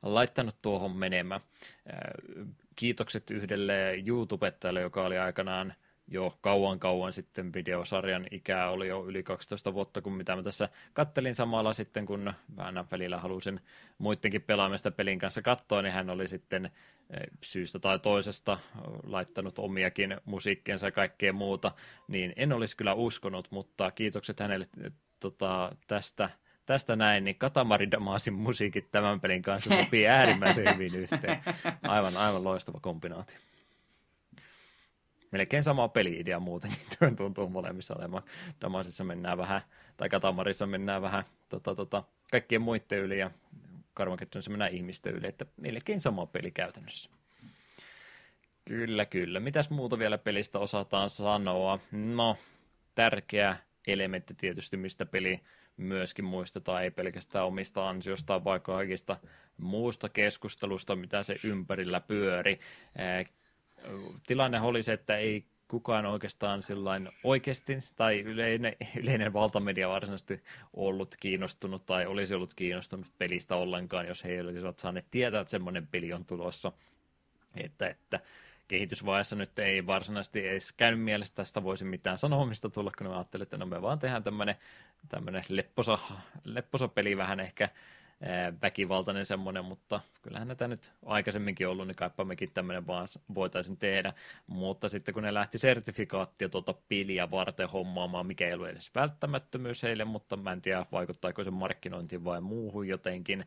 laittanut 0.01 0.55
tuohon 0.61 0.97
menemään. 0.97 1.41
Kiitokset 2.75 3.31
yhdelle 3.31 4.03
YouTubettajalle, 4.07 4.81
joka 4.81 5.05
oli 5.05 5.17
aikanaan 5.17 5.73
jo 6.07 6.37
kauan 6.41 6.79
kauan 6.79 7.13
sitten 7.13 7.53
videosarjan 7.53 8.27
ikää 8.31 8.69
oli 8.69 8.87
jo 8.87 9.05
yli 9.05 9.23
12 9.23 9.73
vuotta, 9.73 10.01
kun 10.01 10.13
mitä 10.13 10.35
mä 10.35 10.43
tässä 10.43 10.69
kattelin 10.93 11.35
samalla 11.35 11.73
sitten, 11.73 12.05
kun 12.05 12.33
vähän 12.57 12.85
välillä 12.91 13.17
halusin 13.17 13.59
muidenkin 13.97 14.41
pelaamista 14.41 14.91
pelin 14.91 15.19
kanssa 15.19 15.41
katsoa, 15.41 15.81
niin 15.81 15.93
hän 15.93 16.09
oli 16.09 16.27
sitten 16.27 16.65
eh, 16.65 16.71
syystä 17.43 17.79
tai 17.79 17.99
toisesta 17.99 18.59
laittanut 19.03 19.59
omiakin 19.59 20.17
musiikkiensa 20.25 20.87
ja 20.87 20.91
kaikkea 20.91 21.33
muuta, 21.33 21.71
niin 22.07 22.33
en 22.35 22.53
olisi 22.53 22.77
kyllä 22.77 22.93
uskonut, 22.93 23.47
mutta 23.51 23.91
kiitokset 23.91 24.39
hänelle 24.39 24.67
eh, 24.83 24.91
tota, 25.19 25.71
tästä, 25.87 26.29
tästä 26.65 26.95
näin, 26.95 27.23
niin 27.23 27.35
Katamari 27.35 27.91
Damasin 27.91 28.33
musiikit 28.33 28.91
tämän 28.91 29.19
pelin 29.19 29.41
kanssa 29.41 29.83
sopii 29.83 30.07
äärimmäisen 30.07 30.73
hyvin 30.73 30.95
yhteen. 30.95 31.37
Aivan, 31.83 32.17
aivan 32.17 32.43
loistava 32.43 32.79
kombinaatio 32.81 33.37
melkein 35.31 35.63
sama 35.63 35.87
peli-idea 35.87 36.39
muutenkin 36.39 36.79
tuntuu 37.17 37.49
molemmissa 37.49 37.95
olemaan. 37.97 38.23
Damasissa 38.61 39.03
mennään 39.03 39.37
vähän, 39.37 39.61
tai 39.97 40.09
Katamarissa 40.09 40.65
mennään 40.65 41.01
vähän 41.01 41.23
tota, 41.49 41.75
tota, 41.75 42.03
kaikkien 42.31 42.61
muiden 42.61 42.99
yli 42.99 43.19
ja 43.19 43.31
Karmakettonissa 43.93 44.51
mennään 44.51 44.71
ihmisten 44.71 45.13
yli, 45.13 45.27
että 45.27 45.45
melkein 45.57 46.01
sama 46.01 46.25
peli 46.25 46.51
käytännössä. 46.51 47.09
Kyllä, 48.65 49.05
kyllä. 49.05 49.39
Mitäs 49.39 49.69
muuta 49.69 49.99
vielä 49.99 50.17
pelistä 50.17 50.59
osataan 50.59 51.09
sanoa? 51.09 51.79
No, 51.91 52.37
tärkeä 52.95 53.57
elementti 53.87 54.33
tietysti, 54.33 54.77
mistä 54.77 55.05
peli 55.05 55.41
myöskin 55.77 56.25
muistetaan, 56.25 56.83
ei 56.83 56.91
pelkästään 56.91 57.45
omista 57.45 57.89
ansiostaan, 57.89 58.43
vaan 58.43 58.61
kaikista 58.61 59.17
muusta 59.61 60.09
keskustelusta, 60.09 60.95
mitä 60.95 61.23
se 61.23 61.35
ympärillä 61.43 62.01
pyöri. 62.01 62.59
Tilanne 64.27 64.61
oli 64.61 64.83
se, 64.83 64.93
että 64.93 65.17
ei 65.17 65.45
kukaan 65.67 66.05
oikeastaan 66.05 66.63
sillain 66.63 67.09
oikeasti, 67.23 67.79
tai 67.95 68.19
yleinen, 68.19 68.75
yleinen 69.01 69.33
valtamedia 69.33 69.89
varsinaisesti 69.89 70.43
ollut 70.73 71.15
kiinnostunut, 71.19 71.85
tai 71.85 72.05
olisi 72.05 72.35
ollut 72.35 72.53
kiinnostunut 72.53 73.07
pelistä 73.17 73.55
ollenkaan, 73.55 74.07
jos 74.07 74.23
he 74.23 74.41
olisivat 74.41 74.79
saaneet 74.79 75.05
tietää, 75.11 75.41
että 75.41 75.51
semmoinen 75.51 75.87
peli 75.87 76.13
on 76.13 76.25
tulossa. 76.25 76.71
Että, 77.57 77.87
että 77.87 78.19
kehitysvaiheessa 78.67 79.35
nyt 79.35 79.59
ei 79.59 79.87
varsinaisesti 79.87 80.47
edes 80.47 80.71
käynyt 80.71 81.03
mielestä 81.03 81.35
tästä 81.35 81.63
voisi 81.63 81.85
mitään 81.85 82.17
sanomista 82.17 82.69
tulla, 82.69 82.91
kun 82.97 83.07
mä 83.07 83.15
ajattelin, 83.15 83.43
että 83.43 83.57
no 83.57 83.65
me 83.65 83.81
vaan 83.81 83.99
tehdään 83.99 84.23
tämmöinen, 84.23 84.55
tämmöinen 85.09 85.43
lepposa, 85.49 85.99
lepposa 86.43 86.87
peli 86.87 87.17
vähän 87.17 87.39
ehkä 87.39 87.69
väkivaltainen 88.61 89.25
semmoinen, 89.25 89.65
mutta 89.65 90.01
kyllähän 90.21 90.47
näitä 90.47 90.67
nyt 90.67 90.91
aikaisemminkin 91.05 91.67
ollut, 91.67 91.87
niin 91.87 91.95
kaipa 91.95 92.25
mekin 92.25 92.51
tämmöinen 92.53 92.87
vaan 92.87 93.07
voitaisiin 93.35 93.77
tehdä. 93.77 94.13
Mutta 94.47 94.89
sitten 94.89 95.13
kun 95.13 95.23
ne 95.23 95.33
lähti 95.33 95.57
sertifikaattia 95.57 96.49
tuota 96.49 96.73
piliä 96.89 97.31
varten 97.31 97.69
hommaamaan, 97.69 98.27
mikä 98.27 98.47
ei 98.47 98.53
ollut 98.53 98.67
edes 98.67 98.91
välttämättömyys 98.95 99.83
heille, 99.83 100.05
mutta 100.05 100.37
mä 100.37 100.51
en 100.51 100.61
tiedä 100.61 100.85
vaikuttaako 100.91 101.43
se 101.43 101.51
markkinointiin 101.51 102.23
vai 102.23 102.41
muuhun 102.41 102.87
jotenkin, 102.87 103.45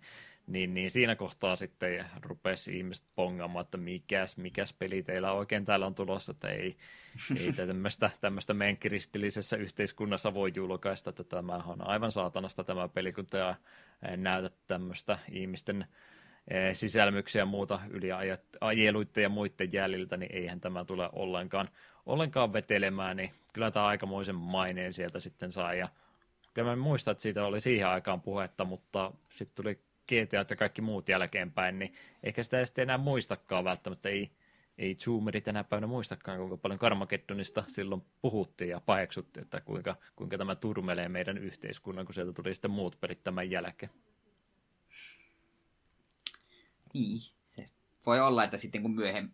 niin, 0.50 0.74
niin 0.74 0.90
siinä 0.90 1.16
kohtaa 1.16 1.56
sitten 1.56 2.06
rupesi 2.22 2.76
ihmiset 2.76 3.06
pongaamaan, 3.16 3.64
että 3.64 3.78
mikäs, 3.78 4.36
mikäs 4.36 4.72
peli 4.72 5.02
teillä 5.02 5.32
oikein 5.32 5.64
täällä 5.64 5.86
on 5.86 5.94
tulossa, 5.94 6.32
että 6.32 6.48
ei, 6.48 6.76
ei 7.40 7.52
tämmöistä, 7.66 8.10
tämmöistä 8.20 8.54
meidän 8.54 8.76
kiristillisessä 8.76 9.56
yhteiskunnassa 9.56 10.34
voi 10.34 10.52
julkaista, 10.54 11.10
että 11.10 11.24
tämä 11.24 11.62
on 11.66 11.88
aivan 11.88 12.12
saatanasta 12.12 12.64
tämä 12.64 12.88
peli, 12.88 13.12
kun 13.12 13.26
te 13.26 13.38
näytät 14.16 14.54
tämmöistä 14.66 15.18
ihmisten 15.32 15.86
sisälmyksiä 16.72 17.42
ja 17.42 17.46
muuta 17.46 17.80
yliajeluiden 17.90 19.22
ja 19.22 19.28
muiden 19.28 19.72
jäljiltä, 19.72 20.16
niin 20.16 20.36
eihän 20.36 20.60
tämä 20.60 20.84
tule 20.84 21.08
ollenkaan, 21.12 21.68
ollenkaan 22.06 22.52
vetelemään, 22.52 23.16
niin 23.16 23.30
kyllä 23.52 23.70
tämä 23.70 23.86
aikamoisen 23.86 24.34
maineen 24.34 24.92
sieltä 24.92 25.20
sitten 25.20 25.52
sai, 25.52 25.78
ja 25.78 25.88
kyllä 26.54 26.70
mä 26.70 26.76
muistan, 26.76 27.12
että 27.12 27.22
siitä 27.22 27.44
oli 27.44 27.60
siihen 27.60 27.88
aikaan 27.88 28.20
puhetta, 28.20 28.64
mutta 28.64 29.12
sitten 29.28 29.56
tuli 29.56 29.89
GTA 30.10 30.46
ja 30.50 30.56
kaikki 30.56 30.82
muut 30.82 31.08
jälkeenpäin, 31.08 31.78
niin 31.78 31.94
ehkä 32.22 32.42
sitä 32.42 32.58
ei 32.58 32.66
sitten 32.66 32.82
enää 32.82 32.98
muistakaan 32.98 33.64
välttämättä. 33.64 34.08
Ei, 34.08 34.30
ei 34.78 34.94
zoomerit 34.94 35.44
tänä 35.44 35.64
päivänä 35.64 35.86
muistakaan, 35.86 36.38
kuinka 36.38 36.56
paljon 36.56 36.78
Karmageddonista 36.78 37.64
silloin 37.66 38.02
puhuttiin 38.22 38.70
ja 38.70 38.80
paheksuttiin, 38.80 39.42
että 39.44 39.60
kuinka, 39.60 39.96
kuinka 40.16 40.38
tämä 40.38 40.54
turmelee 40.54 41.08
meidän 41.08 41.38
yhteiskunnan, 41.38 42.06
kun 42.06 42.14
sieltä 42.14 42.32
tuli 42.32 42.54
sitten 42.54 42.70
muut 42.70 43.00
perit 43.00 43.24
tämän 43.24 43.50
jälkeen. 43.50 43.92
Niin, 46.94 47.20
se 47.44 47.68
voi 48.06 48.20
olla, 48.20 48.44
että 48.44 48.56
sitten 48.56 48.82
kun 48.82 48.94
myöhem, 48.94 49.30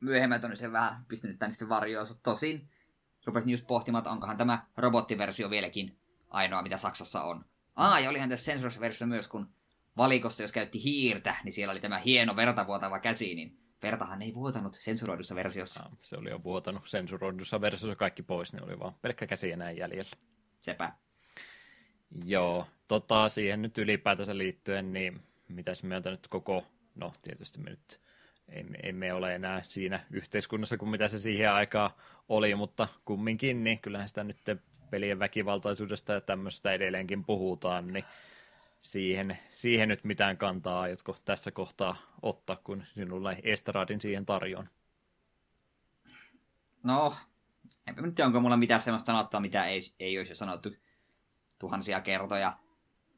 myöhemmät 0.00 0.44
on 0.44 0.56
sen 0.56 0.72
vähän 0.72 1.04
pistänyt 1.08 1.38
tänne 1.38 1.52
sitten 1.52 1.68
varjoon. 1.68 2.06
Tosin 2.22 2.68
rupesin 3.26 3.50
just 3.50 3.66
pohtimaan, 3.66 4.00
että 4.00 4.10
onkohan 4.10 4.36
tämä 4.36 4.66
robottiversio 4.76 5.50
vieläkin 5.50 5.96
ainoa, 6.30 6.62
mitä 6.62 6.76
Saksassa 6.76 7.22
on. 7.22 7.44
Aa, 7.76 8.00
ja 8.00 8.10
olihan 8.10 8.28
tässä 8.28 8.44
Sensors-versio 8.44 9.06
myös, 9.06 9.28
kun 9.28 9.48
valikossa, 9.98 10.42
jos 10.42 10.52
käytti 10.52 10.84
hiirtä, 10.84 11.36
niin 11.44 11.52
siellä 11.52 11.72
oli 11.72 11.80
tämä 11.80 11.98
hieno 11.98 12.36
vertavuotava 12.36 12.98
käsi, 12.98 13.34
niin 13.34 13.58
vertahan 13.82 14.22
ei 14.22 14.34
vuotanut 14.34 14.78
sensuroidussa 14.80 15.34
versiossa. 15.34 15.82
No, 15.82 15.90
se 16.00 16.16
oli 16.16 16.30
jo 16.30 16.42
vuotanut 16.42 16.86
sensuroidussa 16.86 17.60
versiossa 17.60 17.96
kaikki 17.96 18.22
pois, 18.22 18.52
niin 18.52 18.64
oli 18.64 18.78
vaan 18.78 18.94
pelkkä 19.02 19.26
käsi 19.26 19.52
enää 19.52 19.70
jäljellä. 19.70 20.16
Sepä. 20.60 20.92
Joo, 22.24 22.66
tota, 22.88 23.28
siihen 23.28 23.62
nyt 23.62 23.78
ylipäätänsä 23.78 24.38
liittyen, 24.38 24.92
niin 24.92 25.18
mitäs 25.48 25.82
mieltä 25.82 26.10
nyt 26.10 26.28
koko, 26.28 26.66
no 26.94 27.12
tietysti 27.22 27.58
me 27.58 27.70
nyt 27.70 28.00
emme, 28.48 28.78
emme 28.82 29.12
ole 29.12 29.34
enää 29.34 29.62
siinä 29.64 30.00
yhteiskunnassa 30.10 30.76
kuin 30.76 30.88
mitä 30.88 31.08
se 31.08 31.18
siihen 31.18 31.52
aikaan 31.52 31.90
oli, 32.28 32.54
mutta 32.54 32.88
kumminkin, 33.04 33.64
niin 33.64 33.78
kyllähän 33.78 34.08
sitä 34.08 34.24
nyt 34.24 34.38
pelien 34.90 35.18
väkivaltaisuudesta 35.18 36.12
ja 36.12 36.20
tämmöistä 36.20 36.72
edelleenkin 36.72 37.24
puhutaan, 37.24 37.92
niin 37.92 38.04
siihen, 38.80 39.38
siihen 39.50 39.88
nyt 39.88 40.04
mitään 40.04 40.36
kantaa 40.36 40.80
aiotko 40.80 41.16
tässä 41.24 41.50
kohtaa 41.50 41.96
ottaa, 42.22 42.56
kun 42.56 42.84
sinulla 42.94 43.32
ei 43.32 43.52
Estradin 43.52 44.00
siihen 44.00 44.26
tarjoon? 44.26 44.68
No, 46.82 47.14
enpä 47.86 48.02
nyt 48.02 48.20
onko 48.20 48.40
mulla 48.40 48.56
mitään 48.56 48.80
sellaista 48.80 49.06
sanottua, 49.06 49.40
mitä 49.40 49.64
ei, 49.64 49.80
ei 50.00 50.18
olisi 50.18 50.32
jo 50.32 50.36
sanottu 50.36 50.70
tuhansia 51.58 52.00
kertoja. 52.00 52.58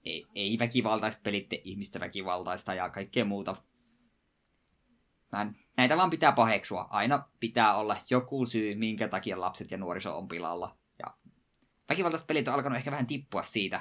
Ei, 0.04 0.26
ei 0.34 0.58
väkivaltaista 0.58 1.22
pelitte 1.22 1.60
ihmistä 1.64 2.00
väkivaltaista 2.00 2.74
ja 2.74 2.90
kaikkea 2.90 3.24
muuta. 3.24 3.56
Mä 5.32 5.52
näitä 5.76 5.96
vaan 5.96 6.10
pitää 6.10 6.32
paheksua. 6.32 6.86
Aina 6.90 7.28
pitää 7.40 7.76
olla 7.76 7.96
joku 8.10 8.46
syy, 8.46 8.74
minkä 8.74 9.08
takia 9.08 9.40
lapset 9.40 9.70
ja 9.70 9.78
nuoriso 9.78 10.18
on 10.18 10.28
pilalla. 10.28 10.76
Ja 10.98 11.14
väkivaltaiset 11.88 12.26
pelit 12.26 12.48
on 12.48 12.54
alkanut 12.54 12.76
ehkä 12.76 12.90
vähän 12.90 13.06
tippua 13.06 13.42
siitä, 13.42 13.80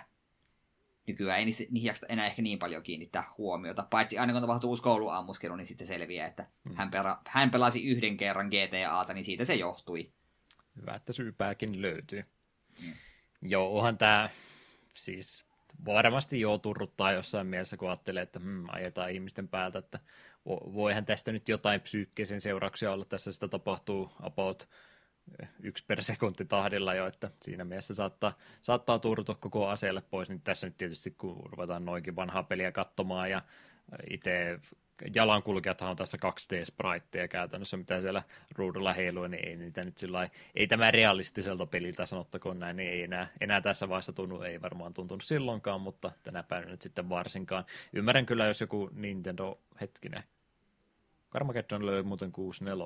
nykyään 1.09 1.39
ei 1.39 1.45
niihin 1.45 1.83
jaksa 1.83 2.07
enää 2.09 2.25
ehkä 2.25 2.41
niin 2.41 2.59
paljon 2.59 2.83
kiinnittää 2.83 3.23
huomiota. 3.37 3.87
Paitsi 3.89 4.17
aina 4.17 4.33
kun 4.33 4.41
tapahtuu 4.41 4.69
uusi 4.69 4.83
kouluammuskelu, 4.83 5.55
niin 5.55 5.65
sitten 5.65 5.87
selviää, 5.87 6.27
että 6.27 6.47
hmm. 6.69 6.75
hän, 6.75 6.91
pera, 6.91 7.17
hän 7.27 7.51
pelasi 7.51 7.85
yhden 7.85 8.17
kerran 8.17 8.47
GTAta, 8.47 9.13
niin 9.13 9.23
siitä 9.23 9.45
se 9.45 9.55
johtui. 9.55 10.11
Hyvä, 10.81 10.93
että 10.95 11.13
syypääkin 11.13 11.81
löytyy. 11.81 12.23
Hmm. 12.81 12.93
Joo, 13.41 13.77
onhan 13.77 13.97
tämä 13.97 14.29
siis 14.93 15.45
varmasti 15.85 16.39
jo 16.39 16.57
turruttaa 16.57 17.11
jossain 17.11 17.47
mielessä, 17.47 17.77
kun 17.77 17.89
ajattelee, 17.89 18.23
että 18.23 18.39
hmm, 18.39 18.65
ajetaan 18.69 19.11
ihmisten 19.11 19.47
päältä, 19.47 19.79
että 19.79 19.99
voihan 20.45 21.05
tästä 21.05 21.31
nyt 21.31 21.49
jotain 21.49 21.81
psyykkeisen 21.81 22.41
seurauksia 22.41 22.91
olla. 22.91 23.05
Tässä 23.05 23.31
sitä 23.31 23.47
tapahtuu 23.47 24.11
about 24.21 24.69
yksi 25.63 25.83
per 25.87 26.03
sekunti 26.03 26.45
tahdilla 26.45 26.93
jo, 26.93 27.07
että 27.07 27.31
siinä 27.41 27.63
mielessä 27.63 27.93
saattaa, 27.93 28.37
saattaa 28.61 28.99
turtua 28.99 29.35
koko 29.35 29.67
aseelle 29.67 30.01
pois, 30.01 30.29
niin 30.29 30.41
tässä 30.41 30.67
nyt 30.67 30.77
tietysti 30.77 31.11
kun 31.11 31.49
ruvetaan 31.51 31.85
noinkin 31.85 32.15
vanhaa 32.15 32.43
peliä 32.43 32.71
katsomaan 32.71 33.31
ja 33.31 33.41
itse 34.09 34.59
jalankulkijathan 35.15 35.89
on 35.89 35.95
tässä 35.95 36.17
2D-spriteja 36.25 37.27
käytännössä, 37.27 37.77
mitä 37.77 38.01
siellä 38.01 38.23
ruudulla 38.55 38.93
heiluu, 38.93 39.27
niin 39.27 39.47
ei 39.47 39.55
niitä 39.55 39.83
nyt 39.83 39.97
sillä 39.97 40.29
ei 40.55 40.67
tämä 40.67 40.91
realistiselta 40.91 41.65
peliltä 41.65 42.05
sanottakoon 42.05 42.59
näin, 42.59 42.75
niin 42.75 42.91
ei 42.91 43.03
enää, 43.03 43.27
enää 43.41 43.61
tässä 43.61 43.89
vaiheessa 43.89 44.13
tunnu, 44.13 44.41
ei 44.41 44.61
varmaan 44.61 44.93
tuntunut 44.93 45.23
silloinkaan, 45.23 45.81
mutta 45.81 46.11
tänä 46.23 46.43
päivänä 46.43 46.71
nyt 46.71 46.81
sitten 46.81 47.09
varsinkaan. 47.09 47.65
Ymmärrän 47.93 48.25
kyllä, 48.25 48.45
jos 48.45 48.61
joku 48.61 48.89
Nintendo, 48.93 49.59
hetkinen, 49.81 50.23
Karmageddon 51.29 51.85
löi 51.85 52.03
muuten 52.03 52.31
64 52.31 52.85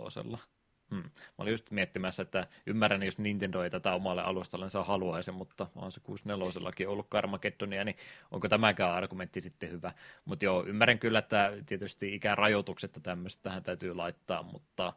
Hmm. 0.93 1.03
Mä 1.03 1.09
olin 1.37 1.51
just 1.51 1.71
miettimässä, 1.71 2.23
että 2.23 2.47
ymmärrän, 2.65 3.03
jos 3.03 3.17
Nintendo 3.17 3.63
ei 3.63 3.69
tätä 3.69 3.93
omalle 3.93 4.21
alustallensa 4.21 4.83
haluaisi, 4.83 5.31
mutta 5.31 5.67
on 5.75 5.91
se 5.91 5.99
64 5.99 6.89
ollut 6.89 7.09
Carmageddonia, 7.09 7.83
niin 7.83 7.97
onko 8.31 8.49
tämäkään 8.49 8.95
argumentti 8.95 9.41
sitten 9.41 9.71
hyvä. 9.71 9.91
Mutta 10.25 10.45
joo, 10.45 10.65
ymmärrän 10.65 10.99
kyllä, 10.99 11.19
että 11.19 11.51
tietysti 11.65 12.15
ikärajoitukset 12.15 12.95
ja 12.95 13.01
tämmöistä 13.01 13.43
tähän 13.43 13.63
täytyy 13.63 13.95
laittaa, 13.95 14.43
mutta 14.43 14.93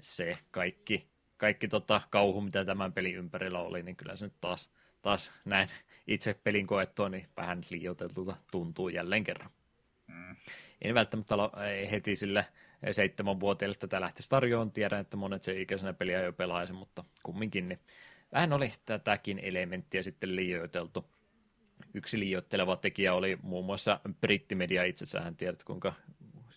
se 0.00 0.38
kaikki, 0.50 1.06
kaikki 1.36 1.68
tota 1.68 2.00
kauhu, 2.10 2.40
mitä 2.40 2.64
tämän 2.64 2.92
pelin 2.92 3.16
ympärillä 3.16 3.58
oli, 3.58 3.82
niin 3.82 3.96
kyllä 3.96 4.16
se 4.16 4.24
nyt 4.24 4.40
taas, 4.40 4.70
taas 5.02 5.32
näin 5.44 5.68
itse 6.06 6.34
pelin 6.44 6.66
koettua, 6.66 7.08
niin 7.08 7.28
vähän 7.36 7.62
liioiteltulta 7.70 8.36
tuntuu 8.50 8.88
jälleen 8.88 9.24
kerran. 9.24 9.50
Mm. 10.06 10.36
En 10.82 10.94
välttämättä 10.94 11.34
heti 11.90 12.16
sille 12.16 12.46
seitsemänvuotiaille 12.90 13.76
tätä 13.78 14.00
lähtisi 14.00 14.30
tarjoon. 14.30 14.72
Tiedän, 14.72 15.00
että 15.00 15.16
monet 15.16 15.42
se 15.42 15.60
ikäisenä 15.60 15.92
peliä 15.92 16.22
jo 16.22 16.32
pelaisi, 16.32 16.72
mutta 16.72 17.04
kumminkin 17.22 17.68
niin 17.68 17.80
vähän 18.32 18.52
oli 18.52 18.72
tätäkin 18.86 19.38
elementtiä 19.38 20.02
sitten 20.02 20.36
liioiteltu. 20.36 21.04
Yksi 21.94 22.20
liioitteleva 22.20 22.76
tekijä 22.76 23.14
oli 23.14 23.38
muun 23.42 23.64
muassa 23.64 24.00
brittimedia 24.20 24.84
itsessään. 24.84 25.36
Tiedät, 25.36 25.64
kuinka 25.64 25.92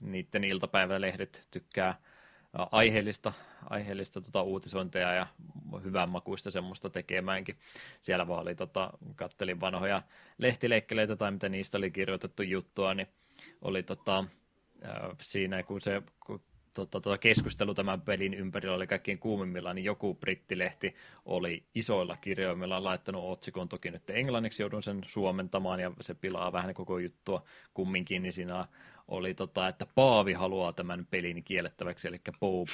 niiden 0.01 0.43
iltapäivälehdet 0.43 1.48
tykkää 1.51 1.95
aiheellista, 2.53 3.33
aiheellista 3.69 4.22
tota 4.22 4.43
uutisointia 4.43 5.14
ja 5.14 5.27
hyvänmakuista 5.83 6.51
semmoista 6.51 6.89
tekemäänkin. 6.89 7.56
Siellä 8.01 8.27
vaan 8.27 8.41
oli, 8.41 8.56
tota, 8.56 8.93
kattelin 9.15 9.59
vanhoja 9.59 10.01
lehtileikkeleitä 10.38 11.15
tai 11.15 11.31
mitä 11.31 11.49
niistä 11.49 11.77
oli 11.77 11.91
kirjoitettu 11.91 12.43
juttua, 12.43 12.93
niin 12.93 13.07
oli 13.61 13.83
tota, 13.83 14.25
siinä, 15.22 15.64
kun 15.64 15.82
se 15.82 16.01
kun 16.25 16.41
tota, 16.75 17.01
tota 17.01 17.17
keskustelu 17.17 17.74
tämän 17.74 18.01
pelin 18.01 18.33
ympärillä 18.33 18.75
oli 18.75 18.88
kaikkein 18.88 19.19
kuumimmillaan, 19.19 19.75
niin 19.75 19.85
joku 19.85 20.16
brittilehti 20.16 20.95
oli 21.25 21.64
isoilla 21.75 22.17
kirjoimilla 22.17 22.83
laittanut 22.83 23.32
otsikon, 23.32 23.69
toki 23.69 23.91
nyt 23.91 24.09
englanniksi 24.09 24.64
joudun 24.64 24.83
sen 24.83 25.01
suomentamaan, 25.08 25.80
ja 25.80 25.91
se 26.01 26.14
pilaa 26.14 26.53
vähän 26.53 26.74
koko 26.74 26.99
juttua 26.99 27.43
kumminkin, 27.74 28.22
niin 28.22 28.33
siinä 28.33 28.66
oli 29.10 29.34
tota, 29.34 29.68
että 29.68 29.86
Paavi 29.96 30.34
haluaa 30.34 30.74
tämän 30.74 31.08
pelin 31.12 31.44
kiellettäväksi, 31.44 32.08
eli 32.08 32.18
Pope 32.40 32.72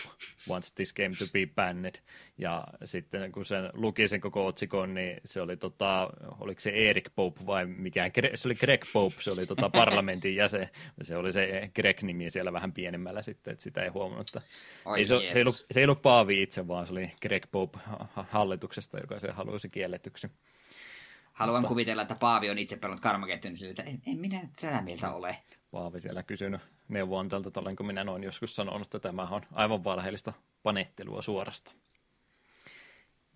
wants 0.50 0.72
this 0.72 0.94
game 0.94 1.16
to 1.20 1.26
be 1.34 1.48
banned. 1.56 1.96
Ja 2.38 2.68
sitten 2.86 3.32
kun 3.32 3.46
sen 3.46 3.70
luki 3.74 4.08
sen 4.08 4.22
koko 4.22 4.46
otsikon, 4.46 4.94
niin 4.94 5.22
se 5.26 5.42
oli, 5.42 5.58
tota, 5.58 6.10
oliko 6.40 6.60
se 6.60 6.70
Erik 6.70 7.10
Pope 7.16 7.46
vai 7.46 7.66
mikään, 7.66 8.12
se 8.36 8.48
oli 8.48 8.56
Greg 8.56 8.86
Pope, 8.94 9.16
se 9.20 9.32
oli 9.32 9.46
tota 9.46 9.70
parlamentin 9.70 10.36
jäsen. 10.42 10.70
Se 11.02 11.18
oli 11.18 11.34
se 11.34 11.72
Greg-nimi 11.76 12.30
siellä 12.30 12.54
vähän 12.54 12.74
pienemmällä 12.74 13.22
sitten, 13.22 13.52
että 13.52 13.64
sitä 13.64 13.84
ei 13.84 13.90
huomannut. 13.90 14.30
Että 14.30 14.42
ei, 14.98 15.06
se, 15.06 15.20
se, 15.30 15.38
ei 15.38 15.42
ollut, 15.42 15.66
se 15.72 15.80
ei 15.80 15.86
ollut 15.86 16.02
Paavi 16.02 16.42
itse, 16.42 16.68
vaan 16.68 16.88
se 16.88 16.94
oli 16.94 17.12
Greg 17.22 17.44
Pope 17.52 17.80
hallituksesta, 18.16 19.00
joka 19.00 19.20
se 19.20 19.32
halusi 19.32 19.70
kielletyksi. 19.70 20.28
Haluan 21.36 21.62
Mutta... 21.62 21.68
kuvitella, 21.68 22.02
että 22.02 22.16
Paavi 22.16 22.50
on 22.50 22.58
itse 22.58 22.78
pelannut 22.78 23.02
Karmageddon, 23.02 23.54
niin 23.54 23.70
että 23.70 23.84
en, 23.84 24.02
en 24.08 24.18
minä 24.18 24.40
tätä 24.62 24.82
mieltä 24.82 25.14
ole. 25.14 25.38
Paavi 25.72 26.02
siellä 26.02 26.24
kysynyt 26.24 26.62
neuvontalta, 26.88 27.48
että 27.48 27.60
olenko 27.60 27.84
minä 27.84 28.04
noin 28.04 28.24
joskus 28.24 28.56
sanonut, 28.56 28.86
että 28.96 29.00
tämä 29.00 29.24
on 29.24 29.42
aivan 29.54 29.84
valheellista 29.84 30.34
panettelua 30.64 31.22
suorasta. 31.22 31.72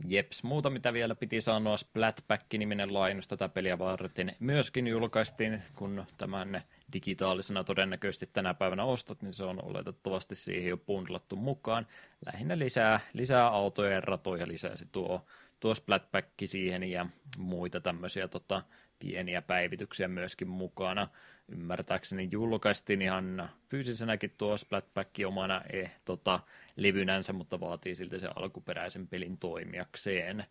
Jeps, 0.06 0.44
muuta 0.44 0.70
mitä 0.70 0.94
vielä 0.94 1.16
piti 1.16 1.42
sanoa, 1.42 1.78
Splatback-niminen 1.78 2.94
lainus 2.94 3.28
tätä 3.28 3.50
peliä 3.50 3.80
varten 3.80 4.36
myöskin 4.40 4.88
julkaistiin, 4.88 5.62
kun 5.76 6.06
tämän 6.18 6.62
digitaalisena 6.94 7.64
todennäköisesti 7.64 8.30
tänä 8.34 8.54
päivänä 8.54 8.84
ostot, 8.84 9.22
niin 9.22 9.34
se 9.34 9.44
on 9.44 9.64
oletettavasti 9.64 10.36
siihen 10.36 10.70
jo 10.70 10.78
bundlattu 10.78 11.36
mukaan. 11.36 11.88
Lähinnä 12.26 12.60
lisää, 12.60 13.00
lisää 13.14 13.48
autoja 13.48 13.92
ja 13.92 14.02
ratoja 14.02 14.48
lisäsi 14.48 14.86
tuo 14.92 15.26
tuo 15.60 15.76
Splatback 15.76 16.28
siihen 16.46 16.84
ja 16.84 17.06
muita 17.38 17.82
tämmöisiä 17.82 18.28
tota, 18.28 18.64
pieniä 19.00 19.42
päivityksiä 19.42 20.08
myöskin 20.08 20.48
mukana. 20.48 21.08
Ymmärtääkseni 21.48 22.30
julkaistiin 22.32 23.02
ihan 23.02 23.50
fyysisenäkin 23.68 24.34
tuo 24.38 24.58
Splatback 24.58 25.10
omana 25.28 25.62
e, 25.62 25.90
tota, 26.06 26.40
levynänsä, 26.76 27.34
mutta 27.34 27.60
vaatii 27.60 27.96
silti 27.96 28.20
sen 28.20 28.38
alkuperäisen 28.38 29.08
pelin 29.08 29.38
toimijakseen. 29.38 30.46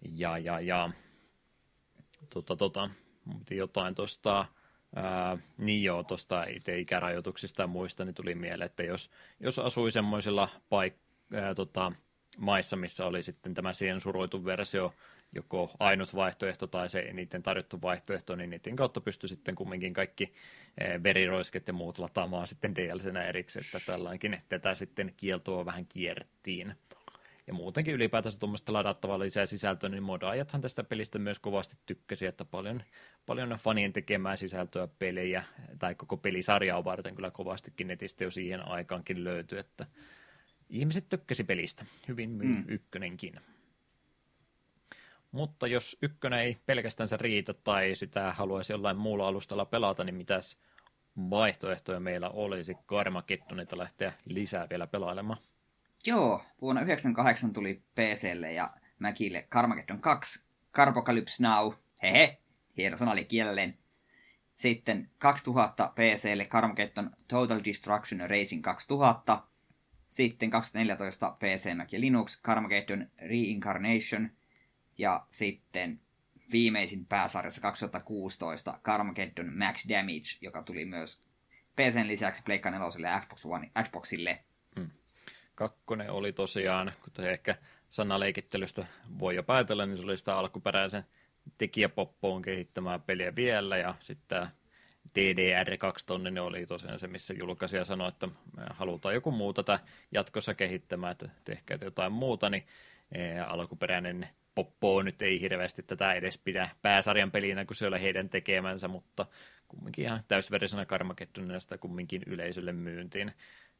Ja, 0.00 0.38
ja, 0.38 0.60
ja 0.60 0.90
tota, 2.30 2.56
tota, 2.56 2.90
jotain 3.50 3.94
tuosta 3.94 4.46
niin 5.58 5.82
joo, 5.82 6.02
tuosta 6.02 6.44
itse 6.44 6.78
ikärajoituksista 6.78 7.62
ja 7.62 7.66
muista, 7.66 8.04
niin 8.04 8.14
tuli 8.14 8.34
mieleen, 8.34 8.66
että 8.66 8.82
jos, 8.82 9.10
jos 9.40 9.58
asui 9.58 9.90
semmoisilla 9.90 10.48
paik- 10.70 11.36
ää, 11.36 11.54
tota, 11.54 11.92
maissa, 12.36 12.76
missä 12.76 13.06
oli 13.06 13.22
sitten 13.22 13.54
tämä 13.54 13.72
sensuroitu 13.72 14.44
versio, 14.44 14.94
joko 15.32 15.70
ainut 15.78 16.14
vaihtoehto 16.14 16.66
tai 16.66 16.88
se 16.88 17.12
niiden 17.12 17.42
tarjottu 17.42 17.82
vaihtoehto, 17.82 18.36
niin 18.36 18.50
niiden 18.50 18.76
kautta 18.76 19.00
pystyi 19.00 19.28
sitten 19.28 19.54
kumminkin 19.54 19.92
kaikki 19.94 20.32
eh, 20.80 21.02
veriroisket 21.02 21.68
ja 21.68 21.74
muut 21.74 21.98
lataamaan 21.98 22.46
sitten 22.46 22.74
DLCnä 22.74 23.24
erikseen, 23.24 23.64
että 23.64 23.86
tällainkin 23.86 24.42
tätä 24.48 24.74
sitten 24.74 25.14
kieltoa 25.16 25.64
vähän 25.64 25.86
kierrettiin. 25.86 26.74
Ja 27.46 27.54
muutenkin 27.54 27.94
ylipäätänsä 27.94 28.38
tuommoista 28.38 28.72
ladattavaa 28.72 29.18
lisää 29.18 29.46
sisältöä, 29.46 29.88
niin 29.90 30.02
modaajathan 30.02 30.60
tästä 30.60 30.84
pelistä 30.84 31.18
myös 31.18 31.38
kovasti 31.38 31.76
tykkäsi, 31.86 32.26
että 32.26 32.44
paljon, 32.44 32.82
paljon 33.26 33.50
fanien 33.50 33.92
tekemää 33.92 34.36
sisältöä 34.36 34.88
pelejä, 34.98 35.44
tai 35.78 35.94
koko 35.94 36.16
pelisarjaa 36.16 36.84
varten 36.84 37.14
kyllä 37.14 37.30
kovastikin 37.30 37.86
netistä 37.86 38.24
jo 38.24 38.30
siihen 38.30 38.68
aikaankin 38.68 39.24
löytyi, 39.24 39.58
että 39.58 39.86
ihmiset 40.70 41.08
tykkäsi 41.08 41.44
pelistä. 41.44 41.86
Hyvin 42.08 42.30
myy 42.30 42.54
mm. 42.54 42.64
ykkönenkin. 42.68 43.40
Mutta 45.32 45.66
jos 45.66 45.98
ykkönen 46.02 46.38
ei 46.38 46.56
pelkästään 46.66 47.08
se 47.08 47.16
riitä 47.16 47.54
tai 47.54 47.94
sitä 47.94 48.32
haluaisi 48.32 48.72
jollain 48.72 48.96
muulla 48.96 49.28
alustalla 49.28 49.64
pelata, 49.64 50.04
niin 50.04 50.14
mitäs 50.14 50.58
vaihtoehtoja 51.30 52.00
meillä 52.00 52.30
olisi 52.30 52.76
Karmakettonita 52.86 53.78
lähteä 53.78 54.12
lisää 54.24 54.66
vielä 54.70 54.86
pelailemaan? 54.86 55.38
Joo, 56.06 56.42
vuonna 56.60 56.80
1998 56.80 57.52
tuli 57.52 57.82
PClle 57.94 58.52
ja 58.52 58.70
Mäkille 58.98 59.46
Carmageddon 59.50 60.00
2, 60.00 60.44
Carpocalypse 60.72 61.42
Now, 61.42 61.72
hehe, 62.02 62.38
hieno 62.76 62.96
sana 62.96 63.12
oli 63.12 63.24
kielelleen. 63.24 63.78
Sitten 64.54 65.10
2000 65.18 65.92
PClle 65.94 66.44
Carmageddon 66.44 67.10
Total 67.28 67.60
Destruction 67.64 68.30
Racing 68.30 68.62
2000, 68.62 69.42
sitten 70.06 70.50
2014 70.50 71.36
PC 71.38 71.74
Mac 71.74 71.92
ja 71.92 72.00
Linux, 72.00 72.42
Carmageddon 72.42 73.06
Reincarnation. 73.26 74.30
Ja 74.98 75.26
sitten 75.30 76.00
viimeisin 76.52 77.06
pääsarjassa 77.06 77.60
2016 77.60 78.80
Carmageddon 78.84 79.52
Max 79.58 79.88
Damage, 79.88 80.38
joka 80.40 80.62
tuli 80.62 80.84
myös 80.84 81.20
PCn 81.76 82.08
lisäksi 82.08 82.42
Pleikka 82.42 82.70
4 82.70 83.10
ja 83.10 83.20
Xbox 83.20 83.44
One, 83.44 83.70
Xboxille. 83.82 84.44
Hmm. 84.76 84.90
Kakkonen 85.54 86.10
oli 86.10 86.32
tosiaan, 86.32 86.92
se 87.12 87.30
ehkä 87.30 87.56
sanaleikittelystä 87.88 88.84
voi 89.18 89.34
jo 89.34 89.42
päätellä, 89.42 89.86
niin 89.86 89.98
se 89.98 90.04
oli 90.04 90.18
sitä 90.18 90.36
alkuperäisen 90.36 91.04
tekijäpoppoon 91.58 92.42
kehittämään 92.42 93.02
peliä 93.02 93.36
vielä, 93.36 93.76
ja 93.76 93.94
sitten 94.00 94.46
TDR2 95.06 95.92
tonninen 96.06 96.42
oli 96.42 96.66
tosiaan 96.66 96.98
se, 96.98 97.06
missä 97.06 97.34
julkaisija 97.34 97.84
sanoi, 97.84 98.08
että 98.08 98.26
me 98.26 98.62
halutaan 98.70 99.14
joku 99.14 99.30
muu 99.30 99.52
tätä 99.52 99.78
jatkossa 100.12 100.54
kehittämään, 100.54 101.12
että 101.12 101.28
tehkää 101.44 101.78
jotain 101.80 102.12
muuta, 102.12 102.50
niin 102.50 102.64
alkuperäinen 103.46 104.28
Poppo 104.54 105.02
nyt 105.02 105.22
ei 105.22 105.40
hirveästi 105.40 105.82
tätä 105.82 106.12
edes 106.12 106.38
pidä 106.38 106.68
pääsarjan 106.82 107.30
pelinä, 107.30 107.64
kun 107.64 107.76
se 107.76 107.86
oli 107.86 108.00
heidän 108.00 108.28
tekemänsä, 108.28 108.88
mutta 108.88 109.26
kumminkin 109.68 110.04
ihan 110.04 110.24
täysverisena 110.28 110.86
Karmageddonina 110.86 111.60
sitä 111.60 111.78
kumminkin 111.78 112.22
yleisölle 112.26 112.72
myyntiin. 112.72 113.32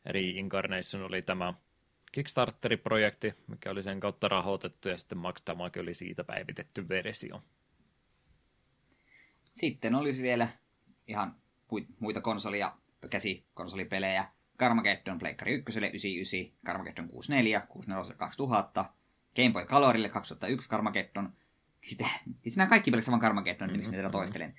Reincarnation 0.06 1.02
oli 1.02 1.22
tämä 1.22 1.54
Kickstarter-projekti, 2.12 3.34
mikä 3.46 3.70
oli 3.70 3.82
sen 3.82 4.00
kautta 4.00 4.28
rahoitettu, 4.28 4.88
ja 4.88 4.98
sitten 4.98 5.18
Max 5.18 5.36
Damage 5.46 5.80
oli 5.80 5.94
siitä 5.94 6.24
päivitetty 6.24 6.88
versio. 6.88 7.42
Sitten 9.50 9.94
olisi 9.94 10.22
vielä 10.22 10.48
ihan 11.08 11.36
muita 12.00 12.20
konsolia, 12.20 12.72
käsikonsolipelejä. 13.10 14.28
Carmageddon 14.58 15.18
Pleikkari 15.18 15.54
1, 15.54 15.78
99, 15.78 16.58
Carmageddon 16.66 17.08
64, 17.08 17.60
64 17.60 18.16
2000, 18.16 18.84
Game 19.36 19.50
Boy 19.52 19.66
Colorille 19.66 20.08
2001 20.08 20.70
Carmageddon, 20.70 21.32
sitten, 21.80 22.08
siis 22.42 22.56
nämä 22.56 22.68
kaikki 22.68 22.90
pelkästään 22.90 23.12
vaan 23.12 23.20
Carmageddon, 23.20 23.68
mm-hmm. 23.68 23.76
miksi 23.76 23.92
niitä 23.92 24.10
toistelen. 24.10 24.54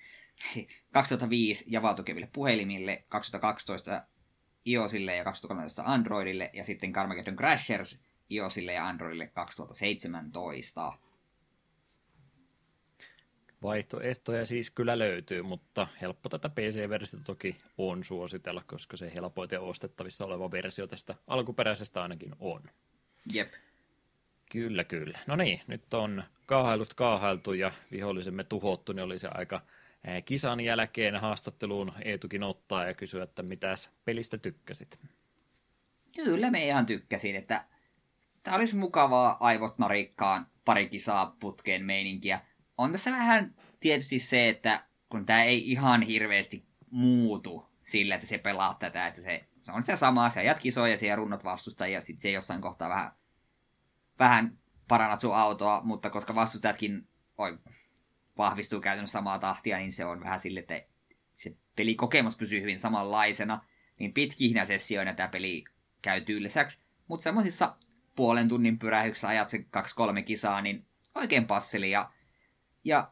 2005 0.91 1.65
javautukeville 1.67 2.29
puhelimille, 2.33 3.03
2012 3.09 4.03
iOSille 4.65 5.15
ja 5.15 5.23
2013 5.23 5.83
Androidille, 5.85 6.49
ja 6.53 6.63
sitten 6.63 6.93
Carmageddon 6.93 7.35
Crashers 7.35 8.01
iOSille 8.31 8.73
ja 8.73 8.87
Androidille 8.87 9.27
2017. 9.27 10.93
Vaihtoehtoja 13.63 14.45
siis 14.45 14.71
kyllä 14.71 14.99
löytyy, 14.99 15.41
mutta 15.41 15.87
helppo 16.01 16.29
tätä 16.29 16.49
PC-versiota 16.49 17.23
toki 17.25 17.57
on 17.77 18.03
suositella, 18.03 18.63
koska 18.67 18.97
se 18.97 19.11
helpoiten 19.15 19.61
ostettavissa 19.61 20.25
oleva 20.25 20.51
versio 20.51 20.87
tästä 20.87 21.15
alkuperäisestä 21.27 22.01
ainakin 22.01 22.35
on. 22.39 22.63
Jep. 23.33 23.53
Kyllä, 24.51 24.83
kyllä. 24.83 25.19
No 25.27 25.35
niin, 25.35 25.61
nyt 25.67 25.93
on 25.93 26.23
kaahailut 26.45 26.93
kaahailtu 26.93 27.53
ja 27.53 27.71
vihollisemme 27.91 28.43
tuhottu, 28.43 28.93
niin 28.93 29.03
oli 29.03 29.19
se 29.19 29.27
aika 29.31 29.61
kisan 30.25 30.59
jälkeen 30.59 31.15
haastatteluun 31.15 31.93
Eetukin 32.05 32.43
ottaa 32.43 32.85
ja 32.85 32.93
kysyä, 32.93 33.23
että 33.23 33.43
mitäs 33.43 33.89
pelistä 34.05 34.37
tykkäsit? 34.37 34.99
Kyllä 36.15 36.51
me 36.51 36.65
ihan 36.65 36.85
tykkäsin, 36.85 37.35
että 37.35 37.65
tämä 38.43 38.57
olisi 38.57 38.75
mukavaa 38.75 39.37
aivot 39.39 39.77
narikkaan 39.77 40.47
pari 40.65 40.89
kisaa 40.89 41.35
putkeen 41.39 41.85
meininkiä 41.85 42.41
on 42.77 42.91
tässä 42.91 43.11
vähän 43.11 43.55
tietysti 43.79 44.19
se, 44.19 44.49
että 44.49 44.85
kun 45.09 45.25
tämä 45.25 45.43
ei 45.43 45.71
ihan 45.71 46.01
hirveästi 46.01 46.65
muutu 46.91 47.69
sillä, 47.81 48.15
että 48.15 48.27
se 48.27 48.37
pelaa 48.37 48.73
tätä, 48.73 49.07
että 49.07 49.21
se, 49.21 49.47
se 49.61 49.71
on 49.71 49.83
sitä 49.83 49.95
samaa, 49.95 50.29
se 50.29 50.39
ajat 50.39 50.59
kisoja, 50.59 50.97
siellä 50.97 51.15
runnot 51.15 51.43
vastusta 51.43 51.87
ja 51.87 52.01
sitten 52.01 52.21
se 52.21 52.31
jossain 52.31 52.61
kohtaa 52.61 52.89
vähän, 52.89 53.11
vähän 54.19 54.57
parannat 54.87 55.19
sun 55.19 55.35
autoa, 55.35 55.81
mutta 55.83 56.09
koska 56.09 56.35
vastustajatkin 56.35 57.07
oi, 57.37 57.57
vahvistuu 58.37 58.81
käytännössä 58.81 59.17
samaa 59.17 59.39
tahtia, 59.39 59.77
niin 59.77 59.91
se 59.91 60.05
on 60.05 60.19
vähän 60.23 60.39
sille, 60.39 60.59
että 60.59 60.81
se 61.33 61.55
pelikokemus 61.75 62.37
pysyy 62.37 62.61
hyvin 62.61 62.79
samanlaisena, 62.79 63.65
niin 63.99 64.13
pitkihinä 64.13 64.65
sessioina 64.65 65.13
tämä 65.13 65.27
peli 65.27 65.63
käy 66.01 66.21
tyyliseksi, 66.21 66.81
mutta 67.07 67.23
semmoisissa 67.23 67.75
puolen 68.15 68.49
tunnin 68.49 68.79
pyrähyksessä 68.79 69.27
ajat 69.27 69.49
se 69.49 69.63
kaksi-kolme 69.69 70.21
kisaa, 70.21 70.61
niin 70.61 70.85
oikein 71.15 71.47
passeli 71.47 71.91
ja 71.91 72.11
ja 72.87 73.11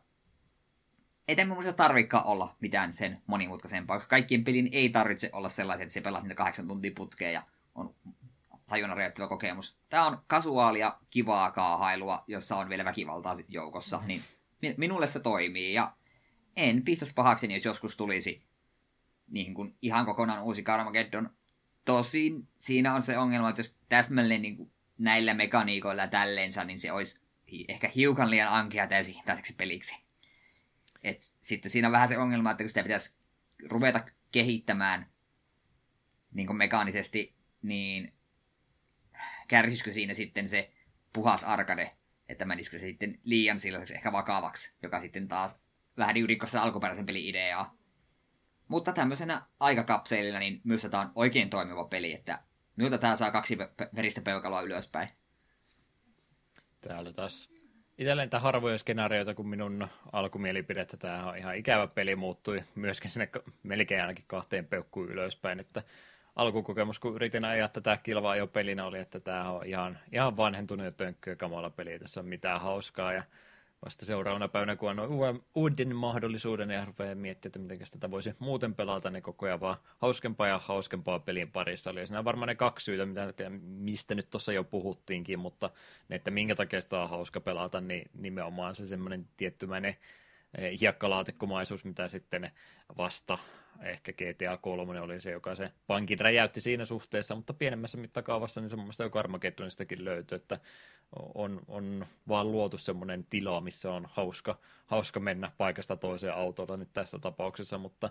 ei 1.28 1.36
tämä 1.36 1.50
mielestä 1.50 1.74
tarvikaan 1.74 2.26
olla 2.26 2.56
mitään 2.60 2.94
sen 2.94 3.22
monimutkaisempaa, 3.28 3.98
koska 3.98 4.10
kaikkien 4.10 4.44
pelin 4.44 4.70
ei 4.72 4.90
tarvitse 4.90 5.30
olla 5.34 5.50
sellaisia, 5.50 5.84
että 5.84 5.94
se 5.94 6.02
pelaa 6.02 6.22
niitä 6.22 6.36
kahdeksan 6.36 6.68
tuntia 6.68 6.92
putkeen 6.96 7.34
ja 7.34 7.44
on 7.76 7.96
tajunnan 8.68 8.98
kokemus. 9.30 9.78
Tämä 9.90 10.08
on 10.08 10.22
kasuaalia, 10.28 10.98
kivaa 11.10 11.52
kaahailua, 11.52 12.24
jossa 12.28 12.58
on 12.58 12.70
vielä 12.70 12.86
väkivaltaa 12.86 13.34
joukossa, 13.48 14.02
niin 14.06 14.24
minulle 14.78 15.08
se 15.08 15.20
toimii 15.20 15.74
ja 15.74 15.94
en 16.58 16.82
pistäisi 16.84 17.14
pahaksi, 17.14 17.54
jos 17.54 17.66
joskus 17.66 17.98
tulisi 17.98 18.44
niin 19.28 19.54
kuin 19.54 19.76
ihan 19.82 20.06
kokonaan 20.06 20.44
uusi 20.44 20.64
Carmageddon. 20.64 21.30
Tosin 21.86 22.48
siinä 22.56 22.96
on 22.96 23.02
se 23.02 23.18
ongelma, 23.18 23.50
että 23.50 23.60
jos 23.60 23.78
täsmälleen 23.90 24.42
niin 24.42 24.58
kuin 24.58 24.72
näillä 24.98 25.34
mekaniikoilla 25.34 26.02
ja 26.02 26.08
tälleensä, 26.08 26.64
niin 26.64 26.80
se 26.80 26.92
olisi 26.92 27.25
ehkä 27.68 27.92
hiukan 27.96 28.30
liian 28.30 28.54
ankea 28.54 28.88
täysin 28.88 29.16
hintaiseksi 29.16 29.54
peliksi. 29.56 30.06
Et 31.04 31.18
sitten 31.20 31.72
siinä 31.72 31.88
on 31.88 31.92
vähän 31.92 32.08
se 32.08 32.18
ongelma, 32.18 32.52
että 32.52 32.64
kun 32.64 32.70
sitä 32.70 32.84
pitäisi 32.84 33.18
ruveta 33.66 34.06
kehittämään 34.32 35.10
niin 36.34 36.48
kuin 36.48 36.58
mekaanisesti, 36.58 37.36
niin 37.62 38.14
kärsisikö 39.48 39.92
siinä 39.92 40.14
sitten 40.14 40.48
se 40.48 40.72
puhas 41.14 41.44
arcade, 41.44 41.92
että 42.30 42.46
menisikö 42.46 42.80
se 42.80 42.88
sitten 42.88 43.20
liian 43.24 43.60
sellaiseksi 43.60 43.96
ehkä 43.96 44.12
vakavaksi, 44.12 44.76
joka 44.84 45.00
sitten 45.00 45.28
taas 45.28 45.60
vähän 45.98 46.18
yrikkoi 46.18 46.50
sitä 46.50 46.62
alkuperäisen 46.62 47.06
pelin 47.06 47.26
ideaa. 47.26 47.78
Mutta 48.68 48.94
tämmöisenä 48.94 49.46
aikakapseililla 49.60 50.40
niin 50.40 50.62
myös 50.64 50.82
tämä 50.82 51.02
on 51.02 51.12
oikein 51.16 51.50
toimiva 51.50 51.86
peli, 51.86 52.14
että 52.14 52.44
miltä 52.76 52.98
tämä 52.98 53.16
saa 53.16 53.32
kaksi 53.32 53.58
veristä 53.96 54.22
peukaloa 54.22 54.62
ylöspäin. 54.62 55.10
Täällä 56.88 57.14
taas 57.14 57.50
itselleen 57.98 58.30
tämä 58.30 58.42
harvoja 58.42 58.78
skenaarioita, 58.78 59.34
kun 59.34 59.48
minun 59.48 59.88
alkumielipidettä 60.12 60.98
tämä 60.98 61.30
on 61.30 61.38
ihan 61.38 61.56
ikävä 61.56 61.88
peli 61.88 62.16
muuttui 62.16 62.64
myöskin 62.76 63.12
sinne 63.12 63.30
melkein 63.64 64.02
ainakin 64.02 64.26
kahteen 64.28 64.66
peukkuun 64.66 65.10
ylöspäin, 65.10 65.60
että 65.60 65.84
alkukokemus, 66.36 67.00
kun 67.00 67.16
yritin 67.16 67.46
ajaa 67.46 67.68
tätä 67.68 67.98
kilvaa 68.04 68.36
jo 68.36 68.48
pelinä, 68.48 68.86
oli, 68.86 69.00
että 69.00 69.20
tämä 69.20 69.52
on 69.52 69.66
ihan, 69.66 70.00
ihan 70.12 70.38
vanhentunut 70.38 70.86
ja 70.86 70.92
tönkkyä 70.92 71.36
kamala 71.36 71.70
peli, 71.70 72.00
tässä 72.00 72.20
on 72.20 72.26
mitään 72.26 72.62
hauskaa, 72.62 73.14
ja 73.14 73.24
vasta 73.86 74.06
seuraavana 74.06 74.48
päivänä, 74.48 74.76
kun 74.76 75.00
on 75.00 75.10
uuden, 75.10 75.42
uuden 75.56 75.96
mahdollisuuden 75.96 76.70
ja 76.70 76.86
rupeaa 76.86 77.16
miettiä, 77.16 77.50
että 77.50 77.60
miten 77.60 77.80
tätä 77.92 78.12
voisi 78.12 78.34
muuten 78.40 78.76
pelata, 78.76 79.10
niin 79.10 79.24
koko 79.24 79.46
ajan 79.46 79.60
vaan 79.60 79.78
hauskempaa 79.98 80.48
ja 80.48 80.58
hauskempaa 80.58 81.20
pelin 81.20 81.52
parissa. 81.52 81.90
Eli 81.90 82.08
siinä 82.08 82.20
on 82.20 82.26
varmaan 82.26 82.48
ne 82.48 82.56
kaksi 82.56 82.84
syytä, 82.84 83.06
mitä, 83.06 83.50
mistä 83.62 84.16
nyt 84.16 84.30
tuossa 84.30 84.54
jo 84.54 84.64
puhuttiinkin, 84.64 85.40
mutta 85.40 85.70
ne, 86.10 86.16
että 86.16 86.32
minkä 86.32 86.56
takia 86.56 86.82
sitä 86.82 87.00
on 87.00 87.10
hauska 87.10 87.40
pelata, 87.40 87.82
niin 87.82 88.10
nimenomaan 88.14 88.76
se 88.76 88.86
semmoinen 88.86 89.28
tiettymäinen 89.38 89.96
eh, 90.58 90.80
hiekkalaatikkomaisuus, 90.82 91.86
mitä 91.86 92.08
sitten 92.08 92.52
vasta 92.98 93.38
ehkä 93.82 94.14
GTA 94.14 94.58
3 94.58 95.02
oli 95.02 95.20
se, 95.20 95.32
joka 95.32 95.56
se 95.56 95.72
pankin 95.88 96.20
räjäytti 96.20 96.62
siinä 96.62 96.86
suhteessa, 96.86 97.36
mutta 97.36 97.54
pienemmässä 97.54 97.98
mittakaavassa 97.98 98.62
niin 98.62 98.70
semmoista 98.70 99.04
jo 99.04 99.10
Karmageddonistakin 99.10 100.06
löytyy, 100.06 100.36
että 100.36 100.60
on, 101.36 101.62
on 101.68 102.06
vaan 102.28 102.52
luotu 102.52 102.78
semmoinen 102.78 103.26
tila, 103.30 103.62
missä 103.62 103.92
on 103.92 104.08
hauska, 104.12 104.60
hauska 104.86 105.20
mennä 105.20 105.52
paikasta 105.58 105.96
toiseen 105.96 106.34
autolla 106.34 106.78
nyt 106.78 106.94
tässä 106.94 107.20
tapauksessa, 107.20 107.78
mutta 107.78 108.10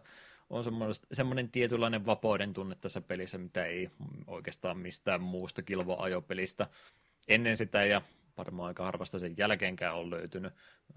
on 0.51 0.65
semmoinen 1.13 1.51
tietynlainen 1.51 2.07
vapauden 2.07 2.53
tunne 2.53 2.75
tässä 2.81 3.01
pelissä, 3.01 3.39
mitä 3.39 3.65
ei 3.65 3.91
oikeastaan 4.27 4.79
mistään 4.79 5.21
muusta 5.21 5.63
kilva-ajopelistä 5.63 6.67
ennen 7.29 7.57
sitä 7.57 7.85
ja 7.85 8.03
varmaan 8.37 8.67
aika 8.67 8.85
harvasta 8.85 9.19
sen 9.19 9.35
jälkeenkään 9.37 9.95
on 9.95 10.11
löytynyt. 10.11 10.53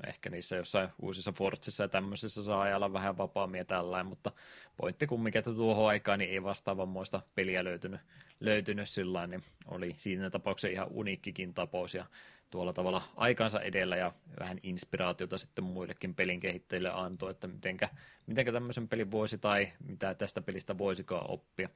Ehkä 0.07 0.29
niissä 0.29 0.55
jossain 0.55 0.89
uusissa 1.01 1.31
Fortsissa 1.31 1.83
ja 1.83 1.87
tämmöisissä 1.87 2.43
saa 2.43 2.61
ajalla 2.61 2.93
vähän 2.93 3.17
vapaammin 3.17 3.57
ja 3.57 3.65
tällainen, 3.65 4.05
mutta 4.05 4.31
pointti 4.77 5.07
kumminkin, 5.07 5.39
että 5.39 5.53
tuohon 5.53 5.87
aikaan 5.87 6.19
niin 6.19 6.31
ei 6.31 6.43
vastaavanmoista 6.43 7.21
peliä 7.35 7.63
löytynyt, 7.63 8.01
löytynyt 8.39 8.89
sillä 8.89 9.27
niin 9.27 9.43
oli 9.67 9.95
siinä 9.97 10.29
tapauksessa 10.29 10.73
ihan 10.73 10.87
uniikkikin 10.91 11.53
tapaus 11.53 11.95
ja 11.95 12.05
tuolla 12.49 12.73
tavalla 12.73 13.01
aikansa 13.15 13.59
edellä 13.61 13.95
ja 13.95 14.11
vähän 14.39 14.59
inspiraatiota 14.63 15.37
sitten 15.37 15.63
muillekin 15.63 16.15
pelin 16.15 16.39
kehittäjille 16.39 16.91
antoi, 16.93 17.31
että 17.31 17.47
mitenkä, 17.47 17.89
mitenkä 18.27 18.51
tämmöisen 18.51 18.87
pelin 18.87 19.11
voisi 19.11 19.37
tai 19.37 19.73
mitä 19.87 20.13
tästä 20.13 20.41
pelistä 20.41 20.77
voisikaan 20.77 21.29
oppia. 21.29 21.69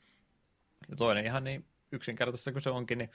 Ja 0.90 0.95
toinen 0.95 1.25
ihan 1.25 1.43
niin 1.43 1.65
yksinkertaista 1.91 2.51
kuin 2.51 2.61
se 2.61 2.69
onkin, 2.69 2.98
niin 2.98 3.11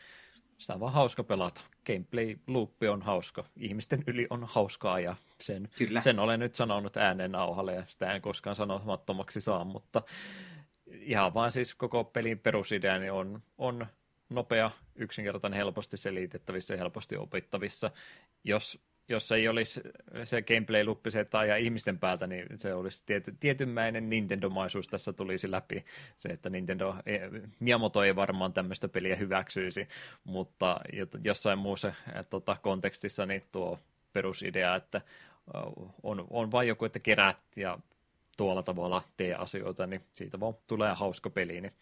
sitä 0.58 0.74
on 0.74 0.80
vaan 0.80 0.92
hauska 0.92 1.24
pelata. 1.24 1.60
Gameplay 1.86 2.36
loopi 2.46 2.88
on 2.88 3.02
hauska. 3.02 3.44
Ihmisten 3.56 4.04
yli 4.06 4.26
on 4.30 4.44
hauskaa 4.44 5.00
ja 5.00 5.16
sen, 5.40 5.68
Kyllä. 5.78 6.02
sen 6.02 6.18
olen 6.18 6.40
nyt 6.40 6.54
sanonut 6.54 6.96
ääneen 6.96 7.32
nauhalle 7.32 7.74
ja 7.74 7.84
sitä 7.86 8.12
en 8.12 8.22
koskaan 8.22 8.56
sanomattomaksi 8.56 9.40
saa, 9.40 9.64
mutta 9.64 10.02
ihan 10.86 11.34
vaan 11.34 11.50
siis 11.50 11.74
koko 11.74 12.04
pelin 12.04 12.38
perusidea 12.38 12.98
niin 12.98 13.12
on, 13.12 13.42
on 13.58 13.86
nopea, 14.28 14.70
yksinkertainen, 14.94 15.56
helposti 15.56 15.96
selitettävissä 15.96 16.74
ja 16.74 16.78
helposti 16.80 17.16
opittavissa. 17.16 17.90
Jos 18.44 18.85
jos 19.08 19.32
ei 19.32 19.48
olisi 19.48 19.80
se 20.24 20.42
gameplay-luppi 20.42 21.10
se, 21.10 21.20
että 21.20 21.38
ajaa 21.38 21.56
ihmisten 21.56 21.98
päältä, 21.98 22.26
niin 22.26 22.46
se 22.58 22.74
olisi 22.74 23.02
tiety, 23.06 23.36
tietynmäinen 23.40 24.10
Nintendo-maisuus 24.10 24.88
tässä 24.88 25.12
tulisi 25.12 25.50
läpi. 25.50 25.84
Se, 26.16 26.28
että 26.28 26.50
Nintendo, 26.50 26.96
Miyamoto 27.60 28.02
ei 28.02 28.16
varmaan 28.16 28.52
tämmöistä 28.52 28.88
peliä 28.88 29.16
hyväksyisi, 29.16 29.88
mutta 30.24 30.80
jossain 31.24 31.58
muussa 31.58 31.92
tota, 32.30 32.56
kontekstissa 32.62 33.26
niin 33.26 33.42
tuo 33.52 33.78
perusidea, 34.12 34.74
että 34.74 35.00
on, 36.02 36.26
on 36.30 36.52
vain 36.52 36.68
joku, 36.68 36.84
että 36.84 36.98
kerät 36.98 37.38
ja 37.56 37.78
tuolla 38.36 38.62
tavalla 38.62 39.02
tee 39.16 39.34
asioita, 39.34 39.86
niin 39.86 40.00
siitä 40.12 40.40
vaan 40.40 40.54
tulee 40.66 40.92
hauska 40.94 41.30
peli, 41.30 41.60
niin 41.60 41.72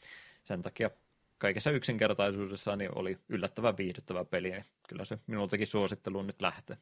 sen 0.42 0.62
takia 0.62 0.90
kaikessa 1.38 1.70
yksinkertaisuudessaan 1.70 2.78
niin 2.78 2.98
oli 2.98 3.18
yllättävän 3.28 3.76
viihdyttävä 3.76 4.24
peli, 4.24 4.50
niin 4.50 4.64
kyllä 4.88 5.04
se 5.04 5.18
minultakin 5.26 5.66
suositteluun 5.66 6.26
nyt 6.26 6.42
lähtee. 6.42 6.76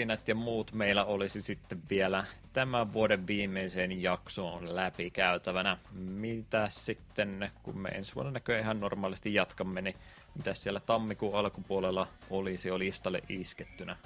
Loppuhöpinät 0.00 0.28
ja 0.28 0.34
muut 0.34 0.72
meillä 0.72 1.04
olisi 1.04 1.42
sitten 1.42 1.82
vielä 1.90 2.24
tämän 2.52 2.92
vuoden 2.92 3.26
viimeiseen 3.26 4.02
jaksoon 4.02 4.76
läpikäytävänä. 4.76 5.78
Mitä 5.92 6.66
sitten, 6.68 7.50
kun 7.62 7.78
me 7.78 7.88
ensi 7.88 8.14
vuonna 8.14 8.30
näköjään 8.32 8.62
ihan 8.62 8.80
normaalisti 8.80 9.34
jatkamme, 9.34 9.82
niin 9.82 9.96
mitä 10.36 10.54
siellä 10.54 10.80
tammikuun 10.80 11.34
alkupuolella 11.34 12.06
olisi 12.30 12.68
jo 12.68 12.78
listalle 12.78 13.22
iskettynä? 13.28 13.96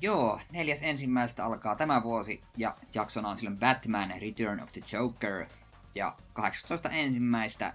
Joo, 0.00 0.40
neljäs 0.50 0.82
ensimmäistä 0.82 1.44
alkaa 1.44 1.76
tämä 1.76 2.02
vuosi 2.02 2.42
ja 2.56 2.76
jaksona 2.94 3.28
on 3.28 3.36
silloin 3.36 3.58
Batman 3.58 4.12
Return 4.20 4.60
of 4.60 4.72
the 4.72 4.82
Joker. 4.92 5.46
Ja 5.94 6.16
18 6.32 6.88
ensimmäistä 6.90 7.74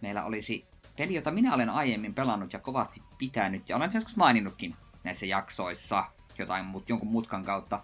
meillä 0.00 0.24
olisi 0.24 0.64
peli, 0.96 1.14
jota 1.14 1.30
minä 1.30 1.54
olen 1.54 1.70
aiemmin 1.70 2.14
pelannut 2.14 2.52
ja 2.52 2.58
kovasti 2.58 3.02
pitänyt 3.18 3.68
ja 3.68 3.76
olen 3.76 3.92
sen 3.92 3.98
joskus 3.98 4.16
maininnutkin 4.16 4.76
näissä 5.04 5.26
jaksoissa 5.26 6.04
jotain 6.38 6.64
mut, 6.64 6.88
jonkun 6.88 7.08
mutkan 7.08 7.44
kautta. 7.44 7.80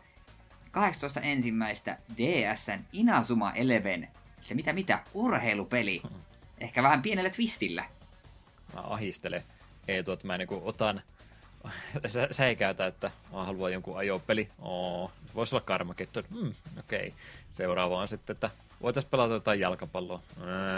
18 0.71 1.21
ensimmäistä 1.21 1.99
DSn 2.17 2.81
Inazuma 2.93 3.53
Eleven. 3.53 4.09
Se 4.41 4.55
mitä 4.55 4.73
mitä, 4.73 4.99
urheilupeli. 5.15 6.03
Ehkä 6.59 6.83
vähän 6.83 7.03
pienellä 7.03 7.31
twistillä. 7.31 7.85
Mä 8.75 8.81
ahistelen 8.81 9.45
Eetu, 9.89 10.13
että 10.13 10.27
mä 10.27 10.39
niinku 10.39 10.61
otan 10.65 11.03
sä, 12.07 12.29
säikäytä, 12.31 12.87
että 12.87 13.11
mä 13.33 13.45
haluan 13.45 13.73
jonkun 13.73 13.99
ajopeli. 13.99 14.49
Oo, 14.59 15.11
voisi 15.35 15.55
olla 15.55 15.65
Carmageddon. 15.65 16.25
Hmm, 16.31 16.55
okei. 16.79 17.09
Okay. 17.09 17.21
Seuraava 17.53 17.99
on 18.01 18.09
sitten, 18.09 18.35
että 18.35 18.51
voitaisiin 18.83 19.11
pelata 19.11 19.35
jotain 19.35 19.61
jalkapalloa. 19.61 20.23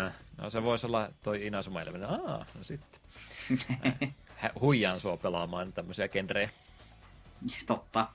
Äh, 0.06 0.12
no 0.38 0.50
se 0.50 0.62
voisi 0.62 0.86
olla 0.86 1.08
toi 1.22 1.46
Inazuma 1.46 1.80
Eleven. 1.80 2.04
Aa, 2.04 2.46
no 2.54 2.64
sitten. 2.64 3.00
huijaan 4.60 5.00
sua 5.00 5.16
pelaamaan 5.16 5.72
tämmöisiä 5.72 6.08
genrejä. 6.08 6.50
Totta. 7.66 8.06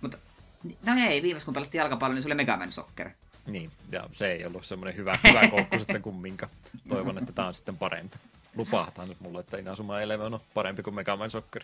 Mutta 0.00 0.18
No 0.86 0.94
hei, 0.94 1.22
viimeis 1.22 1.44
kun 1.44 1.54
pelattiin 1.54 1.78
jalkapallo, 1.78 2.14
niin 2.14 2.22
se 2.22 2.28
oli 2.28 2.34
Mega 2.34 2.56
Man 2.56 2.70
Soccer. 2.70 3.10
Niin, 3.46 3.70
ja 3.92 4.08
se 4.12 4.32
ei 4.32 4.46
ollut 4.46 4.66
semmoinen 4.66 4.96
hyvä, 4.96 5.18
hyvä 5.28 5.48
koukku 5.50 5.78
sitten 5.78 6.02
kumminkaan. 6.02 6.52
Toivon, 6.88 7.18
että 7.18 7.32
tämä 7.32 7.48
on 7.48 7.54
sitten 7.54 7.76
parempi. 7.76 8.16
Lupahtaa 8.56 9.06
nyt 9.06 9.20
mulle, 9.20 9.40
että 9.40 9.56
Inazuma 9.56 10.00
Eleven 10.00 10.34
on 10.34 10.40
parempi 10.54 10.82
kuin 10.82 10.94
Mega 10.94 11.16
Man 11.16 11.30
Soccer. 11.30 11.62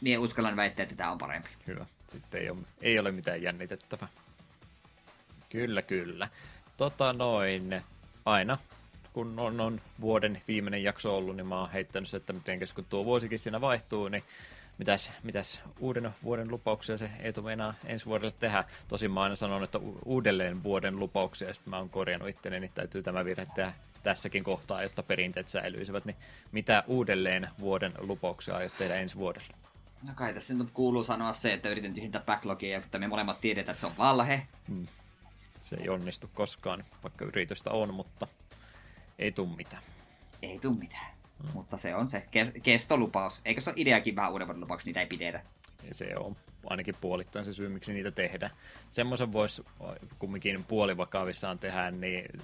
Niin 0.00 0.18
uskallan 0.18 0.56
väittää, 0.56 0.82
että 0.82 0.96
tämä 0.96 1.10
on 1.10 1.18
parempi. 1.18 1.48
Hyvä. 1.66 1.86
Sitten 2.08 2.40
ei 2.40 2.50
ole, 2.50 2.58
ei 2.80 2.98
ole 2.98 3.12
mitään 3.12 3.42
jännitettävää. 3.42 4.08
Kyllä, 5.48 5.82
kyllä. 5.82 6.28
Tota 6.76 7.12
noin, 7.12 7.82
aina 8.24 8.58
kun 9.14 9.38
on, 9.38 9.60
on 9.60 9.80
vuoden 10.00 10.42
viimeinen 10.48 10.82
jakso 10.82 11.16
ollut, 11.16 11.36
niin 11.36 11.46
mä 11.46 11.60
oon 11.60 11.70
heittänyt 11.70 12.14
että 12.14 12.32
miten 12.32 12.60
kun 12.74 12.84
tuo 12.84 13.04
vuosikin 13.04 13.38
siinä 13.38 13.60
vaihtuu, 13.60 14.08
niin 14.08 14.24
mitäs, 14.78 15.12
mitäs 15.22 15.62
uuden 15.78 16.10
vuoden 16.24 16.50
lupauksia 16.50 16.96
se 16.96 17.10
ei 17.20 17.32
tule 17.32 17.52
enää 17.52 17.74
ensi 17.86 18.06
vuodelle 18.06 18.34
tehdä. 18.38 18.64
Tosin 18.88 19.10
mä 19.10 19.22
aina 19.22 19.36
sanon, 19.36 19.64
että 19.64 19.78
uudelleen 20.04 20.62
vuoden 20.62 20.98
lupauksia, 20.98 21.48
ja 21.48 21.54
sitten 21.54 21.70
mä 21.70 21.78
oon 21.78 21.90
korjannut 21.90 22.28
itteni, 22.28 22.60
niin 22.60 22.72
täytyy 22.74 23.02
tämä 23.02 23.24
virhe 23.24 23.46
tehdä 23.54 23.72
tässäkin 24.02 24.44
kohtaa, 24.44 24.82
jotta 24.82 25.02
perinteet 25.02 25.48
säilyisivät. 25.48 26.04
Niin 26.04 26.16
mitä 26.52 26.84
uudelleen 26.86 27.48
vuoden 27.60 27.92
lupauksia 27.98 28.56
aiot 28.56 28.72
tehdä 28.78 28.94
ensi 28.94 29.16
vuodelle? 29.16 29.54
No 30.02 30.12
kai 30.14 30.34
tässä 30.34 30.54
nyt 30.54 30.70
kuuluu 30.70 31.04
sanoa 31.04 31.32
se, 31.32 31.52
että 31.52 31.68
yritän 31.68 31.94
tyhjentää 31.94 32.22
backlogia, 32.26 32.80
mutta 32.80 32.98
me 32.98 33.08
molemmat 33.08 33.40
tiedetään, 33.40 33.72
että 33.72 33.80
se 33.80 33.86
on 33.86 33.96
valhe. 33.98 34.46
Hmm. 34.68 34.86
Se 35.62 35.76
ei 35.76 35.88
onnistu 35.88 36.30
koskaan, 36.34 36.84
vaikka 37.02 37.24
yritystä 37.24 37.70
on, 37.70 37.94
mutta 37.94 38.26
ei 39.18 39.32
tuu 39.32 39.46
mitään. 39.46 39.82
Ei 40.42 40.58
tuu 40.58 40.74
mitään. 40.74 41.13
Mutta 41.52 41.78
se 41.78 41.94
on 41.94 42.08
se 42.08 42.26
kestolupaus. 42.62 43.40
Eikö 43.44 43.60
se 43.60 43.70
ole 43.70 43.74
ideakin 43.80 44.16
vähän 44.16 44.32
uuden 44.32 44.60
lupauksia, 44.60 44.86
niitä 44.86 45.00
ei 45.00 45.06
pidetä? 45.06 45.42
Se 45.90 46.16
on 46.16 46.36
ainakin 46.66 46.94
puolittain 47.00 47.44
se 47.44 47.52
syy, 47.52 47.68
miksi 47.68 47.92
niitä 47.92 48.10
tehdään. 48.10 48.52
Semmoisen 48.90 49.32
voisi 49.32 49.64
kumminkin 50.18 50.64
puolivakavissaan 50.64 51.58
tehdä, 51.58 51.90
niin 51.90 52.40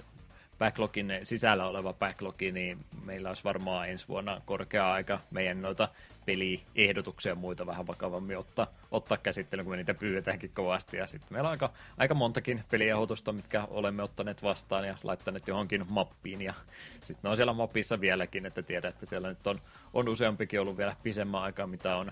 backlogin 0.61 1.19
sisällä 1.23 1.67
oleva 1.67 1.93
backlogi, 1.93 2.51
niin 2.51 2.85
meillä 3.05 3.29
olisi 3.29 3.43
varmaan 3.43 3.89
ensi 3.89 4.07
vuonna 4.07 4.41
korkea 4.45 4.91
aika 4.93 5.19
meidän 5.31 5.61
noita 5.61 5.89
peliehdotuksia 6.25 7.31
ja 7.31 7.35
muita 7.35 7.65
vähän 7.65 7.87
vakavammin 7.87 8.37
ottaa, 8.37 8.67
ottaa 8.91 9.17
käsittelyyn, 9.17 9.65
kun 9.65 9.73
me 9.73 9.77
niitä 9.77 9.93
pyydetäänkin 9.93 10.51
kovasti. 10.53 10.97
Ja 10.97 11.07
sitten 11.07 11.33
meillä 11.33 11.47
on 11.47 11.51
aika, 11.51 11.71
aika 11.97 12.13
montakin 12.13 12.63
peliehdotusta, 12.71 13.31
mitkä 13.31 13.67
olemme 13.69 14.03
ottaneet 14.03 14.43
vastaan 14.43 14.87
ja 14.87 14.97
laittaneet 15.03 15.47
johonkin 15.47 15.85
mappiin. 15.89 16.41
Ja 16.41 16.53
sitten 16.99 17.19
ne 17.23 17.29
on 17.29 17.37
siellä 17.37 17.53
mapissa 17.53 18.01
vieläkin, 18.01 18.45
että 18.45 18.61
tiedät, 18.61 18.93
että 18.93 19.05
siellä 19.05 19.29
nyt 19.29 19.47
on, 19.47 19.61
on 19.93 20.09
useampikin 20.09 20.61
ollut 20.61 20.77
vielä 20.77 20.95
pisemmän 21.03 21.41
aikaa, 21.41 21.67
mitä 21.67 21.95
on 21.95 22.11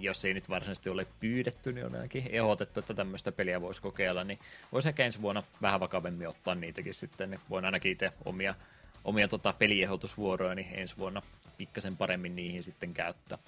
jos 0.00 0.24
ei 0.24 0.34
nyt 0.34 0.48
varsinaisesti 0.48 0.90
ole 0.90 1.06
pyydetty, 1.20 1.72
niin 1.72 1.86
on 1.86 1.94
ainakin 1.94 2.28
ehdotettu, 2.30 2.80
että 2.80 2.94
tämmöistä 2.94 3.32
peliä 3.32 3.60
voisi 3.60 3.82
kokeilla, 3.82 4.24
niin 4.24 4.38
voisi 4.72 4.88
ehkä 4.88 5.04
ensi 5.04 5.22
vuonna 5.22 5.42
vähän 5.62 5.80
vakavemmin 5.80 6.28
ottaa 6.28 6.54
niitäkin 6.54 6.94
sitten, 6.94 7.30
niin 7.30 7.40
voin 7.50 7.64
ainakin 7.64 7.92
itse 7.92 8.12
omia, 8.24 8.54
omia 9.04 9.28
tota, 9.28 9.52
peliehdotusvuoroja, 9.52 10.54
niin 10.54 10.68
ensi 10.72 10.96
vuonna 10.96 11.22
pikkasen 11.58 11.96
paremmin 11.96 12.36
niihin 12.36 12.64
sitten 12.64 12.94
käyttää. 12.94 13.38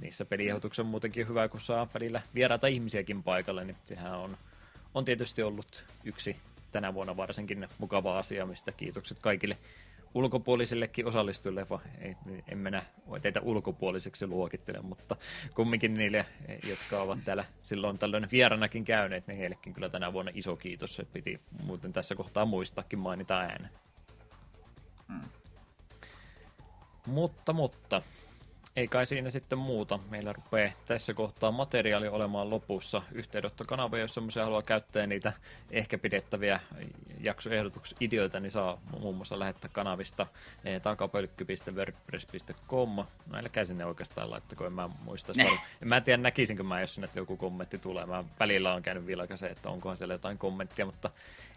Niissä 0.00 0.24
peliehdotukset 0.24 0.84
on 0.84 0.90
muutenkin 0.90 1.28
hyvä, 1.28 1.48
kun 1.48 1.60
saa 1.60 1.88
välillä 1.94 2.22
vieraita 2.34 2.66
ihmisiäkin 2.66 3.22
paikalle, 3.22 3.64
niin 3.64 3.76
sehän 3.84 4.18
on, 4.18 4.36
on 4.94 5.04
tietysti 5.04 5.42
ollut 5.42 5.84
yksi 6.04 6.36
tänä 6.72 6.94
vuonna 6.94 7.16
varsinkin 7.16 7.68
mukava 7.78 8.18
asia, 8.18 8.46
mistä 8.46 8.72
kiitokset 8.72 9.18
kaikille 9.18 9.58
ulkopuolisillekin 10.14 11.06
osallistujille, 11.06 11.68
vaan 11.68 11.82
ei, 12.00 12.16
en 12.48 12.58
mennä 12.58 12.82
teitä 13.22 13.40
ulkopuoliseksi 13.40 14.26
luokittele, 14.26 14.80
mutta 14.82 15.16
kumminkin 15.54 15.94
niille, 15.94 16.26
jotka 16.68 17.02
ovat 17.02 17.18
täällä 17.24 17.44
silloin 17.62 17.98
tällöin 17.98 18.28
vieranakin 18.32 18.84
käyneet, 18.84 19.26
niin 19.26 19.38
heillekin 19.38 19.74
kyllä 19.74 19.88
tänä 19.88 20.12
vuonna 20.12 20.32
iso 20.34 20.56
kiitos. 20.56 20.96
Se 20.96 21.04
piti 21.04 21.40
muuten 21.62 21.92
tässä 21.92 22.14
kohtaa 22.14 22.44
muistaakin 22.44 22.98
mainita 22.98 23.38
ääneen. 23.38 23.70
Hmm. 25.08 25.20
Mutta, 27.06 27.52
mutta, 27.52 28.02
ei 28.76 28.88
kai 28.88 29.06
siinä 29.06 29.30
sitten 29.30 29.58
muuta. 29.58 29.98
Meillä 30.10 30.32
rupeaa 30.32 30.72
tässä 30.86 31.14
kohtaa 31.14 31.52
materiaali 31.52 32.08
olemaan 32.08 32.50
lopussa. 32.50 33.02
Yhteydenottokanava, 33.12 33.98
jos 33.98 34.14
semmoisia 34.14 34.44
haluaa 34.44 34.62
käyttää 34.62 35.06
niitä 35.06 35.32
ehkä 35.70 35.98
pidettäviä 35.98 36.60
jaksoehdotuksideoita, 37.20 38.40
niin 38.40 38.50
saa 38.50 38.80
muun 39.00 39.16
muassa 39.16 39.38
lähettää 39.38 39.70
kanavista 39.72 40.26
takapölkky.wordpress.com. 40.82 42.96
No 42.96 43.06
älkää 43.34 43.64
sinne 43.64 43.84
oikeastaan 43.84 44.30
laittako, 44.30 44.66
en 44.66 44.72
mä 44.72 44.88
muista. 45.04 45.32
En 45.82 45.88
mä 45.88 46.00
tiedä 46.00 46.22
näkisinkö 46.22 46.62
mä, 46.62 46.80
jos 46.80 46.94
sinne 46.94 47.08
joku 47.14 47.36
kommentti 47.36 47.78
tulee. 47.78 48.06
Mä 48.06 48.24
välillä 48.40 48.74
on 48.74 48.82
käynyt 48.82 49.06
vilkase, 49.06 49.46
että 49.46 49.70
onkohan 49.70 49.96
siellä 49.96 50.14
jotain 50.14 50.38
kommenttia, 50.38 50.86
mutta 50.86 51.10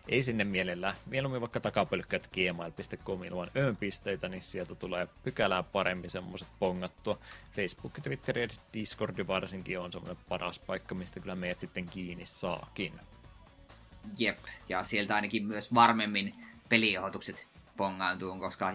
ei 0.08 0.24
sinne 0.24 0.44
mielellään. 0.44 0.96
Mieluummin 1.06 1.42
vaikka 1.42 1.60
takapölkkät 1.60 2.30
gmail.com 2.34 3.24
ilman 3.24 3.52
öönpisteitä, 3.56 4.30
niin 4.30 4.42
sieltä 4.42 4.76
tulee 4.76 5.08
pykälää 5.24 5.64
paremmin 5.64 6.10
semmoiset 6.10 6.48
pongattua. 6.60 7.18
Facebook, 7.52 7.94
Twitter 8.04 8.40
ja 8.40 8.48
Discord 8.74 9.28
varsinkin 9.28 9.80
on 9.80 9.92
semmoinen 9.92 10.24
paras 10.30 10.60
paikka, 10.60 10.96
mistä 10.96 11.20
kyllä 11.20 11.36
meidät 11.36 11.60
sitten 11.60 11.86
kiinni 11.86 12.26
saakin. 12.26 12.94
Jep, 14.20 14.38
ja 14.70 14.84
sieltä 14.84 15.16
ainakin 15.16 15.46
myös 15.46 15.74
varmemmin 15.74 16.36
peliehotukset 16.70 17.48
pongaantuu, 17.78 18.40
koska 18.40 18.74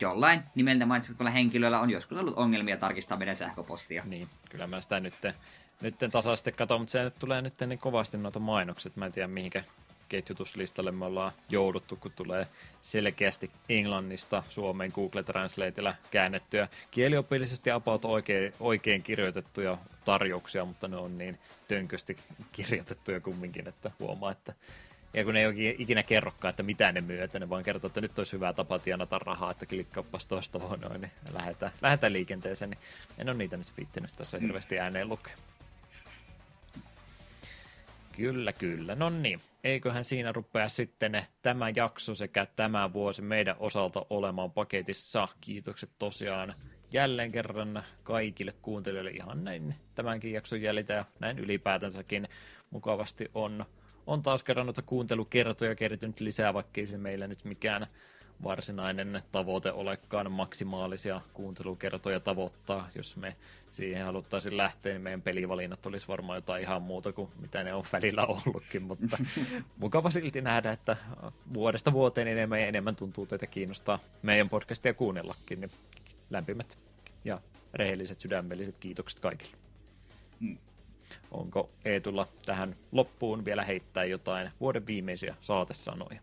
jollain 0.00 0.42
nimeltä 0.54 0.86
mainitsemalla 0.86 1.30
henkilöllä 1.30 1.80
on 1.80 1.90
joskus 1.90 2.18
ollut 2.18 2.36
ongelmia 2.36 2.76
tarkistaa 2.76 3.18
meidän 3.18 3.36
sähköpostia. 3.36 4.02
Niin, 4.06 4.28
kyllä 4.50 4.66
mä 4.66 4.80
sitä 4.80 5.00
nyt, 5.00 5.14
nyt 5.80 5.94
tasaisesti 6.10 6.52
katson, 6.52 6.80
mutta 6.80 6.92
se 6.92 7.02
nyt 7.02 7.18
tulee 7.18 7.42
nyt 7.42 7.54
niin 7.66 7.78
kovasti 7.78 8.18
noita 8.18 8.38
mainokset. 8.38 8.96
Mä 8.96 9.06
en 9.06 9.12
tiedä 9.12 9.28
mihinkä 9.28 9.64
ketjutuslistalle 10.08 10.92
me 10.92 11.04
ollaan 11.04 11.32
jouduttu, 11.48 11.96
kun 11.96 12.12
tulee 12.12 12.46
selkeästi 12.82 13.50
englannista 13.68 14.42
Suomeen 14.48 14.92
Google 14.94 15.22
Translateilla 15.22 15.94
käännettyjä 16.10 16.68
kieliopillisesti 16.90 17.70
about 17.70 18.04
oikein, 18.04 18.52
oikein 18.60 19.02
kirjoitettuja 19.02 19.78
tarjouksia, 20.04 20.64
mutta 20.64 20.88
ne 20.88 20.96
on 20.96 21.18
niin 21.18 21.38
tönkösti 21.68 22.16
kirjoitettuja 22.52 23.20
kumminkin, 23.20 23.68
että 23.68 23.90
huomaa, 24.00 24.32
että 24.32 24.54
ja 25.14 25.24
kun 25.24 25.34
ne 25.34 25.40
ei 25.44 25.76
ikinä 25.78 26.02
kerrokaan, 26.02 26.50
että 26.50 26.62
mitä 26.62 26.92
ne 26.92 27.00
myy, 27.00 27.22
että 27.22 27.38
ne 27.38 27.48
vaan 27.48 27.62
kertoo, 27.62 27.86
että 27.86 28.00
nyt 28.00 28.18
olisi 28.18 28.32
hyvä 28.32 28.52
tapa 28.52 28.78
tienata 28.78 29.18
rahaa, 29.18 29.50
että 29.50 29.66
klikkaappas 29.66 30.26
tuosta 30.26 30.60
vaan 30.60 30.80
noin, 30.80 31.00
niin 31.00 31.12
lähdetään, 31.32 31.72
lähdetään 31.82 32.12
liikenteeseen, 32.12 32.70
niin 32.70 32.80
en 33.18 33.28
ole 33.28 33.36
niitä 33.36 33.56
nyt 33.56 33.72
viittinyt 33.76 34.10
tässä 34.16 34.38
hirveästi 34.38 34.78
ääneen 34.78 35.08
lukea. 35.08 35.34
Kyllä, 38.16 38.52
kyllä. 38.52 38.94
No 38.94 39.10
niin, 39.10 39.40
eiköhän 39.64 40.04
siinä 40.04 40.32
rupea 40.32 40.68
sitten 40.68 41.22
tämä 41.42 41.66
jakso 41.76 42.14
sekä 42.14 42.46
tämä 42.46 42.92
vuosi 42.92 43.22
meidän 43.22 43.56
osalta 43.58 44.06
olemaan 44.10 44.52
paketissa. 44.52 45.28
Kiitokset 45.40 45.90
tosiaan 45.98 46.54
jälleen 46.92 47.32
kerran 47.32 47.82
kaikille 48.02 48.52
kuuntelijoille 48.62 49.10
ihan 49.10 49.44
näin 49.44 49.74
tämänkin 49.94 50.32
jakson 50.32 50.62
jäljitä 50.62 50.92
ja 50.92 51.04
näin 51.20 51.38
ylipäätänsäkin 51.38 52.28
mukavasti 52.70 53.30
on, 53.34 53.64
on 54.06 54.22
taas 54.22 54.44
kerran 54.44 54.66
noita 54.66 54.82
kuuntelukertoja 54.82 55.74
kertynyt 55.74 56.20
lisää, 56.20 56.54
vaikkei 56.54 56.86
se 56.86 56.98
meillä 56.98 57.26
nyt 57.26 57.44
mikään 57.44 57.86
varsinainen 58.42 59.22
tavoite 59.32 59.72
olekaan 59.72 60.32
maksimaalisia 60.32 61.20
kuuntelukertoja 61.34 62.20
tavoittaa. 62.20 62.88
Jos 62.94 63.16
me 63.16 63.36
siihen 63.70 64.04
haluttaisiin 64.04 64.56
lähteä, 64.56 64.92
niin 64.92 65.02
meidän 65.02 65.22
pelivalinnat 65.22 65.86
olisi 65.86 66.08
varmaan 66.08 66.36
jotain 66.36 66.62
ihan 66.62 66.82
muuta 66.82 67.12
kuin 67.12 67.30
mitä 67.40 67.64
ne 67.64 67.74
on 67.74 67.84
välillä 67.92 68.26
ollutkin, 68.26 68.82
mutta 68.82 69.18
mukava 69.76 70.10
silti 70.10 70.40
nähdä, 70.40 70.72
että 70.72 70.96
vuodesta 71.54 71.92
vuoteen 71.92 72.28
enemmän 72.28 72.60
ja 72.60 72.66
enemmän 72.66 72.96
tuntuu 72.96 73.26
teitä 73.26 73.46
kiinnostaa 73.46 73.98
meidän 74.22 74.48
podcastia 74.48 74.94
kuunnellakin, 74.94 75.60
niin 75.60 75.70
lämpimät 76.30 76.78
ja 77.24 77.40
rehelliset 77.74 78.20
sydämelliset 78.20 78.76
kiitokset 78.80 79.20
kaikille. 79.20 79.56
Hmm. 80.40 80.58
Onko 81.30 81.70
Eetulla 81.84 82.26
tähän 82.46 82.76
loppuun 82.92 83.44
vielä 83.44 83.64
heittää 83.64 84.04
jotain 84.04 84.50
vuoden 84.60 84.86
viimeisiä 84.86 85.34
saatesanoja? 85.40 86.20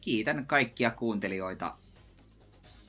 Kiitän 0.00 0.46
kaikkia 0.46 0.90
kuuntelijoita. 0.90 1.74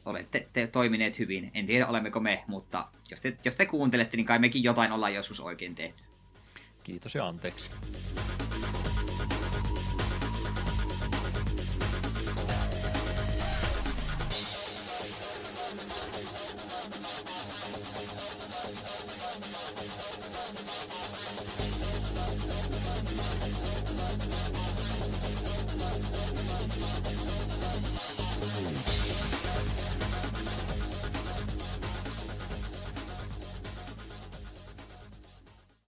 Olette 0.06 0.48
te 0.53 0.67
toimineet 0.67 1.19
hyvin. 1.19 1.51
En 1.53 1.65
tiedä, 1.65 1.88
olemmeko 1.88 2.19
me, 2.19 2.43
mutta 2.48 2.88
jos 3.09 3.22
te, 3.22 3.38
jos 3.45 3.56
te 3.56 3.65
kuuntelette, 3.65 4.17
niin 4.17 4.25
kai 4.25 4.40
mekin 4.40 4.64
jotain 4.64 4.91
ollaan 4.91 5.14
joskus 5.14 5.40
oikein 5.40 5.75
tehty. 5.75 6.03
Kiitos 6.83 7.15
ja 7.15 7.27
anteeksi. 7.27 7.69